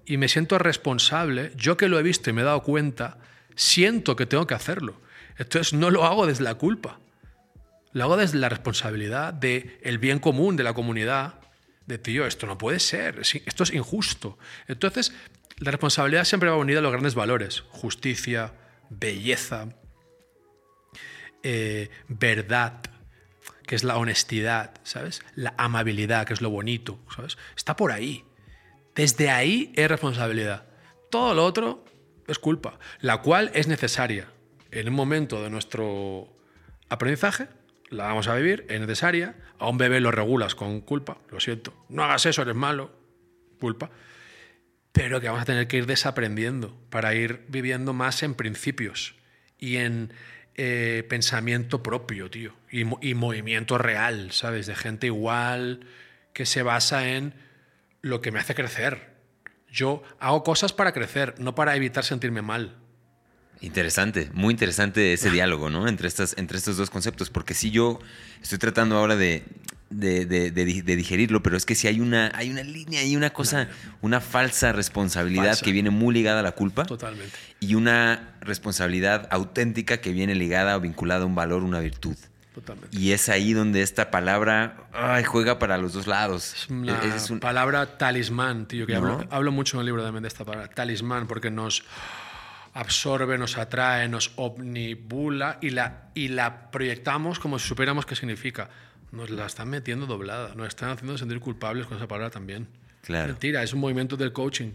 Y 0.05 0.17
me 0.17 0.29
siento 0.29 0.59
responsable, 0.59 1.53
yo 1.57 1.77
que 1.77 1.89
lo 1.89 1.99
he 1.99 2.03
visto 2.03 2.31
y 2.31 2.33
me 2.33 2.43
he 2.43 2.45
dado 2.45 2.63
cuenta, 2.63 3.19
siento 3.55 4.17
que 4.17 4.27
tengo 4.27 4.47
que 4.47 4.55
hacerlo. 4.55 5.01
Entonces 5.37 5.75
no 5.75 5.91
lo 5.91 6.05
hago 6.05 6.27
desde 6.27 6.45
la 6.45 6.55
culpa. 6.55 6.99
Lo 7.93 8.05
hago 8.05 8.17
desde 8.17 8.39
la 8.39 8.49
responsabilidad 8.49 9.33
del 9.33 9.79
el 9.83 9.99
bien 9.99 10.19
común 10.19 10.57
de 10.57 10.65
la 10.65 10.75
comunidad, 10.75 11.38
de 11.89 11.99
tío, 11.99 12.27
esto 12.27 12.47
no 12.47 12.59
puede 12.59 12.79
ser, 12.79 13.21
esto 13.21 13.63
es 13.63 13.73
injusto. 13.73 14.39
Entonces, 14.69 15.13
la 15.59 15.71
responsabilidad 15.71 16.25
siempre 16.25 16.51
va 16.51 16.57
unida 16.57 16.81
a 16.81 16.83
los 16.83 16.93
grandes 16.93 17.15
valores, 17.15 17.65
justicia, 17.71 18.53
belleza, 18.91 19.71
eh, 21.43 21.89
verdad, 22.07 22.83
que 23.67 23.75
es 23.75 23.85
la 23.85 23.97
honestidad, 23.97 24.75
¿sabes? 24.83 25.23
La 25.35 25.55
amabilidad, 25.57 26.27
que 26.27 26.35
es 26.35 26.43
lo 26.43 26.51
bonito, 26.51 27.01
¿sabes? 27.15 27.39
Está 27.57 27.75
por 27.75 27.91
ahí. 27.91 28.25
Desde 28.95 29.31
ahí 29.31 29.73
es 29.75 29.89
responsabilidad. 29.89 30.67
Todo 31.11 31.33
lo 31.33 31.45
otro 31.45 31.85
es 32.27 32.39
culpa, 32.39 32.79
la 33.01 33.23
cual 33.23 33.51
es 33.55 33.67
necesaria 33.67 34.29
en 34.71 34.89
un 34.89 34.95
momento 34.95 35.43
de 35.43 35.49
nuestro 35.49 36.37
aprendizaje, 36.91 37.49
la 37.91 38.05
vamos 38.05 38.29
a 38.29 38.35
vivir, 38.35 38.67
es 38.69 38.81
necesaria, 38.81 39.35
a 39.59 39.69
un 39.69 39.79
bebé 39.79 40.01
lo 40.01 40.11
regulas 40.11 40.55
con 40.55 40.81
culpa, 40.81 41.19
lo 41.31 41.41
siento, 41.41 41.75
no 41.89 42.05
hagas 42.05 42.27
eso, 42.27 42.43
eres 42.43 42.55
malo, 42.55 42.93
culpa, 43.59 43.91
pero 44.93 45.21
que 45.21 45.29
vamos 45.29 45.43
a 45.43 45.47
tener 45.47 45.69
que 45.69 45.79
ir 45.79 45.87
desaprendiendo 45.87 46.77
para 46.91 47.15
ir 47.15 47.45
viviendo 47.49 47.93
más 47.93 48.23
en 48.23 48.35
principios 48.35 49.15
y 49.59 49.77
en 49.77 50.13
eh, 50.55 51.05
pensamiento 51.09 51.83
propio, 51.83 52.31
tío, 52.31 52.53
y, 52.71 52.81
y 53.09 53.15
movimiento 53.15 53.79
real, 53.79 54.33
¿sabes? 54.33 54.67
De 54.67 54.75
gente 54.75 55.07
igual 55.07 55.87
que 56.33 56.47
se 56.47 56.63
basa 56.63 57.09
en 57.11 57.35
lo 58.03 58.21
que 58.21 58.33
me 58.33 58.41
hace 58.41 58.55
crecer. 58.55 59.19
Yo 59.71 60.03
hago 60.19 60.43
cosas 60.43 60.73
para 60.73 60.93
crecer, 60.93 61.35
no 61.39 61.55
para 61.55 61.77
evitar 61.77 62.05
sentirme 62.05 62.43
mal. 62.43 62.78
Interesante, 63.61 64.31
muy 64.35 64.53
interesante 64.53 65.13
ese 65.13 65.31
diálogo, 65.31 65.69
¿no? 65.69 65.89
Entre, 65.89 66.07
estas, 66.07 66.37
entre 66.39 66.59
estos 66.59 66.77
dos 66.77 66.91
conceptos, 66.91 67.31
porque 67.31 67.55
si 67.55 67.71
yo 67.71 67.99
estoy 68.41 68.59
tratando 68.59 68.97
ahora 68.97 69.17
de, 69.17 69.45
de, 69.91 70.97
digerirlo, 70.97 71.43
pero 71.43 71.57
es 71.57 71.67
que 71.67 71.75
si 71.75 71.89
hay 71.89 72.01
una, 72.01 72.31
hay 72.35 72.51
una 72.51 72.63
línea 72.63 73.03
y 73.05 73.17
una 73.17 73.31
cosa, 73.31 73.69
una 74.01 74.21
falsa 74.21 74.73
responsabilidad 74.73 75.59
que 75.59 75.73
viene 75.73 75.91
muy 75.91 76.15
ligada 76.15 76.41
a 76.41 76.43
la 76.43 76.53
culpa. 76.53 76.85
Totalmente. 76.85 77.37
Y 77.61 77.75
una 77.75 78.37
responsabilidad 78.41 79.27
auténtica 79.31 79.99
que 79.99 80.13
viene 80.13 80.35
ligada 80.35 80.77
o 80.77 80.81
vinculada 80.81 81.23
a 81.23 81.27
un 81.27 81.35
valor, 81.35 81.65
una 81.65 81.81
virtud. 81.81 82.17
Totalmente. 82.55 82.97
Y 82.97 83.13
es 83.13 83.29
ahí 83.29 83.53
donde 83.53 83.83
esta 83.83 84.11
palabra 84.11 84.89
juega 85.27 85.59
para 85.59 85.79
los 85.79 85.93
dos 85.93 86.07
lados. 86.07 86.55
Es 87.17 87.31
una 87.31 87.41
palabra 87.41 87.99
talismán, 87.99 88.67
tío, 88.67 88.87
que 88.87 88.97
hablo, 88.97 89.25
hablo, 89.31 89.53
mucho 89.53 89.77
en 89.77 89.81
el 89.81 89.87
libro 89.87 90.03
también 90.03 90.23
de 90.23 90.29
esta 90.29 90.45
palabra, 90.45 90.69
talismán, 90.69 91.27
porque 91.29 91.51
nos 91.51 91.85
absorbe, 92.79 93.37
nos 93.39 93.59
atrae, 93.59 94.09
nos 94.09 94.31
omnibula 94.37 95.59
y 95.61 95.71
la, 95.71 96.11
y 96.15 96.29
la 96.29 96.71
proyectamos 96.71 97.41
como 97.41 97.59
si 97.59 97.67
supiéramos 97.67 98.07
qué 98.07 98.15
significa. 98.15 98.71
Nos 99.11 99.31
la 99.31 99.47
están 99.47 99.69
metiendo 99.69 100.07
doblada, 100.07 100.55
nos 100.55 100.69
están 100.69 100.91
haciendo 100.91 101.19
sentir 101.19 101.41
culpables 101.41 101.87
con 101.87 101.97
esa 101.97 102.07
palabra 102.07 102.31
también. 102.31 102.69
Claro. 103.03 103.29
Mentira, 103.29 103.65
es 103.65 103.73
un 103.73 103.81
movimiento 103.81 104.17
del 104.17 104.33
coaching 104.33 104.73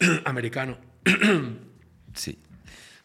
americano. 0.24 0.78
sí. 2.14 2.38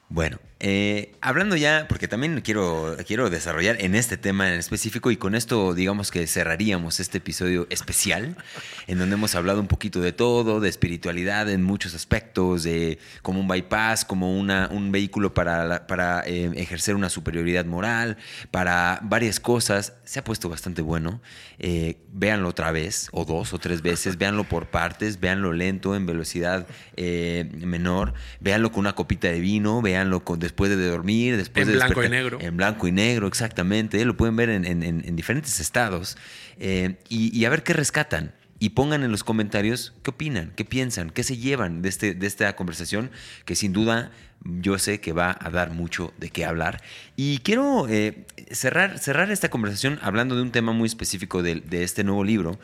Bueno, 0.07 0.39
eh, 0.63 1.11
hablando 1.21 1.55
ya, 1.55 1.87
porque 1.89 2.07
también 2.07 2.39
quiero, 2.41 2.95
quiero 3.07 3.31
desarrollar 3.31 3.81
en 3.81 3.95
este 3.95 4.15
tema 4.15 4.47
en 4.47 4.59
específico 4.59 5.09
y 5.09 5.17
con 5.17 5.33
esto 5.33 5.73
digamos 5.73 6.11
que 6.11 6.27
cerraríamos 6.27 6.99
este 6.99 7.17
episodio 7.17 7.65
especial, 7.71 8.37
en 8.85 8.99
donde 8.99 9.15
hemos 9.15 9.33
hablado 9.33 9.59
un 9.59 9.65
poquito 9.65 10.01
de 10.01 10.11
todo, 10.11 10.59
de 10.59 10.69
espiritualidad 10.69 11.49
en 11.49 11.63
muchos 11.63 11.95
aspectos, 11.95 12.61
de 12.61 12.99
como 13.23 13.39
un 13.39 13.47
bypass, 13.47 14.05
como 14.05 14.37
una, 14.37 14.69
un 14.71 14.91
vehículo 14.91 15.33
para, 15.33 15.87
para 15.87 16.21
eh, 16.27 16.51
ejercer 16.55 16.93
una 16.93 17.09
superioridad 17.09 17.65
moral, 17.65 18.17
para 18.51 18.99
varias 19.01 19.39
cosas. 19.39 19.93
Se 20.03 20.19
ha 20.19 20.23
puesto 20.23 20.47
bastante 20.47 20.83
bueno. 20.83 21.21
Eh, 21.57 21.97
véanlo 22.13 22.49
otra 22.49 22.71
vez, 22.71 23.09
o 23.13 23.25
dos 23.25 23.53
o 23.53 23.59
tres 23.59 23.81
veces, 23.81 24.17
véanlo 24.17 24.43
por 24.43 24.67
partes, 24.67 25.19
véanlo 25.19 25.53
lento, 25.53 25.95
en 25.95 26.05
velocidad 26.05 26.67
menor, 26.97 28.13
véanlo 28.39 28.71
con 28.71 28.81
una 28.81 28.93
copita 28.93 29.27
de 29.27 29.39
vino, 29.39 29.81
véanlo 29.81 30.23
después 30.51 30.69
de 30.69 30.89
dormir, 30.89 31.37
después 31.37 31.65
en 31.65 31.71
de 31.71 31.77
blanco 31.77 32.03
y 32.03 32.09
negro. 32.09 32.37
En 32.41 32.57
blanco 32.57 32.87
y 32.87 32.91
negro, 32.91 33.27
exactamente. 33.27 34.03
Lo 34.03 34.17
pueden 34.17 34.35
ver 34.35 34.49
en, 34.49 35.15
diferentes 35.15 35.61
estados 35.61 36.17
eh, 36.59 36.97
y, 37.07 37.45
a 37.45 37.49
ver 37.49 37.63
qué 37.63 37.71
rescatan. 37.73 38.33
Y 38.59 38.71
pongan 38.71 39.03
en 39.03 39.11
los 39.11 39.23
comentarios 39.23 39.93
qué 40.03 40.11
opinan, 40.11 40.51
qué 40.55 40.65
piensan, 40.65 41.09
qué 41.09 41.23
se 41.23 41.37
llevan 41.37 41.81
de, 41.81 41.89
este, 41.89 42.13
de 42.13 42.27
esta 42.27 42.55
conversación, 42.55 43.09
que 43.45 43.55
sin 43.55 43.73
duda 43.73 44.11
yo 44.43 44.77
sé 44.77 44.99
que 44.99 45.13
va 45.13 45.35
a 45.39 45.49
dar 45.49 45.71
mucho 45.71 46.13
de 46.17 46.29
qué 46.29 46.45
hablar. 46.45 46.83
Y 47.15 47.39
quiero 47.39 47.87
eh, 47.87 48.25
cerrar, 48.51 48.99
cerrar 48.99 49.31
esta 49.31 49.49
conversación 49.49 49.99
hablando 50.01 50.35
de 50.35 50.41
un 50.41 50.51
tema 50.51 50.73
muy 50.73 50.85
específico 50.85 51.41
de, 51.41 51.61
de 51.61 51.83
este 51.83 52.03
nuevo 52.03 52.23
libro. 52.23 52.59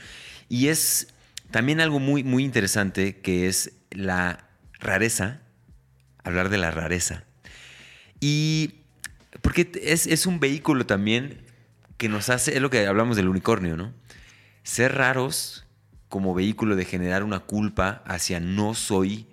Y 0.49 0.67
es 0.67 1.07
también 1.51 1.79
algo 1.79 1.99
muy, 1.99 2.23
muy 2.23 2.43
interesante 2.43 3.21
que 3.21 3.47
es 3.47 3.71
la 3.89 4.49
rareza, 4.79 5.39
hablar 6.23 6.49
de 6.49 6.57
la 6.57 6.69
rareza. 6.69 7.26
Y 8.19 8.75
porque 9.41 9.69
es, 9.81 10.25
un 10.25 10.39
vehículo 10.39 10.85
también 10.85 11.41
que 11.97 12.09
nos 12.09 12.29
hace, 12.29 12.55
es 12.55 12.61
lo 12.61 12.69
que 12.69 12.85
hablamos 12.85 13.17
del 13.17 13.27
unicornio, 13.27 13.77
¿no? 13.77 13.93
Ser 14.63 14.95
raros 14.95 15.65
como 16.09 16.33
vehículo 16.33 16.75
de 16.75 16.85
generar 16.85 17.23
una 17.23 17.39
culpa 17.39 18.01
hacia 18.05 18.39
no 18.39 18.73
soy 18.73 19.27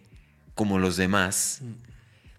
como 0.55 0.79
los 0.79 0.97
demás. 0.97 1.63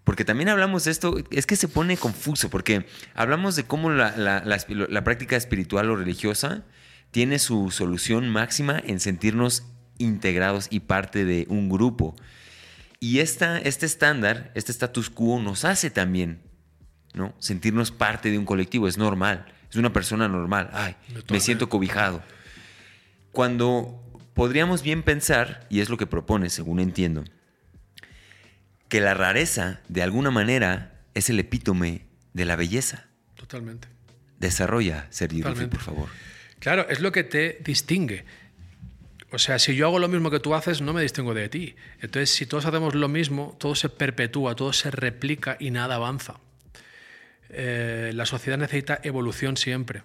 Porque 0.04 0.24
también 0.24 0.48
hablamos 0.48 0.84
de 0.84 0.92
esto, 0.92 1.16
es 1.30 1.46
que 1.46 1.56
se 1.56 1.68
pone 1.68 1.96
confuso, 1.96 2.48
porque 2.48 2.86
hablamos 3.14 3.56
de 3.56 3.64
cómo 3.64 3.90
la, 3.90 4.14
la 4.16 5.04
práctica 5.04 5.36
espiritual 5.36 5.90
o 5.90 5.96
religiosa 5.96 6.64
tiene 7.10 7.38
su 7.38 7.70
solución 7.70 8.28
máxima 8.28 8.80
en 8.84 9.00
sentirnos 9.00 9.64
integrados 9.98 10.68
y 10.70 10.80
parte 10.80 11.24
de 11.24 11.46
un 11.48 11.68
grupo. 11.68 12.14
Y 13.00 13.18
esta, 13.18 13.58
este 13.58 13.86
estándar, 13.86 14.50
este 14.54 14.72
status 14.72 15.10
quo 15.10 15.40
nos 15.40 15.64
hace 15.64 15.90
también 15.90 16.40
¿no? 17.14 17.34
sentirnos 17.38 17.90
parte 17.90 18.30
de 18.30 18.38
un 18.38 18.44
colectivo, 18.44 18.88
es 18.88 18.98
normal, 18.98 19.46
es 19.70 19.76
una 19.76 19.92
persona 19.92 20.28
normal, 20.28 20.70
ay, 20.72 20.96
me 21.30 21.40
siento 21.40 21.68
cobijado. 21.68 22.22
Cuando 23.32 24.02
podríamos 24.34 24.82
bien 24.82 25.02
pensar, 25.02 25.66
y 25.70 25.80
es 25.80 25.88
lo 25.88 25.96
que 25.96 26.06
propone, 26.06 26.50
según 26.50 26.80
entiendo, 26.80 27.24
que 28.88 29.00
la 29.00 29.14
rareza, 29.14 29.80
de 29.88 30.02
alguna 30.02 30.30
manera, 30.30 31.00
es 31.14 31.30
el 31.30 31.40
epítome 31.40 32.06
de 32.32 32.44
la 32.44 32.56
belleza. 32.56 33.06
Totalmente. 33.34 33.88
Desarrolla, 34.38 35.06
Sergio 35.10 35.44
por 35.44 35.80
favor. 35.80 36.08
Claro, 36.58 36.88
es 36.88 37.00
lo 37.00 37.12
que 37.12 37.24
te 37.24 37.58
distingue. 37.64 38.24
O 39.32 39.38
sea, 39.38 39.58
si 39.58 39.74
yo 39.74 39.86
hago 39.86 39.98
lo 39.98 40.08
mismo 40.08 40.30
que 40.30 40.38
tú 40.38 40.54
haces, 40.54 40.80
no 40.80 40.92
me 40.92 41.02
distingo 41.02 41.34
de 41.34 41.48
ti. 41.48 41.74
Entonces, 42.00 42.30
si 42.30 42.46
todos 42.46 42.64
hacemos 42.66 42.94
lo 42.94 43.08
mismo, 43.08 43.56
todo 43.58 43.74
se 43.74 43.88
perpetúa, 43.88 44.54
todo 44.54 44.72
se 44.72 44.90
replica 44.90 45.56
y 45.58 45.70
nada 45.70 45.96
avanza. 45.96 46.40
Eh, 47.48 48.12
la 48.14 48.26
sociedad 48.26 48.58
necesita 48.58 49.00
evolución 49.02 49.56
siempre. 49.56 50.02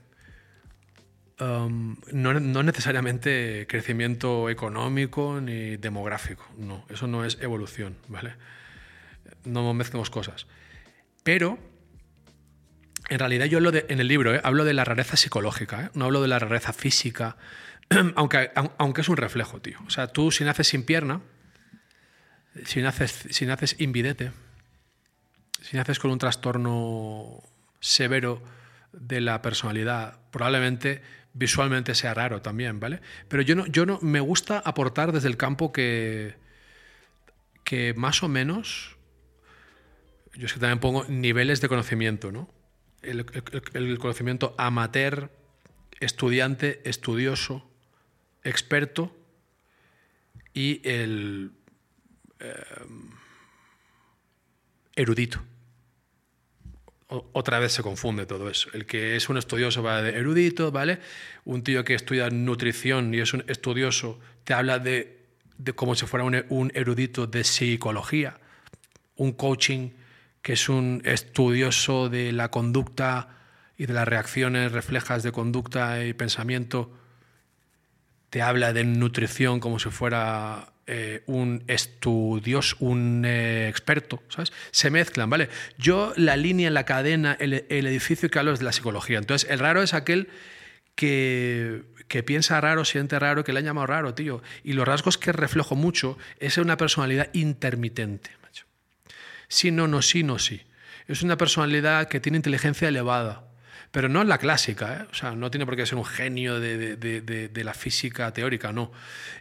Um, 1.39 1.97
no, 2.11 2.39
no, 2.39 2.61
necesariamente 2.61 3.65
crecimiento 3.67 4.49
económico 4.49 5.39
ni 5.41 5.77
demográfico. 5.77 6.47
No, 6.57 6.85
eso 6.89 7.07
no 7.07 7.25
es 7.25 7.39
evolución, 7.41 7.97
¿vale? 8.07 8.35
No 9.43 9.73
mezclemos 9.73 10.11
cosas. 10.11 10.45
Pero, 11.23 11.57
en 13.09 13.19
realidad 13.19 13.45
yo 13.45 13.57
hablo 13.57 13.71
de, 13.71 13.85
en 13.89 13.99
el 13.99 14.07
libro, 14.07 14.35
¿eh? 14.35 14.41
hablo 14.43 14.65
de 14.65 14.73
la 14.73 14.83
rareza 14.83 15.17
psicológica, 15.17 15.85
¿eh? 15.85 15.89
no 15.95 16.05
hablo 16.05 16.21
de 16.21 16.27
la 16.27 16.37
rareza 16.37 16.73
física, 16.73 17.37
aunque, 18.15 18.51
aunque 18.77 19.01
es 19.01 19.09
un 19.09 19.17
reflejo, 19.17 19.61
tío. 19.61 19.79
O 19.85 19.89
sea, 19.89 20.07
tú 20.07 20.31
si 20.31 20.43
naces 20.43 20.67
sin 20.67 20.83
pierna, 20.83 21.21
si 22.65 22.81
naces, 22.81 23.27
si 23.29 23.45
naces 23.45 23.75
invidente, 23.79 24.31
si 25.61 25.77
naces 25.77 25.99
con 25.99 26.11
un 26.11 26.19
trastorno 26.19 27.41
severo 27.79 28.41
de 28.93 29.21
la 29.21 29.41
personalidad, 29.41 30.19
probablemente 30.31 31.01
visualmente 31.33 31.95
sea 31.95 32.13
raro 32.13 32.41
también, 32.41 32.79
¿vale? 32.79 33.01
Pero 33.27 33.41
yo 33.41 33.55
no, 33.55 33.65
yo 33.67 33.85
no 33.85 33.99
me 34.01 34.19
gusta 34.19 34.59
aportar 34.59 35.11
desde 35.11 35.29
el 35.29 35.37
campo 35.37 35.71
que, 35.71 36.35
que 37.63 37.93
más 37.93 38.21
o 38.21 38.27
menos, 38.27 38.97
yo 40.33 40.45
es 40.45 40.53
que 40.53 40.59
también 40.59 40.79
pongo 40.79 41.05
niveles 41.05 41.61
de 41.61 41.69
conocimiento, 41.69 42.31
¿no? 42.31 42.49
el 43.01 43.97
conocimiento 43.97 44.53
amateur, 44.59 45.31
estudiante, 45.99 46.87
estudioso, 46.87 47.70
experto 48.43 49.15
y 50.53 50.81
el 50.87 51.51
eh, 52.39 52.53
erudito. 54.95 55.39
otra 57.07 57.59
vez 57.59 57.73
se 57.73 57.83
confunde 57.83 58.25
todo 58.25 58.49
eso. 58.49 58.69
El 58.73 58.85
que 58.85 59.17
es 59.17 59.27
un 59.27 59.37
estudioso 59.37 59.83
va 59.83 60.01
de 60.01 60.17
erudito, 60.17 60.71
¿vale? 60.71 60.99
Un 61.43 61.61
tío 61.61 61.83
que 61.83 61.93
estudia 61.93 62.29
nutrición 62.29 63.13
y 63.13 63.19
es 63.19 63.33
un 63.33 63.43
estudioso 63.47 64.17
te 64.45 64.53
habla 64.53 64.79
de, 64.79 65.25
como 65.75 65.95
si 65.95 66.05
fuera 66.05 66.23
un, 66.23 66.45
un 66.49 66.71
erudito 66.73 67.27
de 67.27 67.43
psicología. 67.43 68.39
Un 69.17 69.33
coaching 69.33 69.89
que 70.41 70.53
es 70.53 70.69
un 70.69 71.01
estudioso 71.05 72.09
de 72.09 72.31
la 72.31 72.49
conducta 72.49 73.37
y 73.77 73.85
de 73.87 73.93
las 73.93 74.07
reacciones 74.07 74.71
reflejas 74.71 75.21
de 75.21 75.31
conducta 75.31 76.03
y 76.05 76.13
pensamiento 76.13 76.91
te 78.31 78.41
habla 78.41 78.73
de 78.73 78.85
nutrición 78.85 79.59
como 79.59 79.77
si 79.77 79.89
fuera 79.89 80.71
eh, 80.87 81.21
un 81.27 81.63
estudioso, 81.67 82.77
un 82.79 83.23
eh, 83.25 83.67
experto, 83.67 84.23
¿sabes? 84.29 84.53
Se 84.71 84.89
mezclan, 84.89 85.29
¿vale? 85.29 85.49
Yo 85.77 86.13
la 86.15 86.37
línea, 86.37 86.71
la 86.71 86.85
cadena, 86.85 87.37
el, 87.39 87.53
edificio 87.69 88.31
que 88.31 88.39
hablo 88.39 88.53
es 88.53 88.59
de 88.59 88.65
la 88.65 88.71
psicología. 88.71 89.17
Entonces, 89.19 89.49
el 89.51 89.59
raro 89.59 89.83
es 89.83 89.93
aquel 89.93 90.29
que, 90.95 91.83
que, 92.07 92.23
piensa 92.23 92.59
raro, 92.61 92.85
siente 92.85 93.19
raro, 93.19 93.43
que 93.43 93.51
le 93.51 93.59
han 93.59 93.65
llamado 93.65 93.87
raro, 93.87 94.13
tío. 94.13 94.41
Y 94.63 94.73
los 94.73 94.87
rasgos 94.87 95.17
que 95.17 95.33
reflejo 95.33 95.75
mucho 95.75 96.17
es 96.39 96.57
una 96.57 96.77
personalidad 96.77 97.29
intermitente. 97.33 98.31
Sí, 99.49 99.69
no, 99.69 99.89
no, 99.89 100.01
sí, 100.01 100.23
no, 100.23 100.39
sí. 100.39 100.61
Es 101.09 101.21
una 101.21 101.35
personalidad 101.35 102.07
que 102.07 102.21
tiene 102.21 102.37
inteligencia 102.37 102.87
elevada, 102.87 103.50
pero 103.91 104.07
no 104.07 104.21
es 104.21 104.27
la 104.27 104.37
clásica, 104.37 105.01
¿eh? 105.01 105.07
o 105.11 105.13
sea, 105.13 105.31
no 105.31 105.51
tiene 105.51 105.65
por 105.65 105.75
qué 105.75 105.85
ser 105.85 105.97
un 105.97 106.05
genio 106.05 106.59
de, 106.59 107.61
la 107.63 107.73
física 107.73 108.31
teórica, 108.31 108.71
no. 108.71 108.91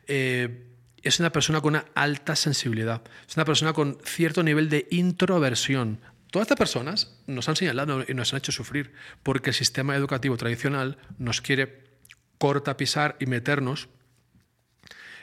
Eh, 0.07 0.67
es 1.03 1.19
una 1.21 1.31
persona 1.31 1.61
con 1.61 1.75
una 1.75 1.87
alta 1.95 2.37
sensibilidad, 2.37 3.03
es 3.27 3.37
una 3.37 3.45
persona 3.45 3.73
con 3.73 3.99
cierto 4.05 4.43
nivel 4.43 4.69
de 4.69 4.87
introversión. 4.91 6.01
Todas 6.31 6.47
estas 6.47 6.59
personas 6.59 7.17
nos 7.27 7.49
han 7.49 7.57
señalado 7.57 8.05
y 8.07 8.15
nos 8.15 8.33
han 8.33 8.39
hecho 8.39 8.53
sufrir 8.53 8.93
porque 9.23 9.51
el 9.51 9.55
sistema 9.55 9.97
educativo 9.97 10.37
tradicional 10.37 10.99
nos 11.19 11.41
quiere 11.41 11.85
cortapisar 12.39 13.17
y 13.19 13.27
meternos 13.27 13.89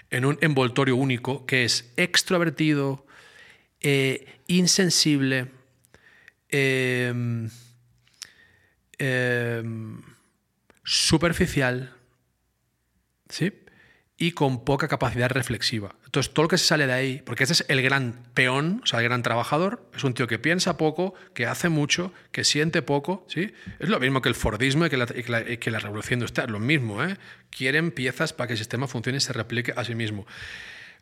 en 0.09 0.25
un 0.25 0.37
envoltorio 0.41 0.95
único 0.95 1.45
que 1.45 1.65
es 1.65 1.91
extrovertido, 1.97 3.05
eh, 3.81 4.39
insensible, 4.47 5.51
em, 6.49 7.49
em, 8.97 10.01
superficial, 10.83 11.93
¿sí? 13.29 13.53
y 14.17 14.31
con 14.31 14.65
poca 14.65 14.87
capacidad 14.87 15.29
reflexiva. 15.29 15.95
Entonces, 16.05 16.33
todo 16.33 16.43
lo 16.43 16.49
que 16.49 16.57
se 16.57 16.65
sale 16.65 16.87
de 16.87 16.93
ahí, 16.93 17.21
porque 17.23 17.43
este 17.43 17.53
es 17.53 17.65
el 17.67 17.83
gran 17.83 18.23
peón, 18.33 18.81
o 18.83 18.87
sea, 18.87 18.99
el 18.99 19.05
gran 19.05 19.21
trabajador, 19.21 19.87
es 19.95 20.03
un 20.03 20.15
tío 20.15 20.25
que 20.27 20.39
piensa 20.39 20.75
poco, 20.77 21.13
que 21.35 21.45
hace 21.45 21.69
mucho, 21.69 22.11
que 22.31 22.43
siente 22.43 22.81
poco, 22.81 23.25
¿sí? 23.27 23.53
Es 23.79 23.89
lo 23.89 23.99
mismo 23.99 24.21
que 24.21 24.29
el 24.29 24.35
Fordismo 24.35 24.87
y 24.87 24.89
que 24.89 24.97
la, 24.97 25.05
que 25.05 25.71
la, 25.71 25.79
revolución 25.79 26.19
industrial, 26.19 26.51
lo 26.51 26.59
mismo, 26.59 27.03
¿eh? 27.03 27.17
Quieren 27.51 27.91
piezas 27.91 28.33
para 28.33 28.47
que 28.47 28.53
el 28.53 28.57
sistema 28.57 28.87
funcione 28.87 29.19
y 29.19 29.21
se 29.21 29.33
replique 29.33 29.73
a 29.75 29.83
sí 29.83 29.93
mismo. 29.93 30.25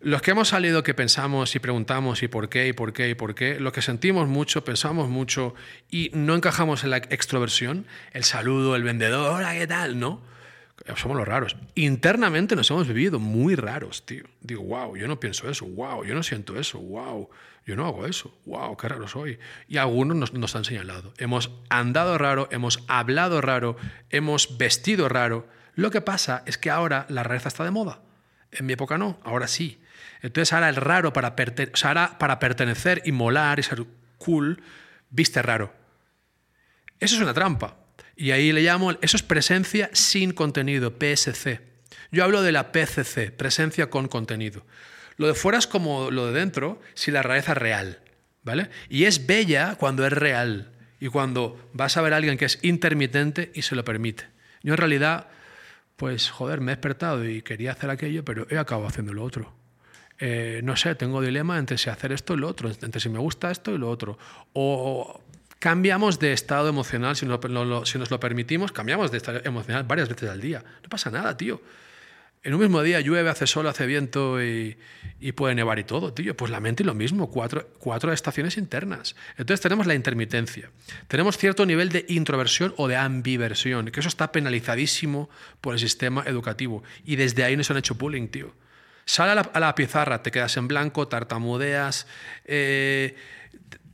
Los 0.02 0.22
que 0.22 0.32
hemos 0.32 0.50
salido 0.50 0.84
que 0.84 0.94
pensamos 0.94 1.56
y 1.56 1.60
preguntamos 1.60 2.22
y 2.22 2.28
por 2.28 2.50
qué 2.50 2.68
y 2.68 2.74
por 2.74 2.94
qué 2.94 3.10
y 3.10 3.16
por 3.16 3.34
qué, 3.34 3.60
lo 3.60 3.72
que 3.72 3.82
sentimos 3.82 4.28
mucho, 4.28 4.66
pensamos 4.66 5.10
mucho 5.10 5.56
y 5.90 6.12
no 6.14 6.36
encajamos 6.36 6.84
en 6.84 6.92
la 6.92 6.98
extroversión, 6.98 7.88
el 8.12 8.24
saludo, 8.24 8.76
el 8.76 8.84
vendedor, 8.84 9.36
hola, 9.36 9.54
¿qué 9.54 9.68
tal? 9.68 10.00
¿No? 10.00 10.22
somos 10.96 11.18
los 11.18 11.28
raros. 11.28 11.56
Internamente 11.76 12.56
nos 12.56 12.70
hemos 12.70 12.88
vivido 12.88 13.20
muy 13.20 13.56
raros, 13.56 14.06
tío. 14.06 14.26
Digo, 14.42 14.64
wow, 14.64 14.96
yo 14.98 15.08
no 15.08 15.20
pienso 15.20 15.50
eso, 15.50 15.66
wow, 15.66 16.04
yo 16.04 16.14
no 16.14 16.22
siento 16.22 16.60
eso, 16.60 16.80
wow, 16.80 17.30
yo 17.66 17.76
no 17.76 17.86
hago 17.86 18.06
eso, 18.06 18.38
wow, 18.46 18.76
qué 18.78 18.90
raro 18.90 19.08
soy. 19.08 19.40
Y 19.68 19.78
algunos 19.78 20.18
nos, 20.18 20.34
nos 20.34 20.56
han 20.56 20.66
señalado. 20.66 21.14
Hemos 21.18 21.52
andado 21.70 22.18
raro, 22.18 22.48
hemos 22.52 22.84
hablado 22.88 23.42
raro, 23.42 23.78
hemos 24.10 24.58
vestido 24.58 25.10
raro. 25.10 25.48
Lo 25.74 25.92
que 25.92 26.02
pasa 26.02 26.44
es 26.46 26.58
que 26.58 26.70
ahora 26.70 27.06
la 27.10 27.24
rareza 27.24 27.48
está 27.48 27.64
de 27.64 27.72
moda. 27.72 28.02
En 28.52 28.66
mi 28.66 28.74
época 28.74 28.98
no, 28.98 29.20
ahora 29.24 29.48
sí. 29.48 29.82
Entonces 30.22 30.54
ahora 30.54 30.70
el 30.70 30.76
raro 30.76 31.14
para, 31.14 31.36
para 31.36 32.40
pertenecer 32.40 33.02
y 33.06 33.12
molar 33.12 33.60
y 33.60 33.64
ser 33.64 33.86
cool, 34.18 34.62
viste 35.10 35.42
raro. 35.42 35.74
Eso 37.00 37.16
es 37.16 37.22
una 37.22 37.34
trampa. 37.34 37.78
Y 38.16 38.32
ahí 38.32 38.52
le 38.52 38.62
llamo, 38.62 38.92
eso 39.02 39.18
es 39.18 39.24
presencia 39.24 39.90
sin 39.94 40.32
contenido, 40.32 40.94
PSC. 40.98 41.62
Yo 42.12 42.24
hablo 42.24 42.42
de 42.42 42.52
la 42.52 42.72
PCC, 42.72 43.32
presencia 43.32 43.90
con 43.90 44.08
contenido. 44.08 44.66
Lo 45.18 45.28
de 45.28 45.34
fuera 45.34 45.58
es 45.58 45.68
como 45.68 46.12
lo 46.12 46.28
de 46.28 46.40
dentro, 46.40 46.82
si 46.94 47.12
la 47.12 47.22
rareza 47.22 47.54
es 47.54 47.58
real, 47.58 48.02
¿vale? 48.44 48.70
Y 48.90 49.06
es 49.06 49.26
bella 49.26 49.76
cuando 49.76 50.06
es 50.06 50.14
real 50.14 50.72
y 51.00 51.08
cuando 51.08 51.70
vas 51.74 51.98
a 51.98 52.02
ver 52.02 52.14
a 52.14 52.18
alguien 52.18 52.38
que 52.38 52.46
es 52.46 52.60
intermitente 52.62 53.52
y 53.54 53.64
se 53.64 53.76
lo 53.76 53.84
permite. 53.84 54.26
Yo 54.64 54.74
en 54.74 54.78
realidad, 54.78 55.28
pues 55.96 56.30
joder, 56.30 56.62
me 56.62 56.72
he 56.72 56.76
despertado 56.76 57.28
y 57.28 57.42
quería 57.42 57.72
hacer 57.72 57.90
aquello, 57.90 58.24
pero 58.24 58.48
he 58.50 58.58
acabado 58.58 58.88
haciendo 58.88 59.14
lo 59.14 59.24
otro. 59.24 59.54
Eh, 60.20 60.62
no 60.64 60.76
sé, 60.76 60.96
tengo 60.96 61.22
dilema 61.22 61.58
entre 61.58 61.78
si 61.78 61.90
hacer 61.90 62.12
esto 62.12 62.34
y 62.34 62.38
lo 62.38 62.48
otro, 62.48 62.70
entre 62.70 63.02
si 63.02 63.10
me 63.10 63.20
gusta 63.20 63.52
esto 63.52 63.74
y 63.74 63.78
lo 63.78 63.90
otro. 63.90 64.18
O 64.54 65.22
cambiamos 65.60 66.20
de 66.20 66.34
estado 66.34 66.70
emocional, 66.70 67.16
si 67.16 67.26
nos, 67.26 67.44
lo, 67.44 67.86
si 67.86 67.98
nos 67.98 68.12
lo 68.12 68.20
permitimos, 68.20 68.72
cambiamos 68.72 69.12
de 69.12 69.18
estado 69.18 69.42
emocional 69.44 69.84
varias 69.84 70.10
veces 70.10 70.30
al 70.30 70.42
día. 70.42 70.64
No 70.84 70.90
pasa 70.90 71.12
nada, 71.12 71.36
tío. 71.36 71.62
En 72.46 72.54
un 72.54 72.60
mismo 72.60 72.84
día 72.84 73.02
llueve, 73.02 73.28
hace 73.32 73.48
sol, 73.48 73.66
hace 73.66 73.88
viento 73.88 74.40
y, 74.40 74.78
puede 75.36 75.56
nevar 75.56 75.80
y 75.80 75.84
todo, 75.84 76.14
tío. 76.14 76.38
Pues 76.38 76.52
la 76.52 76.60
mente 76.60 76.84
lo 76.84 76.94
mismo, 76.94 77.32
cuatro, 77.32 77.68
cuatro 77.80 78.14
estaciones 78.14 78.58
internas. 78.58 79.16
Entonces 79.32 79.62
tenemos 79.62 79.88
la 79.88 79.96
intermitencia. 79.96 80.70
Tenemos 81.08 81.40
cierto 81.40 81.66
nivel 81.66 81.90
de 81.90 82.06
introversión 82.08 82.76
o 82.78 82.88
de 82.88 82.98
ambiversión, 82.98 83.90
que 83.90 84.00
eso 84.00 84.10
está 84.10 84.32
penalizadísimo 84.32 85.28
por 85.60 85.74
el 85.74 85.80
sistema 85.80 86.24
educativo. 86.28 86.84
Y 87.04 87.16
desde 87.16 87.44
ahí 87.44 87.58
nos 87.58 87.72
han 87.72 87.78
hecho 87.78 87.96
bullying, 87.96 88.28
tío. 88.28 88.54
Sale 89.06 89.40
a 89.40 89.60
la, 89.60 89.76
pizarra, 89.76 90.24
te 90.24 90.32
quedas 90.32 90.58
en 90.58 90.68
blanco, 90.68 91.08
tartamudeas, 91.08 92.08
eh, 92.44 93.16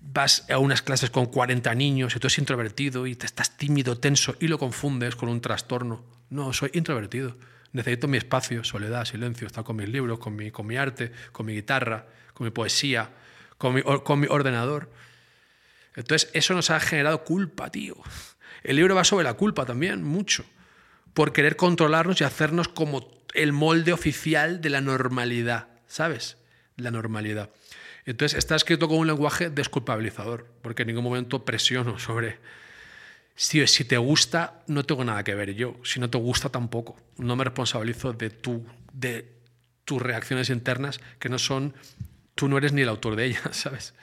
vas 0.02 0.46
a 0.50 0.58
unas 0.58 0.82
clases 0.82 1.10
con 1.10 1.26
40 1.26 1.76
niños 1.76 2.16
y 2.16 2.20
tú 2.20 2.28
eres 2.28 2.38
introvertido 2.38 3.06
y 3.06 3.16
te 3.16 3.26
estás 3.26 3.58
tímido, 3.58 3.98
tenso 3.98 4.36
y 4.40 4.48
lo 4.48 4.58
confundes 4.58 5.18
con 5.18 5.28
un 5.28 5.42
trastorno. 5.42 6.06
No, 6.30 6.54
soy 6.54 6.72
introvertido. 6.74 7.36
Necesito 7.74 8.08
mi 8.08 8.18
espacio, 8.18 8.64
soledad, 8.64 9.06
silencio, 9.06 9.48
estar 9.48 9.64
con 9.64 9.76
mis 9.76 9.90
libros, 9.90 10.20
con 10.20 10.36
mi, 10.36 10.50
con 10.50 10.66
mi 10.66 10.78
arte, 10.78 11.12
con 11.32 11.46
mi 11.46 11.54
guitarra, 11.54 12.08
con 12.34 12.46
mi 12.46 12.52
poesía, 12.52 13.10
con 13.58 13.76
mi, 13.76 13.82
con 13.82 14.20
mi 14.20 14.28
ordenador. 14.30 14.90
Entonces, 15.96 16.30
eso 16.34 16.54
nos 16.54 16.70
ha 16.70 16.80
generado 16.80 17.24
culpa, 17.24 17.70
tío. 17.70 17.96
El 18.64 18.78
libro 18.78 18.96
va 18.96 19.04
sobre 19.04 19.26
la 19.26 19.34
culpa 19.34 19.66
también, 19.66 20.04
mucho. 20.04 20.46
Por 21.14 21.34
querer 21.34 21.56
controlarnos 21.56 22.22
y 22.22 22.24
hacernos 22.24 22.68
como 22.68 23.08
el 23.34 23.54
molde 23.54 23.94
oficial 23.94 24.62
de 24.62 24.70
la 24.70 24.82
normalidad, 24.82 25.68
¿sabes? 25.88 26.38
La 26.78 26.92
normalidad. 26.92 27.50
Entonces 28.06 28.38
está 28.38 28.56
escrito 28.56 28.88
con 28.88 28.98
un 28.98 29.08
lenguaje 29.08 29.50
desculpabilizador, 29.50 30.48
porque 30.62 30.84
en 30.84 30.90
ningún 30.90 31.04
momento 31.04 31.46
presiono 31.46 32.00
sobre 32.00 32.40
si, 33.36 33.66
si 33.68 33.86
te 33.86 33.98
gusta, 33.98 34.62
no 34.68 34.84
tengo 34.84 35.04
nada 35.04 35.24
que 35.24 35.36
ver 35.36 35.54
yo. 35.54 35.76
Si 35.84 36.00
no 36.00 36.10
te 36.10 36.18
gusta, 36.18 36.50
tampoco. 36.50 36.98
No 37.18 37.36
me 37.36 37.44
responsabilizo 37.44 38.14
de, 38.14 38.30
tu, 38.30 38.66
de 38.94 39.32
tus 39.86 40.02
reacciones 40.02 40.50
internas, 40.50 41.00
que 41.20 41.30
no 41.30 41.40
son. 41.40 41.74
Tú 42.36 42.48
no 42.48 42.58
eres 42.58 42.74
ni 42.74 42.82
el 42.82 42.90
autor 42.90 43.16
de 43.16 43.26
ellas, 43.26 43.42
¿sabes? 43.52 43.94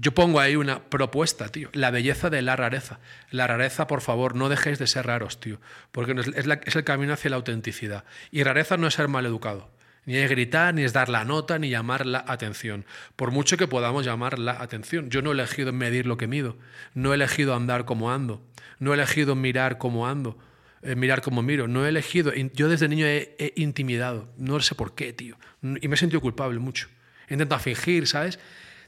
Yo 0.00 0.12
pongo 0.12 0.38
ahí 0.38 0.54
una 0.54 0.84
propuesta, 0.84 1.48
tío. 1.48 1.70
La 1.72 1.90
belleza 1.90 2.30
de 2.30 2.40
la 2.42 2.54
rareza. 2.54 3.00
La 3.30 3.46
rareza, 3.48 3.88
por 3.88 4.00
favor, 4.00 4.36
no 4.36 4.48
dejéis 4.48 4.78
de 4.78 4.86
ser 4.86 5.06
raros, 5.06 5.40
tío. 5.40 5.60
Porque 5.90 6.14
es, 6.36 6.76
el 6.76 6.84
camino 6.84 7.12
hacia 7.12 7.30
la 7.30 7.36
autenticidad. 7.36 8.04
Y 8.30 8.44
rareza 8.44 8.76
no 8.76 8.86
es 8.86 8.94
ser 8.94 9.08
mal 9.08 9.26
educado. 9.26 9.70
Ni 10.06 10.16
es 10.16 10.30
gritar, 10.30 10.72
ni 10.72 10.84
es 10.84 10.92
dar 10.92 11.08
la 11.08 11.24
nota, 11.24 11.58
ni 11.58 11.68
llamar 11.68 12.06
la 12.06 12.24
atención. 12.28 12.86
Por 13.16 13.32
mucho 13.32 13.56
que 13.56 13.66
podamos 13.66 14.06
llamar 14.06 14.38
la 14.38 14.62
atención. 14.62 15.10
Yo 15.10 15.20
no 15.20 15.30
he 15.30 15.34
elegido 15.34 15.72
medir 15.72 16.06
lo 16.06 16.16
que 16.16 16.28
mido. 16.28 16.56
No 16.94 17.12
he 17.12 17.16
elegido 17.16 17.54
andar 17.54 17.84
como 17.84 18.12
ando. 18.12 18.42
No 18.78 18.92
he 18.92 18.94
elegido 18.94 19.34
mirar 19.34 19.78
como 19.78 20.06
ando. 20.06 20.38
Eh, 20.82 20.94
mirar 20.94 21.22
como 21.22 21.42
miro. 21.42 21.66
No 21.66 21.84
he 21.84 21.88
elegido. 21.88 22.32
Yo 22.54 22.68
desde 22.68 22.88
niño 22.88 23.04
he, 23.04 23.52
intimidado. 23.56 24.32
No 24.38 24.60
sé 24.60 24.76
por 24.76 24.94
qué, 24.94 25.12
tío. 25.12 25.36
Y 25.60 25.88
me 25.88 25.96
he 25.96 25.98
sentido 25.98 26.20
culpable 26.20 26.60
mucho. 26.60 26.88
He 27.28 27.34
intentado 27.34 27.60
fingir, 27.60 28.06
¿sabes? 28.06 28.38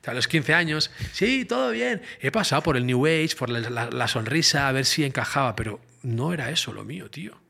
A 0.07 0.15
los 0.15 0.29
15 0.29 0.55
años, 0.55 0.91
sí, 1.13 1.45
todo 1.45 1.71
bien. 1.71 2.03
He 2.21 2.31
pasado 2.31 2.63
por 2.63 2.77
el 2.77 2.87
New 2.87 3.07
Age, 3.07 3.37
por 3.39 3.51
la 3.51 4.09
sonrisa, 4.09 4.69
a 4.69 4.73
ver 4.73 4.85
si 4.87 5.05
encajaba, 5.05 5.55
pero 5.57 5.81
no 6.03 6.33
era 6.33 6.51
eso 6.51 6.73
lo 6.73 6.85
mío, 6.85 7.11
tío. 7.11 7.41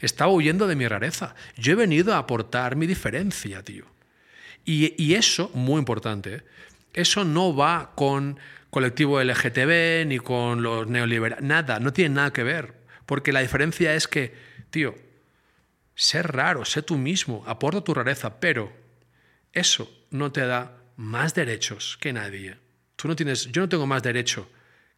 Estaba 0.00 0.30
huyendo 0.30 0.66
de 0.66 0.76
mi 0.76 0.86
rareza. 0.86 1.34
Yo 1.56 1.72
he 1.72 1.76
venido 1.76 2.14
a 2.14 2.18
aportar 2.18 2.76
mi 2.76 2.86
diferencia, 2.86 3.62
tío. 3.62 3.86
Y, 4.66 5.14
eso, 5.14 5.50
muy 5.54 5.78
importante, 5.78 6.36
¿eh? 6.36 6.42
eso 6.94 7.24
no 7.24 7.54
va 7.54 7.92
con 7.94 8.38
colectivo 8.70 9.22
LGTB 9.22 10.06
ni 10.06 10.18
con 10.18 10.62
los 10.62 10.86
neoliberales. 10.86 11.44
Nada, 11.44 11.80
no 11.80 11.92
tiene 11.92 12.14
nada 12.14 12.32
que 12.32 12.42
ver. 12.42 12.74
Porque 13.04 13.32
la 13.32 13.40
diferencia 13.40 13.94
es 13.94 14.08
que, 14.08 14.34
tío, 14.70 14.94
sé 15.94 16.22
raro, 16.22 16.64
sé 16.64 16.82
tú 16.82 16.96
mismo, 16.96 17.44
aporta 17.46 17.84
tu 17.84 17.92
rareza, 17.92 18.40
pero 18.40 18.72
eso 19.52 19.90
no 20.10 20.32
te 20.32 20.46
da 20.46 20.78
más 20.96 21.34
derechos 21.34 21.98
que 22.00 22.12
nadie. 22.12 22.58
Tú 22.96 23.08
no 23.08 23.16
tienes, 23.16 23.50
yo 23.52 23.62
no 23.62 23.68
tengo 23.68 23.86
más 23.86 24.02
derecho 24.02 24.48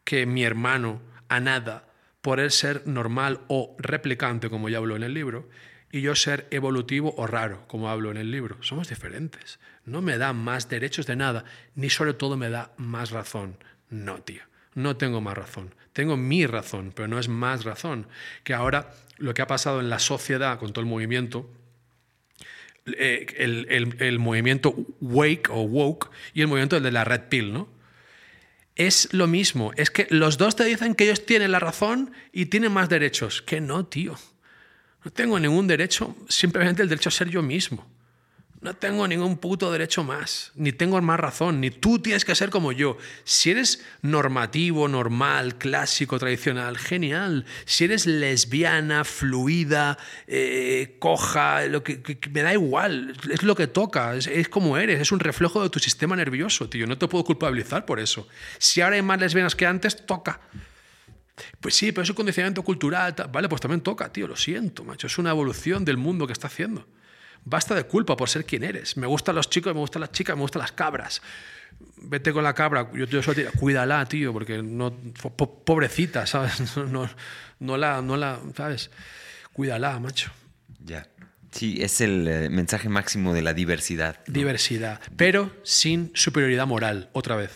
que 0.04 0.26
mi 0.26 0.44
hermano 0.44 1.02
a 1.28 1.40
nada 1.40 1.88
por 2.20 2.40
él 2.40 2.50
ser 2.50 2.86
normal 2.86 3.40
o 3.48 3.76
replicante, 3.78 4.50
como 4.50 4.68
ya 4.68 4.78
hablo 4.78 4.96
en 4.96 5.02
el 5.02 5.14
libro, 5.14 5.48
y 5.90 6.00
yo 6.00 6.14
ser 6.14 6.46
evolutivo 6.50 7.14
o 7.16 7.26
raro, 7.26 7.66
como 7.68 7.88
hablo 7.88 8.10
en 8.10 8.16
el 8.16 8.30
libro. 8.30 8.56
Somos 8.62 8.88
diferentes. 8.88 9.60
No 9.84 10.02
me 10.02 10.18
da 10.18 10.32
más 10.32 10.68
derechos 10.68 11.06
de 11.06 11.16
nada, 11.16 11.44
ni 11.74 11.90
sobre 11.90 12.14
todo 12.14 12.36
me 12.36 12.50
da 12.50 12.72
más 12.76 13.10
razón. 13.10 13.58
No, 13.88 14.20
tío. 14.22 14.42
No 14.74 14.96
tengo 14.96 15.20
más 15.20 15.38
razón. 15.38 15.74
Tengo 15.92 16.16
mi 16.16 16.46
razón, 16.46 16.92
pero 16.94 17.08
no 17.08 17.18
es 17.18 17.28
más 17.28 17.64
razón. 17.64 18.08
Que 18.44 18.52
ahora 18.52 18.92
lo 19.16 19.32
que 19.32 19.42
ha 19.42 19.46
pasado 19.46 19.80
en 19.80 19.88
la 19.88 19.98
sociedad 19.98 20.58
con 20.58 20.72
todo 20.72 20.82
el 20.82 20.90
movimiento, 20.90 21.50
eh, 22.86 23.26
el, 23.38 23.96
el, 23.98 24.18
movimiento 24.18 24.74
wake 25.00 25.48
o 25.50 25.62
woke 25.62 26.10
y 26.34 26.40
el 26.42 26.48
movimiento 26.48 26.80
de 26.80 26.90
la 26.90 27.04
red 27.04 27.22
pill, 27.28 27.52
¿no? 27.52 27.76
es 28.76 29.08
lo 29.12 29.26
mismo. 29.26 29.72
Es 29.76 29.90
que 29.90 30.06
los 30.10 30.38
dos 30.38 30.54
te 30.54 30.64
dicen 30.64 30.94
que 30.94 31.04
ellos 31.04 31.26
tienen 31.26 31.50
la 31.50 31.58
razón 31.58 32.12
y 32.32 32.46
tienen 32.46 32.72
más 32.72 32.88
derechos. 32.88 33.42
Que 33.42 33.60
no, 33.60 33.86
tío. 33.86 34.16
No 35.04 35.10
tengo 35.10 35.40
ningún 35.40 35.66
derecho, 35.66 36.14
simplemente 36.28 36.82
el 36.82 36.88
derecho 36.88 37.08
a 37.08 37.12
ser 37.12 37.30
yo 37.30 37.42
mismo. 37.42 37.90
No 38.66 38.74
tengo 38.74 39.06
ningún 39.06 39.38
puto 39.38 39.70
derecho 39.70 40.02
más, 40.02 40.50
ni 40.56 40.72
tengo 40.72 41.00
más 41.00 41.20
razón, 41.20 41.60
ni 41.60 41.70
tú 41.70 42.00
tienes 42.00 42.24
que 42.24 42.34
ser 42.34 42.50
como 42.50 42.72
yo. 42.72 42.98
Si 43.22 43.52
eres 43.52 43.86
normativo, 44.02 44.88
normal, 44.88 45.56
clásico, 45.56 46.18
tradicional, 46.18 46.76
genial. 46.76 47.46
Si 47.64 47.84
eres 47.84 48.06
lesbiana, 48.06 49.04
fluida, 49.04 49.98
eh, 50.26 50.96
coja, 50.98 51.64
lo 51.66 51.84
que, 51.84 52.18
me 52.32 52.42
da 52.42 52.54
igual, 52.54 53.16
es 53.30 53.44
lo 53.44 53.54
que 53.54 53.68
toca, 53.68 54.16
es, 54.16 54.26
es, 54.26 54.48
como 54.48 54.76
eres, 54.76 55.00
es 55.00 55.12
un 55.12 55.20
reflejo 55.20 55.62
de 55.62 55.70
tu 55.70 55.78
sistema 55.78 56.16
nervioso, 56.16 56.68
tío. 56.68 56.88
No 56.88 56.98
te 56.98 57.06
puedo 57.06 57.22
culpabilizar 57.22 57.86
por 57.86 58.00
eso. 58.00 58.26
Si 58.58 58.80
ahora 58.80 58.96
hay 58.96 59.02
más 59.02 59.20
lesbianas 59.20 59.54
que 59.54 59.64
antes, 59.64 60.04
toca. 60.04 60.40
Pues 61.60 61.76
sí, 61.76 61.92
pero 61.92 62.02
es 62.02 62.10
un 62.10 62.16
condicionamiento 62.16 62.64
cultural. 62.64 63.14
Vale, 63.30 63.48
pues 63.48 63.60
también 63.60 63.82
toca, 63.82 64.12
tío, 64.12 64.26
lo 64.26 64.34
siento, 64.34 64.82
macho. 64.82 65.06
Es 65.06 65.18
una 65.18 65.30
evolución 65.30 65.84
del 65.84 65.98
mundo 65.98 66.26
que 66.26 66.32
está 66.32 66.48
haciendo. 66.48 66.84
Basta 67.48 67.76
de 67.76 67.84
culpa 67.84 68.16
por 68.16 68.28
ser 68.28 68.44
quien 68.44 68.64
eres. 68.64 68.96
Me 68.96 69.06
gustan 69.06 69.36
los 69.36 69.48
chicos, 69.48 69.72
me 69.72 69.78
gustan 69.78 70.00
las 70.00 70.10
chicas, 70.10 70.34
me 70.34 70.42
gustan 70.42 70.62
las 70.62 70.72
cabras. 70.72 71.22
Vete 71.96 72.32
con 72.32 72.42
la 72.42 72.54
cabra, 72.54 72.90
yo, 72.92 73.06
yo 73.06 73.22
solo 73.22 73.40
cuídala, 73.60 74.04
tío, 74.06 74.32
porque 74.32 74.60
no, 74.64 74.92
pobrecita, 75.64 76.26
¿sabes? 76.26 76.76
No, 76.76 77.08
no, 77.60 77.76
la, 77.76 78.02
no 78.02 78.16
la, 78.16 78.40
¿sabes? 78.56 78.90
Cuídala, 79.52 80.00
macho. 80.00 80.32
Ya. 80.84 81.06
Sí, 81.52 81.78
es 81.80 82.00
el 82.00 82.26
eh, 82.26 82.50
mensaje 82.50 82.88
máximo 82.88 83.32
de 83.32 83.42
la 83.42 83.54
diversidad. 83.54 84.18
Diversidad, 84.26 85.00
pero 85.16 85.52
sin 85.62 86.10
superioridad 86.14 86.66
moral, 86.66 87.10
otra 87.12 87.36
vez. 87.36 87.52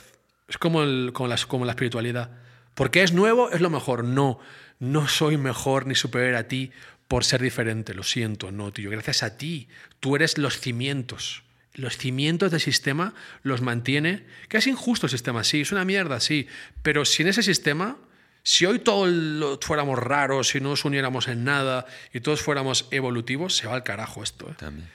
Es 0.47 0.57
como, 0.57 0.85
el, 0.85 1.11
como, 1.13 1.35
como 1.49 1.65
la 1.65 1.73
espiritualidad. 1.73 2.31
Porque 2.75 3.03
es 3.03 3.13
nuevo, 3.13 3.51
es 3.51 3.61
lo 3.61 3.71
mejor. 3.71 4.05
No, 4.05 4.39
no 4.79 5.09
soy 5.09 5.37
mejor 5.37 5.87
ni 5.87 5.97
superior 5.97 6.37
a 6.37 6.47
ti 6.47 6.71
por 7.11 7.25
ser 7.25 7.43
diferente, 7.43 7.93
lo 7.93 8.05
siento, 8.05 8.53
no, 8.53 8.73
tío, 8.73 8.89
gracias 8.89 9.25
a 9.25 9.37
ti, 9.37 9.67
tú 9.99 10.15
eres 10.15 10.39
los 10.39 10.61
cimientos. 10.61 11.43
Los 11.75 11.97
cimientos 11.97 12.53
del 12.53 12.61
sistema 12.61 13.15
los 13.43 13.63
mantiene, 13.63 14.23
que 14.49 14.59
es 14.59 14.69
injusto 14.69 15.07
el 15.07 15.11
sistema, 15.11 15.43
sí, 15.43 15.63
es 15.63 15.73
una 15.73 15.85
mierda, 15.85 16.21
sí, 16.21 16.47
pero 16.83 17.05
sin 17.05 17.27
ese 17.27 17.43
sistema, 17.43 17.97
si 18.45 18.65
hoy 18.65 18.79
todos 18.79 19.59
fuéramos 19.61 19.99
raros, 19.99 20.51
si 20.51 20.61
no 20.61 20.69
nos 20.69 20.85
uniéramos 20.85 21.27
en 21.27 21.43
nada 21.43 21.85
y 22.15 22.21
todos 22.21 22.43
fuéramos 22.43 22.87
evolutivos, 22.93 23.57
se 23.57 23.67
va 23.67 23.75
al 23.75 23.83
carajo 23.83 24.23
esto. 24.23 24.49
¿eh? 24.49 24.55
También. 24.57 24.89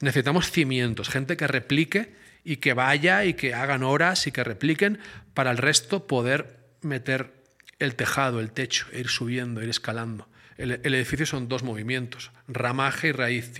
Necesitamos 0.00 0.50
cimientos, 0.50 1.08
gente 1.08 1.36
que 1.36 1.46
replique 1.46 2.12
y 2.42 2.56
que 2.56 2.74
vaya 2.74 3.24
y 3.24 3.34
que 3.34 3.54
hagan 3.54 3.84
horas 3.84 4.26
y 4.26 4.32
que 4.32 4.42
repliquen 4.42 4.98
para 5.34 5.52
el 5.52 5.56
resto 5.56 6.08
poder 6.08 6.58
meter 6.80 7.32
el 7.78 7.94
tejado, 7.94 8.40
el 8.40 8.50
techo, 8.50 8.88
ir 8.92 9.06
subiendo, 9.06 9.62
ir 9.62 9.68
escalando. 9.68 10.26
El, 10.60 10.94
edificio 10.94 11.24
son 11.24 11.48
dos 11.48 11.62
movimientos, 11.62 12.32
ramaje 12.46 13.08
y 13.08 13.12
raíz, 13.12 13.50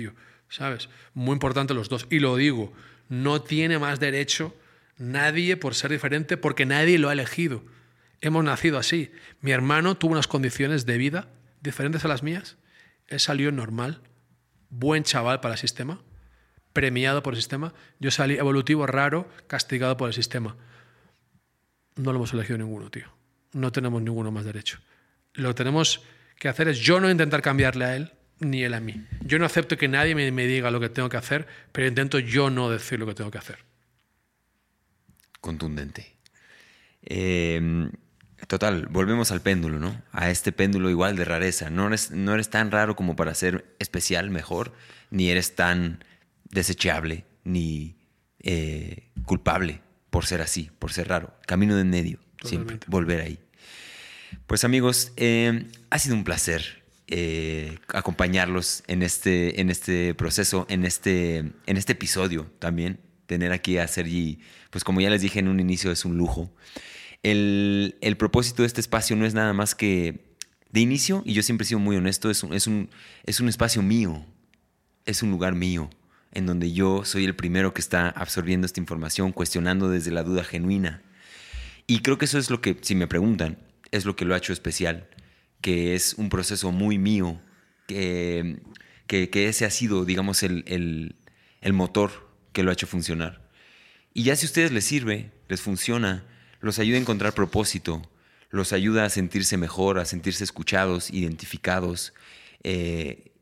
¿sabes? 0.50 0.90
Muy 1.14 1.32
importante 1.32 1.72
los 1.72 1.88
dos. 1.88 2.06
Y 2.10 2.18
lo 2.18 2.36
digo, 2.36 2.74
no 3.08 3.40
tiene 3.40 3.78
más 3.78 4.00
derecho 4.00 4.54
nadie 4.98 5.56
por 5.56 5.74
ser 5.74 5.90
diferente 5.90 6.36
porque 6.36 6.66
nadie 6.66 6.98
lo 6.98 7.08
ha 7.08 7.14
elegido. 7.14 7.64
Hemos 8.20 8.44
nacido 8.44 8.76
así. 8.76 9.12
Mi 9.40 9.50
hermano 9.50 9.96
tuvo 9.96 10.12
unas 10.12 10.26
condiciones 10.26 10.84
de 10.84 10.98
vida 10.98 11.28
diferentes 11.62 12.04
a 12.04 12.08
las 12.08 12.22
mías. 12.22 12.58
Él 13.08 13.18
salió 13.18 13.50
normal, 13.50 14.02
buen 14.68 15.02
chaval 15.02 15.40
para 15.40 15.54
el 15.54 15.60
sistema, 15.60 16.02
premiado 16.74 17.22
por 17.22 17.32
el 17.32 17.38
sistema. 17.40 17.72
Yo 17.98 18.10
salí 18.10 18.34
evolutivo, 18.34 18.86
raro, 18.86 19.26
castigado 19.46 19.96
por 19.96 20.08
el 20.08 20.14
sistema. 20.14 20.54
No 21.96 22.12
lo 22.12 22.18
hemos 22.18 22.34
elegido 22.34 22.58
ninguno, 22.58 22.90
tío. 22.90 23.06
No 23.52 23.72
tenemos 23.72 24.02
ninguno 24.02 24.30
más 24.30 24.44
derecho. 24.44 24.80
Lo 25.32 25.54
tenemos 25.54 26.02
que 26.40 26.48
hacer 26.48 26.68
es 26.68 26.78
yo 26.78 27.00
no 27.00 27.10
intentar 27.10 27.42
cambiarle 27.42 27.84
a 27.84 27.96
él 27.96 28.12
ni 28.40 28.64
él 28.64 28.72
a 28.72 28.80
mí. 28.80 29.06
Yo 29.20 29.38
no 29.38 29.44
acepto 29.44 29.76
que 29.76 29.88
nadie 29.88 30.14
me, 30.14 30.46
diga 30.46 30.70
lo 30.70 30.80
que 30.80 30.88
tengo 30.88 31.10
que 31.10 31.18
hacer, 31.18 31.46
pero 31.70 31.86
intento 31.86 32.18
yo 32.18 32.48
no 32.48 32.70
decir 32.70 32.98
lo 32.98 33.06
que 33.06 33.14
tengo 33.14 33.30
que 33.30 33.36
hacer. 33.36 33.58
Contundente. 35.42 36.16
Em, 37.02 37.92
total, 38.46 38.86
volvemos 38.86 39.30
al 39.32 39.42
péndulo, 39.42 39.78
¿no? 39.78 40.02
A 40.12 40.30
este 40.30 40.50
péndulo 40.50 40.88
igual 40.88 41.14
de 41.14 41.26
rareza. 41.26 41.68
No 41.68 41.88
eres, 41.88 42.10
no 42.10 42.32
eres 42.32 42.48
tan 42.48 42.70
raro 42.70 42.96
como 42.96 43.16
para 43.16 43.34
ser 43.34 43.76
especial, 43.78 44.30
mejor, 44.30 44.72
ni 45.10 45.28
eres 45.28 45.54
tan 45.54 46.02
desechable, 46.44 47.26
ni 47.44 47.98
eh, 48.42 49.10
culpable 49.26 49.82
por 50.08 50.24
ser 50.24 50.40
así, 50.40 50.70
por 50.78 50.90
ser 50.90 51.08
raro. 51.08 51.34
Camino 51.46 51.74
de 51.74 51.82
en 51.82 51.90
medio, 51.90 52.18
siempre, 52.42 52.78
volver 52.86 53.20
ahí. 53.20 53.38
Pues 54.46 54.64
amigos, 54.64 55.12
eh, 55.16 55.68
ha 55.90 55.98
sido 55.98 56.14
un 56.14 56.24
placer 56.24 56.82
eh, 57.12 57.78
acompañarlos 57.88 58.84
en 58.86 59.02
este, 59.02 59.60
en 59.60 59.68
este 59.68 60.14
proceso, 60.14 60.66
en 60.68 60.84
este, 60.84 61.38
en 61.38 61.76
este 61.76 61.92
episodio 61.92 62.50
también. 62.60 63.00
Tener 63.26 63.52
aquí 63.52 63.78
a 63.78 63.88
Sergi, 63.88 64.40
pues 64.70 64.84
como 64.84 65.00
ya 65.00 65.10
les 65.10 65.22
dije 65.22 65.40
en 65.40 65.48
un 65.48 65.60
inicio, 65.60 65.90
es 65.90 66.04
un 66.04 66.16
lujo. 66.16 66.52
El, 67.22 68.16
propósito 68.18 68.62
de 68.62 68.66
este 68.66 68.80
espacio 68.80 69.16
no 69.16 69.26
es 69.26 69.34
nada 69.34 69.52
más 69.52 69.74
que 69.74 70.36
de 70.70 70.80
inicio, 70.80 71.22
y 71.24 71.34
yo 71.34 71.42
siempre 71.42 71.64
he 71.64 71.68
sido 71.68 71.80
muy 71.80 71.96
honesto, 71.96 72.30
es 72.30 72.42
un, 72.44 72.54
es 72.54 72.66
un, 72.66 72.90
es 73.24 73.40
un 73.40 73.48
espacio 73.48 73.82
mío, 73.82 74.24
es 75.04 75.22
un 75.22 75.30
lugar 75.30 75.54
mío, 75.54 75.90
en 76.32 76.46
donde 76.46 76.72
yo 76.72 77.04
soy 77.04 77.24
el 77.24 77.34
primero 77.34 77.74
que 77.74 77.80
está 77.80 78.08
absorbiendo 78.08 78.66
esta 78.66 78.80
información, 78.80 79.32
cuestionando 79.32 79.90
desde 79.90 80.12
la 80.12 80.22
duda 80.22 80.44
genuina. 80.44 81.02
Y 81.88 82.00
creo 82.00 82.18
que 82.18 82.26
eso 82.26 82.38
es 82.38 82.50
lo 82.50 82.60
que, 82.60 82.78
si 82.82 82.94
me 82.94 83.08
preguntan, 83.08 83.58
es 83.90 84.04
lo 84.04 84.16
que 84.16 84.24
lo 84.24 84.34
ha 84.34 84.38
hecho 84.38 84.52
especial, 84.52 85.08
que 85.60 85.94
es 85.94 86.14
un 86.14 86.28
proceso 86.28 86.72
muy 86.72 86.98
mío, 86.98 87.40
que, 87.86 88.60
que, 89.06 89.48
ese 89.48 89.64
ha 89.64 89.70
sido, 89.70 90.04
digamos, 90.04 90.42
el, 90.42 91.16
motor 91.72 92.28
que 92.52 92.62
lo 92.62 92.70
ha 92.70 92.74
hecho 92.74 92.86
funcionar. 92.86 93.48
Y 94.14 94.24
ya 94.24 94.36
si 94.36 94.46
a 94.46 94.48
ustedes 94.48 94.72
les 94.72 94.84
sirve, 94.84 95.32
les 95.48 95.60
funciona, 95.60 96.24
los 96.60 96.78
ayuda 96.78 96.98
a 96.98 97.00
encontrar 97.00 97.34
propósito, 97.34 98.08
los 98.50 98.72
ayuda 98.72 99.04
a 99.04 99.10
sentirse 99.10 99.56
mejor, 99.56 99.98
a 99.98 100.04
sentirse 100.04 100.44
escuchados, 100.44 101.10
identificados, 101.10 102.12
eh, 102.62 103.32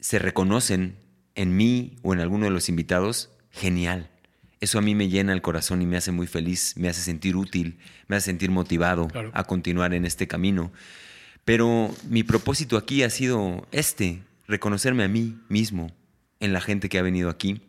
se 0.00 0.18
reconocen 0.18 0.98
en 1.34 1.56
mí 1.56 1.96
o 2.02 2.12
en 2.12 2.20
alguno 2.20 2.44
de 2.44 2.50
los 2.50 2.68
invitados, 2.68 3.30
genial. 3.50 4.10
Eso 4.64 4.78
a 4.78 4.80
mí 4.80 4.94
me 4.94 5.10
llena 5.10 5.34
el 5.34 5.42
corazón 5.42 5.82
y 5.82 5.86
me 5.86 5.98
hace 5.98 6.10
muy 6.10 6.26
feliz, 6.26 6.72
me 6.78 6.88
hace 6.88 7.02
sentir 7.02 7.36
útil, 7.36 7.76
me 8.08 8.16
hace 8.16 8.30
sentir 8.30 8.50
motivado 8.50 9.08
a 9.34 9.44
continuar 9.44 9.92
en 9.92 10.06
este 10.06 10.26
camino. 10.26 10.72
Pero 11.44 11.94
mi 12.08 12.22
propósito 12.22 12.78
aquí 12.78 13.02
ha 13.02 13.10
sido 13.10 13.66
este, 13.72 14.22
reconocerme 14.48 15.04
a 15.04 15.08
mí 15.08 15.38
mismo 15.50 15.92
en 16.40 16.54
la 16.54 16.62
gente 16.62 16.88
que 16.88 16.98
ha 16.98 17.02
venido 17.02 17.28
aquí, 17.28 17.60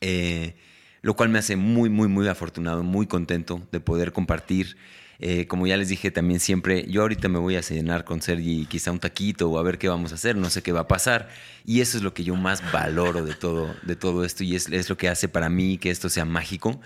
eh, 0.00 0.56
lo 1.02 1.14
cual 1.14 1.28
me 1.28 1.38
hace 1.38 1.54
muy, 1.54 1.88
muy, 1.88 2.08
muy 2.08 2.26
afortunado, 2.26 2.82
muy 2.82 3.06
contento 3.06 3.64
de 3.70 3.78
poder 3.78 4.12
compartir 4.12 4.76
eh, 5.20 5.46
como 5.46 5.66
ya 5.66 5.76
les 5.76 5.88
dije 5.88 6.10
también 6.10 6.38
siempre, 6.38 6.86
yo 6.88 7.02
ahorita 7.02 7.28
me 7.28 7.38
voy 7.38 7.56
a 7.56 7.62
cenar 7.62 8.04
con 8.04 8.22
Sergi 8.22 8.66
quizá 8.66 8.92
un 8.92 9.00
taquito 9.00 9.50
o 9.50 9.58
a 9.58 9.62
ver 9.62 9.78
qué 9.78 9.88
vamos 9.88 10.12
a 10.12 10.14
hacer, 10.14 10.36
no 10.36 10.48
sé 10.48 10.62
qué 10.62 10.72
va 10.72 10.80
a 10.80 10.88
pasar. 10.88 11.28
Y 11.64 11.80
eso 11.80 11.96
es 11.98 12.04
lo 12.04 12.14
que 12.14 12.24
yo 12.24 12.36
más 12.36 12.62
valoro 12.72 13.24
de 13.24 13.34
todo, 13.34 13.74
de 13.82 13.96
todo 13.96 14.24
esto 14.24 14.44
y 14.44 14.54
es, 14.54 14.68
es 14.68 14.88
lo 14.88 14.96
que 14.96 15.08
hace 15.08 15.28
para 15.28 15.48
mí 15.48 15.78
que 15.78 15.90
esto 15.90 16.08
sea 16.08 16.24
mágico. 16.24 16.80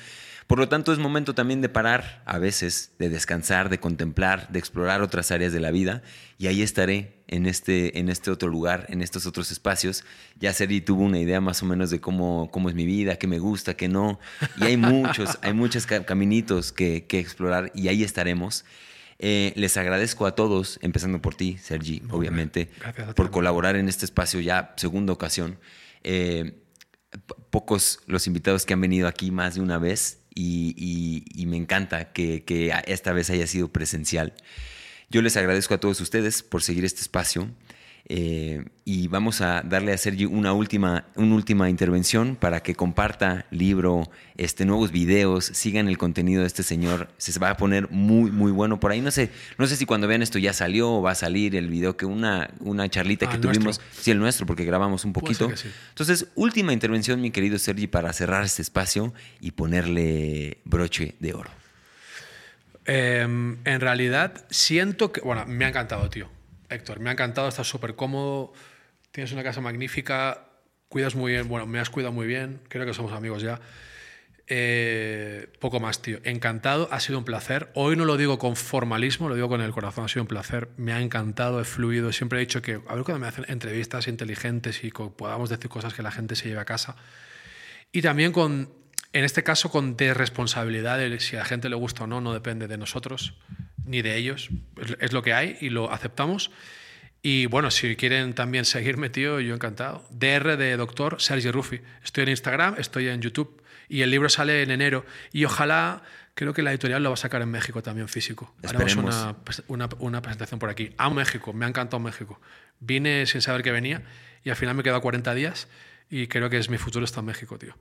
Por 0.46 0.58
lo 0.58 0.68
tanto, 0.68 0.92
es 0.92 0.98
momento 0.98 1.34
también 1.34 1.60
de 1.60 1.68
parar 1.68 2.22
a 2.26 2.38
veces, 2.38 2.92
de 2.98 3.08
descansar, 3.08 3.68
de 3.68 3.80
contemplar, 3.80 4.48
de 4.50 4.58
explorar 4.58 5.00
otras 5.02 5.30
áreas 5.30 5.52
de 5.52 5.60
la 5.60 5.70
vida. 5.70 6.02
Y 6.36 6.46
ahí 6.46 6.62
estaré 6.62 7.21
en 7.32 7.46
este, 7.46 7.98
en 7.98 8.10
este 8.10 8.30
otro 8.30 8.48
lugar, 8.48 8.86
en 8.90 9.00
estos 9.00 9.26
otros 9.26 9.50
espacios. 9.50 10.04
Ya 10.38 10.52
Seri 10.52 10.82
tuvo 10.82 11.02
una 11.02 11.18
idea 11.18 11.40
más 11.40 11.62
o 11.62 11.66
menos 11.66 11.90
de 11.90 12.00
cómo, 12.00 12.50
cómo 12.52 12.68
es 12.68 12.74
mi 12.74 12.84
vida, 12.84 13.16
qué 13.16 13.26
me 13.26 13.38
gusta, 13.38 13.74
qué 13.74 13.88
no. 13.88 14.20
Y 14.58 14.64
hay 14.64 14.76
muchos, 14.76 15.38
hay 15.42 15.54
muchos 15.54 15.86
caminitos 15.86 16.72
que, 16.72 17.06
que 17.06 17.18
explorar 17.18 17.72
y 17.74 17.88
ahí 17.88 18.02
estaremos. 18.02 18.64
Eh, 19.18 19.52
les 19.56 19.76
agradezco 19.76 20.26
a 20.26 20.34
todos, 20.34 20.78
empezando 20.82 21.22
por 21.22 21.34
ti, 21.34 21.56
Sergi, 21.56 22.02
obviamente, 22.10 22.68
por 23.16 23.30
colaborar 23.30 23.76
en 23.76 23.88
este 23.88 24.04
espacio 24.04 24.40
ya 24.40 24.74
segunda 24.76 25.12
ocasión. 25.12 25.58
Eh, 26.02 26.58
pocos 27.50 28.00
los 28.06 28.26
invitados 28.26 28.66
que 28.66 28.74
han 28.74 28.80
venido 28.80 29.08
aquí 29.08 29.30
más 29.30 29.54
de 29.54 29.60
una 29.60 29.78
vez 29.78 30.18
y, 30.34 31.44
me 31.46 31.56
encanta 31.56 32.12
que, 32.12 32.74
esta 32.86 33.12
vez 33.12 33.30
haya 33.30 33.46
sido 33.46 33.68
presencial. 33.68 34.34
Yo 35.12 35.20
les 35.20 35.36
agradezco 35.36 35.74
a 35.74 35.78
todos 35.78 36.00
ustedes 36.00 36.42
por 36.42 36.62
seguir 36.62 36.86
este 36.86 37.02
espacio. 37.02 37.46
Eh, 38.08 38.64
y 38.86 39.08
vamos 39.08 39.42
a 39.42 39.60
darle 39.60 39.92
a 39.92 39.98
Sergio 39.98 40.30
una 40.30 40.54
última, 40.54 41.04
una 41.16 41.34
última 41.34 41.68
intervención 41.68 42.34
para 42.34 42.62
que 42.62 42.74
comparta 42.74 43.44
libro, 43.50 44.10
este, 44.38 44.64
nuevos 44.64 44.90
videos, 44.90 45.44
sigan 45.44 45.88
el 45.88 45.98
contenido 45.98 46.40
de 46.40 46.46
este 46.46 46.62
señor. 46.62 47.10
Se 47.18 47.38
va 47.38 47.50
a 47.50 47.58
poner 47.58 47.90
muy, 47.90 48.30
muy 48.30 48.52
bueno 48.52 48.80
por 48.80 48.90
ahí. 48.90 49.02
No 49.02 49.10
sé, 49.10 49.28
no 49.58 49.66
sé 49.66 49.76
si 49.76 49.84
cuando 49.84 50.08
vean 50.08 50.22
esto 50.22 50.38
ya 50.38 50.54
salió 50.54 50.90
o 50.90 51.02
va 51.02 51.10
a 51.10 51.14
salir 51.14 51.56
el 51.56 51.68
video, 51.68 51.94
que 51.94 52.06
una, 52.06 52.48
una 52.60 52.88
charlita 52.88 53.28
que 53.28 53.36
ah, 53.36 53.40
tuvimos. 53.40 53.82
Sí, 53.92 54.12
el 54.12 54.18
nuestro, 54.18 54.46
porque 54.46 54.64
grabamos 54.64 55.04
un 55.04 55.12
poquito. 55.12 55.50
Entonces, 55.90 56.28
última 56.36 56.72
intervención, 56.72 57.20
mi 57.20 57.30
querido 57.30 57.58
Sergi, 57.58 57.86
para 57.86 58.14
cerrar 58.14 58.44
este 58.44 58.62
espacio 58.62 59.12
y 59.42 59.50
ponerle 59.50 60.62
broche 60.64 61.16
de 61.20 61.34
oro. 61.34 61.61
Em, 62.84 63.58
en 63.64 63.80
realidad, 63.80 64.44
siento 64.50 65.12
que. 65.12 65.20
Bueno, 65.20 65.44
me 65.46 65.64
ha 65.64 65.68
encantado, 65.68 66.10
tío 66.10 66.28
Héctor, 66.68 67.00
me 67.00 67.10
ha 67.10 67.12
encantado, 67.12 67.48
estás 67.48 67.68
súper 67.68 67.94
cómodo, 67.94 68.52
tienes 69.10 69.32
una 69.32 69.42
casa 69.42 69.60
magnífica, 69.60 70.48
Cuidas 70.92 71.14
muy 71.14 71.32
bien, 71.32 71.48
bueno, 71.48 71.66
me 71.66 71.80
has 71.80 71.88
cuidado 71.88 72.12
muy 72.12 72.26
bien, 72.26 72.60
creo 72.68 72.84
que 72.84 72.92
somos 72.92 73.12
amigos 73.12 73.40
ya. 73.40 73.62
Eh, 74.46 75.50
poco 75.58 75.80
más, 75.80 76.02
tío. 76.02 76.18
Encantado, 76.22 76.86
ha 76.92 77.00
sido 77.00 77.18
un 77.18 77.24
placer. 77.24 77.70
Hoy 77.74 77.96
no 77.96 78.04
lo 78.04 78.18
digo 78.18 78.38
con 78.38 78.56
formalismo, 78.56 79.30
lo 79.30 79.34
digo 79.34 79.48
con 79.48 79.62
el 79.62 79.72
corazón, 79.72 80.04
ha 80.04 80.08
sido 80.08 80.24
un 80.24 80.28
placer. 80.28 80.68
Me 80.76 80.92
ha 80.92 81.00
encantado, 81.00 81.62
he 81.62 81.64
fluido. 81.64 82.12
Siempre 82.12 82.38
he 82.38 82.40
dicho 82.40 82.60
que, 82.60 82.74
a 82.86 82.94
ver 82.94 83.04
cuando 83.04 83.20
me 83.20 83.26
hacen 83.26 83.46
entrevistas 83.48 84.06
inteligentes 84.06 84.84
y 84.84 84.90
podamos 84.90 85.48
decir 85.48 85.70
cosas 85.70 85.94
que 85.94 86.02
la 86.02 86.10
gente 86.10 86.36
se 86.36 86.48
lleve 86.48 86.60
a 86.60 86.66
casa. 86.66 86.96
Y 87.90 88.02
también 88.02 88.32
con, 88.32 88.68
en 89.12 89.24
este 89.24 89.42
caso, 89.42 89.70
con 89.70 89.96
desresponsabilidad. 89.96 91.00
Si 91.18 91.36
a 91.36 91.40
la 91.40 91.44
gente 91.44 91.68
le 91.68 91.76
gusta 91.76 92.04
o 92.04 92.06
no, 92.06 92.20
no 92.20 92.32
depende 92.32 92.68
de 92.68 92.78
nosotros 92.78 93.34
ni 93.84 94.02
de 94.02 94.16
ellos. 94.16 94.48
Es 95.00 95.12
lo 95.12 95.22
que 95.22 95.34
hay 95.34 95.58
y 95.60 95.70
lo 95.70 95.92
aceptamos. 95.92 96.50
Y 97.22 97.46
bueno, 97.46 97.70
si 97.70 97.94
quieren 97.94 98.34
también 98.34 98.64
seguirme, 98.64 99.10
tío, 99.10 99.38
yo 99.40 99.54
encantado. 99.54 100.04
DR 100.10 100.56
de 100.56 100.76
doctor 100.76 101.20
Sergi 101.20 101.50
Rufi. 101.50 101.80
Estoy 102.02 102.24
en 102.24 102.30
Instagram, 102.30 102.74
estoy 102.78 103.08
en 103.08 103.20
YouTube 103.20 103.62
y 103.88 104.02
el 104.02 104.10
libro 104.10 104.28
sale 104.28 104.62
en 104.62 104.70
enero. 104.70 105.04
Y 105.32 105.44
ojalá, 105.44 106.02
creo 106.34 106.52
que 106.52 106.62
la 106.62 106.70
editorial 106.70 107.02
lo 107.02 107.10
va 107.10 107.14
a 107.14 107.18
sacar 107.18 107.42
en 107.42 107.50
México 107.50 107.82
también 107.82 108.08
físico. 108.08 108.54
Haremos 108.66 108.96
una, 108.96 109.36
una, 109.68 109.88
una, 109.98 110.22
presentación 110.22 110.58
por 110.58 110.70
aquí. 110.70 110.94
Amo 110.96 111.14
México, 111.14 111.52
me 111.52 111.64
ha 111.64 111.68
encantado 111.68 112.00
México. 112.00 112.40
Vine 112.80 113.26
sin 113.26 113.40
saber 113.40 113.62
que 113.62 113.70
venía 113.70 114.02
y 114.42 114.50
al 114.50 114.56
final 114.56 114.74
me 114.74 114.80
he 114.80 114.84
quedado 114.84 115.00
40 115.00 115.34
días 115.34 115.68
y 116.10 116.26
creo 116.26 116.50
que 116.50 116.58
es 116.58 116.68
mi 116.68 116.78
futuro 116.78 117.04
está 117.04 117.20
en 117.20 117.26
México, 117.26 117.58
tío. 117.58 117.76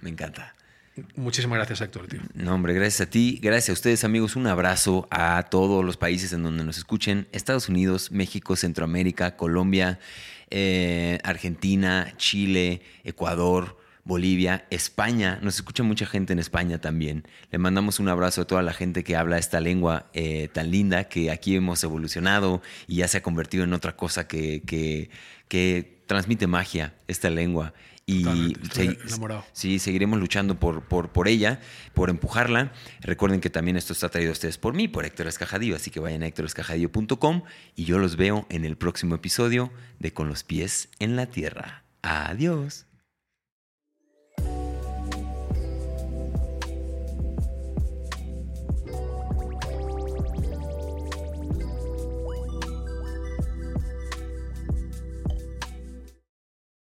Me 0.00 0.10
encanta. 0.10 0.54
Muchísimas 1.16 1.58
gracias, 1.58 1.80
Héctor, 1.80 2.08
tío. 2.08 2.20
No, 2.34 2.54
hombre, 2.54 2.74
gracias 2.74 3.06
a 3.06 3.10
ti. 3.10 3.38
Gracias 3.42 3.70
a 3.70 3.72
ustedes, 3.72 4.04
amigos. 4.04 4.36
Un 4.36 4.46
abrazo 4.46 5.06
a 5.10 5.44
todos 5.44 5.84
los 5.84 5.96
países 5.96 6.32
en 6.32 6.42
donde 6.42 6.64
nos 6.64 6.78
escuchen. 6.78 7.28
Estados 7.32 7.68
Unidos, 7.68 8.10
México, 8.10 8.56
Centroamérica, 8.56 9.36
Colombia, 9.36 9.98
eh, 10.50 11.18
Argentina, 11.22 12.12
Chile, 12.16 12.82
Ecuador, 13.04 13.76
Bolivia, 14.04 14.66
España. 14.70 15.38
Nos 15.42 15.56
escucha 15.56 15.82
mucha 15.82 16.06
gente 16.06 16.32
en 16.32 16.38
España 16.38 16.80
también. 16.80 17.24
Le 17.52 17.58
mandamos 17.58 18.00
un 18.00 18.08
abrazo 18.08 18.42
a 18.42 18.46
toda 18.46 18.62
la 18.62 18.72
gente 18.72 19.04
que 19.04 19.16
habla 19.16 19.38
esta 19.38 19.60
lengua 19.60 20.06
eh, 20.14 20.48
tan 20.52 20.70
linda 20.70 21.04
que 21.04 21.30
aquí 21.30 21.54
hemos 21.54 21.84
evolucionado 21.84 22.62
y 22.86 22.96
ya 22.96 23.08
se 23.08 23.18
ha 23.18 23.22
convertido 23.22 23.64
en 23.64 23.72
otra 23.72 23.96
cosa 23.96 24.26
que, 24.26 24.62
que, 24.62 25.10
que 25.48 25.98
transmite 26.06 26.46
magia, 26.46 26.94
esta 27.06 27.30
lengua. 27.30 27.74
Y 28.08 28.24
sí, 29.52 29.78
seguiremos 29.78 30.18
luchando 30.18 30.58
por, 30.58 30.82
por, 30.82 31.10
por 31.10 31.28
ella, 31.28 31.60
por 31.92 32.08
empujarla. 32.08 32.72
Recuerden 33.02 33.42
que 33.42 33.50
también 33.50 33.76
esto 33.76 33.92
está 33.92 34.08
traído 34.08 34.30
a 34.30 34.32
ustedes 34.32 34.56
por 34.56 34.72
mí, 34.72 34.88
por 34.88 35.04
Héctor 35.04 35.26
Escajadillo, 35.26 35.76
así 35.76 35.90
que 35.90 36.00
vayan 36.00 36.22
a 36.22 36.26
héctorescajadillo.com 36.26 37.42
y 37.76 37.84
yo 37.84 37.98
los 37.98 38.16
veo 38.16 38.46
en 38.48 38.64
el 38.64 38.78
próximo 38.78 39.14
episodio 39.14 39.70
de 39.98 40.14
Con 40.14 40.28
los 40.28 40.42
pies 40.42 40.88
en 40.98 41.16
la 41.16 41.26
tierra. 41.26 41.84
Adiós. 42.00 42.87